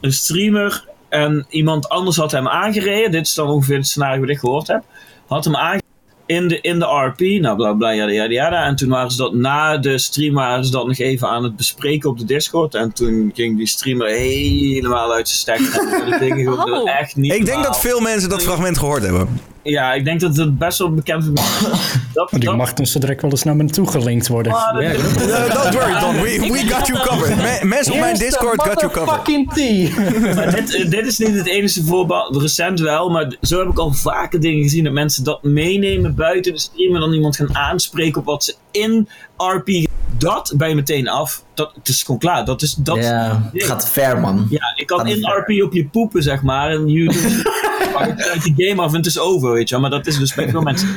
een 0.00 0.12
streamer 0.12 0.84
en 1.08 1.46
iemand 1.48 1.88
anders 1.88 2.16
had 2.16 2.30
hem 2.30 2.48
aangereden. 2.48 3.10
Dit 3.10 3.26
is 3.26 3.34
dan 3.34 3.48
ongeveer 3.48 3.76
het 3.76 3.86
scenario 3.86 4.20
wat 4.20 4.28
ik 4.28 4.38
gehoord 4.38 4.66
heb. 4.66 4.82
Had 5.26 5.44
hem 5.44 5.56
aangereden 5.56 5.81
in 6.26 6.48
de, 6.48 6.60
in 6.60 6.78
de 6.78 6.84
RP. 6.84 7.20
Nou, 7.40 7.56
bla 7.56 7.72
bla, 7.72 7.94
yada 7.94 8.12
yada 8.12 8.32
yada. 8.32 8.64
En 8.64 8.76
toen 8.76 8.88
waren 8.88 9.10
ze 9.10 9.16
dat 9.16 9.34
na 9.34 9.78
de 9.78 9.98
stream 9.98 10.34
waren 10.34 10.64
ze 10.64 10.70
dat 10.70 10.86
nog 10.86 10.98
even 10.98 11.28
aan 11.28 11.44
het 11.44 11.56
bespreken 11.56 12.10
op 12.10 12.18
de 12.18 12.24
Discord. 12.24 12.74
En 12.74 12.92
toen 12.92 13.30
ging 13.34 13.56
die 13.56 13.66
streamer 13.66 14.08
helemaal 14.08 15.12
uit 15.12 15.28
zijn 15.28 15.38
stekker. 15.60 16.00
En 16.04 16.10
die 16.10 16.18
dingen 16.34 16.70
Oh. 16.70 16.90
echt 16.90 17.16
niet 17.16 17.32
Ik 17.32 17.36
denk 17.38 17.46
normaal. 17.48 17.64
dat 17.72 17.80
veel 17.80 18.00
mensen 18.00 18.28
dat 18.28 18.42
fragment 18.42 18.78
gehoord 18.78 19.02
hebben. 19.02 19.40
Ja, 19.62 19.92
ik 19.92 20.04
denk 20.04 20.20
dat 20.20 20.36
het 20.36 20.58
best 20.58 20.78
wel 20.78 20.94
bekend 20.94 21.24
is. 21.34 21.40
Dat, 22.12 22.30
Die 22.30 22.38
dat, 22.40 22.56
mag 22.56 22.72
dan 22.72 22.86
zo 22.86 22.98
direct 22.98 23.22
wel 23.22 23.30
eens 23.30 23.42
naar 23.42 23.56
me 23.56 23.64
toe 23.64 23.86
gelinkt 23.90 24.28
worden. 24.28 24.52
Ah, 24.52 24.72
dat- 24.74 24.82
Uh, 24.82 25.54
don't 25.54 25.74
worry, 25.76 26.00
Don. 26.00 26.14
We, 26.14 26.48
we 26.52 26.58
got 26.74 26.86
you 26.86 26.98
covered. 27.06 27.36
Me- 27.36 27.60
mensen 27.62 27.92
op 27.92 27.98
mijn 28.00 28.16
Discord 28.18 28.62
got 28.62 28.80
you 28.80 28.92
covered. 28.92 29.14
Fucking 29.14 29.52
tea. 29.52 29.88
Dit, 30.56 30.74
eh, 30.74 30.90
dit 30.90 31.06
is 31.06 31.18
niet 31.18 31.34
het 31.34 31.46
enige 31.46 31.84
voorbeeld. 31.84 32.36
Recent 32.36 32.80
wel, 32.80 33.08
maar 33.10 33.36
zo 33.42 33.58
heb 33.58 33.68
ik 33.68 33.78
al 33.78 33.92
vaker 33.92 34.40
dingen 34.40 34.62
gezien 34.62 34.84
dat 34.84 34.92
mensen 34.92 35.24
dat 35.24 35.42
meenemen 35.42 36.14
buiten 36.14 36.52
de 36.52 36.58
stream 36.58 36.94
en 36.94 37.00
dan 37.00 37.12
iemand 37.12 37.36
gaan 37.36 37.56
aanspreken 37.56 38.20
op 38.20 38.26
wat 38.26 38.44
ze 38.44 38.54
in 38.70 39.08
RP. 39.36 39.86
Dat 40.18 40.52
ben 40.56 40.68
je 40.68 40.74
meteen 40.74 41.08
af. 41.08 41.44
Dat, 41.54 41.72
het 41.74 41.88
is 41.88 42.02
gewoon 42.02 42.20
klaar. 42.20 42.44
Dat 42.44 42.62
is, 42.62 42.74
dat, 42.74 42.96
ja, 42.96 43.50
het 43.52 43.62
gaat 43.64 43.90
ver, 43.90 44.20
man. 44.20 44.46
ja, 44.50 44.72
ik 44.76 44.86
kan 44.86 44.98
Gaat 44.98 45.08
in 45.08 45.20
ver. 45.20 45.38
RP 45.38 45.62
op 45.64 45.72
je 45.72 45.84
poepen, 45.86 46.22
zeg 46.22 46.42
maar. 46.42 46.70
En 46.70 46.88
het 46.88 47.50
uit 47.96 48.42
die 48.42 48.54
game 48.56 48.82
af 48.82 48.90
en 48.90 48.96
het 48.96 49.06
is 49.06 49.18
over, 49.18 49.52
weet 49.52 49.68
je 49.68 49.74
wel. 49.74 49.88
Maar 49.88 49.98
dat 49.98 50.06
is 50.06 50.18
dus 50.18 50.34
bij 50.34 50.48
veel 50.48 50.62
mensen. 50.62 50.88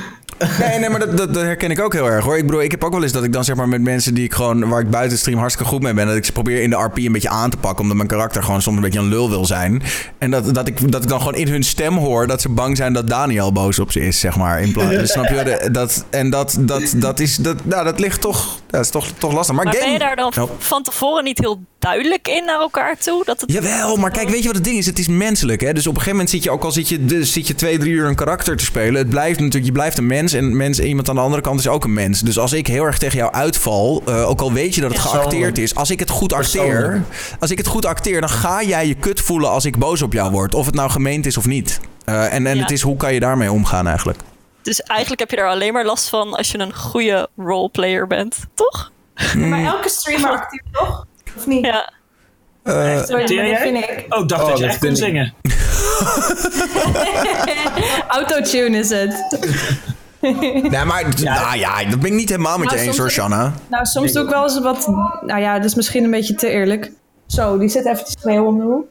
Nee, 0.59 0.79
nee, 0.79 0.89
maar 0.89 0.99
dat, 0.99 1.17
dat, 1.17 1.33
dat 1.33 1.43
herken 1.43 1.71
ik 1.71 1.79
ook 1.79 1.93
heel 1.93 2.09
erg 2.09 2.23
hoor. 2.23 2.37
Ik 2.37 2.45
bedoel, 2.45 2.61
ik 2.61 2.71
heb 2.71 2.83
ook 2.83 2.91
wel 2.91 3.03
eens 3.03 3.11
dat 3.11 3.23
ik 3.23 3.33
dan 3.33 3.43
zeg 3.43 3.55
maar 3.55 3.67
met 3.67 3.81
mensen 3.81 4.13
die 4.13 4.23
ik 4.23 4.33
gewoon, 4.33 4.69
waar 4.69 4.79
ik 4.81 4.89
buiten 4.89 5.17
stream 5.17 5.39
hartstikke 5.39 5.71
goed 5.71 5.81
mee 5.81 5.93
ben, 5.93 6.07
dat 6.07 6.15
ik 6.15 6.25
ze 6.25 6.31
probeer 6.31 6.61
in 6.61 6.69
de 6.69 6.75
RP 6.75 6.97
een 6.97 7.11
beetje 7.11 7.29
aan 7.29 7.49
te 7.49 7.57
pakken, 7.57 7.81
omdat 7.81 7.97
mijn 7.97 8.09
karakter 8.09 8.43
gewoon 8.43 8.61
soms 8.61 8.75
een 8.75 8.81
beetje 8.81 8.99
een 8.99 9.07
lul 9.07 9.29
wil 9.29 9.45
zijn. 9.45 9.81
En 10.17 10.31
dat, 10.31 10.55
dat, 10.55 10.67
ik, 10.67 10.91
dat 10.91 11.03
ik 11.03 11.09
dan 11.09 11.19
gewoon 11.19 11.35
in 11.35 11.47
hun 11.47 11.63
stem 11.63 11.97
hoor 11.97 12.27
dat 12.27 12.41
ze 12.41 12.49
bang 12.49 12.77
zijn 12.77 12.93
dat 12.93 13.09
Daniel 13.09 13.51
boos 13.51 13.79
op 13.79 13.91
ze 13.91 13.99
is, 13.99 14.19
zeg 14.19 14.37
maar. 14.37 14.61
In 14.61 14.71
plaats, 14.71 14.89
dus 14.89 15.11
snap 15.11 15.27
je? 15.27 15.69
Dat, 15.71 16.05
en 16.09 16.29
dat, 16.29 16.57
dat, 16.59 16.93
dat, 16.95 17.19
is, 17.19 17.35
dat, 17.35 17.65
nou, 17.65 17.83
dat 17.83 17.99
ligt 17.99 18.21
toch, 18.21 18.59
dat 18.67 18.81
is 18.81 18.89
toch, 18.89 19.07
toch 19.17 19.33
lastig. 19.33 19.55
Maar, 19.55 19.65
Maar 19.65 19.73
game... 19.73 19.85
ben 19.85 19.93
je 19.93 19.99
daar 19.99 20.15
dan 20.15 20.33
Oh. 20.37 20.51
van 20.57 20.83
tevoren 20.83 21.23
niet 21.23 21.39
heel 21.39 21.63
duidelijk 21.79 22.27
in 22.27 22.45
naar 22.45 22.59
elkaar 22.59 22.97
toe? 22.97 23.23
Dat 23.25 23.41
het... 23.41 23.51
Jawel, 23.51 23.95
maar 23.95 24.11
kijk, 24.11 24.29
weet 24.29 24.41
je 24.41 24.45
wat 24.45 24.55
het 24.55 24.63
ding 24.63 24.77
is? 24.77 24.85
Het 24.85 24.99
is 24.99 25.07
menselijk, 25.07 25.61
hè? 25.61 25.73
Dus 25.73 25.87
op 25.87 25.93
een 25.93 26.01
gegeven 26.01 26.11
moment 26.11 26.29
zit 26.29 26.43
je, 26.43 26.51
ook 26.51 26.63
al 26.63 26.71
zit 26.71 26.84
je, 26.89 27.05
dus 27.05 27.31
zit 27.33 27.47
je 27.47 27.55
twee, 27.55 27.77
drie 27.77 27.91
uur 27.91 28.07
een 28.07 28.15
karakter 28.15 28.57
te 28.57 28.63
spelen. 28.65 28.95
Het 28.95 29.09
blijft 29.09 29.39
natuurlijk, 29.39 29.65
je 29.65 29.71
blijft 29.71 29.97
een 29.97 30.07
mens 30.07 30.33
en 30.33 30.57
mens, 30.57 30.79
en 30.79 30.87
iemand 30.87 31.09
aan 31.09 31.15
de 31.15 31.21
andere 31.21 31.41
kant 31.41 31.59
is 31.59 31.67
ook 31.67 31.83
een 31.83 31.93
mens. 31.93 32.21
Dus 32.21 32.39
als 32.39 32.53
ik 32.53 32.67
heel 32.67 32.83
erg 32.83 32.97
tegen 32.97 33.17
jou 33.17 33.31
uitval, 33.33 34.01
eh, 34.05 34.29
ook 34.29 34.41
al 34.41 34.53
weet 34.53 34.75
je 34.75 34.81
dat 34.81 34.91
het 34.91 34.99
geacteerd 34.99 35.57
is, 35.57 35.75
als 35.75 35.89
ik 35.89 35.99
het 35.99 36.09
goed 36.09 36.33
acteer, 36.33 37.03
als 37.39 37.51
ik 37.51 37.57
het 37.57 37.67
goed 37.67 37.85
acteer, 37.85 38.19
dan 38.19 38.29
ga 38.29 38.63
jij 38.63 38.87
je 38.87 38.95
kut 38.95 39.21
voelen 39.21 39.49
als 39.49 39.65
ik 39.65 39.77
boos 39.77 40.01
op 40.01 40.13
jou 40.13 40.31
word. 40.31 40.53
Of 40.55 40.65
het 40.65 40.75
nou 40.75 40.89
gemeend 40.89 41.25
is 41.25 41.37
of 41.37 41.45
niet. 41.45 41.79
Eh, 42.05 42.33
en 42.33 42.47
en 42.47 42.55
Ja. 42.55 42.61
het 42.61 42.71
is, 42.71 42.81
hoe 42.81 42.97
kan 42.97 43.13
je 43.13 43.19
daarmee 43.19 43.51
omgaan 43.51 43.87
eigenlijk? 43.87 44.19
Dus 44.61 44.81
eigenlijk 44.81 45.19
heb 45.19 45.29
je 45.29 45.35
daar 45.35 45.49
alleen 45.49 45.73
maar 45.73 45.85
last 45.85 46.09
van 46.09 46.33
als 46.33 46.51
je 46.51 46.57
een 46.59 46.75
goede 46.75 47.29
roleplayer 47.37 48.07
bent, 48.07 48.37
toch? 48.53 48.91
Maar 49.35 49.63
elke 49.63 49.89
streamer 49.89 50.29
acteert 50.29 50.63
toch? 50.71 51.05
Of 51.37 51.47
niet? 51.47 51.65
Ja. 51.65 51.93
Eh, 52.65 52.97
Acteer 52.97 53.49
dat 53.51 53.59
vind 53.59 53.77
ik. 53.77 54.05
Oh, 54.09 54.21
ik 54.21 54.29
dacht 54.29 54.41
Oh, 54.41 54.49
dat 54.49 54.57
je 54.57 54.65
echt 54.65 54.79
kon 54.79 54.95
zingen. 54.95 55.33
Autotune 58.07 58.77
is 58.77 58.89
het. 58.89 59.37
nee, 60.71 60.85
maar 60.85 61.05
nou 61.23 61.57
ja, 61.57 61.85
dat 61.85 61.99
ben 61.99 62.09
ik 62.11 62.15
niet 62.17 62.29
helemaal 62.29 62.57
met 62.57 62.69
je 62.69 62.75
Nou, 62.75 62.87
eens 62.87 62.97
hoor, 62.97 63.11
Shanna. 63.11 63.53
Nou, 63.67 63.85
soms 63.85 64.11
doe 64.11 64.23
ik 64.23 64.29
wel 64.29 64.43
eens 64.43 64.59
wat... 64.59 64.87
Nou 65.21 65.41
ja, 65.41 65.55
dat 65.55 65.65
is 65.65 65.75
misschien 65.75 66.03
een 66.03 66.11
beetje 66.11 66.35
te 66.35 66.47
eerlijk. 66.47 66.91
Zo, 67.27 67.57
die 67.57 67.69
zit 67.69 67.85
even 67.85 68.05
te 68.05 68.15
schreeuwen 68.19 68.47
om 68.47 68.57
de 68.57 68.63
hoek. 68.63 68.85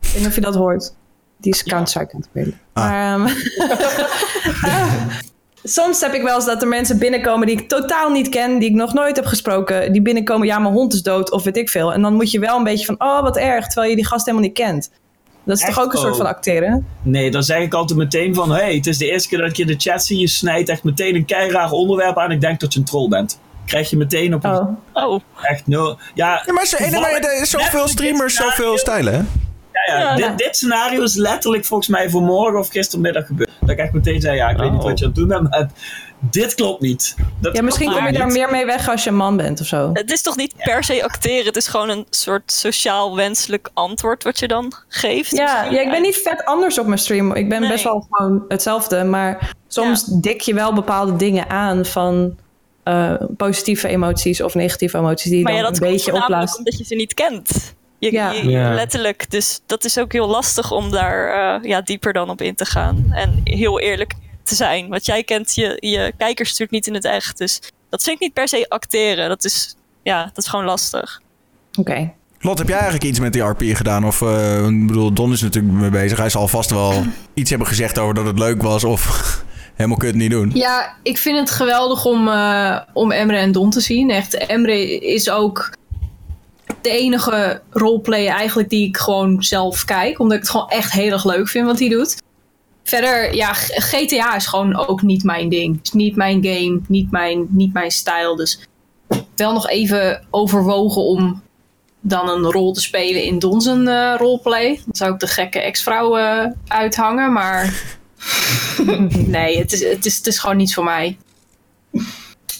Ik 0.00 0.08
weet 0.08 0.18
niet 0.18 0.26
of 0.26 0.34
je 0.34 0.40
dat 0.40 0.54
hoort. 0.54 0.94
Die 1.36 1.52
is 1.52 1.62
Counter-Strike 1.62 2.14
aan 2.14 2.20
het 2.20 2.28
spelen. 2.30 2.60
Ah. 2.72 3.16
Maar, 3.16 3.32
soms 5.68 6.00
heb 6.00 6.14
ik 6.14 6.22
wel 6.22 6.34
eens 6.34 6.44
dat 6.44 6.62
er 6.62 6.68
mensen 6.68 6.98
binnenkomen 6.98 7.46
die 7.46 7.58
ik 7.58 7.68
totaal 7.68 8.10
niet 8.10 8.28
ken, 8.28 8.58
die 8.58 8.68
ik 8.68 8.74
nog 8.74 8.94
nooit 8.94 9.16
heb 9.16 9.26
gesproken. 9.26 9.92
Die 9.92 10.02
binnenkomen, 10.02 10.46
ja, 10.46 10.58
mijn 10.58 10.74
hond 10.74 10.92
is 10.92 11.02
dood 11.02 11.30
of 11.30 11.42
weet 11.44 11.56
ik 11.56 11.68
veel. 11.68 11.92
En 11.92 12.02
dan 12.02 12.14
moet 12.14 12.30
je 12.30 12.38
wel 12.38 12.56
een 12.56 12.64
beetje 12.64 12.84
van, 12.86 12.94
oh, 12.98 13.22
wat 13.22 13.36
erg, 13.36 13.66
terwijl 13.66 13.90
je 13.90 13.96
die 13.96 14.06
gast 14.06 14.26
helemaal 14.26 14.46
niet 14.46 14.56
kent. 14.56 14.90
Dat 15.44 15.56
is 15.56 15.62
Echt? 15.62 15.74
toch 15.74 15.84
ook 15.84 15.92
een 15.92 15.98
soort 15.98 16.10
Oh. 16.12 16.16
van 16.16 16.26
acteren? 16.26 16.86
Nee, 17.02 17.30
dan 17.30 17.42
zeg 17.42 17.58
ik 17.62 17.74
altijd 17.74 17.98
meteen 17.98 18.34
van... 18.34 18.50
hey, 18.50 18.74
het 18.74 18.86
is 18.86 18.98
de 18.98 19.10
eerste 19.10 19.28
keer 19.28 19.38
dat 19.38 19.48
ik 19.48 19.56
je 19.56 19.62
in 19.62 19.68
de 19.68 19.74
chat 19.78 20.04
zie. 20.04 20.18
Je 20.18 20.28
snijdt 20.28 20.68
echt 20.68 20.84
meteen 20.84 21.14
een 21.14 21.24
keiraar 21.24 21.70
onderwerp 21.70 22.18
aan. 22.18 22.30
Ik 22.30 22.40
denk 22.40 22.60
dat 22.60 22.72
je 22.72 22.78
een 22.78 22.84
troll 22.84 23.08
bent. 23.08 23.40
Krijg 23.66 23.90
je 23.90 23.96
meteen 23.96 24.34
op 24.34 24.44
een... 24.44 24.50
Oh. 24.56 24.68
Oh, 24.92 25.20
Echt 25.42 25.66
no... 25.66 25.96
Ja, 26.14 26.42
Ja, 26.46 26.52
maar, 26.52 26.74
nee, 26.78 27.00
maar 27.00 27.10
er 27.10 27.46
zoveel 27.46 27.88
streamers, 27.88 28.34
zoveel 28.34 28.78
stijlen, 28.78 29.14
hè? 29.14 29.20
Ja, 29.86 29.98
ja, 29.98 30.16
Ja. 30.16 30.28
Dit, 30.28 30.38
dit 30.38 30.56
scenario 30.56 31.02
is 31.02 31.14
letterlijk 31.14 31.64
volgens 31.64 31.88
mij 31.88 32.10
vanmorgen 32.10 32.58
of 32.58 32.68
gistermiddag 32.68 33.26
gebeurd. 33.26 33.50
Dat 33.60 33.70
ik 33.70 33.78
echt 33.78 33.92
meteen 33.92 34.20
zei, 34.20 34.36
ja, 34.36 34.48
ik 34.48 34.56
weet 34.56 34.70
niet 34.70 34.80
Oh. 34.80 34.86
wat 34.86 34.98
je 34.98 35.04
aan 35.04 35.10
het 35.10 35.18
doen 35.20 35.28
bent, 35.28 35.50
maar 35.50 35.70
dit 36.20 36.54
klopt 36.54 36.80
niet. 36.80 37.14
Dat 37.40 37.56
Ja, 37.56 37.62
misschien 37.62 37.92
kom 37.92 38.06
je 38.06 38.12
daar 38.12 38.26
meer 38.32 38.50
mee 38.50 38.66
weg 38.66 38.88
als 38.88 39.04
je 39.04 39.10
een 39.10 39.16
man 39.16 39.36
bent 39.36 39.60
of 39.60 39.66
zo. 39.66 39.90
het 39.92 40.10
is 40.12 40.22
toch 40.22 40.36
niet 40.36 40.54
per 40.56 40.84
se 40.84 41.04
acteren? 41.04 41.44
Het 41.46 41.56
is 41.56 41.66
gewoon 41.66 41.88
een 41.88 42.06
soort 42.10 42.52
sociaal 42.52 43.16
wenselijk 43.16 43.70
antwoord 43.74 44.22
wat 44.24 44.38
je 44.38 44.48
dan 44.48 44.72
geeft? 44.88 45.30
Ja, 45.36 45.64
ja, 45.64 45.80
ik 45.80 45.90
ben 45.90 46.02
niet 46.02 46.16
vet 46.16 46.44
anders 46.44 46.78
op 46.78 46.86
mijn 46.86 46.98
stream. 46.98 47.34
Ik 47.34 47.48
ben 47.48 47.60
Nee. 47.60 47.70
best 47.70 47.84
wel 47.84 48.06
gewoon 48.10 48.44
hetzelfde. 48.48 49.04
Maar 49.04 49.54
soms 49.68 50.04
dik 50.04 50.40
je 50.40 50.54
wel 50.54 50.72
bepaalde 50.72 51.16
dingen 51.16 51.48
aan 51.50 51.84
van 51.84 52.36
eh, 52.82 53.12
positieve 53.36 53.88
emoties 53.88 54.40
of 54.42 54.54
negatieve 54.54 54.98
emoties 54.98 55.30
die 55.30 55.38
je 55.38 55.44
Maar 55.44 55.52
ja, 55.52 55.62
dan 55.62 55.72
dat 55.72 55.80
een 55.82 55.86
komt 55.88 55.96
beetje 56.04 56.20
opblaast. 56.20 56.58
omdat 56.58 56.78
je 56.78 56.84
ze 56.84 56.94
niet 56.94 57.14
kent. 57.14 57.74
Je, 57.98 58.12
Ja. 58.12 58.30
je- 58.32 58.48
Ja. 58.50 58.74
Letterlijk. 58.74 59.30
Dus 59.30 59.60
dat 59.66 59.84
is 59.84 59.98
ook 59.98 60.12
heel 60.12 60.26
lastig 60.28 60.70
om 60.72 60.90
daar 60.90 61.28
eh, 61.58 61.68
ja, 61.68 61.80
dieper 61.80 62.12
dan 62.12 62.30
op 62.30 62.40
in 62.42 62.54
te 62.54 62.64
gaan. 62.64 63.06
En 63.10 63.40
heel 63.44 63.80
eerlijk 63.80 64.12
te 64.42 64.54
zijn. 64.54 64.88
Want 64.88 65.06
jij 65.06 65.22
kent 65.24 65.54
je, 65.54 65.76
je 65.80 66.12
kijkers 66.18 66.48
natuurlijk 66.48 66.70
niet 66.70 66.86
in 66.86 66.94
het 66.94 67.04
echt. 67.04 67.38
Dus 67.38 67.60
dat 67.90 68.02
vind 68.02 68.16
ik 68.16 68.22
niet 68.22 68.32
per 68.32 68.48
se 68.48 68.66
acteren. 68.68 69.28
Dat 69.28 69.44
is, 69.44 69.74
ja, 70.02 70.24
dat 70.24 70.36
is 70.44 70.46
gewoon 70.46 70.64
lastig. 70.64 71.20
Oké. 71.78 72.12
Lot, 72.40 72.58
heb 72.58 72.66
jij 72.68 72.76
eigenlijk 72.76 73.04
iets 73.06 73.18
met 73.18 73.32
die 73.32 73.42
RP 73.42 73.62
gedaan? 73.64 74.04
Of, 74.06 74.22
eh, 74.22 74.66
ik 74.66 74.86
bedoel, 74.86 75.12
Don 75.12 75.32
is 75.32 75.40
natuurlijk 75.42 75.74
mee 75.74 75.90
bezig. 75.90 76.18
Hij 76.18 76.28
zal 76.30 76.48
vast 76.48 76.70
wel 76.70 77.04
iets 77.34 77.50
hebben 77.50 77.68
gezegd 77.68 77.98
over 77.98 78.14
dat 78.14 78.24
het 78.26 78.38
leuk 78.38 78.62
was. 78.62 78.84
Of 78.84 79.04
helemaal 79.76 79.98
kut 79.98 80.14
niet 80.14 80.30
doen. 80.30 80.50
Ja, 80.54 80.94
ik 81.02 81.18
vind 81.18 81.38
het 81.38 81.50
geweldig 81.50 82.04
om, 82.04 82.28
eh, 82.28 82.78
om 82.92 83.12
Emre 83.12 83.36
en 83.36 83.52
Don 83.52 83.70
te 83.70 83.80
zien. 83.80 84.10
Echt, 84.10 84.34
Emre 84.34 84.98
is 85.00 85.30
ook 85.30 85.70
de 86.80 86.90
enige 86.90 87.62
roleplay 87.70 88.26
eigenlijk 88.26 88.68
die 88.68 88.88
ik 88.88 88.96
gewoon 88.96 89.42
zelf 89.42 89.84
kijk. 89.84 90.18
Omdat 90.18 90.36
ik 90.36 90.42
het 90.42 90.52
gewoon 90.52 90.68
echt 90.68 90.92
heel 90.92 91.12
erg 91.12 91.24
leuk 91.24 91.48
vind 91.48 91.66
wat 91.66 91.78
hij 91.78 91.88
doet. 91.88 92.22
Verder, 92.82 93.34
ja, 93.34 93.52
GTA 93.52 94.36
is 94.36 94.46
gewoon 94.46 94.76
ook 94.76 95.02
niet 95.02 95.22
mijn 95.22 95.48
ding. 95.48 95.78
Is 95.82 95.92
niet 95.92 96.16
mijn 96.16 96.44
game, 96.44 96.80
niet 96.88 97.10
mijn, 97.10 97.46
niet 97.50 97.72
mijn 97.72 97.90
stijl. 97.90 98.36
Dus 98.36 98.60
wel 99.36 99.52
nog 99.52 99.68
even 99.68 100.26
overwogen 100.30 101.02
om 101.02 101.42
dan 102.00 102.28
een 102.28 102.50
rol 102.50 102.72
te 102.72 102.80
spelen 102.80 103.22
in 103.22 103.38
Donzen 103.38 103.88
eh 103.88 104.14
roleplay. 104.16 104.80
Dan 104.84 104.94
zou 104.96 105.12
ik 105.12 105.20
de 105.20 105.26
gekke 105.26 105.60
ex-vrouw 105.60 106.16
eh, 106.16 106.50
uithangen, 106.66 107.32
maar... 107.32 107.82
nee, 109.26 109.58
het 109.58 109.72
is, 109.72 109.84
het, 109.84 110.06
is, 110.06 110.16
het 110.16 110.26
is 110.26 110.38
gewoon 110.38 110.56
niet 110.56 110.74
voor 110.74 110.84
mij. 110.84 111.16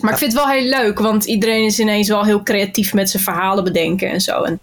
Maar 0.01 0.13
ik 0.13 0.19
vind 0.19 0.33
het 0.33 0.43
wel 0.43 0.51
heel 0.51 0.69
leuk, 0.69 0.99
want 0.99 1.25
iedereen 1.25 1.65
is 1.65 1.79
ineens 1.79 2.09
wel 2.09 2.25
heel 2.25 2.43
creatief 2.43 2.95
met 2.95 3.11
zijn 3.11 3.23
verhalen 3.23 3.65
bedenken 3.65 4.11
en 4.11 4.21
zo. 4.21 4.43
En 4.43 4.53
een 4.53 4.59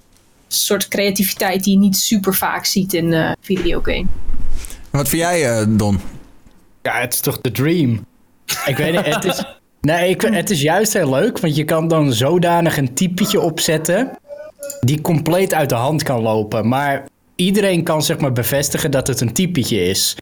soort 0.47 0.87
creativiteit 0.87 1.63
die 1.63 1.73
je 1.73 1.79
niet 1.79 1.97
super 1.97 2.35
vaak 2.35 2.65
ziet 2.65 2.93
in 2.93 3.13
eh 3.13 3.31
videogame. 3.41 4.05
Wat 4.89 5.09
vind 5.09 5.21
jij, 5.21 5.49
eh, 5.49 5.65
Don? 5.69 5.99
Ja, 6.81 6.99
het 6.99 7.13
is 7.13 7.19
toch 7.19 7.41
de 7.41 7.51
dream. 7.51 8.05
Ik 8.65 8.77
weet 8.77 8.91
niet, 8.91 9.05
het 9.05 9.23
is... 9.25 9.43
Nee, 9.81 10.09
ik, 10.09 10.21
het 10.21 10.49
is 10.49 10.61
juist 10.61 10.93
heel 10.93 11.09
leuk, 11.09 11.39
want 11.39 11.55
je 11.55 11.63
kan 11.63 11.87
dan 11.87 12.13
zodanig 12.13 12.77
een 12.77 12.93
typetje 12.93 13.41
opzetten 13.41 14.11
die 14.79 15.01
compleet 15.01 15.53
uit 15.53 15.69
de 15.69 15.75
hand 15.75 16.03
kan 16.03 16.21
lopen. 16.21 16.67
Maar 16.67 17.05
iedereen 17.35 17.83
kan 17.83 18.03
zeg 18.03 18.17
maar 18.17 18.31
bevestigen 18.31 18.91
dat 18.91 19.07
het 19.07 19.21
een 19.21 19.33
typetje 19.33 19.85
is. 19.85 20.15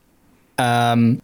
Ehm, 0.55 1.15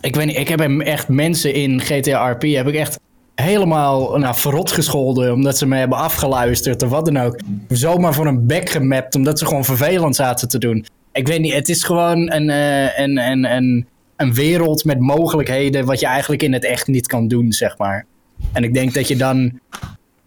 ik 0.00 0.16
weet 0.16 0.26
niet, 0.26 0.36
ik 0.36 0.48
heb 0.48 0.80
echt 0.80 1.08
mensen 1.08 1.54
in 1.54 1.80
GTA 1.80 2.30
RP 2.30 2.42
heb 2.42 2.66
ik 2.68 2.74
echt 2.74 2.98
helemaal 3.34 4.18
nou, 4.18 4.34
verrot 4.34 4.72
gescholden 4.72 5.32
omdat 5.32 5.58
ze 5.58 5.66
me 5.66 5.76
hebben 5.76 5.98
afgeluisterd 5.98 6.82
of 6.82 6.90
wat 6.90 7.04
dan 7.04 7.16
ook. 7.16 7.40
Zomaar 7.68 8.14
voor 8.14 8.26
een 8.26 8.46
bek 8.46 8.70
gemapt 8.70 9.14
omdat 9.14 9.38
ze 9.38 9.46
gewoon 9.46 9.64
vervelend 9.64 10.16
zaten 10.16 10.48
te 10.48 10.58
doen. 10.58 10.86
Ik 11.12 11.26
weet 11.26 11.40
niet, 11.40 11.52
het 11.52 11.68
is 11.68 11.84
gewoon 11.84 12.32
een, 12.32 12.50
eh, 12.50 12.98
een, 12.98 13.18
een, 13.18 13.44
een, 13.44 13.86
een 14.16 14.34
wereld 14.34 14.84
met 14.84 15.00
mogelijkheden 15.00 15.84
wat 15.84 16.00
je 16.00 16.06
eigenlijk 16.06 16.42
in 16.42 16.52
het 16.52 16.64
echt 16.64 16.86
niet 16.86 17.06
kan 17.06 17.28
doen, 17.28 17.52
zeg 17.52 17.78
maar. 17.78 18.06
En 18.52 18.64
ik 18.64 18.74
denk 18.74 18.94
dat 18.94 19.08
je 19.08 19.16
dan 19.16 19.60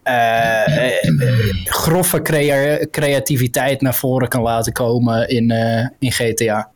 eh, 0.04 0.88
eh, 0.88 1.14
grove 1.64 2.22
crea- 2.22 2.88
creativiteit 2.92 3.82
naar 3.82 3.96
voren 3.96 4.28
kan 4.28 4.42
laten 4.42 4.74
komen 4.74 5.30
in, 5.30 5.52
in 6.00 6.12
GTA. 6.12 6.74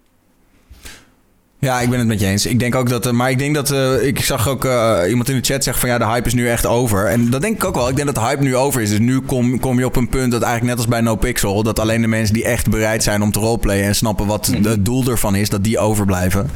Ja, 1.61 1.81
ik 1.81 1.89
ben 1.89 1.99
het 1.99 2.07
met 2.07 2.19
je 2.19 2.25
eens. 2.25 2.45
Ik 2.45 2.59
denk 2.59 2.75
ook 2.75 2.89
dat, 2.89 3.05
eh, 3.05 3.11
maar 3.11 3.29
ik 3.29 3.37
denk 3.37 3.55
dat, 3.55 3.71
eh, 3.71 4.03
ik 4.03 4.21
zag 4.21 4.49
ook 4.49 4.65
eh, 4.65 4.99
iemand 5.07 5.29
in 5.29 5.35
de 5.35 5.43
chat 5.43 5.63
zeggen 5.63 5.81
van 5.81 5.89
ja, 5.89 5.97
de 5.97 6.05
hype 6.05 6.27
is 6.27 6.33
nu 6.33 6.49
echt 6.49 6.65
over. 6.65 7.05
En 7.05 7.29
dat 7.29 7.41
denk 7.41 7.55
ik 7.55 7.63
ook 7.63 7.75
wel. 7.75 7.89
Ik 7.89 7.95
denk 7.95 8.07
dat 8.07 8.15
de 8.15 8.29
hype 8.29 8.43
nu 8.43 8.55
over 8.55 8.81
is. 8.81 8.89
Dus 8.89 8.99
nu 8.99 9.19
kom, 9.19 9.59
kom 9.59 9.79
je 9.79 9.85
op 9.85 9.95
een 9.95 10.09
punt 10.09 10.31
dat 10.31 10.41
eigenlijk 10.41 10.71
net 10.71 10.85
als 10.85 10.95
bij 10.95 11.01
No 11.01 11.15
Pixel, 11.15 11.63
dat 11.63 11.79
alleen 11.79 12.01
de 12.01 12.07
mensen 12.07 12.33
die 12.33 12.43
echt 12.43 12.69
bereid 12.69 13.03
zijn 13.03 13.21
om 13.21 13.31
te 13.31 13.39
roleplayen 13.39 13.85
en 13.85 13.95
snappen 13.95 14.25
wat 14.25 14.51
het 14.61 14.85
doel 14.85 15.07
ervan 15.07 15.35
is, 15.35 15.49
dat 15.49 15.63
die 15.63 15.79
overblijven. 15.79 16.49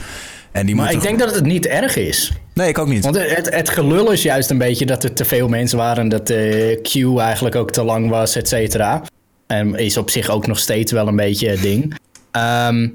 En 0.51 0.65
die 0.65 0.75
Maar 0.75 0.91
ik 0.91 1.01
denk 1.01 1.19
dat 1.19 1.35
het 1.35 1.45
niet 1.45 1.65
erg 1.65 1.95
is. 1.95 2.31
Nee, 2.53 2.69
ik 2.69 2.77
ook 2.77 2.87
niet. 2.87 3.03
Want 3.03 3.15
het, 3.15 3.55
het 3.55 3.69
gelul 3.69 4.11
is 4.11 4.21
juist 4.21 4.49
een 4.49 4.57
beetje 4.57 4.85
dat 4.85 5.03
er 5.03 5.13
te 5.13 5.25
veel 5.25 5.47
mensen 5.47 5.77
waren. 5.77 6.09
Dat 6.09 6.27
de 6.27 6.79
queue 6.81 7.19
eigenlijk 7.19 7.55
ook 7.55 7.71
te 7.71 7.83
lang 7.83 8.09
was, 8.09 8.35
et 8.35 8.47
cetera. 8.47 9.03
En 9.47 9.75
is 9.75 9.97
op 9.97 10.09
zich 10.09 10.29
ook 10.29 10.47
nog 10.47 10.59
steeds 10.59 10.91
wel 10.91 11.07
een 11.07 11.15
beetje 11.15 11.49
het 11.49 11.61
ding. 11.61 11.95
Ehm, 12.31 12.87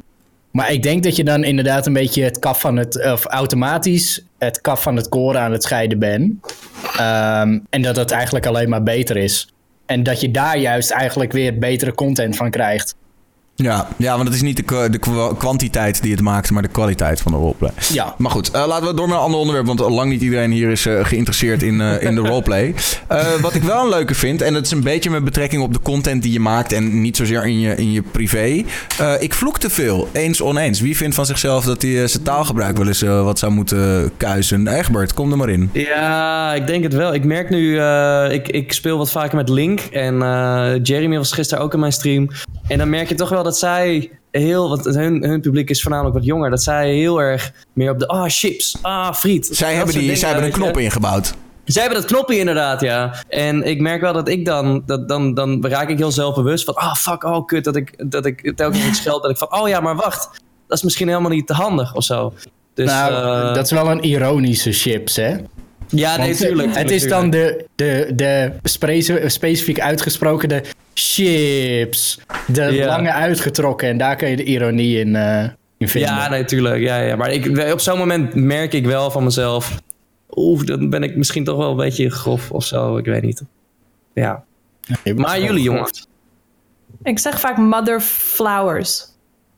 maar 0.50 0.72
ik 0.72 0.82
denk 0.82 1.02
dat 1.02 1.16
je 1.16 1.24
dan 1.24 1.44
inderdaad 1.44 1.86
een 1.86 1.92
beetje 1.92 2.22
het 2.22 2.38
kaf 2.38 2.60
van 2.60 2.76
het... 2.76 3.04
Of 3.12 3.24
automatisch 3.24 4.24
het 4.38 4.60
kaf 4.60 4.82
van 4.82 4.96
het 4.96 5.08
koren 5.08 5.40
aan 5.40 5.52
het 5.52 5.62
scheiden 5.62 5.98
bent. 5.98 6.34
Ehm, 6.96 7.58
en 7.70 7.82
dat 7.82 7.96
het 7.96 8.10
eigenlijk 8.10 8.46
alleen 8.46 8.68
maar 8.68 8.82
beter 8.82 9.16
is. 9.16 9.52
En 9.86 10.02
dat 10.02 10.20
je 10.20 10.30
daar 10.30 10.58
juist 10.58 10.90
eigenlijk 10.90 11.32
weer 11.32 11.58
betere 11.58 11.94
content 11.94 12.36
van 12.36 12.50
krijgt. 12.50 12.94
Ja, 13.62 13.88
ja, 13.96 14.12
want 14.16 14.24
het 14.26 14.34
is 14.36 14.42
niet 14.42 14.56
de, 14.56 14.88
de 14.90 14.98
kwa- 14.98 15.34
kwantiteit 15.38 16.02
die 16.02 16.12
het 16.12 16.20
maakt, 16.20 16.50
maar 16.50 16.62
de 16.62 16.68
kwaliteit 16.68 17.20
van 17.20 17.32
de 17.32 17.38
roleplay. 17.38 17.70
Ja. 17.92 18.14
Maar 18.18 18.30
goed, 18.30 18.50
eh, 18.50 18.66
laten 18.66 18.86
we 18.86 18.94
door 18.94 19.08
naar 19.08 19.16
een 19.16 19.22
ander 19.22 19.38
onderwerp, 19.40 19.66
want 19.66 19.80
lang 19.80 20.10
niet 20.10 20.22
iedereen 20.22 20.50
hier 20.50 20.70
is 20.70 20.86
eh, 20.86 21.04
geïnteresseerd 21.04 21.62
in, 21.62 21.80
eh, 21.80 22.02
in 22.02 22.14
de 22.14 22.20
roleplay. 22.28 22.74
Eh, 23.08 23.26
wat 23.40 23.54
ik 23.54 23.62
wel 23.62 23.82
een 23.82 23.88
leuke 23.88 24.14
vind, 24.14 24.42
en 24.42 24.52
dat 24.52 24.64
is 24.64 24.70
een 24.70 24.82
beetje 24.82 25.10
met 25.10 25.24
betrekking 25.24 25.62
op 25.62 25.72
de 25.72 25.80
content 25.82 26.22
die 26.22 26.32
je 26.32 26.40
maakt 26.40 26.72
en 26.72 27.00
niet 27.00 27.16
zozeer 27.16 27.46
in 27.46 27.60
je, 27.60 27.74
in 27.76 27.92
je 27.92 28.02
privé. 28.02 28.64
Eh, 28.98 29.12
ik 29.18 29.34
vloek 29.34 29.58
te 29.58 29.70
veel, 29.70 30.08
eens 30.12 30.42
oneens. 30.42 30.80
Wie 30.80 30.96
vindt 30.96 31.14
van 31.14 31.26
zichzelf 31.26 31.64
dat 31.64 31.82
hij 31.82 32.06
zijn 32.06 32.22
taalgebruik 32.22 32.76
wel 32.76 32.86
eens 32.86 33.02
eh, 33.02 33.22
wat 33.24 33.38
zou 33.38 33.52
moeten 33.52 34.10
kuisen? 34.16 34.66
Egbert, 34.68 35.14
kom 35.14 35.30
er 35.30 35.36
maar 35.36 35.48
in. 35.50 35.70
Ja, 35.72 36.54
ik 36.54 36.66
denk 36.66 36.82
het 36.82 36.94
wel. 36.94 37.14
Ik 37.14 37.24
merk 37.24 37.50
nu, 37.50 37.78
eh, 37.78 38.26
ik, 38.30 38.48
ik 38.48 38.72
speel 38.72 38.98
wat 38.98 39.10
vaker 39.10 39.36
met 39.36 39.48
Link. 39.48 39.80
En 39.80 40.22
eh, 40.22 40.70
Jeremy 40.82 41.16
was 41.16 41.32
gisteren 41.32 41.64
ook 41.64 41.72
in 41.74 41.80
mijn 41.80 41.92
stream. 41.92 42.28
En 42.68 42.78
dan 42.78 42.90
merk 42.90 43.08
je 43.08 43.14
toch 43.14 43.28
wel 43.28 43.42
dat 43.42 43.47
zij 43.56 44.10
heel, 44.30 44.68
want 44.68 44.84
hun, 44.84 45.22
hun 45.22 45.40
publiek 45.40 45.70
is 45.70 45.82
voornamelijk 45.82 46.16
wat 46.16 46.24
jonger, 46.24 46.50
dat 46.50 46.62
zij 46.62 46.94
heel 46.94 47.20
erg 47.20 47.52
meer 47.72 47.90
op 47.90 47.98
de, 47.98 48.06
ah, 48.06 48.24
chips, 48.28 48.78
ah, 48.82 49.14
friet. 49.14 49.48
Zij 49.50 49.66
Dat 49.68 49.76
hebben, 49.76 49.94
die, 49.94 50.02
dingen, 50.02 50.16
zij 50.16 50.28
hebben 50.28 50.46
een 50.46 50.54
je. 50.54 50.62
knop 50.62 50.78
ingebouwd. 50.78 51.34
Zij 51.64 51.82
hebben 51.82 52.00
dat 52.00 52.10
knopje 52.10 52.38
inderdaad, 52.38 52.80
ja. 52.80 53.14
En 53.28 53.62
ik 53.62 53.80
merk 53.80 54.00
wel 54.00 54.12
dat 54.12 54.28
ik 54.28 54.44
dan, 54.44 54.82
dat, 54.86 55.08
dan, 55.08 55.34
dan 55.34 55.66
raak 55.66 55.88
ik 55.88 55.98
heel 55.98 56.12
zelfbewust 56.12 56.64
van, 56.64 56.74
ah, 56.74 56.94
fuck, 56.94 57.24
oh, 57.24 57.46
kut, 57.46 57.64
dat 57.64 57.76
ik, 57.76 58.10
dat 58.10 58.26
ik 58.26 58.52
telkens 58.56 58.86
iets 58.86 58.98
scheld, 58.98 59.22
dat 59.22 59.30
ik 59.30 59.36
van, 59.36 59.60
oh 59.60 59.68
ja, 59.68 59.80
maar 59.80 59.96
wacht, 59.96 60.28
dat 60.66 60.76
is 60.76 60.84
misschien 60.84 61.08
helemaal 61.08 61.30
niet 61.30 61.46
te 61.46 61.52
handig 61.52 61.94
of 61.94 62.04
zo. 62.04 62.32
Dus, 62.74 62.86
nou, 62.86 63.12
eh, 63.12 63.54
dat 63.54 63.64
is 63.64 63.70
wel 63.70 63.90
een 63.90 64.02
ironische 64.02 64.72
chips, 64.72 65.16
hè? 65.16 65.36
ja, 65.88 66.16
nee, 66.16 66.34
tuurlijk. 66.34 66.74
Het 66.76 66.90
is 66.90 67.08
dan 67.08 67.30
de, 67.30 67.64
de, 67.74 68.12
de 68.14 68.52
specifiek 69.26 69.80
uitgesproken 69.80 70.48
de 70.48 70.62
chips. 70.98 72.20
De 72.46 72.62
Ja. 72.62 72.86
lange 72.86 73.12
uitgetrokken. 73.12 73.88
En 73.88 73.98
daar 73.98 74.16
kan 74.16 74.28
je 74.30 74.36
de 74.36 74.44
ironie 74.44 74.98
in, 75.00 75.16
eh, 75.16 75.42
in 75.78 75.88
vinden. 75.88 76.10
Ja, 76.10 76.28
natuurlijk. 76.28 76.80
Ja, 76.80 76.96
ja. 76.98 77.16
Maar 77.16 77.32
ik, 77.32 77.72
op 77.72 77.80
zo'n 77.80 77.98
moment 77.98 78.34
merk 78.34 78.72
ik 78.72 78.86
wel 78.86 79.10
van 79.10 79.24
mezelf. 79.24 79.80
Oeh, 80.30 80.64
dan 80.64 80.90
ben 80.90 81.02
ik 81.02 81.16
misschien 81.16 81.44
toch 81.44 81.56
wel 81.56 81.70
een 81.70 81.76
beetje 81.76 82.10
grof 82.10 82.50
of 82.50 82.64
zo. 82.64 82.96
Ik 82.96 83.04
weet 83.04 83.22
niet. 83.22 83.42
Ja. 84.14 84.44
Maar 85.16 85.40
jullie 85.40 85.62
jongens. 85.62 86.06
Ik 87.02 87.18
zeg 87.18 87.40
vaak 87.40 87.56
mother 87.56 88.00
flowers. 88.00 89.04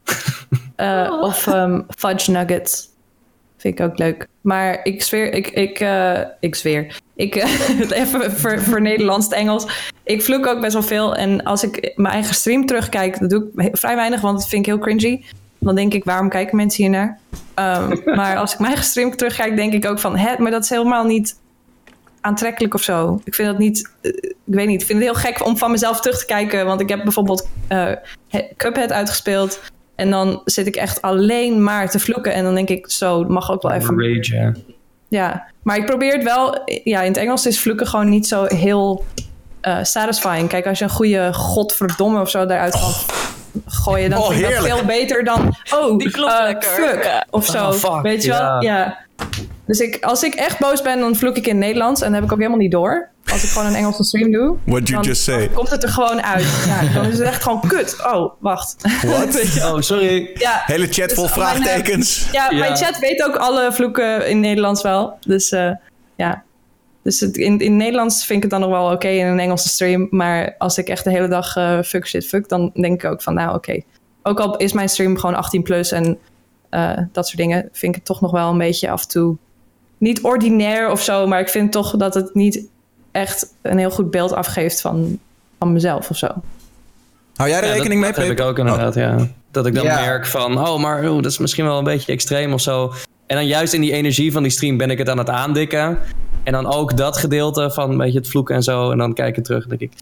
Eh, 0.76 1.18
Of 1.20 1.46
ehm, 1.46 1.80
fudge 1.96 2.30
nuggets. 2.30 2.88
Vind 3.60 3.78
ik 3.78 3.86
ook 3.86 3.98
leuk. 3.98 4.26
Maar 4.40 4.80
ik 4.82 5.02
zweer, 5.02 5.32
ik, 5.32 5.46
ik, 5.48 5.80
eh, 5.80 6.20
ik 6.40 6.54
zweer. 6.54 6.98
Ik, 7.14 7.34
eh, 7.34 7.80
even 8.02 8.32
voor, 8.32 8.60
voor 8.60 8.80
Nederlands 8.80 9.26
het 9.26 9.34
Engels. 9.34 9.90
Ik 10.04 10.22
vloek 10.22 10.46
ook 10.46 10.60
best 10.60 10.72
wel 10.72 10.82
veel. 10.82 11.16
En 11.16 11.42
als 11.42 11.62
ik 11.62 11.92
mijn 11.96 12.14
eigen 12.14 12.34
stream 12.34 12.66
terugkijk, 12.66 13.20
dat 13.20 13.30
doe 13.30 13.50
ik 13.56 13.76
vrij 13.76 13.96
weinig, 13.96 14.20
want 14.20 14.38
dat 14.38 14.48
vind 14.48 14.66
ik 14.66 14.72
heel 14.72 14.82
cringy. 14.82 15.24
Dan 15.58 15.74
denk 15.74 15.94
ik, 15.94 16.04
waarom 16.04 16.28
kijken 16.28 16.56
mensen 16.56 16.82
hier 16.82 16.92
naar? 16.92 17.18
Ehm, 17.54 17.96
maar 18.18 18.36
als 18.36 18.52
ik 18.52 18.58
mijn 18.58 18.76
gestreamd 18.76 19.18
terugkijk, 19.18 19.56
denk 19.56 19.72
ik 19.72 19.86
ook 19.86 19.98
van... 19.98 20.16
Hè, 20.16 20.34
maar 20.38 20.50
dat 20.50 20.62
is 20.62 20.70
helemaal 20.70 21.04
niet 21.04 21.36
aantrekkelijk 22.20 22.74
of 22.74 22.82
zo. 22.82 23.20
Ik 23.24 23.34
vind 23.34 23.48
dat 23.48 23.58
niet... 23.58 23.90
eh, 24.00 24.10
ik 24.22 24.34
weet 24.56 24.66
niet, 24.66 24.80
ik 24.80 24.86
vind 24.86 24.98
het 24.98 25.08
heel 25.08 25.20
gek 25.30 25.46
om 25.46 25.58
van 25.58 25.70
mezelf 25.70 26.00
terug 26.00 26.18
te 26.18 26.26
kijken. 26.26 26.66
Want 26.66 26.80
ik 26.80 26.88
heb 26.88 27.02
bijvoorbeeld 27.02 27.48
He- 28.28 28.48
Cuphead 28.56 28.92
uitgespeeld... 28.92 29.60
En 30.00 30.10
dan 30.10 30.40
zit 30.44 30.66
ik 30.66 30.76
echt 30.76 31.02
alleen 31.02 31.62
maar 31.62 31.90
te 31.90 31.98
vloeken. 31.98 32.32
En 32.32 32.44
dan 32.44 32.54
denk 32.54 32.68
ik, 32.68 32.90
zo, 32.90 33.18
het 33.18 33.28
mag 33.28 33.50
ook 33.52 33.62
wel 33.62 33.72
even 33.72 34.00
Rage, 34.00 34.34
ja. 34.36 34.52
ja, 35.08 35.46
maar 35.62 35.76
ik 35.76 35.86
probeer 35.86 36.12
het 36.12 36.22
wel. 36.22 36.62
Ja, 36.84 37.00
in 37.00 37.08
het 37.08 37.16
Engels 37.16 37.46
is 37.46 37.60
vloeken 37.60 37.86
gewoon 37.86 38.08
niet 38.08 38.26
zo 38.26 38.44
heel 38.44 39.04
eh, 39.60 39.78
satisfying. 39.82 40.48
Kijk, 40.48 40.66
als 40.66 40.78
je 40.78 40.84
een 40.84 40.90
goede 40.90 41.32
godverdomme 41.32 42.20
of 42.20 42.30
zo 42.30 42.42
eruit 42.42 42.72
kan 42.72 42.92
gooien, 43.66 44.10
dan 44.10 44.18
Oh, 44.18 44.28
vind 44.28 44.40
ik 44.40 44.54
dat 44.54 44.64
veel 44.64 44.84
beter 44.84 45.24
dan. 45.24 45.54
Oh, 45.74 45.98
Die 45.98 46.10
klopt 46.10 46.32
eh, 46.32 46.42
lekker. 46.42 46.68
Fuck, 46.68 47.24
of 47.30 47.46
zo. 47.46 47.66
Oh, 47.66 47.72
fuck, 47.72 48.02
Weet 48.02 48.22
je 48.22 48.30
wel? 48.30 48.40
ja. 48.40 48.60
Ja. 48.60 48.98
Dus 49.66 49.78
ik, 49.80 50.04
als 50.04 50.22
ik 50.22 50.34
echt 50.34 50.58
boos 50.58 50.82
ben, 50.82 51.00
dan 51.00 51.16
vloek 51.16 51.36
ik 51.36 51.46
in 51.46 51.56
het 51.56 51.64
Nederlands. 51.64 52.00
En 52.00 52.06
dat 52.06 52.14
heb 52.14 52.24
ik 52.24 52.32
ook 52.32 52.38
helemaal 52.38 52.60
niet 52.60 52.70
door. 52.72 53.08
Als 53.32 53.42
ik 53.44 53.48
gewoon 53.48 53.68
een 53.68 53.74
Engelse 53.74 54.04
stream 54.04 54.30
doe. 54.32 54.56
What 54.64 54.88
you 54.88 55.02
dan 55.02 55.02
just 55.10 55.22
say. 55.22 55.48
komt 55.48 55.70
het 55.70 55.82
er 55.82 55.88
gewoon 55.88 56.22
uit. 56.22 56.46
Ja, 56.66 56.92
dan 56.94 57.04
is 57.04 57.18
het 57.18 57.26
echt 57.26 57.42
gewoon 57.42 57.60
kut. 57.68 57.96
Oh, 58.06 58.32
wacht. 58.38 58.76
Wel? 59.02 59.74
Oh, 59.74 59.80
sorry. 59.80 60.30
Ja, 60.34 60.62
Hele 60.66 60.86
chat 60.86 61.08
Dus 61.08 61.18
vol 61.18 61.28
mijn, 61.36 61.56
eh, 61.56 61.62
vraagtekens. 61.62 62.28
ja, 62.32 62.50
Ja. 62.50 62.58
mijn 62.58 62.76
chat 62.76 62.98
weet 62.98 63.22
ook 63.24 63.36
alle 63.36 63.72
vloeken 63.72 64.28
in 64.28 64.40
Nederlands 64.40 64.82
wel. 64.82 65.16
Dus 65.20 65.50
eh, 65.50 65.70
ja. 66.16 66.42
Dus 67.02 67.20
het, 67.20 67.36
in, 67.36 67.58
in 67.58 67.76
Nederlands 67.76 68.24
vind 68.24 68.44
ik 68.44 68.50
het 68.50 68.60
dan 68.60 68.70
nog 68.70 68.78
wel 68.80 68.92
oké 68.92 69.08
in 69.08 69.26
een 69.26 69.40
Engelse 69.40 69.68
stream. 69.68 70.06
Maar 70.10 70.54
als 70.58 70.78
ik 70.78 70.88
echt 70.88 71.04
de 71.04 71.10
hele 71.10 71.28
dag 71.28 71.56
eh, 71.56 71.82
fuck 71.82 72.06
shit 72.06 72.26
fuck, 72.26 72.48
dan 72.48 72.70
denk 72.74 73.02
ik 73.04 73.10
ook 73.10 73.22
van 73.22 73.34
nou 73.34 73.54
oké. 73.54 73.80
Ook 74.22 74.40
al 74.40 74.56
is 74.56 74.72
mijn 74.72 74.88
stream 74.88 75.18
gewoon 75.18 75.34
18 75.36 75.62
plus 75.62 75.92
en 75.92 76.18
eh, 76.70 76.98
dat 77.12 77.26
soort 77.26 77.38
dingen, 77.38 77.60
vind 77.72 77.92
ik 77.92 77.94
het 77.94 78.04
toch 78.04 78.20
nog 78.20 78.30
wel 78.30 78.50
een 78.50 78.58
beetje 78.58 78.90
af 78.90 79.02
en 79.02 79.08
toe 79.08 79.36
niet 79.98 80.22
ordinair 80.22 80.90
of 80.90 81.02
zo. 81.02 81.26
Maar 81.26 81.40
ik 81.40 81.48
vind 81.48 81.72
toch 81.72 81.96
dat 81.96 82.14
het 82.14 82.34
niet 82.34 82.66
echt 83.12 83.54
een 83.62 83.78
heel 83.78 83.90
goed 83.90 84.10
beeld 84.10 84.32
afgeeft 84.32 84.80
van, 84.80 85.18
van 85.58 85.72
mezelf 85.72 86.10
of 86.10 86.16
zo. 86.16 86.26
Hou 87.36 87.48
jij 87.50 87.58
er 87.60 87.66
Ja, 87.66 87.72
rekening 87.72 88.02
dat, 88.02 88.16
mee, 88.16 88.26
dat 88.28 88.36
heb 88.36 88.38
ik 88.38 88.44
ook 88.50 88.58
inderdaad, 88.58 88.94
ja. 88.94 89.26
Dat 89.50 89.66
ik 89.66 89.74
dan 89.74 89.84
Ja. 89.84 90.00
merk 90.00 90.26
van, 90.26 90.58
oh, 90.68 90.78
maar 90.80 91.04
oh, 91.10 91.14
dat 91.22 91.30
is 91.30 91.38
misschien 91.38 91.64
wel 91.64 91.78
een 91.78 91.84
beetje 91.84 92.12
extreem 92.12 92.52
of 92.52 92.60
zo. 92.60 92.92
En 93.26 93.36
dan 93.36 93.46
juist 93.46 93.72
in 93.72 93.80
die 93.80 93.92
energie 93.92 94.32
van 94.32 94.42
die 94.42 94.52
stream 94.52 94.76
ben 94.76 94.90
ik 94.90 94.98
het 94.98 95.08
aan 95.08 95.18
het 95.18 95.28
aandikken. 95.30 95.98
En 96.42 96.52
dan 96.52 96.66
ook 96.66 96.96
dat 96.96 97.16
gedeelte 97.16 97.70
van 97.70 97.90
een 97.90 97.96
beetje 97.96 98.18
het 98.18 98.28
vloeken 98.28 98.54
en 98.54 98.62
zo. 98.62 98.90
En 98.90 98.98
dan 98.98 99.12
kijk 99.14 99.36
ik 99.36 99.44
terug 99.44 99.62
en 99.62 99.68
denk 99.68 99.80
ik, 99.80 99.92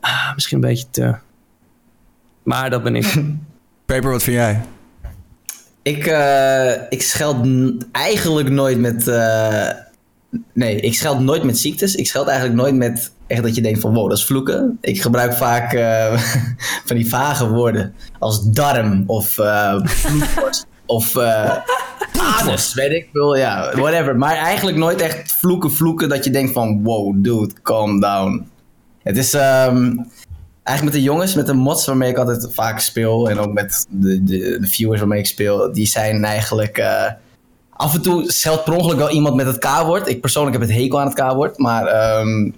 ah, 0.00 0.34
misschien 0.34 0.56
een 0.62 0.68
beetje 0.68 0.86
te. 0.90 1.14
Maar 2.42 2.70
dat 2.70 2.82
ben 2.82 2.96
ik. 2.96 3.14
Paper, 3.86 4.10
wat 4.10 4.22
vind 4.22 4.36
jij? 4.36 4.60
Ik, 5.82 6.06
eh, 6.06 6.70
ik 6.88 7.02
scheld 7.02 7.36
eigenlijk 7.92 8.48
nooit 8.48 8.78
met. 8.78 9.08
eh, 9.08 9.68
nee, 10.52 10.80
ik 10.80 10.94
scheld 10.94 11.20
nooit 11.20 11.42
met 11.42 11.58
ziektes. 11.58 11.94
Ik 11.94 12.06
scheld 12.06 12.26
eigenlijk 12.26 12.60
nooit 12.60 12.74
met 12.74 13.12
echt 13.26 13.42
dat 13.42 13.54
je 13.54 13.62
denkt 13.62 13.80
van 13.80 13.94
wow, 13.94 14.08
dat 14.08 14.18
is 14.18 14.24
vloeken. 14.24 14.78
Ik 14.80 15.02
gebruik 15.02 15.32
vaak 15.32 15.72
eh, 15.72 16.18
van 16.86 16.96
die 16.96 17.08
vage 17.08 17.48
woorden 17.48 17.94
als 18.18 18.50
darm 18.50 19.04
of 19.06 19.34
bloedborst 19.34 20.66
of 20.86 21.16
anus, 22.18 22.74
weet 22.74 22.92
ik 22.92 23.08
veel. 23.12 23.36
Ja, 23.36 23.72
whatever. 23.76 24.16
Maar 24.16 24.36
eigenlijk 24.36 24.76
nooit 24.76 25.00
echt 25.00 25.32
vloeken, 25.32 25.72
vloeken 25.72 26.08
dat 26.08 26.24
je 26.24 26.30
denkt 26.30 26.52
van 26.52 26.82
wow, 26.82 27.14
dude, 27.16 27.52
calm 27.62 28.00
down. 28.00 28.46
Het 29.02 29.16
is 29.16 29.34
ehm, 29.34 29.96
eigenlijk 30.62 30.82
met 30.82 30.92
de 30.92 31.02
jongens, 31.02 31.34
met 31.34 31.46
de 31.46 31.54
mods 31.54 31.86
waarmee 31.86 32.10
ik 32.10 32.16
altijd 32.16 32.48
vaak 32.52 32.80
speel. 32.80 33.30
En 33.30 33.38
ook 33.38 33.52
met 33.52 33.86
de, 33.90 34.24
de, 34.24 34.58
de 34.60 34.66
viewers 34.66 34.98
waarmee 35.00 35.18
ik 35.18 35.26
speel. 35.26 35.72
Die 35.72 35.86
zijn 35.86 36.24
eigenlijk... 36.24 36.78
af 37.78 37.94
en 37.94 38.02
toe 38.02 38.32
scheldt 38.32 38.64
per 38.64 38.72
ongeluk 38.74 38.96
wel 38.98 39.10
iemand 39.10 39.34
met 39.34 39.46
het 39.46 39.58
K-woord. 39.58 40.08
Ik 40.08 40.20
persoonlijk 40.20 40.56
heb 40.58 40.68
het 40.68 40.76
hekel 40.78 41.00
aan 41.00 41.06
het 41.06 41.20
K-woord. 41.20 41.58
Maar 41.58 41.86
ehm, 41.86 42.50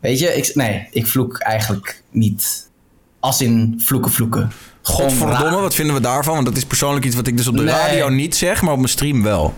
weet 0.00 0.18
je, 0.18 0.34
ik, 0.36 0.54
nee, 0.54 0.88
ik 0.90 1.06
vloek 1.06 1.38
eigenlijk 1.38 2.02
niet. 2.10 2.70
Als 3.20 3.40
in 3.40 3.74
vloeken 3.84 4.10
vloeken. 4.10 4.50
Gewoon 4.82 5.10
Godverdomme, 5.10 5.50
raar. 5.50 5.60
wat 5.60 5.74
vinden 5.74 5.94
we 5.94 6.00
daarvan? 6.00 6.34
Want 6.34 6.46
dat 6.46 6.56
is 6.56 6.64
persoonlijk 6.64 7.04
iets 7.04 7.16
wat 7.16 7.26
ik 7.26 7.36
dus 7.36 7.46
op 7.48 7.56
de 7.56 7.62
Nee. 7.62 7.74
radio 7.74 8.08
niet 8.08 8.36
zeg, 8.36 8.62
maar 8.62 8.72
op 8.72 8.78
mijn 8.78 8.88
stream 8.90 9.22
wel. 9.22 9.54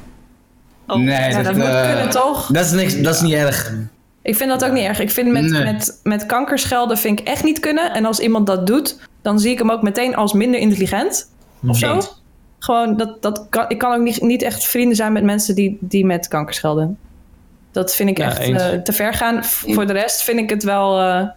Oh, 0.86 0.96
Nee, 0.96 1.30
Ja, 1.30 1.42
dat 1.42 1.54
moet 1.54 1.64
eh, 1.64 1.86
kunnen 1.86 2.10
toch? 2.10 2.46
Dat 2.52 2.64
is, 2.64 2.70
niks, 2.70 3.00
dat 3.00 3.14
is 3.14 3.20
niet 3.20 3.32
erg. 3.32 3.72
Ik 4.22 4.36
vind 4.36 4.50
dat 4.50 4.64
ook 4.64 4.72
niet 4.72 4.84
erg. 4.84 4.98
Ik 4.98 5.10
vind 5.10 5.32
met, 5.32 5.42
Nee. 5.50 5.64
met, 5.64 6.00
met 6.02 6.26
kankerschelden 6.26 6.98
vind 6.98 7.20
ik 7.20 7.26
echt 7.26 7.44
niet 7.44 7.60
kunnen. 7.60 7.92
En 7.94 8.04
als 8.04 8.18
iemand 8.18 8.46
dat 8.46 8.66
doet, 8.66 8.98
dan 9.22 9.38
zie 9.38 9.50
ik 9.50 9.58
hem 9.58 9.70
ook 9.70 9.82
meteen 9.82 10.16
als 10.16 10.32
minder 10.32 10.60
intelligent. 10.60 11.28
Of 11.66 11.78
zo. 11.78 12.00
Gewoon, 12.64 12.96
dat, 12.96 13.22
dat 13.22 13.46
kan, 13.50 13.64
ik 13.68 13.78
kan 13.78 13.94
ook 13.94 14.02
niet, 14.02 14.20
niet 14.22 14.42
echt 14.42 14.64
vrienden 14.64 14.96
zijn 14.96 15.12
met 15.12 15.22
mensen 15.22 15.54
die, 15.54 15.78
die 15.80 16.04
met 16.06 16.28
kanker 16.28 16.54
schelden. 16.54 16.98
Dat 17.70 17.94
vind 17.94 18.08
ik 18.10 18.18
Ja, 18.18 18.24
echt 18.26 18.50
eh, 18.50 18.68
te 18.68 18.92
ver 18.92 19.14
gaan. 19.14 19.44
Voor 19.44 19.86
de 19.86 19.92
rest 19.92 20.22
vind 20.22 20.38
ik 20.38 20.50
het 20.50 20.62
wel... 20.62 21.00
eh, 21.00 21.28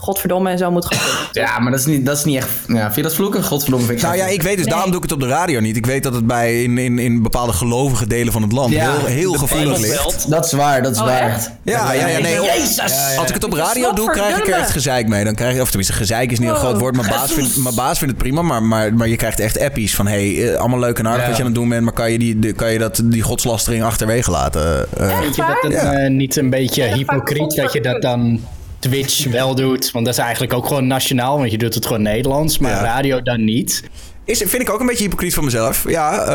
godverdomme 0.00 0.50
en 0.50 0.58
zo 0.58 0.70
moet 0.70 0.86
gaan. 0.94 1.26
Ja, 1.32 1.58
maar 1.58 1.70
dat 1.70 1.80
is 1.80 1.86
niet, 1.86 2.06
dat 2.06 2.16
is 2.16 2.24
niet 2.24 2.36
echt... 2.36 2.48
Ja, 2.66 2.82
vind 2.82 2.94
je 2.94 3.02
dat 3.02 3.14
vloeken? 3.14 3.44
Godverdomme 3.44 3.86
vind 3.86 3.98
ik 3.98 4.04
Nou 4.04 4.16
ja, 4.16 4.26
ik 4.26 4.42
weet 4.42 4.56
dus, 4.56 4.64
Nee. 4.64 4.74
daarom 4.74 4.90
doe 4.90 4.96
ik 4.96 5.10
het 5.10 5.12
op 5.12 5.20
de 5.20 5.26
radio 5.26 5.60
niet. 5.60 5.76
Ik 5.76 5.86
weet 5.86 6.02
dat 6.02 6.14
het 6.14 6.26
bij 6.26 6.62
in, 6.62 6.78
in, 6.78 6.98
in 6.98 7.22
bepaalde 7.22 7.52
gelovige 7.52 8.06
delen 8.06 8.32
van 8.32 8.42
het 8.42 8.52
land 8.52 8.72
Ja, 8.72 8.92
heel, 8.96 9.04
heel 9.06 9.32
gevoelig 9.32 9.78
ligt. 9.78 10.30
Dat 10.30 10.44
is 10.44 10.52
waar, 10.52 10.82
dat 10.82 10.92
is 10.92 10.98
Oh, 10.98 11.04
waar. 11.04 11.20
echt? 11.30 11.50
Ja, 11.62 11.92
ja, 11.92 12.06
ja, 12.06 12.18
nee. 12.18 12.40
Jezus! 12.40 13.16
Als 13.18 13.28
ik 13.28 13.34
het 13.34 13.44
op 13.44 13.52
radio 13.52 13.92
doe, 13.92 14.10
krijg 14.10 14.38
ik 14.38 14.46
er 14.48 14.54
echt 14.54 14.70
gezeik 14.70 15.08
mee. 15.08 15.24
Dan 15.24 15.34
krijg 15.34 15.54
je, 15.54 15.60
of 15.60 15.66
tenminste, 15.68 15.92
gezeik 15.94 16.30
is 16.32 16.38
niet 16.38 16.48
een 16.48 16.56
groot 16.56 16.78
woord. 16.78 16.96
Mijn 16.96 17.08
baas 17.08 17.32
vindt, 17.32 17.56
mijn 17.56 17.74
baas 17.74 17.98
vindt 17.98 18.14
het 18.14 18.22
prima, 18.22 18.42
maar, 18.42 18.62
maar, 18.62 18.94
maar 18.94 19.08
je 19.08 19.16
krijgt 19.16 19.40
echt 19.40 19.60
appies 19.60 19.94
van... 19.94 20.06
hey, 20.06 20.52
eh, 20.52 20.58
allemaal 20.58 20.78
leuk 20.78 20.98
en 20.98 21.06
aardig 21.06 21.22
Ja. 21.22 21.26
wat 21.28 21.36
je 21.36 21.42
aan 21.42 21.48
het 21.48 21.58
doen 21.58 21.68
bent... 21.68 21.84
maar 21.84 21.92
kan 21.92 22.12
je, 22.12 22.18
die, 22.18 22.38
de- 22.38 22.52
kan 22.52 22.72
je 22.72 22.78
dat, 22.78 23.00
die 23.04 23.22
godslastering 23.22 23.82
achterwege 23.84 24.30
laten? 24.30 24.86
Eh, 24.98 25.10
Echt 25.10 25.22
Vind 25.22 25.36
je 25.36 25.42
dat 25.42 25.50
waar? 25.50 25.70
het 25.70 25.72
Ja. 25.72 25.92
eh, 25.92 26.10
niet 26.10 26.36
een 26.36 26.50
beetje 26.50 26.82
hypocriet 26.82 27.56
dat 27.56 27.72
je 27.72 27.80
dat 27.80 28.02
dan 28.02 28.40
Twitch 28.80 29.24
wel 29.38 29.54
doet? 29.54 29.90
Want 29.90 30.04
dat 30.04 30.14
is 30.14 30.20
eigenlijk 30.20 30.52
ook 30.52 30.66
gewoon 30.66 30.86
nationaal, 30.86 31.38
want 31.38 31.50
je 31.50 31.58
doet 31.58 31.74
het 31.74 31.86
gewoon 31.86 32.02
Nederlands, 32.02 32.58
maar 32.58 32.70
Ja. 32.70 32.82
radio 32.82 33.22
dan 33.22 33.44
niet. 33.44 33.82
is, 34.24 34.38
vind 34.38 34.62
ik 34.62 34.70
ook 34.70 34.80
een 34.80 34.86
beetje 34.86 35.04
hypocriet 35.04 35.34
van 35.34 35.44
mezelf. 35.44 35.84
Ja, 35.88 36.12
eh, 36.22 36.28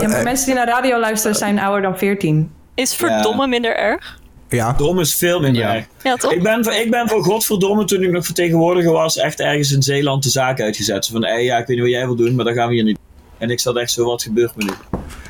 Ja, 0.00 0.08
maar 0.08 0.18
eh, 0.18 0.24
mensen 0.24 0.46
die 0.46 0.54
naar 0.54 0.66
radio 0.66 0.98
luisteren 1.00 1.36
zijn 1.36 1.58
ouder 1.58 1.82
dan 1.82 1.98
14. 1.98 2.50
Is 2.74 2.94
verdomme 2.94 3.46
minder 3.46 3.76
erg? 3.76 4.18
ja. 4.48 4.72
Dom 4.72 5.00
is 5.00 5.14
veel 5.14 5.40
minder 5.40 5.62
Ja. 5.62 5.74
erg. 5.74 5.86
Ja, 6.02 6.16
toch? 6.16 6.32
Ik 6.32 6.42
ben, 6.42 6.64
voor- 6.64 6.72
ik 6.74 6.90
ben 6.90 7.08
voor 7.08 7.22
godverdomme, 7.24 7.84
toen 7.84 8.02
ik 8.02 8.10
nog 8.10 8.24
vertegenwoordiger 8.24 8.92
was, 8.92 9.16
echt 9.16 9.40
ergens 9.40 9.72
in 9.72 9.82
Zeeland 9.82 10.22
de 10.22 10.30
zaak 10.30 10.60
uitgezet. 10.60 11.04
Zo 11.04 11.12
Van, 11.12 11.24
hey, 11.24 11.44
ja, 11.44 11.58
ik 11.58 11.66
weet 11.66 11.76
niet 11.76 11.84
wat 11.86 11.94
jij 11.94 12.06
wil 12.06 12.16
doen, 12.16 12.34
maar 12.34 12.44
dat 12.44 12.54
gaan 12.54 12.68
we 12.68 12.74
hier 12.74 12.84
niet 12.84 12.94
doen. 12.96 13.04
En 13.38 13.50
ik 13.50 13.60
zat 13.60 13.76
echt 13.76 13.90
zo, 13.90 14.04
wat 14.04 14.22
gebeurt 14.22 14.56
me 14.56 14.64
nu? 14.64 14.70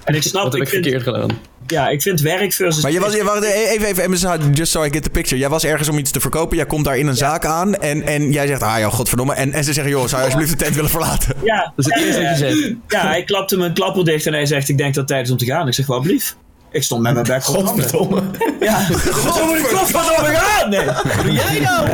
En 0.04 0.14
ik 0.14 0.22
snap, 0.22 0.42
Wat 0.42 0.52
heb 0.52 0.60
ik 0.62 0.66
ik 0.68 0.72
vind, 0.74 0.84
verkeerd 0.86 1.02
gedaan? 1.14 1.38
Ja, 1.66 1.88
ik 1.88 2.02
vind 2.02 2.20
werk 2.20 2.52
versus... 2.52 2.82
Maar 2.82 2.92
je 2.92 3.00
was, 3.00 3.14
je, 3.14 3.24
wacht, 3.24 3.42
even, 3.42 3.88
even, 3.88 4.16
even, 4.16 4.52
just 4.52 4.72
so 4.72 4.82
I 4.84 4.90
get 4.90 5.02
the 5.02 5.10
picture. 5.10 5.40
Jij 5.40 5.48
was 5.48 5.64
ergens 5.64 5.88
om 5.88 5.98
iets 5.98 6.10
te 6.10 6.20
verkopen. 6.20 6.56
Jij 6.56 6.66
komt 6.66 6.84
daar 6.84 6.98
in 6.98 7.06
een 7.06 7.16
zaak 7.16 7.44
aan. 7.44 7.74
En, 7.74 8.02
en 8.02 8.32
jij 8.32 8.46
zegt, 8.46 8.62
ah 8.62 8.78
ja, 8.78 8.88
godverdomme. 8.88 9.34
En, 9.34 9.52
en 9.52 9.64
ze 9.64 9.72
zeggen, 9.72 9.92
joh, 9.92 10.06
zou 10.06 10.16
je 10.20 10.24
alsjeblieft 10.24 10.58
de 10.58 10.64
tent 10.64 10.74
willen 10.74 10.90
verlaten? 10.90 11.34
Ja, 11.42 11.72
Dat 11.76 11.86
is 11.86 11.94
het 11.94 12.04
eerste 12.04 12.22
wat 12.22 12.30
je 12.30 12.36
zegt. 12.36 12.74
ja, 12.88 13.06
hij 13.06 13.24
klapte 13.24 13.56
mijn 13.56 13.72
klapper 13.74 14.04
dicht 14.04 14.26
en 14.26 14.32
hij 14.32 14.46
zegt, 14.46 14.68
ik 14.68 14.78
denk 14.78 14.94
dat 14.94 15.02
het 15.02 15.06
tijd 15.12 15.26
is 15.26 15.30
om 15.32 15.38
te 15.38 15.44
gaan. 15.44 15.66
Ik 15.66 15.74
zeg, 15.74 15.86
wat 15.86 16.02
blief. 16.02 16.36
Ik 16.70 16.82
stond 16.82 17.02
met 17.02 17.12
mijn 17.14 17.26
bek 17.26 17.42
handen. 17.42 17.66
Godverdomme. 17.66 18.22
Ja, 18.60 18.78
ik 18.78 18.96
godverdomme 18.96 20.34
gaan. 20.34 20.70
Nee, 20.70 20.84
wat 20.84 21.04
doe 21.22 21.32
jij 21.32 21.60
nou? 21.60 21.88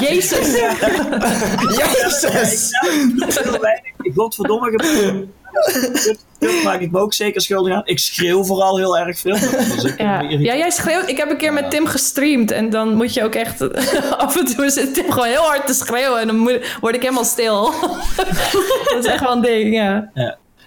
Jezus! 0.00 0.60
Jezus! 1.78 2.70
Weinig. 3.60 4.14
Godverdomme 4.14 4.70
gebeurt. 4.70 5.26
Dat 6.38 6.62
maak 6.64 6.80
ik 6.80 6.90
me 6.90 6.98
ook 6.98 7.12
zeker 7.14 7.40
schuldig 7.40 7.74
aan. 7.74 7.82
Ik 7.84 7.98
schreeuw 7.98 8.44
vooral 8.44 8.76
heel 8.76 8.98
erg 8.98 9.18
veel. 9.18 9.32
Dus 9.40 9.84
ik 9.84 9.98
Ja. 9.98 10.20
ja, 10.20 10.56
jij 10.56 10.70
schreeuwt. 10.70 11.08
Ik 11.08 11.16
heb 11.16 11.30
een 11.30 11.36
keer 11.36 11.52
met 11.52 11.70
Tim 11.70 11.86
gestreamd. 11.86 12.50
En 12.50 12.70
dan 12.70 12.94
moet 12.94 13.14
je 13.14 13.24
ook 13.24 13.34
echt... 13.34 13.60
af 14.24 14.36
en 14.38 14.44
toe 14.44 14.70
zit 14.70 14.94
Tim 14.94 15.10
gewoon 15.12 15.28
heel 15.28 15.42
hard 15.42 15.66
te 15.66 15.72
schreeuwen. 15.74 16.20
En 16.20 16.26
dan 16.26 16.36
moet- 16.36 16.76
word 16.80 16.94
ik 16.94 17.02
helemaal 17.02 17.24
stil. 17.24 17.70
dat 18.90 19.04
is 19.04 19.04
echt 19.04 19.20
wel 19.20 19.32
een 19.32 19.40
ding, 19.42 19.74
ja. 19.74 20.10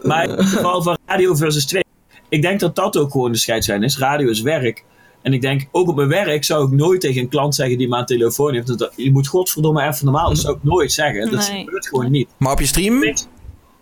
Maar 0.01 0.23
in 0.23 0.29
het 0.29 0.45
geval 0.45 0.81
van 0.83 0.97
radio 1.05 1.35
versus 1.35 1.65
2. 1.65 1.83
Ik 2.29 2.41
denk 2.41 2.59
dat 2.59 2.75
dat 2.75 2.97
ook 2.97 3.11
gewoon 3.11 3.31
de 3.31 3.37
scheidslijn 3.37 3.83
is. 3.83 3.97
Radio 3.97 4.29
is 4.29 4.41
werk. 4.41 4.83
En 5.21 5.33
ik 5.33 5.41
denk, 5.41 5.67
ook 5.71 5.87
op 5.87 5.95
mijn 5.95 6.07
werk 6.07 6.43
zou 6.43 6.65
ik 6.67 6.71
nooit 6.71 7.01
tegen 7.01 7.21
een 7.21 7.29
klant 7.29 7.55
zeggen 7.55 7.77
die 7.77 7.87
maar 7.87 7.99
een 7.99 8.05
telefoon 8.05 8.53
heeft. 8.53 8.77
Dat, 8.79 8.93
je 8.95 9.11
moet 9.11 9.27
godverdomme 9.27 9.87
even 9.87 10.05
normaal. 10.05 10.29
Dat 10.29 10.37
zou 10.37 10.55
ik 10.55 10.63
nooit 10.63 10.91
zeggen. 10.91 11.31
Dat 11.31 11.49
Nee. 11.49 11.63
gebeurt 11.63 11.87
gewoon 11.87 12.11
niet. 12.11 12.27
Maar 12.37 12.51
op 12.51 12.59
je 12.59 12.65
stream? 12.65 13.13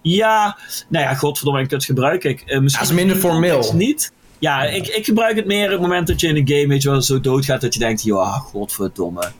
Ja, 0.02 0.58
nou 0.88 1.06
ja, 1.06 1.14
godverdomme, 1.14 1.62
ik 1.62 1.70
het 1.70 1.86
gebruik 1.86 2.24
ik. 2.24 2.42
eh, 2.42 2.60
misschien 2.60 2.88
Dat 2.88 2.96
is 2.96 3.04
minder 3.04 3.18
formeel. 3.18 3.72
Niet. 3.74 4.12
Ja, 4.40 4.64
ik, 4.64 4.88
ik 4.88 5.06
gebruik 5.06 5.36
het 5.36 5.46
meer 5.46 5.66
op 5.66 5.72
het 5.72 5.82
moment 5.82 6.08
dat 6.08 6.20
je 6.20 6.28
in 6.28 6.36
een 6.36 6.48
game 6.48 6.68
weet 6.68 6.82
je 6.82 6.90
wel, 6.90 7.02
zo 7.02 7.20
doodgaat 7.20 7.62
dat 7.62 7.74
je 7.74 7.80
denkt, 7.80 8.04
ja, 8.04 8.26
godverdomme. 8.26 9.32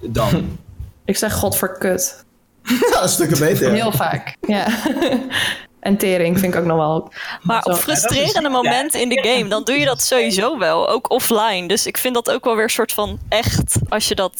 Dan. 0.00 0.58
Ik 1.04 1.16
zeg 1.16 1.34
godverkut. 1.34 2.24
Ja, 2.62 3.02
een 3.02 3.08
stukje 3.08 3.38
beter. 3.38 3.72
Heel 3.72 3.92
vaak, 3.92 4.36
ja. 4.40 4.66
en 5.80 5.96
tering 5.96 6.38
vind 6.38 6.54
ik 6.54 6.60
ook 6.60 6.66
nog 6.66 6.76
wel. 6.76 7.12
Maar 7.42 7.62
op 7.62 7.74
frustrerende 7.74 8.48
momenten 8.48 9.00
in 9.00 9.08
de 9.08 9.28
game, 9.28 9.48
dan 9.48 9.64
doe 9.64 9.74
je 9.74 9.84
dat 9.84 10.02
sowieso 10.02 10.58
wel. 10.58 10.88
Ook 10.88 11.10
offline. 11.10 11.68
Dus 11.68 11.86
ik 11.86 11.98
vind 11.98 12.14
dat 12.14 12.30
ook 12.30 12.44
wel 12.44 12.54
weer 12.54 12.64
een 12.64 12.70
soort 12.70 12.92
van 12.92 13.18
echt 13.28 13.78
als 13.88 14.08
je 14.08 14.14
dat 14.14 14.32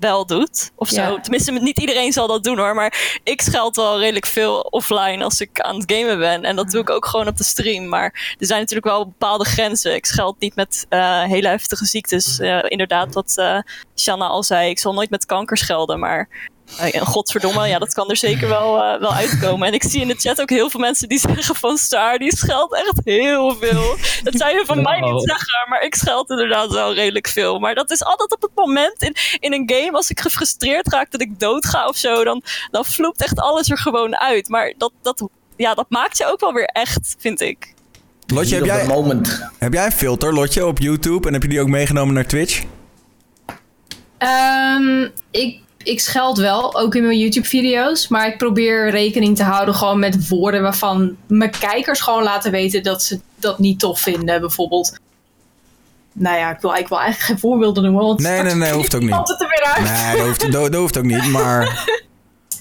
wel 0.00 0.26
doet. 0.26 0.70
Of 0.74 0.88
zo. 0.88 1.00
Ja. 1.00 1.20
Tenminste, 1.20 1.52
niet 1.52 1.78
iedereen 1.78 2.12
zal 2.12 2.26
dat 2.26 2.44
doen 2.44 2.58
hoor. 2.58 2.74
Maar 2.74 3.20
ik 3.24 3.40
scheld 3.40 3.76
wel 3.76 3.98
redelijk 3.98 4.26
veel 4.26 4.60
offline 4.60 5.24
als 5.24 5.40
ik 5.40 5.60
aan 5.60 5.74
het 5.74 5.92
gamen 5.92 6.18
ben. 6.18 6.44
En 6.44 6.56
dat 6.56 6.70
doe 6.70 6.80
ik 6.80 6.90
ook 6.90 7.06
gewoon 7.06 7.28
op 7.28 7.36
de 7.36 7.44
stream. 7.44 7.88
Maar 7.88 8.36
er 8.38 8.46
zijn 8.46 8.60
natuurlijk 8.60 8.86
wel 8.86 9.06
bepaalde 9.06 9.44
grenzen. 9.44 9.94
Ik 9.94 10.06
scheld 10.06 10.40
niet 10.40 10.54
met 10.54 10.86
eh, 10.88 11.22
hele 11.22 11.48
heftige 11.48 11.84
ziektes. 11.84 12.38
Eh, 12.38 12.58
inderdaad, 12.68 13.14
wat 13.14 13.32
eh 13.36 13.58
Shanna 13.96 14.26
al 14.26 14.42
zei. 14.42 14.70
Ik 14.70 14.78
zal 14.78 14.92
nooit 14.92 15.10
met 15.10 15.26
kanker 15.26 15.56
schelden. 15.56 15.98
Maar 15.98 16.28
en 16.76 17.06
godverdomme, 17.06 17.66
ja, 17.66 17.78
dat 17.78 17.94
kan 17.94 18.10
er 18.10 18.16
zeker 18.16 18.48
wel, 18.48 18.82
eh, 18.82 19.00
wel 19.00 19.14
uitkomen. 19.14 19.66
En 19.68 19.74
ik 19.74 19.82
zie 19.82 20.00
in 20.00 20.08
de 20.08 20.14
chat 20.14 20.40
ook 20.40 20.50
heel 20.50 20.70
veel 20.70 20.80
mensen 20.80 21.08
die 21.08 21.18
zeggen 21.28 21.54
van 21.54 21.76
Star, 21.76 22.18
die 22.18 22.36
scheldt 22.36 22.74
echt 22.74 23.00
heel 23.04 23.56
veel. 23.60 23.96
Dat 24.22 24.34
zou 24.36 24.50
je 24.50 24.62
van 24.66 24.82
mij 24.82 25.00
Nou. 25.00 25.12
niet 25.12 25.28
zeggen, 25.28 25.68
maar 25.68 25.82
ik 25.82 25.94
scheld 25.94 26.30
inderdaad 26.30 26.70
wel 26.70 26.94
redelijk 26.94 27.28
veel. 27.28 27.58
Maar 27.58 27.74
dat 27.74 27.90
is 27.90 28.04
altijd 28.04 28.34
op 28.34 28.42
het 28.42 28.50
moment 28.54 29.02
in, 29.02 29.16
in 29.40 29.52
een 29.52 29.70
game, 29.74 29.92
als 29.92 30.10
ik 30.10 30.20
gefrustreerd 30.20 30.92
raak 30.92 31.10
dat 31.10 31.20
ik 31.20 31.40
doodga 31.40 31.86
of 31.86 31.96
zo, 31.96 32.24
dan, 32.24 32.42
dan 32.70 32.84
vloept 32.84 33.22
echt 33.22 33.40
alles 33.40 33.70
er 33.70 33.78
gewoon 33.78 34.16
uit. 34.16 34.48
Maar 34.48 34.74
dat, 34.76 34.92
dat, 35.02 35.28
ja, 35.56 35.74
dat 35.74 35.86
maakt 35.88 36.18
je 36.18 36.26
ook 36.26 36.40
wel 36.40 36.52
weer 36.52 36.68
echt, 36.68 37.16
vind 37.18 37.40
ik. 37.40 37.74
Lotje, 38.26 38.54
heb 38.54 38.64
jij, 38.64 38.86
moment. 38.86 39.48
heb 39.58 39.72
jij 39.72 39.84
een 39.84 39.92
filter, 39.92 40.34
Lotje, 40.34 40.66
op 40.66 40.78
YouTube? 40.78 41.26
En 41.26 41.32
heb 41.32 41.42
je 41.42 41.48
die 41.48 41.60
ook 41.60 41.68
meegenomen 41.68 42.14
naar 42.14 42.26
Twitch? 42.26 42.62
Ehm, 44.18 45.08
ik, 45.30 45.60
ik 45.88 46.00
scheld 46.00 46.38
wel, 46.38 46.78
ook 46.78 46.94
in 46.94 47.06
mijn 47.06 47.18
YouTube-video's. 47.18 48.08
Maar 48.08 48.26
ik 48.26 48.38
probeer 48.38 48.90
rekening 48.90 49.36
te 49.36 49.42
houden 49.42 49.74
gewoon 49.74 49.98
met 49.98 50.28
woorden 50.28 50.62
waarvan 50.62 51.16
mijn 51.26 51.50
kijkers 51.50 52.00
gewoon 52.00 52.22
laten 52.22 52.50
weten 52.50 52.82
dat 52.82 53.02
ze 53.02 53.20
dat 53.34 53.58
niet 53.58 53.78
tof 53.78 54.00
vinden. 54.00 54.40
Bijvoorbeeld. 54.40 54.98
Nou 56.12 56.36
ja, 56.36 56.50
ik 56.50 56.60
wil, 56.60 56.74
ik 56.74 56.88
wil 56.88 57.00
eigenlijk 57.00 57.26
geen 57.26 57.38
voorbeelden 57.38 57.82
noemen. 57.82 58.04
Want 58.04 58.20
Nee, 58.20 58.42
nee, 58.42 58.54
nee, 58.54 58.72
hoeft 58.72 58.94
ook 58.94 59.00
niet. 59.00 59.10
Het 59.16 59.40
er 59.40 59.48
weer 59.48 59.64
uit? 59.74 59.84
Nee, 59.84 60.16
dat 60.16 60.26
hoeft, 60.26 60.52
dat, 60.52 60.72
dat 60.72 60.80
hoeft 60.80 60.98
ook 60.98 61.04
niet, 61.04 61.26
maar... 61.26 61.66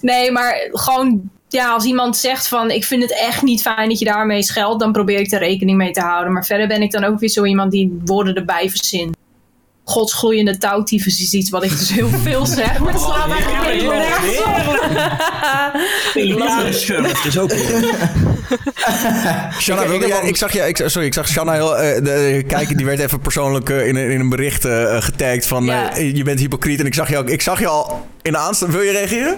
Nee, 0.02 0.32
maar 0.32 0.70
gewoon, 0.72 1.30
ja, 1.48 1.74
als 1.74 1.84
iemand 1.84 2.18
zegt 2.18 2.48
van 2.48 2.72
ik 2.72 2.84
vind 2.84 3.02
het 3.02 3.20
echt 3.20 3.42
niet 3.42 3.62
fijn 3.62 3.90
dat 3.90 4.00
je 4.00 4.06
daarmee 4.06 4.44
scheldt, 4.44 4.80
dan 4.80 4.92
probeer 4.92 5.20
ik 5.20 5.32
er 5.32 5.40
rekening 5.40 5.78
mee 5.78 5.92
te 5.92 6.02
houden. 6.02 6.34
Maar 6.34 6.46
verder 6.46 6.68
ben 6.68 6.82
ik 6.82 6.92
dan 6.92 7.04
ook 7.04 7.20
weer 7.20 7.30
zo 7.30 7.46
iemand 7.46 7.72
die 7.72 8.02
woorden 8.06 8.36
erbij 8.36 8.70
verzint. 8.70 9.16
Godsgloeiende 9.90 10.58
touwtyfus 10.58 11.22
is 11.22 11.34
iets 11.34 11.50
wat 11.50 11.64
ik 11.64 11.70
dus 11.70 11.90
heel 11.92 12.10
veel 12.24 12.46
zeg, 12.46 12.80
maar 12.80 12.94
het 12.94 13.02
slaat 13.02 13.30
eigenlijk 13.32 13.64
helemaal 13.66 13.98
nergens 13.98 14.38
op. 16.34 16.40
Laterschurf 16.40 17.26
is 17.28 17.38
ook. 17.40 17.52
Shanna, 19.60 19.84
Ik- 19.84 20.02
ik 20.04 20.12
al- 20.14 20.26
ik 20.28 20.38
zag, 20.38 20.54
je, 20.54 20.60
ik, 20.68 20.82
sorry, 20.86 21.08
ik 21.08 21.14
zag 21.14 21.28
Shanna 21.28 21.52
heel, 21.54 21.78
eh, 21.78 22.04
de, 22.04 22.44
kijken, 22.48 22.78
die 22.78 22.86
werd 22.86 23.00
even 23.00 23.20
persoonlijk 23.20 23.70
eh, 23.70 23.88
in, 23.88 23.96
een- 23.96 24.12
in 24.12 24.20
een 24.20 24.30
bericht 24.30 24.66
eh, 24.66 25.02
getagd 25.02 25.46
van 25.48 25.64
Ja. 25.66 25.94
eh, 25.96 26.16
je 26.16 26.24
bent 26.24 26.40
hypocriet. 26.40 26.80
En 26.80 26.86
ik 26.86 26.94
zag 26.94 27.10
je, 27.10 27.18
ook, 27.18 27.30
ik 27.30 27.42
zag 27.42 27.60
je 27.60 27.68
al 27.68 28.08
in 28.22 28.32
de 28.32 28.38
aanstaan. 28.38 28.72
Wil 28.72 28.82
je 28.82 28.92
reageren? 28.92 29.38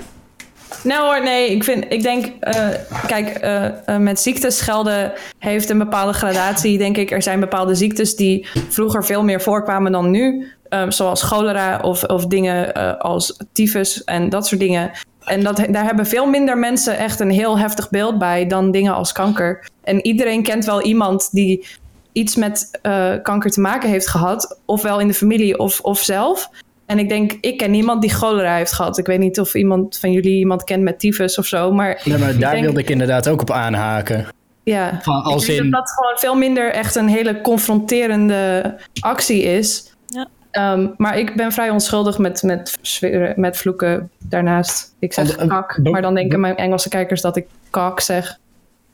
Nou 0.83 1.05
hoor, 1.05 1.23
nee, 1.23 1.51
ik, 1.51 1.63
vind, 1.63 1.85
ik 1.89 2.01
denk, 2.01 2.25
eh, 2.39 2.67
kijk, 3.07 3.27
eh, 3.27 3.65
eh, 3.65 3.97
met 3.97 4.19
ziektes 4.19 4.57
schelden 4.57 5.13
heeft 5.37 5.69
een 5.69 5.77
bepaalde 5.77 6.13
gradatie, 6.13 6.77
denk 6.77 6.97
ik. 6.97 7.11
Er 7.11 7.21
zijn 7.21 7.39
bepaalde 7.39 7.75
ziektes 7.75 8.15
die 8.15 8.47
vroeger 8.69 9.05
veel 9.05 9.23
meer 9.23 9.41
voorkwamen 9.41 9.91
dan 9.91 10.09
nu. 10.09 10.51
zoals 10.89 11.23
cholera 11.23 11.79
of, 11.81 12.03
of 12.03 12.25
dingen 12.25 12.73
als 12.99 13.37
tyfus 13.53 14.03
en 14.03 14.29
dat 14.29 14.47
soort 14.47 14.61
dingen. 14.61 14.91
En 15.23 15.43
dat, 15.43 15.65
daar 15.69 15.85
hebben 15.85 16.05
veel 16.05 16.25
minder 16.25 16.57
mensen 16.57 16.97
echt 16.97 17.19
een 17.19 17.29
heel 17.29 17.57
heftig 17.57 17.89
beeld 17.89 18.17
bij 18.17 18.47
dan 18.47 18.71
dingen 18.71 18.93
als 18.93 19.11
kanker. 19.11 19.67
En 19.83 20.05
iedereen 20.05 20.43
kent 20.43 20.65
wel 20.65 20.81
iemand 20.81 21.29
die 21.31 21.67
iets 22.11 22.35
met 22.35 22.79
kanker 23.23 23.51
te 23.51 23.61
maken 23.61 23.89
heeft 23.89 24.07
gehad. 24.07 24.59
Ofwel 24.65 24.99
in 24.99 25.07
de 25.07 25.13
familie 25.13 25.59
of, 25.59 25.79
of 25.79 25.99
zelf. 25.99 26.49
En 26.89 26.99
ik 26.99 27.09
denk, 27.09 27.31
ik 27.41 27.57
ken 27.57 27.71
niemand 27.71 28.01
die 28.01 28.09
cholera 28.13 28.55
heeft 28.55 28.71
gehad. 28.73 28.97
Ik 28.97 29.05
weet 29.05 29.19
niet 29.19 29.39
of 29.39 29.53
iemand 29.55 29.97
van 29.97 30.11
jullie 30.11 30.37
iemand 30.37 30.63
kent 30.63 30.83
met 30.83 30.99
tyfus 30.99 31.37
of 31.37 31.45
zo. 31.45 31.71
Maar, 31.71 32.01
Ja, 32.03 32.17
maar 32.17 32.37
daar 32.37 32.51
denk- 32.51 32.63
wilde 32.65 32.79
ik 32.79 32.89
inderdaad 32.89 33.27
ook 33.29 33.41
op 33.41 33.51
aanhaken. 33.51 34.27
ja, 34.63 34.99
Van 35.01 35.21
als 35.23 35.41
ik 35.41 35.47
denk 35.47 35.63
in, 35.63 35.69
dat 35.71 35.79
dat 35.79 35.91
gewoon 35.91 36.17
veel 36.17 36.35
minder 36.35 36.71
echt 36.71 36.95
een 36.95 37.07
hele 37.07 37.41
confronterende 37.41 38.75
actie 38.99 39.41
is. 39.43 39.93
Ja. 40.07 40.27
Ehm, 40.51 40.87
maar 40.97 41.17
ik 41.19 41.35
ben 41.35 41.51
vrij 41.51 41.69
onschuldig 41.69 42.17
met, 42.17 42.43
met, 42.43 42.77
zweren- 42.81 43.33
met 43.39 43.57
vloeken 43.57 44.09
daarnaast. 44.29 44.95
Ik 44.99 45.13
zeg 45.13 45.35
Want, 45.35 45.49
kak, 45.49 45.79
maar 45.83 46.01
dan 46.01 46.15
denken 46.15 46.39
mijn 46.39 46.55
Engelse 46.55 46.89
kijkers 46.89 47.21
dat 47.21 47.35
ik 47.37 47.45
kak 47.69 47.99
zeg. 47.99 48.37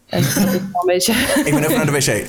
En 0.10 0.22
dat 0.22 0.30
is 0.30 0.44
wel 0.44 0.54
een 0.54 0.86
beetje... 0.86 1.14
Ik 1.46 1.54
ben 1.54 1.64
even 1.64 1.76
naar 1.76 1.86
de 1.86 1.92
wc. 1.92 2.28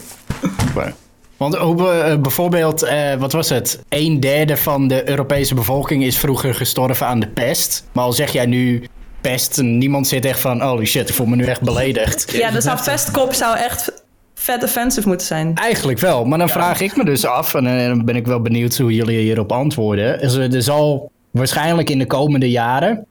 Want 1.37 1.55
hoe, 1.57 1.89
eh, 1.91 2.17
bijvoorbeeld, 2.21 2.83
eh, 2.83 3.15
wat 3.15 3.33
was 3.33 3.49
het? 3.49 3.81
Een 3.89 4.21
derde 4.21 4.57
van 4.57 4.89
de 4.89 5.09
Europese 5.09 5.55
bevolking 5.55 6.05
is 6.05 6.19
vroeger 6.19 6.55
gestorven 6.55 7.07
aan 7.07 7.21
de 7.21 7.29
pest. 7.29 7.85
Maar 7.93 8.05
al 8.05 8.13
zeg 8.13 8.33
jij 8.33 8.47
nu 8.47 8.85
pest, 9.21 9.61
niemand 9.63 10.09
zit 10.09 10.25
echt 10.25 10.41
van, 10.41 10.61
holy 10.63 10.85
shit, 10.85 11.09
ik 11.09 11.15
voel 11.15 11.27
me 11.27 11.37
nu 11.37 11.45
echt 11.45 11.61
beledigd. 11.61 12.33
Ja, 12.37 12.51
dus 12.51 12.65
een 12.65 12.79
pestkop 12.85 13.33
zou 13.33 13.57
echt 13.57 14.05
vet 14.35 14.63
offensive 14.65 15.09
moeten 15.09 15.27
zijn. 15.27 15.55
Eigenlijk 15.55 15.99
wel, 15.99 16.25
maar 16.25 16.39
dan 16.39 16.49
vraag 16.49 16.81
ik 16.81 16.97
me 16.97 17.05
dus 17.05 17.25
af, 17.25 17.55
en 17.55 17.67
eh, 17.81 17.87
dan 17.87 18.05
ben 18.05 18.17
ik 18.17 18.27
wel 18.27 18.41
benieuwd 18.41 18.77
hoe 18.77 18.95
jullie 18.95 19.19
hierop 19.19 19.53
antwoorden. 19.53 20.19
Dus 20.21 20.35
er 20.35 20.63
zal 20.63 21.11
waarschijnlijk 21.31 21.91
in 21.91 21.99
de 21.99 22.07
komende 22.07 22.51
jaren, 22.51 23.07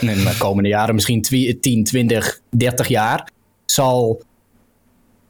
nee, 0.00 0.14
de 0.14 0.34
komende 0.38 0.68
jaren, 0.68 0.94
misschien 0.94 1.22
twi- 1.22 1.58
10, 1.60 1.84
20, 1.84 2.40
30 2.50 2.88
jaar, 2.88 3.28
zal 3.64 4.22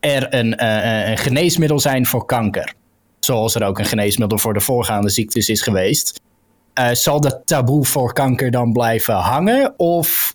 er 0.02 0.34
een, 0.34 0.56
eh, 0.56 1.08
een 1.10 1.18
geneesmiddel 1.18 1.80
zijn 1.80 2.06
voor 2.06 2.26
kanker. 2.26 2.74
Zoals 3.20 3.54
er 3.54 3.64
ook 3.64 3.78
een 3.78 3.84
geneesmiddel 3.84 4.38
voor 4.38 4.54
de 4.54 4.60
voorgaande 4.60 5.10
ziektes 5.10 5.48
is 5.48 5.62
geweest. 5.62 6.20
Eh, 6.74 6.90
zal 6.92 7.20
dat 7.20 7.40
taboe 7.44 7.84
voor 7.84 8.12
kanker 8.12 8.50
dan 8.50 8.72
blijven 8.72 9.14
hangen? 9.14 9.78
Of 9.78 10.34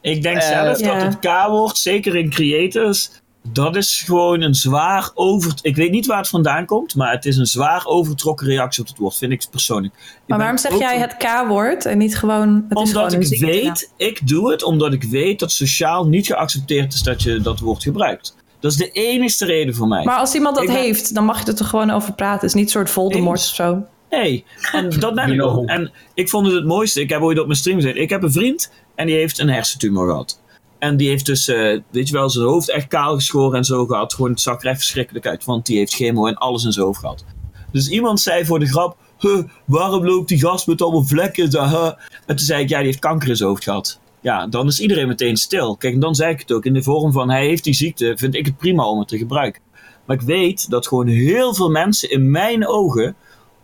Ik 0.00 0.22
denk 0.22 0.36
Eh, 0.36 0.48
zelf 0.48 0.78
ja. 0.80 0.94
dat 0.94 1.02
het 1.02 1.18
K-woord, 1.18 1.78
zeker 1.78 2.16
in 2.16 2.30
creators, 2.30 3.10
dat 3.42 3.76
is 3.76 4.02
gewoon 4.02 4.40
een 4.40 4.54
zwaar 4.54 5.10
over... 5.14 5.52
Ik 5.62 5.76
weet 5.76 5.90
niet 5.90 6.06
waar 6.06 6.18
het 6.18 6.28
vandaan 6.28 6.66
komt, 6.66 6.94
maar 6.94 7.12
het 7.12 7.24
is 7.24 7.36
een 7.36 7.46
zwaar 7.46 7.86
overtrokken 7.86 8.46
reactie 8.46 8.82
op 8.82 8.88
het 8.88 8.98
woord, 8.98 9.16
vind 9.16 9.32
ik 9.32 9.46
persoonlijk. 9.50 9.94
Ik 9.94 10.00
Maar 10.26 10.38
waarom 10.38 10.58
zeg 10.58 10.78
jij 10.78 10.98
het 10.98 11.16
K-woord 11.16 11.86
en 11.86 11.98
niet 11.98 12.18
gewoon... 12.18 12.54
Het 12.68 12.78
is 12.78 12.94
Omdat 12.94 13.12
gewoon 13.12 13.32
ik 13.32 13.40
weet, 13.40 13.92
ik 13.96 14.28
doe 14.28 14.50
het 14.50 14.62
omdat 14.62 14.92
ik 14.92 15.02
weet 15.02 15.38
dat 15.38 15.52
sociaal 15.52 16.06
niet 16.06 16.26
geaccepteerd 16.26 16.92
is 16.92 17.02
dat 17.02 17.22
je 17.22 17.40
dat 17.40 17.60
woord 17.60 17.82
gebruikt. 17.82 18.38
Dat 18.60 18.70
is 18.70 18.76
de 18.76 18.90
enigste 18.90 19.44
reden 19.44 19.74
voor 19.74 19.88
mij. 19.88 20.04
Maar 20.04 20.18
als 20.18 20.34
iemand 20.34 20.54
dat 20.54 20.64
Ik 20.64 20.70
ben- 20.70 20.80
heeft, 20.80 21.14
dan 21.14 21.24
mag 21.24 21.40
je 21.40 21.46
er 21.46 21.54
toch 21.56 21.68
gewoon 21.68 21.90
over 21.90 22.12
praten. 22.12 22.34
Het 22.40 22.48
is 22.48 22.54
niet 22.54 22.64
een 22.64 22.70
soort 22.70 22.90
Voldemort 22.90 23.38
Eens. 23.38 23.48
of 23.50 23.54
zo. 23.54 23.82
Nee, 24.10 24.44
en 24.72 24.90
dat 25.00 25.14
ben 25.14 25.32
ik 25.32 25.42
ook. 25.42 25.68
En 25.68 25.92
ik 26.14 26.28
vond 26.28 26.46
het 26.46 26.54
het 26.54 26.66
mooiste. 26.66 27.00
Ik 27.00 27.10
heb 27.10 27.20
ooit 27.22 27.38
op 27.38 27.46
mijn 27.46 27.58
stream 27.58 27.76
gezeten. 27.76 28.02
Ik 28.02 28.10
heb 28.10 28.22
een 28.22 28.32
vriend 28.32 28.72
en 28.94 29.06
die 29.06 29.16
heeft 29.16 29.38
een 29.38 29.48
hersentumor 29.48 30.08
gehad. 30.08 30.40
En 30.78 30.96
die 30.96 31.08
heeft 31.08 31.26
dus, 31.26 31.48
eh, 31.48 31.78
weet 31.90 32.08
je 32.08 32.14
wel, 32.14 32.30
zijn 32.30 32.44
hoofd 32.46 32.70
echt 32.70 32.86
kaal 32.88 33.14
geschoren 33.14 33.56
en 33.58 33.64
zo 33.64 33.86
gehad. 33.86 34.14
Gewoon, 34.14 34.30
het 34.30 34.40
zag 34.40 34.60
er 34.62 34.66
echt 34.68 34.78
verschrikkelijk 34.78 35.26
uit, 35.26 35.44
want 35.44 35.66
die 35.66 35.78
heeft 35.78 35.94
chemo 35.94 36.26
en 36.26 36.34
alles 36.34 36.64
in 36.64 36.72
zijn 36.72 36.84
hoofd 36.86 37.00
gehad. 37.00 37.24
Dus 37.72 37.88
iemand 37.88 38.20
zei 38.20 38.44
voor 38.44 38.58
de 38.58 38.66
grap, 38.66 38.96
huh, 39.18 39.42
waarom 39.64 40.04
loopt 40.04 40.28
die 40.28 40.38
gast 40.40 40.66
met 40.66 40.82
allemaal 40.82 41.04
vlekken? 41.04 41.50
Da, 41.50 41.68
huh? 41.68 41.86
En 42.26 42.36
toen 42.36 42.38
zei 42.38 42.62
ik, 42.62 42.68
ja, 42.68 42.76
die 42.76 42.86
heeft 42.86 42.98
kanker 42.98 43.28
in 43.28 43.36
zijn 43.36 43.48
hoofd 43.48 43.64
gehad. 43.64 43.99
Ja, 44.20 44.46
dan 44.46 44.66
is 44.66 44.80
iedereen 44.80 45.08
meteen 45.08 45.36
stil. 45.36 45.76
Kijk, 45.76 45.94
en 45.94 46.00
dan 46.00 46.14
zei 46.14 46.32
ik 46.32 46.40
het 46.40 46.52
ook 46.52 46.64
in 46.64 46.72
de 46.72 46.82
vorm 46.82 47.12
van, 47.12 47.30
hij 47.30 47.46
heeft 47.46 47.64
die 47.64 47.74
ziekte, 47.74 48.12
vind 48.16 48.34
ik 48.34 48.46
het 48.46 48.56
prima 48.56 48.84
om 48.84 48.98
het 48.98 49.08
te 49.08 49.18
gebruiken. 49.18 49.62
Maar 50.04 50.16
ik 50.16 50.22
weet 50.22 50.70
dat 50.70 50.86
gewoon 50.86 51.06
heel 51.06 51.54
veel 51.54 51.70
mensen 51.70 52.10
in 52.10 52.30
mijn 52.30 52.66
ogen 52.66 53.16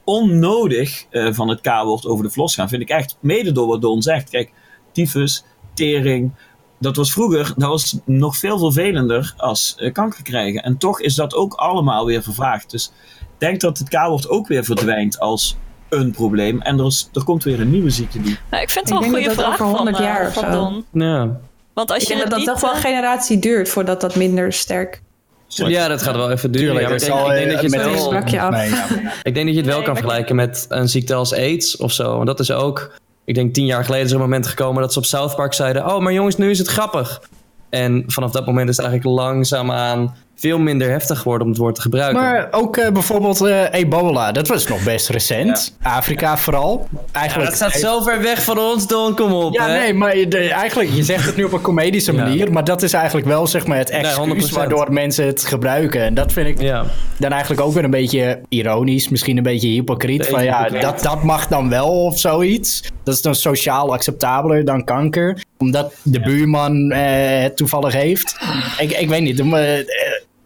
onnodig 0.04 1.06
eh, 1.10 1.32
van 1.32 1.48
het 1.48 1.60
K-woord 1.60 2.06
over 2.06 2.24
de 2.24 2.30
vlos 2.30 2.54
gaan. 2.54 2.68
Vind 2.68 2.82
ik 2.82 2.88
echt, 2.88 3.16
mede 3.20 3.52
door 3.52 3.66
wat 3.66 3.80
Don 3.80 4.02
zegt. 4.02 4.30
Kijk, 4.30 4.52
tyfus, 4.92 5.44
tering, 5.74 6.32
dat 6.78 6.96
was 6.96 7.12
vroeger, 7.12 7.52
dat 7.56 7.68
was 7.68 7.98
nog 8.04 8.36
veel 8.36 8.58
vervelender 8.58 9.34
als 9.36 9.74
eh, 9.76 9.92
kanker 9.92 10.22
krijgen. 10.22 10.62
En 10.62 10.76
toch 10.76 11.00
is 11.00 11.14
dat 11.14 11.34
ook 11.34 11.54
allemaal 11.54 12.06
weer 12.06 12.22
vervaagd. 12.22 12.70
Dus 12.70 12.92
ik 13.20 13.38
denk 13.38 13.60
dat 13.60 13.78
het 13.78 13.88
K-woord 13.88 14.28
ook 14.28 14.46
weer 14.46 14.64
verdwijnt 14.64 15.18
als 15.18 15.56
een 15.88 16.10
probleem. 16.10 16.60
En 16.60 16.78
er, 16.78 16.86
is, 16.86 17.08
er 17.12 17.24
komt 17.24 17.44
weer 17.44 17.60
een 17.60 17.70
nieuwe 17.70 17.90
ziekte 17.90 18.22
die. 18.22 18.38
Nou, 18.50 18.62
ik 18.62 18.70
vind 18.70 18.88
het 18.88 18.98
wel 18.98 19.04
een 19.04 19.14
goede 19.14 19.30
vraag 19.30 19.46
over 19.46 19.56
van, 19.66 19.74
100 19.74 19.96
eh, 19.96 20.02
jaar 20.02 20.26
of 20.26 20.32
van 20.32 20.44
zo. 20.44 20.50
Don. 20.50 20.84
Ja. 20.92 21.38
Want 21.74 21.90
als 21.90 22.02
Ik 22.02 22.08
je 22.08 22.14
denk 22.14 22.30
dat 22.30 22.44
toch 22.44 22.60
wel 22.60 22.70
een 22.70 22.76
eh, 22.76 22.82
generatie 22.82 23.38
duurt 23.38 23.68
voordat 23.68 24.00
dat 24.00 24.16
minder 24.16 24.52
sterk... 24.52 25.02
ja, 25.46 25.88
dat 25.88 26.02
gaat 26.02 26.16
wel 26.16 26.30
even 26.30 26.50
duren. 26.50 26.74
Ja, 26.74 26.80
ik, 26.80 26.88
denk, 26.88 27.00
zal, 27.00 27.30
ik, 27.30 27.36
denk 27.36 27.50
dat 27.50 27.60
je 27.60 27.78
het 27.78 27.86
wel, 27.86 27.98
Sprak 27.98 28.28
je 28.28 28.40
af. 28.40 28.50
Nee, 28.50 28.70
ja. 28.70 28.86
ik 29.22 29.34
denk 29.34 29.46
dat 29.46 29.54
je 29.54 29.60
het 29.60 29.66
wel 29.66 29.76
Nee, 29.76 29.86
kan 29.86 29.96
vergelijken 29.96 30.36
met 30.36 30.66
een 30.68 30.88
ziekte 30.88 31.14
als 31.14 31.34
AIDS 31.34 31.76
of 31.76 31.92
zo. 31.92 32.14
Want 32.14 32.26
dat 32.26 32.40
is 32.40 32.50
ook, 32.50 32.92
ik 33.24 33.34
denk 33.34 33.54
tien 33.54 33.66
jaar 33.66 33.84
geleden 33.84 34.04
is 34.04 34.10
er 34.10 34.16
een 34.16 34.22
moment 34.22 34.46
gekomen 34.46 34.82
dat 34.82 34.92
ze 34.92 34.98
op 34.98 35.04
South 35.04 35.36
Park 35.36 35.54
zeiden: 35.54 35.86
Oh, 35.94 36.00
maar 36.00 36.12
jongens, 36.12 36.36
nu 36.36 36.50
is 36.50 36.58
het 36.58 36.68
grappig. 36.68 37.22
En 37.70 38.04
vanaf 38.06 38.30
dat 38.30 38.46
moment 38.46 38.68
is 38.68 38.76
het 38.76 38.86
eigenlijk 38.86 39.16
langzaamaan 39.20 40.16
veel 40.38 40.58
minder 40.58 40.90
heftig 40.90 41.18
geworden 41.18 41.42
om 41.46 41.52
het 41.52 41.60
woord 41.62 41.74
te 41.74 41.80
gebruiken. 41.80 42.22
Maar 42.22 42.48
ook 42.50 42.76
eh, 42.76 42.90
bijvoorbeeld 42.92 43.40
eh, 43.40 43.62
ebola, 43.72 44.32
dat 44.32 44.48
was 44.48 44.66
nog 44.66 44.84
best 44.84 45.08
recent. 45.08 45.76
Afrika 45.82 46.36
vooral. 46.38 46.88
Eigenlijk, 47.12 47.48
dat 47.48 47.56
staat 47.58 47.72
zo 47.80 48.00
ver 48.02 48.22
weg 48.22 48.42
van 48.42 48.58
ons, 48.58 48.86
Don, 48.86 49.14
kom 49.14 49.32
op. 49.32 49.54
Ja, 49.54 49.68
hè? 49.68 49.78
nee, 49.78 49.94
maar 49.94 50.14
de- 50.28 50.48
eigenlijk, 50.52 50.90
je 50.90 51.02
zegt 51.02 51.26
het 51.26 51.36
nu 51.36 51.44
op 51.44 51.52
een 51.52 51.60
comedische 51.60 52.12
Ja. 52.12 52.22
manier, 52.22 52.52
maar 52.52 52.64
dat 52.64 52.82
is 52.82 52.92
eigenlijk 52.92 53.26
wel 53.26 53.46
zeg 53.46 53.66
maar 53.66 53.78
het 53.78 53.90
Nee, 53.92 54.00
excuus 54.00 54.16
100%. 54.50 54.54
waardoor 54.56 54.92
mensen 54.92 55.26
het 55.26 55.44
gebruiken. 55.44 56.00
En 56.02 56.14
dat 56.14 56.32
vind 56.32 56.46
ik 56.46 56.60
Ja. 56.60 56.84
dan 57.18 57.30
eigenlijk 57.30 57.60
ook 57.60 57.72
weer 57.74 57.84
een 57.84 57.90
beetje 57.90 58.40
ironisch, 58.48 59.08
misschien 59.08 59.36
een 59.36 59.42
beetje 59.42 59.68
hypocriet. 59.68 60.26
Van 60.26 60.44
ja, 60.44 60.68
dat, 60.68 61.00
dat 61.02 61.22
mag 61.22 61.46
dan 61.48 61.68
wel 61.68 62.04
of 62.04 62.18
zoiets. 62.18 62.82
Dat 63.04 63.14
is 63.14 63.22
dan 63.22 63.34
sociaal 63.34 63.92
acceptabeler 63.92 64.64
dan 64.64 64.84
kanker, 64.84 65.42
omdat 65.58 65.94
de 66.02 66.20
buurman 66.20 66.90
eh, 66.90 67.42
het 67.42 67.56
toevallig 67.56 67.92
heeft. 67.92 68.36
Ik, 68.78 68.90
ik 68.92 69.08
weet 69.08 69.20
niet, 69.22 69.40
eh, 69.40 69.46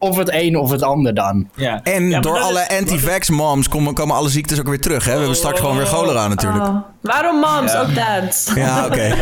of 0.02 0.16
het 0.16 0.32
een 0.32 0.56
of 0.56 0.70
het 0.70 0.82
ander 0.82 1.14
dan. 1.14 1.48
Ja. 1.56 1.80
En 1.82 2.08
Ja, 2.08 2.20
door 2.20 2.38
alle 2.38 2.66
is- 2.70 2.78
anti-vax 2.78 3.30
moms 3.30 3.68
komen, 3.68 3.94
komen 3.94 4.16
alle 4.16 4.28
ziektes 4.28 4.58
ook 4.60 4.68
weer 4.68 4.80
terug. 4.80 5.04
Hè? 5.04 5.12
We 5.12 5.18
hebben 5.18 5.36
straks 5.36 5.60
gewoon 5.60 5.76
weer 5.76 5.86
cholera 5.86 6.28
natuurlijk. 6.28 6.64
Oh. 6.64 6.76
Waarom 7.00 7.36
moms? 7.40 7.74
Ook 7.74 7.94
dat. 7.94 8.52
Ja, 8.54 8.86
oké. 8.86 9.14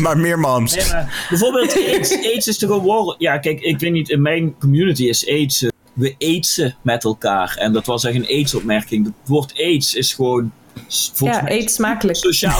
maar 0.00 0.18
meer 0.18 0.38
moms. 0.38 0.74
Nee, 0.74 0.86
maar 0.90 1.26
bijvoorbeeld 1.28 1.72
AIDS. 1.86 2.12
AIDS 2.22 2.46
is 2.48 2.58
toch 2.58 2.70
gewoon... 2.70 3.14
Ja, 3.18 3.38
kijk, 3.38 3.60
ik 3.60 3.78
weet 3.78 3.92
niet, 3.92 4.08
in 4.08 4.22
mijn 4.22 4.54
community 4.58 5.04
is 5.04 5.28
AIDS... 5.28 5.62
eh, 5.62 5.68
we 5.92 6.14
aidsen 6.18 6.76
met 6.82 7.04
elkaar. 7.04 7.54
En 7.58 7.72
dat 7.72 7.86
was 7.86 8.04
echt 8.04 8.14
een 8.16 8.26
AIDS-opmerking. 8.26 9.04
Het 9.04 9.14
woord 9.24 9.52
AIDS 9.56 9.94
is 9.94 10.12
gewoon... 10.14 10.52
volgens 11.14 11.40
Ja, 11.40 11.50
eet 11.50 11.70
smakelijk. 11.70 12.18
Sociaal 12.18 12.58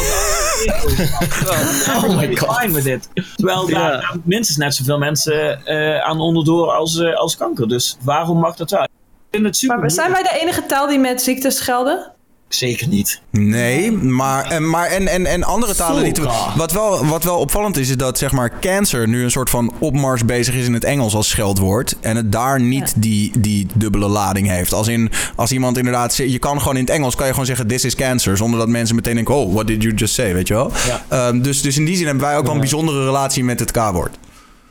Oh 1.96 2.16
my 2.16 2.36
god. 2.36 2.58
fine 2.58 2.72
with 2.72 2.86
it. 2.86 3.08
Terwijl 3.36 3.66
daar 3.68 3.92
Ja. 4.00 4.14
minstens 4.24 4.58
net 4.58 4.74
zoveel 4.74 4.98
mensen 4.98 5.64
eh, 5.66 6.00
aan 6.00 6.20
onderdoor 6.20 6.70
als, 6.72 6.98
eh, 6.98 7.14
als 7.16 7.36
kanker. 7.36 7.68
Dus 7.68 7.96
waarom 8.02 8.38
mag 8.38 8.56
dat 8.56 8.70
wel? 8.70 8.82
Ik 8.82 8.88
vind 9.30 9.44
het 9.44 9.56
super 9.56 9.78
Maar 9.78 9.90
zijn 9.90 10.12
wij 10.12 10.22
de 10.22 10.38
enige 10.42 10.66
taal 10.66 10.86
die 10.88 10.98
met 10.98 11.22
ziektes 11.22 11.60
gelden? 11.60 12.12
Zeker 12.48 12.88
niet. 12.88 13.20
Nee, 13.30 13.92
maar, 13.92 14.44
en, 14.50 14.70
maar 14.70 14.86
en, 14.86 15.08
en, 15.08 15.26
en 15.26 15.44
andere 15.44 15.74
talen 15.74 16.02
niet. 16.02 16.20
Wat 16.56 16.72
wel, 16.72 17.06
wat 17.06 17.24
wel 17.24 17.38
opvallend 17.38 17.76
is, 17.76 17.88
is 17.88 17.96
dat 17.96 18.18
zeg 18.18 18.32
maar 18.32 18.58
cancer 18.60 19.08
nu 19.08 19.22
een 19.22 19.30
soort 19.30 19.50
van 19.50 19.72
opmars 19.78 20.24
bezig 20.24 20.54
is 20.54 20.66
in 20.66 20.74
het 20.74 20.84
Engels 20.84 21.14
als 21.14 21.28
scheldwoord. 21.28 21.96
En 22.00 22.16
het 22.16 22.32
daar 22.32 22.60
niet 22.60 22.92
die, 22.96 23.32
die 23.38 23.66
dubbele 23.74 24.08
lading 24.08 24.48
heeft. 24.48 24.72
Als 24.72 24.88
in, 24.88 25.10
als 25.36 25.52
iemand 25.52 25.76
inderdaad, 25.78 26.16
je 26.16 26.38
kan 26.38 26.58
gewoon 26.58 26.76
in 26.76 26.80
het 26.84 26.90
Engels, 26.90 27.14
kan 27.14 27.26
je 27.26 27.32
gewoon 27.32 27.46
zeggen 27.46 27.66
this 27.66 27.84
is 27.84 27.94
cancer. 27.94 28.36
Zonder 28.36 28.58
dat 28.58 28.68
mensen 28.68 28.94
meteen 28.96 29.14
denken, 29.14 29.34
oh, 29.34 29.52
what 29.54 29.66
did 29.66 29.82
you 29.82 29.94
just 29.94 30.14
say, 30.14 30.34
weet 30.34 30.48
je 30.48 30.54
wel. 30.54 30.72
Ehm, 31.08 31.40
dus, 31.40 31.62
dus 31.62 31.76
in 31.78 31.84
die 31.84 31.96
zin 31.96 32.06
hebben 32.06 32.24
wij 32.24 32.36
ook 32.36 32.44
wel 32.44 32.54
een 32.54 32.60
bijzondere 32.60 33.04
relatie 33.04 33.44
met 33.44 33.60
het 33.60 33.70
K-woord. 33.70 34.16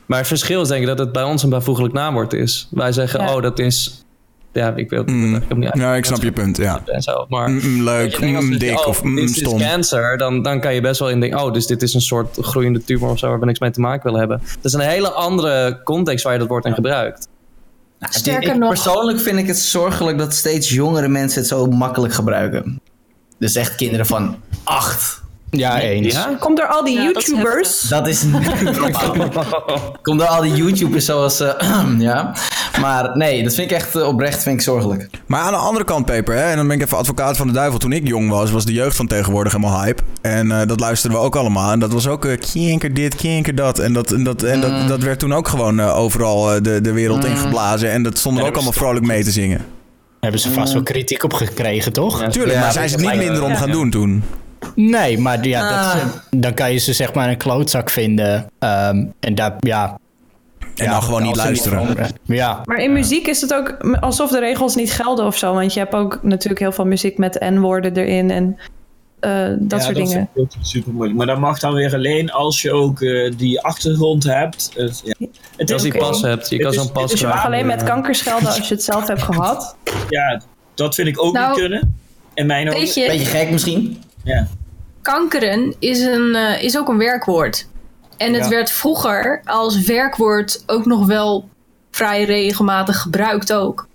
Maar 0.06 0.18
het 0.18 0.28
verschil 0.28 0.62
is 0.62 0.68
denk 0.68 0.80
ik 0.80 0.86
dat 0.86 0.98
het 0.98 1.12
bij 1.12 1.22
ons 1.22 1.42
een 1.42 1.50
bijvoeglijk 1.50 1.92
naamwoord 1.94 2.32
is. 2.32 2.68
Wij 2.70 2.92
zeggen, 2.92 3.20
Ja. 3.20 3.34
oh, 3.34 3.42
dat 3.42 3.58
is... 3.58 4.02
Ja, 4.52 4.72
ik 4.76 4.90
wil 4.90 5.02
Mm. 5.06 5.34
ik 5.34 5.42
heb 5.48 5.56
niet 5.56 5.70
Ja, 5.74 5.94
ik 5.94 6.04
snap 6.04 6.22
je 6.22 6.32
punt, 6.32 6.56
ja. 6.56 6.82
En 6.86 7.02
zo, 7.02 7.26
maar... 7.28 7.48
Mm, 7.50 7.60
mm, 7.62 7.82
leuk, 7.82 8.14
je 8.18 8.26
mm, 8.26 8.58
dik 8.58 8.78
oh, 8.78 8.86
of 8.86 9.02
mm, 9.02 9.14
dit 9.16 9.30
stom. 9.30 9.60
is 9.60 9.66
cancer, 9.66 10.16
dan, 10.18 10.42
dan 10.42 10.60
kan 10.60 10.74
je 10.74 10.80
best 10.80 11.00
wel 11.00 11.10
in 11.10 11.20
denken... 11.20 11.40
oh, 11.44 11.52
dus 11.52 11.66
dit 11.66 11.82
is 11.82 11.94
een 11.94 12.00
soort 12.00 12.36
groeiende 12.40 12.84
tumor 12.84 13.10
of 13.10 13.18
zo... 13.18 13.28
waar 13.28 13.38
we 13.40 13.46
niks 13.46 13.58
mee 13.58 13.70
te 13.70 13.80
maken 13.80 14.02
willen 14.04 14.18
hebben. 14.18 14.38
Dat 14.54 14.64
is 14.64 14.72
een 14.72 14.80
hele 14.80 15.10
andere 15.10 15.80
context 15.84 16.24
waar 16.24 16.32
je 16.32 16.38
dat 16.38 16.48
woord 16.48 16.64
in 16.64 16.74
gebruikt. 16.74 17.28
Sterker 18.00 18.52
Ik- 18.52 18.58
nog- 18.58 18.68
Persoonlijk 18.68 19.20
vind 19.20 19.38
ik 19.38 19.46
het 19.46 19.58
zorgelijk 19.58 20.18
dat 20.18 20.34
steeds 20.34 20.68
jongere 20.70 21.08
mensen 21.08 21.38
het 21.40 21.48
zo 21.48 21.66
makkelijk 21.66 22.14
gebruiken. 22.14 22.80
Dus 23.38 23.54
echt 23.54 23.74
kinderen 23.74 24.06
van 24.06 24.36
acht. 24.64 25.22
Ja, 25.50 25.80
eens. 25.80 26.14
Ja? 26.14 26.36
Komt 26.40 26.56
door 26.56 26.66
al 26.66 26.84
die 26.84 26.98
Ja, 26.98 27.12
dat 27.12 27.22
is 27.22 27.26
YouTubers. 27.28 27.80
Dat 27.80 28.06
is 28.08 28.22
Komt 30.02 30.18
door 30.18 30.28
al 30.28 30.42
die 30.42 30.54
YouTubers 30.54 31.04
zoals... 31.04 31.40
eh, 31.40 31.84
ja. 31.98 32.34
Maar 32.80 33.16
nee, 33.16 33.42
dat 33.42 33.54
vind 33.54 33.70
ik 33.70 33.76
echt 33.76 33.96
eh, 33.96 34.06
oprecht 34.06 34.42
vind 34.42 34.56
ik 34.56 34.62
zorgelijk. 34.62 35.08
Maar 35.26 35.40
aan 35.40 35.52
de 35.52 35.58
andere 35.58 35.84
kant, 35.84 36.04
Peper, 36.06 36.34
hè, 36.34 36.42
en 36.42 36.56
dan 36.56 36.66
ben 36.66 36.76
ik 36.76 36.82
even 36.82 36.98
advocaat 36.98 37.36
van 37.36 37.46
de 37.46 37.52
duivel. 37.52 37.78
Toen 37.78 37.92
ik 37.92 38.08
jong 38.08 38.30
was, 38.30 38.50
was 38.50 38.64
de 38.64 38.72
jeugd 38.72 38.96
van 38.96 39.06
tegenwoordig 39.06 39.52
helemaal 39.52 39.82
hype. 39.82 40.02
En 40.20 40.52
eh, 40.52 40.66
dat 40.66 40.80
luisterden 40.80 41.18
we 41.18 41.24
ook 41.24 41.36
allemaal. 41.36 41.72
En 41.72 41.78
dat 41.78 41.92
was 41.92 42.06
ook 42.08 42.24
uh, 42.24 42.38
kinker 42.52 42.94
dit, 42.94 43.14
kinker 43.14 43.54
dat. 43.54 43.78
En 43.78 43.92
dat, 43.92 44.12
en 44.12 44.24
dat, 44.24 44.42
en 44.42 44.60
dat, 44.60 44.88
dat 44.88 45.02
werd 45.02 45.18
toen 45.18 45.34
ook 45.34 45.48
gewoon 45.48 45.80
overal 45.80 46.62
de, 46.62 46.80
de 46.80 46.92
wereld 46.92 47.24
ingeblazen. 47.24 47.90
En 47.90 48.02
dat 48.02 48.18
stonden 48.18 48.42
we 48.42 48.48
ook 48.48 48.54
allemaal 48.54 48.72
vrolijk 48.72 49.06
mee 49.06 49.24
te 49.24 49.30
zingen. 49.30 49.64
Hebben 50.20 50.40
ze 50.40 50.50
vast 50.50 50.72
wel 50.72 50.82
kritiek 50.82 51.22
op 51.24 51.32
gekregen, 51.32 51.92
toch? 51.92 52.20
Ja. 52.20 52.28
Tuurlijk, 52.28 52.54
Ja, 52.54 52.60
maar 52.60 52.72
zijn 52.72 52.88
ze 52.88 52.96
het 52.96 53.04
niet 53.04 53.16
minder 53.16 53.42
om 53.42 53.50
ja. 53.50 53.56
gaan 53.56 53.70
doen 53.70 53.90
toen. 53.90 54.22
Nee, 54.74 55.18
maar 55.18 55.46
ja, 55.46 55.68
Ah. 55.68 55.94
dat, 55.94 56.22
dan 56.42 56.54
kan 56.54 56.72
je 56.72 56.78
ze 56.78 56.92
zeg 56.92 57.14
maar 57.14 57.28
een 57.28 57.36
klootzak 57.36 57.90
vinden. 57.90 58.50
Ehm, 58.58 59.04
en 59.20 59.34
daar, 59.34 59.54
ja... 59.58 59.98
En 60.76 60.84
ja, 60.84 60.90
dan 60.90 61.02
gewoon 61.02 61.22
niet 61.22 61.36
luisteren. 61.36 61.96
ja, 62.24 62.60
Maar 62.64 62.76
in 62.78 62.92
muziek 62.92 63.26
is 63.26 63.40
het 63.40 63.54
ook 63.54 63.76
alsof 64.00 64.30
de 64.30 64.38
regels 64.38 64.74
niet 64.74 64.92
gelden 64.92 65.26
of 65.26 65.36
zo. 65.36 65.54
Want 65.54 65.72
je 65.72 65.78
hebt 65.80 65.94
ook 65.94 66.18
natuurlijk 66.22 66.60
heel 66.60 66.72
veel 66.72 66.84
muziek 66.86 67.18
met 67.18 67.40
N-woorden 67.40 67.96
erin 67.96 68.30
en 68.30 68.58
eh, 69.20 69.46
dat 69.58 69.78
Ja, 69.78 69.84
soort 69.84 69.94
dingen. 69.96 70.10
vind 70.12 70.28
ik 70.34 70.40
ook 70.42 70.50
super 70.60 70.92
moeilijk. 70.92 71.18
Maar 71.18 71.26
dat 71.26 71.38
mag 71.38 71.58
dan 71.58 71.72
weer 71.74 71.94
alleen 71.94 72.30
als 72.32 72.62
je 72.62 72.72
ook 72.72 73.00
eh, 73.00 73.32
die 73.36 73.60
achtergrond 73.60 74.24
hebt. 74.24 74.70
Het, 74.76 75.00
ja. 75.04 75.14
het 75.56 75.72
Als 75.72 75.82
je 75.82 75.90
die 75.90 76.00
pas 76.00 76.22
hebt, 76.22 76.48
je 76.50 76.58
kan 76.58 76.70
is- 76.72 76.76
zo'n 76.78 76.92
pas 76.92 77.10
Dus 77.10 77.20
je 77.20 77.26
mag 77.26 77.44
alleen 77.46 77.66
met 77.66 77.82
kanker 77.82 78.14
schelden 78.14 78.48
als 78.48 78.68
je 78.68 78.74
het 78.74 78.82
zelf 78.84 79.06
hebt 79.08 79.22
gehad. 79.22 79.76
ja, 80.08 80.40
dat 80.74 80.94
vind 80.94 81.08
ik 81.08 81.22
ook 81.22 81.32
Nou, 81.32 81.48
niet 81.50 81.58
kunnen. 81.58 81.96
In 82.34 82.46
mijn 82.46 82.68
ogen. 82.68 82.80
Je, 83.02 83.06
Beetje 83.08 83.24
gek 83.26 83.50
misschien. 83.50 84.02
Ja. 84.28 84.46
kankeren 85.02 85.74
is, 85.78 86.00
een, 86.00 86.34
eh, 86.34 86.62
is 86.62 86.78
ook 86.78 86.88
een 86.88 86.98
werkwoord. 86.98 87.68
En 88.16 88.34
het 88.34 88.42
Ja. 88.44 88.48
werd 88.50 88.70
vroeger 88.70 89.40
als 89.44 89.84
werkwoord 89.84 90.62
ook 90.66 90.84
nog 90.86 91.06
wel 91.06 91.48
vrij 91.90 92.24
regelmatig 92.24 93.00
gebruikt 93.00 93.52
ook. 93.52 93.86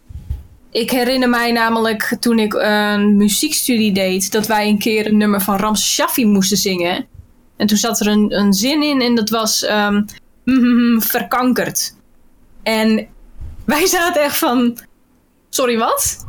Ik 0.71 0.91
herinner 0.91 1.29
mij 1.29 1.51
namelijk 1.51 2.15
toen 2.19 2.39
ik 2.39 2.53
een 2.53 3.17
muziekstudie 3.17 3.93
deed... 3.93 4.31
dat 4.31 4.47
wij 4.47 4.67
een 4.67 4.77
keer 4.79 5.07
een 5.07 5.17
nummer 5.17 5.41
van 5.41 5.55
Ramse 5.57 5.85
Shaffi 5.85 6.25
moesten 6.25 6.57
zingen. 6.57 7.05
En 7.57 7.67
toen 7.67 7.77
zat 7.77 7.99
er 7.99 8.07
een, 8.07 8.37
een 8.39 8.53
zin 8.53 8.83
in 8.83 9.01
en 9.01 9.15
dat 9.15 9.29
was... 9.29 9.63
ehm, 9.63 10.01
mhm, 10.45 10.99
verkankerd. 10.99 11.95
En 12.63 13.07
wij 13.65 13.85
zaten 13.85 14.21
echt 14.23 14.37
van... 14.37 14.77
Sorry, 15.49 15.77
wat? 15.77 16.25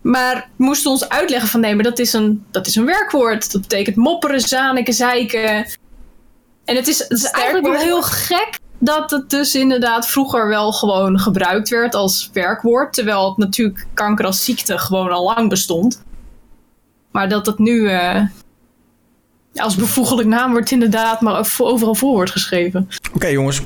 Maar 0.00 0.50
moesten 0.56 0.90
ons 0.90 1.08
uitleggen 1.08 1.48
van 1.48 1.60
nee, 1.60 1.74
maar 1.74 1.84
dat 1.84 1.98
is 1.98 2.12
een, 2.12 2.44
dat 2.50 2.66
is 2.66 2.76
een 2.76 2.84
werkwoord. 2.84 3.52
Dat 3.52 3.60
betekent 3.60 3.96
mopperen, 3.96 4.40
zaniken, 4.40 4.94
zeiken. 4.94 5.66
En 6.64 6.76
het 6.76 6.88
is, 6.88 6.98
het 6.98 7.12
is 7.12 7.30
eigenlijk 7.30 7.66
wel 7.66 7.84
heel 7.84 8.02
gek 8.02 8.58
dat 8.78 9.10
het 9.10 9.30
dus 9.30 9.54
inderdaad 9.54 10.08
vroeger 10.08 10.48
wel 10.48 10.72
gewoon 10.72 11.18
gebruikt 11.18 11.68
werd 11.68 11.94
als 11.94 12.30
werkwoord. 12.32 12.92
Terwijl 12.92 13.28
het 13.28 13.36
natuurlijk 13.36 13.86
kanker 13.94 14.26
als 14.26 14.44
ziekte 14.44 14.78
gewoon 14.78 15.10
al 15.10 15.24
lang 15.24 15.48
bestond. 15.48 16.02
Maar 17.10 17.28
dat 17.28 17.46
het 17.46 17.58
nu 17.58 17.88
eh, 17.88 18.22
als 19.60 19.76
bevoeglijk 19.76 20.28
naamwoord 20.28 20.70
inderdaad 20.70 21.20
maar 21.20 21.48
overal 21.58 21.94
voor 21.94 22.12
wordt 22.12 22.30
geschreven. 22.30 22.88
Oké 23.14 23.26
jongens, 23.26 23.62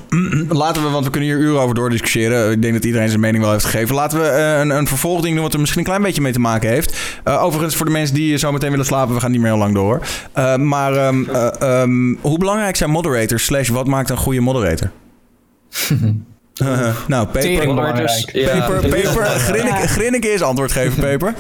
laten 0.49 0.83
we, 0.83 0.89
want 0.89 1.05
we 1.05 1.11
kunnen 1.11 1.29
hier 1.29 1.39
uren 1.39 1.61
over 1.61 1.75
doordiscussiëren. 1.75 2.51
Ik 2.51 2.63
denk 2.63 2.75
dat 2.75 2.85
iedereen 2.85 3.09
zijn 3.09 3.21
mening 3.21 3.43
wel 3.43 3.53
heeft 3.53 3.65
gegeven. 3.65 3.95
Laten 3.95 4.21
we 4.21 4.27
eh, 4.27 4.59
een, 4.59 4.71
een 4.71 4.87
vervolgding 4.87 5.35
doen 5.35 5.45
wat 5.45 5.53
er 5.53 5.61
misschien 5.61 5.81
een 5.81 5.87
klein 5.87 6.03
beetje 6.03 6.21
mee 6.21 6.33
te 6.33 6.41
maken 6.41 6.69
heeft. 6.69 7.21
Eh, 7.25 7.43
overigens, 7.43 7.77
voor 7.77 7.87
de 7.87 7.93
mensen 7.93 8.15
die 8.15 8.39
zo 8.39 8.53
meteen 8.53 8.71
willen 8.71 8.87
slapen, 8.87 9.15
we 9.15 9.21
gaan 9.21 9.31
niet 9.31 9.41
meer 9.41 9.51
heel 9.51 9.59
lang 9.59 9.75
door. 9.75 10.01
Eh, 10.33 10.57
maar 10.57 10.97
ehm, 10.97 11.25
eh, 11.31 11.61
ehm, 11.61 12.15
hoe 12.21 12.39
belangrijk 12.39 12.77
zijn 12.77 12.91
moderators? 12.91 13.45
Slash, 13.45 13.69
wat 13.69 13.87
maakt 13.87 14.11
een 14.11 14.17
goede 14.17 14.41
moderator? 14.41 14.91
Nou, 16.55 16.99
ja. 17.07 17.25
Peper, 17.25 18.89
Peper, 18.89 19.25
Grinnik, 19.25 19.75
Grinnik 19.75 20.25
is 20.25 20.43
antwoord 20.43 20.73
geven, 20.73 21.03
Peper. 21.09 21.35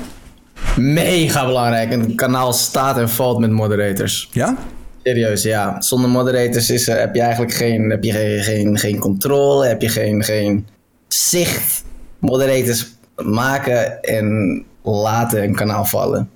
Mega 0.76 1.46
belangrijk. 1.46 1.92
Een 1.92 2.14
kanaal 2.14 2.52
staat 2.52 2.98
en 2.98 3.08
valt 3.08 3.38
met 3.38 3.50
moderators. 3.50 4.28
Ja? 4.32 4.56
Serieus, 5.02 5.42
ja. 5.42 5.80
Zonder 5.80 6.10
moderators 6.10 6.70
is, 6.70 6.88
er- 6.88 6.98
heb 6.98 7.14
je 7.14 7.20
eigenlijk 7.20 7.52
geen, 7.54 7.90
heb 7.90 8.04
je 8.04 8.12
geen, 8.12 8.42
geen, 8.42 8.78
geen 8.78 8.98
controle, 8.98 9.66
heb 9.66 9.82
je 9.82 9.88
geen, 9.88 10.24
geen 10.24 10.66
zicht. 11.08 11.84
Moderators 12.18 12.86
maken 13.16 14.02
en 14.02 14.64
laten 14.82 15.42
een 15.42 15.54
kanaal 15.54 15.84
vallen. 15.84 16.30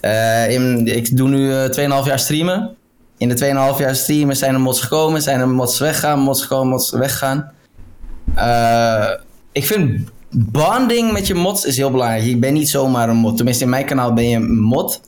Eh, 0.00 0.50
in, 0.50 0.86
ik 0.86 1.16
doe 1.16 1.28
nu 1.28 1.52
eh, 1.52 2.00
2,5 2.02 2.06
jaar 2.06 2.18
streamen. 2.18 2.76
In 3.18 3.28
de 3.28 3.72
2,5 3.74 3.78
jaar 3.80 3.96
streamen 3.96 4.36
zijn 4.36 4.54
er 4.54 4.60
mods 4.60 4.80
gekomen, 4.80 5.22
zijn 5.22 5.40
er 5.40 5.48
mods 5.48 5.78
weggaan, 5.78 6.18
mods 6.18 6.42
gekomen, 6.42 6.68
mods 6.68 6.90
weggaan. 6.90 7.52
Eh, 8.34 9.10
ik 9.52 9.66
vind 9.66 10.08
bonding 10.36 11.12
met 11.12 11.26
je 11.26 11.34
mods 11.34 11.64
is 11.64 11.76
heel 11.76 11.90
belangrijk. 11.90 12.24
Ik 12.24 12.40
ben 12.40 12.52
niet 12.52 12.68
zomaar 12.68 13.08
een 13.08 13.16
mod. 13.16 13.36
Tenminste, 13.36 13.64
in 13.64 13.70
mijn 13.70 13.86
kanaal 13.86 14.12
ben 14.12 14.28
je 14.28 14.36
een 14.36 14.58
mod 14.58 15.00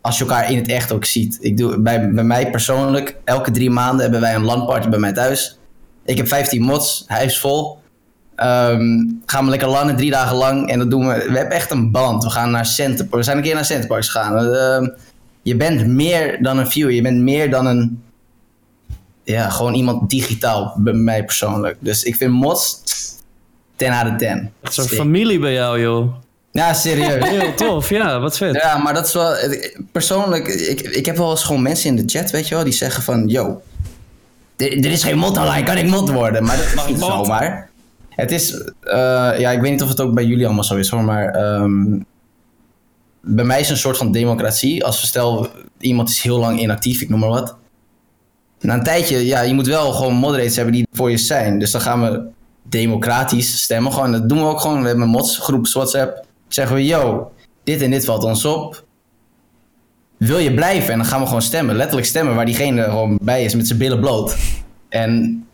als 0.00 0.18
je 0.18 0.24
elkaar 0.24 0.50
in 0.50 0.56
het 0.56 0.68
echt 0.68 0.92
ook 0.92 1.04
ziet. 1.04 1.38
Ik 1.40 1.56
doe, 1.56 1.78
bij, 1.78 2.10
bij 2.10 2.24
mij 2.24 2.50
persoonlijk, 2.50 3.16
elke 3.24 3.50
drie 3.50 3.70
maanden 3.70 4.02
hebben 4.02 4.20
wij 4.20 4.34
een 4.34 4.44
landparty 4.44 4.88
bij 4.88 4.98
mij 4.98 5.12
thuis. 5.12 5.58
Ik 6.04 6.16
heb 6.16 6.28
15 6.28 6.62
mods, 6.62 7.04
huis 7.06 7.38
vol. 7.38 7.78
Ehm, 8.36 9.04
gaan 9.26 9.44
we 9.44 9.50
lekker 9.50 9.68
lannen, 9.68 9.96
drie 9.96 10.10
dagen 10.10 10.36
lang. 10.36 10.68
En 10.68 10.78
dat 10.78 10.90
doen 10.90 11.06
we. 11.06 11.14
We 11.14 11.36
hebben 11.38 11.56
echt 11.56 11.70
een 11.70 11.90
band. 11.90 12.24
We 12.24 12.30
gaan 12.30 12.50
naar 12.50 12.66
Centerpark. 12.66 13.14
We 13.14 13.22
zijn 13.22 13.36
een 13.36 13.42
keer 13.42 13.54
naar 13.54 13.64
Centerparks 13.64 14.08
gegaan. 14.08 14.54
Ehm, 14.54 14.88
je 15.42 15.56
bent 15.56 15.86
meer 15.86 16.42
dan 16.42 16.58
een 16.58 16.70
viewer. 16.70 16.92
Je 16.92 17.02
bent 17.02 17.20
meer 17.20 17.50
dan 17.50 17.66
een. 17.66 18.02
Ja, 19.22 19.50
gewoon 19.50 19.74
iemand 19.74 20.10
digitaal. 20.10 20.74
Bij 20.76 20.92
mij 20.92 21.24
persoonlijk. 21.24 21.76
Dus 21.80 22.02
ik 22.02 22.16
vind 22.16 22.32
mods. 22.32 22.82
10 23.76 23.92
out 23.92 24.12
of 24.12 24.16
10. 24.18 24.52
Het 24.60 24.70
is 24.70 24.76
een 24.76 24.88
familie 24.88 25.38
bij 25.38 25.52
jou, 25.52 25.80
joh. 25.80 26.14
Ja, 26.50 26.72
serieus. 26.72 27.28
Heel 27.28 27.54
tof, 27.54 27.88
ja, 27.88 28.20
wat 28.20 28.36
vet. 28.36 28.54
Ja, 28.54 28.76
maar 28.78 28.94
dat 28.94 29.06
is 29.06 29.12
wel... 29.12 29.34
Persoonlijk, 29.92 30.48
ik, 30.48 30.80
ik 30.80 31.06
heb 31.06 31.16
wel 31.16 31.30
eens 31.30 31.44
gewoon 31.44 31.62
mensen 31.62 31.88
in 31.88 32.06
de 32.06 32.18
chat, 32.18 32.30
weet 32.30 32.48
je 32.48 32.54
wel, 32.54 32.64
die 32.64 32.72
zeggen 32.72 33.02
van... 33.02 33.28
Yo, 33.28 33.62
er, 34.56 34.84
is 34.84 35.02
geen 35.04 35.18
mod 35.18 35.36
online, 35.38 35.62
kan 35.62 35.76
ik 35.76 35.86
mod 35.86 36.10
worden? 36.10 36.44
Maar 36.44 36.56
dat 36.56 36.66
is 36.66 36.86
niet 36.86 36.98
zomaar. 36.98 37.70
Het 38.08 38.30
is... 38.30 38.52
eh, 38.80 39.38
ja, 39.38 39.50
ik 39.50 39.60
weet 39.60 39.70
niet 39.70 39.82
of 39.82 39.88
het 39.88 40.00
ook 40.00 40.14
bij 40.14 40.24
jullie 40.24 40.44
allemaal 40.44 40.64
zo 40.64 40.76
is, 40.76 40.88
hoor, 40.88 41.04
maar... 41.04 41.28
ehm, 41.28 41.98
bij 43.20 43.44
mij 43.44 43.60
is 43.60 43.68
een 43.68 43.76
soort 43.76 43.96
van 43.96 44.12
democratie. 44.12 44.84
Als 44.84 45.00
we 45.00 45.06
stel, 45.06 45.48
iemand 45.78 46.08
is 46.08 46.22
heel 46.22 46.38
lang 46.38 46.60
inactief, 46.60 47.00
ik 47.00 47.08
noem 47.08 47.20
maar 47.20 47.28
wat. 47.28 47.56
Na 48.60 48.74
een 48.74 48.82
tijdje, 48.82 49.26
ja, 49.26 49.40
je 49.40 49.54
moet 49.54 49.66
wel 49.66 49.92
gewoon 49.92 50.14
moderators 50.14 50.56
hebben 50.56 50.74
die 50.74 50.86
voor 50.92 51.10
je 51.10 51.16
zijn. 51.16 51.58
Dus 51.58 51.70
dan 51.70 51.80
gaan 51.80 52.02
we 52.02 52.22
democratisch 52.80 53.62
stemmen. 53.62 53.92
Gewoon, 53.92 54.12
dat 54.12 54.28
doen 54.28 54.38
we 54.38 54.44
ook 54.44 54.60
gewoon. 54.60 54.80
We 54.80 54.86
hebben 54.86 55.04
een 55.04 55.10
mods 55.10 55.38
groep 55.38 55.68
WhatsApp. 55.68 56.24
Zeggen 56.48 56.76
we, 56.76 56.84
yo, 56.84 57.32
dit 57.64 57.82
en 57.82 57.90
dit 57.90 58.04
valt 58.04 58.24
ons 58.24 58.44
op. 58.44 58.84
Wil 60.16 60.38
je 60.38 60.54
blijven? 60.54 60.92
En 60.92 60.98
dan 60.98 61.06
gaan 61.06 61.20
we 61.20 61.26
gewoon 61.26 61.42
stemmen. 61.42 61.76
Letterlijk 61.76 62.06
stemmen 62.06 62.34
waar 62.34 62.44
diegene 62.44 62.82
gewoon 62.82 63.18
bij 63.22 63.44
is 63.44 63.54
met 63.54 63.66
zijn 63.66 63.78
billen 63.78 64.00
bloot. 64.00 64.36
En 64.88 65.44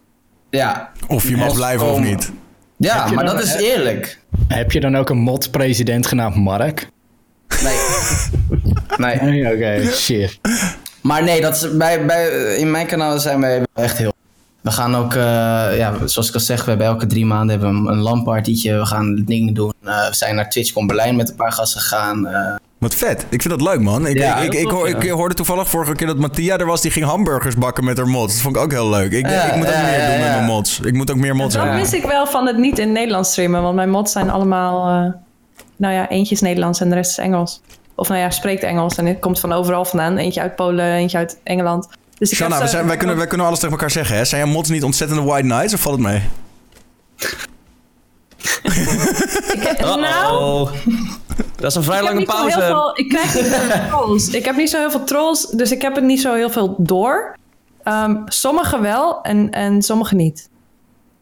ja. 0.51 0.91
Of 1.09 1.29
je 1.29 1.37
mag 1.37 1.55
blijven 1.55 1.87
of 1.93 1.99
niet. 1.99 2.33
Ja, 2.77 3.07
maar 3.11 3.25
dan- 3.25 3.35
dat 3.37 3.45
is 3.45 3.55
eerlijk. 3.55 4.21
Heb 4.49 4.73
je 4.73 4.81
dan 4.81 4.97
ook 4.97 5.11
een 5.11 5.19
mod-president 5.19 6.07
genaamd 6.07 6.37
Mark? 6.37 6.89
Nee. 7.63 7.77
nee. 9.21 9.21
Nee, 9.21 9.55
Oké, 9.55 9.93
shit. 9.93 10.41
Maar 11.03 11.23
nee, 11.23 11.41
dat 11.41 11.55
is 11.55 11.77
bij, 11.77 12.07
bij, 12.07 12.57
in 12.57 12.71
mijn 12.71 12.87
kanaal 12.87 13.19
zijn 13.19 13.41
wij 13.41 13.63
echt 13.75 13.99
heel. 13.99 14.13
We 14.61 14.71
gaan 14.71 14.97
ook, 14.97 15.15
eh, 15.15 15.21
ja, 15.77 15.93
zoals 16.05 16.29
ik 16.29 16.35
al 16.35 16.41
zeg, 16.41 16.63
we 16.65 16.69
hebben 16.69 16.87
elke 16.87 17.07
drie 17.07 17.27
maanden 17.27 17.61
hebben 17.61 17.83
we 17.85 17.91
een, 17.91 17.99
LAN-partytje. 18.01 18.79
We 18.79 18.87
gaan 18.87 19.23
dingen 19.27 19.55
doen. 19.55 19.73
Eh, 19.85 20.09
we 20.09 20.15
zijn 20.15 20.35
naar 20.35 20.51
TwitchCon 20.51 20.87
Berlijn 20.87 21.17
met 21.17 21.29
een 21.29 21.37
paar 21.37 21.53
gasten 21.53 21.81
gegaan. 21.81 22.27
eh. 22.27 22.55
Wat 22.79 22.95
vet. 22.95 23.27
Ik 23.29 23.43
vind 23.43 23.59
dat 23.59 23.69
leuk, 23.69 23.81
man. 23.81 24.07
Ik, 24.07 24.17
Ja, 24.19 24.37
ik, 24.37 24.55
ik, 24.55 24.69
hoor- 24.71 24.89
ik 24.89 25.09
hoorde 25.11 25.35
toevallig 25.35 25.69
vorige 25.69 25.93
keer 25.93 26.07
dat 26.07 26.17
Mattia 26.19 26.59
er 26.59 26.67
was. 26.67 26.81
Die 26.81 26.91
ging 26.91 27.05
hamburgers 27.07 27.55
bakken 27.57 27.85
met 27.85 27.97
haar 27.97 28.07
mods. 28.09 28.33
Dat 28.33 28.43
vond 28.43 28.57
ik 28.57 28.63
ook 28.63 28.71
heel 28.71 28.89
leuk. 28.91 29.13
Ik, 29.13 29.29
Ja, 29.31 29.43
ik 29.43 29.57
moet 29.57 29.67
ook 29.67 29.73
ja, 29.73 29.83
meer 29.83 30.01
ja, 30.01 30.11
doen 30.11 30.19
met 30.21 30.31
mijn 30.31 30.45
mods. 30.45 30.81
Ik 30.81 30.93
moet 30.95 31.11
ook 31.11 31.17
meer 31.17 31.37
mods 31.37 31.55
Dat 31.55 31.63
hebben. 31.63 31.81
mis 31.81 31.93
ik 31.93 32.05
wel 32.05 32.27
van 32.27 32.47
het 32.47 32.57
niet 32.59 32.79
in 32.79 32.93
Nederlands 32.93 33.31
streamen. 33.31 33.63
Want 33.63 33.75
mijn 33.75 33.91
mods 33.91 34.13
zijn 34.13 34.31
allemaal... 34.31 35.05
eh, 35.07 35.13
nou 35.77 35.95
ja, 35.95 36.09
eentje 36.09 36.35
is 36.35 36.41
Nederlands 36.41 36.81
en 36.81 36.89
de 36.89 36.95
rest 36.95 37.11
is 37.11 37.19
Engels. 37.19 37.61
Of 37.95 38.09
nou 38.09 38.21
ja, 38.21 38.31
spreekt 38.31 38.63
Engels 38.63 38.97
en 38.97 39.07
het 39.07 39.19
komt 39.19 39.41
van 39.41 39.53
overal 39.53 39.85
vandaan. 39.85 40.17
Eentje 40.17 40.41
uit 40.41 40.57
Polen, 40.57 40.93
eentje 40.95 41.19
uit 41.19 41.39
Engeland. 41.43 41.89
Dus 42.21 42.31
ik 42.33 42.39
we 42.49 42.67
zijn, 42.69 42.87
wij, 42.87 42.97
kunnen, 42.97 43.17
wij 43.17 43.27
kunnen 43.27 43.47
alles 43.47 43.59
tegen 43.59 43.75
elkaar 43.75 43.91
zeggen, 43.91 44.17
hè? 44.17 44.25
Zijn 44.25 44.45
jouw 44.45 44.51
mods 44.53 44.69
niet 44.69 44.85
ontzettende 44.85 45.23
white 45.23 45.49
knights 45.49 45.75
of 45.75 45.81
valt 45.81 45.97
het 45.99 46.07
mee? 46.07 46.23
Nou, 49.81 50.43
Oh, 50.43 50.73
dat 51.57 51.71
is 51.71 51.75
een 51.77 51.83
vrij 51.83 51.99
ik, 51.99 52.03
lange 52.05 52.19
niet 52.19 52.31
zo 52.31 52.37
pauze. 52.37 52.59
heel 52.61 52.67
veel, 52.67 52.91
ik 52.99 53.09
krijg 53.09 53.35
niet 53.35 53.45
zoveel 53.45 53.89
trolls. 53.89 54.29
Ik 54.39 54.45
heb 54.45 54.57
niet 54.57 54.71
zo 54.71 54.79
heel 54.79 54.91
veel 54.91 55.05
trolls, 55.05 55.47
dus 55.47 55.73
ik 55.73 55.83
heb 55.83 55.95
het 55.95 56.05
niet 56.05 56.21
zo 56.21 56.35
heel 56.35 56.51
veel 56.51 56.75
door. 56.79 57.37
Ehm 57.83 58.17
sommige 58.27 58.81
wel 58.81 59.23
en, 59.23 59.51
en 59.51 59.83
sommige 59.83 60.15
niet. 60.15 60.49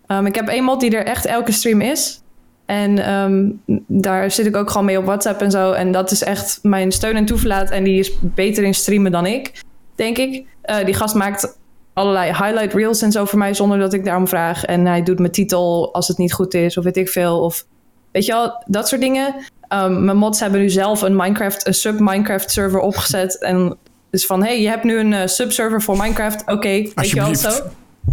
Ehm, 0.07 0.27
ik 0.27 0.35
heb 0.35 0.49
één 0.49 0.65
mod 0.65 0.81
die 0.81 0.97
er 0.97 1.05
echt 1.07 1.25
elke 1.27 1.53
stream 1.53 1.81
is. 1.81 2.20
En 2.66 2.99
ehm, 2.99 3.51
daar 3.87 4.31
zit 4.31 4.47
ik 4.47 4.57
ook 4.57 4.70
gewoon 4.70 4.87
mee 4.87 4.99
op 4.99 5.05
WhatsApp 5.05 5.41
en 5.43 5.51
zo. 5.51 5.73
En 5.73 5.93
dat 5.93 6.11
is 6.11 6.23
echt 6.23 6.59
mijn 6.62 6.93
steun 6.93 7.16
en 7.16 7.25
toeverlaat. 7.25 7.70
En 7.70 7.85
die 7.85 7.99
is 7.99 8.12
beter 8.20 8.65
in 8.65 8.75
streamen 8.75 9.12
dan 9.12 9.27
ik, 9.27 9.62
denk 9.95 10.19
ik. 10.19 10.47
Eh, 10.69 10.85
die 10.85 10.95
gast 10.95 11.15
maakt 11.15 11.59
allerlei 11.93 12.27
highlight 12.32 12.74
reels 12.74 13.03
en 13.03 13.12
zo 13.12 13.24
voor 13.24 13.39
mij 13.39 13.55
zonder 13.55 13.78
dat 13.78 13.93
ik 13.93 14.05
daarom 14.05 14.28
vraag. 14.28 14.65
En 14.65 14.86
hij 14.86 15.03
doet 15.03 15.19
mijn 15.19 15.32
titel 15.32 15.95
als 15.95 16.09
het 16.09 16.19
niet 16.19 16.32
goed 16.32 16.55
is, 16.55 16.77
of 16.78 16.85
weet 16.85 16.97
ik 16.97 17.09
veel. 17.09 17.40
Of 17.40 17.65
weet 18.12 18.24
je 18.27 18.32
wel, 18.32 18.62
dat 18.66 18.89
soort 18.89 19.01
dingen. 19.01 19.35
Ehm, 19.69 20.05
mijn 20.05 20.16
mods 20.16 20.40
hebben 20.40 20.61
nu 20.61 20.70
zelf 20.70 21.03
een 21.03 21.16
Minecraft, 21.16 21.66
een 21.66 21.74
sub-Minecraft 21.74 22.51
server 22.51 22.81
opgezet. 22.81 23.39
En 23.39 23.77
dus 24.11 24.27
van, 24.27 24.43
hey, 24.43 24.61
je 24.62 24.69
hebt 24.69 24.85
nu 24.85 24.99
een 24.99 25.12
eh, 25.12 25.27
subserver 25.27 25.82
voor 25.82 25.97
Minecraft. 25.97 26.40
Oké, 26.47 26.69
weet 26.69 26.89
je 26.93 26.93
wel 26.95 27.24
Alsjeblieft. 27.24 27.40
zo. 27.40 27.62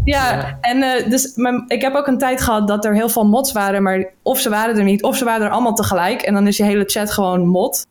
Ja, 0.06 0.57
en 0.61 0.82
eh, 0.84 1.10
dus 1.10 1.32
mijn- 1.36 1.64
ik 1.68 1.82
heb 1.82 1.95
ook 1.95 2.07
een 2.07 2.18
tijd 2.18 2.41
gehad 2.41 2.68
dat 2.68 2.86
er 2.86 2.94
heel 2.94 3.10
veel 3.10 3.26
mods 3.26 3.52
waren, 3.52 3.84
maar 3.84 4.06
of 4.22 4.40
ze 4.40 4.49
waren 4.49 4.77
er 4.77 4.84
niet, 4.84 5.03
of 5.03 5.18
ze 5.18 5.26
waren 5.26 5.45
er 5.45 5.52
allemaal 5.52 5.73
tegelijk. 5.73 6.22
En 6.22 6.34
dan 6.34 6.48
is 6.48 6.57
je 6.57 6.64
hele 6.64 6.84
chat 6.88 7.11
gewoon 7.11 7.45
mod. 7.48 7.86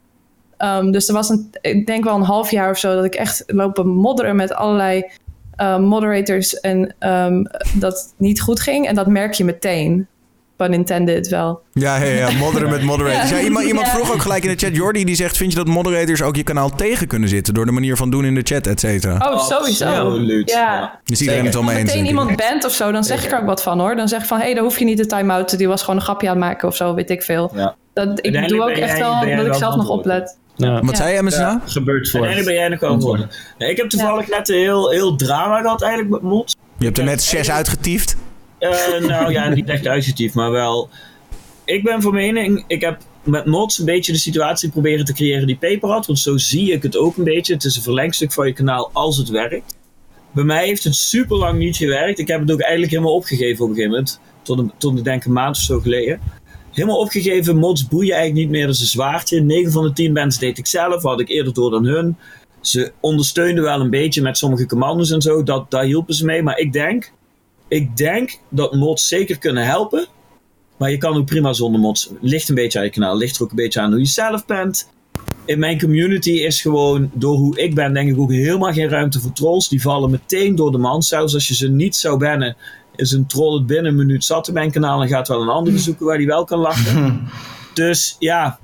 Ehm, 0.64 0.90
dus 0.90 1.08
er 1.08 1.14
was 1.14 1.28
een, 1.28 1.50
ik 1.60 1.86
denk 1.86 2.04
wel 2.04 2.14
een 2.14 2.22
half 2.22 2.50
jaar 2.50 2.70
of 2.70 2.78
zo, 2.78 2.94
dat 2.94 3.04
ik 3.04 3.14
echt 3.14 3.42
lopen 3.46 3.88
modderen 3.88 4.36
met 4.36 4.54
allerlei 4.54 5.04
eh, 5.56 5.78
moderators 5.78 6.60
en 6.60 6.94
ehm, 6.98 7.42
dat 7.74 7.92
het 7.92 8.14
niet 8.16 8.40
goed 8.40 8.60
ging. 8.60 8.86
En 8.86 8.94
dat 8.94 9.06
merk 9.06 9.32
je 9.32 9.44
meteen. 9.44 10.06
Pun 10.56 10.72
intended 10.72 11.28
wel. 11.28 11.60
Ja, 11.72 11.96
ja, 11.96 12.04
ja. 12.04 12.30
Modderen 12.30 12.70
met 12.70 12.82
moderators. 12.82 13.30
Ja, 13.30 13.36
Ja. 13.36 13.42
iemand 13.42 13.66
iemand 13.66 13.86
Ja. 13.86 13.92
vroeg 13.92 14.12
ook 14.12 14.20
gelijk 14.22 14.44
in 14.44 14.50
de 14.50 14.56
chat, 14.56 14.76
Jordi, 14.76 15.04
die 15.04 15.14
zegt... 15.14 15.36
vind 15.36 15.52
je 15.52 15.58
dat 15.58 15.66
moderators 15.66 16.22
ook 16.22 16.36
je 16.36 16.42
kanaal 16.42 16.70
tegen 16.70 17.06
kunnen 17.06 17.28
zitten... 17.28 17.54
door 17.54 17.66
de 17.66 17.72
manier 17.72 17.96
van 17.96 18.10
doen 18.10 18.24
in 18.24 18.34
de 18.34 18.40
chat, 18.42 18.66
et 18.66 18.80
cetera? 18.80 19.32
Oh, 19.32 19.40
sowieso. 19.40 19.84
Absoluut. 19.86 20.50
Ja. 20.50 21.00
Is 21.04 21.20
iedereen 21.20 21.44
het 21.44 21.54
wel 21.54 21.62
mee 21.62 21.76
eens? 21.76 21.84
meteen 21.84 22.04
denk 22.04 22.14
ik? 22.14 22.20
iemand 22.20 22.36
bent 22.36 22.64
of 22.64 22.72
zo, 22.72 22.92
dan 22.92 23.04
zeg 23.04 23.24
ik 23.24 23.32
er 23.32 23.38
ook 23.40 23.46
wat 23.46 23.62
van 23.62 23.80
hoor. 23.80 23.96
Dan 23.96 24.08
zeg 24.08 24.20
ik 24.20 24.26
van, 24.26 24.38
hé, 24.38 24.44
hey, 24.44 24.54
dan 24.54 24.64
hoef 24.64 24.78
je 24.78 24.84
niet 24.84 24.98
de 24.98 25.06
time-out. 25.06 25.58
Die 25.58 25.68
was 25.68 25.80
gewoon 25.80 25.96
een 25.96 26.02
grapje 26.02 26.28
aan 26.28 26.36
het 26.36 26.44
maken 26.44 26.68
of 26.68 26.76
zo, 26.76 26.94
weet 26.94 27.10
ik 27.10 27.22
veel. 27.22 27.50
Ja. 27.54 27.74
Dat, 27.92 28.18
ik 28.26 28.48
doe 28.48 28.62
ook 28.62 28.68
echt 28.68 28.98
wel 28.98 29.36
dat 29.36 29.46
ik 29.46 29.54
zelf 29.54 29.76
nog 29.76 29.88
oplet. 29.88 30.36
Ja. 30.56 30.82
Wat 30.82 30.96
zei 30.96 31.14
je, 31.14 31.22
MSA? 31.22 31.62
Gebeurt 31.66 32.10
voor. 32.10 32.20
Uiteindelijk 32.20 32.56
ben 32.56 32.68
jij 32.68 32.68
nog 32.68 32.90
antwoorden. 32.90 33.30
Nee, 33.58 33.70
ik 33.70 33.76
heb 33.76 33.88
toevallig 33.88 34.28
net 34.28 34.48
een 34.48 34.58
heel, 34.58 34.90
heel 34.90 35.16
drama 35.16 35.60
gehad 35.60 35.82
eigenlijk 35.82 36.12
met 36.12 36.22
mods. 36.22 36.56
Je 36.78 36.84
hebt 36.84 36.98
er 36.98 37.04
net 37.04 37.22
zes 37.22 37.50
uitgetiefd. 37.50 38.16
Eh, 38.58 38.70
nou 39.00 39.32
ja, 39.32 39.48
niet 39.48 39.68
echt 39.68 39.86
uitgetiefd, 39.86 40.34
maar 40.34 40.50
wel. 40.50 40.88
Ik 41.64 41.82
ben 41.82 42.02
van 42.02 42.14
mening, 42.14 42.64
ik 42.66 42.80
heb 42.80 42.98
met 43.22 43.46
mods 43.46 43.78
een 43.78 43.84
beetje 43.84 44.12
de 44.12 44.18
situatie 44.18 44.70
proberen 44.70 45.04
te 45.04 45.12
creëren 45.12 45.46
die 45.46 45.56
Paper 45.56 45.90
had. 45.90 46.06
Want 46.06 46.18
zo 46.18 46.36
zie 46.36 46.72
ik 46.72 46.82
het 46.82 46.96
ook 46.96 47.16
een 47.16 47.24
beetje. 47.24 47.52
Het 47.54 47.64
is 47.64 47.76
een 47.76 47.82
verlengstuk 47.82 48.32
van 48.32 48.46
je 48.46 48.52
kanaal 48.52 48.90
als 48.92 49.16
het 49.16 49.28
werkt. 49.28 49.76
Bij 50.32 50.44
mij 50.44 50.66
heeft 50.66 50.84
het 50.84 50.94
super 50.94 51.36
lang 51.36 51.58
niet 51.58 51.76
gewerkt. 51.76 52.18
Ik 52.18 52.28
heb 52.28 52.40
het 52.40 52.52
ook 52.52 52.60
eigenlijk 52.60 52.92
helemaal 52.92 53.14
opgegeven 53.14 53.64
op 53.64 53.70
een 53.70 53.74
gegeven 53.74 53.90
moment. 53.90 54.20
Tot, 54.42 54.58
een, 54.58 54.72
tot 54.78 54.98
ik 54.98 55.04
denk 55.04 55.24
een 55.24 55.32
maand 55.32 55.56
of 55.56 55.62
zo 55.62 55.80
geleden. 55.80 56.20
Helemaal 56.74 56.98
opgegeven, 56.98 57.56
mods 57.56 57.88
boeien 57.88 58.14
eigenlijk 58.14 58.40
niet 58.40 58.58
meer. 58.58 58.68
Is 58.68 58.80
een 58.80 58.86
zwaartje. 58.86 59.40
9 59.40 59.72
van 59.72 59.84
de 59.84 59.92
10 59.92 60.12
mensen 60.12 60.40
deed 60.40 60.58
ik 60.58 60.66
zelf, 60.66 61.02
had 61.02 61.20
ik 61.20 61.28
eerder 61.28 61.54
door 61.54 61.70
dan 61.70 61.84
hun. 61.84 62.16
Ze 62.60 62.92
ondersteunden 63.00 63.64
wel 63.64 63.80
een 63.80 63.90
beetje 63.90 64.22
met 64.22 64.38
sommige 64.38 64.66
commando's 64.66 65.10
en 65.10 65.22
zo. 65.22 65.42
Dat, 65.42 65.70
daar 65.70 65.84
hielpen 65.84 66.14
ze 66.14 66.24
mee. 66.24 66.42
Maar 66.42 66.58
ik 66.58 66.72
denk, 66.72 67.12
ik 67.68 67.96
denk 67.96 68.38
dat 68.48 68.74
mods 68.74 69.08
zeker 69.08 69.38
kunnen 69.38 69.66
helpen. 69.66 70.06
Maar 70.76 70.90
je 70.90 70.98
kan 70.98 71.16
ook 71.16 71.26
prima 71.26 71.52
zonder 71.52 71.80
mods. 71.80 72.10
Ligt 72.20 72.48
een 72.48 72.54
beetje 72.54 72.78
aan 72.78 72.84
je 72.84 72.90
kanaal. 72.90 73.16
Ligt 73.16 73.36
er 73.36 73.42
ook 73.42 73.50
een 73.50 73.56
beetje 73.56 73.80
aan 73.80 73.90
hoe 73.90 74.00
je 74.00 74.06
zelf 74.06 74.46
bent. 74.46 74.88
In 75.44 75.58
mijn 75.58 75.78
community 75.78 76.30
is 76.30 76.60
gewoon, 76.60 77.10
door 77.12 77.36
hoe 77.36 77.58
ik 77.58 77.74
ben, 77.74 77.92
denk 77.92 78.10
ik 78.10 78.18
ook 78.18 78.32
helemaal 78.32 78.72
geen 78.72 78.88
ruimte 78.88 79.20
voor 79.20 79.32
trolls. 79.32 79.68
Die 79.68 79.82
vallen 79.82 80.10
meteen 80.10 80.54
door 80.54 80.72
de 80.72 80.78
man. 80.78 81.02
Zelfs 81.02 81.34
als 81.34 81.48
je 81.48 81.54
ze 81.54 81.70
niet 81.70 81.96
zou 81.96 82.18
bannen, 82.18 82.56
is 82.96 83.12
een 83.12 83.26
troll 83.26 83.54
het 83.54 83.66
binnen 83.66 83.90
een 83.90 83.96
minuut 83.96 84.24
zat 84.24 84.48
in 84.48 84.54
mijn 84.54 84.70
kanaal. 84.70 85.02
En 85.02 85.08
gaat 85.08 85.28
wel 85.28 85.42
een 85.42 85.48
andere 85.48 85.78
zoeken 85.78 86.06
waar 86.06 86.18
die 86.18 86.26
wel 86.26 86.44
kan 86.44 86.58
lachen. 86.58 87.28
dus 87.74 88.16
ja, 88.18 88.58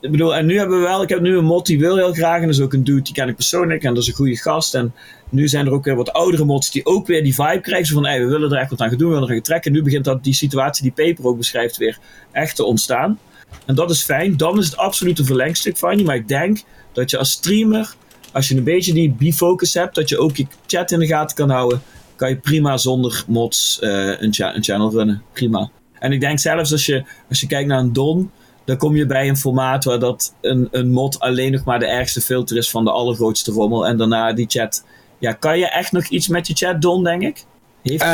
ik 0.00 0.10
bedoel, 0.10 0.36
en 0.36 0.46
nu 0.46 0.58
hebben 0.58 0.78
we 0.78 0.86
wel, 0.86 1.02
ik 1.02 1.08
heb 1.08 1.20
nu 1.20 1.36
een 1.36 1.44
mod 1.44 1.66
die 1.66 1.78
wil 1.78 1.96
heel 1.96 2.12
graag. 2.12 2.40
En 2.40 2.46
dat 2.46 2.54
is 2.54 2.60
ook 2.60 2.72
een 2.72 2.84
dude, 2.84 3.02
die 3.02 3.14
ken 3.14 3.28
ik 3.28 3.34
persoonlijk. 3.34 3.82
En 3.82 3.94
dat 3.94 4.02
is 4.02 4.08
een 4.08 4.14
goede 4.14 4.36
gast. 4.36 4.74
En 4.74 4.94
nu 5.28 5.48
zijn 5.48 5.66
er 5.66 5.72
ook 5.72 5.84
weer 5.84 5.96
wat 5.96 6.12
oudere 6.12 6.44
mods 6.44 6.70
die 6.70 6.86
ook 6.86 7.06
weer 7.06 7.22
die 7.22 7.34
vibe 7.34 7.60
krijgen. 7.60 7.86
Zo 7.86 7.94
van, 7.94 8.06
hey, 8.06 8.20
we 8.20 8.26
willen 8.26 8.52
er 8.52 8.58
echt 8.58 8.70
wat 8.70 8.80
aan 8.80 8.88
gaan 8.88 8.98
doen, 8.98 9.08
we 9.08 9.14
willen 9.14 9.28
er 9.28 9.34
gaan 9.34 9.44
trekken. 9.44 9.70
En 9.70 9.76
nu 9.76 9.84
begint 9.84 10.04
dat, 10.04 10.24
die 10.24 10.34
situatie 10.34 10.82
die 10.82 11.06
Paper 11.06 11.26
ook 11.26 11.36
beschrijft 11.36 11.76
weer 11.76 11.98
echt 12.32 12.56
te 12.56 12.64
ontstaan. 12.64 13.18
En 13.66 13.74
dat 13.74 13.90
is 13.90 14.02
fijn. 14.02 14.36
Dan 14.36 14.58
is 14.58 14.64
het 14.66 14.76
absoluut 14.76 15.18
een 15.18 15.24
verlengstuk 15.24 15.76
van 15.76 15.98
je. 15.98 16.04
Maar 16.04 16.16
ik 16.16 16.28
denk 16.28 16.62
dat 16.92 17.10
je 17.10 17.18
als 17.18 17.30
streamer, 17.30 17.94
als 18.32 18.48
je 18.48 18.56
een 18.56 18.64
beetje 18.64 18.92
die 18.92 19.10
bifocus 19.10 19.74
hebt, 19.74 19.94
dat 19.94 20.08
je 20.08 20.18
ook 20.18 20.36
je 20.36 20.46
chat 20.66 20.90
in 20.90 20.98
de 20.98 21.06
gaten 21.06 21.36
kan 21.36 21.50
houden, 21.50 21.82
kan 22.18 22.28
je 22.28 22.36
prima 22.36 22.76
zonder 22.76 23.24
mods 23.26 23.78
eh, 23.80 24.20
een, 24.20 24.34
cha- 24.34 24.54
een 24.54 24.64
channel 24.64 24.90
runnen. 24.90 25.22
Prima. 25.32 25.70
En 25.98 26.12
ik 26.12 26.20
denk 26.20 26.38
zelfs 26.38 26.72
als 26.72 26.86
je, 26.86 27.04
als 27.28 27.40
je 27.40 27.46
kijkt 27.46 27.68
naar 27.68 27.78
een 27.78 27.92
Don, 27.92 28.30
dan 28.64 28.76
kom 28.76 28.96
je 28.96 29.06
bij 29.06 29.28
een 29.28 29.36
formaat 29.36 29.84
waar 29.84 29.98
dat 29.98 30.34
een, 30.40 30.68
een 30.70 30.90
mod 30.90 31.20
alleen 31.20 31.52
nog 31.52 31.64
maar 31.64 31.78
de 31.78 31.86
ergste 31.86 32.20
filter 32.20 32.56
is 32.56 32.70
van 32.70 32.84
de 32.84 32.90
allergrootste 32.90 33.52
rommel. 33.52 33.86
En 33.86 33.96
daarna 33.96 34.32
die 34.32 34.46
chat. 34.48 34.84
Ja, 35.18 35.32
kan 35.32 35.58
je 35.58 35.68
echt 35.68 35.92
nog 35.92 36.06
iets 36.06 36.28
met 36.28 36.46
je 36.46 36.54
chat, 36.54 36.82
Don, 36.82 37.04
denk 37.04 37.22
ik? 37.22 37.44
Heeft 37.82 38.02
Eh, 38.02 38.08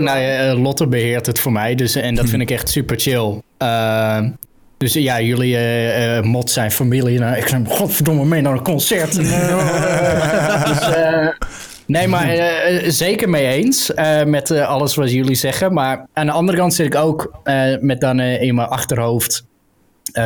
nou 0.00 0.18
ja, 0.18 0.50
eh, 0.50 0.62
Lotte 0.62 0.86
beheert 0.86 1.26
het 1.26 1.38
voor 1.38 1.52
mij, 1.52 1.74
dus, 1.74 1.94
en 1.94 2.14
dat 2.14 2.28
vind 2.28 2.42
ik 2.42 2.50
echt 2.50 2.68
super 2.68 3.00
chill. 3.00 3.42
Dus 4.78 4.92
ja, 4.92 5.20
jullie 5.20 5.56
eh 5.56 6.16
eh, 6.16 6.24
mods 6.24 6.52
zijn 6.52 6.70
familie. 6.70 7.18
Nou, 7.18 7.36
ik 7.36 7.48
zeg, 7.48 7.60
godverdomme, 7.68 8.24
mee 8.24 8.40
naar 8.40 8.52
een 8.52 8.62
concert. 8.62 9.14
dus, 9.16 9.30
eh, 10.80 11.28
nee, 11.88 12.08
maar 12.08 12.28
eh, 12.28 12.86
eh, 12.86 12.90
zeker 12.90 13.28
mee 13.28 13.46
eens 13.46 13.94
eh, 13.94 14.24
met 14.24 14.50
alles 14.50 14.94
wat 14.94 15.10
jullie 15.10 15.34
zeggen. 15.34 15.72
Maar 15.72 16.06
aan 16.12 16.26
de 16.26 16.32
andere 16.32 16.58
kant 16.58 16.74
zit 16.74 16.86
ik 16.86 16.94
ook 16.94 17.40
met 17.80 18.00
dan 18.00 18.20
in 18.20 18.54
mijn 18.54 18.68
achterhoofd 18.68 19.44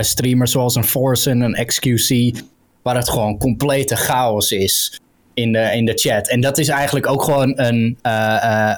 streamers 0.01 0.53
zoals 0.53 0.75
een 0.75 0.85
Forsen, 0.85 1.41
een 1.41 1.67
XQC, 1.67 2.39
waar 2.83 2.97
het 2.97 3.09
gewoon 3.09 3.39
complete 3.39 3.97
chaos 3.97 4.51
is 4.51 5.01
in 5.35 5.53
de, 5.53 5.59
in 5.59 5.85
de 5.85 5.95
chat. 5.95 6.29
En 6.29 6.41
dat 6.41 6.59
is 6.59 6.69
eigenlijk 6.69 7.07
ook 7.07 7.23
gewoon 7.23 7.59
een, 7.59 7.99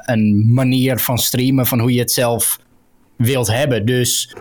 een 0.05 0.53
manier 0.53 0.99
van 0.99 1.19
streamen, 1.19 1.67
van 1.67 1.81
hoe 1.81 1.93
je 1.93 2.01
het 2.01 2.13
zelf 2.13 2.59
wilt 3.17 3.53
hebben. 3.53 3.87
Dus 3.87 4.35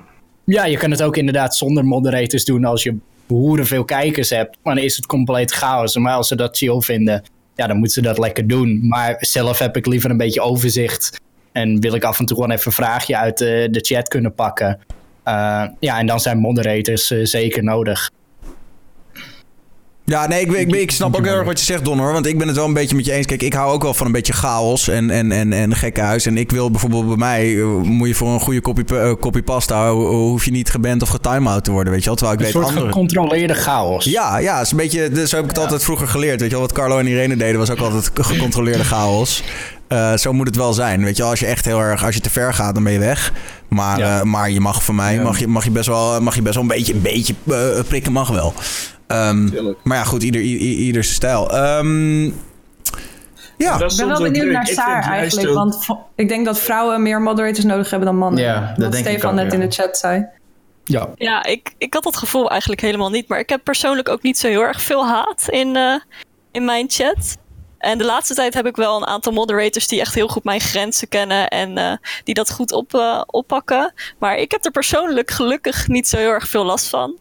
ja, 0.45 0.65
je 0.65 0.78
kan 0.78 0.91
het 0.91 1.03
ook 1.03 1.18
inderdaad 1.18 1.56
zonder 1.56 1.86
moderators 1.86 2.45
doen 2.45 2.65
als 2.65 2.84
je 2.84 2.98
hoeren 3.28 3.65
veel 3.65 3.86
kijkers 3.86 4.30
hebt. 4.30 4.57
Maar 4.64 4.76
dan 4.76 4.84
is 4.84 4.95
het 4.95 5.06
compleet 5.06 5.52
chaos. 5.52 5.98
Maar 5.98 6.15
als 6.15 6.28
ze 6.28 6.36
dat 6.36 6.57
chill 6.57 6.82
vinden, 6.82 7.24
ja, 7.56 7.68
dan 7.68 7.78
moeten 7.78 7.94
ze 7.94 8.10
dat 8.10 8.18
lekker 8.18 8.48
doen. 8.48 8.88
Maar 8.88 9.16
zelf 9.20 9.60
heb 9.60 9.78
ik 9.78 9.86
liever 9.86 10.10
een 10.10 10.18
beetje 10.18 10.42
overzicht. 10.42 11.22
En 11.52 11.80
wil 11.80 11.96
ik 11.96 12.04
af 12.04 12.20
en 12.20 12.26
toe 12.26 12.36
gewoon 12.36 12.52
even 12.52 12.68
een 12.68 12.72
vraagje 12.72 13.18
uit 13.18 13.38
de, 13.38 13.68
de 13.72 13.80
chat 13.80 14.08
kunnen 14.08 14.34
pakken. 14.36 14.80
Uh, 15.28 15.66
ja, 15.80 16.00
en 16.00 16.06
dan 16.06 16.20
zijn 16.20 16.38
moderators 16.38 17.12
uh, 17.12 17.26
zeker 17.26 17.64
nodig. 17.64 18.12
Ja, 20.06 20.28
nee, 20.28 20.42
ik, 20.42 20.52
ik, 20.52 20.76
ik 20.76 20.92
snap 20.92 21.16
ook 21.16 21.26
heel 21.26 21.36
erg 21.36 21.46
wat 21.46 21.60
je 21.60 21.66
zegt, 21.66 21.86
Don, 21.86 22.00
hoor. 22.00 22.14
Want 22.14 22.26
ik 22.26 22.38
ben 22.38 22.48
het 22.48 22.56
wel 22.56 22.66
een 22.66 22.74
beetje 22.74 22.96
met 22.96 23.06
je 23.06 23.12
eens. 23.12 23.26
Kijk, 23.26 23.42
ik 23.42 23.54
hou 23.54 23.74
ook 23.74 23.82
wel 23.82 23.94
van 23.94 24.06
een 24.06 24.12
beetje 24.12 24.34
chaos 24.34 24.88
en, 24.88 25.10
en, 25.10 25.32
en, 25.32 25.54
en 25.54 25.76
gekke 25.76 26.02
huis. 26.02 26.26
En 26.26 26.38
ik 26.38 26.52
wil 26.52 26.72
bijvoorbeeld 26.72 27.08
bij 27.08 27.18
mij, 27.18 27.50
uh, 27.50 27.66
moet 27.82 28.08
je 28.08 28.16
voor 28.16 28.28
een 28.28 28.40
goede 28.40 28.62
kopie, 28.62 29.16
kopie 29.16 29.44
pasta, 29.44 29.92
hoef 29.92 30.46
je 30.46 30.52
niet 30.52 30.70
geband 30.70 31.02
of 31.02 31.10
getimeout 31.10 31.64
te 31.64 31.72
worden, 31.72 31.94
weet 31.94 32.02
je 32.02 32.08
wel. 32.08 32.16
Terwijl 32.16 32.40
ik 32.40 32.46
een 32.46 32.54
weet 32.54 32.62
soort 32.62 32.76
andere... 32.76 32.92
gecontroleerde 32.92 33.54
chaos. 33.54 34.06
Ja, 34.06 34.38
ja, 34.38 34.62
is 34.62 34.72
een 34.72 34.78
beetje, 34.78 35.28
zo 35.28 35.36
heb 35.36 35.44
ik 35.44 35.50
het 35.50 35.56
ja. 35.56 35.62
altijd 35.62 35.84
vroeger 35.84 36.08
geleerd, 36.08 36.40
weet 36.40 36.50
je 36.50 36.56
wel. 36.56 36.66
Wat 36.66 36.76
Carlo 36.76 36.98
en 36.98 37.08
Irene 37.08 37.36
deden 37.36 37.60
was 37.60 37.70
ook 37.70 37.80
altijd 37.80 38.12
gecontroleerde 38.14 38.84
chaos. 38.84 39.44
Uh, 39.90 40.18
zo 40.18 40.34
moet 40.34 40.48
het 40.48 40.56
wel 40.56 40.74
zijn. 40.74 41.04
Weet 41.04 41.18
je, 41.18 41.24
als 41.24 41.40
je 41.40 41.46
echt 41.46 41.66
heel 41.66 41.80
erg, 41.80 42.06
als 42.06 42.16
je 42.16 42.22
te 42.22 42.30
ver 42.30 42.54
gaat, 42.54 42.74
dan 42.74 42.84
ben 42.84 42.94
je 42.94 43.00
weg. 43.00 43.34
Maar, 43.68 44.00
ja. 44.00 44.18
uh, 44.18 44.24
maar 44.24 44.50
je 44.50 44.60
mag 44.60 44.84
van 44.84 44.96
mij, 44.96 45.14
ja. 45.14 45.22
mag, 45.22 45.40
je, 45.40 45.48
mag, 45.48 45.64
je 45.64 45.72
best 45.72 45.88
wel, 45.88 46.22
mag 46.22 46.36
je 46.36 46.42
best 46.42 46.56
wel 46.56 46.64
een 46.64 46.70
beetje, 46.70 46.94
een 46.94 47.02
beetje 47.02 47.34
uh, 47.44 47.58
prikken, 47.88 48.12
mag 48.12 48.30
wel. 48.30 48.54
Um, 49.14 49.76
maar 49.84 49.98
ja, 49.98 50.03
goed, 50.03 50.23
ieder, 50.23 50.41
ieder, 50.41 51.03
zijn 51.03 51.15
stijl. 51.15 51.56
Um, 51.77 52.26
ja, 53.57 53.80
ik 53.80 53.95
ben 53.98 54.07
wel 54.07 54.22
benieuwd 54.22 54.52
naar 54.52 54.68
Saar 54.68 55.03
eigenlijk. 55.03 55.49
Ook... 55.49 55.56
Want 55.56 55.88
ik 56.15 56.27
denk 56.27 56.45
dat 56.45 56.60
vrouwen 56.60 57.02
meer 57.02 57.22
moderators 57.22 57.65
nodig 57.65 57.90
hebben 57.90 58.07
dan 58.07 58.18
mannen. 58.18 58.44
Ja, 58.44 58.60
dat 58.60 58.77
Wat 58.77 58.91
denk 58.91 59.06
Stefan 59.06 59.15
ik 59.15 59.26
ook, 59.26 59.44
net 59.44 59.45
ja. 59.45 59.60
in 59.60 59.69
de 59.69 59.76
chat 59.76 59.98
zei. 59.98 60.26
Ja, 60.84 61.10
ja 61.15 61.44
ik, 61.44 61.73
ik 61.77 61.94
had 61.94 62.03
dat 62.03 62.18
gevoel 62.18 62.49
eigenlijk 62.49 62.81
helemaal 62.81 63.10
niet. 63.10 63.27
Maar 63.27 63.40
ik 63.40 63.49
heb 63.49 63.64
persoonlijk 63.64 64.10
ook 64.10 64.22
niet 64.22 64.38
zo 64.38 64.48
heel 64.48 64.61
erg 64.61 64.81
veel 64.81 65.07
haat 65.07 65.45
in, 65.49 65.76
uh, 65.76 65.99
in 66.52 66.65
mijn 66.65 66.90
chat. 66.90 67.38
En 67.77 67.98
de 67.98 68.06
laatste 68.06 68.34
tijd 68.34 68.53
heb 68.53 68.65
ik 68.65 68.76
wel 68.76 68.95
een 68.95 69.07
aantal 69.07 69.34
moderators 69.34 69.88
die 69.88 69.99
echt 69.99 70.15
heel 70.15 70.27
goed 70.27 70.44
mijn 70.44 70.61
grenzen 70.61 71.07
kennen 71.07 71.48
en 71.48 71.77
uh, 71.77 71.94
die 72.23 72.34
dat 72.34 72.52
goed 72.52 72.72
op, 72.72 72.94
uh, 72.94 73.22
oppakken. 73.26 73.94
Maar 74.19 74.38
ik 74.38 74.52
heb 74.52 74.65
er 74.65 74.72
persoonlijk 74.72 75.31
gelukkig 75.31 75.88
niet 75.88 76.07
zo 76.07 76.18
heel 76.18 76.30
erg 76.30 76.48
veel 76.48 76.65
last 76.65 76.88
van. 76.88 77.18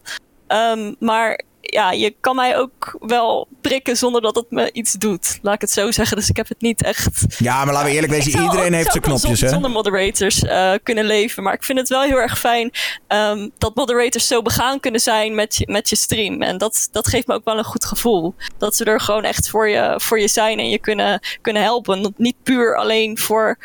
Um, 0.47 0.95
maar 0.99 1.41
ja, 1.73 1.91
je 1.91 2.15
kan 2.19 2.35
mij 2.35 2.57
ook 2.57 2.97
wel 2.99 3.47
prikken 3.61 3.97
zonder 3.97 4.21
dat 4.21 4.35
het 4.35 4.45
me 4.49 4.71
iets 4.71 4.93
doet. 4.93 5.39
Laat 5.41 5.53
ik 5.53 5.61
het 5.61 5.71
zo 5.71 5.91
zeggen. 5.91 6.17
Dus 6.17 6.29
ik 6.29 6.37
heb 6.37 6.47
het 6.47 6.61
niet 6.61 6.83
echt. 6.83 7.25
Ja, 7.37 7.65
maar 7.65 7.73
laten 7.73 7.89
we 7.89 7.95
eerlijk 7.95 8.13
wezen, 8.13 8.41
iedereen 8.41 8.73
heeft 8.73 8.91
zijn 8.91 9.03
knopjes, 9.03 9.21
zonder, 9.21 9.45
hè? 9.45 9.49
Zonder 9.49 9.71
moderators 9.71 10.43
uh, 10.43 10.73
kunnen 10.83 11.05
leven. 11.05 11.43
Maar 11.43 11.53
ik 11.53 11.63
vind 11.63 11.79
het 11.79 11.89
wel 11.89 12.01
heel 12.01 12.17
erg 12.17 12.39
fijn 12.39 12.71
um, 13.07 13.51
dat 13.57 13.75
moderators 13.75 14.27
zo 14.27 14.41
begaan 14.41 14.79
kunnen 14.79 15.01
zijn 15.01 15.35
met 15.35 15.55
je, 15.55 15.71
met 15.71 15.89
je 15.89 15.95
stream. 15.95 16.41
En 16.41 16.57
dat, 16.57 16.87
dat 16.91 17.07
geeft 17.07 17.27
me 17.27 17.33
ook 17.33 17.45
wel 17.45 17.57
een 17.57 17.63
goed 17.63 17.85
gevoel. 17.85 18.35
Dat 18.57 18.75
ze 18.75 18.85
er 18.85 18.99
gewoon 18.99 19.23
echt 19.23 19.49
voor 19.49 19.69
je, 19.69 19.93
voor 19.97 20.19
je 20.19 20.27
zijn 20.27 20.59
en 20.59 20.69
je 20.69 20.79
kunnen, 20.79 21.19
kunnen 21.41 21.61
helpen. 21.61 22.13
Niet 22.17 22.35
puur 22.43 22.75
alleen 22.75 23.17
voor. 23.17 23.57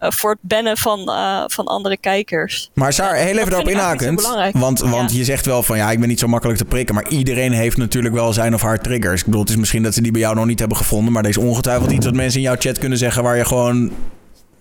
Uh, 0.00 0.10
voor 0.10 0.30
het 0.30 0.38
bannen 0.40 0.76
van, 0.76 1.00
uh, 1.00 1.44
van 1.46 1.66
andere 1.66 1.96
kijkers. 1.96 2.70
Maar 2.74 2.92
Saar, 2.92 3.14
heel 3.14 3.36
even 3.36 3.50
daarop 3.50 3.68
inhakend. 3.68 4.22
Want, 4.52 4.80
want 4.80 5.10
ja. 5.10 5.18
je 5.18 5.24
zegt 5.24 5.46
wel 5.46 5.62
van 5.62 5.76
ja, 5.76 5.90
ik 5.90 5.98
ben 5.98 6.08
niet 6.08 6.18
zo 6.18 6.26
makkelijk 6.26 6.58
te 6.58 6.64
prikken. 6.64 6.94
Maar 6.94 7.08
iedereen 7.08 7.52
heeft 7.52 7.76
natuurlijk 7.76 8.14
wel 8.14 8.32
zijn 8.32 8.54
of 8.54 8.62
haar 8.62 8.80
triggers. 8.80 9.20
Ik 9.20 9.26
bedoel, 9.26 9.40
het 9.40 9.50
is 9.50 9.56
misschien 9.56 9.82
dat 9.82 9.94
ze 9.94 10.02
die 10.02 10.12
bij 10.12 10.20
jou 10.20 10.34
nog 10.34 10.46
niet 10.46 10.58
hebben 10.58 10.76
gevonden. 10.76 11.12
Maar 11.12 11.22
er 11.22 11.28
is 11.28 11.36
ongetwijfeld 11.36 11.90
iets 11.90 12.06
wat 12.06 12.14
mensen 12.14 12.40
in 12.40 12.46
jouw 12.46 12.56
chat 12.58 12.78
kunnen 12.78 12.98
zeggen 12.98 13.22
waar 13.22 13.36
je 13.36 13.44
gewoon 13.44 13.90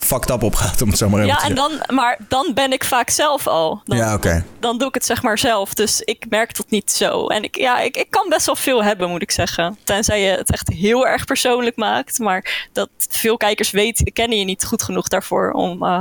fucked 0.06 0.30
up 0.30 0.44
op 0.44 0.56
gaat, 0.56 0.82
om 0.82 0.90
het 0.90 0.98
zo 0.98 1.10
maar 1.10 1.20
even 1.20 1.34
ja, 1.34 1.40
te 1.40 1.46
en 1.46 1.56
dan, 1.56 1.72
maar 1.88 2.20
dan 2.28 2.52
ben 2.54 2.72
ik 2.72 2.84
vaak 2.84 3.10
zelf 3.10 3.48
al. 3.48 3.82
Dan, 3.86 3.98
ja, 3.98 4.14
oké. 4.14 4.28
Okay. 4.28 4.44
Dan 4.60 4.78
doe 4.78 4.88
ik 4.88 4.94
het 4.94 5.06
zeg 5.06 5.24
maar 5.24 5.38
zelf. 5.38 5.74
Dus 5.74 6.02
ik 6.02 6.26
merk 6.30 6.58
dat 6.58 6.70
niet 6.70 6.92
zo. 6.92 7.28
En 7.28 7.44
ik, 7.44 7.58
ja, 7.58 7.80
ik, 7.80 7.98
ik 7.98 8.10
kan 8.10 8.30
best 8.30 8.46
wel 8.46 8.56
veel 8.56 8.84
hebben, 8.84 9.10
moet 9.10 9.22
ik 9.22 9.32
zeggen. 9.32 9.78
Tenzij 9.84 10.22
je 10.22 10.30
het 10.30 10.52
echt 10.52 10.70
heel 10.70 11.08
erg 11.08 11.26
persoonlijk 11.26 11.76
maakt. 11.76 12.20
Maar 12.20 12.68
dat 12.72 12.90
veel 13.10 13.38
kijkers 13.38 13.72
weten, 13.72 14.14
kennen 14.14 14.38
je 14.38 14.46
niet 14.46 14.66
goed 14.66 14.84
genoeg 14.84 15.08
daarvoor 15.08 15.52
om, 15.52 15.84
uh, 15.84 16.00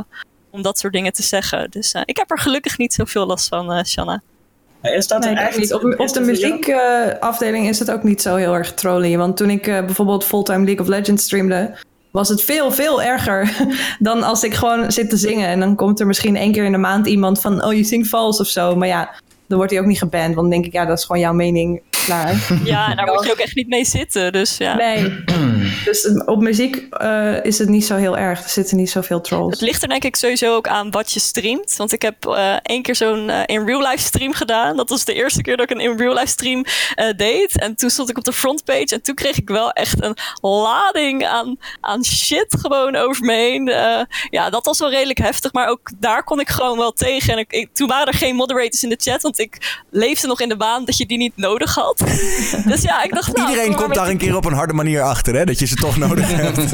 om 0.50 0.62
dat 0.62 0.78
soort 0.78 0.92
dingen 0.92 1.12
te 1.12 1.22
zeggen. 1.22 1.70
Dus 1.70 1.94
uh, 1.94 2.02
ik 2.04 2.16
heb 2.16 2.30
er 2.30 2.38
gelukkig 2.38 2.78
niet 2.78 2.94
zoveel 2.94 3.26
last 3.26 3.48
van, 3.48 3.72
uh, 3.72 3.84
Shanna. 3.84 4.22
Is 4.82 5.06
dat 5.06 5.24
nee, 5.24 5.34
echt, 5.34 5.58
niet. 5.58 5.74
Op, 5.74 5.94
op 6.00 6.12
de 6.12 6.20
muziekafdeling 6.20 7.68
is 7.68 7.78
het 7.78 7.90
ook 7.90 8.02
niet 8.02 8.22
zo 8.22 8.34
heel 8.34 8.54
erg 8.54 8.74
trolly. 8.74 9.16
Want 9.16 9.36
toen 9.36 9.50
ik 9.50 9.66
uh, 9.66 9.84
bijvoorbeeld 9.84 10.24
fulltime 10.24 10.64
League 10.64 10.82
of 10.82 10.88
Legends 10.88 11.24
streamde, 11.24 11.76
was 12.14 12.28
het 12.28 12.42
veel, 12.42 12.72
veel 12.72 13.02
erger 13.02 13.56
dan 13.98 14.22
als 14.22 14.42
ik 14.44 14.54
gewoon 14.54 14.92
zit 14.92 15.10
te 15.10 15.16
zingen. 15.16 15.48
En 15.48 15.60
dan 15.60 15.74
komt 15.74 16.00
er 16.00 16.06
misschien 16.06 16.36
één 16.36 16.52
keer 16.52 16.64
in 16.64 16.72
de 16.72 16.78
maand 16.78 17.06
iemand 17.06 17.40
van, 17.40 17.64
oh, 17.64 17.72
je 17.72 17.84
zingt 17.84 18.08
vals 18.08 18.40
of 18.40 18.46
zo. 18.46 18.76
Maar 18.76 18.88
ja, 18.88 19.14
dan 19.46 19.56
wordt 19.56 19.72
hij 19.72 19.80
ook 19.80 19.86
niet 19.86 19.98
geband. 19.98 20.24
Want 20.24 20.36
dan 20.36 20.50
denk 20.50 20.64
ik, 20.64 20.72
ja, 20.72 20.84
dat 20.84 20.98
is 20.98 21.04
gewoon 21.04 21.20
jouw 21.20 21.32
mening. 21.32 21.82
Klaar. 22.04 22.34
Ja, 22.64 22.90
en 22.90 22.96
daar 22.96 23.06
moet 23.06 23.24
je 23.24 23.30
ook 23.30 23.38
echt 23.38 23.54
niet 23.54 23.68
mee 23.68 23.84
zitten. 23.84 24.32
Dus 24.32 24.56
ja. 24.56 24.74
Nee. 24.74 25.02
Dus 25.84 26.08
op 26.24 26.40
muziek 26.40 26.86
uh, 27.02 27.44
is 27.44 27.58
het 27.58 27.68
niet 27.68 27.84
zo 27.84 27.96
heel 27.96 28.18
erg. 28.18 28.42
Er 28.42 28.50
zitten 28.50 28.76
niet 28.76 28.90
zoveel 28.90 29.20
trolls. 29.20 29.52
Het 29.52 29.60
ligt 29.60 29.82
er 29.82 29.88
denk 29.88 30.04
ik 30.04 30.16
sowieso 30.16 30.54
ook 30.54 30.68
aan 30.68 30.90
wat 30.90 31.12
je 31.12 31.20
streamt. 31.20 31.74
Want 31.76 31.92
ik 31.92 32.02
heb 32.02 32.26
uh, 32.26 32.54
één 32.62 32.82
keer 32.82 32.94
zo'n 32.96 33.28
uh, 33.28 33.40
in 33.46 33.66
real 33.66 33.88
life 33.88 34.02
stream 34.02 34.32
gedaan. 34.32 34.76
Dat 34.76 34.88
was 34.88 35.04
de 35.04 35.14
eerste 35.14 35.42
keer 35.42 35.56
dat 35.56 35.70
ik 35.70 35.76
een 35.76 35.84
in 35.84 35.96
real 35.96 36.14
life 36.14 36.26
stream 36.26 36.64
deed. 37.16 37.60
En 37.60 37.74
toen 37.74 37.90
stond 37.90 38.10
ik 38.10 38.18
op 38.18 38.24
de 38.24 38.32
frontpage. 38.32 38.86
En 38.88 39.02
toen 39.02 39.14
kreeg 39.14 39.36
ik 39.36 39.48
wel 39.48 39.70
echt 39.70 40.02
een 40.02 40.16
lading 40.40 41.26
aan, 41.26 41.56
aan 41.80 42.04
shit 42.04 42.56
gewoon 42.60 42.96
over 42.96 43.24
me 43.24 43.32
heen. 43.32 43.64
ja, 44.30 44.50
dat 44.50 44.64
was 44.64 44.78
wel 44.78 44.90
redelijk 44.90 45.18
heftig. 45.18 45.52
Maar 45.52 45.68
ook 45.68 45.90
daar 45.98 46.24
kon 46.24 46.40
ik 46.40 46.48
gewoon 46.48 46.78
wel 46.78 46.92
tegen. 46.92 47.32
En 47.32 47.38
ik, 47.38 47.52
ik, 47.52 47.68
toen 47.72 47.88
waren 47.88 48.06
er 48.06 48.18
geen 48.18 48.36
moderators 48.36 48.82
in 48.82 48.88
de 48.88 48.98
chat. 48.98 49.22
Want 49.22 49.38
ik 49.38 49.82
leefde 49.90 50.26
nog 50.26 50.40
in 50.40 50.48
de 50.48 50.56
baan 50.56 50.84
dat 50.84 50.96
je 50.96 51.06
die 51.06 51.18
niet 51.18 51.36
nodig 51.36 51.74
had. 51.74 51.98
dus 52.66 52.82
ja, 52.82 53.02
ik 53.02 53.14
dacht... 53.14 53.36
Nou, 53.36 53.48
Iedereen 53.48 53.74
komt 53.74 53.94
daar 53.94 54.08
een 54.08 54.18
keer 54.18 54.36
op 54.36 54.44
een 54.44 54.52
harde 54.52 54.72
manier 54.72 55.02
achter, 55.02 55.34
hè? 55.34 55.44
Dat 55.44 55.58
je 55.58 55.63
ze 55.66 55.74
toch 55.74 55.96
nodig 55.96 56.32
hebt. 56.32 56.70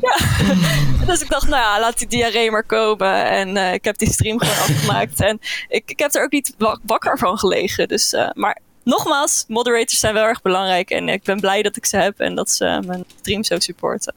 ja. 0.00 0.16
Dus 1.06 1.22
ik 1.22 1.28
dacht, 1.28 1.48
nou 1.48 1.62
ja, 1.62 1.80
laat 1.80 1.98
die 1.98 2.08
diarree 2.08 2.50
maar 2.50 2.64
komen. 2.64 3.24
En 3.24 3.56
uh, 3.56 3.72
ik 3.72 3.84
heb 3.84 3.98
die 3.98 4.12
stream 4.12 4.40
gewoon 4.40 4.58
afgemaakt. 4.68 5.20
En 5.20 5.38
ik, 5.68 5.90
ik 5.90 5.98
heb 5.98 6.14
er 6.14 6.22
ook 6.22 6.30
niet 6.30 6.54
wakker 6.82 7.18
van 7.18 7.38
gelegen. 7.38 7.88
Dus, 7.88 8.12
uh, 8.12 8.30
maar 8.34 8.58
nogmaals, 8.84 9.44
moderators 9.48 10.00
zijn 10.00 10.14
wel 10.14 10.24
erg 10.24 10.42
belangrijk. 10.42 10.90
En 10.90 11.08
ik 11.08 11.22
ben 11.22 11.40
blij 11.40 11.62
dat 11.62 11.76
ik 11.76 11.86
ze 11.86 11.96
heb 11.96 12.20
en 12.20 12.34
dat 12.34 12.50
ze 12.50 12.82
mijn 12.86 13.04
stream 13.20 13.44
zo 13.44 13.58
supporten. 13.58 14.14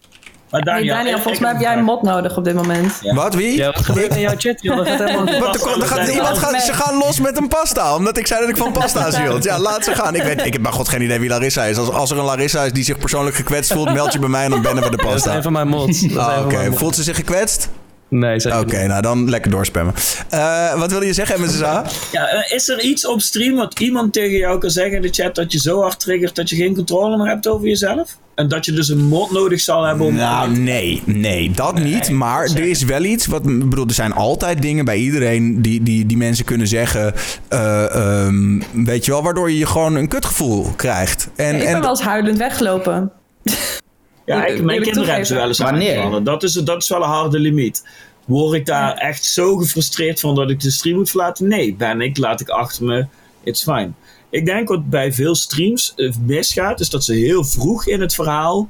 Maar 0.54 0.62
Daniel, 0.62 0.94
hey 0.94 1.04
Daniel 1.04 1.20
volgens 1.20 1.40
mij 1.40 1.52
heb 1.52 1.62
jij 1.62 1.78
een 1.78 1.84
mod 1.84 2.02
nodig 2.02 2.38
op 2.38 2.44
dit 2.44 2.54
moment. 2.54 2.98
Ja. 3.02 3.14
Wat, 3.14 3.34
wie? 3.34 3.58
Ja, 3.58 3.72
wat 3.72 3.86
gebeurt 3.86 4.16
in 4.16 4.22
jouw 4.22 4.34
chat, 4.38 4.62
joh? 4.62 4.78
Dat 4.78 4.88
gaat 4.88 5.00
helemaal 5.00 5.40
wat, 5.40 5.56
er, 5.56 5.88
gaat, 5.88 6.08
iemand 6.08 6.38
gaat, 6.38 6.62
ze 6.62 6.74
gaan 6.74 6.98
los 6.98 7.20
met 7.20 7.38
een 7.38 7.48
pasta, 7.48 7.96
omdat 7.96 8.18
ik 8.18 8.28
zei 8.28 8.40
dat 8.40 8.50
ik 8.50 8.58
van 8.58 8.72
pasta's 8.72 9.18
hield. 9.22 9.44
Ja, 9.44 9.60
laat 9.60 9.84
ze 9.84 9.96
gaan. 9.96 10.16
Ik, 10.16 10.24
weet, 10.24 10.46
ik 10.46 10.54
heb 10.54 10.62
maar 10.62 10.74
god 10.74 10.90
geen 10.90 11.02
idee 11.02 11.20
wie 11.20 11.30
Larissa 11.30 11.64
is. 11.64 11.78
Als, 11.78 11.90
als 11.90 12.12
er 12.12 12.18
een 12.18 12.24
Larissa 12.24 12.64
is 12.64 12.72
die 12.72 12.84
zich 12.84 12.98
persoonlijk 12.98 13.36
gekwetst 13.36 13.74
voelt, 13.74 13.94
meld 13.94 14.14
je 14.14 14.20
bij 14.20 14.30
mij 14.30 14.44
en 14.44 14.50
dan 14.50 14.62
bannen 14.62 14.84
we 14.84 14.90
de 14.90 14.96
pasta. 14.96 15.14
Dat 15.14 15.28
is 15.28 15.36
een 15.36 15.44
van 15.44 15.52
mijn 15.52 15.68
mods. 15.68 16.18
Ah, 16.18 16.38
Oké, 16.46 16.56
okay. 16.56 16.72
voelt 16.72 16.96
ze 16.96 17.04
zich 17.04 17.16
gekwetst? 17.16 17.70
Nee, 18.14 18.40
zeker 18.40 18.60
Oké, 18.60 18.68
okay, 18.68 18.86
nou 18.86 19.02
dan 19.02 19.30
lekker 19.30 19.52
doorspammen. 19.52 19.94
Uh, 20.34 20.80
wat 20.80 20.92
wilde 20.92 21.06
je 21.06 21.14
zeggen, 21.14 21.42
MSSA? 21.42 21.86
Ja, 22.12 22.34
uh, 22.34 22.52
is 22.52 22.70
er 22.70 22.82
iets 22.82 23.08
op 23.08 23.22
stream 23.22 23.56
wat 23.56 23.80
iemand 23.80 24.14
tegen 24.14 24.38
jou 24.38 24.60
kan 24.60 24.70
zeggen 24.70 24.96
in 24.96 25.02
de 25.02 25.10
chat 25.10 25.36
dat 25.36 25.52
je 25.52 25.60
zo 25.60 25.82
hard 25.82 26.00
triggert 26.00 26.36
dat 26.36 26.50
je 26.50 26.56
geen 26.56 26.76
controle 26.76 27.18
meer 27.18 27.28
hebt 27.28 27.48
over 27.48 27.68
jezelf? 27.68 28.18
En 28.36 28.48
dat 28.48 28.66
je 28.66 28.72
dus 28.72 28.90
een 28.90 29.04
mod 29.04 29.32
nodig 29.32 29.60
zal 29.60 29.84
hebben 29.84 30.06
om... 30.06 30.16
Nou, 30.16 30.58
nee, 30.58 31.02
nee, 31.06 31.52
dat 31.52 31.74
nee, 31.74 31.94
niet. 31.94 32.10
Maar 32.10 32.44
er 32.44 32.64
is 32.64 32.84
wel 32.84 33.04
iets, 33.04 33.26
wat, 33.26 33.44
bedoel, 33.44 33.88
er 33.88 33.94
zijn 33.94 34.14
altijd 34.14 34.62
dingen 34.62 34.86
bij 34.86 34.98
iedereen 34.98 35.62
die, 35.62 35.84
die, 35.84 36.06
die 36.06 36.18
mensen 36.18 36.46
kunnen 36.46 36.68
zeggen, 36.68 37.14
uh, 37.50 38.26
um, 38.26 38.64
weet 38.72 39.06
je 39.06 39.12
wel, 39.12 39.24
waardoor 39.24 39.52
je 39.52 39.66
gewoon 39.66 39.96
een 39.96 40.08
kutgevoel 40.08 40.74
krijgt. 40.76 41.30
En, 41.36 41.56
ik 41.56 41.64
ben 41.64 41.68
en, 41.68 41.82
wel 41.82 41.90
eens 41.90 42.02
huilend 42.02 42.38
weggelopen. 42.38 43.12
Ja, 44.26 44.46
ik, 44.46 44.62
mijn 44.62 44.82
kinderen 44.82 45.10
hebben 45.10 45.28
ze 45.28 45.34
wel 45.36 45.48
eens 45.48 45.62
aangevallen. 45.62 46.24
Dat 46.24 46.44
is, 46.44 46.54
dat 46.54 46.82
is 46.82 46.90
wel 46.90 47.04
een 47.04 47.10
harde 47.10 47.40
limiet. 47.40 47.88
Word 48.26 48.54
ik 48.54 48.66
daar 48.66 48.90
ja. 48.90 48.98
echt 48.98 49.24
zo 49.24 49.56
gefrustreerd 49.56 50.20
van 50.20 50.36
dat 50.36 50.50
ik 50.50 50.60
de 50.60 50.72
stream 50.72 50.98
moet 50.98 51.10
verlaten? 51.10 51.48
Nee, 51.48 51.76
ben 51.76 52.02
ik, 52.02 52.18
laat 52.18 52.42
ik 52.42 52.50
achter 52.50 52.84
me, 52.84 53.06
it's 53.44 53.64
fine. 53.64 53.92
Ik 54.30 54.46
denk 54.46 54.68
wat 54.68 54.90
bij 54.90 55.14
veel 55.14 55.36
streams 55.36 55.96
misgaat, 56.26 56.80
is 56.80 56.90
dat 56.90 57.04
ze 57.04 57.14
heel 57.14 57.44
vroeg 57.44 57.88
in 57.88 58.02
het 58.02 58.14
verhaal 58.14 58.70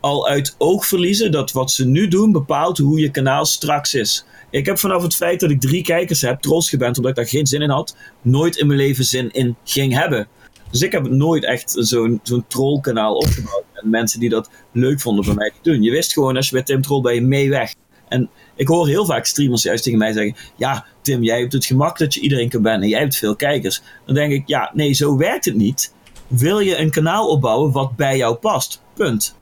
al 0.00 0.28
uit 0.28 0.54
oog 0.58 0.86
verliezen 0.86 1.32
dat 1.32 1.52
wat 1.52 1.70
ze 1.70 1.86
nu 1.86 2.08
doen 2.08 2.32
bepaalt 2.32 2.78
hoe 2.78 3.00
je 3.00 3.10
kanaal 3.10 3.44
straks 3.44 3.94
is. 3.94 4.24
Ik 4.50 4.66
heb 4.66 4.78
vanaf 4.78 5.02
het 5.02 5.14
feit 5.14 5.40
dat 5.40 5.50
ik 5.50 5.60
drie 5.60 5.82
kijkers 5.82 6.20
heb, 6.20 6.40
trolls 6.40 6.68
geband 6.68 6.96
omdat 6.96 7.10
ik 7.10 7.16
daar 7.16 7.28
geen 7.28 7.46
zin 7.46 7.62
in 7.62 7.70
had, 7.70 7.96
nooit 8.22 8.56
in 8.56 8.66
mijn 8.66 8.78
leven 8.78 9.04
zin 9.04 9.30
in 9.32 9.56
ging 9.64 9.94
hebben. 9.94 10.28
Dus 10.70 10.82
ik 10.82 10.92
heb 10.92 11.08
nooit 11.08 11.44
echt 11.44 11.74
zo'n 11.78 12.20
zo'n 12.22 12.44
trollkanaal 12.48 13.14
opgebouwd. 13.14 13.64
En 13.74 13.90
mensen 13.90 14.20
die 14.20 14.28
dat 14.28 14.50
leuk 14.72 15.00
vonden 15.00 15.24
bij 15.24 15.34
mij 15.34 15.50
te 15.50 15.70
doen. 15.70 15.82
Je 15.82 15.90
wist 15.90 16.12
gewoon, 16.12 16.36
als 16.36 16.48
je 16.48 16.54
bij 16.54 16.62
Tim 16.62 16.82
Troll 16.82 17.00
ben 17.00 17.14
je 17.14 17.20
mee 17.20 17.50
weg. 17.50 17.74
En 18.08 18.30
ik 18.56 18.68
hoor 18.68 18.88
heel 18.88 19.06
vaak 19.06 19.26
streamers 19.26 19.62
juist 19.62 19.84
tegen 19.84 19.98
mij 19.98 20.12
zeggen: 20.12 20.36
Ja, 20.56 20.86
Tim, 21.00 21.22
jij 21.22 21.40
hebt 21.40 21.52
het 21.52 21.64
gemak 21.64 21.98
dat 21.98 22.14
je 22.14 22.20
iedereen 22.20 22.48
kan 22.48 22.62
bannen. 22.62 22.88
Jij 22.88 23.00
hebt 23.00 23.16
veel 23.16 23.36
kijkers. 23.36 23.82
Dan 24.06 24.14
denk 24.14 24.32
ik: 24.32 24.48
Ja, 24.48 24.70
nee, 24.74 24.92
zo 24.92 25.16
werkt 25.16 25.44
het 25.44 25.54
niet. 25.54 25.94
Wil 26.26 26.58
je 26.58 26.78
een 26.78 26.90
kanaal 26.90 27.28
opbouwen 27.28 27.72
wat 27.72 27.96
bij 27.96 28.16
jou 28.16 28.34
past? 28.34 28.82
Punt. 28.94 29.37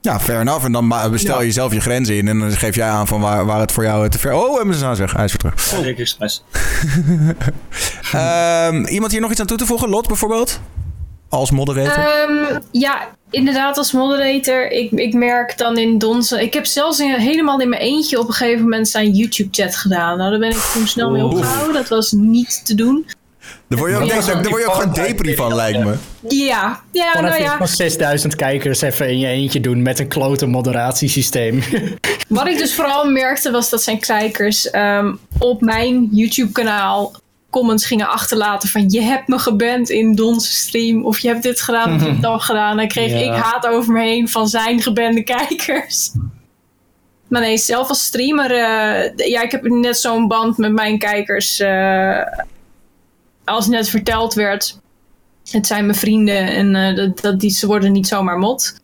Ja, 0.00 0.20
fair 0.20 0.40
enough. 0.40 0.64
En 0.64 0.72
dan 0.72 0.94
bestel 1.10 1.42
je 1.42 1.52
zelf 1.52 1.72
je 1.72 1.80
grenzen 1.80 2.16
in. 2.16 2.28
En 2.28 2.38
dan 2.38 2.50
geef 2.52 2.74
jij 2.74 2.88
aan 2.88 3.06
van 3.06 3.20
waar, 3.20 3.46
waar 3.46 3.60
het 3.60 3.72
voor 3.72 3.84
jou 3.84 4.08
te 4.08 4.18
ver... 4.18 4.32
Oh, 4.34 4.56
hebben 4.56 4.74
ze 4.74 4.84
aan 4.84 4.96
zeg. 4.96 5.12
Hij 5.12 5.24
is 5.24 5.34
weer 5.36 5.52
terug. 5.52 5.98
Express. 5.98 6.42
Ehm, 8.12 8.84
iemand 8.84 9.12
hier 9.12 9.20
nog 9.20 9.30
iets 9.30 9.40
aan 9.40 9.46
toe 9.46 9.56
te 9.56 9.66
voegen? 9.66 9.88
Lot 9.88 10.06
bijvoorbeeld? 10.06 10.60
Als 11.28 11.50
moderator? 11.50 12.04
Ehm, 12.04 12.60
ja, 12.70 13.08
inderdaad, 13.30 13.76
als 13.78 13.92
moderator. 13.92 14.70
Ik, 14.70 14.90
ik 14.90 15.14
merk 15.14 15.58
dan 15.58 15.78
in 15.78 15.98
Donzen. 15.98 16.40
Ik 16.42 16.54
heb 16.54 16.66
zelfs 16.66 17.00
in- 17.00 17.14
helemaal 17.14 17.60
in 17.60 17.68
mijn 17.68 17.82
eentje 17.82 18.18
op 18.18 18.28
een 18.28 18.34
gegeven 18.34 18.62
moment 18.62 18.88
zijn 18.88 19.10
YouTube-chat 19.10 19.76
gedaan. 19.76 20.18
Nou, 20.18 20.30
daar 20.30 20.38
ben 20.38 20.50
ik 20.50 20.70
toen 20.72 20.86
snel 20.86 21.10
mee 21.10 21.24
opgehouden. 21.24 21.74
Dat 21.74 21.88
was 21.88 22.12
niet 22.12 22.60
te 22.66 22.74
doen. 22.74 23.06
Daar 23.68 23.78
word 23.78 23.90
je 23.90 23.96
ook, 23.96 24.04
Ja, 24.04 24.20
daar, 24.20 24.42
daar 24.42 24.50
word 24.50 24.62
je 24.62 24.68
ook 24.68 24.74
gewoon 24.74 24.94
depri 24.94 25.34
van, 25.34 25.54
lijkt 25.54 25.84
me. 25.84 25.94
Ja, 26.28 26.80
ja, 26.92 27.20
nou 27.20 27.26
even 27.26 27.42
ja. 27.42 27.56
van 27.56 27.68
6000 27.68 28.36
kijkers 28.36 28.80
even 28.80 29.08
in 29.08 29.18
je 29.18 29.26
eentje 29.26 29.60
doen 29.60 29.82
met 29.82 29.98
een 29.98 30.08
klote 30.08 30.46
moderatiesysteem. 30.46 31.62
Wat 32.28 32.46
ik 32.46 32.58
dus 32.58 32.74
vooral 32.74 33.10
merkte 33.10 33.50
was 33.50 33.70
dat 33.70 33.82
zijn 33.82 34.00
kijkers 34.00 34.70
ehm, 34.70 35.14
op 35.38 35.60
mijn 35.60 36.08
YouTube-kanaal 36.12 37.12
comments 37.50 37.86
gingen 37.86 38.08
achterlaten 38.08 38.68
van 38.68 38.90
je 38.90 39.00
hebt 39.00 39.28
me 39.28 39.38
geband 39.38 39.90
in 39.90 40.14
Don's 40.14 40.58
stream 40.60 41.04
of 41.04 41.18
je 41.18 41.28
hebt 41.28 41.42
dit 41.42 41.60
gedaan 41.60 41.94
of 41.94 42.00
je 42.02 42.08
hebt 42.08 42.22
dat 42.32 42.42
gedaan. 42.42 42.70
En 42.70 42.76
dan 42.76 42.88
kreeg 42.88 43.10
Ja. 43.10 43.18
ik 43.34 43.42
haat 43.42 43.66
over 43.66 43.92
me 43.92 44.00
heen 44.02 44.28
van 44.28 44.48
zijn 44.48 44.82
gebande 44.82 45.22
kijkers. 45.36 46.10
Maar 47.28 47.40
nee, 47.40 47.56
zelf 47.58 47.88
als 47.88 48.04
streamer, 48.04 48.50
eh, 48.50 49.28
ja, 49.30 49.42
ik 49.42 49.50
heb 49.50 49.62
net 49.62 49.98
zo'n 49.98 50.28
band 50.28 50.56
met 50.58 50.72
mijn 50.72 50.98
kijkers. 50.98 51.58
eh, 51.58 52.20
als 53.48 53.66
net 53.66 53.88
verteld 53.88 54.34
werd, 54.34 54.80
het 55.50 55.66
zijn 55.66 55.86
mijn 55.86 55.98
vrienden 55.98 56.46
en 56.46 56.74
eh, 56.74 57.10
dat, 57.14 57.40
die, 57.40 57.50
ze 57.50 57.66
worden 57.66 57.92
niet 57.92 58.08
zomaar 58.08 58.38
mot. 58.38 58.80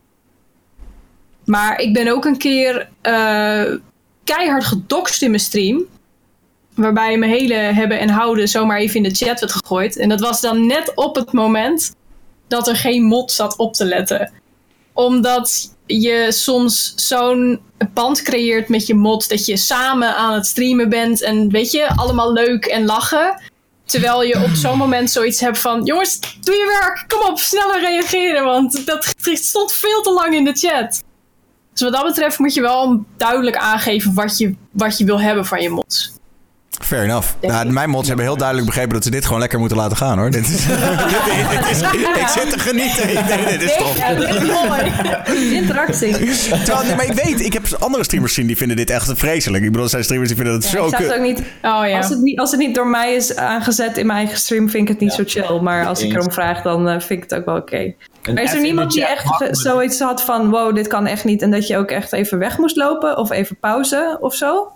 Maar 1.45 1.81
ik 1.81 1.93
ben 1.93 2.09
ook 2.09 2.25
een 2.25 2.39
keer 2.39 2.89
eh, 3.01 3.75
keihard 4.25 4.65
gedoxt 4.65 5.23
in 5.23 5.31
mijn 5.31 5.43
stream. 5.43 5.85
Waarbij 6.75 7.19
mijn 7.19 7.31
hele 7.33 7.55
hebben 7.55 7.99
en 7.99 8.09
houden 8.09 8.49
zomaar 8.49 8.79
even 8.79 8.97
in 8.97 9.03
de 9.03 9.15
chat 9.15 9.41
werd 9.41 9.53
gegooid. 9.53 9.97
En 9.97 10.09
dat 10.09 10.21
was 10.21 10.41
dan 10.41 10.67
net 10.67 10.93
op 10.95 11.15
het 11.15 11.33
moment 11.33 11.95
dat 12.49 12.69
er 12.69 12.77
geen 12.77 13.05
mod 13.05 13.33
zat 13.33 13.57
op 13.57 13.75
te 13.75 13.85
letten. 13.85 14.33
Omdat 14.93 15.75
je 15.87 16.27
soms 16.31 16.93
zo'n 16.97 17.61
band 17.93 18.23
creëert 18.23 18.69
met 18.69 18.87
je 18.87 18.95
mod 18.95 19.29
dat 19.29 19.47
je 19.47 19.57
samen 19.57 20.17
aan 20.17 20.33
het 20.33 20.47
streamen 20.47 20.89
bent. 20.89 21.23
En 21.23 21.51
weet 21.51 21.71
je, 21.71 21.89
allemaal 21.95 22.33
leuk 22.33 22.65
en 22.65 22.85
lachen. 22.85 23.41
Terwijl 23.85 24.23
je 24.23 24.43
op 24.43 24.51
zo'n 24.55 24.79
moment 24.79 25.11
zoiets 25.11 25.41
hebt 25.41 25.59
van: 25.59 25.85
jongens, 25.85 26.21
doe 26.41 26.55
je 26.55 26.81
werk, 26.81 27.05
kom 27.09 27.31
op, 27.31 27.39
sneller 27.39 27.81
reageren. 27.81 28.45
Want 28.45 28.87
dat 28.87 29.15
stond 29.23 29.73
veel 29.73 30.03
te 30.03 30.11
lang 30.13 30.35
in 30.35 30.45
de 30.45 30.53
chat. 30.53 31.03
Dus 31.73 31.83
wat 31.83 31.93
dat 31.93 32.05
betreft 32.05 32.39
moet 32.39 32.55
je 32.55 32.61
wel 32.61 33.05
duidelijk 33.17 33.57
aangeven 33.57 34.15
wat 34.15 34.39
je, 34.39 34.55
wat 34.71 34.99
je 34.99 35.05
wil 35.05 35.21
hebben 35.21 35.47
van 35.47 35.63
je 35.63 35.71
mods. 35.71 36.13
Fair 36.83 37.03
enough. 37.03 37.29
Nou, 37.41 37.73
mijn 37.73 37.91
mods 37.91 38.09
hebben 38.09 38.27
heel 38.27 38.37
duidelijk 38.37 38.67
begrepen 38.67 38.93
dat 38.93 39.05
ze 39.05 39.11
dit 39.11 39.25
gewoon 39.25 39.41
lekker 39.41 39.59
moeten 39.59 39.77
laten 39.77 39.97
gaan 39.97 40.19
hoor. 40.19 40.31
Dit 40.31 40.49
is, 40.49 40.67
dit, 40.67 40.77
dit 41.51 41.71
is, 41.71 41.81
ik 42.21 42.29
zit 42.29 42.51
te 42.51 42.59
genieten. 42.59 43.11
Ik 43.11 43.27
denk, 43.27 43.49
dit 43.49 43.63
is 43.63 43.77
tof. 43.77 43.99
Ja, 43.99 44.15
dit 44.15 44.29
is 44.29 44.43
mooi. 44.43 44.93
Interactie. 45.55 46.13
Terwijl, 46.13 46.85
nee, 46.87 46.95
maar 46.97 47.05
ik 47.05 47.13
weet, 47.13 47.41
ik 47.41 47.53
heb 47.53 47.67
andere 47.79 48.05
streamers 48.05 48.33
gezien 48.33 48.49
die 48.49 48.57
vinden 48.57 48.77
dit 48.77 48.91
echt 48.91 49.13
vreselijk. 49.15 49.65
Ik 49.65 49.69
bedoel, 49.71 49.85
er 49.85 49.91
zijn 49.91 50.05
streamers 50.05 50.31
die 50.31 50.39
vinden 50.43 50.61
dat 50.61 50.71
zo 50.71 50.87
ik 50.87 50.91
het 50.91 51.07
kut. 51.07 51.15
ook 51.15 51.23
niet. 51.23 51.39
Oh 51.39 51.45
ja. 51.63 51.97
Als 51.97 52.09
het, 52.09 52.21
niet, 52.21 52.39
als 52.39 52.51
het 52.51 52.61
niet 52.61 52.75
door 52.75 52.89
mij 52.89 53.15
is 53.15 53.37
aangezet 53.37 53.97
in 53.97 54.07
mijn 54.07 54.19
eigen 54.19 54.39
stream, 54.39 54.71
vind 54.71 54.83
ik 54.83 54.89
het 54.89 55.01
niet 55.01 55.13
zo 55.13 55.23
chill. 55.27 55.61
Maar 55.61 55.87
als 55.87 56.03
ik 56.03 56.13
erom 56.13 56.33
vraag, 56.33 56.63
dan 56.63 56.89
eh, 56.89 57.01
vind 57.01 57.23
ik 57.23 57.31
het 57.31 57.39
ook 57.39 57.45
wel 57.45 57.57
oké. 57.57 57.95
Maar 58.33 58.43
is 58.43 58.53
er 58.53 58.61
niemand 58.61 58.93
die 58.93 59.07
echt 59.07 59.49
zoiets 59.51 60.01
had 60.01 60.23
van: 60.23 60.51
wow, 60.51 60.75
dit 60.75 60.87
kan 60.87 61.07
echt 61.07 61.25
niet. 61.25 61.43
En 61.43 61.51
dat 61.51 61.67
je 61.67 61.77
ook 61.77 61.91
echt 61.91 62.13
even 62.13 62.39
weg 62.39 62.59
moest 62.59 62.77
lopen 62.77 63.17
of 63.17 63.31
even 63.31 63.57
pauze 63.57 64.17
of 64.21 64.35
zo? 64.35 64.73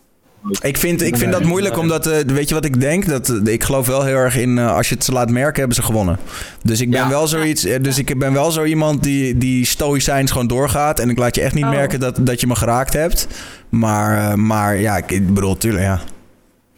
Ik 0.61 0.77
vind, 0.77 1.03
ik 1.03 1.17
vind 1.17 1.33
dat 1.33 1.45
moeilijk, 1.45 1.79
omdat, 1.79 2.07
eh, 2.07 2.19
weet 2.27 2.49
je 2.49 2.55
wat 2.55 2.65
ik 2.65 2.81
denk? 2.81 3.07
Dat, 3.09 3.29
eh, 3.29 3.53
ik 3.53 3.65
geloof 3.65 3.87
wel 3.87 4.05
heel 4.05 4.15
erg 4.17 4.37
in, 4.37 4.59
eh, 4.59 4.75
als 4.77 4.89
je 4.89 4.95
het 4.95 5.05
ze 5.05 5.13
laat 5.13 5.31
merken, 5.31 5.59
hebben 5.59 5.77
ze 5.77 5.83
gewonnen. 5.83 6.19
Dus 6.63 6.81
ik 6.81 6.91
ben 6.91 7.01
Ja. 7.01 7.09
wel 7.09 7.27
zoiets, 7.27 7.63
dus 7.63 7.99
ik 7.99 8.19
ben 8.19 8.33
wel 8.33 8.51
zo 8.51 8.65
iemand 8.65 9.03
die, 9.03 9.39
die 9.39 9.65
stoïcijns 9.67 10.31
gewoon 10.31 10.47
doorgaat. 10.47 10.99
En 10.99 11.11
ik 11.11 11.19
laat 11.19 11.35
je 11.35 11.41
echt 11.41 11.55
niet 11.55 11.65
Oh. 11.65 11.71
merken 11.71 12.01
dat, 12.01 12.19
dat 12.21 12.41
je 12.41 12.47
me 12.47 12.55
geraakt 12.57 12.93
hebt. 12.93 13.27
Maar, 13.69 14.39
maar 14.39 14.77
ja, 14.77 14.97
ik, 14.97 15.11
ik 15.11 15.35
bedoel, 15.35 15.57
tuurlijk, 15.57 15.85
ja. 15.85 16.01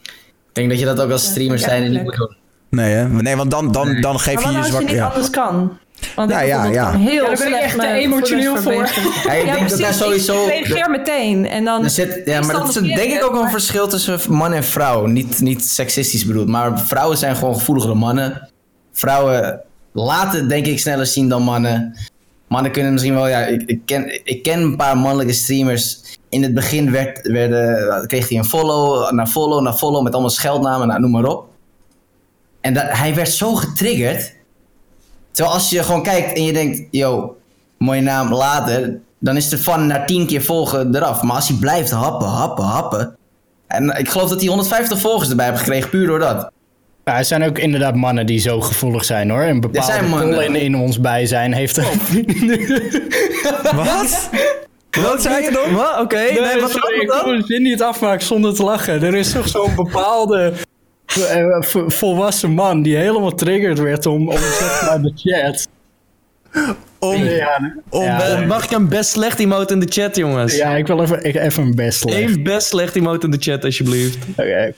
Ik 0.03 0.51
denk 0.57 0.69
dat 0.69 0.79
je 0.79 0.85
dat 0.85 1.01
ook 1.01 1.11
als 1.11 1.23
streamer 1.25 1.57
Ja, 1.59 1.63
zijn 1.67 1.83
en 1.83 1.91
niet 1.91 2.03
moet 2.03 2.15
doen. 2.15 2.35
Nee, 2.69 2.93
hè? 2.93 3.07
Nee, 3.09 3.35
want 3.35 3.51
dan, 3.51 3.71
dan, 3.71 4.01
dan 4.01 4.19
geef 4.19 4.43
je 4.43 4.49
je 4.49 4.57
als 4.57 4.65
je 4.65 4.71
zwak... 4.71 4.81
niet 4.81 4.91
Ja. 4.91 5.07
anders 5.07 5.29
kan? 5.29 5.77
Want 6.15 6.31
Ja, 6.31 6.41
ik 6.41 6.47
ja, 6.47 6.61
bijvoorbeeld 6.61 6.85
ja. 6.85 6.91
kan 6.91 6.99
heel 6.99 7.23
Ja, 7.23 7.27
daar 7.27 7.37
ben 7.37 7.47
ik 7.47 7.53
slecht 7.53 7.63
echt 7.63 7.71
te 7.71 7.77
mijn 7.77 7.95
emotioneel 7.95 8.57
voor. 8.57 8.73
Ja, 8.73 9.33
ik 9.33 9.45
Ja, 9.45 9.53
denk 9.53 9.69
dat 9.69 9.79
daar 9.79 9.93
sowieso... 9.93 10.47
Ik 10.47 10.65
reageer 10.65 10.89
meteen 10.89 11.47
en 11.47 11.65
dan... 11.65 11.83
Er 11.83 11.89
zit, 11.89 12.21
ja, 12.25 12.41
maar 12.41 12.55
dat 12.55 12.67
is 12.67 12.73
denk 12.73 13.13
ik 13.13 13.23
ook 13.23 13.31
wel 13.31 13.43
een 13.43 13.49
verschil 13.49 13.87
tussen 13.87 14.19
man 14.29 14.53
en 14.53 14.63
vrouw. 14.63 15.05
Niet, 15.05 15.41
niet 15.41 15.65
seksistisch 15.65 16.25
bedoeld, 16.25 16.47
maar 16.47 16.79
vrouwen 16.79 17.17
zijn 17.17 17.35
gewoon 17.35 17.53
gevoeligere 17.53 17.93
mannen. 17.95 18.49
Vrouwen 18.91 19.61
laten 19.91 20.47
denk 20.47 20.65
ik 20.65 20.79
sneller 20.79 21.05
zien 21.05 21.29
dan 21.29 21.43
mannen. 21.43 21.97
Mannen 22.47 22.71
kunnen 22.71 22.91
misschien 22.91 23.13
wel, 23.13 23.27
ja, 23.27 23.39
ik, 23.45 23.61
ik, 23.65 23.81
ken, 23.85 24.21
ik 24.23 24.43
ken 24.43 24.61
een 24.61 24.75
paar 24.75 24.97
mannelijke 24.97 25.33
streamers. 25.33 26.01
In 26.29 26.43
het 26.43 26.53
begin 26.53 26.91
werd, 26.91 27.27
werden, 27.27 28.07
kreeg 28.07 28.29
hij 28.29 28.37
een 28.37 28.45
follow, 28.45 29.11
na 29.11 29.27
follow, 29.27 29.61
na 29.61 29.73
follow 29.73 30.03
met 30.03 30.13
allemaal 30.13 30.31
scheldnamen, 30.31 30.87
nou, 30.87 30.99
noem 30.99 31.11
maar 31.11 31.25
op. 31.25 31.49
En 32.61 32.73
dat, 32.73 32.83
hij 32.87 33.15
werd 33.15 33.29
zo 33.29 33.55
getriggerd. 33.55 34.39
Terwijl 35.31 35.55
als 35.55 35.69
je 35.69 35.83
gewoon 35.83 36.03
kijkt 36.03 36.33
en 36.33 36.43
je 36.43 36.53
denkt, 36.53 36.81
yo, 36.91 37.37
mooie 37.77 38.01
naam 38.01 38.33
later, 38.33 38.99
dan 39.19 39.37
is 39.37 39.49
de 39.49 39.57
van 39.57 39.87
na 39.87 40.03
tien 40.05 40.27
keer 40.27 40.41
volgen 40.43 40.95
eraf. 40.95 41.21
Maar 41.21 41.35
als 41.35 41.47
hij 41.47 41.57
blijft 41.57 41.91
happen, 41.91 42.27
happen, 42.27 42.65
happen. 42.65 43.15
En 43.67 43.89
ik 43.97 44.09
geloof 44.09 44.29
dat 44.29 44.39
hij 44.39 44.47
150 44.49 44.99
volgers 44.99 45.29
erbij 45.29 45.45
heeft 45.45 45.59
gekregen, 45.59 45.89
puur 45.89 46.07
door 46.07 46.19
dat. 46.19 46.51
Ja, 47.05 47.17
er 47.17 47.25
zijn 47.25 47.43
ook 47.43 47.57
inderdaad 47.59 47.95
mannen 47.95 48.25
die 48.25 48.39
zo 48.39 48.61
gevoelig 48.61 49.05
zijn 49.05 49.29
hoor. 49.29 49.43
Een 49.43 49.59
bepaalde 49.59 49.91
zijn 49.91 50.09
mannen. 50.09 50.33
Colin 50.33 50.55
in 50.55 50.75
ons 50.75 50.99
bijzijn 50.99 51.53
heeft 51.53 51.77
er... 51.77 51.83
Wat? 53.75 54.29
Wat 55.01 55.21
zei 55.21 55.43
je 55.43 55.51
dan? 55.51 55.73
Wat? 55.75 55.99
Oké, 55.99 56.15
nee, 56.15 56.39
Nee, 56.41 56.61
wat 56.61 56.71
sorry, 56.71 57.01
ik 57.01 57.07
dan? 57.07 57.21
kon 57.23 57.35
het 57.35 57.45
zin 57.45 57.61
niet 57.61 57.81
afmaken 57.81 58.25
zonder 58.25 58.55
te 58.55 58.63
lachen. 58.63 59.03
Er 59.03 59.15
is 59.15 59.31
toch 59.31 59.47
zo'n 59.47 59.75
bepaalde 59.75 60.53
volwassen 61.87 62.51
man 62.51 62.81
die 62.81 62.95
helemaal 62.95 63.35
triggerd 63.35 63.79
werd 63.79 64.05
om, 64.05 64.29
om 64.29 64.37
zeg 64.37 64.83
maar 64.85 65.01
de 65.01 65.11
chat. 65.15 65.67
Om, 66.99 67.23
Ja, 67.23 67.73
om, 67.89 68.03
ja, 68.03 68.21
Eh, 68.21 68.47
Mag 68.47 68.63
ik 68.63 68.71
een 68.71 68.89
best 68.89 69.09
slecht 69.09 69.39
emote 69.39 69.73
in 69.73 69.79
de 69.79 69.87
chat, 69.89 70.15
jongens? 70.15 70.55
ja, 70.55 70.75
ik 70.75 70.87
wil 70.87 71.01
even, 71.01 71.23
ik, 71.23 71.35
even 71.35 71.63
een 71.63 71.75
best 71.75 72.03
leggen. 72.03 72.23
Eén 72.23 72.43
best 72.43 72.67
slecht 72.67 72.95
emote 72.95 73.25
in 73.25 73.31
de 73.31 73.37
chat, 73.39 73.63
alsjeblieft. 73.63 74.17
Oké. 74.31 74.73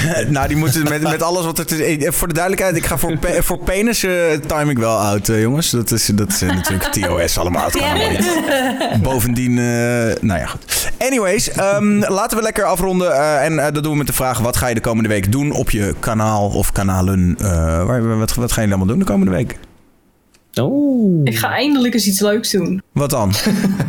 nou, 0.28 0.48
die 0.48 0.56
moeten 0.56 0.82
met, 0.82 1.02
met 1.02 1.22
alles 1.22 1.44
wat 1.44 1.58
er... 1.58 1.80
eh, 1.80 2.10
Voor 2.10 2.28
de 2.28 2.34
duidelijkheid, 2.34 2.76
ik 2.76 2.86
ga 2.86 2.98
voor, 2.98 3.16
pe 3.18 3.38
voor 3.42 3.58
penis 3.58 4.04
eh, 4.04 4.12
time 4.46 4.70
ik 4.70 4.78
wel 4.78 5.00
uit, 5.00 5.28
eh, 5.28 5.40
jongens. 5.40 5.70
Dat 5.70 5.90
is, 5.90 6.06
dat 6.06 6.28
is 6.28 6.42
eh, 6.42 6.54
natuurlijk 6.54 6.84
TOS 6.92 7.38
allemaal. 7.38 7.64
Het 7.64 7.76
kan. 7.76 9.00
Bovendien, 9.02 9.58
eh, 9.58 9.64
nou 10.20 10.38
ja, 10.40 10.46
goed. 10.46 10.90
Anyways, 10.98 11.50
ehm, 11.50 11.98
laten 11.98 12.36
we 12.36 12.42
lekker 12.42 12.64
afronden. 12.64 13.12
eh, 13.12 13.44
en 13.44 13.58
eh, 13.58 13.72
dat 13.72 13.82
doen 13.82 13.92
we 13.92 13.98
met 13.98 14.06
de 14.06 14.12
vraag, 14.12 14.38
wat 14.38 14.56
ga 14.56 14.66
je 14.66 14.74
de 14.74 14.80
komende 14.80 15.08
week 15.08 15.32
doen 15.32 15.52
op 15.52 15.70
je 15.70 15.94
kanaal 16.00 16.48
of 16.48 16.72
kanalen? 16.72 17.36
eh, 17.38 17.84
waar, 17.84 18.18
wat, 18.18 18.34
wat 18.34 18.52
gaan 18.52 18.62
jullie 18.62 18.78
allemaal 18.78 18.86
doen 18.96 18.98
de 19.04 19.12
komende 19.12 19.32
week? 19.32 19.58
Oh. 20.60 21.20
Ik 21.24 21.38
ga 21.38 21.48
eindelijk 21.50 21.94
eens 21.94 22.06
iets 22.06 22.20
leuks 22.20 22.50
doen. 22.50 22.82
Wat 22.92 23.10
dan? 23.10 23.32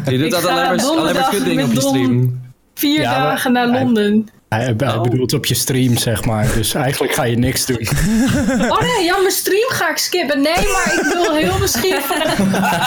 Je 0.05 0.11
doet 0.17 0.25
Ik 0.25 0.31
dat 0.31 0.41
ga 0.41 0.47
alleen 0.49 0.63
maar, 0.63 0.85
alleen 0.85 1.13
maar 1.15 1.27
op 1.39 1.45
je 1.47 1.53
met 1.55 1.73
Don- 1.75 1.89
stream. 1.89 2.41
Vier 2.75 3.01
Ja, 3.01 3.11
maar- 3.19 3.29
dagen 3.29 3.51
naar 3.51 3.67
Hij- 3.69 3.79
Londen. 3.83 4.27
Hij, 4.53 4.73
hij 4.77 4.95
Oh. 4.95 5.01
bedoelt 5.01 5.33
op 5.33 5.45
je 5.45 5.53
stream, 5.55 5.97
zeg 5.97 6.25
maar. 6.25 6.53
Dus 6.55 6.73
eigenlijk 6.73 7.13
ga 7.13 7.23
je 7.23 7.37
niks 7.37 7.65
doen. 7.65 7.87
Oh 8.69 8.79
nee, 8.81 9.03
ja, 9.03 9.17
mijn 9.17 9.31
stream 9.31 9.69
ga 9.69 9.89
ik 9.89 9.97
skippen. 9.97 10.41
Nee, 10.41 10.53
maar 10.71 10.93
ik 10.97 11.13
wil 11.13 11.35
heel 11.35 11.57
misschien 11.59 11.95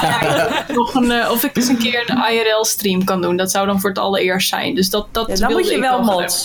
Ja, 0.03 0.65
nog 0.75 0.95
een, 0.95 1.11
eh, 1.11 1.31
of 1.31 1.45
ik 1.45 1.57
eens 1.57 1.69
een 1.69 1.79
keer 1.79 2.03
een 2.11 2.33
IRL-stream 2.35 3.05
kan 3.05 3.23
doen. 3.23 3.37
Dat 3.37 3.51
zou 3.51 3.67
dan 3.67 3.81
voor 3.81 3.89
het 3.91 3.99
allereerst 3.99 4.49
zijn. 4.49 4.75
Dus 4.75 4.91
dat, 4.91 5.07
dat 5.13 5.27
Ja, 5.29 5.35
dan 5.35 5.53
moet 5.53 5.69
je 5.69 5.79
wel 5.81 6.03
mods. 6.03 6.45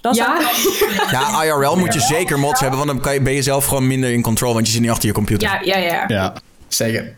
Dan 0.00 0.14
Ja, 0.14 0.40
zou- 0.40 1.10
Ja, 1.10 1.44
IRL 1.44 1.76
moet 1.76 1.94
je 1.94 2.00
zeker 2.00 2.38
mods 2.38 2.60
hebben, 2.60 2.78
want 2.78 2.90
dan 2.90 3.00
kan 3.00 3.14
je, 3.14 3.20
ben 3.20 3.32
je 3.32 3.42
zelf 3.42 3.66
gewoon 3.66 3.86
minder 3.86 4.10
in 4.12 4.22
control, 4.22 4.54
want 4.54 4.66
je 4.66 4.72
zit 4.72 4.80
niet 4.82 4.90
achter 4.90 5.08
je 5.08 5.14
computer. 5.14 5.48
ja, 5.48 5.76
ja, 5.76 5.76
ja. 5.76 6.04
Ja. 6.06 6.32
Zeker. 6.68 7.16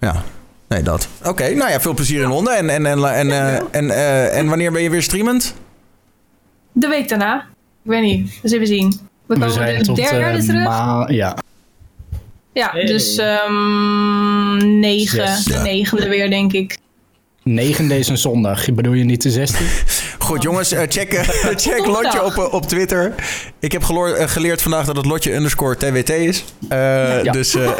Ja. 0.00 0.22
Nee, 0.68 0.82
dat. 0.82 1.08
Oké, 1.24 1.54
nou 1.54 1.70
ja, 1.70 1.80
veel 1.80 1.94
plezier 1.94 2.22
in 2.22 2.28
Londen. 2.28 2.56
En, 2.56 2.70
en, 2.70 2.86
en, 2.86 3.04
en, 3.04 3.30
eh, 3.30 3.54
en, 3.70 3.90
eh, 3.90 4.38
en 4.38 4.48
wanneer 4.48 4.72
ben 4.72 4.82
je 4.82 4.90
weer 4.90 5.02
streamend? 5.02 5.54
De 6.72 6.88
week 6.88 7.08
daarna. 7.08 7.36
Ik 7.84 7.90
weet 7.90 8.02
niet. 8.02 8.38
Dus 8.42 8.52
even 8.52 8.66
zien. 8.66 8.88
We 8.88 8.98
We 9.26 9.34
komen 9.34 9.50
zijn 9.54 9.78
de 9.78 9.84
tot 9.84 9.96
derde 9.96 10.38
eh, 10.38 10.44
terug. 10.44 10.64
ma- 10.64 11.06
Ja. 11.08 11.36
Ja, 12.52 12.70
Hey. 12.70 12.84
dus 12.84 13.16
ehm 13.16 14.78
negen. 14.80 15.44
De 15.44 15.58
negende 15.62 16.08
weer, 16.08 16.30
denk 16.30 16.52
ik. 16.52 16.78
9 17.42 17.88
deze 17.88 18.16
zondag. 18.16 18.74
Bedoel 18.74 18.92
je 18.92 19.04
niet 19.04 19.22
de 19.22 19.30
16? 19.30 19.66
Goed, 20.26 20.42
jongens, 20.42 20.72
eh, 20.72 20.82
check, 20.88 21.12
eh, 21.12 21.28
check. 21.66 21.86
Lotje 21.86 22.24
op, 22.24 22.32
eh, 22.36 22.52
op 22.52 22.66
Twitter. 22.66 23.14
Ik 23.58 23.72
heb 23.72 23.82
geloor- 23.82 24.28
geleerd 24.28 24.62
vandaag 24.62 24.84
dat 24.86 24.96
het 24.96 25.06
Lotje 25.06 25.34
underscore 25.34 25.76
TWT 25.76 26.08
is. 26.10 26.44
Eh, 26.68 27.22
Dus 27.32 27.54
eh, 27.54 27.70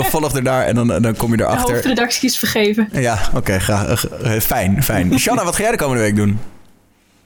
volg 0.00 0.32
er 0.34 0.44
daar 0.44 0.64
en 0.66 0.74
dan, 0.74 0.86
dan 1.02 1.16
kom 1.16 1.30
je 1.30 1.36
De 1.36 1.42
erachter. 1.42 1.74
hoofdredactie 1.74 2.28
is 2.28 2.38
vergeven. 2.38 2.88
Ja, 2.92 3.18
oké, 3.34 3.58
graag. 3.58 4.06
eh, 4.06 4.40
fijn, 4.40 4.82
fijn. 4.82 5.18
Shanna, 5.20 5.44
wat 5.44 5.56
ga 5.56 5.62
jij 5.62 5.70
de 5.70 5.76
komende 5.76 6.02
week 6.02 6.16
doen? 6.16 6.38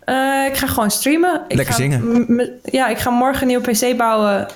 Eh, 0.04 0.44
ik 0.48 0.56
ga 0.56 0.66
gewoon 0.66 0.90
streamen. 0.90 1.42
Ik 1.48 1.56
Lekker 1.56 1.74
ga 1.74 1.80
zingen. 1.80 2.58
ja, 2.64 2.88
ik 2.88 2.98
ga 2.98 3.10
morgen 3.10 3.42
een 3.42 3.48
nieuwe 3.48 3.70
PC 3.70 3.96
bouwen. 3.96 4.46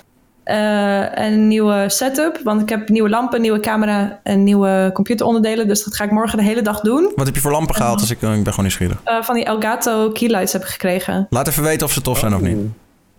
Eh, 0.52 1.18
en 1.18 1.32
een 1.32 1.48
nieuwe 1.48 1.84
setup. 1.88 2.40
Want 2.44 2.60
ik 2.62 2.68
heb 2.68 2.88
nieuwe 2.88 3.08
lampen, 3.08 3.40
nieuwe 3.40 3.60
camera 3.60 4.20
en 4.22 4.42
nieuwe 4.44 4.90
computeronderdelen. 4.92 5.68
Dus 5.68 5.84
dat 5.84 5.94
ga 5.94 6.04
ik 6.04 6.10
morgen 6.10 6.38
de 6.38 6.44
hele 6.44 6.62
dag 6.62 6.80
doen. 6.80 7.12
Wat 7.16 7.26
heb 7.26 7.34
je 7.34 7.40
voor 7.40 7.50
lampen 7.50 7.74
gehaald? 7.74 8.00
Als 8.00 8.10
ik, 8.10 8.22
eh, 8.22 8.28
ik 8.28 8.34
ben 8.34 8.44
gewoon 8.44 8.60
nieuwsgierig. 8.60 8.96
Eh, 9.04 9.22
van 9.22 9.34
die 9.34 9.44
Elgato 9.44 10.10
keylights 10.10 10.52
heb 10.52 10.62
ik 10.62 10.68
gekregen. 10.68 11.26
Laat 11.30 11.48
even 11.48 11.62
weten 11.62 11.86
of 11.86 11.92
ze 11.92 12.02
tof 12.02 12.18
zijn 12.18 12.34
of 12.34 12.40
niet. 12.40 12.56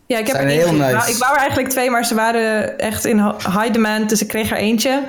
Ja, 0.06 0.18
ik 0.18 0.28
heb 0.28 0.36
Zijn 0.36 0.48
er 0.48 0.54
heel 0.54 0.74
nice. 0.74 0.86
Ik 0.90 0.96
wou- 0.96 1.10
Ik 1.12 1.18
wou 1.18 1.32
er 1.34 1.40
eigenlijk 1.40 1.70
twee, 1.70 1.90
maar 1.90 2.06
ze 2.06 2.16
waren 2.16 2.80
echt 2.80 3.06
in 3.06 3.18
high 3.38 3.72
demand. 3.72 4.10
Dus 4.10 4.22
ik 4.22 4.28
kreeg 4.28 4.52
er 4.52 4.58
eentje. 4.58 5.02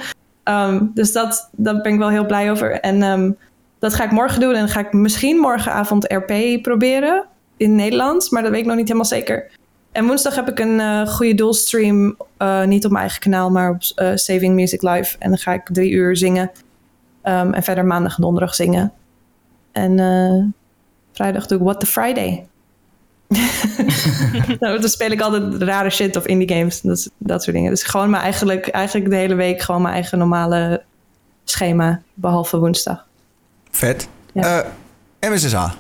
Ehm, 0.42 0.80
dus 0.94 1.12
dat, 1.12 1.48
daar 1.52 1.80
ben 1.80 1.92
ik 1.92 1.98
wel 1.98 2.08
heel 2.08 2.26
blij 2.26 2.50
over. 2.50 2.80
En 2.80 3.02
ehm, 3.02 3.30
dat 3.78 3.94
ga 3.94 4.04
ik 4.04 4.10
morgen 4.10 4.40
doen. 4.40 4.52
En 4.52 4.58
dan 4.58 4.68
ga 4.68 4.80
ik 4.80 4.92
misschien 4.92 5.36
morgenavond 5.36 6.12
RP 6.12 6.62
proberen. 6.62 7.24
In 7.56 7.74
Nederlands. 7.74 8.30
Maar 8.30 8.42
dat 8.42 8.50
weet 8.50 8.60
ik 8.60 8.66
nog 8.66 8.76
niet 8.76 8.86
helemaal 8.86 9.08
zeker. 9.08 9.46
En 9.94 10.06
woensdag 10.06 10.34
heb 10.34 10.48
ik 10.48 10.58
een 10.58 10.80
eh, 10.80 11.06
goede 11.06 11.34
doelstream. 11.34 12.16
eh, 12.36 12.64
niet 12.64 12.84
op 12.84 12.90
mijn 12.90 13.02
eigen 13.02 13.20
kanaal, 13.20 13.50
maar 13.50 13.70
op 13.70 13.82
eh, 13.94 14.10
Saving 14.14 14.54
Music 14.54 14.82
Live. 14.82 15.16
En 15.18 15.28
dan 15.28 15.38
ga 15.38 15.52
ik 15.52 15.68
drie 15.72 15.90
uur 15.90 16.16
zingen. 16.16 16.50
Ehm, 17.22 17.52
en 17.52 17.62
verder 17.62 17.84
maandag 17.84 18.16
en 18.16 18.22
donderdag 18.22 18.54
zingen. 18.54 18.92
En 19.72 20.54
vrijdag 21.12 21.46
doe 21.46 21.58
ik 21.58 21.64
What 21.64 21.80
the 21.80 21.86
Friday. 21.86 22.46
nou, 24.60 24.80
dan 24.80 24.88
speel 24.88 25.10
ik 25.10 25.20
altijd 25.20 25.62
rare 25.62 25.90
shit 25.90 26.16
of 26.16 26.26
indie 26.26 26.56
games. 26.56 26.80
Dat, 26.80 27.10
dat 27.18 27.42
soort 27.42 27.56
dingen. 27.56 27.70
Dus 27.70 27.82
gewoon 27.82 28.10
maar 28.10 28.20
eigenlijk, 28.20 28.68
eigenlijk 28.68 29.10
de 29.10 29.16
hele 29.16 29.34
week 29.34 29.60
gewoon 29.60 29.82
mijn 29.82 29.94
eigen 29.94 30.18
normale 30.18 30.82
schema. 31.44 32.02
Behalve 32.14 32.58
woensdag. 32.58 33.06
Vet. 33.70 34.08
Ja. 34.32 34.64
MSSA. 35.20 35.74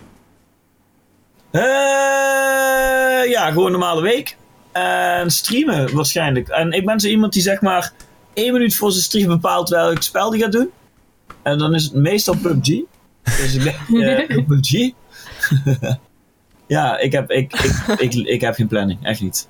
Eh, 1.54 3.30
ja, 3.30 3.48
gewoon 3.48 3.66
een 3.66 3.72
normale 3.72 4.02
week. 4.02 4.36
En 4.72 5.30
streamen 5.30 5.94
waarschijnlijk. 5.94 6.48
En 6.48 6.72
ik 6.72 6.84
ben 6.84 7.00
zo 7.00 7.08
iemand 7.08 7.32
die 7.32 7.42
zeg 7.42 7.60
maar 7.60 7.92
één 8.32 8.52
minuut 8.52 8.74
voor 8.74 8.90
zijn 8.90 9.04
stream 9.04 9.28
bepaalt 9.28 9.68
welk 9.68 10.02
spel 10.02 10.30
die 10.30 10.42
gaat 10.42 10.52
doen. 10.52 10.70
En 11.42 11.58
dan 11.58 11.74
is 11.74 11.84
het 11.84 11.94
meestal 11.94 12.36
PUBG. 12.36 12.80
Dus 13.22 13.54
ik 13.54 13.62
denk 13.62 14.02
eh, 14.28 14.46
PUBG. 14.46 14.90
ja, 16.76 16.98
ik 16.98 17.12
heb, 17.12 17.30
ik, 17.30 17.52
ik, 17.52 17.98
ik, 17.98 18.14
ik 18.14 18.40
heb 18.40 18.54
geen 18.54 18.68
planning. 18.68 19.06
Echt 19.06 19.20
niet. 19.20 19.48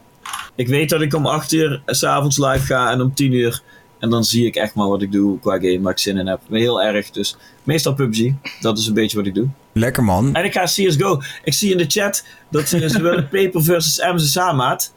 Ik 0.55 0.69
weet 0.69 0.89
dat 0.89 1.01
ik 1.01 1.15
om 1.15 1.27
8 1.27 1.53
uur 1.53 1.83
s'avonds 1.87 2.39
live 2.39 2.67
ga 2.67 2.91
en 2.91 3.01
om 3.01 3.15
10 3.15 3.33
uur. 3.33 3.63
En 3.99 4.11
dan 4.11 4.25
zie 4.25 4.47
ik 4.47 4.57
echt 4.57 4.75
maar 4.75 4.89
wat 4.89 5.03
ik 5.03 5.13
doe 5.13 5.39
qua 5.39 5.55
game 5.55 5.81
waar 5.81 5.93
ik 5.93 5.99
zin 5.99 6.19
in 6.19 6.27
heb. 6.27 6.41
Heel 6.51 6.83
erg. 6.83 7.11
Dus 7.11 7.37
meestal 7.63 7.95
PUBG. 7.95 8.33
Dat 8.61 8.79
is 8.79 8.87
een 8.87 8.95
beetje 8.95 9.17
wat 9.17 9.27
ik 9.27 9.35
doe. 9.35 9.49
Lekker 9.75 10.05
man. 10.05 10.35
En 10.35 10.45
ik 10.45 10.53
ga 10.53 10.65
CSGO. 10.65 11.23
Ik 11.45 11.55
zie 11.55 11.71
in 11.71 11.79
de 11.79 11.85
chat 11.89 12.25
dat 12.51 12.69
ze, 12.69 12.89
ze 12.89 13.03
willen 13.03 13.29
Paper 13.29 13.63
versus 13.63 14.13
MSSA 14.13 14.53
maat. 14.53 14.95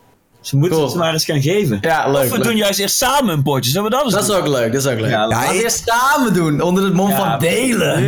Ze 0.48 0.56
moeten 0.58 0.72
Cool. 0.78 0.84
het 0.90 0.92
ze 0.98 1.00
maar 1.04 1.14
eens 1.14 1.26
gaan 1.26 1.42
geven. 1.42 1.78
Ja, 1.82 2.08
leuk. 2.12 2.24
of 2.24 2.30
we 2.30 2.36
leuk. 2.36 2.44
doen 2.44 2.56
juist 2.56 2.80
eerst 2.80 2.96
samen 2.98 3.34
een 3.34 3.44
potje. 3.44 3.72
Zullen 3.72 3.90
we 3.90 3.96
dat 3.96 4.04
eens 4.04 4.14
Dat 4.14 4.22
is 4.22 4.28
doen? 4.28 4.38
ook 4.38 4.48
leuk, 4.48 4.72
dat 4.74 4.86
is 4.86 4.92
ook 4.92 5.00
leuk. 5.00 5.10
Ja, 5.10 5.28
we 5.28 5.60
eerst 5.64 5.84
samen 5.86 6.34
doen, 6.34 6.62
onder 6.62 6.84
het 6.84 6.94
mom 6.94 7.10
Ja, 7.10 7.16
van 7.16 7.40
delen. 7.40 8.04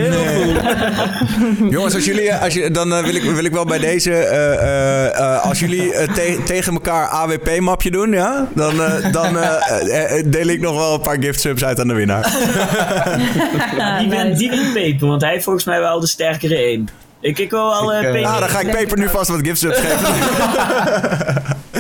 Jongens, 1.70 1.94
als 1.96 2.06
jullie, 2.06 2.34
als 2.36 2.54
je, 2.54 2.72
dan 2.72 2.94
eh, 2.94 3.04
wil, 3.04 3.16
ik, 3.16 3.24
wil 3.24 3.44
ik 3.44 3.52
wel 3.52 3.66
bij 3.66 3.78
deze. 3.80 4.14
eh, 4.14 4.54
eh, 4.54 5.20
eh, 5.36 5.44
als 5.46 5.60
jullie 5.60 5.94
eh, 5.94 6.14
te- 6.14 6.40
tegen 6.46 6.74
elkaar 6.74 7.08
AWP-mapje 7.08 7.92
doen, 7.92 8.12
ja, 8.12 8.48
dan, 8.56 8.82
eh, 8.84 9.12
dan 9.12 9.38
eh, 9.38 10.18
eh, 10.18 10.24
deel 10.32 10.48
ik 10.48 10.62
nog 10.62 10.76
wel 10.76 10.94
een 10.94 11.02
paar 11.02 11.18
gift 11.20 11.40
subs 11.40 11.64
uit 11.64 11.80
aan 11.80 11.88
de 11.88 11.94
winnaar. 11.94 12.32
die, 14.00 14.10
wint, 14.10 14.38
die 14.38 14.52
Paper, 14.74 15.08
want 15.08 15.22
hij 15.22 15.32
heeft 15.32 15.44
volgens 15.44 15.66
mij 15.66 15.80
wel 15.80 16.00
de 16.00 16.08
sterkere 16.08 16.56
één. 16.56 16.90
Ik, 17.22 17.40
ik 17.40 17.50
wil 17.52 17.70
wel 17.70 17.94
eh 17.94 18.00
Ik, 18.00 18.06
eh, 18.06 18.12
Paper. 18.12 18.28
Ah, 18.28 18.40
dan 18.40 18.50
ga 18.50 18.60
ik 18.60 18.72
Peper 18.72 18.98
nu 18.98 19.10
vast 19.10 19.30
wat 19.30 19.40
gift 19.44 19.60
subs 19.60 19.78
geven. 19.80 19.98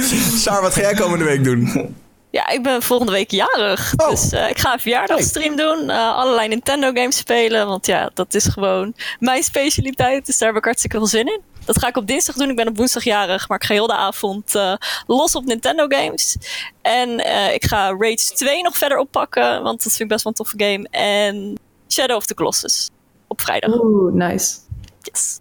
Saar, 0.43 0.61
wat 0.61 0.73
ga 0.73 0.81
jij 0.81 0.93
komende 0.93 1.25
week 1.25 1.43
doen? 1.43 1.95
Ja, 2.31 2.47
ik 2.49 2.63
ben 2.63 2.81
volgende 2.81 3.11
week 3.11 3.31
jarig. 3.31 3.93
Oh. 3.97 4.09
Dus 4.09 4.31
eh, 4.31 4.49
ik 4.49 4.57
ga 4.59 4.73
een 4.73 4.79
verjaardagstream 4.79 5.55
doen. 5.55 5.89
eh, 5.89 6.15
allerlei 6.15 6.47
Nintendo 6.47 6.91
games 6.93 7.17
spelen. 7.17 7.67
Want 7.67 7.85
ja, 7.85 8.11
dat 8.13 8.33
is 8.33 8.45
gewoon 8.47 8.93
mijn 9.19 9.43
specialiteit. 9.43 10.25
Dus 10.25 10.37
daar 10.37 10.47
heb 10.47 10.57
ik 10.57 10.63
hartstikke 10.63 10.97
veel 10.97 11.07
zin 11.07 11.27
in. 11.27 11.41
Dat 11.65 11.79
ga 11.79 11.87
ik 11.87 11.97
op 11.97 12.07
dinsdag 12.07 12.35
doen. 12.35 12.49
Ik 12.49 12.55
ben 12.55 12.67
op 12.67 12.77
woensdag 12.77 13.03
jarig. 13.03 13.47
Maar 13.47 13.57
ik 13.57 13.63
ga 13.63 13.73
heel 13.73 13.87
de 13.87 13.93
avond 13.95 14.55
eh, 14.55 14.73
los 15.07 15.35
op 15.35 15.45
Nintendo 15.45 15.85
games. 15.87 16.37
En 16.81 17.19
eh, 17.19 17.53
ik 17.53 17.65
ga 17.65 17.87
Rage 17.99 18.31
2 18.35 18.61
nog 18.63 18.77
verder 18.77 18.97
oppakken. 18.97 19.63
Want 19.63 19.83
dat 19.83 19.93
vind 19.93 19.99
ik 19.99 20.07
best 20.07 20.23
wel 20.23 20.33
een 20.37 20.45
toffe 20.45 20.63
game. 20.65 20.87
En 20.89 21.57
Shadow 21.87 22.15
of 22.15 22.25
the 22.25 22.33
Colossus. 22.33 22.89
Op 23.27 23.41
vrijdag. 23.41 23.73
Oeh, 23.73 24.13
nice. 24.13 24.55
Yes. 25.01 25.39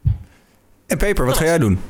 En 0.86 0.98
Peper, 0.98 1.26
wat 1.26 1.36
ga 1.36 1.44
jij 1.44 1.58
doen? 1.58 1.80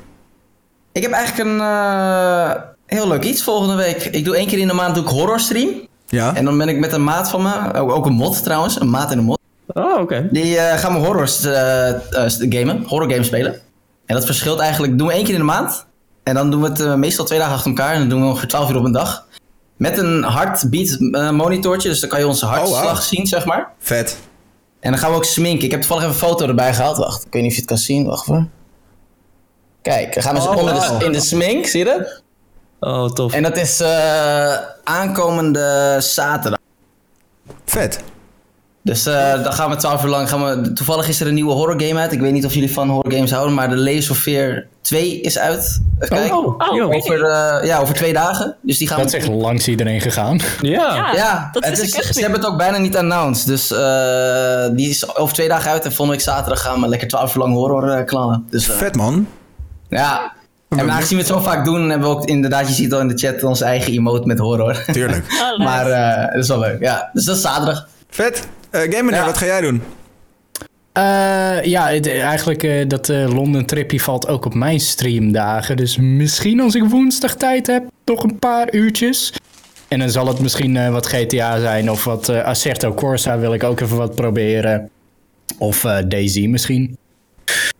Ik 0.98 1.04
heb 1.04 1.12
eigenlijk 1.12 1.48
een 1.48 1.60
eh, 1.60 2.50
heel 2.86 3.08
leuk 3.08 3.24
iets 3.24 3.42
volgende 3.42 3.74
week. 3.74 4.04
Ik 4.04 4.24
doe 4.24 4.36
één 4.36 4.46
keer 4.46 4.58
in 4.58 4.66
de 4.66 4.74
maand 4.74 4.94
doe 4.94 5.04
ik 5.04 5.10
horror 5.10 5.40
stream. 5.40 5.68
Ja? 6.06 6.34
En 6.34 6.44
dan 6.44 6.58
ben 6.58 6.68
ik 6.68 6.78
met 6.78 6.92
een 6.92 7.04
maat 7.04 7.30
van 7.30 7.42
me, 7.42 7.74
ook, 7.74 7.90
ook 7.90 8.06
een 8.06 8.12
mod 8.12 8.42
trouwens, 8.42 8.80
een 8.80 8.90
maat 8.90 9.10
en 9.10 9.18
een 9.18 9.24
mod. 9.24 9.38
Oh, 9.66 10.00
oké. 10.00 10.28
Die 10.30 10.58
eh, 10.58 10.78
gaan 10.78 10.92
we 10.92 10.98
horrors 10.98 11.44
eh, 11.44 11.88
eh, 11.88 12.00
gamen, 12.38 12.84
horror 12.86 13.10
games 13.10 13.26
spelen. 13.26 13.52
En 14.06 14.14
dat 14.14 14.24
verschilt 14.24 14.58
eigenlijk, 14.58 14.98
doen 14.98 15.06
we 15.06 15.12
één 15.12 15.24
keer 15.24 15.32
in 15.32 15.40
de 15.40 15.46
maand. 15.46 15.86
En 16.22 16.34
dan 16.34 16.50
doen 16.50 16.62
we 16.62 16.68
het 16.68 16.96
meestal 16.96 17.24
twee 17.24 17.38
dagen 17.38 17.54
achter 17.54 17.70
elkaar. 17.70 17.92
En 17.92 17.98
dan 17.98 18.08
doen 18.08 18.20
we 18.20 18.26
ongeveer 18.26 18.48
12 18.48 18.70
uur 18.70 18.76
op 18.76 18.84
een 18.84 18.92
dag. 18.92 19.26
Met 19.76 19.98
een 19.98 20.24
heartbeat 20.24 20.98
monitortje, 21.32 21.88
dus 21.88 22.00
dan 22.00 22.08
kan 22.08 22.18
je 22.18 22.26
onze 22.26 22.46
hartslag 22.46 22.82
wauw. 22.82 23.00
zien, 23.00 23.26
zeg 23.26 23.44
maar. 23.44 23.72
Vet. 23.78 24.18
En 24.80 24.90
dan 24.90 25.00
gaan 25.00 25.10
we 25.10 25.16
ook 25.16 25.24
sminken. 25.24 25.64
Ik 25.64 25.70
heb 25.70 25.80
toevallig 25.80 26.02
even 26.02 26.14
een 26.14 26.28
foto 26.28 26.46
erbij 26.46 26.74
gehaald. 26.74 26.96
Wacht, 26.96 27.24
ik 27.26 27.32
weet 27.32 27.42
niet 27.42 27.50
of 27.50 27.56
je 27.56 27.62
het 27.62 27.70
kan 27.70 27.78
zien. 27.78 28.04
Wacht 28.04 28.26
hoor. 28.26 28.46
Kijk, 29.88 30.14
dan 30.14 30.22
gaan 30.22 30.34
we 30.34 30.40
zo 30.40 30.48
Oh, 30.48 30.56
onder 30.56 30.74
de, 30.74 31.04
in 31.04 31.12
de 31.12 31.20
smink, 31.20 31.66
zie 31.66 31.78
je 31.78 31.84
dat? 31.84 32.22
Oh, 32.80 33.10
tof. 33.10 33.32
En 33.32 33.42
dat 33.42 33.56
is 33.56 33.80
eh, 33.80 34.54
aankomende 34.84 35.96
zaterdag. 35.98 36.58
Vet. 37.64 38.00
Dus 38.82 39.06
eh, 39.06 39.42
dan 39.42 39.52
gaan 39.52 39.70
we 39.70 39.76
12 39.76 40.02
uur 40.04 40.10
lang. 40.10 40.28
Gaan 40.28 40.62
we, 40.62 40.72
toevallig 40.72 41.08
is 41.08 41.20
er 41.20 41.26
een 41.26 41.34
nieuwe 41.34 41.52
horror 41.52 41.80
game 41.82 42.00
uit. 42.00 42.12
Ik 42.12 42.20
weet 42.20 42.32
niet 42.32 42.44
of 42.44 42.54
jullie 42.54 42.72
van 42.72 42.88
horror 42.88 43.12
games 43.12 43.30
houden, 43.30 43.54
maar 43.54 43.68
de 43.68 43.76
Layers 43.76 44.10
of 44.10 44.18
Fear 44.18 44.66
2 44.80 45.20
is 45.20 45.38
uit. 45.38 45.80
Even 45.98 46.16
kijken. 46.16 46.36
oh, 46.36 46.54
Oh, 46.58 46.76
joh. 46.76 46.94
Over, 46.94 47.22
eh, 47.24 47.66
ja, 47.66 47.78
over 47.78 47.94
twee 47.94 48.12
dagen. 48.12 48.56
Dus 48.62 48.78
die 48.78 48.88
gaan 48.88 48.98
Dat 48.98 49.06
is 49.06 49.12
echt 49.14 49.28
langs 49.28 49.68
iedereen 49.68 50.00
gegaan. 50.00 50.40
Ja. 50.60 50.94
Ja, 50.94 51.12
Ja, 51.14 51.48
dat 51.52 51.66
is, 51.66 51.92
echt 51.94 52.14
ze 52.14 52.20
hebben 52.20 52.40
het 52.40 52.48
ook 52.48 52.58
bijna 52.58 52.78
niet 52.78 52.96
announced. 52.96 53.46
Dus 53.46 53.70
eh, 53.70 54.76
die 54.76 54.88
is 54.88 55.16
over 55.16 55.34
twee 55.34 55.48
dagen 55.48 55.70
uit. 55.70 55.84
En 55.84 55.88
volgende 55.92 56.12
week 56.12 56.20
zaterdag 56.20 56.62
gaan 56.62 56.80
we 56.80 56.88
lekker 56.88 57.08
12 57.08 57.34
uur 57.34 57.42
lang 57.42 57.54
horror 57.54 57.90
eh, 57.90 58.04
knallen. 58.04 58.46
Dus, 58.50 58.68
eh, 58.68 58.76
Vet 58.76 58.96
man. 58.96 59.26
Ja. 59.90 60.32
En 60.68 60.90
aangezien 60.90 61.16
we 61.18 61.22
het 61.24 61.32
zo 61.32 61.38
vaak 61.40 61.64
doen, 61.64 61.90
hebben 61.90 62.08
we 62.08 62.14
ook 62.16 62.24
inderdaad, 62.26 62.68
je 62.68 62.74
ziet 62.74 62.92
al 62.92 63.00
in 63.00 63.08
de 63.08 63.16
chat, 63.18 63.42
onze 63.42 63.64
eigen 63.64 63.92
emote 63.92 64.26
met 64.26 64.38
horror. 64.38 64.84
Tuurlijk. 64.92 65.24
Oh, 65.58 65.64
maar 65.64 65.90
eh, 65.90 66.32
dat 66.34 66.42
is 66.42 66.48
wel 66.48 66.58
leuk. 66.58 66.80
Ja, 66.80 67.10
dus 67.12 67.24
dat 67.24 67.36
is 67.36 67.42
zaterdag. 67.42 67.88
Vet. 68.10 68.48
Eh 68.70 68.80
Game 68.80 69.02
Meneer, 69.02 69.14
Ja. 69.20 69.24
wat 69.24 69.36
ga 69.38 69.44
jij 69.46 69.60
doen? 69.60 69.82
Eh, 70.92 71.64
ja, 71.64 71.88
het- 71.88 72.08
eigenlijk 72.08 72.62
eh, 72.62 72.88
dat 72.88 73.08
eh 73.08 73.34
Londen 73.34 73.66
tripje 73.66 74.00
valt 74.00 74.28
ook 74.28 74.44
op 74.44 74.54
mijn 74.54 74.80
streamdagen. 74.80 75.76
Dus 75.76 75.96
misschien 75.96 76.60
als 76.60 76.74
ik 76.74 76.84
woensdag 76.84 77.34
tijd 77.36 77.66
heb, 77.66 77.82
toch 78.04 78.22
een 78.22 78.38
paar 78.38 78.74
uurtjes. 78.74 79.32
En 79.88 79.98
dan 79.98 80.10
zal 80.10 80.26
het 80.26 80.38
misschien 80.40 80.76
eh, 80.76 80.90
wat 80.90 81.06
GTA 81.06 81.60
zijn 81.60 81.90
of 81.90 82.04
wat 82.04 82.28
eh 82.28 82.44
Assetto 82.44 82.94
Corsa 82.94 83.38
wil 83.38 83.54
ik 83.54 83.64
ook 83.64 83.80
even 83.80 83.96
wat 83.96 84.14
proberen. 84.14 84.90
Of 85.58 85.84
eh 85.84 85.96
Daisy 86.08 86.46
misschien. 86.46 86.96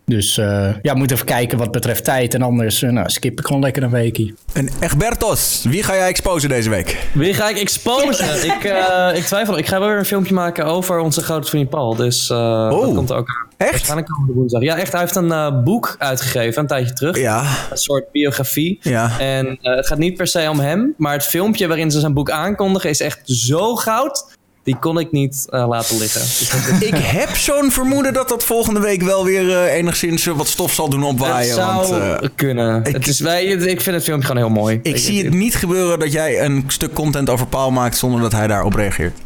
Dus 0.09 0.39
eh, 0.39 0.69
ja, 0.83 0.95
moet 0.95 1.11
even 1.11 1.27
kijken 1.27 1.59
wat 1.59 1.71
betreft 1.71 2.05
tijd. 2.05 2.35
En 2.35 2.43
anders 2.43 2.83
eh, 2.83 2.91
nou, 2.91 3.11
skip 3.11 3.39
ik 3.39 3.47
gewoon 3.47 3.63
lekker 3.63 3.83
een 3.83 3.91
weekie. 3.91 4.35
En 4.53 4.69
Egbertos, 4.81 5.65
wie 5.69 5.83
ga 5.83 5.95
jij 5.95 6.09
exposen 6.09 6.49
deze 6.49 6.71
week? 6.71 7.09
Wie 7.13 7.35
ga 7.35 7.49
ik 7.49 7.59
exposen? 7.59 8.45
ik, 8.55 8.65
eh, 8.65 9.11
ik 9.15 9.25
twijfel. 9.25 9.59
Ik 9.59 9.67
ga 9.67 9.79
wel 9.79 9.89
weer 9.89 9.99
een 9.99 10.05
filmpje 10.05 10.35
maken 10.35 10.65
over 10.65 10.99
onze 10.99 11.23
grote 11.23 11.49
vriend 11.49 11.69
Paul. 11.69 11.95
Dus 11.95 12.31
eh, 12.31 12.71
dat 12.71 12.95
komt 12.95 13.11
er 13.11 13.17
ook 13.17 13.29
aan. 13.29 13.49
Echt? 13.59 13.71
Waarschijnlijk 13.71 14.09
komende 14.09 14.33
woensdag. 14.33 14.63
Ja, 14.63 14.77
echt. 14.77 14.93
Hij 14.93 15.01
heeft 15.01 15.17
een 15.17 15.33
eh, 15.33 15.63
boek 15.63 15.97
uitgegeven 15.99 16.63
een 16.63 16.69
tijdje 16.69 16.93
terug. 16.93 17.19
Ja. 17.19 17.45
Een 17.71 17.77
soort 17.77 18.11
biografie. 18.13 18.79
Ja. 18.83 19.19
En 19.19 19.59
eh, 19.63 19.77
het 19.77 19.87
gaat 19.87 19.99
niet 19.99 20.17
per 20.17 20.27
se 20.27 20.49
om 20.51 20.61
hem. 20.61 20.95
Maar 20.97 21.13
het 21.13 21.25
filmpje 21.25 21.67
waarin 21.67 21.91
ze 21.91 22.01
zijn 22.01 22.15
boek 22.15 22.31
aankondigen 22.31 22.91
is 22.91 23.01
echt 23.01 23.21
zo 23.25 23.77
goud. 23.77 24.37
Die 24.69 24.77
kon 24.79 24.99
ik 24.99 25.13
niet 25.13 25.47
eh, 25.51 25.69
laten 25.69 25.99
liggen. 25.99 26.21
Dus 26.21 26.51
Ik 26.81 26.95
heb 26.97 27.37
zo'n 27.37 27.71
vermoeden 27.71 28.13
dat 28.13 28.29
dat 28.29 28.45
volgende 28.45 28.81
week 28.81 29.03
wel 29.03 29.25
weer 29.25 29.51
eh, 29.51 29.75
enigszins 29.75 30.27
eh, 30.27 30.37
wat 30.37 30.49
stof 30.49 30.73
zal 30.73 30.89
doen 30.89 31.03
opwaaien. 31.03 31.47
het 31.49 31.57
zou 31.57 31.87
want, 31.99 32.35
kunnen. 32.35 32.85
ik- 32.85 32.93
het 32.95 33.07
is, 33.07 33.21
wij, 33.21 33.45
ik 33.45 33.81
vind 33.81 33.97
het 33.97 34.05
filmpje 34.05 34.27
gewoon 34.27 34.43
heel 34.43 34.53
mooi. 34.55 34.81
ik 34.83 34.97
zie 34.97 35.25
het 35.25 35.35
niet 35.35 35.55
gebeuren 35.55 35.99
dat 35.99 36.13
jij 36.13 36.45
een 36.45 36.65
stuk 36.67 36.93
content 36.93 37.31
over 37.31 37.47
Paul 37.47 37.71
maakt 37.71 37.97
zonder 37.97 38.21
dat 38.21 38.33
hij 38.33 38.47
daarop 38.47 38.75
reageert. 38.75 39.19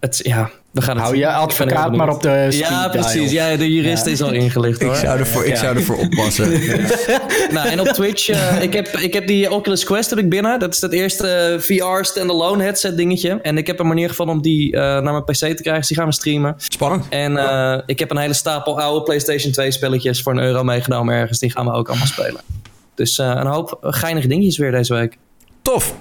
Het, 0.00 0.20
ja, 0.22 0.50
We 0.76 0.82
gaan 0.82 0.96
het 0.96 1.04
Hou 1.04 1.16
je 1.16 1.28
advocaat 1.32 1.96
maar 1.96 2.08
op 2.08 2.22
de 2.22 2.46
Ja, 2.50 2.88
precies. 2.88 3.30
Ja, 3.30 3.56
de 3.56 3.72
jurist 3.72 4.04
Ja. 4.04 4.10
is 4.10 4.22
al 4.22 4.32
ingelicht 4.32 4.82
hoor. 4.82 4.92
Ik 4.92 4.98
zou 4.98 5.18
ervoor, 5.18 5.44
ik 5.44 5.48
Ja. 5.52 5.56
zou 5.56 5.76
ervoor 5.76 5.96
oppassen. 5.96 6.48
Nou, 7.52 7.68
en 7.68 7.80
op 7.80 7.86
Twitch, 7.86 8.28
eh, 8.28 8.62
ik, 8.66 8.72
heb, 8.72 8.86
ik 8.88 9.12
heb 9.12 9.26
die 9.26 9.50
Oculus 9.50 9.84
Quest 9.84 10.10
heb 10.10 10.18
ik 10.18 10.28
binnen. 10.28 10.58
Dat 10.58 10.74
is 10.74 10.80
het 10.80 10.92
eerste 10.92 11.28
eh, 11.28 11.58
VR 11.58 12.04
standalone 12.04 12.62
headset 12.62 12.96
dingetje. 12.96 13.30
En 13.42 13.58
ik 13.58 13.66
heb 13.66 13.78
een 13.78 13.86
manier 13.86 14.08
gevonden 14.08 14.34
om 14.36 14.42
die 14.42 14.72
eh, 14.72 14.80
naar 14.82 15.02
mijn 15.12 15.24
PC 15.24 15.32
te 15.34 15.36
krijgen. 15.36 15.74
Dus 15.78 15.88
die 15.88 15.96
gaan 15.96 16.06
we 16.06 16.12
streamen. 16.12 16.54
Spannend. 16.56 17.04
En 17.08 17.36
eh, 17.36 17.78
ik 17.86 17.98
heb 17.98 18.10
een 18.10 18.18
hele 18.18 18.34
stapel 18.34 18.80
oude 18.80 19.02
PlayStation 19.04 19.52
2 19.52 19.70
spelletjes 19.70 20.22
voor 20.22 20.32
een 20.32 20.42
euro 20.42 20.64
meegenomen 20.64 21.14
ergens. 21.14 21.38
Die 21.38 21.50
gaan 21.50 21.64
we 21.64 21.72
ook 21.72 21.88
allemaal 21.88 22.06
spelen. 22.06 22.40
Dus 22.94 23.18
eh, 23.18 23.26
een 23.26 23.46
hoop 23.46 23.78
geinige 23.80 24.28
dingetjes 24.28 24.58
weer 24.58 24.70
deze 24.70 24.94
week. 24.94 25.16
Tof. 25.62 25.94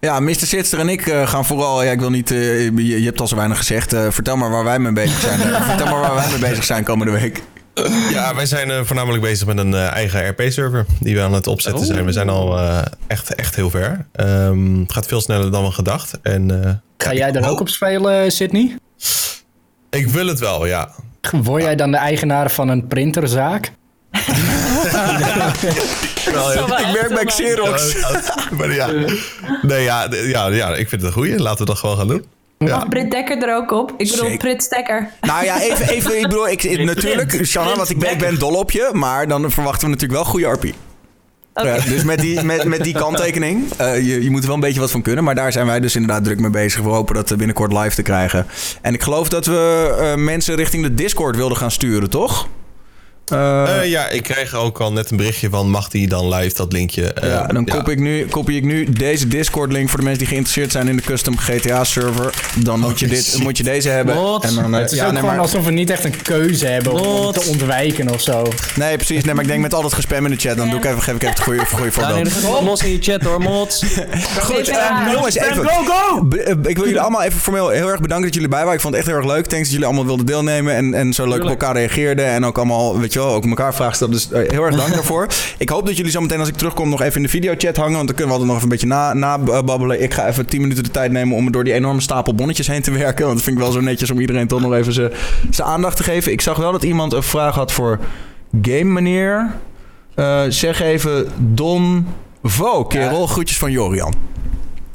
Ja, 0.00 0.20
Mr. 0.20 0.34
Sitster 0.34 0.78
en 0.78 0.88
ik 0.88 1.06
eh, 1.06 1.28
gaan 1.28 1.44
vooral... 1.44 1.82
Ja, 1.82 1.90
ik 1.90 2.00
wil 2.00 2.10
niet... 2.10 2.30
eh, 2.30 2.64
je, 2.64 2.98
je 3.00 3.04
hebt 3.04 3.20
al 3.20 3.28
zo 3.28 3.36
weinig 3.36 3.56
gezegd. 3.58 3.92
Eh, 3.92 4.06
vertel 4.10 4.36
maar 4.36 4.50
waar 4.50 4.64
wij 4.64 4.78
mee 4.78 4.92
bezig 4.92 5.20
zijn. 5.20 5.38
Vertel 5.40 5.86
maar 5.86 6.00
waar 6.00 6.14
wij 6.14 6.28
mee 6.30 6.38
bezig 6.50 6.64
zijn 6.64 6.84
komende 6.84 7.12
week. 7.12 7.42
Ja, 8.10 8.34
wij 8.34 8.46
zijn 8.46 8.70
eh, 8.70 8.80
voornamelijk 8.84 9.22
bezig 9.22 9.46
met 9.46 9.58
een 9.58 9.74
eigen 9.74 10.28
RP-server 10.28 10.86
die 11.00 11.14
we 11.14 11.22
aan 11.22 11.32
het 11.32 11.46
opzetten 11.46 11.80
Oh. 11.82 11.86
zijn. 11.92 12.04
We 12.04 12.12
zijn 12.12 12.28
al 12.28 12.58
eh, 12.58 12.78
echt, 13.06 13.34
echt 13.34 13.54
heel 13.56 13.70
ver. 13.70 14.06
Ehm, 14.12 14.78
het 14.80 14.92
gaat 14.92 15.06
veel 15.06 15.20
sneller 15.20 15.50
dan 15.50 15.64
we 15.64 15.70
gedacht. 15.70 16.18
En, 16.22 16.64
eh, 16.64 16.70
Ga 16.98 17.14
jij 17.14 17.32
er 17.32 17.48
ook 17.48 17.60
op 17.60 17.68
spelen, 17.68 18.32
Sydney? 18.32 18.76
Ik 19.90 20.08
wil 20.08 20.26
het 20.26 20.38
wel, 20.38 20.66
ja. 20.66 20.90
Word 21.42 21.62
jij 21.62 21.76
dan 21.76 21.90
de 21.90 21.96
eigenaar 21.96 22.50
van 22.50 22.68
een 22.68 22.86
printerzaak? 22.86 23.72
Ik 26.86 26.92
werk 26.92 27.14
bij 27.14 27.24
Xerox. 27.24 27.94
maar 28.58 28.74
ja, 28.74 28.86
nee, 29.62 29.82
ja, 29.82 30.08
ja, 30.10 30.46
ja, 30.46 30.68
ik 30.68 30.88
vind 30.88 30.90
het 30.90 31.02
een 31.02 31.12
goeie. 31.12 31.38
Laten 31.42 31.58
we 31.58 31.64
dat 31.64 31.78
gewoon 31.78 31.96
gaan 31.96 32.08
doen. 32.08 32.24
Ja. 32.58 32.76
Mag 32.76 32.88
Brit 32.88 33.10
Dekker 33.10 33.42
er 33.48 33.56
ook 33.56 33.70
op? 33.72 33.90
Ik 33.90 33.96
bedoel, 34.10 34.24
Zeker. 34.24 34.36
Brit 34.38 34.62
Stekker. 34.62 35.10
Nou 35.20 35.44
ja, 35.44 35.60
even, 35.60 35.88
even 35.88 36.16
ik 36.16 36.22
bedoel, 36.22 36.48
ik, 36.48 36.62
ik- 36.62 36.84
natuurlijk, 36.84 37.40
Shanna, 37.46 37.76
want 37.76 37.90
ik 37.90 37.98
ben, 37.98 38.10
ik 38.10 38.18
ben 38.18 38.38
dol 38.38 38.54
op 38.54 38.70
je, 38.70 38.90
maar 38.92 39.28
dan 39.28 39.50
verwachten 39.50 39.84
we 39.88 39.94
natuurlijk 39.94 40.20
wel 40.20 40.30
goede 40.30 40.46
RP. 40.46 40.64
Oké. 41.54 41.68
Ja, 41.74 41.80
dus 41.84 42.02
met 42.04 42.18
die, 42.18 42.42
met, 42.42 42.64
met 42.64 42.84
die 42.84 42.94
kanttekening, 42.94 43.72
eh, 43.76 43.96
je, 43.96 44.22
je 44.22 44.30
moet 44.30 44.40
er 44.40 44.46
wel 44.46 44.54
een 44.54 44.60
beetje 44.60 44.80
wat 44.80 44.90
van 44.90 45.02
kunnen, 45.02 45.24
maar 45.24 45.34
daar 45.34 45.52
zijn 45.52 45.66
wij 45.66 45.80
dus 45.80 45.94
inderdaad 45.94 46.24
druk 46.24 46.40
mee 46.40 46.50
bezig. 46.50 46.80
We 46.82 46.88
hopen 46.88 47.14
dat 47.14 47.30
eh, 47.30 47.36
binnenkort 47.36 47.72
live 47.72 47.94
te 47.94 48.02
krijgen. 48.02 48.46
En 48.82 48.94
ik 48.94 49.02
geloof 49.02 49.28
dat 49.28 49.46
we 49.46 49.96
eh, 50.00 50.14
mensen 50.22 50.54
richting 50.54 50.82
de 50.82 50.94
Discord 50.94 51.36
wilden 51.36 51.56
gaan 51.58 51.70
sturen, 51.70 52.10
toch? 52.10 52.48
Eh, 53.30 53.76
Eh, 53.80 53.90
ja, 53.90 54.08
ik 54.08 54.22
krijg 54.22 54.54
ook 54.54 54.80
al 54.80 54.92
net 54.92 55.10
een 55.10 55.16
berichtje 55.16 55.50
van 55.50 55.70
mag 55.70 55.88
die 55.88 56.08
dan 56.08 56.34
live 56.34 56.54
dat 56.56 56.72
linkje. 56.72 57.12
eh, 57.12 57.28
ja, 57.28 57.46
dan 57.46 57.64
kopie 57.64 57.92
ik, 57.92 57.98
nu, 58.00 58.26
kopie 58.26 58.56
ik 58.56 58.64
nu 58.64 58.84
deze 58.92 59.28
Discord-link 59.28 59.88
voor 59.88 59.98
de 59.98 60.04
mensen 60.04 60.20
die 60.20 60.28
geïnteresseerd 60.32 60.72
zijn 60.72 60.88
in 60.88 60.96
de 60.96 61.02
custom 61.02 61.38
GTA-server. 61.38 62.34
Dan 62.56 62.80
moet, 62.80 62.98
je 62.98 63.06
dit, 63.06 63.24
shit. 63.24 63.42
moet 63.42 63.56
je 63.56 63.62
deze 63.62 63.88
hebben. 63.88 64.14
En 64.40 64.54
dan, 64.54 64.74
eh, 64.74 64.80
Het 64.80 64.90
is 64.92 64.98
ja, 64.98 65.04
ook 65.06 65.10
nee, 65.12 65.20
gewoon 65.20 65.34
maar- 65.34 65.44
alsof 65.44 65.64
we 65.64 65.70
niet 65.70 65.90
echt 65.90 66.04
een 66.04 66.22
keuze 66.22 66.66
hebben 66.66 66.92
om, 66.92 66.98
om 67.26 67.32
te 67.32 67.44
ontwijken 67.48 68.10
of 68.12 68.20
zo. 68.20 68.46
Nee, 68.74 68.96
precies. 68.96 69.24
Nee, 69.24 69.34
maar 69.34 69.42
ik 69.44 69.50
denk 69.50 69.62
met 69.62 69.74
al 69.74 69.82
dat 69.82 69.92
gespam 69.92 70.24
in 70.24 70.30
de 70.30 70.36
chat, 70.36 70.56
dan 70.56 70.68
doe 70.70 70.78
ik 70.78 70.84
even, 70.84 71.02
geef 71.02 71.14
ik 71.14 71.20
even 71.22 71.34
het 71.34 71.42
goede, 71.42 71.66
goede 71.66 71.84
Ja, 71.84 71.90
voorbeeld. 71.90 72.42
nee, 72.42 72.52
dat 72.52 72.62
los 72.62 72.82
in 72.82 72.90
je 72.90 72.98
chat 73.00 73.22
hoor, 73.22 73.40
mods. 73.40 73.84
Goed, 74.40 74.68
eh, 74.68 75.08
jongens, 75.12 75.36
even. 75.36 75.68
Go, 75.68 75.84
go! 75.84 76.28
Eh, 76.36 76.54
Ik 76.62 76.76
wil 76.76 76.84
jullie 76.84 77.00
allemaal 77.00 77.22
even 77.22 77.40
formeel 77.40 77.68
heel 77.68 77.88
erg 77.88 78.00
bedanken 78.00 78.26
dat 78.26 78.34
jullie 78.34 78.48
bij 78.48 78.58
waren. 78.58 78.74
Ik 78.74 78.80
vond 78.80 78.94
het 78.94 79.02
echt 79.02 79.12
heel 79.12 79.22
erg 79.22 79.30
leuk. 79.34 79.46
Thanks 79.46 79.62
dat 79.64 79.70
jullie 79.72 79.86
allemaal 79.86 80.06
wilden 80.06 80.26
deelnemen 80.26 80.74
en, 80.74 80.94
en 80.94 81.12
zo 81.12 81.28
leuk 81.28 81.42
op 81.42 81.48
elkaar 81.48 81.74
reageerden. 81.74 82.26
En 82.26 82.44
ook 82.44 82.56
allemaal, 82.56 83.00
weet 83.00 83.12
je 83.12 83.17
wel, 83.18 83.34
ook 83.34 83.46
elkaar 83.46 83.74
vragen 83.74 83.94
stellen. 83.94 84.12
Dus 84.14 84.30
eh, 84.30 84.50
heel 84.50 84.64
erg 84.64 84.76
dank 84.76 84.94
daarvoor. 85.00 85.26
Ik 85.58 85.68
hoop 85.68 85.86
dat 85.86 85.96
jullie 85.96 86.12
zo 86.12 86.20
meteen 86.20 86.38
als 86.38 86.48
ik 86.48 86.56
terugkom 86.56 86.88
nog 86.88 87.02
even 87.02 87.16
in 87.16 87.22
de 87.22 87.28
videochat 87.28 87.76
hangen. 87.76 87.94
Want 87.94 88.06
dan 88.06 88.16
kunnen 88.16 88.34
we 88.34 88.40
altijd 88.40 88.48
nog 88.48 88.56
even 88.56 88.62
een 88.62 88.68
beetje 88.68 88.86
na, 88.86 89.14
na 89.14 89.62
babbelen. 89.62 90.02
Ik 90.02 90.14
ga 90.14 90.26
even 90.26 90.46
10 90.46 90.60
minuten 90.60 90.84
de 90.84 90.90
tijd 90.90 91.12
nemen 91.12 91.36
om 91.36 91.52
door 91.52 91.64
die 91.64 91.72
enorme 91.72 92.00
stapel 92.00 92.34
bonnetjes 92.34 92.66
heen 92.66 92.82
te 92.82 92.90
werken. 93.04 93.24
Want 93.24 93.36
dat 93.36 93.44
vind 93.44 93.56
ik 93.56 93.62
wel 93.62 93.72
zo 93.72 93.80
netjes 93.80 94.10
om 94.10 94.20
iedereen 94.20 94.46
toch 94.46 94.60
nog 94.60 94.74
even 94.74 94.92
zijn 94.92 95.12
zijn 95.50 95.68
aandacht 95.68 95.96
te 95.96 96.02
geven. 96.02 96.32
Ik 96.32 96.40
zag 96.40 96.56
wel 96.56 96.72
dat 96.72 96.82
iemand 96.82 97.12
een 97.12 97.22
vraag 97.22 97.54
had 97.54 97.72
voor 97.72 97.98
game 98.62 98.84
meneer. 98.84 99.50
Eh, 100.14 100.42
zeg 100.48 100.80
even 100.80 101.26
Don 101.36 102.06
Vo, 102.42 102.84
kerel. 102.84 103.26
Groetjes 103.26 103.58
van 103.58 103.70
Jorian. 103.70 104.14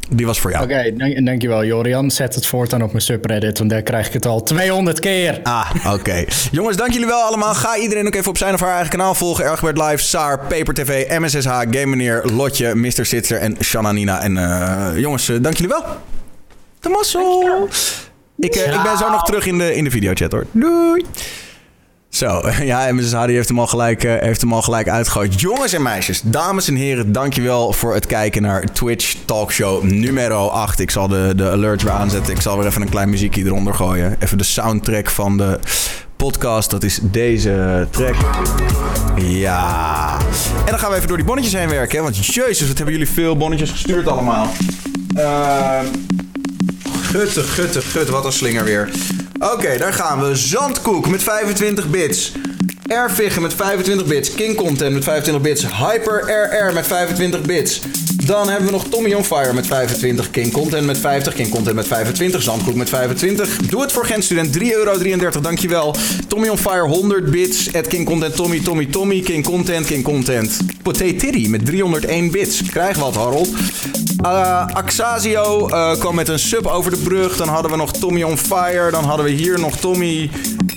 Die 0.10 0.26
was 0.26 0.40
voor 0.40 0.52
jou. 0.52 0.64
Oké, 0.64 0.94
dank, 0.98 1.26
dankjewel 1.26 1.66
Jorian. 1.66 2.12
Zet 2.12 2.36
het 2.36 2.46
voortaan 2.46 2.84
op 2.84 2.92
mijn 2.92 3.04
subreddit, 3.04 3.58
want 3.58 3.70
daar 3.70 3.82
krijg 3.82 4.08
ik 4.08 4.14
het 4.14 4.26
al 4.26 4.44
200 4.44 5.00
keer. 5.00 5.40
Ah, 5.44 5.72
oké. 5.94 6.26
Jongens, 6.52 6.78
dank 6.78 6.92
jullie 6.92 7.08
wel 7.08 7.22
allemaal. 7.22 7.54
Ga 7.54 7.78
iedereen 7.78 8.08
ook 8.08 8.16
even 8.16 8.30
op 8.30 8.38
zijn 8.38 8.54
of 8.54 8.60
haar 8.60 8.72
eigen 8.72 8.90
kanaal 8.90 9.16
volgen. 9.16 9.46
Ergbert 9.46 9.78
Live, 9.78 9.98
Saar, 9.98 10.40
Paper 10.40 10.74
TV, 10.74 11.20
MSSH, 11.20 11.50
Game 11.50 11.86
Meneer, 11.86 12.24
Lotje, 12.26 12.76
Mr. 12.76 13.06
Sitzer 13.06 13.38
en 13.38 13.58
Shanna 13.64 13.92
Nina. 13.92 14.22
En 14.22 14.38
eh, 14.38 15.00
jongens, 15.00 15.30
eh, 15.30 15.36
dank 15.42 15.56
jullie 15.56 15.72
wel. 15.72 15.84
De 16.80 16.90
mazzel. 16.90 17.70
Ik, 18.38 18.56
eh, 18.56 18.74
ik 18.74 18.84
ben 18.84 18.98
zo 18.98 19.10
nog 19.10 19.24
terug 19.24 19.46
in 19.46 19.58
de, 19.58 19.76
in 19.76 19.84
de 19.84 19.92
videochat 19.92 20.32
hoor. 20.32 20.46
Doei. 20.52 21.06
Zo, 22.14 22.42
ja, 22.64 22.94
MSSH 22.94 23.26
die 23.26 23.36
heeft 23.36 23.48
hem, 23.48 23.60
al 23.60 23.68
gelijk, 23.68 24.04
eh, 24.04 24.14
heeft 24.20 24.42
hem 24.42 24.54
al 24.54 24.62
gelijk 24.62 24.90
uitgegooid. 24.90 25.40
Jongens 25.40 25.74
en 25.74 25.82
meisjes, 25.82 26.22
dames 26.24 26.68
en 26.68 26.76
heren, 26.76 27.12
dankjewel 27.12 27.74
voor 27.74 27.94
het 27.94 28.06
kijken 28.06 28.42
naar 28.42 28.74
Twitch 28.74 29.16
Talkshow 29.26 29.84
nummer 29.84 30.32
8. 30.34 30.80
Ik 30.80 30.92
zal 30.92 31.08
de, 31.08 31.34
de 31.36 31.50
alerts 31.50 31.84
weer 31.84 31.94
aanzetten. 31.94 32.34
Ik 32.34 32.42
zal 32.42 32.58
weer 32.58 32.68
even 32.68 32.82
een 32.82 32.90
klein 32.90 33.10
muziekje 33.10 33.46
eronder 33.46 33.74
gooien. 33.74 34.16
Even 34.20 34.38
de 34.38 34.44
soundtrack 34.44 35.10
van 35.10 35.38
de 35.38 35.60
podcast. 36.16 36.70
Dat 36.70 36.84
is 36.84 37.00
deze 37.02 37.88
track. 37.90 38.16
Ja. 39.18 40.18
En 40.58 40.70
dan 40.70 40.80
gaan 40.80 40.90
we 40.90 40.96
even 40.96 41.08
door 41.08 41.18
die 41.18 41.26
bonnetjes 41.26 41.54
heen 41.54 41.70
werken. 41.70 42.04
Want 42.04 42.26
jezus, 42.26 42.68
wat 42.68 42.78
hebben 42.78 42.96
jullie 42.96 43.10
veel 43.10 43.38
bonnetjes 43.38 43.72
gestuurd 43.72 44.08
allemaal. 44.08 44.48
Ehm... 45.16 45.86
Gutte, 47.02 47.44
gutte, 47.44 47.82
gut, 47.82 48.10
wat 48.10 48.26
een 48.26 48.32
slinger 48.32 48.64
weer. 48.64 48.90
Oké, 49.52 49.78
daar 49.78 49.94
gaan 49.94 50.22
we. 50.22 50.36
Zandkoek 50.36 51.10
met 51.10 51.24
25 51.24 51.90
bits. 51.90 52.32
Airfiggen 52.88 53.42
met 53.42 53.54
25 53.54 54.08
bits. 54.08 54.34
King 54.34 54.56
Content 54.56 54.94
met 54.94 55.04
25 55.04 55.44
bits. 55.44 55.66
Hyper 55.78 56.48
RR 56.50 56.74
met 56.74 56.88
25 56.88 57.42
bits. 57.42 57.82
Dan 58.26 58.50
hebben 58.50 58.66
we 58.66 58.72
nog 58.72 58.86
Tommy 58.90 59.14
on 59.14 59.24
Fire 59.24 59.54
met 59.54 59.68
25. 59.68 60.30
King 60.30 60.52
Content 60.52 60.86
met 60.86 60.98
50. 60.98 61.34
King 61.34 61.50
Content 61.50 61.76
met 61.76 61.88
25. 61.88 62.42
Zandkoek 62.42 62.76
met 62.76 62.90
25. 62.90 63.58
Doe 63.58 63.82
het 63.82 63.92
voor 63.92 64.06
Gent 64.06 64.24
Student. 64.24 64.60
3,33 64.60 64.68
euro. 64.70 65.40
Dankjewel. 65.42 65.96
Tommy 66.28 66.48
on 66.48 66.58
Fire 66.58 66.88
100 66.88 67.32
bits. 67.32 67.74
At 67.74 67.88
King 67.88 68.06
Content 68.06 68.36
Tommy, 68.36 68.60
Tommy, 68.60 68.86
Tommy. 68.86 69.22
King 69.22 69.44
Content, 69.44 69.86
King 69.86 70.04
Content. 70.04 70.58
Potato 70.82 71.16
Tiddy 71.18 71.48
met 71.48 71.66
301 71.66 72.32
bits. 72.32 72.62
Krijg 72.64 72.98
wat, 72.98 73.16
Harold. 73.16 73.50
Uh, 74.24 74.64
eh, 75.70 76.00
kwam 76.00 76.16
met 76.16 76.28
een 76.28 76.40
sub 76.40 76.68
over 76.68 76.92
de 76.92 76.98
brug. 76.98 77.38
Dan 77.38 77.48
hadden 77.48 77.72
we 77.72 77.78
nog 77.78 77.92
Tommy 77.92 78.24
on 78.24 78.38
Fire. 78.38 78.92
Dan 78.92 79.04
hadden 79.04 79.26
we 79.26 79.32
hier 79.32 79.60
nog 79.60 79.78
Tommy 79.78 80.30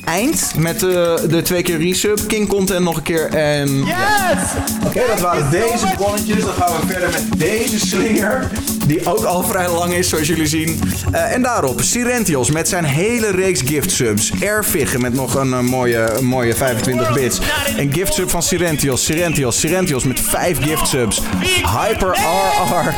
Eind 0.04 0.52
met 0.56 0.80
de, 0.80 1.24
de 1.28 1.42
twee 1.42 1.62
keer 1.62 1.78
resub. 1.78 2.18
King 2.26 2.48
Content 2.48 2.84
nog 2.84 2.96
een 2.96 3.02
keer. 3.02 3.28
En 3.28 3.84
yes! 3.84 4.48
Oké, 4.86 5.02
dat 5.08 5.20
waren 5.20 5.50
deze 5.50 5.86
bonnetjes. 5.98 6.44
Dan 6.44 6.54
gaan 6.54 6.72
we 6.80 6.86
verder 6.86 7.10
met 7.10 7.38
deze 7.38 7.78
slinger. 7.78 8.50
Die 8.86 9.06
ook 9.06 9.24
al 9.24 9.42
vrij 9.42 9.70
lang 9.70 9.92
is, 9.92 10.08
zoals 10.08 10.26
jullie 10.26 10.46
zien. 10.46 10.80
Eh, 11.12 11.32
en 11.32 11.42
daarop 11.42 11.80
Sirentios 11.80 12.50
met 12.50 12.68
zijn 12.68 12.84
hele 12.84 13.30
reeks 13.30 13.60
gift 13.64 13.90
subs. 13.90 14.32
Airfiggen 14.42 15.00
met 15.00 15.14
nog 15.14 15.34
een, 15.34 15.52
eh, 15.52 15.60
mooie, 15.60 16.10
mooie 16.20 16.54
25 16.54 17.12
bits. 17.12 17.40
Een 17.76 17.92
gift 17.92 18.14
sub 18.14 18.30
van 18.30 18.42
Sirentios. 18.42 19.04
Sirentios, 19.04 19.60
Sirentios 19.60 20.04
met 20.04 20.20
5 20.20 20.62
gift 20.62 20.88
subs. 20.88 21.22
Hyper 21.62 22.08
RR 22.08 22.94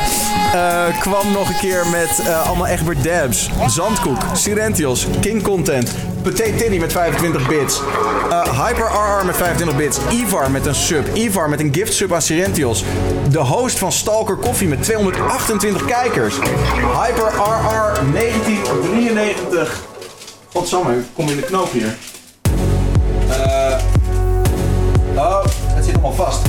eh, 0.53 0.99
kwam 0.99 1.31
nog 1.31 1.49
een 1.49 1.59
keer 1.59 1.87
met 1.87 2.21
eh, 2.25 2.47
allemaal 2.47 2.67
Egbert 2.67 3.03
Dabs. 3.03 3.49
Zandkoek, 3.67 4.21
Sirentios, 4.33 5.07
King 5.21 5.43
Content. 5.43 5.95
Potato 6.21 6.57
Tiddy 6.57 6.77
met 6.77 6.91
25 6.91 7.47
bits. 7.47 7.81
Eh, 8.29 8.65
Hyper 8.65 8.85
RR 8.85 9.25
met 9.25 9.37
25 9.37 9.77
bits. 9.77 9.97
Ivar 10.11 10.51
met 10.51 10.65
een 10.65 10.75
sub. 10.75 11.15
Ivar 11.15 11.49
met 11.49 11.59
een 11.59 11.73
gift 11.73 11.93
sub 11.93 12.13
aan 12.13 12.21
Sirentios. 12.21 12.83
De 13.29 13.39
host 13.39 13.77
van 13.77 13.91
Stalker 13.91 14.37
Coffee 14.37 14.67
met 14.67 14.83
228 14.83 15.78
kijkers. 15.85 16.35
Hyper 17.03 17.31
RR 17.35 18.11
1993. 18.11 19.83
Godsamme, 20.51 20.97
ik 20.97 21.05
kom 21.15 21.29
in 21.29 21.35
de 21.35 21.41
knoop 21.41 21.71
hier. 21.71 21.97
Eh. 23.29 23.77
oh, 25.15 25.45
het 25.45 25.85
zit 25.85 25.93
allemaal 25.93 26.13
vast. 26.13 26.41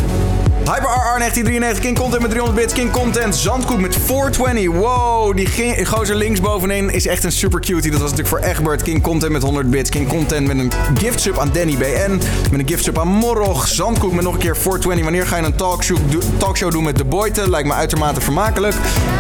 Hyper 0.71 0.89
RR 0.89 1.19
1993, 1.19 1.81
King 1.81 1.99
Content 1.99 2.23
met 2.23 2.31
300 2.31 2.61
bits, 2.61 2.75
King 2.75 2.91
Content, 2.91 3.37
Zandkoek 3.37 3.81
met 3.81 3.97
420. 3.97 4.81
Wow, 4.81 5.37
die 5.37 5.87
gozer 5.87 6.17
links 6.17 6.41
bovenin 6.41 6.91
is 6.91 7.07
echt 7.07 7.25
een 7.25 7.33
super 7.33 7.61
cutie. 7.61 7.91
Dat 7.91 8.01
was 8.01 8.11
natuurlijk 8.11 8.29
voor 8.29 8.51
Egbert. 8.51 8.83
King 8.83 9.03
Content 9.03 9.33
met 9.33 9.43
100 9.43 9.71
bits, 9.71 9.91
King 9.91 10.09
Content 10.09 10.47
met 10.47 10.59
een 10.59 10.73
gift 10.99 11.21
sub 11.21 11.39
aan 11.39 11.51
Danny 11.53 11.77
BN, 11.77 12.21
met 12.51 12.61
een 12.61 12.69
gift 12.69 12.85
sub 12.85 12.99
aan 12.99 13.09
Morrog, 13.09 13.69
Zandkoek 13.69 14.13
met 14.13 14.25
nog 14.25 14.33
een 14.33 14.39
keer 14.39 14.57
420. 14.57 15.05
Wanneer 15.05 15.27
ga 15.27 15.37
je 15.37 15.43
een 15.45 15.57
talkshow, 15.57 15.99
do- 16.11 16.19
talkshow 16.37 16.71
doen 16.71 16.85
met 16.85 16.97
de 16.97 17.05
Boyte? 17.05 17.51
Lijkt 17.51 17.69
me 17.69 17.75
uitermate 17.75 18.21
vermakelijk. 18.21 18.75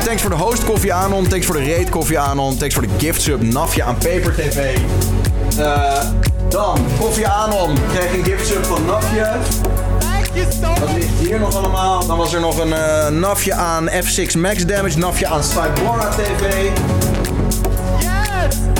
Thanks 0.04 0.22
voor 0.22 0.30
de 0.30 0.36
host 0.36 0.64
Koffie 0.64 0.94
Anon, 0.94 1.28
thanks 1.28 1.46
voor 1.46 1.56
de 1.56 1.64
raid 1.64 1.88
Koffie 1.88 2.18
Anon, 2.18 2.56
thanks 2.56 2.74
voor 2.74 2.82
de 2.82 2.92
gift 2.98 3.22
sub 3.22 3.42
Nafje 3.42 3.82
aan 3.82 3.94
Paper 3.94 4.34
TV. 4.34 4.78
Eh, 5.58 6.02
dan, 6.48 6.78
Koffie 6.98 7.28
Anon 7.28 7.76
kreeg 7.94 8.12
een 8.12 8.24
gift 8.24 8.46
sub 8.46 8.64
van 8.64 8.84
Nafje. 8.84 9.28
Dat 10.34 10.92
ligt 10.94 11.18
hier 11.18 11.38
nog 11.38 11.56
allemaal. 11.56 12.06
Dan 12.06 12.18
was 12.18 12.34
er 12.34 12.40
nog 12.40 12.58
een 12.58 12.72
eh, 12.72 13.08
nafje 13.08 13.54
aan 13.54 13.88
F6 13.88 14.38
Max 14.38 14.66
Damage, 14.66 14.98
nafje 14.98 15.26
aan 15.26 15.44
Cybora 15.44 16.08
TV. 16.08 16.68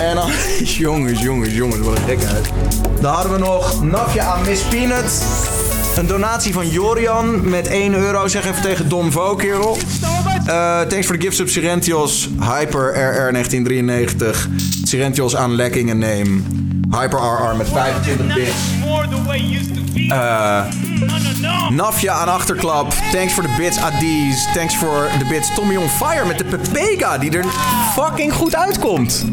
En 0.01 0.15
dan, 0.15 0.31
jongens, 0.65 1.20
jongens, 1.20 1.55
jongens, 1.55 1.81
wat 1.81 1.97
een 1.97 2.05
gekheid. 2.05 2.51
Dan 3.01 3.15
hadden 3.15 3.33
we 3.33 3.39
nog 3.39 3.83
Nafje 3.83 4.20
aan 4.20 4.45
Miss 4.45 4.62
Peanut. 4.62 5.23
Een 5.97 6.07
donatie 6.07 6.53
van 6.53 6.69
Jorian 6.69 7.49
met 7.49 7.67
1 7.67 7.95
euro. 7.95 8.29
Zeg 8.29 8.45
even 8.47 8.62
tegen 8.62 8.89
Don 8.89 9.12
Vo, 9.12 9.35
kerel. 9.35 9.77
Eh, 10.47 10.81
thanks 10.81 11.07
voor 11.07 11.19
de 11.19 11.23
gifts 11.23 11.41
op 11.41 11.49
Sirentios. 11.49 12.29
Hyper 12.41 12.89
RR 12.89 13.33
1993. 13.33 14.49
Sirentios 14.85 15.37
aan 15.37 15.55
Lekking 15.55 15.95
Name. 15.95 16.41
Hyper 16.91 17.19
RR 17.19 17.57
met 17.57 17.69
25 17.69 18.35
bits. 18.35 18.51
Eh 20.09 20.65
Nafja 21.70 22.12
aan 22.12 22.29
achterklap. 22.29 22.93
Thanks 23.12 23.33
voor 23.33 23.43
de 23.43 23.55
bits 23.57 23.79
Adiz. 23.79 24.53
Thanks 24.53 24.77
voor 24.77 25.09
de 25.19 25.25
bits 25.25 25.55
Tommy 25.55 25.77
on 25.77 25.89
Fire 25.89 26.27
met 26.27 26.39
de 26.39 26.45
Pepega 26.45 27.19
die 27.19 27.39
er 27.39 27.45
fucking 27.95 28.33
goed 28.33 28.57
uitkomt. 28.57 29.25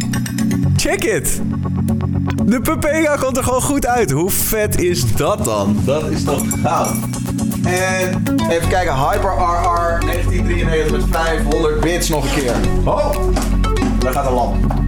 Check 0.76 1.04
it. 1.04 1.42
De 2.46 2.62
Pepega 2.62 3.16
komt 3.16 3.38
er 3.38 3.44
gewoon 3.44 3.62
goed 3.62 3.88
uit. 3.88 4.12
Hoe 4.12 4.30
vet 4.30 4.82
is 4.82 5.16
dat 5.16 5.46
dan? 5.46 5.82
Dat 5.86 6.10
is 6.10 6.24
toch 6.24 6.44
goud. 6.64 6.96
En 7.64 8.24
even 8.50 8.68
kijken. 8.68 8.96
Hyper 8.96 9.32
RR 9.32 10.00
1993 10.06 10.92
met 10.92 11.04
500 11.12 11.80
bits 11.80 12.10
nog 12.10 12.24
een 12.24 12.42
keer. 12.42 12.56
Oh, 12.86 13.16
daar 14.00 14.14
gaat 14.14 14.26
een 14.26 14.34
lamp. 14.34 14.87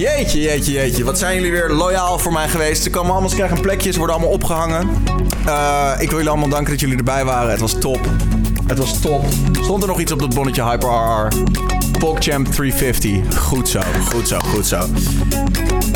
Jeetje, 0.00 0.40
jeetje, 0.40 0.72
jeetje. 0.72 1.04
Wat 1.04 1.18
zijn 1.18 1.34
jullie 1.34 1.50
weer 1.50 1.70
loyaal 1.70 2.18
voor 2.18 2.32
mij 2.32 2.48
geweest. 2.48 2.82
Ze 2.82 2.90
komen 2.90 3.10
allemaal, 3.10 3.28
ze 3.28 3.34
krijgen 3.34 3.56
een 3.56 3.62
plekje. 3.62 3.92
Ze 3.92 3.98
worden 3.98 4.16
allemaal 4.16 4.34
opgehangen. 4.34 4.88
Eh, 5.46 5.92
ik 5.92 6.08
wil 6.08 6.16
jullie 6.16 6.28
allemaal 6.28 6.48
danken 6.48 6.70
dat 6.70 6.80
jullie 6.80 6.96
erbij 6.96 7.24
waren. 7.24 7.50
Het 7.50 7.60
was 7.60 7.78
top. 7.78 8.00
Het 8.66 8.78
was 8.78 9.00
top. 9.00 9.24
Stond 9.52 9.82
er 9.82 9.88
nog 9.88 10.00
iets 10.00 10.12
op 10.12 10.18
dat 10.18 10.34
bonnetje 10.34 10.64
Hyper 10.64 10.88
RR? 10.88 11.28
PogChamp 11.98 12.46
350. 12.46 13.38
Goed 13.38 13.68
zo, 13.68 13.80
goed 14.08 14.28
zo, 14.28 14.38
goed 14.38 14.66
zo. 14.66 14.86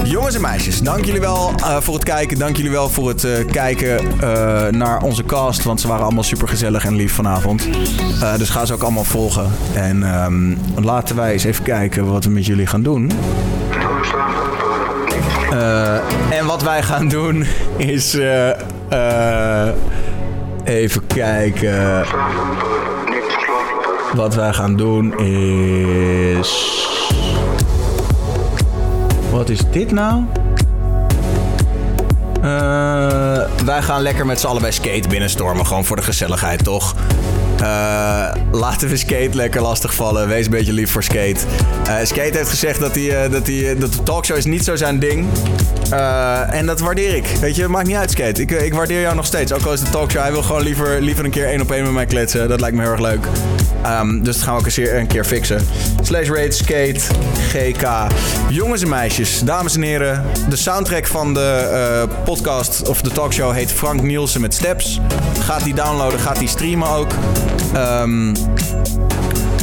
Jongens 0.05 0.35
en 0.35 0.41
meisjes, 0.41 0.81
dank 0.81 1.05
jullie 1.05 1.21
wel 1.21 1.53
eh, 1.57 1.81
voor 1.81 1.95
het 1.95 2.05
kijken. 2.05 2.39
Dank 2.39 2.57
jullie 2.57 2.71
wel 2.71 2.89
voor 2.89 3.09
het 3.09 3.25
eh, 3.25 3.47
kijken 3.51 4.07
naar 4.79 5.03
onze 5.03 5.25
cast. 5.25 5.63
Want 5.63 5.81
ze 5.81 5.89
waren 5.89 6.05
allemaal 6.05 6.23
super 6.23 6.49
gezellig 6.49 6.85
en 6.85 6.97
lief 6.97 7.13
vanavond. 7.13 7.69
Dus 8.39 8.51
ga 8.51 8.65
ze 8.65 8.73
ook 8.73 8.83
allemaal 8.83 9.05
volgen. 9.05 9.51
En 9.75 10.03
ehm, 10.03 10.55
laten 10.85 11.17
wij 11.17 11.33
eens 11.33 11.45
even 11.45 11.65
kijken 11.65 12.07
wat 12.07 12.25
we 12.25 12.31
met 12.31 12.47
jullie 12.47 12.67
gaan 12.67 12.83
doen. 12.83 13.11
Eh, 15.51 15.95
en 16.39 16.47
wat 16.47 16.63
wij 16.63 16.83
gaan 16.83 17.09
doen 17.09 17.47
is. 17.77 18.15
eh, 18.15 18.51
eh, 18.89 19.75
even 20.65 21.07
kijken. 21.07 22.05
Wat 24.15 24.35
wij 24.35 24.53
gaan 24.53 24.77
doen 24.77 25.19
is. 25.19 26.79
Wat 29.31 29.49
is 29.49 29.61
dit 29.71 29.91
nou? 29.91 30.23
Wij 33.65 33.83
gaan 33.83 34.01
lekker 34.03 34.27
met 34.27 34.41
z'n 34.41 34.47
allen 34.47 34.63
bij 34.63 34.71
skate 34.73 35.09
binnenstormen. 35.09 35.67
Gewoon 35.67 35.85
voor 35.85 35.97
de 35.97 36.03
gezelligheid, 36.03 36.65
toch? 36.65 36.95
Eh, 37.65 38.31
laten 38.53 38.89
we 38.89 38.97
skate 38.97 39.31
lekker 39.33 39.63
lastigvallen. 39.63 40.29
Wees 40.29 40.45
een 40.45 40.51
beetje 40.51 40.73
lief 40.73 40.91
voor 40.91 41.03
skate. 41.03 41.37
Eh, 41.87 41.97
skate 42.03 42.37
heeft 42.37 42.49
gezegd 42.49 42.81
dat, 42.81 42.95
hij, 42.95 43.25
eh, 43.25 43.31
dat, 43.31 43.47
hij, 43.47 43.77
dat 43.79 43.93
de 43.93 44.03
talkshow 44.03 44.37
is 44.37 44.45
niet 44.45 44.65
zo 44.65 44.77
zijn 44.77 44.99
ding. 44.99 45.27
En 46.51 46.67
dat 46.67 46.81
waardeer 46.81 47.15
ik. 47.15 47.27
Weet 47.41 47.57
je, 47.57 47.63
het 47.63 47.71
maakt 47.71 47.87
niet 47.87 47.97
uit, 47.97 48.11
skate. 48.11 48.41
Ik, 48.41 48.51
ik 48.51 48.75
waardeer 48.75 49.01
jou 49.01 49.15
nog 49.15 49.27
steeds. 49.27 49.53
Ook 49.53 49.65
al 49.65 49.73
is 49.73 49.81
de 49.81 49.91
talkshow. 49.91 50.23
Hij 50.23 50.33
wil 50.33 50.43
gewoon 50.43 50.63
liever, 50.63 51.01
liever 51.01 51.25
een 51.25 51.31
keer 51.31 51.47
één 51.47 51.61
op 51.61 51.71
één 51.71 51.83
met 51.83 51.93
mij 51.93 52.07
kletsen. 52.07 52.49
Dat 52.49 52.61
lijkt 52.61 52.77
me 52.77 52.83
heel 52.83 52.91
erg 52.91 53.01
leuk. 53.01 53.27
Ehm, 53.85 54.23
dus 54.23 54.35
dat 54.35 54.45
gaan 54.45 54.55
we 54.55 54.61
ook 54.61 54.67
eens 54.67 54.77
een, 54.77 55.07
keer 55.07 55.25
fixen. 55.25 55.67
Slash 56.03 56.29
rate 56.29 56.51
skate 56.51 57.01
GK. 57.49 57.87
Jongens 58.49 58.83
en 58.83 58.89
meisjes, 58.89 59.41
dames 59.41 59.75
en 59.75 59.83
heren. 59.83 60.25
De 60.49 60.57
soundtrack 60.57 61.07
van 61.07 61.35
de 61.35 61.69
eh, 61.73 62.25
podcast 62.25 62.89
of 62.89 63.03
de 63.03 63.11
talkshow 63.11 63.53
heet 63.53 63.73
Frank 63.73 64.03
Nielsen 64.03 64.41
met 64.41 64.55
Steps. 64.55 65.01
Gaat 65.41 65.65
die 65.65 65.75
downloaden, 65.75 66.21
gaat 66.21 66.39
die 66.39 66.49
streamen 66.49 66.89
ook. 66.89 67.13
Ehm, 67.75 68.35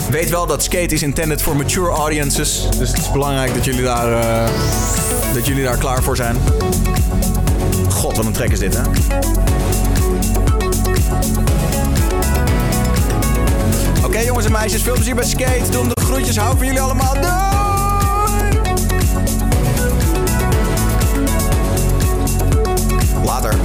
weet 0.10 0.30
wel 0.30 0.48
dat 0.48 0.64
skate 0.64 0.94
is 0.94 1.04
intended 1.04 1.42
for 1.42 1.56
mature 1.56 1.90
audiences. 1.90 2.68
Dus 2.78 2.90
het 2.90 2.98
is 2.98 3.12
belangrijk 3.12 3.54
dat 3.54 3.66
jullie 3.66 3.84
daar, 3.84 4.12
eh, 4.12 4.50
dat 5.34 5.48
jullie 5.48 5.64
daar 5.64 5.78
klaar 5.78 6.04
voor 6.04 6.16
zijn. 6.16 6.38
God, 7.90 8.18
wat 8.18 8.26
een 8.26 8.34
trek 8.34 8.52
is 8.52 8.60
dit, 8.60 8.78
hè? 8.78 8.82
Oké, 14.12 14.20
jongens 14.20 14.46
en 14.46 14.52
meisjes, 14.52 14.82
veel 14.82 14.94
plezier 14.94 15.16
bij 15.16 15.26
skate. 15.26 15.70
Doe 15.70 15.80
hem 15.80 15.92
de 15.94 16.02
groetjes. 16.02 16.38
Hou 16.38 16.58
van 16.58 16.66
jullie 16.66 16.82
allemaal. 16.82 17.14
Doei! 17.14 17.26
Later. 23.26 23.62